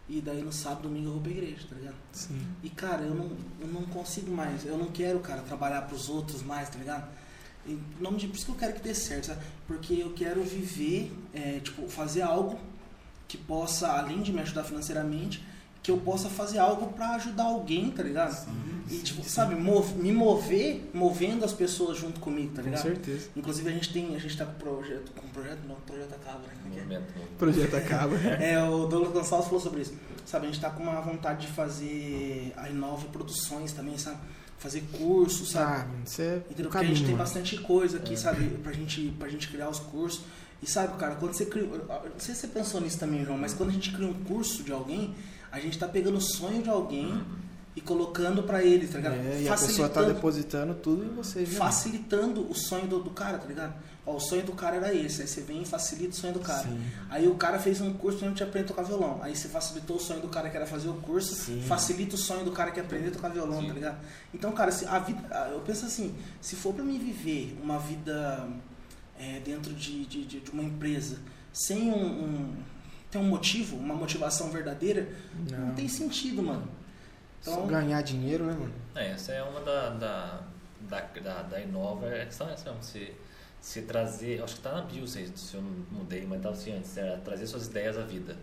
e 0.10 0.19
daí 0.19 0.41
no 0.41 0.52
sábado, 0.52 0.84
domingo 0.84 1.07
eu 1.07 1.14
vou 1.14 1.22
pra 1.22 1.32
igreja, 1.32 1.65
tá 1.69 1.76
ligado? 1.78 1.95
Sim. 2.11 2.45
E, 2.61 2.69
cara, 2.69 3.03
eu 3.03 3.15
não, 3.15 3.32
eu 3.61 3.68
não 3.68 3.84
consigo 3.84 4.30
mais, 4.30 4.65
eu 4.65 4.78
não 4.78 4.88
quero, 4.91 5.22
cara, 5.22 5.41
trabalhar 5.41 5.84
pros 5.84 6.10
outros 6.10 6.44
mais, 6.44 6.69
tá 6.69 6.78
ligado? 6.78 7.10
Em 7.65 7.82
nome 8.02 8.18
de, 8.18 8.28
por 8.28 8.36
isso 8.36 8.45
que 8.48 8.52
eu 8.52 8.56
quero 8.56 8.73
que 8.73 8.82
dê 8.82 8.94
certo, 8.94 9.28
sabe? 9.28 9.41
Porque 9.65 9.94
eu 9.94 10.11
quero 10.11 10.44
viver, 10.44 11.10
é, 11.34 11.61
tipo, 11.61 11.88
fazer 11.88 12.23
algo 12.23 12.60
que 13.32 13.38
possa, 13.38 13.88
além 13.88 14.22
de 14.22 14.34
me 14.34 14.41
ajudar 14.41 14.64
financeiramente, 14.64 15.41
que 15.82 15.90
eu 15.90 15.98
possa 15.98 16.30
fazer 16.30 16.60
algo 16.60 16.88
pra 16.94 17.12
ajudar 17.12 17.44
alguém, 17.45 17.90
tá 17.90 18.03
ligado? 18.03 18.36
E, 18.90 18.98
tipo, 18.98 19.24
sabe, 19.24 19.56
mov- 19.56 19.95
me 19.95 20.12
mover, 20.12 20.90
movendo 20.94 21.45
as 21.45 21.53
pessoas 21.53 21.98
junto 21.98 22.20
comigo, 22.20 22.53
tá 22.53 22.62
Com 22.62 22.68
ligado? 22.70 22.82
certeza. 22.84 23.30
Inclusive 23.36 23.70
a 23.70 23.72
gente 23.72 23.91
tem, 23.94 24.14
a 24.16 24.20
gente 24.20 24.38
tá 24.38 24.45
com 24.45 24.53
projeto, 24.56 25.12
com 25.16 25.28
projeto 25.30 25.60
não, 25.68 25.76
projeto 25.76 26.14
acaba, 26.14 26.40
né? 26.40 26.53
É 26.78 26.86
que 26.88 26.94
é? 26.94 27.02
Projeto 27.38 27.76
acaba. 27.76 28.16
É, 28.44 28.62
o 28.62 28.86
Douglas 28.86 29.14
Gonçalves 29.14 29.45
falou 29.48 29.62
sobre 29.62 29.82
isso. 29.82 29.94
Sabe, 30.26 30.45
a 30.48 30.52
gente 30.52 30.60
tá 30.62 30.70
com 30.70 30.84
uma 30.84 30.99
vontade 31.02 31.48
de 31.48 31.53
fazer 31.53 32.53
a 32.58 32.70
Inove 32.70 33.08
Produções 33.08 33.72
também, 33.72 33.98
sabe? 33.98 34.18
Fazer 34.60 34.82
cursos, 34.91 35.49
sabe? 35.52 35.90
Ah, 35.90 36.02
isso 36.06 36.22
é 36.22 36.36
Entendeu? 36.49 36.66
Porque 36.66 36.78
a 36.78 36.82
gente 36.82 36.88
caminho, 36.90 36.95
tem 36.98 37.06
mano. 37.06 37.18
bastante 37.18 37.58
coisa 37.60 37.98
aqui, 37.98 38.14
É. 38.14 38.18
sabe? 38.18 38.45
Pra 38.62 38.72
gente, 38.74 39.14
pra 39.18 39.28
gente 39.30 39.48
criar 39.48 39.70
os 39.70 39.80
cursos. 39.80 40.22
E 40.62 40.68
sabe, 40.70 40.98
cara, 40.98 41.16
quando 41.16 41.34
você 41.34 41.46
cria. 41.46 41.66
Não 41.66 42.20
sei 42.20 42.36
se 42.36 42.42
você 42.42 42.48
pensou 42.48 42.80
nisso 42.80 43.00
também, 43.00 43.26
João, 43.26 43.38
mas 43.38 43.54
quando 43.54 43.70
a 43.70 43.74
gente 43.74 43.92
cria 43.92 44.08
um 44.08 44.14
curso 44.14 44.64
de 44.64 44.72
alguém, 44.72 45.16
a 45.52 45.60
gente 45.60 45.78
tá 45.78 45.88
pegando 45.88 46.18
o 46.18 46.22
sonho 46.22 46.62
de 46.62 46.70
alguém 46.70 47.24
e 47.76 47.82
colocando 47.82 48.44
pra 48.44 48.62
ele, 48.64 48.88
tá 48.88 48.98
ligado? 48.98 49.16
É, 49.16 49.42
e 49.42 49.48
a 49.50 49.58
pessoa 49.58 49.88
tá 49.88 50.02
depositando 50.04 50.74
tudo 50.76 51.06
em 51.06 51.10
você, 51.10 51.46
já. 51.46 51.58
facilitando 51.58 52.50
o 52.50 52.54
sonho 52.54 52.86
do, 52.86 53.02
do 53.02 53.10
cara, 53.12 53.38
tá 53.38 53.48
ligado? 53.48 53.74
Ó, 54.06 54.16
o 54.16 54.20
sonho 54.20 54.44
do 54.44 54.52
cara 54.52 54.76
era 54.76 54.94
esse, 54.94 55.22
aí 55.22 55.28
você 55.28 55.42
vem 55.42 55.62
e 55.62 55.66
facilita 55.66 56.10
o 56.10 56.16
sonho 56.16 56.34
do 56.34 56.40
cara. 56.40 56.64
Sim. 56.64 56.82
Aí 57.10 57.28
o 57.28 57.36
cara 57.36 57.60
fez 57.60 57.80
um 57.80 57.94
curso 57.94 58.20
pra 58.20 58.28
gente 58.28 58.44
aprender 58.44 58.66
a 58.66 58.68
tocar 58.70 58.84
violão. 58.84 59.20
Aí 59.22 59.36
você 59.36 59.48
facilitou 59.48 59.98
o 59.98 60.00
sonho 60.00 60.22
do 60.22 60.28
cara 60.28 60.50
que 60.50 60.58
era 60.58 60.66
fazer 60.66 60.90
o 60.90 60.96
curso, 60.96 61.34
Sim. 61.34 61.64
facilita 61.68 62.16
o 62.16 62.18
sonho 62.18 62.44
do 62.44 62.52
cara 62.52 62.72
que 62.72 62.80
aprender 62.80 63.10
a 63.10 63.12
tocar 63.12 63.30
violão, 63.30 63.62
Sim. 63.62 63.68
tá 63.68 63.74
ligado? 63.74 63.98
Então, 64.34 64.52
cara, 64.52 64.72
se 64.72 64.86
a 64.86 65.00
vida, 65.00 65.22
eu 65.52 65.62
penso 65.62 65.86
assim, 65.86 66.14
se 66.42 66.56
for 66.56 66.74
pra 66.74 66.84
mim 66.84 67.00
viver 67.00 67.58
uma 67.64 67.78
vida 67.80 68.48
é, 69.22 69.39
dentro 69.39 69.73
de, 69.73 70.06
de, 70.06 70.26
de- 70.26 70.52
uma 70.52 70.64
empresa 70.64 71.19
sem 71.53 71.91
um, 71.91 72.23
um 72.23 72.56
ter 73.10 73.18
um 73.18 73.23
motivo, 73.26 73.76
uma 73.77 73.93
motivação 73.93 74.49
verdadeira, 74.49 75.07
não, 75.52 75.68
Não. 75.68 75.76
tem 75.76 75.88
sentido, 75.88 76.41
mano. 76.41 76.68
Só 77.41 77.53
Então, 77.53 77.68
ganhar 77.68 78.02
dinheiro, 78.02 78.45
né, 78.45 78.53
mano? 78.53 78.73
É, 78.95 79.11
essa 79.11 79.31
é 79.34 79.43
uma 79.43 79.60
da, 79.61 79.89
da, 79.89 80.41
da, 80.89 81.02
da, 81.02 81.41
da 81.43 81.60
Inova, 81.60 82.07
é 82.07 82.26
questão 82.26 82.48
é 82.49 82.53
essa, 82.53 82.73
se, 82.81 83.11
se 83.60 83.81
trazer, 83.81 84.41
acho 84.41 84.56
que 84.56 84.61
tá 84.61 84.72
na 84.73 84.81
bio, 84.81 85.06
se, 85.07 85.27
se 85.35 85.56
eu 85.56 85.61
não 85.61 85.72
mudei, 85.99 86.26
mas 86.26 86.41
tava 86.41 86.56
assim 86.56 86.72
antes, 86.72 86.95
era 86.95 87.18
trazer 87.18 87.48
suas 87.48 87.68
ideias 87.68 87.98
à 87.98 88.03
vida. 88.03 88.38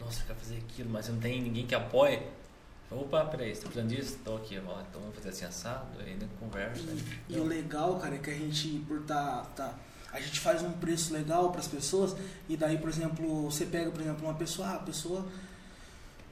Nossa, 0.00 0.22
eu 0.22 0.26
quero 0.26 0.38
fazer 0.40 0.56
aquilo, 0.56 0.90
mas 0.90 1.08
não 1.08 1.18
tem 1.20 1.40
ninguém 1.40 1.64
que 1.64 1.74
apoie. 1.74 2.20
Opa, 2.90 3.24
peraí, 3.26 3.54
você 3.54 3.62
tá 3.62 3.68
precisando 3.68 3.88
disso? 3.94 4.14
Estou 4.16 4.36
aqui, 4.36 4.58
ó, 4.66 4.80
então 4.88 5.00
vamos 5.00 5.14
fazer 5.16 5.28
assim 5.28 5.44
assado, 5.44 5.86
aí 6.00 6.14
né, 6.14 6.26
conversa. 6.40 6.82
né? 6.82 6.96
E, 7.28 7.34
e 7.34 7.38
o 7.38 7.44
legal, 7.44 7.96
cara, 7.98 8.14
é 8.14 8.18
que 8.18 8.30
a 8.30 8.34
gente, 8.34 8.82
por 8.88 9.00
tá, 9.02 9.46
tá, 9.54 9.74
a 10.10 10.18
gente 10.20 10.40
faz 10.40 10.62
um 10.62 10.72
preço 10.72 11.12
legal 11.12 11.50
para 11.50 11.60
as 11.60 11.68
pessoas 11.68 12.16
e 12.48 12.56
daí, 12.56 12.78
por 12.78 12.88
exemplo, 12.88 13.50
você 13.50 13.66
pega, 13.66 13.90
por 13.90 14.00
exemplo, 14.00 14.24
uma 14.26 14.32
pessoa, 14.34 14.68
ah, 14.68 14.74
a 14.76 14.78
pessoa, 14.78 15.26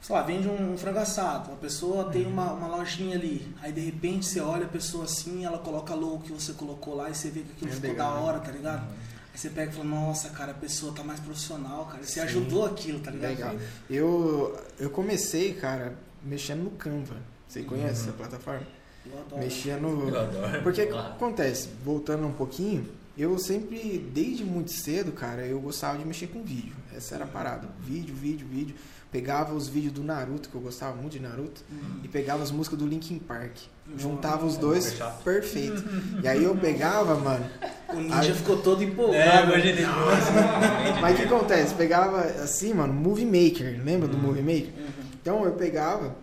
sei 0.01 0.17
lá, 0.17 0.23
vende 0.23 0.49
um 0.49 0.79
frango 0.79 0.99
assado, 0.99 1.53
a 1.53 1.57
pessoa 1.57 2.11
tem 2.11 2.25
uma, 2.25 2.53
uma 2.55 2.69
lojinha 2.69 3.17
ali, 3.19 3.55
aí 3.61 3.71
de 3.71 3.81
repente 3.83 4.25
você 4.25 4.41
olha 4.41 4.65
a 4.65 4.69
pessoa 4.69 5.05
assim, 5.05 5.45
ela 5.45 5.59
coloca 5.59 5.95
logo 5.95 6.21
que 6.21 6.33
você 6.33 6.55
colocou 6.55 6.95
lá 6.95 7.11
e 7.11 7.15
você 7.15 7.29
vê 7.29 7.41
que 7.41 7.53
aquilo 7.53 7.71
É 7.71 7.75
ficou 7.75 7.91
legal, 7.91 8.15
da 8.15 8.21
né? 8.21 8.27
hora, 8.27 8.41
tá 8.41 8.51
ligado? 8.51 8.83
Aí 9.31 9.39
você 9.39 9.51
pega 9.51 9.71
e 9.71 9.75
fala, 9.75 9.85
nossa, 9.85 10.31
cara, 10.31 10.53
a 10.53 10.55
pessoa 10.55 10.95
tá 10.95 11.05
mais 11.05 11.21
profissional, 11.21 11.85
cara, 11.85 12.03
você 12.03 12.15
Sim. 12.15 12.21
ajudou 12.21 12.65
aquilo, 12.65 13.01
tá 13.01 13.11
ligado? 13.11 13.33
Legal. 13.33 13.55
Eu, 13.91 14.59
eu 14.79 14.89
comecei, 14.89 15.53
cara, 15.53 15.95
mexendo 16.25 16.63
no 16.65 16.71
Canva. 16.71 17.17
Você 17.49 17.63
conhece 17.63 18.03
Uhum. 18.03 18.09
essa 18.09 18.13
plataforma? 18.13 18.63
Eu 19.05 19.19
adoro. 19.21 19.43
Mexia 19.43 19.77
no. 19.77 20.09
Eu 20.09 20.21
adoro. 20.21 20.63
Porque 20.63 20.83
o 20.83 20.87
que 20.87 20.93
Claro. 20.93 21.09
acontece, 21.13 21.69
voltando 21.85 22.27
um 22.27 22.33
pouquinho, 22.33 22.87
eu 23.17 23.39
sempre, 23.39 23.99
desde 24.13 24.45
muito 24.45 24.73
cedo, 24.73 25.13
cara, 25.13 25.47
eu 25.47 25.61
gostava 25.61 25.97
de 25.97 26.05
mexer 26.05 26.27
com 26.27 26.43
vídeo. 26.43 26.75
Essa 26.95 27.15
era 27.15 27.25
a 27.25 27.29
parada. 27.29 27.69
Vídeo, 27.81 28.15
vídeo, 28.15 28.47
vídeo. 28.51 28.75
Pegava 29.13 29.55
os 29.55 29.69
vídeos 29.69 29.93
do 29.95 30.03
Naruto, 30.03 30.49
que 30.49 30.55
eu 30.57 30.61
gostava 30.61 30.97
muito 30.97 31.13
de 31.13 31.21
Naruto, 31.21 31.63
Hum. 31.73 32.01
e 32.03 32.09
pegava 32.09 32.43
as 32.43 32.51
músicas 32.51 32.79
do 32.79 32.87
Linkin 32.87 33.19
Park. 33.21 33.53
Juntava 33.97 34.45
os 34.45 34.57
dois, 34.57 34.91
Fechado. 34.91 35.23
perfeito. 35.23 35.83
E 36.23 36.27
aí 36.27 36.43
eu 36.43 36.57
pegava, 36.57 37.15
mano. 37.15 37.47
O 37.91 37.97
ninja 38.01 38.19
Aí- 38.19 38.35
ficou 38.35 38.57
todo 38.61 38.83
empolgado. 38.83 39.53
É. 39.55 41.01
Mas 41.01 41.15
o 41.15 41.17
que 41.19 41.25
acontece? 41.25 41.75
Pegava 41.75 42.21
assim, 42.23 42.75
mano, 42.75 42.93
Movie 42.93 43.25
Maker. 43.25 43.81
Lembra 43.85 44.09
do 44.09 44.17
Uhum. 44.17 44.23
Movie 44.25 44.43
Maker? 44.43 44.73
Uhum. 44.77 45.06
Então 45.27 45.45
eu 45.45 45.55
pegava, 45.55 46.15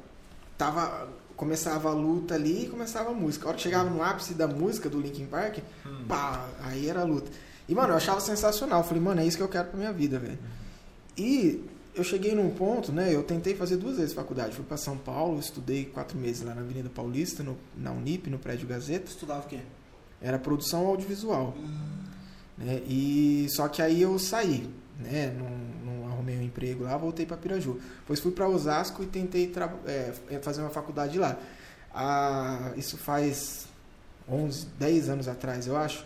tava, 0.57 1.09
começava 1.35 1.89
a 1.89 1.93
luta 1.93 2.35
ali 2.35 2.63
e 2.63 2.69
começava 2.69 3.09
a 3.09 3.13
música. 3.13 3.43
A 3.43 3.47
hora 3.49 3.57
que 3.57 3.63
chegava 3.63 3.89
no 3.89 4.01
ápice 4.01 4.34
da 4.34 4.47
música 4.47 4.89
do 4.89 4.97
Linkin 5.01 5.25
Park, 5.25 5.57
Hum. 5.85 6.05
pá, 6.07 6.47
aí 6.61 6.88
era 6.88 7.01
a 7.01 7.03
luta. 7.03 7.30
E, 7.67 7.75
mano, 7.75 7.89
eu 7.91 7.97
achava 7.97 8.21
sensacional. 8.21 8.80
Eu 8.80 8.85
falei, 8.85 9.03
mano, 9.03 9.19
é 9.19 9.25
isso 9.25 9.35
que 9.35 9.43
eu 9.43 9.49
quero 9.49 9.67
pra 9.67 9.77
minha 9.77 9.91
vida, 9.91 10.19
velho. 10.19 10.39
E 11.17 11.65
eu 11.93 12.01
cheguei 12.01 12.34
num 12.34 12.49
ponto, 12.51 12.93
né? 12.93 13.13
Eu 13.13 13.23
tentei 13.23 13.53
fazer 13.55 13.75
duas 13.75 13.97
vezes 13.97 14.13
faculdade. 14.13 14.55
Fui 14.55 14.63
para 14.63 14.77
São 14.77 14.97
Paulo, 14.97 15.38
estudei 15.38 15.84
quatro 15.84 16.17
meses 16.17 16.41
lá 16.41 16.55
na 16.55 16.61
Avenida 16.61 16.89
Paulista, 16.89 17.43
no, 17.43 17.57
na 17.77 17.91
Unip, 17.91 18.30
no 18.30 18.39
prédio 18.39 18.65
Gazeta. 18.65 19.09
Estudava 19.11 19.41
o 19.41 19.49
quê? 19.49 19.59
Era 20.21 20.39
produção 20.39 20.88
audiovisual. 20.88 21.53
Hum, 21.57 22.03
né? 22.57 22.81
E 22.88 23.47
só 23.49 23.67
que 23.67 23.81
aí 23.81 24.01
eu 24.01 24.17
saí, 24.17 24.69
né? 24.97 25.35
Arrumei 26.23 26.37
um 26.37 26.41
emprego 26.43 26.83
lá, 26.85 26.95
voltei 26.97 27.25
para 27.25 27.37
Piraju. 27.37 27.79
Depois 27.99 28.19
fui 28.19 28.31
para 28.31 28.47
Osasco 28.47 29.03
e 29.03 29.05
tentei 29.05 29.47
tra- 29.47 29.73
é, 29.85 30.13
fazer 30.41 30.61
uma 30.61 30.69
faculdade 30.69 31.17
lá. 31.19 31.37
Ah, 31.93 32.71
isso 32.77 32.97
faz 32.97 33.65
11, 34.27 34.65
10 34.79 35.09
anos 35.09 35.27
atrás, 35.27 35.67
eu 35.67 35.75
acho. 35.77 36.05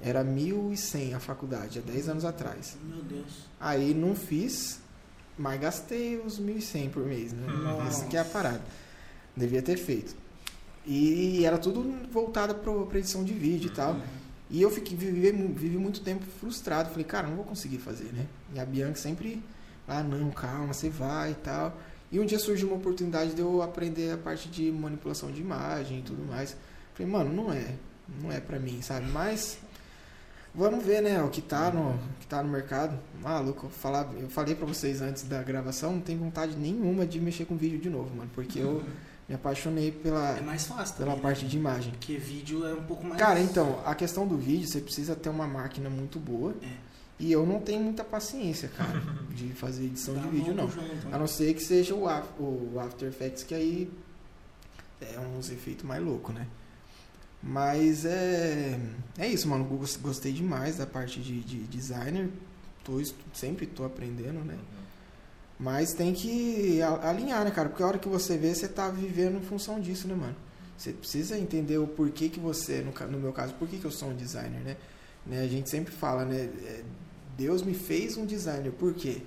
Era 0.00 0.24
1.100 0.24 1.14
a 1.14 1.20
faculdade, 1.20 1.78
há 1.78 1.82
10 1.82 2.08
anos 2.08 2.24
atrás. 2.24 2.76
meu 2.82 3.02
Deus. 3.02 3.44
Aí 3.60 3.92
não 3.92 4.14
fiz, 4.14 4.80
mas 5.36 5.60
gastei 5.60 6.16
os 6.18 6.40
1.100 6.40 6.90
por 6.90 7.04
mês, 7.04 7.32
né? 7.32 7.46
Isso 7.90 8.06
que 8.06 8.16
é 8.16 8.20
a 8.20 8.24
parada. 8.24 8.62
Devia 9.36 9.60
ter 9.60 9.76
feito. 9.76 10.16
E 10.86 11.44
era 11.44 11.58
tudo 11.58 11.94
voltado 12.10 12.54
para 12.54 12.98
edição 12.98 13.22
de 13.22 13.34
vídeo 13.34 13.70
e 13.70 13.74
tal. 13.74 13.96
E 14.50 14.60
eu 14.60 14.70
fiquei, 14.70 14.96
vivi, 14.96 15.30
vivi 15.30 15.78
muito 15.78 16.00
tempo 16.00 16.24
frustrado. 16.40 16.90
Falei, 16.90 17.04
cara, 17.04 17.28
não 17.28 17.36
vou 17.36 17.44
conseguir 17.44 17.78
fazer, 17.78 18.12
né? 18.12 18.26
E 18.52 18.58
a 18.58 18.64
Bianca 18.64 18.96
sempre, 18.96 19.42
ah, 19.86 20.02
não, 20.02 20.30
calma, 20.30 20.74
você 20.74 20.90
vai 20.90 21.30
e 21.30 21.34
tal. 21.34 21.78
E 22.10 22.18
um 22.18 22.26
dia 22.26 22.38
surgiu 22.38 22.66
uma 22.68 22.76
oportunidade 22.76 23.34
de 23.34 23.40
eu 23.40 23.62
aprender 23.62 24.12
a 24.12 24.16
parte 24.16 24.48
de 24.48 24.70
manipulação 24.72 25.30
de 25.30 25.40
imagem 25.40 26.00
e 26.00 26.02
tudo 26.02 26.24
mais. 26.24 26.56
Falei, 26.94 27.10
mano, 27.10 27.32
não 27.32 27.52
é, 27.52 27.74
não 28.20 28.32
é 28.32 28.40
pra 28.40 28.58
mim, 28.58 28.82
sabe? 28.82 29.06
Mas 29.12 29.58
vamos 30.52 30.84
ver, 30.84 31.00
né, 31.00 31.22
o 31.22 31.28
que 31.28 31.40
tá 31.40 31.70
no, 31.70 31.96
que 32.18 32.26
tá 32.26 32.42
no 32.42 32.48
mercado. 32.48 32.98
Maluco, 33.22 33.66
eu, 33.66 33.70
falar, 33.70 34.10
eu 34.18 34.28
falei 34.28 34.56
pra 34.56 34.66
vocês 34.66 35.00
antes 35.00 35.22
da 35.22 35.40
gravação, 35.44 35.92
não 35.92 36.00
tenho 36.00 36.18
vontade 36.18 36.56
nenhuma 36.56 37.06
de 37.06 37.20
mexer 37.20 37.44
com 37.44 37.56
vídeo 37.56 37.78
de 37.78 37.88
novo, 37.88 38.14
mano. 38.16 38.30
Porque 38.34 38.58
eu 38.58 38.82
me 39.30 39.36
apaixonei 39.36 39.92
pela, 39.92 40.36
É 40.36 40.40
mais 40.40 40.66
fácil 40.66 40.96
pela 40.96 41.10
também, 41.10 41.22
parte 41.22 41.44
né? 41.44 41.50
de 41.50 41.56
imagem. 41.56 41.92
Porque 41.92 42.16
vídeo 42.16 42.66
é 42.66 42.74
um 42.74 42.82
pouco 42.82 43.06
mais... 43.06 43.18
Cara, 43.20 43.38
então, 43.38 43.80
a 43.86 43.94
questão 43.94 44.26
do 44.26 44.36
vídeo, 44.36 44.66
você 44.66 44.80
precisa 44.80 45.14
ter 45.14 45.28
uma 45.28 45.46
máquina 45.46 45.88
muito 45.88 46.18
boa. 46.18 46.52
É. 46.60 46.90
E 47.20 47.30
eu 47.30 47.46
não 47.46 47.60
tenho 47.60 47.80
muita 47.80 48.02
paciência, 48.02 48.68
cara, 48.68 49.00
de 49.36 49.50
fazer 49.50 49.84
edição 49.84 50.14
Dá 50.14 50.22
de 50.22 50.28
vídeo, 50.30 50.52
não. 50.52 50.66
né? 50.66 51.00
A 51.12 51.18
não 51.18 51.28
ser 51.28 51.54
que 51.54 51.62
seja 51.62 51.94
o, 51.94 52.06
o 52.42 52.80
After 52.80 53.08
Effects, 53.08 53.44
que 53.44 53.54
aí 53.54 53.88
é 55.00 55.16
uns 55.20 55.48
efeitos 55.50 55.84
mais 55.84 56.02
loucos, 56.02 56.34
né? 56.34 56.46
Mas 57.42 58.04
é. 58.04 58.78
É 59.16 59.26
isso, 59.28 59.48
mano. 59.48 59.64
Gos- 59.64 59.96
Gostei 59.96 60.32
demais 60.32 60.76
da 60.78 60.86
parte 60.86 61.20
de, 61.20 61.40
de 61.40 61.58
designer. 61.64 62.28
Tô, 62.84 63.00
sempre 63.32 63.64
tô 63.66 63.84
aprendendo, 63.84 64.40
né? 64.44 64.58
Mas 65.60 65.92
tem 65.92 66.14
que 66.14 66.80
alinhar, 67.02 67.44
né, 67.44 67.50
cara? 67.50 67.68
Porque 67.68 67.82
a 67.82 67.86
hora 67.86 67.98
que 67.98 68.08
você 68.08 68.38
vê, 68.38 68.54
você 68.54 68.66
tá 68.66 68.88
vivendo 68.88 69.36
em 69.36 69.42
função 69.42 69.78
disso, 69.78 70.08
né, 70.08 70.14
mano? 70.14 70.34
Você 70.76 70.90
precisa 70.90 71.36
entender 71.38 71.76
o 71.76 71.86
porquê 71.86 72.30
que 72.30 72.40
você, 72.40 72.82
no, 73.10 73.18
meu 73.18 73.30
caso, 73.30 73.52
por 73.54 73.68
que 73.68 73.84
eu 73.84 73.90
sou 73.90 74.08
um 74.08 74.16
designer, 74.16 74.60
né? 74.62 74.76
Né, 75.26 75.42
A 75.42 75.46
gente 75.46 75.68
sempre 75.68 75.92
fala, 75.92 76.24
né? 76.24 76.48
é, 76.64 76.82
Deus 77.36 77.62
me 77.62 77.74
fez 77.74 78.16
um 78.16 78.24
designer, 78.24 78.72
por 78.72 78.94
quê? 78.94 79.20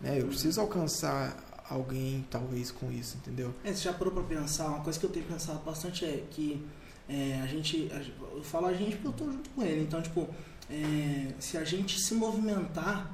Né? 0.00 0.20
Eu 0.20 0.28
preciso 0.28 0.60
alcançar 0.60 1.36
alguém, 1.68 2.24
talvez, 2.30 2.70
com 2.70 2.92
isso, 2.92 3.16
entendeu? 3.16 3.52
É, 3.64 3.72
você 3.72 3.82
já 3.82 3.92
parou 3.92 4.14
pra 4.14 4.22
pensar, 4.22 4.68
uma 4.68 4.84
coisa 4.84 5.00
que 5.00 5.04
eu 5.04 5.10
tenho 5.10 5.26
pensado 5.26 5.58
bastante 5.64 6.04
é 6.04 6.24
que 6.30 6.64
é, 7.08 7.40
a 7.42 7.46
gente, 7.48 7.90
a 7.92 7.98
gente- 7.98 8.14
eu 8.20 8.42
falo 8.44 8.66
a 8.66 8.72
gente 8.72 8.92
porque 8.98 9.08
eu 9.08 9.12
tô 9.12 9.24
junto 9.32 9.50
com 9.50 9.62
ele, 9.64 9.82
então, 9.82 10.00
tipo, 10.00 10.28
é, 10.70 11.32
se 11.40 11.56
a 11.58 11.64
gente 11.64 11.98
se 12.00 12.14
movimentar 12.14 13.12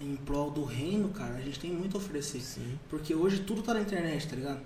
em 0.00 0.16
prol 0.16 0.50
do 0.50 0.64
reino, 0.64 1.08
cara, 1.08 1.34
a 1.34 1.40
gente 1.40 1.58
tem 1.58 1.72
muito 1.72 1.96
a 1.96 2.00
oferecer. 2.00 2.40
Sim. 2.40 2.78
Porque 2.88 3.14
hoje 3.14 3.40
tudo 3.40 3.62
tá 3.62 3.74
na 3.74 3.80
internet, 3.80 4.28
tá 4.28 4.36
ligado? 4.36 4.60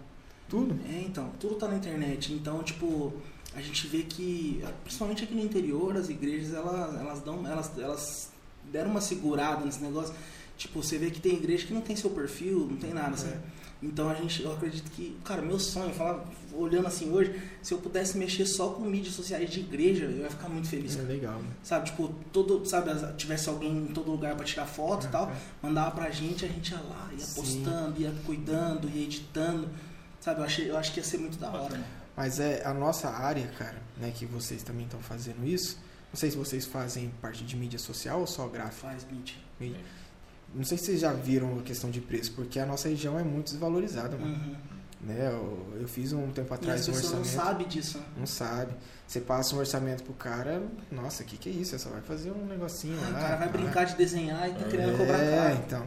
Tudo. 0.48 0.78
É, 0.88 1.02
então, 1.02 1.30
tudo 1.40 1.54
tá 1.54 1.68
na 1.68 1.76
internet. 1.76 2.32
Então, 2.32 2.62
tipo, 2.62 3.12
a 3.54 3.60
gente 3.60 3.86
vê 3.86 4.02
que, 4.02 4.62
principalmente 4.82 5.24
aqui 5.24 5.34
no 5.34 5.42
interior, 5.42 5.96
as 5.96 6.08
igrejas, 6.08 6.52
elas, 6.52 6.94
elas 7.00 7.20
dão, 7.22 7.46
elas, 7.46 7.78
elas 7.78 8.30
deram 8.70 8.90
uma 8.90 9.00
segurada 9.00 9.64
nesse 9.64 9.82
negócio. 9.82 10.14
Tipo, 10.56 10.82
você 10.82 10.98
vê 10.98 11.10
que 11.10 11.20
tem 11.20 11.34
igreja 11.34 11.66
que 11.66 11.72
não 11.72 11.80
tem 11.80 11.96
seu 11.96 12.10
perfil, 12.10 12.68
não 12.70 12.76
tem 12.76 12.92
nada, 12.92 13.16
sabe? 13.16 13.36
Então 13.82 14.08
a 14.08 14.14
gente, 14.14 14.42
eu 14.42 14.52
acredito 14.52 14.88
que, 14.92 15.16
cara, 15.24 15.42
meu 15.42 15.58
sonho, 15.58 15.92
falar, 15.92 16.24
olhando 16.52 16.86
assim 16.86 17.10
hoje, 17.10 17.42
se 17.60 17.74
eu 17.74 17.78
pudesse 17.78 18.16
mexer 18.16 18.46
só 18.46 18.68
com 18.68 18.84
mídias 18.84 19.14
sociais 19.14 19.50
de 19.50 19.60
igreja, 19.60 20.04
eu 20.04 20.18
ia 20.18 20.30
ficar 20.30 20.48
muito 20.48 20.68
feliz. 20.68 20.96
É 20.96 21.02
legal. 21.02 21.38
né? 21.40 21.48
Sabe, 21.64 21.86
tipo, 21.86 22.14
todo, 22.32 22.64
sabe, 22.64 22.90
tivesse 23.16 23.48
alguém 23.48 23.76
em 23.76 23.86
todo 23.88 24.10
lugar 24.10 24.36
pra 24.36 24.44
tirar 24.44 24.66
foto 24.66 25.06
e 25.06 25.10
tal, 25.10 25.32
mandava 25.60 25.90
pra 25.90 26.10
gente, 26.10 26.44
a 26.44 26.48
gente 26.48 26.70
ia 26.70 26.80
lá, 26.80 27.10
ia 27.12 27.18
Sim. 27.24 27.34
postando, 27.40 28.00
ia 28.00 28.14
cuidando, 28.24 28.88
ia 28.88 29.02
editando. 29.02 29.68
Sabe, 30.20 30.40
eu, 30.40 30.44
achei, 30.44 30.70
eu 30.70 30.76
acho 30.76 30.92
que 30.92 31.00
ia 31.00 31.04
ser 31.04 31.18
muito 31.18 31.36
da 31.38 31.50
hora, 31.50 31.72
mano. 31.72 31.84
Mas 32.16 32.38
é 32.38 32.62
a 32.64 32.72
nossa 32.72 33.08
área, 33.08 33.46
cara, 33.58 33.82
né? 33.96 34.12
Que 34.14 34.26
vocês 34.26 34.62
também 34.62 34.84
estão 34.84 35.00
fazendo 35.00 35.44
isso. 35.44 35.76
Não 36.12 36.16
sei 36.16 36.30
se 36.30 36.36
vocês 36.36 36.66
fazem 36.66 37.10
parte 37.20 37.42
de 37.42 37.56
mídia 37.56 37.78
social 37.78 38.20
ou 38.20 38.26
só 38.26 38.46
gráfico. 38.46 38.82
Faz, 38.82 39.04
mídia. 39.10 39.34
Mídia. 39.58 39.80
Não 40.54 40.64
sei 40.64 40.76
se 40.78 40.84
vocês 40.86 41.00
já 41.00 41.12
viram 41.12 41.58
a 41.58 41.62
questão 41.62 41.90
de 41.90 42.00
preço, 42.00 42.32
porque 42.32 42.58
a 42.60 42.66
nossa 42.66 42.88
região 42.88 43.18
é 43.18 43.22
muito 43.22 43.46
desvalorizada, 43.50 44.16
mano. 44.16 44.34
Uhum. 44.34 44.56
Né? 45.00 45.28
Eu, 45.32 45.66
eu 45.80 45.88
fiz 45.88 46.12
um 46.12 46.30
tempo 46.30 46.52
E 46.52 46.54
atrás 46.54 46.86
um 46.88 46.92
pessoas 46.92 47.12
não 47.12 47.20
orçamento. 47.20 47.44
sabem 47.46 47.66
disso, 47.68 47.98
né? 47.98 48.04
Não 48.16 48.26
sabe. 48.26 48.72
Você 49.06 49.20
passa 49.20 49.56
um 49.56 49.58
orçamento 49.58 50.04
pro 50.04 50.12
cara, 50.14 50.62
nossa, 50.92 51.22
o 51.22 51.26
que, 51.26 51.36
que 51.36 51.48
é 51.48 51.52
isso? 51.52 51.72
Você 51.72 51.78
só 51.80 51.90
vai 51.90 52.00
fazer 52.02 52.30
um 52.30 52.46
negocinho 52.46 52.96
Ah, 53.00 53.08
lá. 53.10 53.18
o 53.18 53.20
cara 53.22 53.36
vai 53.36 53.48
pá. 53.48 53.58
brincar 53.58 53.84
de 53.84 53.96
desenhar 53.96 54.48
e 54.48 54.52
tá 54.54 54.66
É, 54.66 54.68
querendo 54.68 54.96
cobrar 54.96 55.18
É, 55.18 55.36
caro. 55.36 55.62
então. 55.66 55.86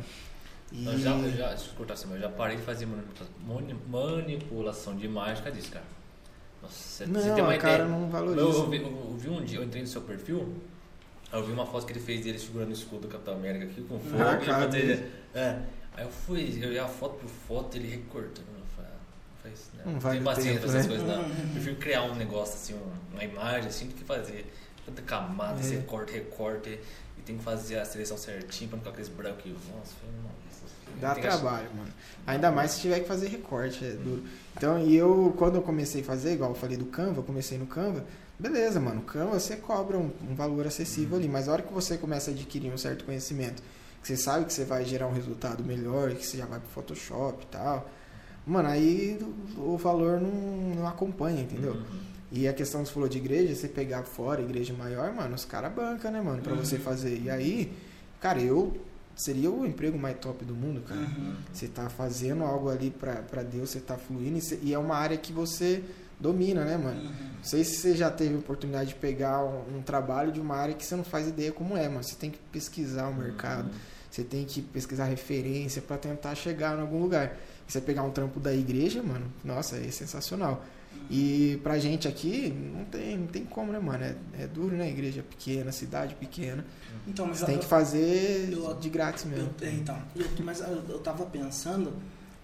E... 0.71 0.85
Eu 0.85 0.99
já, 0.99 1.11
eu 1.11 1.31
já, 1.37 1.47
deixa 1.49 1.69
eu 1.69 1.75
cortar 1.75 1.93
assim, 1.93 2.07
mas 2.07 2.15
eu 2.15 2.21
já 2.23 2.29
parei 2.29 2.57
de 2.57 2.63
fazer 2.63 2.85
manipula- 2.87 3.29
mani- 3.47 3.79
manipulação 3.87 4.95
de 4.97 5.05
imagem 5.05 5.41
por 5.43 5.51
disso, 5.51 5.71
cara. 5.71 5.85
Nossa, 6.61 6.75
você, 6.75 7.05
Não, 7.05 7.21
você 7.21 7.31
tem 7.33 7.43
uma 7.43 7.55
o 7.55 7.59
cara 7.59 7.73
ideia. 7.83 7.87
não 7.89 8.01
Eu, 8.03 8.09
valoriza. 8.09 8.41
eu 8.47 8.69
vi, 8.69 8.77
eu 8.81 9.15
vi 9.17 9.29
um 9.29 9.43
dia, 9.45 9.59
eu 9.59 9.63
entrei 9.63 9.81
no 9.83 9.87
seu 9.87 10.01
perfil, 10.01 10.55
aí 11.31 11.39
eu 11.39 11.45
vi 11.45 11.51
uma 11.51 11.65
foto 11.65 11.85
que 11.85 11.93
ele 11.93 11.99
fez 11.99 12.23
dele 12.23 12.39
segurando 12.39 12.69
o 12.69 12.73
escudo 12.73 13.01
do 13.03 13.07
Capitão 13.07 13.33
América 13.35 13.65
aqui 13.65 13.81
com 13.81 13.99
fogo. 13.99 14.23
Ah, 14.23 14.35
ele 14.35 14.45
cara, 14.45 14.65
fazia- 14.65 15.11
é, 15.33 15.59
aí 15.95 16.05
eu 16.05 16.09
fui, 16.11 16.59
eu 16.61 16.71
ia 16.71 16.87
foto 16.87 17.15
por 17.19 17.29
foto, 17.29 17.75
ele 17.77 17.87
recortando. 17.89 18.47
Eu 18.57 18.65
falei, 18.75 18.91
ah, 18.91 18.97
não 19.33 19.41
faz 19.41 19.59
isso, 19.59 19.69
né? 19.75 19.83
Não 19.85 20.23
paciência 20.23 20.53
tempo, 20.53 20.67
pra 20.71 20.79
essas 20.79 20.87
né? 20.87 20.97
coisas, 20.97 21.07
não. 21.07 21.23
Eu 21.23 21.51
prefiro 21.53 21.75
criar 21.77 22.03
um 22.03 22.15
negócio 22.15 22.55
assim, 22.55 22.73
um- 22.73 23.13
uma 23.15 23.23
imagem 23.23 23.67
assim, 23.69 23.87
do 23.87 23.93
que 23.95 24.03
fazer 24.03 24.45
tanta 24.85 25.01
camada, 25.01 25.59
É. 25.59 25.63
você 25.63 25.77
corta, 25.77 26.13
recorte, 26.13 26.79
e 27.17 27.21
tem 27.21 27.37
que 27.37 27.43
fazer 27.43 27.79
a 27.79 27.85
seleção 27.85 28.17
certinho 28.17 28.69
pra 28.69 28.77
não 28.77 28.83
ficar 28.83 28.91
aqueles 28.91 29.09
brancos. 29.09 29.45
e- 29.45 29.49
Nossa, 29.49 29.93
foi 29.99 30.09
uma- 30.19 30.29
isso- 30.51 30.65
Dá 31.01 31.13
trabalho, 31.13 31.67
mano. 31.75 31.91
Ainda 32.25 32.51
mais 32.51 32.71
se 32.71 32.81
tiver 32.81 32.99
que 33.01 33.07
fazer 33.07 33.27
recorte, 33.27 33.83
é 33.83 33.89
duro. 33.91 34.23
Então, 34.55 34.79
e 34.79 34.95
eu, 34.95 35.33
quando 35.37 35.55
eu 35.55 35.61
comecei 35.61 36.01
a 36.01 36.03
fazer, 36.05 36.33
igual 36.33 36.51
eu 36.51 36.55
falei 36.55 36.77
do 36.77 36.85
Canva, 36.85 37.19
eu 37.19 37.23
comecei 37.23 37.57
no 37.57 37.65
Canva, 37.67 38.05
beleza, 38.39 38.79
mano. 38.79 39.01
Canva 39.01 39.39
você 39.39 39.55
cobra 39.55 39.97
um, 39.97 40.11
um 40.29 40.35
valor 40.35 40.67
acessível 40.67 41.17
ali, 41.17 41.27
mas 41.27 41.47
a 41.47 41.53
hora 41.53 41.61
que 41.61 41.73
você 41.73 41.97
começa 41.97 42.31
a 42.31 42.33
adquirir 42.33 42.71
um 42.71 42.77
certo 42.77 43.05
conhecimento, 43.05 43.61
que 44.01 44.07
você 44.07 44.17
sabe 44.17 44.45
que 44.45 44.53
você 44.53 44.63
vai 44.65 44.85
gerar 44.85 45.07
um 45.07 45.13
resultado 45.13 45.63
melhor, 45.63 46.11
que 46.13 46.25
você 46.25 46.37
já 46.37 46.45
vai 46.45 46.59
pro 46.59 46.69
Photoshop 46.69 47.43
e 47.43 47.47
tal, 47.47 47.89
mano, 48.45 48.69
aí 48.69 49.19
o, 49.57 49.77
valor 49.77 50.19
não, 50.21 50.31
não 50.75 50.87
acompanha, 50.87 51.41
entendeu? 51.41 51.73
Uhum. 51.73 52.05
E 52.31 52.47
a 52.47 52.53
questão 52.53 52.81
que 52.81 52.87
você 52.87 52.93
falou 52.93 53.07
de 53.09 53.17
igreja, 53.17 53.55
você 53.55 53.67
pegar 53.67 54.03
fora, 54.03 54.41
igreja 54.41 54.73
maior, 54.73 55.13
mano, 55.13 55.35
os 55.35 55.45
caras 55.45 55.71
bancam, 55.73 56.11
né, 56.11 56.21
mano, 56.21 56.41
pra 56.41 56.53
Uhum. 56.53 56.59
você 56.63 56.77
fazer. 56.77 57.19
E 57.21 57.29
aí, 57.29 57.71
cara, 58.19 58.39
eu 58.41 58.75
seria 59.15 59.49
o 59.49 59.65
emprego 59.65 59.97
mais 59.97 60.17
top 60.19 60.43
do 60.43 60.53
mundo, 60.53 60.81
cara. 60.81 60.99
Uhum. 60.99 61.35
Você 61.53 61.67
tá 61.67 61.87
fazendo 61.89 62.43
algo 62.43 62.69
ali 62.69 62.91
pra, 62.91 63.15
pra 63.21 63.41
Deus, 63.43 63.69
você 63.69 63.79
tá 63.79 63.95
fluindo 63.97 64.37
e, 64.37 64.41
cê- 64.41 64.59
e 64.61 64.73
é 64.73 64.77
uma 64.77 64.95
área 64.97 65.15
que 65.17 65.31
você 65.31 65.81
domina, 66.19 66.63
né, 66.65 66.77
mano? 66.77 66.99
Uhum. 67.01 67.07
Não 67.37 67.43
sei 67.43 67.63
se 67.63 67.75
você 67.77 67.95
já 67.95 68.09
teve 68.09 68.35
a 68.35 68.39
oportunidade 68.39 68.89
de 68.89 68.95
pegar 68.95 69.43
um, 69.43 69.77
um 69.77 69.81
trabalho 69.81 70.31
de 70.31 70.39
uma 70.39 70.55
área 70.55 70.73
que 70.73 70.85
você 70.85 70.95
não 70.95 71.03
faz 71.03 71.27
ideia 71.27 71.51
como 71.51 71.77
é, 71.77 71.87
mano. 71.87 72.03
Você 72.03 72.15
tem 72.15 72.31
que 72.31 72.39
pesquisar 72.51 73.07
o 73.07 73.13
mercado, 73.13 73.69
você 74.09 74.23
tem 74.23 74.45
que 74.45 74.61
pesquisar 74.61 75.05
referência 75.05 75.81
pra 75.81 75.97
tentar 75.97 76.33
chegar 76.35 76.77
em 76.77 76.81
algum 76.81 76.99
lugar. 77.01 77.37
E 77.67 77.71
você 77.71 77.79
pegar 77.81 78.03
um 78.03 78.11
trampo 78.11 78.39
da 78.39 78.53
igreja, 78.53 79.01
mano, 79.03 79.25
nossa, 79.43 79.77
é 79.77 79.89
sensacional. 79.91 80.63
E 81.09 81.59
pra 81.61 81.77
gente 81.77 82.07
aqui, 82.07 82.49
não 82.73 82.85
tem, 82.85 83.17
não 83.17 83.27
tem 83.27 83.43
como, 83.45 83.71
né, 83.71 83.77
mano? 83.79 84.03
É, 84.03 84.15
é 84.39 84.47
duro, 84.47 84.75
né? 84.75 84.89
Igreja 84.89 85.21
pequena, 85.21 85.71
cidade 85.71 86.15
pequena. 86.15 86.65
Então, 87.07 87.27
mas 87.27 87.39
Você 87.39 87.45
tem 87.45 87.55
eu- 87.55 87.61
que 87.61 87.67
fazer 87.67 88.49
eu- 88.51 88.73
de 88.75 88.89
grátis 88.89 89.25
mesmo. 89.25 89.49
Eu, 89.61 89.69
então, 89.73 90.01
eu- 90.15 90.25
mas 90.43 90.61
eu, 90.61 90.83
eu 90.89 90.99
tava 90.99 91.25
pensando 91.25 91.93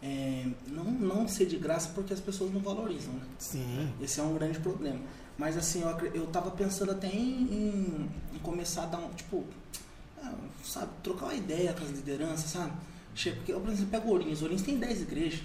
é, 0.02 0.46
não, 0.68 0.84
não 0.86 1.28
ser 1.28 1.46
de 1.46 1.58
graça 1.58 1.90
porque 1.94 2.14
as 2.14 2.20
pessoas 2.20 2.52
não 2.54 2.60
valorizam, 2.62 3.14
né? 3.14 3.22
Sim. 3.38 3.92
Esse 4.02 4.20
é 4.20 4.24
um 4.24 4.34
grande 4.34 4.60
problema. 4.60 5.00
Mas 5.38 5.58
assim, 5.58 5.82
eu, 5.82 5.90
eu 6.14 6.28
tava 6.28 6.52
pensando 6.52 6.92
até 6.92 7.08
em, 7.08 7.42
em- 7.44 8.10
em 8.36 8.40
começar 8.40 8.84
a 8.84 8.86
dar 8.88 8.98
um, 9.00 9.10
tipo, 9.14 9.44
ah, 10.24 10.34
sabe, 10.64 10.92
trocar 11.04 11.26
uma 11.28 11.36
ideia 11.36 11.74
com 11.74 11.84
as 11.84 11.92
lideranças, 11.92 12.50
sabe? 12.52 12.72
Chega, 13.14 13.38
porque, 13.38 13.54
por 13.54 13.70
exemplo, 13.70 13.92
pega 13.92 14.08
Ourinhos, 14.08 14.42
Ourinhos 14.42 14.64
tem 14.64 14.78
10 14.78 15.02
igrejas. 15.02 15.42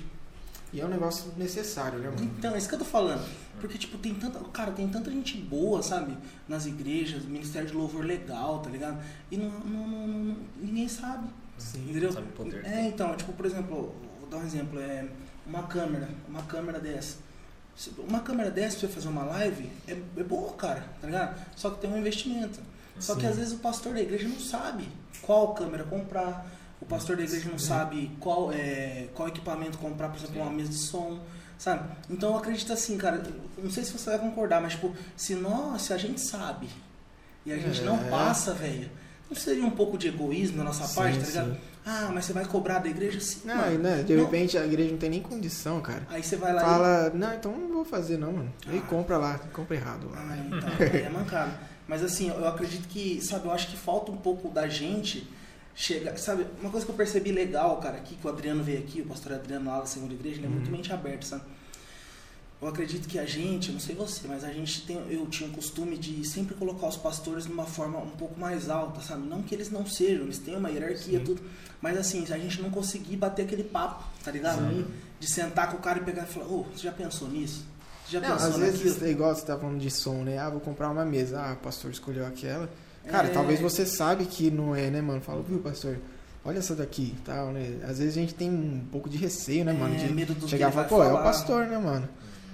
E 0.73 0.81
é 0.81 0.85
um 0.85 0.89
negócio 0.89 1.33
necessário, 1.37 1.99
né, 2.01 2.11
mano? 2.11 2.23
Então, 2.25 2.55
é 2.55 2.59
isso 2.59 2.69
que 2.69 2.75
eu 2.75 2.79
tô 2.81 2.85
falando. 2.85 3.25
Porque, 3.61 3.79
tipo, 3.79 3.97
tem 3.99 4.15
tanta. 4.15 4.39
Cara, 4.51 4.73
tem 4.73 4.87
tanta 4.89 5.11
gente 5.11 5.39
boa, 5.39 5.83
sabe? 5.83 6.17
Nas 6.49 6.67
igrejas, 6.67 7.25
ministério 7.25 7.69
de 7.69 7.75
louvor 7.75 8.05
legal, 8.05 8.59
tá 8.59 8.69
ligado? 8.69 9.03
E 9.31 9.37
não, 9.37 9.49
não- 9.61 9.89
não- 9.89 10.07
não- 10.09 10.37
ninguém 10.61 10.89
sabe. 10.89 11.29
Sim. 11.57 11.89
Entendeu? 11.89 12.13
Sabe 12.13 12.29
o 12.29 12.33
poder 12.33 12.65
É, 12.67 12.89
então, 12.89 13.17
tipo, 13.17 13.33
por 13.33 13.47
exemplo, 13.47 13.95
vou 14.27 14.31
dar 14.31 14.39
um 14.39 14.47
exemplo, 14.47 14.79
é 14.81 15.07
uma 15.47 15.63
câmera, 15.65 16.09
uma 16.29 16.43
câmera 16.43 16.81
dessa. 16.81 17.17
Uma 17.99 18.21
câmera 18.21 18.51
dessa 18.51 18.79
pra 18.79 18.89
você 18.89 18.95
fazer 18.95 19.09
uma 19.09 19.25
live 19.25 19.71
é, 19.87 19.93
é 19.93 20.23
boa, 20.23 20.53
cara, 20.55 20.85
tá 21.01 21.07
ligado? 21.07 21.39
Só 21.55 21.71
que 21.71 21.81
tem 21.81 21.91
um 21.93 21.99
investimento. 21.99 22.59
Só 22.99 23.15
que 23.15 23.21
Sim. 23.23 23.27
às 23.29 23.37
vezes 23.37 23.53
o 23.53 23.59
pastor 23.59 23.93
da 23.93 24.01
igreja 24.01 24.27
não 24.27 24.41
sabe 24.41 24.89
qual 25.21 25.53
câmera 25.55 25.85
comprar, 25.85 26.51
o 26.81 26.87
pastor 26.87 27.17
da 27.17 27.25
igreja 27.25 27.49
não 27.51 27.59
sabe 27.59 28.11
qual, 28.19 28.51
é, 28.53 29.09
qual 29.15 29.29
equipamento 29.29 29.77
comprar, 29.77 30.09
por 30.09 30.17
exemplo, 30.17 30.35
Sim. 30.37 30.41
uma 30.41 30.51
mesa 30.51 30.71
de 30.71 30.79
som, 30.79 31.21
sabe? 31.59 31.87
Então 32.09 32.31
eu 32.31 32.39
acredito 32.39 32.73
assim, 32.73 32.97
cara, 32.97 33.23
não 33.59 33.71
sei 33.71 33.85
se 33.85 33.93
você 33.93 34.09
vai 34.09 34.19
concordar, 34.19 34.63
mas 34.63 34.73
tipo, 34.73 34.97
se 35.15 35.35
nós, 35.35 35.83
se 35.83 35.93
a 35.93 35.99
gente 35.99 36.21
sabe 36.21 36.71
e 37.45 37.53
a 37.53 37.59
gente 37.59 37.83
não 37.83 37.99
É. 38.07 38.09
passa, 38.09 38.55
velho, 38.55 38.91
não 39.29 39.37
seria 39.37 39.67
um 39.67 39.71
pouco 39.71 39.99
de 39.99 40.09
egoísmo 40.09 40.57
da 40.57 40.65
nossa 40.65 40.89
parte, 40.95 41.19
tá 41.19 41.27
ligado? 41.27 41.59
Ah, 41.89 42.11
mas 42.13 42.25
você 42.25 42.33
vai 42.33 42.45
cobrar 42.45 42.81
da 42.81 42.89
igreja? 42.89 43.21
Sim, 43.21 43.43
Não, 43.45 43.55
mano. 43.57 43.75
e, 43.75 43.79
né, 43.79 44.03
de 44.03 44.15
Não. 44.17 44.25
repente 44.25 44.59
a 44.59 44.67
igreja 44.67 44.91
não 44.91 44.99
tem 44.99 45.09
nem 45.09 45.23
condição, 45.23 45.81
cara. 45.81 46.03
Aí 46.11 46.21
você 46.23 46.35
vai 46.37 46.53
lá 46.53 46.61
Fala, 46.61 47.11
não, 47.15 47.33
então 47.33 47.57
não 47.57 47.73
vou 47.73 47.85
fazer 47.85 48.17
não, 48.19 48.33
mano. 48.33 48.53
Aí 48.67 48.79
Ah. 48.85 48.89
compra 48.89 49.17
lá, 49.17 49.39
compra 49.53 49.77
errado 49.77 50.09
e... 50.11 50.13
lá. 50.13 50.19
Ah, 50.29 50.37
então, 50.37 50.69
aí 50.93 51.03
é 51.03 51.09
mancado. 51.09 51.53
Mas 51.87 52.03
assim, 52.03 52.29
eu 52.29 52.47
acredito 52.49 52.89
que, 52.89 53.21
sabe, 53.23 53.47
eu 53.47 53.53
acho 53.53 53.69
que 53.69 53.77
falta 53.77 54.11
um 54.11 54.17
pouco 54.17 54.49
da 54.49 54.67
gente 54.67 55.31
chegar... 55.77 56.17
Sabe, 56.19 56.45
uma 56.61 56.71
coisa 56.71 56.85
que 56.85 56.91
eu 56.91 56.97
percebi 56.97 57.31
legal, 57.31 57.77
cara, 57.79 57.99
aqui 57.99 58.17
que 58.17 58.27
o 58.27 58.31
Adriano 58.31 58.65
veio 58.65 58.81
aqui, 58.81 59.03
o 59.03 59.07
pastor 59.07 59.35
Adriano 59.35 59.71
lá 59.71 59.79
da 59.79 59.87
segunda 59.87 60.13
igreja, 60.13 60.39
ele 60.39 60.47
é 60.47 60.49
muito 60.49 60.67
Uhum. 60.67 60.73
mente 60.77 60.93
aberta, 60.93 61.25
sabe? 61.25 61.43
Eu 62.61 62.69
acredito 62.69 63.07
que 63.07 63.19
a 63.19 63.27
gente, 63.27 63.69
eu 63.69 63.75
não 63.75 63.81
sei 63.81 63.95
você, 63.95 64.27
mas 64.27 64.43
a 64.43 64.51
gente 64.51 64.87
tem, 64.87 64.97
eu 65.11 65.27
tinha 65.27 65.49
o 65.49 65.53
costume 65.53 65.99
de 65.99 66.27
sempre 66.27 66.55
colocar 66.55 66.87
os 66.87 66.97
pastores 66.97 67.45
numa 67.47 67.67
forma 67.67 67.99
um 67.99 68.09
pouco 68.11 68.39
mais 68.41 68.71
alta, 68.71 69.01
sabe? 69.03 69.29
Não 69.29 69.43
que 69.43 69.55
eles 69.55 69.71
não 69.71 69.85
sejam, 69.87 70.25
eles 70.25 70.39
têm 70.39 70.57
uma 70.57 70.71
hierarquia, 70.71 71.19
Sim. 71.19 71.25
tudo. 71.25 71.43
Mas 71.83 71.99
assim, 71.99 72.25
se 72.25 72.33
a 72.33 72.39
gente 72.39 72.63
não 72.63 72.71
conseguir 72.71 73.17
bater 73.17 73.43
aquele 73.45 73.63
papo, 73.63 74.05
tá 74.25 74.31
ligado? 74.31 74.59
Sim. 74.71 74.87
De 75.21 75.31
sentar 75.31 75.71
com 75.71 75.77
o 75.77 75.81
cara 75.81 75.99
e 75.99 76.03
pegar 76.03 76.23
e 76.23 76.27
falar, 76.27 76.47
ô, 76.47 76.63
você 76.75 76.85
já 76.85 76.93
pensou 76.93 77.29
nisso? 77.29 77.63
Você 78.07 78.13
já 78.13 78.21
Não, 78.21 78.31
pensou 78.33 78.49
às 78.49 78.57
vezes 78.57 78.87
naquilo? 78.87 79.07
é 79.07 79.11
igual 79.11 79.35
você 79.35 79.45
tá 79.45 79.59
falando 79.59 79.79
de 79.79 79.91
som, 79.91 80.23
né? 80.25 80.39
Ah, 80.39 80.49
vou 80.49 80.61
comprar 80.61 80.89
uma 80.91 81.05
mesa. 81.05 81.39
Ah, 81.39 81.53
o 81.53 81.57
pastor 81.57 81.91
escolheu 81.91 82.25
aquela. 82.27 82.71
Cara, 83.07 83.29
É. 83.29 83.31
talvez 83.33 83.61
você 83.61 83.85
sabe 83.85 84.25
que 84.25 84.51
não 84.51 84.75
é, 84.75 84.89
né, 84.91 85.03
mano? 85.03 85.21
Fala, 85.21 85.43
viu, 85.43 85.59
pastor? 85.59 85.99
Olha 86.43 86.59
essa 86.59 86.75
daqui, 86.75 87.15
tal, 87.25 87.51
né? 87.53 87.81
Às 87.83 87.99
vezes 87.99 88.17
a 88.17 88.21
gente 88.21 88.35
tem 88.35 88.49
um 88.51 88.81
pouco 88.91 89.11
de 89.11 89.19
receio, 89.19 89.65
né, 89.65 89.73
mano? 89.75 89.95
É, 89.95 89.99
De 89.99 90.13
medo 90.13 90.33
do 90.35 90.49
chegar 90.49 90.71
e 90.71 90.73
falar, 90.73 90.89
pô, 90.89 91.03
é 91.03 91.07
o 91.07 91.11
falar. 91.11 91.23
pastor, 91.23 91.67
né, 91.67 91.77
mano? 91.77 92.09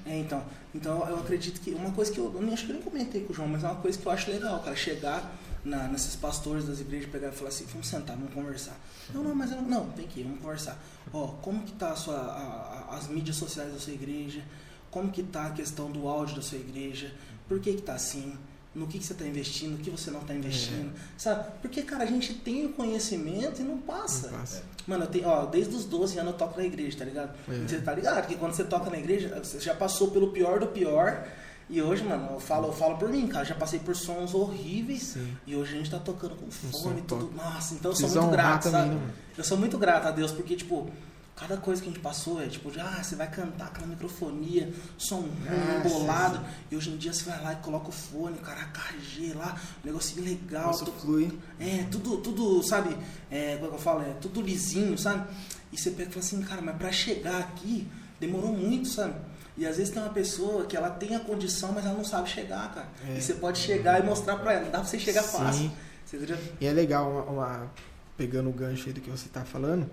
É, 0.07 0.19
então. 0.19 0.43
Então 0.75 1.07
eu 1.09 1.19
acredito 1.21 1.61
que 1.61 1.71
uma 1.73 1.93
coisa 1.93 2.11
que 2.13 2.19
eu, 2.19 2.33
eu 2.35 2.53
acho 2.53 2.65
que 2.67 2.73
eu 2.73 2.75
nem 2.77 2.83
comentei 2.83 3.23
com 3.25 3.33
o 3.33 3.37
João, 3.37 3.49
mas 3.49 3.63
é 3.63 3.67
uma 3.69 3.77
coisa 3.81 3.97
que 3.99 4.05
eu 4.07 4.11
acho 4.13 4.31
legal, 4.31 4.59
cara, 4.61 4.75
chegar 4.75 5.33
na, 5.65 5.87
nesses 5.87 6.17
pastores 6.17 6.65
das 6.67 6.81
igrejas, 6.81 7.09
pegar 7.11 7.29
e 7.29 7.33
falar 7.33 7.51
assim, 7.51 7.65
vamos 7.67 7.87
sentar, 7.87 8.17
vamos 8.17 8.35
conversar. 8.35 8.77
Não, 9.15 9.23
não, 9.23 9.35
mas 9.35 9.53
eu 9.53 9.59
não, 9.63 9.69
não, 9.69 9.91
tem 9.91 10.07
que 10.09 10.21
ir, 10.21 10.25
vamos 10.25 10.41
conversar. 10.41 10.77
Ó, 11.13 11.29
como 11.41 11.63
que 11.63 11.73
tá 11.73 11.91
a 11.93 11.97
sua, 11.97 12.17
a- 12.17 12.89
a- 12.91 12.97
as 12.97 13.07
mídias 13.07 13.37
sociais 13.37 13.73
da 13.73 13.79
sua 13.79 13.93
igreja? 13.93 14.43
Como 14.91 15.11
que 15.11 15.23
tá 15.23 15.47
a 15.47 15.51
questão 15.51 15.91
do 15.91 16.09
áudio 16.09 16.37
da 16.37 16.43
sua 16.43 16.59
igreja? 16.59 17.15
Por 17.49 17.61
que 17.61 17.75
que 17.75 17.83
tá 17.83 17.95
assim? 17.95 18.35
No 18.75 18.87
que, 18.87 18.99
que 18.99 19.05
você 19.05 19.13
está 19.13 19.27
investindo, 19.27 19.73
no 19.73 19.79
que 19.79 19.91
você 19.91 20.11
não 20.11 20.21
está 20.21 20.35
investindo, 20.35 20.93
sabe? 21.19 21.47
Porque, 21.61 21.83
cara, 21.83 22.05
a 22.05 22.07
gente 22.07 22.33
tem 22.33 22.65
o 22.65 22.71
conhecimento 22.71 23.61
e 23.61 23.65
não 23.65 23.77
passa. 23.77 24.31
Não 24.31 24.39
passa. 24.39 24.63
Mano, 24.87 25.05
eu 25.05 25.09
tenho, 25.09 25.29
ó, 25.29 25.45
desde 25.45 25.75
os 25.77 25.85
12 25.85 26.19
anos 26.19 26.33
eu 26.33 26.39
toco 26.39 26.59
na 26.59 26.65
igreja, 26.65 26.99
tá 26.99 27.05
ligado? 27.05 27.37
É. 27.49 27.69
Você 27.69 27.81
tá 27.81 27.95
ligado? 27.95 28.27
Que 28.27 28.35
quando 28.35 28.55
você 28.55 28.65
toca 28.65 28.89
na 28.89 28.99
igreja, 28.99 29.41
você 29.43 29.61
já 29.61 29.75
passou 29.75 30.11
pelo 30.11 30.31
pior 30.31 30.59
do 30.59 30.69
pior. 30.69 31.27
E 31.69 31.81
hoje, 31.81 32.03
mano, 32.03 32.33
eu 32.33 32.41
falo, 32.41 32.69
eu 32.69 32.73
falo 32.73 32.97
por 32.97 33.09
mim, 33.09 33.27
cara. 33.27 33.45
Já 33.45 33.55
passei 33.55 33.79
por 33.79 33.95
sons 33.95 34.35
horríveis. 34.35 35.03
Sim. 35.03 35.37
E 35.47 35.55
hoje 35.55 35.75
a 35.75 35.77
gente 35.79 35.91
tá 35.91 35.99
tocando 35.99 36.35
com 36.37 36.51
fone 36.51 37.01
e 37.01 37.03
tudo. 37.03 37.31
Nossa, 37.35 37.75
então 37.75 37.91
eu 37.93 37.97
sou 37.97 38.09
muito 38.09 38.31
grato, 38.31 38.65
também, 38.65 38.81
sabe? 38.81 38.95
né, 38.95 39.01
mano? 39.01 39.13
Eu 39.37 39.45
sou 39.45 39.59
muito 39.59 39.79
grato 39.79 40.09
a 40.09 40.11
Deus, 40.11 40.33
porque, 40.33 40.57
tipo, 40.57 40.91
cada 41.35 41.57
coisa 41.57 41.81
que 41.83 41.89
a 41.89 41.93
gente 41.93 42.03
passou 42.03 42.41
é 42.43 42.47
tipo, 42.47 42.71
ah, 42.79 43.03
você 43.03 43.17
vai 43.17 43.29
cantar 43.31 43.67
aquela 43.67 43.87
microfonia, 43.87 44.73
som 44.99 45.17
ruim, 45.21 45.31
Ah, 45.49 45.83
embolado. 45.85 46.41
E 46.71 46.77
hoje 46.77 46.91
em 46.91 46.97
dia 46.97 47.13
você 47.13 47.25
vai 47.29 47.43
lá 47.43 47.53
e 47.55 47.57
coloca 47.57 47.89
o 47.89 47.93
fone, 47.93 48.37
o 48.39 48.41
cara 48.43 48.65
KG 48.67 49.33
lá, 49.35 49.57
um 49.83 49.87
negocinho 49.87 50.25
legal. 50.25 50.67
Nossa, 50.67 50.85
to- 50.85 50.93
flui. 50.93 51.37
é, 51.59 51.85
tudo, 51.91 52.19
tudo, 52.19 52.63
sabe? 52.63 52.97
É, 53.31 53.55
como 53.57 53.67
é 53.67 53.69
que 53.71 53.75
eu 53.75 53.79
falo? 53.79 54.03
É 54.03 54.13
tudo 54.21 54.41
lisinho, 54.41 54.97
sabe? 54.99 55.27
E 55.73 55.79
você 55.79 55.91
pega 55.91 56.11
e 56.11 56.13
fala 56.13 56.25
assim, 56.25 56.43
cara, 56.43 56.61
mas 56.63 56.77
pra 56.77 56.93
chegar 56.93 57.39
aqui 57.39 57.89
demorou 58.21 58.53
muito, 58.53 58.89
sabe? 58.89 59.15
E 59.57 59.67
às 59.67 59.77
vezes 59.77 59.93
tem 59.93 60.03
uma 60.03 60.13
pessoa 60.13 60.65
que 60.67 60.77
ela 60.77 60.91
tem 60.91 61.15
a 61.17 61.21
condição, 61.21 61.73
mas 61.73 61.85
ela 61.85 61.95
não 61.95 62.05
sabe 62.05 62.29
chegar, 62.31 62.73
cara. 62.75 62.89
É. 63.09 63.19
E 63.19 63.23
você 63.23 63.35
pode 63.35 63.59
chegar 63.59 64.01
e 64.01 64.03
mostrar 64.07 64.37
pra 64.37 64.53
ela. 64.53 64.65
Não 64.65 64.71
dá 64.71 64.79
pra 64.79 64.87
você 64.89 64.99
chegar 64.99 65.23
Sim. 65.23 65.39
fácil. 65.39 65.73
Você? 66.07 66.39
E 66.61 66.67
é 66.67 66.73
legal, 66.73 67.11
uma, 67.11 67.23
uma- 67.25 67.71
pegando 68.17 68.49
o 68.49 68.53
gancho 68.53 68.87
aí 68.87 68.93
do 68.93 69.01
que 69.01 69.11
você 69.11 69.29
tá 69.29 69.45
falando, 69.45 69.91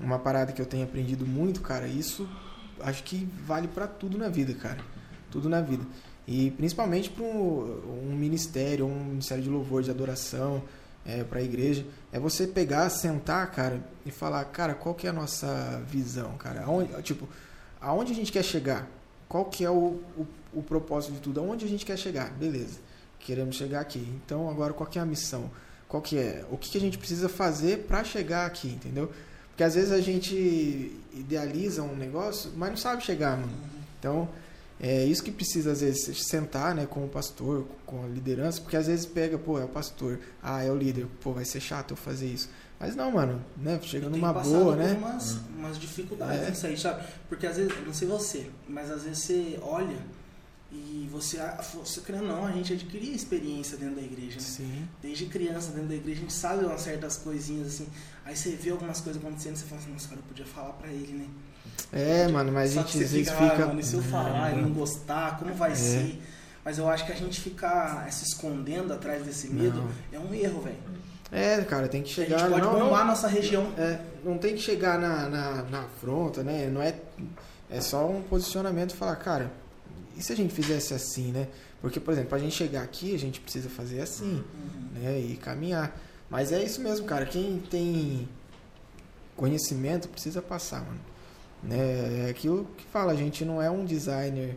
uma 0.00 0.18
parada 0.18 0.52
que 0.52 0.60
eu 0.60 0.66
tenho 0.66 0.84
aprendido 0.84 1.26
muito, 1.26 1.60
cara, 1.60 1.86
isso 1.86 2.28
acho 2.80 3.02
que 3.04 3.28
vale 3.46 3.68
pra 3.68 3.86
tudo 3.86 4.18
na 4.18 4.28
vida, 4.28 4.54
cara. 4.54 4.78
Tudo 5.30 5.48
na 5.48 5.60
vida. 5.60 5.84
E 6.26 6.50
principalmente 6.52 7.10
para 7.10 7.24
um, 7.24 8.08
um 8.10 8.16
ministério, 8.16 8.86
um 8.86 9.04
ministério 9.04 9.42
de 9.42 9.50
louvor, 9.50 9.82
de 9.82 9.90
adoração, 9.90 10.62
é, 11.04 11.22
para 11.22 11.40
a 11.40 11.42
igreja, 11.42 11.84
é 12.12 12.18
você 12.18 12.46
pegar, 12.46 12.88
sentar, 12.88 13.50
cara, 13.50 13.80
e 14.06 14.10
falar, 14.10 14.44
cara, 14.46 14.74
qual 14.74 14.94
que 14.94 15.06
é 15.06 15.10
a 15.10 15.12
nossa 15.12 15.82
visão, 15.86 16.36
cara? 16.38 16.62
Aonde, 16.64 17.02
tipo, 17.02 17.28
aonde 17.80 18.12
a 18.12 18.14
gente 18.14 18.32
quer 18.32 18.42
chegar? 18.42 18.88
Qual 19.28 19.44
que 19.44 19.64
é 19.64 19.70
o, 19.70 20.00
o, 20.16 20.26
o 20.54 20.62
propósito 20.62 21.12
de 21.12 21.20
tudo? 21.20 21.40
Aonde 21.40 21.64
a 21.64 21.68
gente 21.68 21.84
quer 21.84 21.98
chegar? 21.98 22.30
Beleza, 22.30 22.78
queremos 23.18 23.56
chegar 23.56 23.80
aqui. 23.80 24.08
Então, 24.24 24.48
agora, 24.48 24.72
qual 24.72 24.88
que 24.88 24.98
é 24.98 25.02
a 25.02 25.06
missão? 25.06 25.50
Qual 25.86 26.02
que 26.02 26.18
é? 26.18 26.44
O 26.50 26.56
que, 26.56 26.70
que 26.70 26.78
a 26.78 26.80
gente 26.80 26.96
precisa 26.96 27.28
fazer 27.28 27.84
para 27.86 28.02
chegar 28.02 28.46
aqui, 28.46 28.68
entendeu? 28.68 29.12
Porque 29.54 29.62
às 29.62 29.76
vezes 29.76 29.92
a 29.92 30.00
gente 30.00 31.00
idealiza 31.12 31.80
um 31.80 31.94
negócio, 31.94 32.50
mas 32.56 32.70
não 32.70 32.76
sabe 32.76 33.04
chegar, 33.04 33.36
mano. 33.36 33.52
Então, 34.00 34.28
é 34.80 35.04
isso 35.04 35.22
que 35.22 35.30
precisa, 35.30 35.70
às 35.70 35.80
vezes, 35.80 36.26
sentar 36.26 36.74
né, 36.74 36.86
com 36.86 37.04
o 37.04 37.08
pastor, 37.08 37.64
com 37.86 38.02
a 38.02 38.08
liderança, 38.08 38.60
porque 38.60 38.76
às 38.76 38.88
vezes 38.88 39.06
pega, 39.06 39.38
pô, 39.38 39.56
é 39.60 39.64
o 39.64 39.68
pastor, 39.68 40.18
ah, 40.42 40.60
é 40.64 40.72
o 40.72 40.76
líder, 40.76 41.06
pô, 41.22 41.32
vai 41.32 41.44
ser 41.44 41.60
chato 41.60 41.92
eu 41.92 41.96
fazer 41.96 42.26
isso. 42.26 42.50
Mas 42.80 42.96
não, 42.96 43.12
mano, 43.12 43.40
né? 43.56 43.78
Chega 43.80 44.08
numa 44.08 44.32
boa, 44.32 44.74
né? 44.74 44.94
Umas, 44.98 45.38
umas 45.56 45.78
dificuldades 45.78 46.42
É. 46.42 46.50
nisso 46.50 46.66
aí, 46.66 46.76
sabe? 46.76 47.06
Porque 47.28 47.46
às 47.46 47.56
vezes, 47.56 47.72
não 47.86 47.94
sei 47.94 48.08
você, 48.08 48.50
mas 48.68 48.90
às 48.90 49.04
vezes 49.04 49.18
você 49.22 49.58
olha 49.62 49.96
e 50.74 51.08
você, 51.10 51.38
você 51.74 52.00
querendo 52.00 52.26
não, 52.26 52.44
a 52.44 52.50
gente 52.52 52.72
adquiria 52.72 53.14
experiência 53.14 53.76
dentro 53.78 53.94
da 53.96 54.02
igreja, 54.02 54.36
né? 54.36 54.40
Sim. 54.40 54.88
Desde 55.00 55.26
criança 55.26 55.70
dentro 55.70 55.88
da 55.88 55.94
igreja, 55.94 56.18
a 56.18 56.22
gente 56.22 56.32
sabe 56.32 56.64
umas 56.64 56.80
certas 56.80 57.16
coisinhas 57.16 57.68
assim. 57.68 57.86
Aí 58.24 58.36
você 58.36 58.50
vê 58.50 58.70
algumas 58.70 59.00
coisas 59.00 59.22
acontecendo 59.22 59.54
e 59.54 59.58
você 59.58 59.64
fala 59.66 59.80
assim, 59.80 59.92
nossa, 59.92 60.08
cara, 60.08 60.20
eu 60.20 60.24
podia 60.24 60.44
falar 60.46 60.72
pra 60.72 60.88
ele, 60.88 61.12
né? 61.12 61.26
É, 61.92 62.26
mano, 62.28 62.50
mas 62.52 62.72
a 62.76 62.82
Só 62.82 62.86
gente 62.88 63.02
às 63.04 63.08
você 63.10 63.16
vezes 63.16 63.32
fica, 63.32 63.50
fica. 63.50 63.62
ah, 63.64 63.66
mano, 63.68 63.80
e 63.80 63.84
se 63.84 63.94
eu 63.94 64.02
falar 64.02 64.52
e 64.52 64.60
Não, 64.62 64.70
gostar, 64.70 65.38
como 65.38 65.54
vai 65.54 65.72
É. 65.72 65.74
ser? 65.76 66.22
Mas 66.64 66.78
eu 66.78 66.88
acho 66.88 67.04
que 67.06 67.12
a 67.12 67.16
gente 67.16 67.40
ficar 67.40 68.10
se 68.10 68.24
escondendo 68.24 68.92
atrás 68.92 69.22
desse 69.24 69.48
medo 69.48 69.82
Não. 69.82 69.90
é 70.12 70.18
um 70.18 70.34
erro, 70.34 70.60
velho. 70.62 70.78
É, 71.30 71.60
cara, 71.62 71.88
tem 71.88 72.02
que 72.02 72.10
A 72.10 72.14
chegar. 72.14 72.38
gente 72.38 72.50
pode 72.50 72.62
não, 72.62 72.72
bombar 72.80 73.00
não, 73.00 73.06
nossa 73.08 73.28
região. 73.28 73.72
é, 73.76 74.00
não 74.24 74.38
tem 74.38 74.54
que 74.54 74.60
chegar 74.62 74.98
na, 74.98 75.28
na, 75.28 75.62
na 75.64 75.80
afronta, 75.82 76.42
né? 76.42 76.68
Não 76.68 76.82
é. 76.82 76.94
É 77.70 77.80
só 77.80 78.08
um 78.08 78.22
posicionamento 78.22 78.92
e 78.92 78.96
falar, 78.96 79.16
cara, 79.16 79.50
e 80.16 80.22
se 80.22 80.32
a 80.32 80.36
gente 80.36 80.52
fizesse 80.54 80.94
assim, 80.94 81.32
né? 81.32 81.48
Porque, 81.80 82.00
por 82.00 82.12
exemplo, 82.12 82.30
pra 82.30 82.38
gente 82.38 82.54
chegar 82.54 82.82
aqui, 82.82 83.14
a 83.14 83.18
gente 83.18 83.40
precisa 83.40 83.68
fazer 83.68 84.00
assim. 84.00 84.42
Uhum. 84.54 85.00
né, 85.00 85.18
e 85.18 85.36
caminhar. 85.36 85.98
Mas 86.30 86.52
é 86.52 86.62
isso 86.62 86.80
mesmo, 86.80 87.06
cara. 87.06 87.26
Quem 87.26 87.58
tem 87.58 88.28
conhecimento 89.36 90.08
precisa 90.08 90.40
passar, 90.40 90.80
mano. 90.84 91.00
Né, 91.62 92.26
é 92.26 92.30
aquilo 92.30 92.68
que 92.76 92.84
fala, 92.86 93.12
a 93.12 93.16
gente 93.16 93.44
não 93.44 93.60
é 93.60 93.70
um 93.70 93.84
designer, 93.84 94.56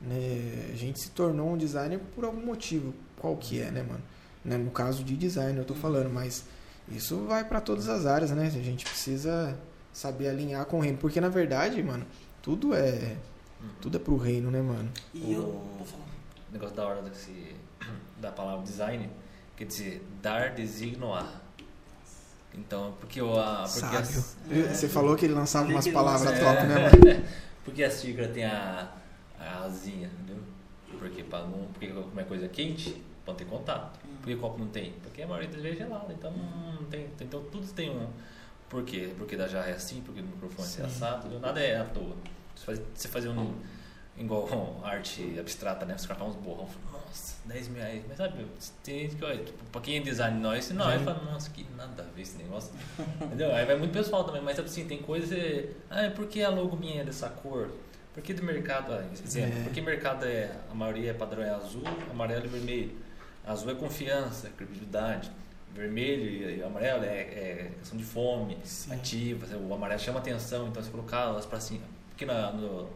né? 0.00 0.70
A 0.72 0.76
gente 0.76 1.00
se 1.00 1.10
tornou 1.10 1.50
um 1.50 1.56
designer 1.56 2.00
por 2.14 2.24
algum 2.24 2.44
motivo, 2.44 2.94
qual 3.18 3.36
que 3.36 3.60
é, 3.60 3.70
né, 3.70 3.82
mano? 3.82 4.02
Né, 4.44 4.56
no 4.56 4.70
caso 4.70 5.04
de 5.04 5.16
design 5.16 5.58
eu 5.58 5.64
tô 5.64 5.74
falando, 5.74 6.08
mas 6.10 6.44
isso 6.90 7.24
vai 7.26 7.44
pra 7.44 7.60
todas 7.60 7.88
as 7.88 8.06
áreas, 8.06 8.30
né? 8.30 8.46
A 8.46 8.50
gente 8.50 8.84
precisa 8.84 9.58
saber 9.92 10.28
alinhar 10.28 10.64
com 10.66 10.78
o 10.78 10.80
reino, 10.80 10.98
porque 10.98 11.20
na 11.20 11.28
verdade, 11.28 11.82
mano, 11.82 12.06
tudo 12.40 12.74
é 12.74 13.16
tudo 13.80 13.96
é 13.96 14.00
pro 14.00 14.16
reino, 14.16 14.50
né, 14.50 14.60
mano? 14.62 14.90
E 15.14 15.32
eu. 15.32 15.40
O-. 15.42 15.84
O 16.48 16.52
negócio 16.52 16.74
da 16.74 16.86
hora 16.86 17.02
desse, 17.02 17.54
da 18.18 18.32
palavra 18.32 18.64
design 18.64 19.10
quer 19.56 19.64
dizer 19.66 20.06
dar, 20.22 20.54
designoar. 20.54 21.42
Então, 22.54 22.94
porque 22.98 23.20
o. 23.20 23.38
A, 23.38 23.56
porque 23.64 23.68
Sábio. 23.80 23.98
as- 23.98 24.36
É. 24.50 24.74
Você 24.74 24.88
falou 24.88 25.14
que 25.16 25.26
ele 25.26 25.34
lançava 25.34 25.68
umas 25.68 25.86
palavras 25.88 26.30
lançava- 26.30 26.54
top, 26.56 26.66
né, 26.66 26.74
mano? 26.74 27.24
Porque 27.68 27.84
a 27.84 27.90
xícara 27.90 28.28
tem 28.28 28.46
a, 28.46 28.90
a 29.38 29.64
asinha, 29.64 30.06
entendeu? 30.08 30.42
Porque, 30.98 31.22
pra 31.22 31.40
não, 31.44 31.66
porque 31.66 31.88
como 31.88 32.18
é 32.18 32.24
coisa 32.24 32.48
quente, 32.48 33.02
pode 33.26 33.36
ter 33.38 33.44
contato. 33.44 33.98
Por 34.22 34.26
que 34.26 34.32
o 34.34 34.38
copo 34.38 34.58
não 34.58 34.68
tem? 34.68 34.92
Porque 35.02 35.20
a 35.20 35.26
maioria 35.26 35.50
das 35.50 35.60
vezes 35.60 35.78
é 35.82 35.84
gelada, 35.84 36.10
então 36.14 36.32
não 36.32 36.82
tem. 36.86 37.08
Então 37.20 37.42
tudo 37.52 37.66
tem 37.74 37.90
um. 37.90 38.08
Por 38.70 38.84
quê? 38.84 39.12
Porque 39.18 39.36
da 39.36 39.46
jarra 39.46 39.68
é 39.68 39.74
assim, 39.74 40.00
porque 40.00 40.20
o 40.22 40.24
microfone 40.24 40.66
é 40.66 40.70
Sim. 40.70 40.82
assado, 40.82 41.18
entendeu? 41.18 41.40
nada 41.40 41.60
é 41.60 41.78
à 41.78 41.84
toa. 41.84 42.16
Você 42.58 42.64
faz- 42.66 42.80
Você 42.94 43.08
fazer 43.08 43.28
um. 43.28 43.54
igual 44.16 44.48
arte 44.84 45.38
abstrata, 45.38 45.86
né? 45.86 45.94
Os 45.94 46.04
caras 46.06 46.18
falam 46.18 46.34
uns 46.34 46.42
borrão, 46.42 46.68
nossa, 46.92 47.36
10 47.44 47.68
mil 47.68 47.80
reais. 47.82 48.02
Mas 48.08 48.16
sabe, 48.16 48.44
tem 48.82 49.08
que, 49.08 49.24
olha, 49.24 49.44
tipo, 49.44 49.64
pra 49.66 49.80
quem 49.80 49.96
é 49.98 50.00
design 50.00 50.40
nós, 50.40 50.70
não, 50.72 50.86
aí 50.86 50.98
fala, 50.98 51.22
nossa, 51.30 51.50
que 51.50 51.64
nada 51.76 52.02
a 52.02 52.14
ver 52.14 52.22
esse 52.22 52.36
negócio. 52.36 52.72
Entendeu? 53.22 53.54
Aí 53.54 53.64
vai 53.64 53.76
muito 53.76 53.92
pessoal 53.92 54.24
também, 54.24 54.42
mas 54.42 54.58
assim, 54.58 54.86
tem 54.86 54.98
coisas. 54.98 55.30
que- 55.30 55.70
Ah, 55.88 56.02
é 56.02 56.10
porque 56.10 56.42
a 56.42 56.48
logo 56.50 56.76
minha 56.76 57.02
é 57.02 57.04
dessa 57.04 57.28
cor? 57.28 57.70
Por 58.12 58.22
que 58.22 58.34
do 58.34 58.42
mercado, 58.42 58.92
ah, 58.92 59.04
exemplo, 59.12 59.56
É. 59.60 59.62
por 59.62 59.72
que 59.72 59.80
mercado 59.80 60.24
é, 60.26 60.50
a 60.68 60.74
maioria 60.74 61.10
é 61.10 61.14
padrão 61.14 61.42
é 61.44 61.50
azul, 61.50 61.84
amarelo 62.10 62.44
e 62.46 62.48
vermelho? 62.48 62.96
Azul 63.46 63.70
é 63.70 63.74
confiança, 63.76 64.50
credibilidade. 64.50 65.30
Vermelho 65.72 66.24
e 66.24 66.58
e 66.58 66.62
amarelo 66.64 67.04
é, 67.04 67.20
é 67.20 67.70
questão 67.78 67.96
de 67.96 68.02
fome, 68.04 68.58
Sim. 68.64 68.92
ativa. 68.94 69.46
O 69.58 69.72
amarelo 69.72 70.00
chama 70.00 70.18
atenção, 70.18 70.66
então 70.66 70.82
se 70.82 70.90
colocar 70.90 71.26
elas 71.28 71.46
pra 71.46 71.60
cima. 71.60 71.84
Porque 72.18 72.26
na, 72.26 72.50
no, 72.50 72.88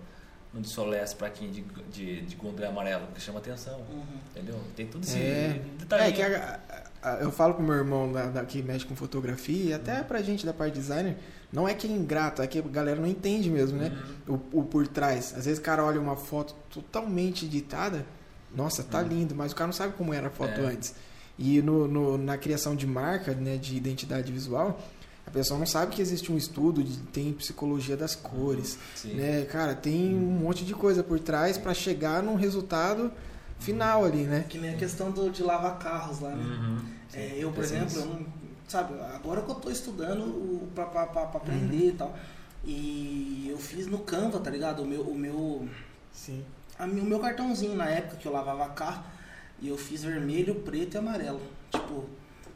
no 0.53 0.61
de 0.61 0.69
Solés, 0.69 1.15
plaquinha 1.15 1.49
de, 1.53 1.61
de, 1.93 2.23
de 2.23 2.39
é 2.61 2.67
amarelo, 2.67 3.07
que 3.15 3.21
chama 3.21 3.39
atenção. 3.39 3.79
Uhum. 3.89 4.03
Entendeu? 4.35 4.59
Tem 4.75 4.85
tudo 4.89 5.05
esse 5.05 5.17
É, 5.17 5.63
detalhe. 5.79 6.03
é 6.03 6.13
que 6.13 6.23
a- 6.23 6.61
a- 7.03 7.11
a- 7.11 7.15
eu 7.21 7.31
falo 7.31 7.55
pro 7.55 7.63
meu 7.63 7.77
irmão 7.77 8.11
da, 8.13 8.27
da- 8.27 8.45
que 8.45 8.61
mexe 8.61 8.85
com 8.85 8.97
fotografia 8.97 9.71
e 9.71 9.73
até 9.73 10.03
pra 10.03 10.21
gente 10.23 10.45
da 10.45 10.53
parte 10.53 10.75
designer, 10.75 11.17
não 11.53 11.69
é 11.69 11.75
que 11.75 11.87
é 11.87 11.91
ingrato, 11.91 12.43
é 12.43 12.49
que 12.49 12.59
a 12.59 12.63
galera 12.63 13.01
não 13.01 13.07
entende 13.07 13.49
mesmo, 13.49 13.79
né? 13.79 13.97
Uhum. 14.27 14.41
O, 14.53 14.59
o 14.59 14.65
por 14.65 14.89
trás. 14.89 15.33
Às 15.37 15.45
vezes 15.45 15.61
o 15.61 15.63
cara 15.63 15.85
olha 15.85 16.01
uma 16.01 16.17
foto 16.17 16.53
totalmente 16.69 17.45
editada, 17.47 18.05
nossa, 18.53 18.83
tá 18.83 18.99
Uhum. 19.03 19.07
lindo, 19.07 19.37
mas 19.37 19.53
o 19.53 19.55
cara 19.55 19.69
não 19.69 19.73
sabe 19.73 19.95
como 19.97 20.13
era 20.13 20.27
a 20.27 20.31
foto 20.31 20.61
É. 20.61 20.65
antes. 20.65 20.97
E 21.39 21.63
no, 21.63 21.87
no- 21.87 22.19
na 22.19 22.37
criação 22.37 22.75
de 22.75 22.89
marca, 22.89 23.33
né, 23.35 23.57
de 23.57 23.77
identidade 23.77 24.33
visual, 24.33 24.81
pessoa 25.33 25.59
não 25.59 25.67
sabe 25.67 25.95
que 25.95 26.03
existe 26.03 26.31
um 26.31 26.37
estudo, 26.37 26.83
de, 26.83 26.97
tem 27.13 27.33
psicologia 27.33 27.97
das 27.97 28.15
cores, 28.15 28.79
Sim. 28.95 29.15
né? 29.15 29.45
Cara, 29.47 29.75
tem 29.75 30.15
um 30.15 30.19
monte 30.21 30.65
de 30.65 30.75
coisa 30.75 31.03
por 31.03 31.19
trás 31.21 31.57
pra 31.59 31.73
chegar 31.75 32.23
num 32.23 32.35
resultado 32.35 33.11
final 33.59 34.05
ali, 34.05 34.25
né? 34.25 34.45
Que 34.49 34.59
nem 34.59 34.75
a 34.75 34.77
questão 34.77 35.11
do, 35.11 35.31
de 35.31 35.43
lavar 35.43 35.79
carros 35.79 36.21
lá, 36.21 36.31
né? 36.31 36.45
Uhum. 36.45 36.79
É, 37.15 37.35
eu, 37.39 37.51
por 37.51 37.61
Pensa 37.63 37.77
exemplo, 37.77 37.99
eu 38.01 38.07
não, 38.07 38.27
sabe, 38.69 38.95
agora 39.15 39.43
que 39.43 39.51
eu 39.51 39.55
tô 39.55 39.71
estudando 39.71 40.23
o- 40.23 40.69
pra, 40.75 40.87
pra, 40.87 41.07
pra, 41.07 41.27
pra 41.27 41.41
aprender 41.41 41.89
e 41.89 41.93
tal. 41.93 42.17
E 42.65 43.47
eu 43.51 43.59
fiz 43.59 43.87
no 43.87 43.99
Canva, 43.99 44.39
tá 44.39 44.51
ligado? 44.51 44.83
O 44.83 44.87
meu, 44.87 45.03
o 45.03 45.15
meu, 45.17 45.69
Sim. 46.13 46.45
a 46.79 46.85
o 46.85 46.89
meu 46.89 47.19
cartãozinho 47.19 47.75
na 47.77 47.89
época 47.89 48.17
que 48.17 48.27
eu 48.27 48.33
lavava 48.33 48.69
carro. 48.71 49.05
E 49.61 49.69
eu 49.69 49.77
fiz 49.79 50.03
vermelho, 50.03 50.57
preto 50.57 50.95
e 50.95 50.99
amarelo. 50.99 51.41
Tipo, 51.71 52.05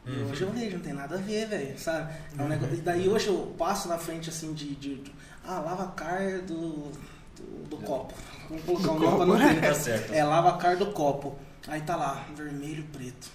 e 0.07 0.11
Uhum. 0.11 0.29
hoje 0.31 0.41
eu 0.41 0.51
vejo, 0.51 0.77
não 0.77 0.83
tem 0.83 0.93
nada 0.93 1.15
a 1.15 1.17
ver, 1.19 1.47
velho, 1.47 1.77
sabe? 1.79 2.13
É 2.37 2.41
um 2.41 2.47
negócio, 2.47 2.75
e 2.75 2.81
daí 2.81 3.09
hoje 3.09 3.27
eu 3.27 3.53
passo 3.57 3.87
na 3.89 3.97
frente 3.97 4.29
assim 4.29 4.53
de. 4.53 4.73
de, 4.75 4.95
de- 4.95 5.11
ah, 5.43 5.59
lava 5.59 5.87
car 5.91 6.41
do, 6.41 6.91
do, 7.35 7.67
do 7.69 7.77
copo. 7.77 8.13
Vamos 8.49 8.63
colocar 8.85 8.91
um 8.91 8.99
nome 8.99 9.17
pra 9.17 9.25
não 9.53 9.55
ter. 9.55 9.61
Tá 9.67 9.73
certo. 9.73 10.13
É, 10.13 10.23
lava 10.23 10.57
car 10.57 10.77
do 10.77 10.87
copo. 10.91 11.37
Aí 11.67 11.81
tá 11.81 11.95
lá, 11.95 12.25
vermelho, 12.35 12.83
preto. 12.93 13.29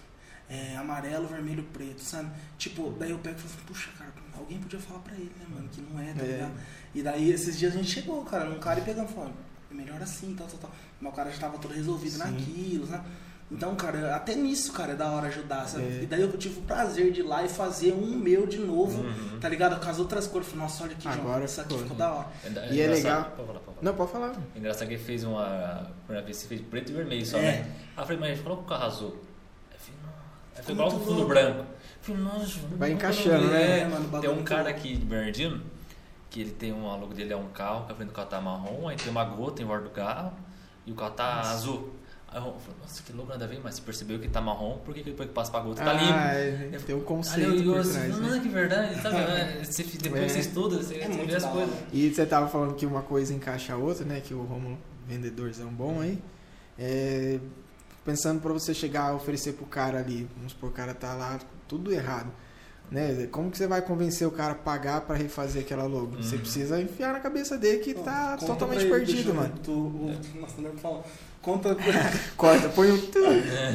É, 0.49 0.77
amarelo, 0.77 1.27
vermelho, 1.27 1.63
preto, 1.73 2.01
sabe? 2.03 2.31
Tipo, 2.59 2.91
daí 2.99 3.11
eu 3.11 3.19
pego 3.19 3.37
e 3.37 3.41
falo 3.41 3.55
assim, 3.55 3.65
puxa, 3.67 3.91
cara, 3.99 4.11
alguém 4.39 4.59
podia 4.59 4.79
falar 4.79 5.01
pra 5.01 5.15
ele, 5.15 5.33
né, 5.39 5.47
mano, 5.49 5.69
que 5.71 5.81
não 5.81 5.99
é, 5.99 6.13
tá 6.13 6.23
É. 6.23 6.27
ligado? 6.27 6.53
E 6.95 7.03
daí 7.03 7.31
esses 7.31 7.59
dias 7.59 7.73
a 7.73 7.77
gente 7.77 7.89
chegou, 7.91 8.23
cara, 8.25 8.45
num 8.45 8.59
cara 8.59 8.81
e 8.81 8.83
pegamos 8.83 9.11
e 9.11 9.15
falou, 9.15 9.33
é 9.71 9.75
melhor 9.75 10.03
assim, 10.03 10.35
tal, 10.37 10.47
tal, 10.47 10.59
tal. 10.59 10.71
Mas 11.01 11.13
o 11.13 11.17
cara 11.17 11.31
já 11.31 11.39
tava 11.39 11.57
todo 11.59 11.73
resolvido 11.73 12.13
Sim. 12.13 12.19
naquilo, 12.19 12.87
sabe? 12.87 13.07
Então, 13.53 13.77
cara, 13.77 14.17
até 14.17 14.35
nisso, 14.35 14.73
cara, 14.73 14.93
é 14.93 14.97
da 14.97 15.11
hora 15.11 15.27
ajudar, 15.29 15.67
sabe? 15.69 15.85
É. 15.85 16.03
E 16.03 16.07
daí 16.07 16.23
eu 16.23 16.33
tive 16.39 16.61
o 16.61 16.63
prazer 16.63 17.13
de 17.13 17.21
ir 17.21 17.25
lá 17.25 17.45
e 17.45 17.49
fazer 17.49 17.93
um 17.93 18.17
meu 18.17 18.47
de 18.47 18.59
novo, 18.59 19.03
Uhum. 19.03 19.39
tá 19.41 19.49
ligado? 19.49 19.79
Com 19.79 19.91
as 19.91 19.99
outras 19.99 20.27
cores. 20.27 20.49
Falei, 20.49 20.63
nossa, 20.63 20.85
olha 20.85 20.93
aqui, 20.93 21.03
João, 21.03 21.15
Agora 21.17 21.45
isso 21.45 21.61
aqui 21.61 21.75
ficou, 21.75 21.91
né? 21.91 21.95
da 21.97 22.13
hora. 22.13 22.27
É, 22.45 22.73
E 22.73 22.81
é 22.81 22.87
legal. 22.89 23.25
Pode 23.25 23.37
falar, 23.47 23.59
pode 23.61 23.65
falar. 23.65 23.77
Não, 23.83 23.95
pode 23.95 24.11
falar. 24.13 24.33
Engraçado 24.57 24.89
que 24.89 24.95
ele 24.95 25.03
fez 25.05 25.23
uma. 25.25 25.45
A 25.45 25.87
primeira 26.07 26.25
vez 26.25 26.37
você 26.39 26.47
fez 26.49 26.61
preto 26.63 26.91
e 26.91 26.95
vermelho 26.95 27.27
só, 27.27 27.37
É. 27.39 27.43
né? 27.43 27.73
Aí 27.97 28.03
eu 28.03 28.07
falei, 28.07 28.19
mas 28.19 28.41
coloca 28.41 28.63
o 28.63 28.65
carro 28.65 28.85
azul. 28.85 29.17
Aí 29.71 29.77
eu 29.77 29.79
falei, 29.79 30.01
não. 30.03 30.55
Ficou 30.55 30.65
foi 30.65 30.75
igual 30.75 30.89
o 30.89 31.01
fundo 31.05 31.27
branco. 31.29 31.59
Eu 31.61 31.67
falei, 32.01 32.23
nossa, 32.23 32.59
Vai 32.77 32.93
encaixando, 32.93 33.47
né? 33.49 33.81
É, 33.81 33.85
Mano, 33.85 34.07
o 34.07 34.09
bagulho 34.09 34.33
Tem 34.33 34.41
um 34.41 34.45
cara 34.45 34.71
aqui 34.71 34.97
de 34.97 35.05
Bernardino 35.05 35.61
que 36.31 36.41
ele 36.41 36.51
tem 36.53 36.73
um. 36.73 36.91
A 36.91 36.97
logo 36.97 37.13
dele 37.13 37.33
é 37.33 37.37
um 37.37 37.49
carro, 37.49 37.85
que 37.85 37.93
a 37.93 37.95
frente 37.95 38.09
do 38.09 38.15
carro 38.15 38.29
tá 38.29 38.41
marrom, 38.41 38.89
aí 38.89 38.97
tem 38.97 39.11
uma 39.11 39.25
gota 39.25 39.61
em 39.63 39.67
volta 39.67 39.85
do 39.85 39.91
carro 39.91 40.33
e 40.87 40.91
o 40.91 40.95
carro 40.95 41.11
tá 41.13 41.41
azul. 41.43 41.93
Aí 42.33 42.39
eu 42.39 42.55
falei, 42.61 42.81
nossa, 42.81 43.03
que 43.03 43.13
louco 43.13 43.31
nada 43.31 43.45
a 43.45 43.49
ver, 43.49 43.61
mas 43.63 43.75
você 43.75 43.83
percebeu 43.83 44.19
que 44.19 44.27
tá 44.29 44.41
marrom, 44.41 44.79
por 44.79 44.95
que 44.95 45.03
que 45.03 45.11
depois 45.11 45.29
que 45.29 45.35
passa 45.35 45.51
pra 45.51 45.61
gota 45.61 45.85
tá 45.85 45.93
limpo? 45.93 46.13
Ah, 46.15 46.33
é, 46.35 46.79
tem 46.87 46.95
um 46.95 46.99
Aí 47.01 47.05
conceito 47.05 47.51
eu, 47.51 47.57
eu 47.65 47.73
por 47.73 47.81
assim, 47.81 47.93
trás, 47.93 48.19
não 48.19 48.31
né? 48.31 48.37
é 48.37 48.41
que 48.41 48.49
verdade, 48.49 49.03
sabe? 49.03 49.17
É, 49.61 49.65
você- 49.65 49.83
depois 49.85 50.23
É. 50.23 50.29
você 50.29 50.39
estuda, 50.41 50.77
você, 50.83 50.95
É 50.97 51.09
você 51.09 51.25
vê 51.27 51.35
as 51.37 51.45
coisas. 51.45 51.75
E 51.93 52.11
você 52.15 52.25
tava 52.25 52.49
falando 52.49 52.75
que 52.75 52.87
uma 52.87 53.03
coisa 53.03 53.35
encaixa 53.35 53.75
a 53.75 53.77
outra, 53.77 54.05
né? 54.05 54.21
Que 54.21 54.33
o 54.33 54.43
Romulo, 54.45 54.79
vendedorzão 55.07 55.69
bom 55.71 56.01
aí. 56.01 56.19
É, 56.79 57.39
pensando 58.05 58.41
pra 58.41 58.53
você 58.53 58.73
chegar 58.73 59.11
a 59.11 59.15
oferecer 59.15 59.53
pro 59.53 59.67
cara 59.67 59.99
ali, 59.99 60.27
vamos 60.37 60.53
supor, 60.53 60.71
o 60.71 60.73
cara 60.73 60.95
tá 60.95 61.13
lá 61.15 61.39
tudo 61.69 61.93
errado. 61.93 62.33
Né? 62.93 63.27
Como 63.33 63.51
que 63.51 63.57
você 63.57 63.67
vai 63.67 63.81
convencer 63.81 64.27
o 64.29 64.31
cara 64.31 64.53
a 64.53 64.55
pagar 64.55 65.01
pra 65.01 65.17
refazer 65.17 65.63
aquela 65.63 65.85
logo? 65.85 66.17
Você 66.23 66.35
Uhum. 66.37 66.43
precisa 66.43 66.81
enfiar 66.81 67.13
na 67.15 67.21
cabeça 67.21 67.57
dele 67.57 67.79
que 67.79 67.95
tá 67.95 68.37
Conta 68.39 68.53
totalmente 68.53 68.83
ele, 68.83 68.91
perdido, 68.91 69.31
eu 69.31 69.35
mano. 69.35 69.55
Tu, 69.65 69.73
o, 69.73 70.15
nossa, 70.41 70.57
não 70.59 70.65
lembro 70.65 70.79
falar. 70.79 71.03
Conta 71.41 71.75
pra, 71.75 71.85
Corta, 72.37 72.69
põe 72.69 72.93
um. 72.93 73.01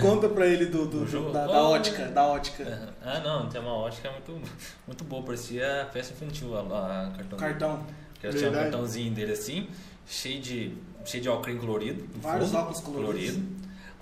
conta 0.01 0.29
pra 0.29 0.45
ele 0.47 0.67
do, 0.67 0.85
do- 0.85 1.33
da, 1.33 1.47
da 1.47 1.61
ótica, 1.63 2.05
da 2.05 2.25
ótica. 2.27 2.93
Ah, 3.03 3.19
não, 3.19 3.49
tem 3.49 3.59
uma 3.59 3.73
ótica 3.73 4.09
muito, 4.11 4.39
muito 4.85 5.03
boa, 5.03 5.21
parecia 5.23 5.89
festa 5.91 6.13
infantil 6.13 6.55
a, 6.57 6.61
a 6.61 7.11
cartão. 7.17 7.37
Cartão. 7.39 7.83
Que 8.19 8.27
ela 8.27 8.35
tinha 8.35 8.49
um 8.49 8.53
cartãozinho 8.53 9.13
dele 9.13 9.33
assim, 9.33 9.67
cheio 10.07 10.39
de, 10.41 10.77
cheio 11.05 11.21
de 11.23 11.27
óculos 11.29 11.59
colorido. 11.59 12.05
Vários 12.21 12.51
fundo, 12.51 12.59
óculos 12.59 12.79
coloridos. 12.79 13.39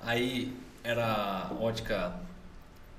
Aí 0.04 0.54
era 0.84 1.50
ótica 1.60 2.14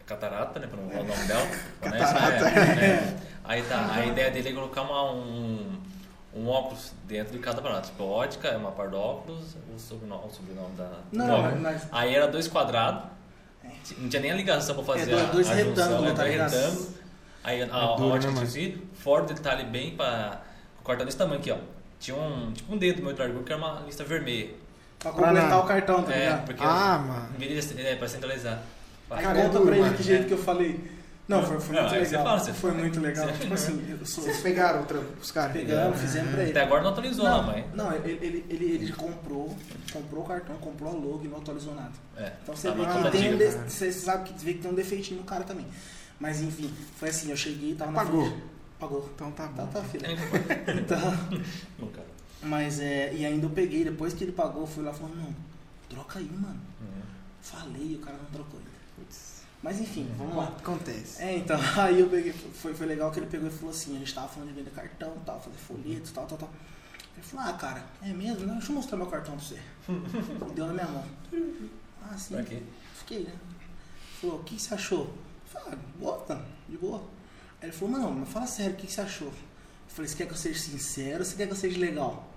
catarata, 0.07 0.61
né? 0.61 0.67
Pra 0.67 0.81
não 0.81 0.89
falar 0.89 1.03
o 1.03 1.07
nome 1.07 1.25
dela. 1.27 1.47
Catarata. 1.83 2.45
Né? 2.51 2.85
É. 2.85 3.17
Aí 3.45 3.63
tá, 3.63 3.93
a 3.93 4.05
ideia 4.05 4.31
dele 4.31 4.49
é 4.49 4.53
colocar 4.53 4.83
uma, 4.83 5.13
um, 5.13 5.81
um 6.35 6.49
óculos 6.49 6.93
dentro 7.05 7.33
de 7.33 7.39
cada 7.39 7.61
aparato. 7.61 7.89
Tipo, 7.89 8.05
ótica 8.05 8.49
é 8.49 8.57
uma 8.57 8.73
par 8.73 8.89
do 8.89 8.97
óculos, 8.99 9.57
o 9.75 9.79
sobrenome, 9.79 10.23
o 10.27 10.31
sobrenome 10.35 10.75
da. 10.77 10.91
Não, 11.13 11.41
óculos. 11.45 11.61
mas 11.61 11.87
Aí 11.93 12.15
era 12.15 12.27
dois 12.27 12.49
quadrados, 12.49 13.05
não 13.99 14.09
tinha 14.09 14.21
nem 14.23 14.33
a 14.33 14.35
ligação 14.35 14.75
pra 14.75 14.85
fazer 14.85 15.03
É, 15.13 15.15
dois- 15.15 15.23
a, 15.29 15.33
dois 15.33 15.49
a 15.51 15.55
junção, 15.57 15.69
retângulos, 15.85 16.11
é, 16.11 16.15
tá 16.15 16.23
dois 16.23 16.33
ligado? 16.33 16.51
retângulos. 16.53 16.89
Aí 17.45 17.63
a, 17.63 17.65
a 17.65 17.67
É 17.67 17.97
duro, 17.97 18.09
ótica 18.15 18.33
né, 18.33 18.47
si, 18.47 18.83
fora 18.95 19.23
o 19.23 19.27
detalhe 19.27 19.65
bem 19.65 19.95
pra. 19.97 20.41
Cortar 20.83 21.05
desse 21.05 21.17
tamanho 21.17 21.41
aqui, 21.41 21.51
ó. 21.51 21.57
Tinha 21.99 22.17
um, 22.17 22.53
tipo 22.53 22.73
um 22.75 22.79
dedo 22.79 22.97
do 23.01 23.03
meu 23.07 23.17
largura 23.17 23.43
que 23.45 23.53
era 23.53 23.61
uma 23.61 23.81
lista 23.87 24.03
vermelha. 24.05 24.55
pra 24.99 25.11
Pra 25.13 25.23
completar 25.23 25.51
nada. 25.51 25.59
o 25.63 25.67
cartão, 25.67 26.03
tá 26.03 26.13
É, 26.13 26.19
ligado? 26.21 26.45
porque 26.47 26.63
Ah, 26.65 26.99
mano. 26.99 27.29
em 27.35 27.39
vez 27.39 27.69
de, 27.75 27.81
é, 27.87 27.95
pra 27.97 28.07
centralizar. 28.09 28.59
Aí 29.11 29.23
Cara, 29.25 29.39
é 29.39 29.43
conta 29.45 29.59
duro, 29.59 29.67
pra 29.67 29.77
ele 29.79 29.97
que 29.97 30.03
jeito 30.03 30.25
É. 30.25 30.27
que 30.27 30.33
eu 30.35 30.39
falei. 30.39 30.97
Não, 31.29 31.43
foi, 31.45 31.59
foi 31.59 31.75
Não, 31.75 31.83
muito 31.83 31.93
você 31.95 31.99
legal. 32.05 32.25
fala, 32.25 32.39
você 32.39 32.53
foi 32.53 32.71
fala. 32.71 32.83
muito 32.83 33.01
legal. 33.01 33.27
Você- 33.27 33.39
Tipo 33.39 33.55
assim, 33.55 33.85
eu 34.01 34.07
sou. 34.07 34.23
Vocês 34.25 34.41
pegaram 34.41 34.83
o 34.83 34.87
trampo 34.87 35.13
pros 35.13 35.31
caras? 35.33 35.53
Pegamos, 35.53 36.01
fizemos 36.01 36.31
pra 36.31 36.43
ele. 36.43 36.51
Até 36.53 36.63
agora 36.63 36.83
não 36.83 36.91
atualizou, 36.91 37.25
não, 37.25 37.37
Não, 37.39 37.47
mas. 37.53 37.75
não 37.75 37.93
ele, 37.93 38.19
ele, 38.23 38.45
ele, 38.49 38.65
ele 38.75 38.93
comprou, 38.93 39.57
comprou 39.93 40.23
o 40.23 40.27
cartão, 40.27 40.57
comprou 40.59 40.91
a 40.91 40.93
logo 40.95 41.25
e 41.25 41.29
não 41.29 41.39
atualizou 41.39 41.75
nada. 41.75 41.91
É, 42.17 42.33
Então 42.43 42.55
você 42.55 42.69
tá 42.69 42.75
vê 42.75 42.85
que 42.87 43.11
tem 43.19 43.35
um 43.35 43.39
de- 43.39 43.51
você 43.71 43.93
sabe 43.93 44.29
que 44.31 44.45
vê 44.45 44.55
que 44.55 44.61
tem 44.61 44.71
um 44.71 44.75
defeitinho 44.75 45.19
no 45.21 45.27
cara 45.27 45.43
também. 45.43 45.67
Mas 46.21 46.41
enfim, 46.41 46.73
foi 46.97 47.09
assim, 47.09 47.31
eu 47.31 47.37
cheguei, 47.37 47.75
tava 47.75 47.91
na 47.91 48.05
Pagou. 48.05 48.25
frente. 48.27 48.43
Pagou. 48.79 49.11
Então 49.15 49.31
tá 49.33 49.49
Tá, 49.49 49.63
bom. 49.65 49.67
tá, 49.67 49.83
filha. 49.83 50.07
É, 50.67 50.73
Então, 50.79 50.99
Nunca. 51.79 52.03
mas 52.43 52.79
é, 52.79 53.13
e 53.15 53.27
ainda 53.27 53.47
eu 53.47 53.51
peguei, 53.51 53.83
depois 53.85 54.15
que 54.15 54.23
ele 54.23 54.33
pagou, 54.33 54.63
eu 54.63 54.67
fui 54.67 54.85
lá 54.85 54.93
e 54.93 54.95
falei, 54.95 55.15
não, 55.17 55.35
troca 55.89 56.19
aí, 56.21 56.31
mano. 56.31 56.61
Uhum. 56.81 57.03
Falei, 57.43 57.97
o 57.97 57.99
cara 57.99 58.17
não 58.17 58.31
trocou 58.31 58.61
ainda. 58.61 58.76
Mas 59.63 59.81
enfim, 59.81 60.09
vamos 60.17 60.37
lá. 60.37 60.49
Acontece. 60.49 61.23
É, 61.23 61.37
então, 61.37 61.59
aí 61.77 62.01
eu 62.01 62.09
peguei, 62.09 62.33
foi, 62.33 62.75
foi 62.75 62.87
legal 62.87 63.11
que 63.11 63.19
ele 63.19 63.27
pegou 63.27 63.49
e 63.49 63.51
falou 63.51 63.71
assim, 63.71 63.97
a 63.97 63.99
gente 63.99 64.15
tava 64.15 64.29
falando 64.29 64.51
de 64.51 64.55
vender 64.55 64.71
cartão, 64.71 65.13
tal, 65.25 65.41
fazer 65.41 65.57
folhetos, 65.57 66.13
tal, 66.13 66.27
tal, 66.27 66.39
tal. 66.39 66.51
Ele 67.17 67.27
falou, 67.27 67.47
ah, 67.47 67.53
cara, 67.55 67.85
é 68.03 68.13
mesmo? 68.13 68.47
né? 68.47 68.53
Deixa 68.55 68.71
eu 68.71 68.77
mostrar 68.77 68.99
meu 68.99 69.07
cartão 69.07 69.37
pra 69.37 69.45
você. 69.45 69.59
Deu 70.55 70.67
na 70.67 70.73
minha 70.75 70.87
mão. 70.87 71.05
Ah, 72.03 72.17
sim. 72.17 72.35
Pra 72.35 72.45
quê? 72.45 72.63
Fiquei, 72.95 73.21
né? 73.21 73.33
Falou, 74.21 74.41
o 74.41 74.45
que 74.45 74.61
você 74.61 74.75
achou? 74.75 75.07
Eu 75.07 75.61
falei, 75.61 75.69
ah, 75.73 75.99
boa, 75.99 76.25
mano, 76.29 76.45
de 76.69 76.77
boa. 76.77 76.99
Aí 77.61 77.69
ele 77.69 77.73
falou, 77.73 77.99
não, 77.99 78.13
mas 78.13 78.29
fala 78.29 78.47
sério, 78.47 78.75
o 78.75 78.77
que 78.77 78.91
você 78.91 79.01
achou? 79.01 79.29
Eu 79.29 79.35
falei, 79.89 80.09
você 80.09 80.17
quer 80.17 80.27
que 80.27 80.33
eu 80.33 80.37
seja 80.37 80.59
sincero 80.59 81.19
ou 81.21 81.25
você 81.25 81.37
quer 81.37 81.47
que 81.47 81.53
eu 81.53 81.57
seja 81.57 81.79
legal? 81.79 82.29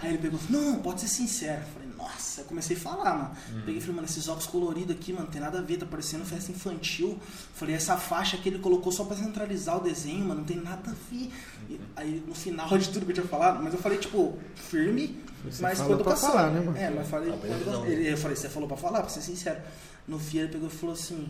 Aí 0.00 0.10
ele 0.10 0.18
pegou, 0.18 0.40
não, 0.50 0.80
pode 0.80 1.00
ser 1.00 1.08
sincero. 1.08 1.62
Eu 1.62 1.68
falei, 1.68 1.81
nossa, 2.02 2.40
eu 2.40 2.44
comecei 2.46 2.76
a 2.76 2.80
falar, 2.80 3.14
mano. 3.14 3.30
Peguei 3.64 3.76
e 3.78 3.80
falei, 3.80 3.96
mano, 3.96 4.06
esses 4.08 4.26
óculos 4.28 4.46
coloridos 4.46 4.96
aqui, 4.96 5.12
mano, 5.12 5.26
tem 5.28 5.40
nada 5.40 5.58
a 5.58 5.62
ver, 5.62 5.76
tá 5.78 5.86
parecendo 5.86 6.24
festa 6.24 6.50
infantil. 6.50 7.18
Falei, 7.54 7.74
essa 7.76 7.96
faixa 7.96 8.36
que 8.36 8.48
ele 8.48 8.58
colocou 8.58 8.90
só 8.90 9.04
pra 9.04 9.16
centralizar 9.16 9.76
o 9.78 9.80
desenho, 9.80 10.20
mano, 10.24 10.40
não 10.40 10.44
tem 10.44 10.56
nada 10.56 10.90
a 10.90 10.94
ver. 11.10 11.30
E 11.70 11.80
aí 11.96 12.24
no 12.26 12.34
final 12.34 12.66
de 12.76 12.88
tudo 12.88 13.04
que 13.06 13.12
eu 13.12 13.14
tinha 13.14 13.26
falado, 13.26 13.62
mas 13.62 13.72
eu 13.72 13.78
falei, 13.80 13.98
tipo, 13.98 14.38
firme, 14.54 15.22
Você 15.44 15.62
mas 15.62 15.78
com 15.78 15.84
falou 15.84 16.02
pra 16.04 16.16
falar, 16.16 16.50
né, 16.50 16.60
mano? 16.60 16.76
É, 16.76 16.90
mas 16.90 17.08
falei, 17.08 17.30
Ah, 17.32 17.70
não. 17.70 17.86
Ele, 17.86 18.12
eu 18.12 18.16
falei, 18.18 18.36
você 18.36 18.48
falou 18.48 18.68
pra 18.68 18.76
falar, 18.76 19.00
pra 19.00 19.08
ser 19.08 19.22
sincero. 19.22 19.60
No 20.08 20.18
fim 20.18 20.38
ele 20.38 20.48
pegou 20.48 20.68
e 20.68 20.70
falou 20.72 20.94
assim, 20.94 21.28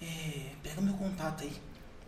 é, 0.00 0.52
pega 0.62 0.80
meu 0.80 0.94
contato 0.94 1.42
aí. 1.44 1.52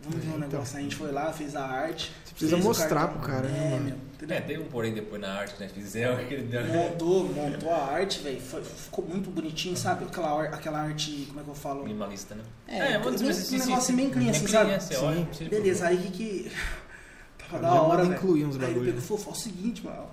Vamos 0.01 0.23
ver 0.23 0.29
um 0.29 0.33
É, 0.33 0.37
então. 0.37 0.49
negócio. 0.49 0.77
A 0.77 0.81
gente 0.81 0.95
foi 0.95 1.11
lá, 1.11 1.31
fez 1.33 1.55
a 1.55 1.65
arte. 1.65 2.11
Você 2.25 2.31
precisa 2.33 2.57
mostrar 2.57 3.07
pro 3.09 3.19
cara, 3.19 3.47
né, 3.49 3.67
É, 3.67 3.69
mano? 3.71 3.83
meu. 3.85 4.08
Entendeu? 4.19 4.37
É, 4.37 4.41
teve 4.41 4.61
um 4.61 4.65
porém 4.67 4.93
depois 4.93 5.21
na 5.21 5.33
arte 5.33 5.55
que 5.55 5.63
nós 5.63 5.71
fizemos. 5.71 6.27
Que 6.27 6.33
ele 6.33 6.43
deu... 6.43 6.65
Montou, 6.65 7.23
montou 7.25 7.71
a 7.71 7.85
arte, 7.85 8.19
velho. 8.19 8.39
Ficou 8.41 9.05
muito 9.05 9.29
bonitinho, 9.31 9.75
sabe? 9.77 10.05
Aquela, 10.05 10.43
aquela 10.43 10.79
arte, 10.81 11.25
como 11.29 11.39
é 11.39 11.43
que 11.43 11.49
eu 11.49 11.55
falo? 11.55 11.83
Minimalista, 11.83 12.35
né? 12.35 12.43
É, 12.67 12.99
vamos 12.99 13.21
dizer 13.21 13.55
um 13.55 13.65
negócio 13.65 13.95
bem 13.95 14.09
clean, 14.09 14.31
assim, 14.31 14.47
sabe? 14.47 14.65
clean, 14.65 14.79
você 14.79 14.93
Sim. 14.93 15.05
olha, 15.05 15.49
Beleza, 15.49 15.87
aí 15.87 15.97
que 15.97 16.11
que. 16.11 16.51
Tava 17.49 17.61
da 17.63 17.81
hora, 17.81 18.05
incluir 18.05 18.45
uns 18.45 18.55
Aí 18.57 18.61
ele 18.63 18.67
bagulho, 18.67 18.85
pegou 18.85 18.93
e 18.93 18.95
né? 18.95 19.01
falou, 19.01 19.23
faz 19.23 19.37
o 19.37 19.41
seguinte, 19.41 19.85
mano. 19.85 20.05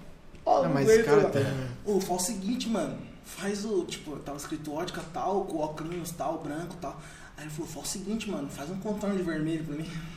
Ó, 0.45 0.57
Ah, 0.65 0.69
o 0.69 0.73
mas 0.73 0.87
verde, 0.87 1.03
esse 1.03 1.11
cara 1.11 1.28
tem, 1.28 1.43
né? 1.43 1.69
Ô, 1.85 2.01
faz 2.01 2.23
o 2.23 2.24
seguinte, 2.24 2.69
mano. 2.69 2.99
Faz 3.24 3.65
o. 3.65 3.85
Tipo, 3.85 4.16
tava 4.20 4.39
escrito 4.39 4.73
ótica 4.73 5.03
tal, 5.12 5.45
com 5.45 5.59
óculos 5.59 6.11
tal, 6.12 6.39
branco 6.39 6.77
tal. 6.81 6.99
Aí 7.37 7.45
ele 7.45 7.51
falou, 7.51 7.66
faz 7.66 7.87
o 7.87 7.89
seguinte, 7.91 8.31
mano, 8.31 8.49
faz 8.49 8.70
um 8.70 8.78
contorno 8.78 9.16
de 9.16 9.23
vermelho 9.23 9.65
pra 9.65 9.74
mim. 9.77 9.91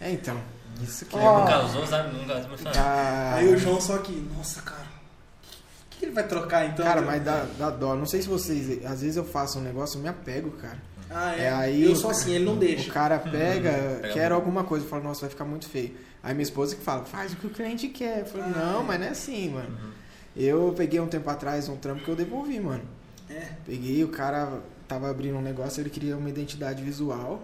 É, 0.00 0.10
então. 0.10 0.36
Isso 0.82 1.04
que 1.04 1.16
Ó. 1.16 1.40
Não 1.40 1.46
casou, 1.46 1.86
sabe? 1.86 2.16
Nunca 2.16 2.34
casou, 2.34 2.50
mas 2.50 2.76
Ah, 2.76 3.34
Aí 3.36 3.52
o 3.52 3.58
João 3.58 3.80
só 3.80 3.98
que, 3.98 4.12
nossa, 4.36 4.62
cara. 4.62 4.82
O 4.82 5.90
que, 5.90 5.98
que 5.98 6.04
ele 6.06 6.12
vai 6.12 6.26
trocar 6.26 6.66
então? 6.66 6.84
Cara, 6.84 7.02
mas 7.02 7.22
dá, 7.22 7.46
dá 7.58 7.68
dó. 7.70 7.94
Não 7.94 8.06
sei 8.06 8.22
se 8.22 8.28
vocês. 8.28 8.84
Às 8.86 9.02
vezes 9.02 9.16
eu 9.16 9.24
faço 9.24 9.58
um 9.58 9.62
negócio 9.62 9.98
e 9.98 10.02
me 10.02 10.08
apego, 10.08 10.52
cara. 10.52 10.78
Ah, 11.10 11.34
é. 11.36 11.42
É, 11.44 11.52
aí 11.52 11.84
eu 11.84 11.92
o- 11.92 11.96
sou 11.96 12.10
assim, 12.10 12.32
ele 12.32 12.44
não 12.44 12.54
O 12.54 12.56
deixa. 12.58 12.90
cara 12.92 13.18
pega, 13.18 13.70
Pega 14.00 14.14
quer 14.14 14.32
alguma 14.32 14.64
coisa, 14.64 14.86
fala, 14.86 15.02
nossa, 15.02 15.20
vai 15.22 15.30
ficar 15.30 15.44
muito 15.44 15.68
feio. 15.68 15.94
Aí 16.22 16.32
minha 16.34 16.44
esposa 16.44 16.76
que 16.76 16.82
fala, 16.82 17.04
faz 17.04 17.32
o 17.32 17.36
que 17.36 17.46
o 17.46 17.50
cliente 17.50 17.88
quer. 17.88 18.20
Eu 18.20 18.26
falei, 18.26 18.46
Ah, 18.54 18.58
não, 18.72 18.80
é. 18.80 18.84
mas 18.84 19.00
não 19.00 19.06
é 19.06 19.10
assim, 19.10 19.50
mano. 19.50 19.68
Uhum. 19.70 19.90
Eu 20.36 20.72
peguei 20.76 21.00
um 21.00 21.08
tempo 21.08 21.28
atrás 21.28 21.68
um 21.68 21.76
trampo 21.76 22.04
que 22.04 22.08
eu 22.10 22.14
devolvi, 22.16 22.60
mano. 22.60 22.84
É. 23.28 23.48
Peguei, 23.66 24.02
o 24.04 24.08
cara 24.08 24.60
tava 24.88 25.10
abrindo 25.10 25.36
um 25.36 25.42
negócio, 25.42 25.80
ele 25.80 25.90
queria 25.90 26.16
uma 26.16 26.28
identidade 26.30 26.82
visual. 26.82 27.42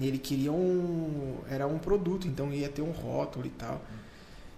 Ele 0.00 0.18
queria 0.18 0.52
um. 0.52 1.38
Era 1.48 1.66
um 1.66 1.78
produto, 1.78 2.26
então 2.26 2.52
ia 2.52 2.68
ter 2.68 2.82
um 2.82 2.90
rótulo 2.90 3.46
e 3.46 3.50
tal. 3.50 3.80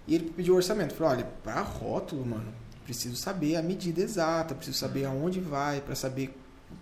E 0.07 0.15
ele 0.15 0.29
pediu 0.31 0.55
orçamento. 0.55 0.93
Falei, 0.93 1.19
olha, 1.19 1.31
pra 1.43 1.61
rótulo, 1.61 2.25
mano, 2.25 2.53
preciso 2.83 3.15
saber 3.15 3.55
a 3.55 3.61
medida 3.61 4.01
exata, 4.01 4.55
preciso 4.55 4.77
saber 4.77 5.05
aonde 5.05 5.39
vai, 5.39 5.81
pra 5.81 5.95
saber 5.95 6.35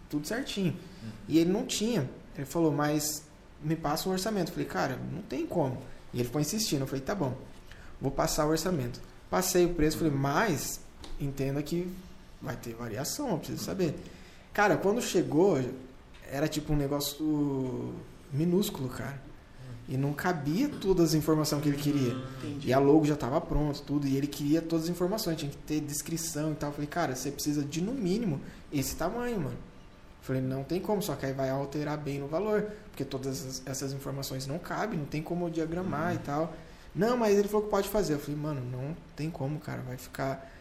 tudo 0.09 0.27
certinho. 0.27 0.75
E 1.27 1.37
ele 1.37 1.51
não 1.51 1.65
tinha. 1.65 2.09
Ele 2.35 2.45
falou, 2.45 2.71
mas 2.71 3.23
me 3.61 3.75
passa 3.75 4.07
um 4.07 4.11
orçamento. 4.11 4.49
Eu 4.49 4.53
falei, 4.53 4.69
cara, 4.69 4.99
não 5.11 5.21
tem 5.21 5.45
como. 5.45 5.81
E 6.13 6.17
ele 6.17 6.25
ficou 6.25 6.39
insistindo. 6.39 6.81
Eu 6.81 6.87
falei, 6.87 7.01
tá 7.01 7.15
bom, 7.15 7.35
vou 7.99 8.11
passar 8.11 8.45
o 8.45 8.49
orçamento. 8.49 9.01
Passei 9.29 9.65
o 9.65 9.73
preço, 9.73 9.97
falei, 9.97 10.13
mas 10.13 10.79
entenda 11.19 11.61
que 11.61 11.91
vai 12.41 12.55
ter 12.55 12.73
variação, 12.73 13.31
eu 13.31 13.37
preciso 13.37 13.63
saber. 13.63 13.95
Cara, 14.53 14.77
quando 14.77 15.01
chegou, 15.01 15.59
era 16.31 16.47
tipo 16.47 16.73
um 16.73 16.75
negócio 16.75 17.93
minúsculo, 18.35 18.89
cara. 18.89 19.25
E 19.87 19.97
não 19.97 20.13
cabia 20.13 20.67
todas 20.67 21.09
as 21.09 21.13
informações 21.13 21.61
que 21.61 21.69
ele 21.69 21.77
queria. 21.77 22.13
Entendi. 22.39 22.69
E 22.69 22.73
a 22.73 22.79
logo 22.79 23.05
já 23.05 23.13
estava 23.13 23.39
pronto, 23.39 23.81
tudo. 23.83 24.07
E 24.07 24.17
ele 24.17 24.25
queria 24.25 24.61
todas 24.61 24.85
as 24.85 24.89
informações, 24.89 25.37
tinha 25.37 25.51
que 25.51 25.57
ter 25.57 25.79
descrição 25.79 26.51
e 26.51 26.55
tal. 26.55 26.69
Eu 26.69 26.73
falei, 26.73 26.87
cara, 26.87 27.15
você 27.15 27.29
precisa 27.29 27.63
de 27.63 27.81
no 27.81 27.93
mínimo 27.93 28.41
esse 28.73 28.95
tamanho, 28.95 29.39
mano. 29.39 29.57
Eu 29.57 30.23
falei, 30.23 30.41
não 30.41 30.63
tem 30.63 30.79
como, 30.79 31.03
só 31.03 31.15
que 31.15 31.27
aí 31.27 31.33
vai 31.33 31.51
alterar 31.51 31.99
bem 31.99 32.19
no 32.19 32.27
valor. 32.27 32.67
Porque 32.89 33.05
todas 33.05 33.61
essas, 33.65 33.93
informações 33.93 34.47
não 34.47 34.57
cabem, 34.57 34.97
não 34.97 35.05
tem 35.05 35.21
como 35.21 35.49
diagramar 35.51 36.15
e 36.15 36.17
tal. 36.17 36.55
Não, 36.95 37.15
mas 37.15 37.37
ele 37.37 37.47
falou 37.47 37.65
que 37.65 37.69
pode 37.69 37.87
fazer. 37.87 38.13
Eu 38.13 38.19
falei, 38.19 38.39
mano, 38.39 38.61
não 38.71 38.95
tem 39.15 39.29
como, 39.29 39.59
cara. 39.59 39.83
Vai 39.83 39.97
ficar. 39.97 40.51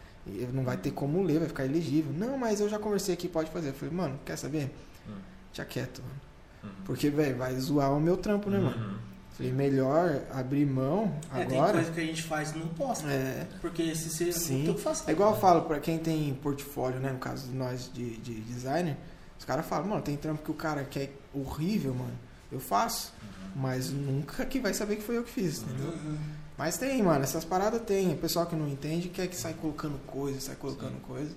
Não 0.53 0.63
vai 0.63 0.77
ter 0.77 0.91
como 0.91 1.23
ler, 1.23 1.39
vai 1.39 1.47
ficar 1.47 1.65
elegível. 1.65 2.13
Não, 2.13 2.37
mas 2.37 2.59
eu 2.59 2.69
já 2.69 2.77
conversei 2.77 3.15
aqui, 3.15 3.27
pode 3.27 3.49
fazer. 3.49 3.69
Eu 3.69 3.73
falei, 3.73 3.93
mano, 3.93 4.19
quer 4.23 4.35
saber? 4.35 4.71
Hum. 5.07 5.17
Já 5.51 5.65
quieto, 5.65 6.03
mano. 6.03 6.24
Uhum. 6.65 6.71
Porque, 6.85 7.09
velho, 7.09 7.37
vai 7.37 7.55
zoar 7.55 7.91
o 7.95 7.99
meu 7.99 8.17
trampo, 8.17 8.49
né, 8.49 8.59
mano? 8.59 8.75
Uhum. 8.91 8.97
Falei, 9.31 9.51
melhor 9.51 10.21
abrir 10.31 10.65
mão 10.65 11.13
É, 11.33 11.43
tem 11.43 11.57
agora. 11.59 11.73
coisa 11.73 11.91
que 11.91 11.99
a 11.99 12.05
gente 12.05 12.23
faz 12.23 12.51
e 12.51 12.57
não 12.57 12.67
posta. 12.69 13.05
É, 13.09 13.45
Porque 13.59 13.93
se 13.93 14.09
você 14.09 14.31
Sim. 14.31 14.59
não 14.67 14.73
tem 14.75 14.83
fazer. 14.83 15.09
é 15.09 15.11
igual 15.13 15.33
eu 15.33 15.39
falo 15.41 15.63
pra 15.63 15.79
quem 15.79 15.97
tem 15.99 16.33
portfólio, 16.35 16.99
né? 17.01 17.11
No 17.11 17.19
caso 17.19 17.47
de 17.49 17.53
nós 17.53 17.91
de, 17.93 18.15
de 18.17 18.33
designer, 18.41 18.95
os 19.37 19.43
caras 19.43 19.65
falam, 19.65 19.87
mano, 19.89 20.01
tem 20.01 20.15
trampo 20.15 20.41
que 20.41 20.51
o 20.51 20.53
cara 20.53 20.85
quer 20.85 21.11
horrível, 21.33 21.93
mano. 21.93 22.13
Eu 22.49 22.61
faço, 22.61 23.11
mas 23.53 23.89
nunca 23.91 24.45
que 24.45 24.57
vai 24.59 24.73
saber 24.73 24.95
que 24.95 25.01
foi 25.03 25.17
eu 25.17 25.23
que 25.23 25.31
fiz, 25.31 25.61
entendeu? 25.63 25.87
Uhum. 25.91 26.17
Mas 26.57 26.77
tem, 26.77 27.03
mano, 27.03 27.21
essas 27.21 27.43
paradas 27.43 27.81
tem. 27.81 28.13
O 28.13 28.17
pessoal 28.17 28.45
que 28.45 28.55
não 28.55 28.69
entende 28.69 29.09
quer 29.09 29.27
que 29.27 29.35
sai 29.35 29.53
colocando 29.53 29.99
coisa, 30.07 30.39
sai 30.39 30.55
colocando 30.55 30.97
coisa. 31.01 31.35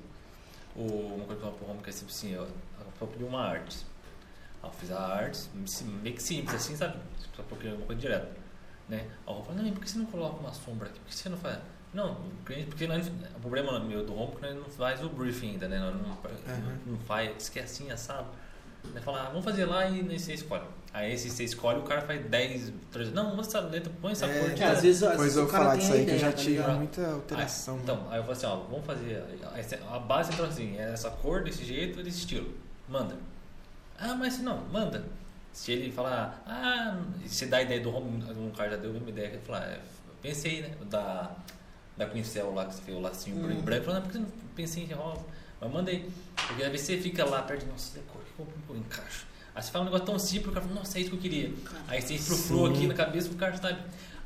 O, 0.77 0.83
uma 0.83 1.25
coisa 1.25 1.27
que 1.27 1.33
eu 1.33 1.41
falo 1.41 1.53
pro 1.55 1.67
Romo 1.67 1.83
que 1.83 1.91
é 1.91 1.93
tipo 1.93 2.09
assim, 2.09 2.31
eu, 2.33 2.47
eu 3.01 3.07
pedi 3.09 3.25
uma 3.25 3.41
arte. 3.43 3.85
Aí 4.63 4.69
eu 4.69 4.73
fiz 4.73 4.91
a 4.91 5.01
arte, 5.01 5.41
meio 6.03 6.15
que 6.15 6.23
simples 6.23 6.55
assim, 6.55 6.77
sabe? 6.77 6.99
Só 7.37 7.43
porque 7.45 7.69
é 7.69 7.73
uma 7.73 7.87
coisa 7.87 8.01
direta. 8.01 8.31
Né? 8.89 8.99
Aí 9.01 9.09
Romo 9.27 9.45
falou, 9.45 9.63
não, 9.63 9.71
por 9.73 9.81
que 9.83 9.91
você 9.91 9.99
não 9.99 10.07
coloca 10.07 10.41
uma 10.41 10.53
sombra 10.53 10.89
aqui? 10.89 10.99
Por 11.01 11.09
que 11.09 11.15
você 11.15 11.29
não 11.29 11.37
faz? 11.37 11.59
Não, 11.93 12.17
porque 12.45 12.87
nós, 12.87 13.07
o 13.09 13.41
problema 13.41 13.79
meu 13.81 14.05
do 14.05 14.13
Romo 14.13 14.33
é 14.33 14.37
que 14.37 14.43
nós 14.43 14.55
não 14.57 14.65
faz 14.71 15.03
o 15.03 15.09
briefing 15.09 15.53
ainda, 15.53 15.69
né? 15.69 15.79
Nós 15.79 15.95
não, 15.95 16.03
não, 16.03 16.77
não 16.87 16.99
faz, 17.01 17.49
que 17.49 17.59
é 17.59 17.63
assim, 17.63 17.91
assado. 17.91 18.29
Ele 18.85 19.01
fala, 19.01 19.23
ah, 19.23 19.29
vamos 19.29 19.45
fazer 19.45 19.65
lá 19.65 19.87
e 19.89 20.01
aí 20.01 20.19
você 20.19 20.35
escolhe. 20.35 20.63
Aí 20.93 21.13
esse 21.13 21.29
você 21.31 21.45
escolhe, 21.45 21.79
o 21.81 21.83
cara 21.83 22.01
faz 22.03 22.25
10, 22.25 22.73
13. 22.91 23.11
Não, 23.13 23.31
vamos 23.31 23.49
essa 23.49 23.61
letra, 23.61 23.93
põe 24.01 24.13
essa 24.13 24.27
É, 24.27 24.41
cor. 24.41 24.51
É, 24.51 24.55
tira. 24.55 24.71
às 24.73 24.83
vezes, 24.83 25.03
às 25.03 25.17
Pois 25.17 25.21
vezes 25.23 25.37
eu 25.37 25.43
o 25.43 25.47
vou 25.47 25.53
cara 25.53 25.65
falar 25.65 25.77
tem 25.77 25.81
disso 25.81 25.93
a 25.93 25.97
aí 25.97 26.05
que 26.07 26.11
eu 26.13 26.19
já 26.19 26.31
tá 26.31 26.37
tive 26.37 26.63
muita 26.73 27.11
alteração. 27.11 27.77
Ah, 27.77 27.81
então, 27.83 28.07
aí 28.11 28.19
eu 28.19 28.23
falei 28.23 28.37
assim, 28.37 28.47
ó, 28.47 28.57
vamos 28.57 28.87
fazer. 28.87 29.23
A 29.91 29.99
base 29.99 30.33
então 30.33 30.47
assim, 30.47 30.79
é 30.79 30.93
essa 30.93 31.11
cor, 31.11 31.43
desse 31.43 31.65
jeito, 31.65 32.03
desse 32.03 32.19
estilo. 32.19 32.55
Manda. 32.89 33.17
Ah, 33.99 34.15
mas 34.15 34.35
se 34.35 34.43
não, 34.43 34.65
manda. 34.73 35.05
Se 35.53 35.73
ele 35.73 35.91
falar, 35.91 36.43
ah, 36.47 37.01
se 37.27 37.47
dá 37.47 37.57
a 37.59 37.63
ideia 37.63 37.81
do 37.81 37.95
home, 37.95 38.23
um 38.37 38.51
cara 38.51 38.71
já 38.71 38.77
deu 38.77 38.91
a 38.91 38.93
mesma 38.93 39.11
ideia, 39.11 39.29
que 39.31 39.37
ele 39.37 39.45
falar, 39.45 39.65
é, 39.65 39.81
pensei, 40.23 40.63
né? 40.63 40.71
Da, 40.89 41.33
da 41.97 42.07
Quincel 42.07 42.55
lá 42.55 42.67
que 42.67 42.75
você 42.75 42.83
fez 42.83 42.97
o 42.97 43.01
lacinho 43.01 43.37
Hum. 43.39 43.43
branco, 43.43 43.63
branco, 43.63 43.85
falou, 43.87 44.01
não, 44.01 44.07
por 44.07 44.13
que 44.13 44.19
você 44.19 44.25
não 44.25 44.49
pensei 44.55 44.85
em 44.85 44.93
rosa? 44.93 45.25
Mas 45.61 45.73
manda 45.73 45.91
aí. 45.91 46.09
Porque 46.47 46.63
às 46.63 46.71
vezes 46.71 46.87
você 46.87 46.99
fica 46.99 47.25
lá 47.25 47.43
perto 47.43 47.65
de, 47.65 47.71
nossa, 47.73 47.99
que 47.99 48.05
cor, 48.07 48.23
que 48.23 48.31
cor 48.37 48.47
que 48.47 48.71
eu 48.71 48.77
encaixo? 48.77 49.27
Aí 49.55 49.63
você 49.63 49.73
fala 49.73 49.83
um 49.83 49.87
negócio 49.87 50.07
tão 50.07 50.19
simples, 50.19 50.49
o 50.49 50.53
cara 50.53 50.65
fala, 50.65 50.79
nossa, 50.79 50.97
é 50.97 51.01
isso 51.01 51.11
que 51.11 51.17
eu 51.17 51.21
queria. 51.21 51.53
Aí 51.89 52.01
você 52.01 52.17
Sim. 52.17 52.67
aqui 52.71 52.87
na 52.87 52.95
cabeça, 52.95 53.29
o 53.31 53.35
cara 53.35 53.59
tá. 53.59 53.77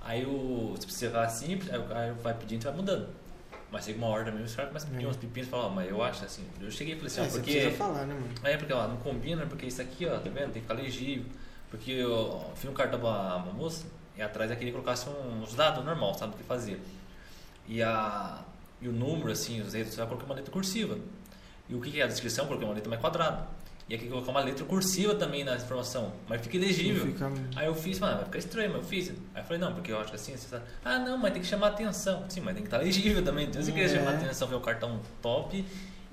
Aí 0.02 0.26
o, 0.26 0.74
se 0.78 0.86
você 0.90 1.08
falar 1.08 1.28
simples, 1.30 1.72
aí 1.72 1.78
o 1.78 1.84
cara 1.84 2.12
vai 2.22 2.34
pedindo 2.34 2.60
e 2.60 2.64
vai 2.64 2.74
mudando. 2.74 3.08
Mas 3.72 3.86
chega 3.86 3.96
uma 3.98 4.08
hora 4.08 4.24
também, 4.26 4.44
os 4.44 4.54
caras 4.54 4.68
começam 4.70 4.90
a 4.90 4.92
pedir 4.92 5.06
É. 5.06 5.08
uns 5.08 5.16
pepinos 5.16 5.48
e 5.48 5.50
falam, 5.50 5.70
mas 5.70 5.88
eu 5.90 6.02
acho 6.02 6.24
assim. 6.26 6.44
Eu 6.60 6.70
cheguei 6.70 6.92
e 6.94 6.96
falei 6.98 7.10
assim, 7.10 7.20
É, 7.20 7.24
ó, 7.24 7.26
você 7.26 7.38
porque. 7.38 7.52
precisa 7.52 7.76
falar, 7.76 8.04
né, 8.06 8.14
mano? 8.14 8.28
É, 8.44 8.56
porque 8.58 8.72
ó, 8.72 8.86
não 8.86 8.96
combina, 8.98 9.46
porque 9.46 9.64
isso 9.66 9.80
aqui, 9.80 10.06
ó, 10.06 10.10
tá 10.18 10.28
vendo? 10.28 10.52
Tem 10.52 10.52
que 10.52 10.60
ficar 10.60 10.74
legível. 10.74 11.24
Porque 11.70 11.90
eu 11.92 12.44
fiz 12.54 12.68
um 12.70 12.74
cartão 12.74 13.00
pra 13.00 13.08
uma 13.36 13.52
moça 13.54 13.86
e 14.14 14.20
atrás 14.20 14.50
ela 14.50 14.58
queria 14.58 14.72
que 14.74 14.78
colocasse 14.78 15.08
uns 15.08 15.54
dados 15.54 15.82
normal, 15.82 16.12
sabe 16.14 16.34
o 16.34 16.36
que 16.36 16.44
fazia. 16.44 16.78
E, 17.66 17.82
a, 17.82 18.44
e 18.80 18.88
o 18.88 18.92
número, 18.92 19.30
assim, 19.32 19.62
os 19.62 19.72
dedos, 19.72 19.92
você 19.94 19.96
vai 20.00 20.06
colocar 20.06 20.26
uma 20.26 20.34
letra 20.34 20.52
cursiva. 20.52 20.98
E 21.66 21.74
o 21.74 21.80
que 21.80 21.90
que 21.90 22.00
é 22.00 22.04
a 22.04 22.06
descrição? 22.08 22.44
Eu 22.44 22.48
Coloquei 22.48 22.68
uma 22.68 22.74
letra 22.74 22.90
mais 22.90 23.00
quadrada. 23.00 23.46
E 23.88 23.94
aqui 23.94 24.08
colocar 24.08 24.30
uma 24.30 24.40
letra 24.40 24.64
cursiva 24.64 25.14
também 25.14 25.44
na 25.44 25.56
informação, 25.56 26.12
mas 26.28 26.40
fica 26.40 26.56
ilegível. 26.56 27.04
Não 27.04 27.12
fica- 27.12 27.32
Aí 27.56 27.66
eu 27.66 27.74
fiz, 27.74 27.98
mano, 27.98 28.16
vai 28.16 28.24
ficar 28.24 28.38
estranho, 28.38 28.70
mas 28.70 28.82
eu 28.82 28.88
fiz. 28.88 29.08
Aí 29.34 29.42
eu 29.42 29.44
falei, 29.44 29.58
não, 29.60 29.74
porque 29.74 29.92
eu 29.92 29.98
acho 29.98 30.10
que 30.10 30.16
assim, 30.16 30.36
você 30.36 30.48
tá... 30.48 30.62
Ah, 30.84 30.98
não, 30.98 31.18
mas 31.18 31.32
tem 31.32 31.42
que 31.42 31.48
chamar 31.48 31.68
atenção. 31.68 32.24
Sim, 32.28 32.40
mas 32.40 32.54
tem 32.54 32.62
que 32.62 32.68
estar 32.68 32.78
legível 32.78 33.22
também. 33.24 33.46
Então, 33.48 33.60
se 33.60 33.66
você 33.70 33.72
quer 33.72 33.84
É. 33.84 33.88
chamar 33.88 34.14
atenção, 34.14 34.48
ver 34.48 34.54
o 34.54 34.60
cartão 34.60 35.00
top, 35.20 35.56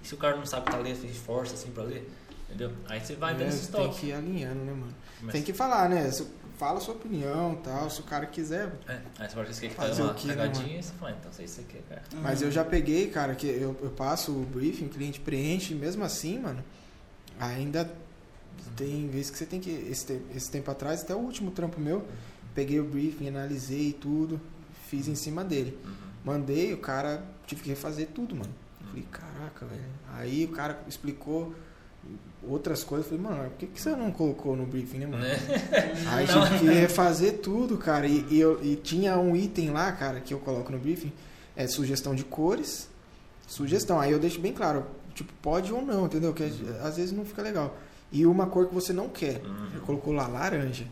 e 0.03 0.07
se 0.07 0.13
o 0.13 0.17
cara 0.17 0.35
não 0.35 0.45
sabe 0.45 0.65
que 0.65 0.71
tá 0.71 0.77
lendo, 0.77 0.97
fez 0.97 1.15
força 1.17 1.53
assim 1.53 1.71
pra 1.71 1.83
ler, 1.83 2.09
entendeu? 2.47 2.71
Aí 2.89 2.99
você 2.99 3.15
vai 3.15 3.33
dando 3.33 3.43
É, 3.45 3.47
esses 3.49 3.67
tem 3.67 3.89
que 3.91 4.07
ir 4.07 4.13
alinhando, 4.13 4.59
né, 4.65 4.71
mano? 4.73 4.93
Mas- 5.21 5.31
Tem 5.33 5.43
que 5.43 5.53
falar, 5.53 5.89
né? 5.89 6.11
Fala 6.57 6.79
a 6.79 6.81
sua 6.81 6.95
opinião 6.95 7.55
tal. 7.63 7.89
Se 7.89 8.01
o 8.01 8.03
cara 8.03 8.25
quiser. 8.25 8.69
É, 8.87 8.99
aí 9.19 9.29
você 9.29 9.33
fala 9.35 9.45
que 9.45 9.53
quer 9.61 9.69
fazer 9.69 10.01
uma 10.01 10.11
o 10.11 10.15
quê, 10.15 10.27
né, 10.27 10.51
e 10.77 10.83
você 10.83 10.93
fala, 10.99 11.11
então, 11.17 11.31
isso 11.31 11.41
aí 11.41 11.47
você 11.47 11.63
quer, 11.63 11.81
cara. 11.87 12.01
Mas 12.21 12.41
eu 12.41 12.51
já 12.51 12.65
peguei, 12.65 13.07
cara, 13.09 13.33
que 13.35 13.47
eu, 13.47 13.77
eu 13.81 13.89
passo 13.91 14.33
o 14.33 14.43
briefing, 14.43 14.87
o 14.87 14.89
cliente 14.89 15.21
preenche, 15.21 15.73
mesmo 15.73 16.03
assim, 16.03 16.37
mano, 16.39 16.61
ainda 17.39 17.91
tem 18.75 19.07
vezes 19.07 19.31
que 19.31 19.37
você 19.37 19.45
tem 19.45 19.59
que. 19.59 19.69
Esse, 19.69 20.21
esse 20.35 20.51
tempo 20.51 20.69
atrás, 20.69 21.01
até 21.01 21.15
o 21.15 21.19
último 21.19 21.51
trampo 21.51 21.79
meu, 21.79 22.05
peguei 22.53 22.79
o 22.79 22.83
briefing, 22.83 23.27
analisei 23.29 23.93
tudo, 23.93 24.39
fiz 24.87 25.07
em 25.07 25.15
cima 25.15 25.43
dele. 25.43 25.77
Uhum. 25.83 25.91
Mandei, 26.25 26.73
o 26.73 26.77
cara 26.77 27.23
tive 27.47 27.61
que 27.63 27.69
refazer 27.69 28.09
tudo, 28.13 28.35
mano. 28.35 28.53
Falei, 28.87 29.05
caraca, 29.11 29.65
velho. 29.65 29.83
Aí 30.15 30.45
o 30.45 30.49
cara 30.49 30.81
explicou 30.87 31.53
outras 32.43 32.83
coisas. 32.83 33.07
Falei, 33.07 33.23
mano, 33.23 33.49
por 33.49 33.57
que, 33.57 33.67
que 33.67 33.81
você 33.81 33.91
não 33.95 34.11
colocou 34.11 34.55
no 34.55 34.65
briefing, 34.65 34.99
né, 34.99 35.07
mano? 35.07 35.23
Né? 35.23 35.37
Aí 36.07 36.27
Não. 36.27 36.45
tive 36.45 36.59
que 36.59 36.65
refazer 36.65 37.39
tudo, 37.39 37.77
cara. 37.77 38.07
E, 38.07 38.25
e 38.29 38.39
eu, 38.39 38.63
e 38.63 38.75
tinha 38.75 39.17
um 39.17 39.35
item 39.35 39.71
lá, 39.71 39.91
cara, 39.91 40.19
que 40.19 40.33
eu 40.33 40.39
coloco 40.39 40.71
no 40.71 40.79
briefing, 40.79 41.11
é 41.55 41.67
sugestão 41.67 42.15
de 42.15 42.23
cores. 42.23 42.89
Sugestão. 43.47 43.99
Aí 43.99 44.11
eu 44.11 44.19
deixo 44.19 44.39
bem 44.39 44.53
claro, 44.53 44.85
tipo, 45.23 45.33
pode 45.41 45.71
ou 45.73 45.81
não, 45.81 46.05
entendeu? 46.05 46.33
Que 46.33 46.43
às 46.83 46.97
vezes 46.97 47.11
não 47.11 47.25
fica 47.25 47.41
legal. 47.41 47.77
E 48.11 48.25
uma 48.25 48.47
cor 48.47 48.67
que 48.67 48.73
você 48.73 48.91
não 48.93 49.07
quer. 49.09 49.41
Uhum. 49.45 49.67
Ele 49.71 49.79
colocou 49.81 50.13
lá 50.13 50.27
laranja. 50.27 50.85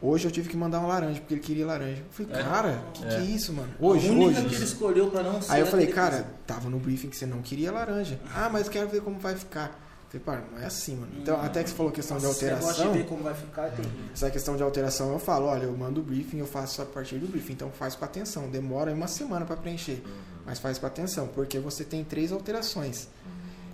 Hoje 0.00 0.26
eu 0.26 0.30
tive 0.30 0.48
que 0.48 0.56
mandar 0.56 0.80
um 0.80 0.86
laranja, 0.86 1.18
porque 1.20 1.34
ele 1.34 1.40
queria 1.40 1.66
laranja. 1.66 2.02
Eu 2.02 2.10
falei, 2.26 2.32
É? 2.40 2.42
cara, 2.44 2.82
que 2.92 3.04
É. 3.04 3.08
que 3.08 3.14
é 3.14 3.20
isso, 3.22 3.52
mano? 3.52 3.68
Hoje, 3.80 4.08
a 4.08 4.12
única 4.12 4.40
hoje. 4.40 4.48
que 4.48 4.54
ele 4.56 4.64
escolheu 4.64 5.10
pra 5.10 5.22
não 5.22 5.40
ser. 5.42 5.52
Aí 5.52 5.60
eu 5.60 5.66
falei, 5.66 5.86
cara, 5.88 6.26
tava 6.46 6.68
no 6.70 6.78
briefing 6.78 7.08
que 7.08 7.16
você 7.16 7.26
não 7.26 7.40
queria 7.42 7.72
laranja. 7.72 8.18
Ah, 8.34 8.48
mas 8.52 8.68
quero 8.68 8.88
ver 8.88 9.00
como 9.02 9.18
vai 9.18 9.34
ficar. 9.34 9.80
Eu 10.12 10.20
Falei, 10.20 10.42
pá, 10.42 10.48
não 10.52 10.62
é 10.62 10.66
assim, 10.66 10.94
mano. 10.96 11.10
Então, 11.20 11.40
até 11.42 11.62
que 11.64 11.70
você 11.70 11.74
falou 11.74 11.90
questão 11.90 12.16
Nossa, 12.20 12.26
de 12.28 12.48
alteração. 12.52 12.92
de 12.92 12.98
ver 12.98 13.04
como 13.06 13.22
vai 13.24 13.34
ficar 13.34 13.62
é 13.66 13.70
terrível. 13.70 13.98
Essa 14.12 14.30
questão 14.30 14.56
de 14.56 14.62
alteração 14.62 15.12
eu 15.12 15.18
falo, 15.18 15.46
olha, 15.46 15.64
eu 15.64 15.76
mando 15.76 16.00
o 16.00 16.04
briefing, 16.04 16.38
eu 16.38 16.46
faço 16.46 16.80
a 16.82 16.84
partir 16.86 17.16
do 17.18 17.26
briefing, 17.26 17.54
então 17.54 17.70
faz 17.72 17.96
com 17.96 18.04
atenção. 18.04 18.48
Demora 18.48 18.92
uma 18.92 19.08
semana 19.08 19.44
para 19.44 19.56
preencher, 19.56 20.00
mas 20.46 20.60
faz 20.60 20.78
com 20.78 20.86
atenção, 20.86 21.26
porque 21.34 21.58
você 21.58 21.82
tem 21.82 22.04
três 22.04 22.30
alterações. 22.30 23.08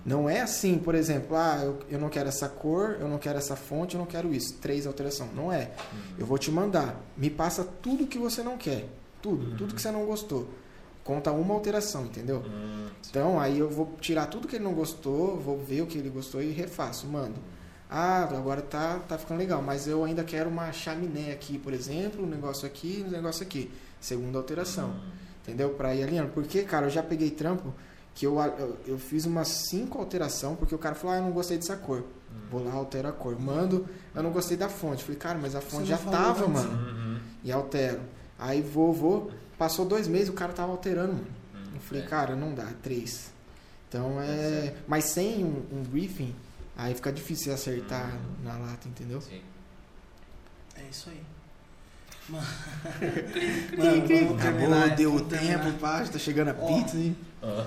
Não 0.05 0.27
é 0.29 0.41
assim, 0.41 0.77
por 0.79 0.95
exemplo, 0.95 1.35
ah, 1.37 1.59
eu, 1.63 1.79
eu 1.89 1.99
não 1.99 2.09
quero 2.09 2.27
essa 2.27 2.49
cor, 2.49 2.97
eu 2.99 3.07
não 3.07 3.17
quero 3.19 3.37
essa 3.37 3.55
fonte, 3.55 3.95
eu 3.95 3.99
não 3.99 4.05
quero 4.07 4.33
isso. 4.33 4.55
Três 4.55 4.87
alterações. 4.87 5.33
Não 5.35 5.51
é. 5.51 5.71
Eu 6.17 6.25
vou 6.25 6.37
te 6.39 6.51
mandar. 6.51 6.99
Me 7.15 7.29
passa 7.29 7.63
tudo 7.63 8.07
que 8.07 8.17
você 8.17 8.41
não 8.41 8.57
quer. 8.57 8.87
Tudo. 9.21 9.55
Tudo 9.55 9.75
que 9.75 9.81
você 9.81 9.91
não 9.91 10.05
gostou. 10.05 10.49
Conta 11.03 11.31
uma 11.31 11.53
alteração, 11.53 12.05
entendeu? 12.05 12.43
Hum, 12.45 12.87
Então 13.09 13.39
aí 13.39 13.59
eu 13.59 13.69
vou 13.69 13.95
tirar 13.99 14.25
tudo 14.27 14.47
que 14.47 14.55
ele 14.55 14.63
não 14.63 14.73
gostou, 14.73 15.39
vou 15.39 15.57
ver 15.59 15.81
o 15.81 15.87
que 15.87 15.97
ele 15.97 16.09
gostou 16.09 16.41
e 16.41 16.51
refaço, 16.51 17.07
mando. 17.07 17.35
Ah, 17.89 18.23
agora 18.23 18.61
tá, 18.61 18.99
tá 19.07 19.17
ficando 19.17 19.37
legal, 19.39 19.61
mas 19.61 19.87
eu 19.87 20.03
ainda 20.03 20.23
quero 20.23 20.49
uma 20.49 20.71
chaminé 20.71 21.31
aqui, 21.31 21.57
por 21.57 21.73
exemplo, 21.73 22.23
um 22.23 22.27
negócio 22.27 22.65
aqui, 22.65 23.03
um 23.05 23.11
negócio 23.11 23.43
aqui. 23.43 23.69
Segunda 23.99 24.37
alteração. 24.37 24.95
Entendeu? 25.43 25.71
Pra 25.71 25.93
ir 25.95 26.03
alinhando. 26.03 26.29
Porque, 26.29 26.61
cara, 26.63 26.85
eu 26.85 26.89
já 26.91 27.01
peguei 27.03 27.31
trampo 27.31 27.73
que 28.13 28.25
eu, 28.25 28.39
eu, 28.39 28.77
eu 28.85 28.97
fiz 28.99 29.25
umas 29.25 29.47
cinco 29.47 29.97
alterações, 29.99 30.57
porque 30.57 30.75
o 30.75 30.77
cara 30.77 30.95
falou, 30.95 31.15
ah, 31.15 31.19
eu 31.19 31.23
não 31.23 31.31
gostei 31.31 31.57
dessa 31.57 31.75
cor. 31.77 32.03
Vou 32.49 32.63
lá, 32.63 32.73
altero 32.73 33.07
a 33.07 33.11
cor. 33.11 33.39
Mando, 33.39 33.87
eu 34.13 34.21
não 34.23 34.31
gostei 34.31 34.55
da 34.57 34.67
fonte. 34.69 35.03
Falei, 35.03 35.17
cara, 35.17 35.37
mas 35.41 35.55
a 35.55 35.61
fonte 35.61 35.87
já 35.87 35.97
tava, 35.97 36.45
antes. 36.45 36.53
mano. 36.63 36.87
Uhum. 36.87 37.19
E 37.43 37.51
altero. 37.51 38.01
Aí 38.37 38.61
vou, 38.61 38.91
vou. 38.93 39.31
Passou 39.57 39.85
dois 39.85 40.07
meses, 40.07 40.29
o 40.29 40.33
cara 40.33 40.51
tava 40.53 40.71
alterando, 40.71 41.13
mano. 41.13 41.27
Eu 41.73 41.79
falei, 41.81 42.03
É. 42.03 42.07
cara, 42.07 42.35
não 42.35 42.53
dá, 42.53 42.67
três. 42.83 43.31
Então 43.87 44.21
é. 44.21 44.73
Mas 44.87 45.05
sem 45.05 45.43
um, 45.43 45.63
um 45.71 45.83
briefing, 45.83 46.33
aí 46.77 46.93
fica 46.93 47.11
difícil 47.11 47.45
você 47.45 47.51
acertar 47.51 48.13
Hum. 48.15 48.43
na 48.43 48.57
lata, 48.57 48.87
entendeu? 48.87 49.21
Sim. 49.21 49.41
É 50.75 50.83
isso 50.89 51.09
aí. 51.09 51.21
Mano, 52.29 52.45
Mano, 53.77 54.07
vamos 54.07 54.41
terminar, 54.41 54.77
Acabou, 54.83 54.95
deu 54.95 55.15
o 55.15 55.21
tempo, 55.21 55.73
pá, 55.79 56.03
tá 56.05 56.17
chegando 56.19 56.49
a 56.49 56.53
pizza, 56.53 56.95
hein? 56.97 57.15
Ah, 57.43 57.65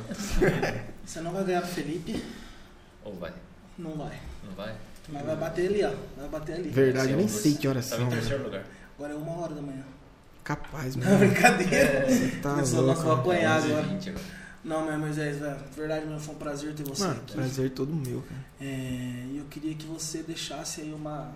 Você 1.04 1.20
não 1.20 1.32
vai 1.32 1.44
ganhar 1.44 1.60
do 1.60 1.66
Felipe, 1.66 2.22
Ou 3.04 3.14
vai? 3.16 3.32
não 3.78 3.92
vai. 3.92 4.18
Não 4.44 4.52
vai? 4.54 4.74
Mas 5.08 5.24
vai 5.26 5.36
bater 5.36 5.68
ali, 5.68 5.84
ó. 5.84 5.92
Vai 6.16 6.28
bater 6.28 6.54
ali. 6.56 6.68
Verdade, 6.70 7.10
eu 7.12 7.16
nem 7.18 7.28
sei 7.28 7.54
que 7.54 7.68
horas 7.68 7.88
Tava 7.90 8.02
são. 8.02 8.06
em 8.06 8.10
mano. 8.10 8.20
terceiro 8.22 8.44
lugar. 8.44 8.64
Agora 8.96 9.12
é 9.12 9.16
uma 9.16 9.32
hora 9.42 9.54
da 9.54 9.60
manhã. 9.62 9.82
Capaz, 10.42 10.96
Não, 10.96 11.04
mano. 11.06 11.18
brincadeira. 11.18 12.06
Tá 12.42 12.50
Começou 12.50 12.80
louco. 12.82 13.00
nosso 13.02 13.12
apanhar 13.20 13.56
É, 13.56 13.58
11 13.58 13.68
e 13.68 13.72
agora. 13.72 13.86
20 13.88 14.08
agora. 14.10 14.24
Não, 14.64 14.86
mas 14.86 14.98
Moisés, 14.98 15.38
velho, 15.38 15.56
verdade 15.76 16.06
mesmo, 16.06 16.20
foi 16.20 16.34
um 16.34 16.38
prazer 16.38 16.74
ter 16.74 16.84
você 16.84 17.02
Mano, 17.04 17.20
aqui. 17.20 17.34
prazer 17.34 17.70
todo 17.72 17.92
meu, 17.92 18.22
cara. 18.22 18.40
É, 18.60 18.64
E 19.30 19.36
eu 19.38 19.44
queria 19.50 19.74
que 19.74 19.84
você 19.86 20.22
deixasse 20.22 20.80
aí 20.80 20.92
uma. 20.92 21.32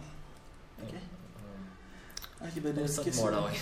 O 0.82 0.86
quê? 0.86 0.96
Ai, 2.40 2.50
que 2.52 2.60
beleza, 2.60 2.84
Essa 2.84 3.00
esqueci. 3.00 3.18
moral 3.20 3.46
aí. 3.48 3.56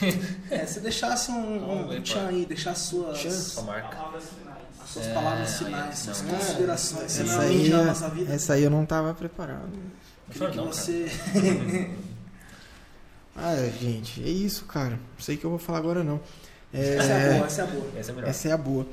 É, 0.50 0.66
se 0.66 0.80
deixasse 0.80 1.30
um, 1.30 1.36
um, 1.36 1.90
um 1.96 2.02
tchan 2.02 2.26
aí, 2.28 2.44
deixasse 2.44 2.88
suas, 2.90 3.18
Tchan? 3.18 3.30
Sua 3.30 3.62
marca. 3.62 3.96
Palavras 3.96 4.24
finais. 4.24 4.58
as 4.82 4.90
suas 4.90 5.06
É, 5.06 5.14
palavras 5.14 5.58
finais, 5.58 5.98
suas 5.98 6.22
não. 6.22 6.34
considerações, 6.34 7.20
Essa 7.20 7.40
aí, 7.42 7.68
na 7.70 7.82
nossa 7.84 8.08
vida. 8.10 8.32
essa 8.34 8.52
aí 8.52 8.62
eu 8.62 8.70
não 8.70 8.84
tava 8.84 9.14
preparado. 9.14 9.70
Queria 10.30 10.50
que 10.50 10.56
não, 10.56 10.66
você. 10.66 11.10
Ah, 13.38 13.54
gente, 13.80 14.22
é 14.24 14.28
isso, 14.28 14.64
cara. 14.64 14.92
Não 14.92 14.98
sei 15.20 15.34
o 15.34 15.38
que 15.38 15.44
eu 15.44 15.50
vou 15.50 15.58
falar 15.58 15.78
agora, 15.78 16.02
não. 16.02 16.18
É, 16.72 16.96
Essa 16.96 17.12
é 17.12 17.28
a 17.30 17.34
boa, 17.34 17.46
essa 17.46 17.60
é 17.60 17.64
a 17.64 17.66
boa. 17.66 17.86
Essa 17.96 18.12
é. 18.12 18.28
Essa 18.30 18.48
é 18.48 18.52
a 18.52 18.56
boa. 18.56 18.86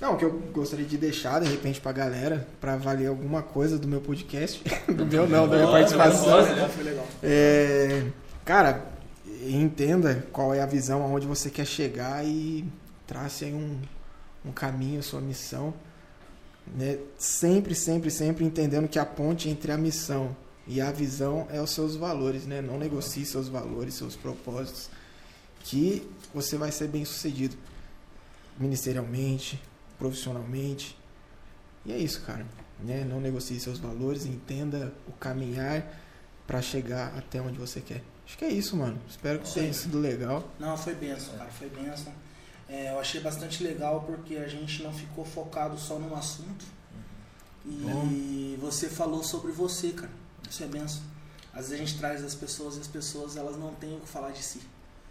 Não, 0.00 0.14
o 0.14 0.16
que 0.16 0.24
eu 0.24 0.30
gostaria 0.52 0.86
de 0.86 0.96
deixar, 0.96 1.40
de 1.40 1.48
repente, 1.48 1.80
pra 1.80 1.90
galera, 1.92 2.46
pra 2.60 2.76
valer 2.76 3.08
alguma 3.08 3.42
coisa 3.42 3.78
do 3.78 3.88
meu 3.88 4.00
podcast. 4.00 4.62
do 4.88 5.04
meu 5.04 5.28
não, 5.28 5.48
da 5.48 5.56
minha 5.56 5.68
participação. 5.70 6.22
Foi 6.44 6.52
legal, 6.54 6.68
foi 6.68 6.84
legal. 6.84 7.06
É, 7.22 8.02
cara, 8.44 8.84
entenda 9.40 10.26
qual 10.32 10.54
é 10.54 10.60
a 10.60 10.66
visão, 10.66 11.02
aonde 11.02 11.26
você 11.26 11.50
quer 11.50 11.66
chegar 11.66 12.24
e 12.24 12.64
trace 13.06 13.44
aí 13.44 13.54
um, 13.54 13.80
um 14.44 14.52
caminho, 14.52 15.02
sua 15.02 15.20
missão. 15.20 15.74
Né? 16.66 16.98
Sempre, 17.18 17.74
sempre, 17.74 18.10
sempre 18.10 18.44
entendendo 18.44 18.88
que 18.88 18.98
a 18.98 19.04
ponte 19.04 19.48
entre 19.48 19.72
a 19.72 19.78
missão 19.78 20.36
e 20.66 20.80
a 20.80 20.92
visão 20.92 21.46
é 21.50 21.60
os 21.60 21.70
seus 21.70 21.96
valores, 21.96 22.46
né? 22.46 22.60
Não 22.60 22.78
negocie 22.78 23.26
seus 23.26 23.48
valores, 23.48 23.94
seus 23.94 24.14
propósitos, 24.14 24.88
que 25.64 26.08
você 26.32 26.56
vai 26.56 26.70
ser 26.70 26.88
bem 26.88 27.04
sucedido 27.04 27.56
ministerialmente, 28.58 29.60
profissionalmente. 29.98 30.96
E 31.84 31.92
é 31.92 31.98
isso, 31.98 32.20
cara. 32.22 32.46
Né? 32.78 33.04
Não 33.04 33.20
negocie 33.20 33.58
seus 33.58 33.78
valores, 33.78 34.26
entenda 34.26 34.92
o 35.08 35.12
caminhar 35.12 35.84
para 36.46 36.62
chegar 36.62 37.16
até 37.16 37.40
onde 37.40 37.58
você 37.58 37.80
quer. 37.80 38.02
Acho 38.30 38.38
que 38.38 38.44
é 38.44 38.52
isso, 38.52 38.76
mano. 38.76 38.96
Espero 39.08 39.40
que 39.40 39.52
tenha 39.52 39.72
sido 39.72 39.98
legal. 39.98 40.48
Não, 40.56 40.78
foi 40.78 40.94
benção, 40.94 41.36
cara, 41.36 41.50
foi 41.50 41.68
benção. 41.68 42.12
É, 42.68 42.92
eu 42.92 43.00
achei 43.00 43.20
bastante 43.20 43.60
legal 43.64 44.04
porque 44.06 44.36
a 44.36 44.46
gente 44.46 44.84
não 44.84 44.92
ficou 44.92 45.24
focado 45.24 45.76
só 45.76 45.98
num 45.98 46.14
assunto. 46.14 46.64
E 47.66 48.56
você 48.60 48.88
falou 48.88 49.24
sobre 49.24 49.50
você, 49.50 49.90
cara. 49.90 50.12
Isso 50.48 50.62
é 50.62 50.68
benção. 50.68 51.02
Às 51.52 51.70
vezes 51.70 51.72
a 51.72 51.84
gente 51.84 51.98
traz 51.98 52.24
as 52.24 52.36
pessoas 52.36 52.76
e 52.76 52.80
as 52.80 52.86
pessoas 52.86 53.36
elas 53.36 53.56
não 53.56 53.74
têm 53.74 53.96
o 53.96 54.00
que 54.00 54.08
falar 54.08 54.30
de 54.30 54.44
si. 54.44 54.60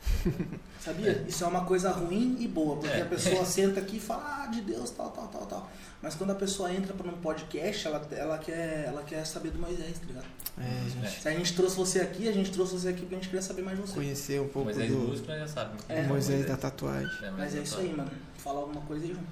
Sabia? 0.79 1.23
Isso 1.27 1.43
é 1.43 1.47
uma 1.47 1.65
coisa 1.65 1.91
ruim 1.91 2.37
e 2.39 2.47
boa, 2.47 2.77
porque 2.77 2.95
É. 2.97 3.01
a 3.01 3.05
pessoa 3.05 3.45
senta 3.45 3.79
aqui 3.79 3.97
e 3.97 3.99
fala 3.99 4.43
ah, 4.43 4.47
de 4.47 4.61
Deus, 4.61 4.89
tal, 4.91 5.09
tal, 5.11 5.27
tal, 5.27 5.45
tal. 5.45 5.71
Mas 6.01 6.15
quando 6.15 6.31
a 6.31 6.35
pessoa 6.35 6.71
entra 6.73 6.93
para 6.93 7.07
um 7.09 7.17
podcast, 7.17 7.85
ela, 7.85 8.07
ela, 8.11 8.37
quer, 8.37 8.85
ela 8.87 9.03
quer 9.03 9.25
saber 9.25 9.51
do 9.51 9.59
Moisés, 9.59 9.99
tá 9.99 10.05
ligado? 10.07 10.25
É, 10.57 10.89
gente. 10.89 11.21
Se 11.21 11.27
a 11.27 11.31
gente 11.31 11.53
trouxe 11.53 11.75
você 11.75 11.99
aqui, 11.99 12.27
a 12.29 12.31
gente 12.31 12.51
trouxe 12.51 12.73
você 12.73 12.89
aqui 12.89 13.01
porque 13.01 13.15
a 13.15 13.17
gente 13.17 13.27
queria 13.27 13.41
saber 13.41 13.61
mais 13.61 13.77
de 13.77 13.85
você. 13.85 13.93
Conhecer 13.93 14.41
um 14.41 14.47
pouco 14.47 14.69
Mas 14.69 14.79
aí 14.79 14.87
do 14.87 14.97
músico 14.97 15.27
nós 15.27 15.39
já 15.41 15.47
sabe. 15.47 15.77
É. 15.89 16.01
Moisés 16.03 16.45
da 16.45 16.55
tatuagem. 16.55 17.09
Mas 17.37 17.55
é 17.55 17.59
isso 17.59 17.77
aí, 17.77 17.93
mano. 17.93 18.09
Fala 18.37 18.59
alguma 18.61 18.81
coisa 18.81 19.03
aí, 19.05 19.11
João. 19.11 19.23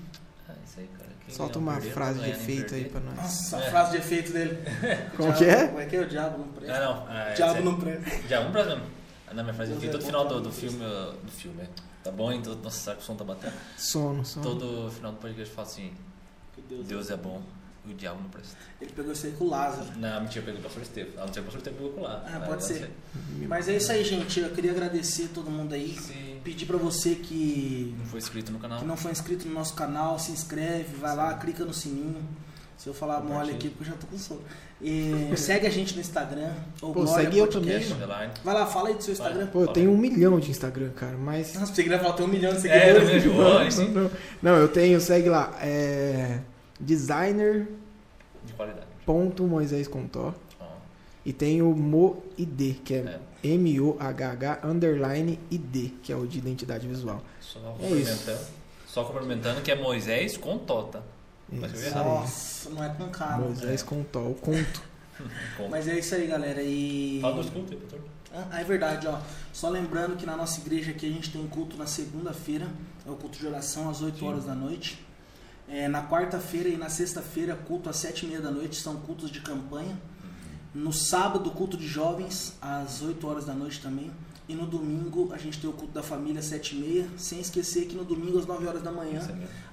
É 0.49 0.53
isso 0.65 0.79
aí, 0.79 0.87
cara. 0.97 1.09
Quem 1.25 1.35
Solta 1.35 1.59
não 1.59 1.67
uma 1.67 1.73
perder, 1.75 1.91
frase 1.91 2.17
não 2.19 2.25
de 2.25 2.31
efeito 2.31 2.75
aí 2.75 2.85
pra 2.85 2.99
nós. 3.01 3.15
Nossa, 3.15 3.57
a 3.57 3.63
É. 3.63 3.69
frase 3.69 3.91
de 3.91 3.97
efeito 3.97 4.31
dele. 4.33 4.57
Como 5.15 5.29
O 5.29 5.33
que 5.33 5.43
é? 5.45 5.47
diabo- 5.55 5.67
Como 5.69 5.79
é 5.81 5.85
que 5.85 5.95
é? 5.95 6.01
O 6.01 6.07
diabo 6.07 6.37
não 6.37 6.47
presta. 6.49 6.75
Ah, 6.77 6.79
não. 6.85 6.93
Ah, 7.07 7.29
O 7.31 7.35
diabo 7.35 7.63
não 7.63 7.79
presta. 7.79 8.27
Já 8.29 8.41
um 8.41 8.51
pra 8.51 8.65
mesmo. 8.65 8.83
Ah, 9.29 9.33
não, 9.33 9.43
minha 9.43 9.53
frase 9.53 9.73
é 9.73 9.89
todo 9.89 10.03
final 10.03 10.27
do, 10.27 10.41
do 10.41 10.51
filme, 10.51 10.79
do 10.79 11.31
filme, 11.31 11.61
é. 11.61 11.69
tá 12.03 12.11
bom? 12.11 12.31
Então, 12.31 12.55
nossa, 12.55 12.79
será 12.79 12.95
que 12.95 13.01
o 13.01 13.05
som 13.05 13.15
tá 13.15 13.23
batendo? 13.23 13.53
Sono, 13.77 14.25
sono. 14.25 14.43
Todo 14.43 14.91
final 14.91 15.11
do 15.11 15.17
podcast 15.17 15.53
fala 15.53 15.67
assim, 15.67 15.93
Deus, 16.69 16.87
Deus 16.87 17.11
é 17.11 17.17
bom 17.17 17.41
e 17.85 17.91
o 17.91 17.95
diabo 17.95 18.21
não 18.21 18.29
presta. 18.29 18.55
Ele 18.81 18.91
pegou 18.91 19.11
isso 19.11 19.25
aí 19.25 19.33
com 19.33 19.45
o 19.45 19.49
Lázaro. 19.49 19.97
Não, 19.97 20.21
mentira, 20.21 20.45
pegou 20.45 20.59
o 20.59 20.63
pastor 20.63 20.81
Estevam. 20.81 21.13
Ah, 21.17 21.25
não 21.25 21.33
sei, 21.33 21.41
o 21.41 21.45
pastor 21.45 21.59
Estevam 21.59 21.77
pegou 21.77 21.93
com 21.93 22.01
lá. 22.01 22.23
Ah, 22.25 22.39
Mas 22.39 22.47
pode 22.47 22.61
eu 22.61 22.67
ser. 22.67 22.79
sei. 22.79 23.47
Mas 23.47 23.69
é 23.69 23.77
isso 23.77 23.91
aí, 23.91 24.03
gente. 24.03 24.39
Eu 24.39 24.49
queria 24.51 24.71
agradecer 24.71 25.29
todo 25.33 25.49
mundo 25.49 25.73
aí. 25.73 25.95
Se 25.97 26.37
Pedir 26.43 26.65
pra 26.65 26.77
você 26.77 27.15
que, 27.15 27.93
não 27.97 28.05
for 28.05 28.17
inscrito 28.17 28.51
no 28.53 28.59
canal, 28.59 28.79
que 28.79 28.85
não 28.85 28.95
foi 28.95 29.11
inscrito 29.11 29.45
no 29.47 29.53
nosso 29.53 29.73
canal, 29.73 30.17
se 30.17 30.31
inscreve, 30.31 30.95
vai 30.95 31.13
lá, 31.13 31.33
clica 31.33 31.65
no 31.65 31.73
sininho. 31.73 32.25
Se 32.77 32.87
eu 32.87 32.93
falar 32.93 33.21
mole 33.21 33.51
aqui, 33.51 33.69
porque 33.69 33.83
eu 33.83 33.93
já 33.93 33.99
tô 33.99 34.07
com 34.07 34.17
sono. 34.17 34.41
E 34.79 35.31
segue 35.35 35.65
a 35.65 35.69
gente 35.71 35.95
no 35.95 36.01
Instagram. 36.01 36.51
Ou 36.81 36.93
Pô, 36.93 37.07
segue 37.07 37.37
eu 37.39 37.47
também, 37.47 37.77
underline. 37.77 38.31
Vai 38.43 38.53
lá, 38.53 38.65
fala 38.67 38.89
aí 38.89 38.95
do 38.95 39.01
seu 39.03 39.13
Instagram. 39.13 39.47
Pô, 39.47 39.61
eu 39.61 39.67
tenho 39.67 39.91
um 39.91 39.97
milhão 39.97 40.39
de 40.39 40.51
Instagram, 40.51 40.91
cara, 40.91 41.17
mas. 41.17 41.55
Nossa, 41.55 41.73
você 41.73 41.81
queria 41.83 41.97
falar, 41.97 42.13
tem 42.13 42.25
um 42.25 42.29
milhão 42.29 42.53
de 42.53 42.67
É, 42.67 42.91
eu 42.91 42.95
seguidores. 43.07 43.75
vejo. 43.77 43.89
Não, 43.89 43.89
não, 43.89 44.03
não. 44.03 44.11
Não, 44.41 44.55
eu 44.57 44.67
tenho, 44.67 45.01
segue 45.01 45.29
lá. 45.29 45.57
É. 45.61 46.39
Designer. 46.79 47.67
De 48.45 48.53
qualidade. 48.53 48.85
Ponto 49.05 49.43
Moisés 49.47 49.87
Contó. 49.87 50.33
Ó, 50.59 50.65
E 51.25 51.33
tem 51.33 51.61
o 51.63 51.71
MoID, 51.75 52.81
que 52.85 52.93
é, 52.93 52.97
É. 53.43 53.47
M-O-H-H 53.47 54.59
underline 54.63 55.39
ID, 55.49 55.91
que 56.03 56.11
é 56.11 56.15
o 56.15 56.25
de 56.27 56.37
identidade 56.37 56.87
visual. 56.87 57.21
Só 57.41 57.59
É 57.59 57.63
complementando. 57.63 58.39
Só 58.87 59.03
complementando 59.03 59.61
que 59.61 59.71
é 59.71 59.75
Moisés 59.75 60.37
com 60.37 60.57
Tota. 60.59 61.01
Isso 61.51 61.97
aí. 61.97 62.03
Nossa, 62.03 62.69
não 62.69 62.83
é 62.83 62.89
com 62.89 63.09
K. 63.09 63.37
não. 63.37 63.45
Moisés 63.45 63.83
Contó, 63.83 64.21
o 64.21 64.35
conto. 64.35 64.81
Mas 65.69 65.87
é 65.87 65.97
isso 65.97 66.13
aí, 66.15 66.27
galera. 66.27 66.61
E. 66.61 67.19
Fala 67.21 67.35
dos 67.35 67.49
cultos 67.49 67.75
pastor. 67.75 67.99
Ah, 68.33 68.59
é 68.59 68.63
verdade, 68.63 69.07
ó. 69.07 69.19
Só 69.53 69.69
lembrando 69.69 70.15
que 70.15 70.25
na 70.25 70.35
nossa 70.35 70.59
igreja 70.59 70.91
aqui 70.91 71.07
a 71.07 71.09
gente 71.09 71.31
tem 71.31 71.47
culto 71.47 71.77
na 71.77 71.87
segunda-feira, 71.87 72.67
é 73.05 73.09
o 73.09 73.15
culto 73.15 73.39
de 73.39 73.47
oração 73.47 73.89
às 73.89 74.01
8 74.01 74.19
Sim. 74.19 74.27
horas 74.27 74.45
da 74.45 74.53
noite. 74.53 75.03
É, 75.67 75.87
na 75.87 76.07
quarta-feira 76.07 76.69
e 76.69 76.77
na 76.77 76.89
sexta-feira, 76.89 77.55
culto 77.55 77.89
às 77.89 77.97
7 77.97 78.25
e 78.25 78.29
meia 78.29 78.41
da 78.41 78.51
noite, 78.51 78.75
são 78.75 78.97
cultos 78.97 79.31
de 79.31 79.41
campanha. 79.41 79.97
No 80.73 80.93
sábado, 80.93 81.49
culto 81.51 81.77
de 81.77 81.87
jovens, 81.87 82.55
às 82.61 83.01
8 83.01 83.27
horas 83.27 83.45
da 83.45 83.53
noite 83.53 83.81
também. 83.81 84.11
E 84.49 84.55
no 84.55 84.65
domingo, 84.65 85.33
a 85.33 85.37
gente 85.37 85.59
tem 85.59 85.69
o 85.69 85.73
culto 85.73 85.93
da 85.93 86.01
família 86.03 86.39
às 86.39 86.45
7 86.45 86.75
e 86.75 86.79
meia. 86.79 87.07
Sem 87.17 87.39
esquecer 87.39 87.85
que 87.85 87.95
no 87.95 88.05
domingo, 88.05 88.39
às 88.39 88.45
9 88.45 88.65
horas 88.65 88.81
da 88.81 88.91
manhã, 88.91 89.19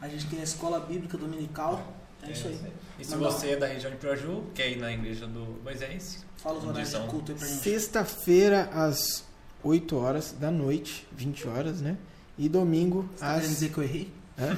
a 0.01 0.09
gente 0.09 0.27
tem 0.27 0.41
a 0.41 0.44
escola 0.44 0.81
bíblica 0.81 1.17
dominical. 1.17 1.94
É 2.23 2.33
isso 2.33 2.49
aí. 2.49 2.59
E 2.99 3.05
se 3.05 3.11
Mas 3.12 3.20
não. 3.20 3.31
você 3.31 3.51
é 3.51 3.57
da 3.57 3.67
região 3.67 3.91
de 3.91 3.99
Piraju, 3.99 4.43
quer 4.55 4.70
ir 4.70 4.78
na 4.78 4.93
igreja 4.93 5.27
do 5.27 5.61
Moisés, 5.62 6.25
Fala 6.39 6.59
os 6.59 6.65
horários 6.65 6.91
de 6.91 6.99
culto 7.09 7.33
aí 7.33 7.39
pra 7.39 7.47
gente. 7.47 7.61
Sexta-feira, 7.62 8.69
às 8.73 9.25
8 9.62 9.97
horas 9.97 10.35
da 10.39 10.51
noite, 10.51 11.07
20 11.12 11.47
horas, 11.49 11.81
né? 11.81 11.97
E 12.36 12.49
domingo, 12.49 13.09
Tá 13.19 13.27
querendo 13.28 13.43
às. 13.44 13.49
dizer 13.49 13.69
que 13.70 13.78
eu 13.78 13.85
errei? 13.85 14.11
Hã? 14.39 14.57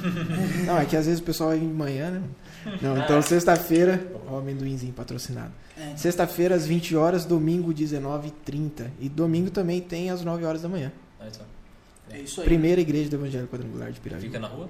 Não, 0.64 0.78
é 0.78 0.84
que 0.86 0.96
às 0.96 1.04
vezes 1.06 1.20
o 1.20 1.24
pessoal 1.24 1.50
vai 1.50 1.58
vir 1.58 1.66
de 1.68 1.74
manhã, 1.74 2.10
né? 2.10 2.22
Não, 2.82 2.98
então 2.98 3.20
sexta-feira, 3.22 4.06
ó, 4.28 4.34
o 4.34 4.38
amendoinzinho 4.38 4.92
patrocinado. 4.92 5.52
É, 5.78 5.96
Sexta-feira 5.96 6.54
às 6.54 6.66
20 6.66 6.96
horas, 6.96 7.24
domingo 7.24 7.72
19h30. 7.72 8.90
E 8.98 9.08
domingo 9.08 9.50
também 9.50 9.80
tem 9.80 10.10
às 10.10 10.22
9 10.22 10.44
horas 10.44 10.62
da 10.62 10.68
manhã. 10.68 10.92
É 12.10 12.20
isso 12.20 12.40
aí. 12.40 12.46
Primeira 12.46 12.80
igreja 12.80 13.10
do 13.10 13.16
Evangelho 13.16 13.48
Quadrangular 13.48 13.92
de 13.92 14.00
Piraí. 14.00 14.20
Fica 14.20 14.38
na 14.38 14.48
rua? 14.48 14.68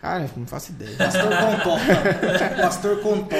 Cara, 0.00 0.30
não 0.36 0.46
faço 0.46 0.70
ideia. 0.72 0.96
Pastor 0.96 1.28
Contó. 1.28 1.76
Pastor 2.62 3.00
Contó. 3.00 3.36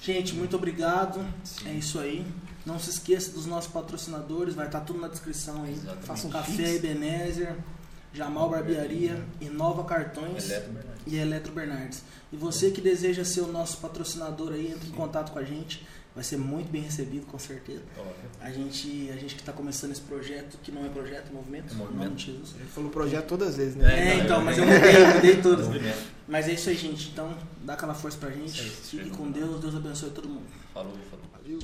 Gente, 0.00 0.34
muito 0.34 0.56
obrigado. 0.56 1.24
Sim. 1.42 1.68
É 1.68 1.72
isso 1.72 1.98
aí. 1.98 2.24
Não 2.64 2.78
se 2.78 2.90
esqueça 2.90 3.32
dos 3.32 3.44
nossos 3.44 3.70
patrocinadores, 3.70 4.54
vai 4.54 4.66
estar 4.66 4.80
tudo 4.80 5.00
na 5.00 5.08
descrição 5.08 5.64
aí. 5.64 5.72
Exatamente. 5.72 6.06
Faça 6.06 6.26
um 6.26 6.30
café 6.30 6.74
Ebenezer, 6.76 7.56
Jamal 8.14 8.48
Barbearia, 8.48 9.20
Inova 9.40 9.84
Cartões 9.84 10.48
Eletro 10.50 10.72
e 11.06 11.16
Eletro 11.16 11.52
Bernardes. 11.52 12.02
E 12.32 12.36
você 12.36 12.70
que 12.70 12.80
deseja 12.80 13.24
ser 13.24 13.40
o 13.42 13.48
nosso 13.52 13.78
patrocinador 13.78 14.52
aí, 14.52 14.68
entre 14.72 14.88
em 14.88 14.92
contato 14.92 15.32
com 15.32 15.38
a 15.38 15.44
gente. 15.44 15.84
Vai 16.14 16.22
ser 16.22 16.36
muito 16.36 16.70
bem 16.70 16.80
recebido, 16.80 17.26
com 17.26 17.36
certeza. 17.40 17.82
A 18.40 18.48
gente, 18.48 19.10
a 19.12 19.16
gente 19.16 19.34
que 19.34 19.40
está 19.40 19.52
começando 19.52 19.90
esse 19.90 20.00
projeto, 20.02 20.56
que 20.62 20.70
não 20.70 20.86
é 20.86 20.88
projeto, 20.88 21.28
é 21.28 21.32
movimento, 21.32 21.72
É 21.72 21.76
movimento. 21.76 22.02
em 22.02 22.04
nome 22.04 22.14
de 22.16 22.26
Jesus. 22.26 22.54
Ele 22.54 22.68
falou 22.68 22.88
projeto 22.88 23.26
todas 23.26 23.48
as 23.48 23.56
vezes, 23.56 23.74
né? 23.74 23.92
É, 23.92 24.08
É, 24.10 24.14
então, 24.18 24.38
não, 24.38 24.44
mas 24.44 24.56
é. 24.56 24.60
eu 24.60 24.66
mudei, 24.66 25.06
mudei 25.14 25.42
tudo. 25.42 25.64
Movimento. 25.66 25.98
Mas 26.28 26.46
é 26.46 26.52
isso 26.52 26.68
aí, 26.70 26.76
gente. 26.76 27.08
Então, 27.10 27.36
dá 27.64 27.72
aquela 27.74 27.94
força 27.94 28.16
pra 28.16 28.30
gente. 28.30 28.60
Aí. 28.60 28.70
Fique 28.70 29.10
com 29.10 29.28
Deus. 29.28 29.60
Deus 29.60 29.74
abençoe 29.74 30.10
todo 30.10 30.28
mundo. 30.28 30.46
Falou, 30.72 30.92
falou. 31.10 31.24
Valeu. 31.32 31.58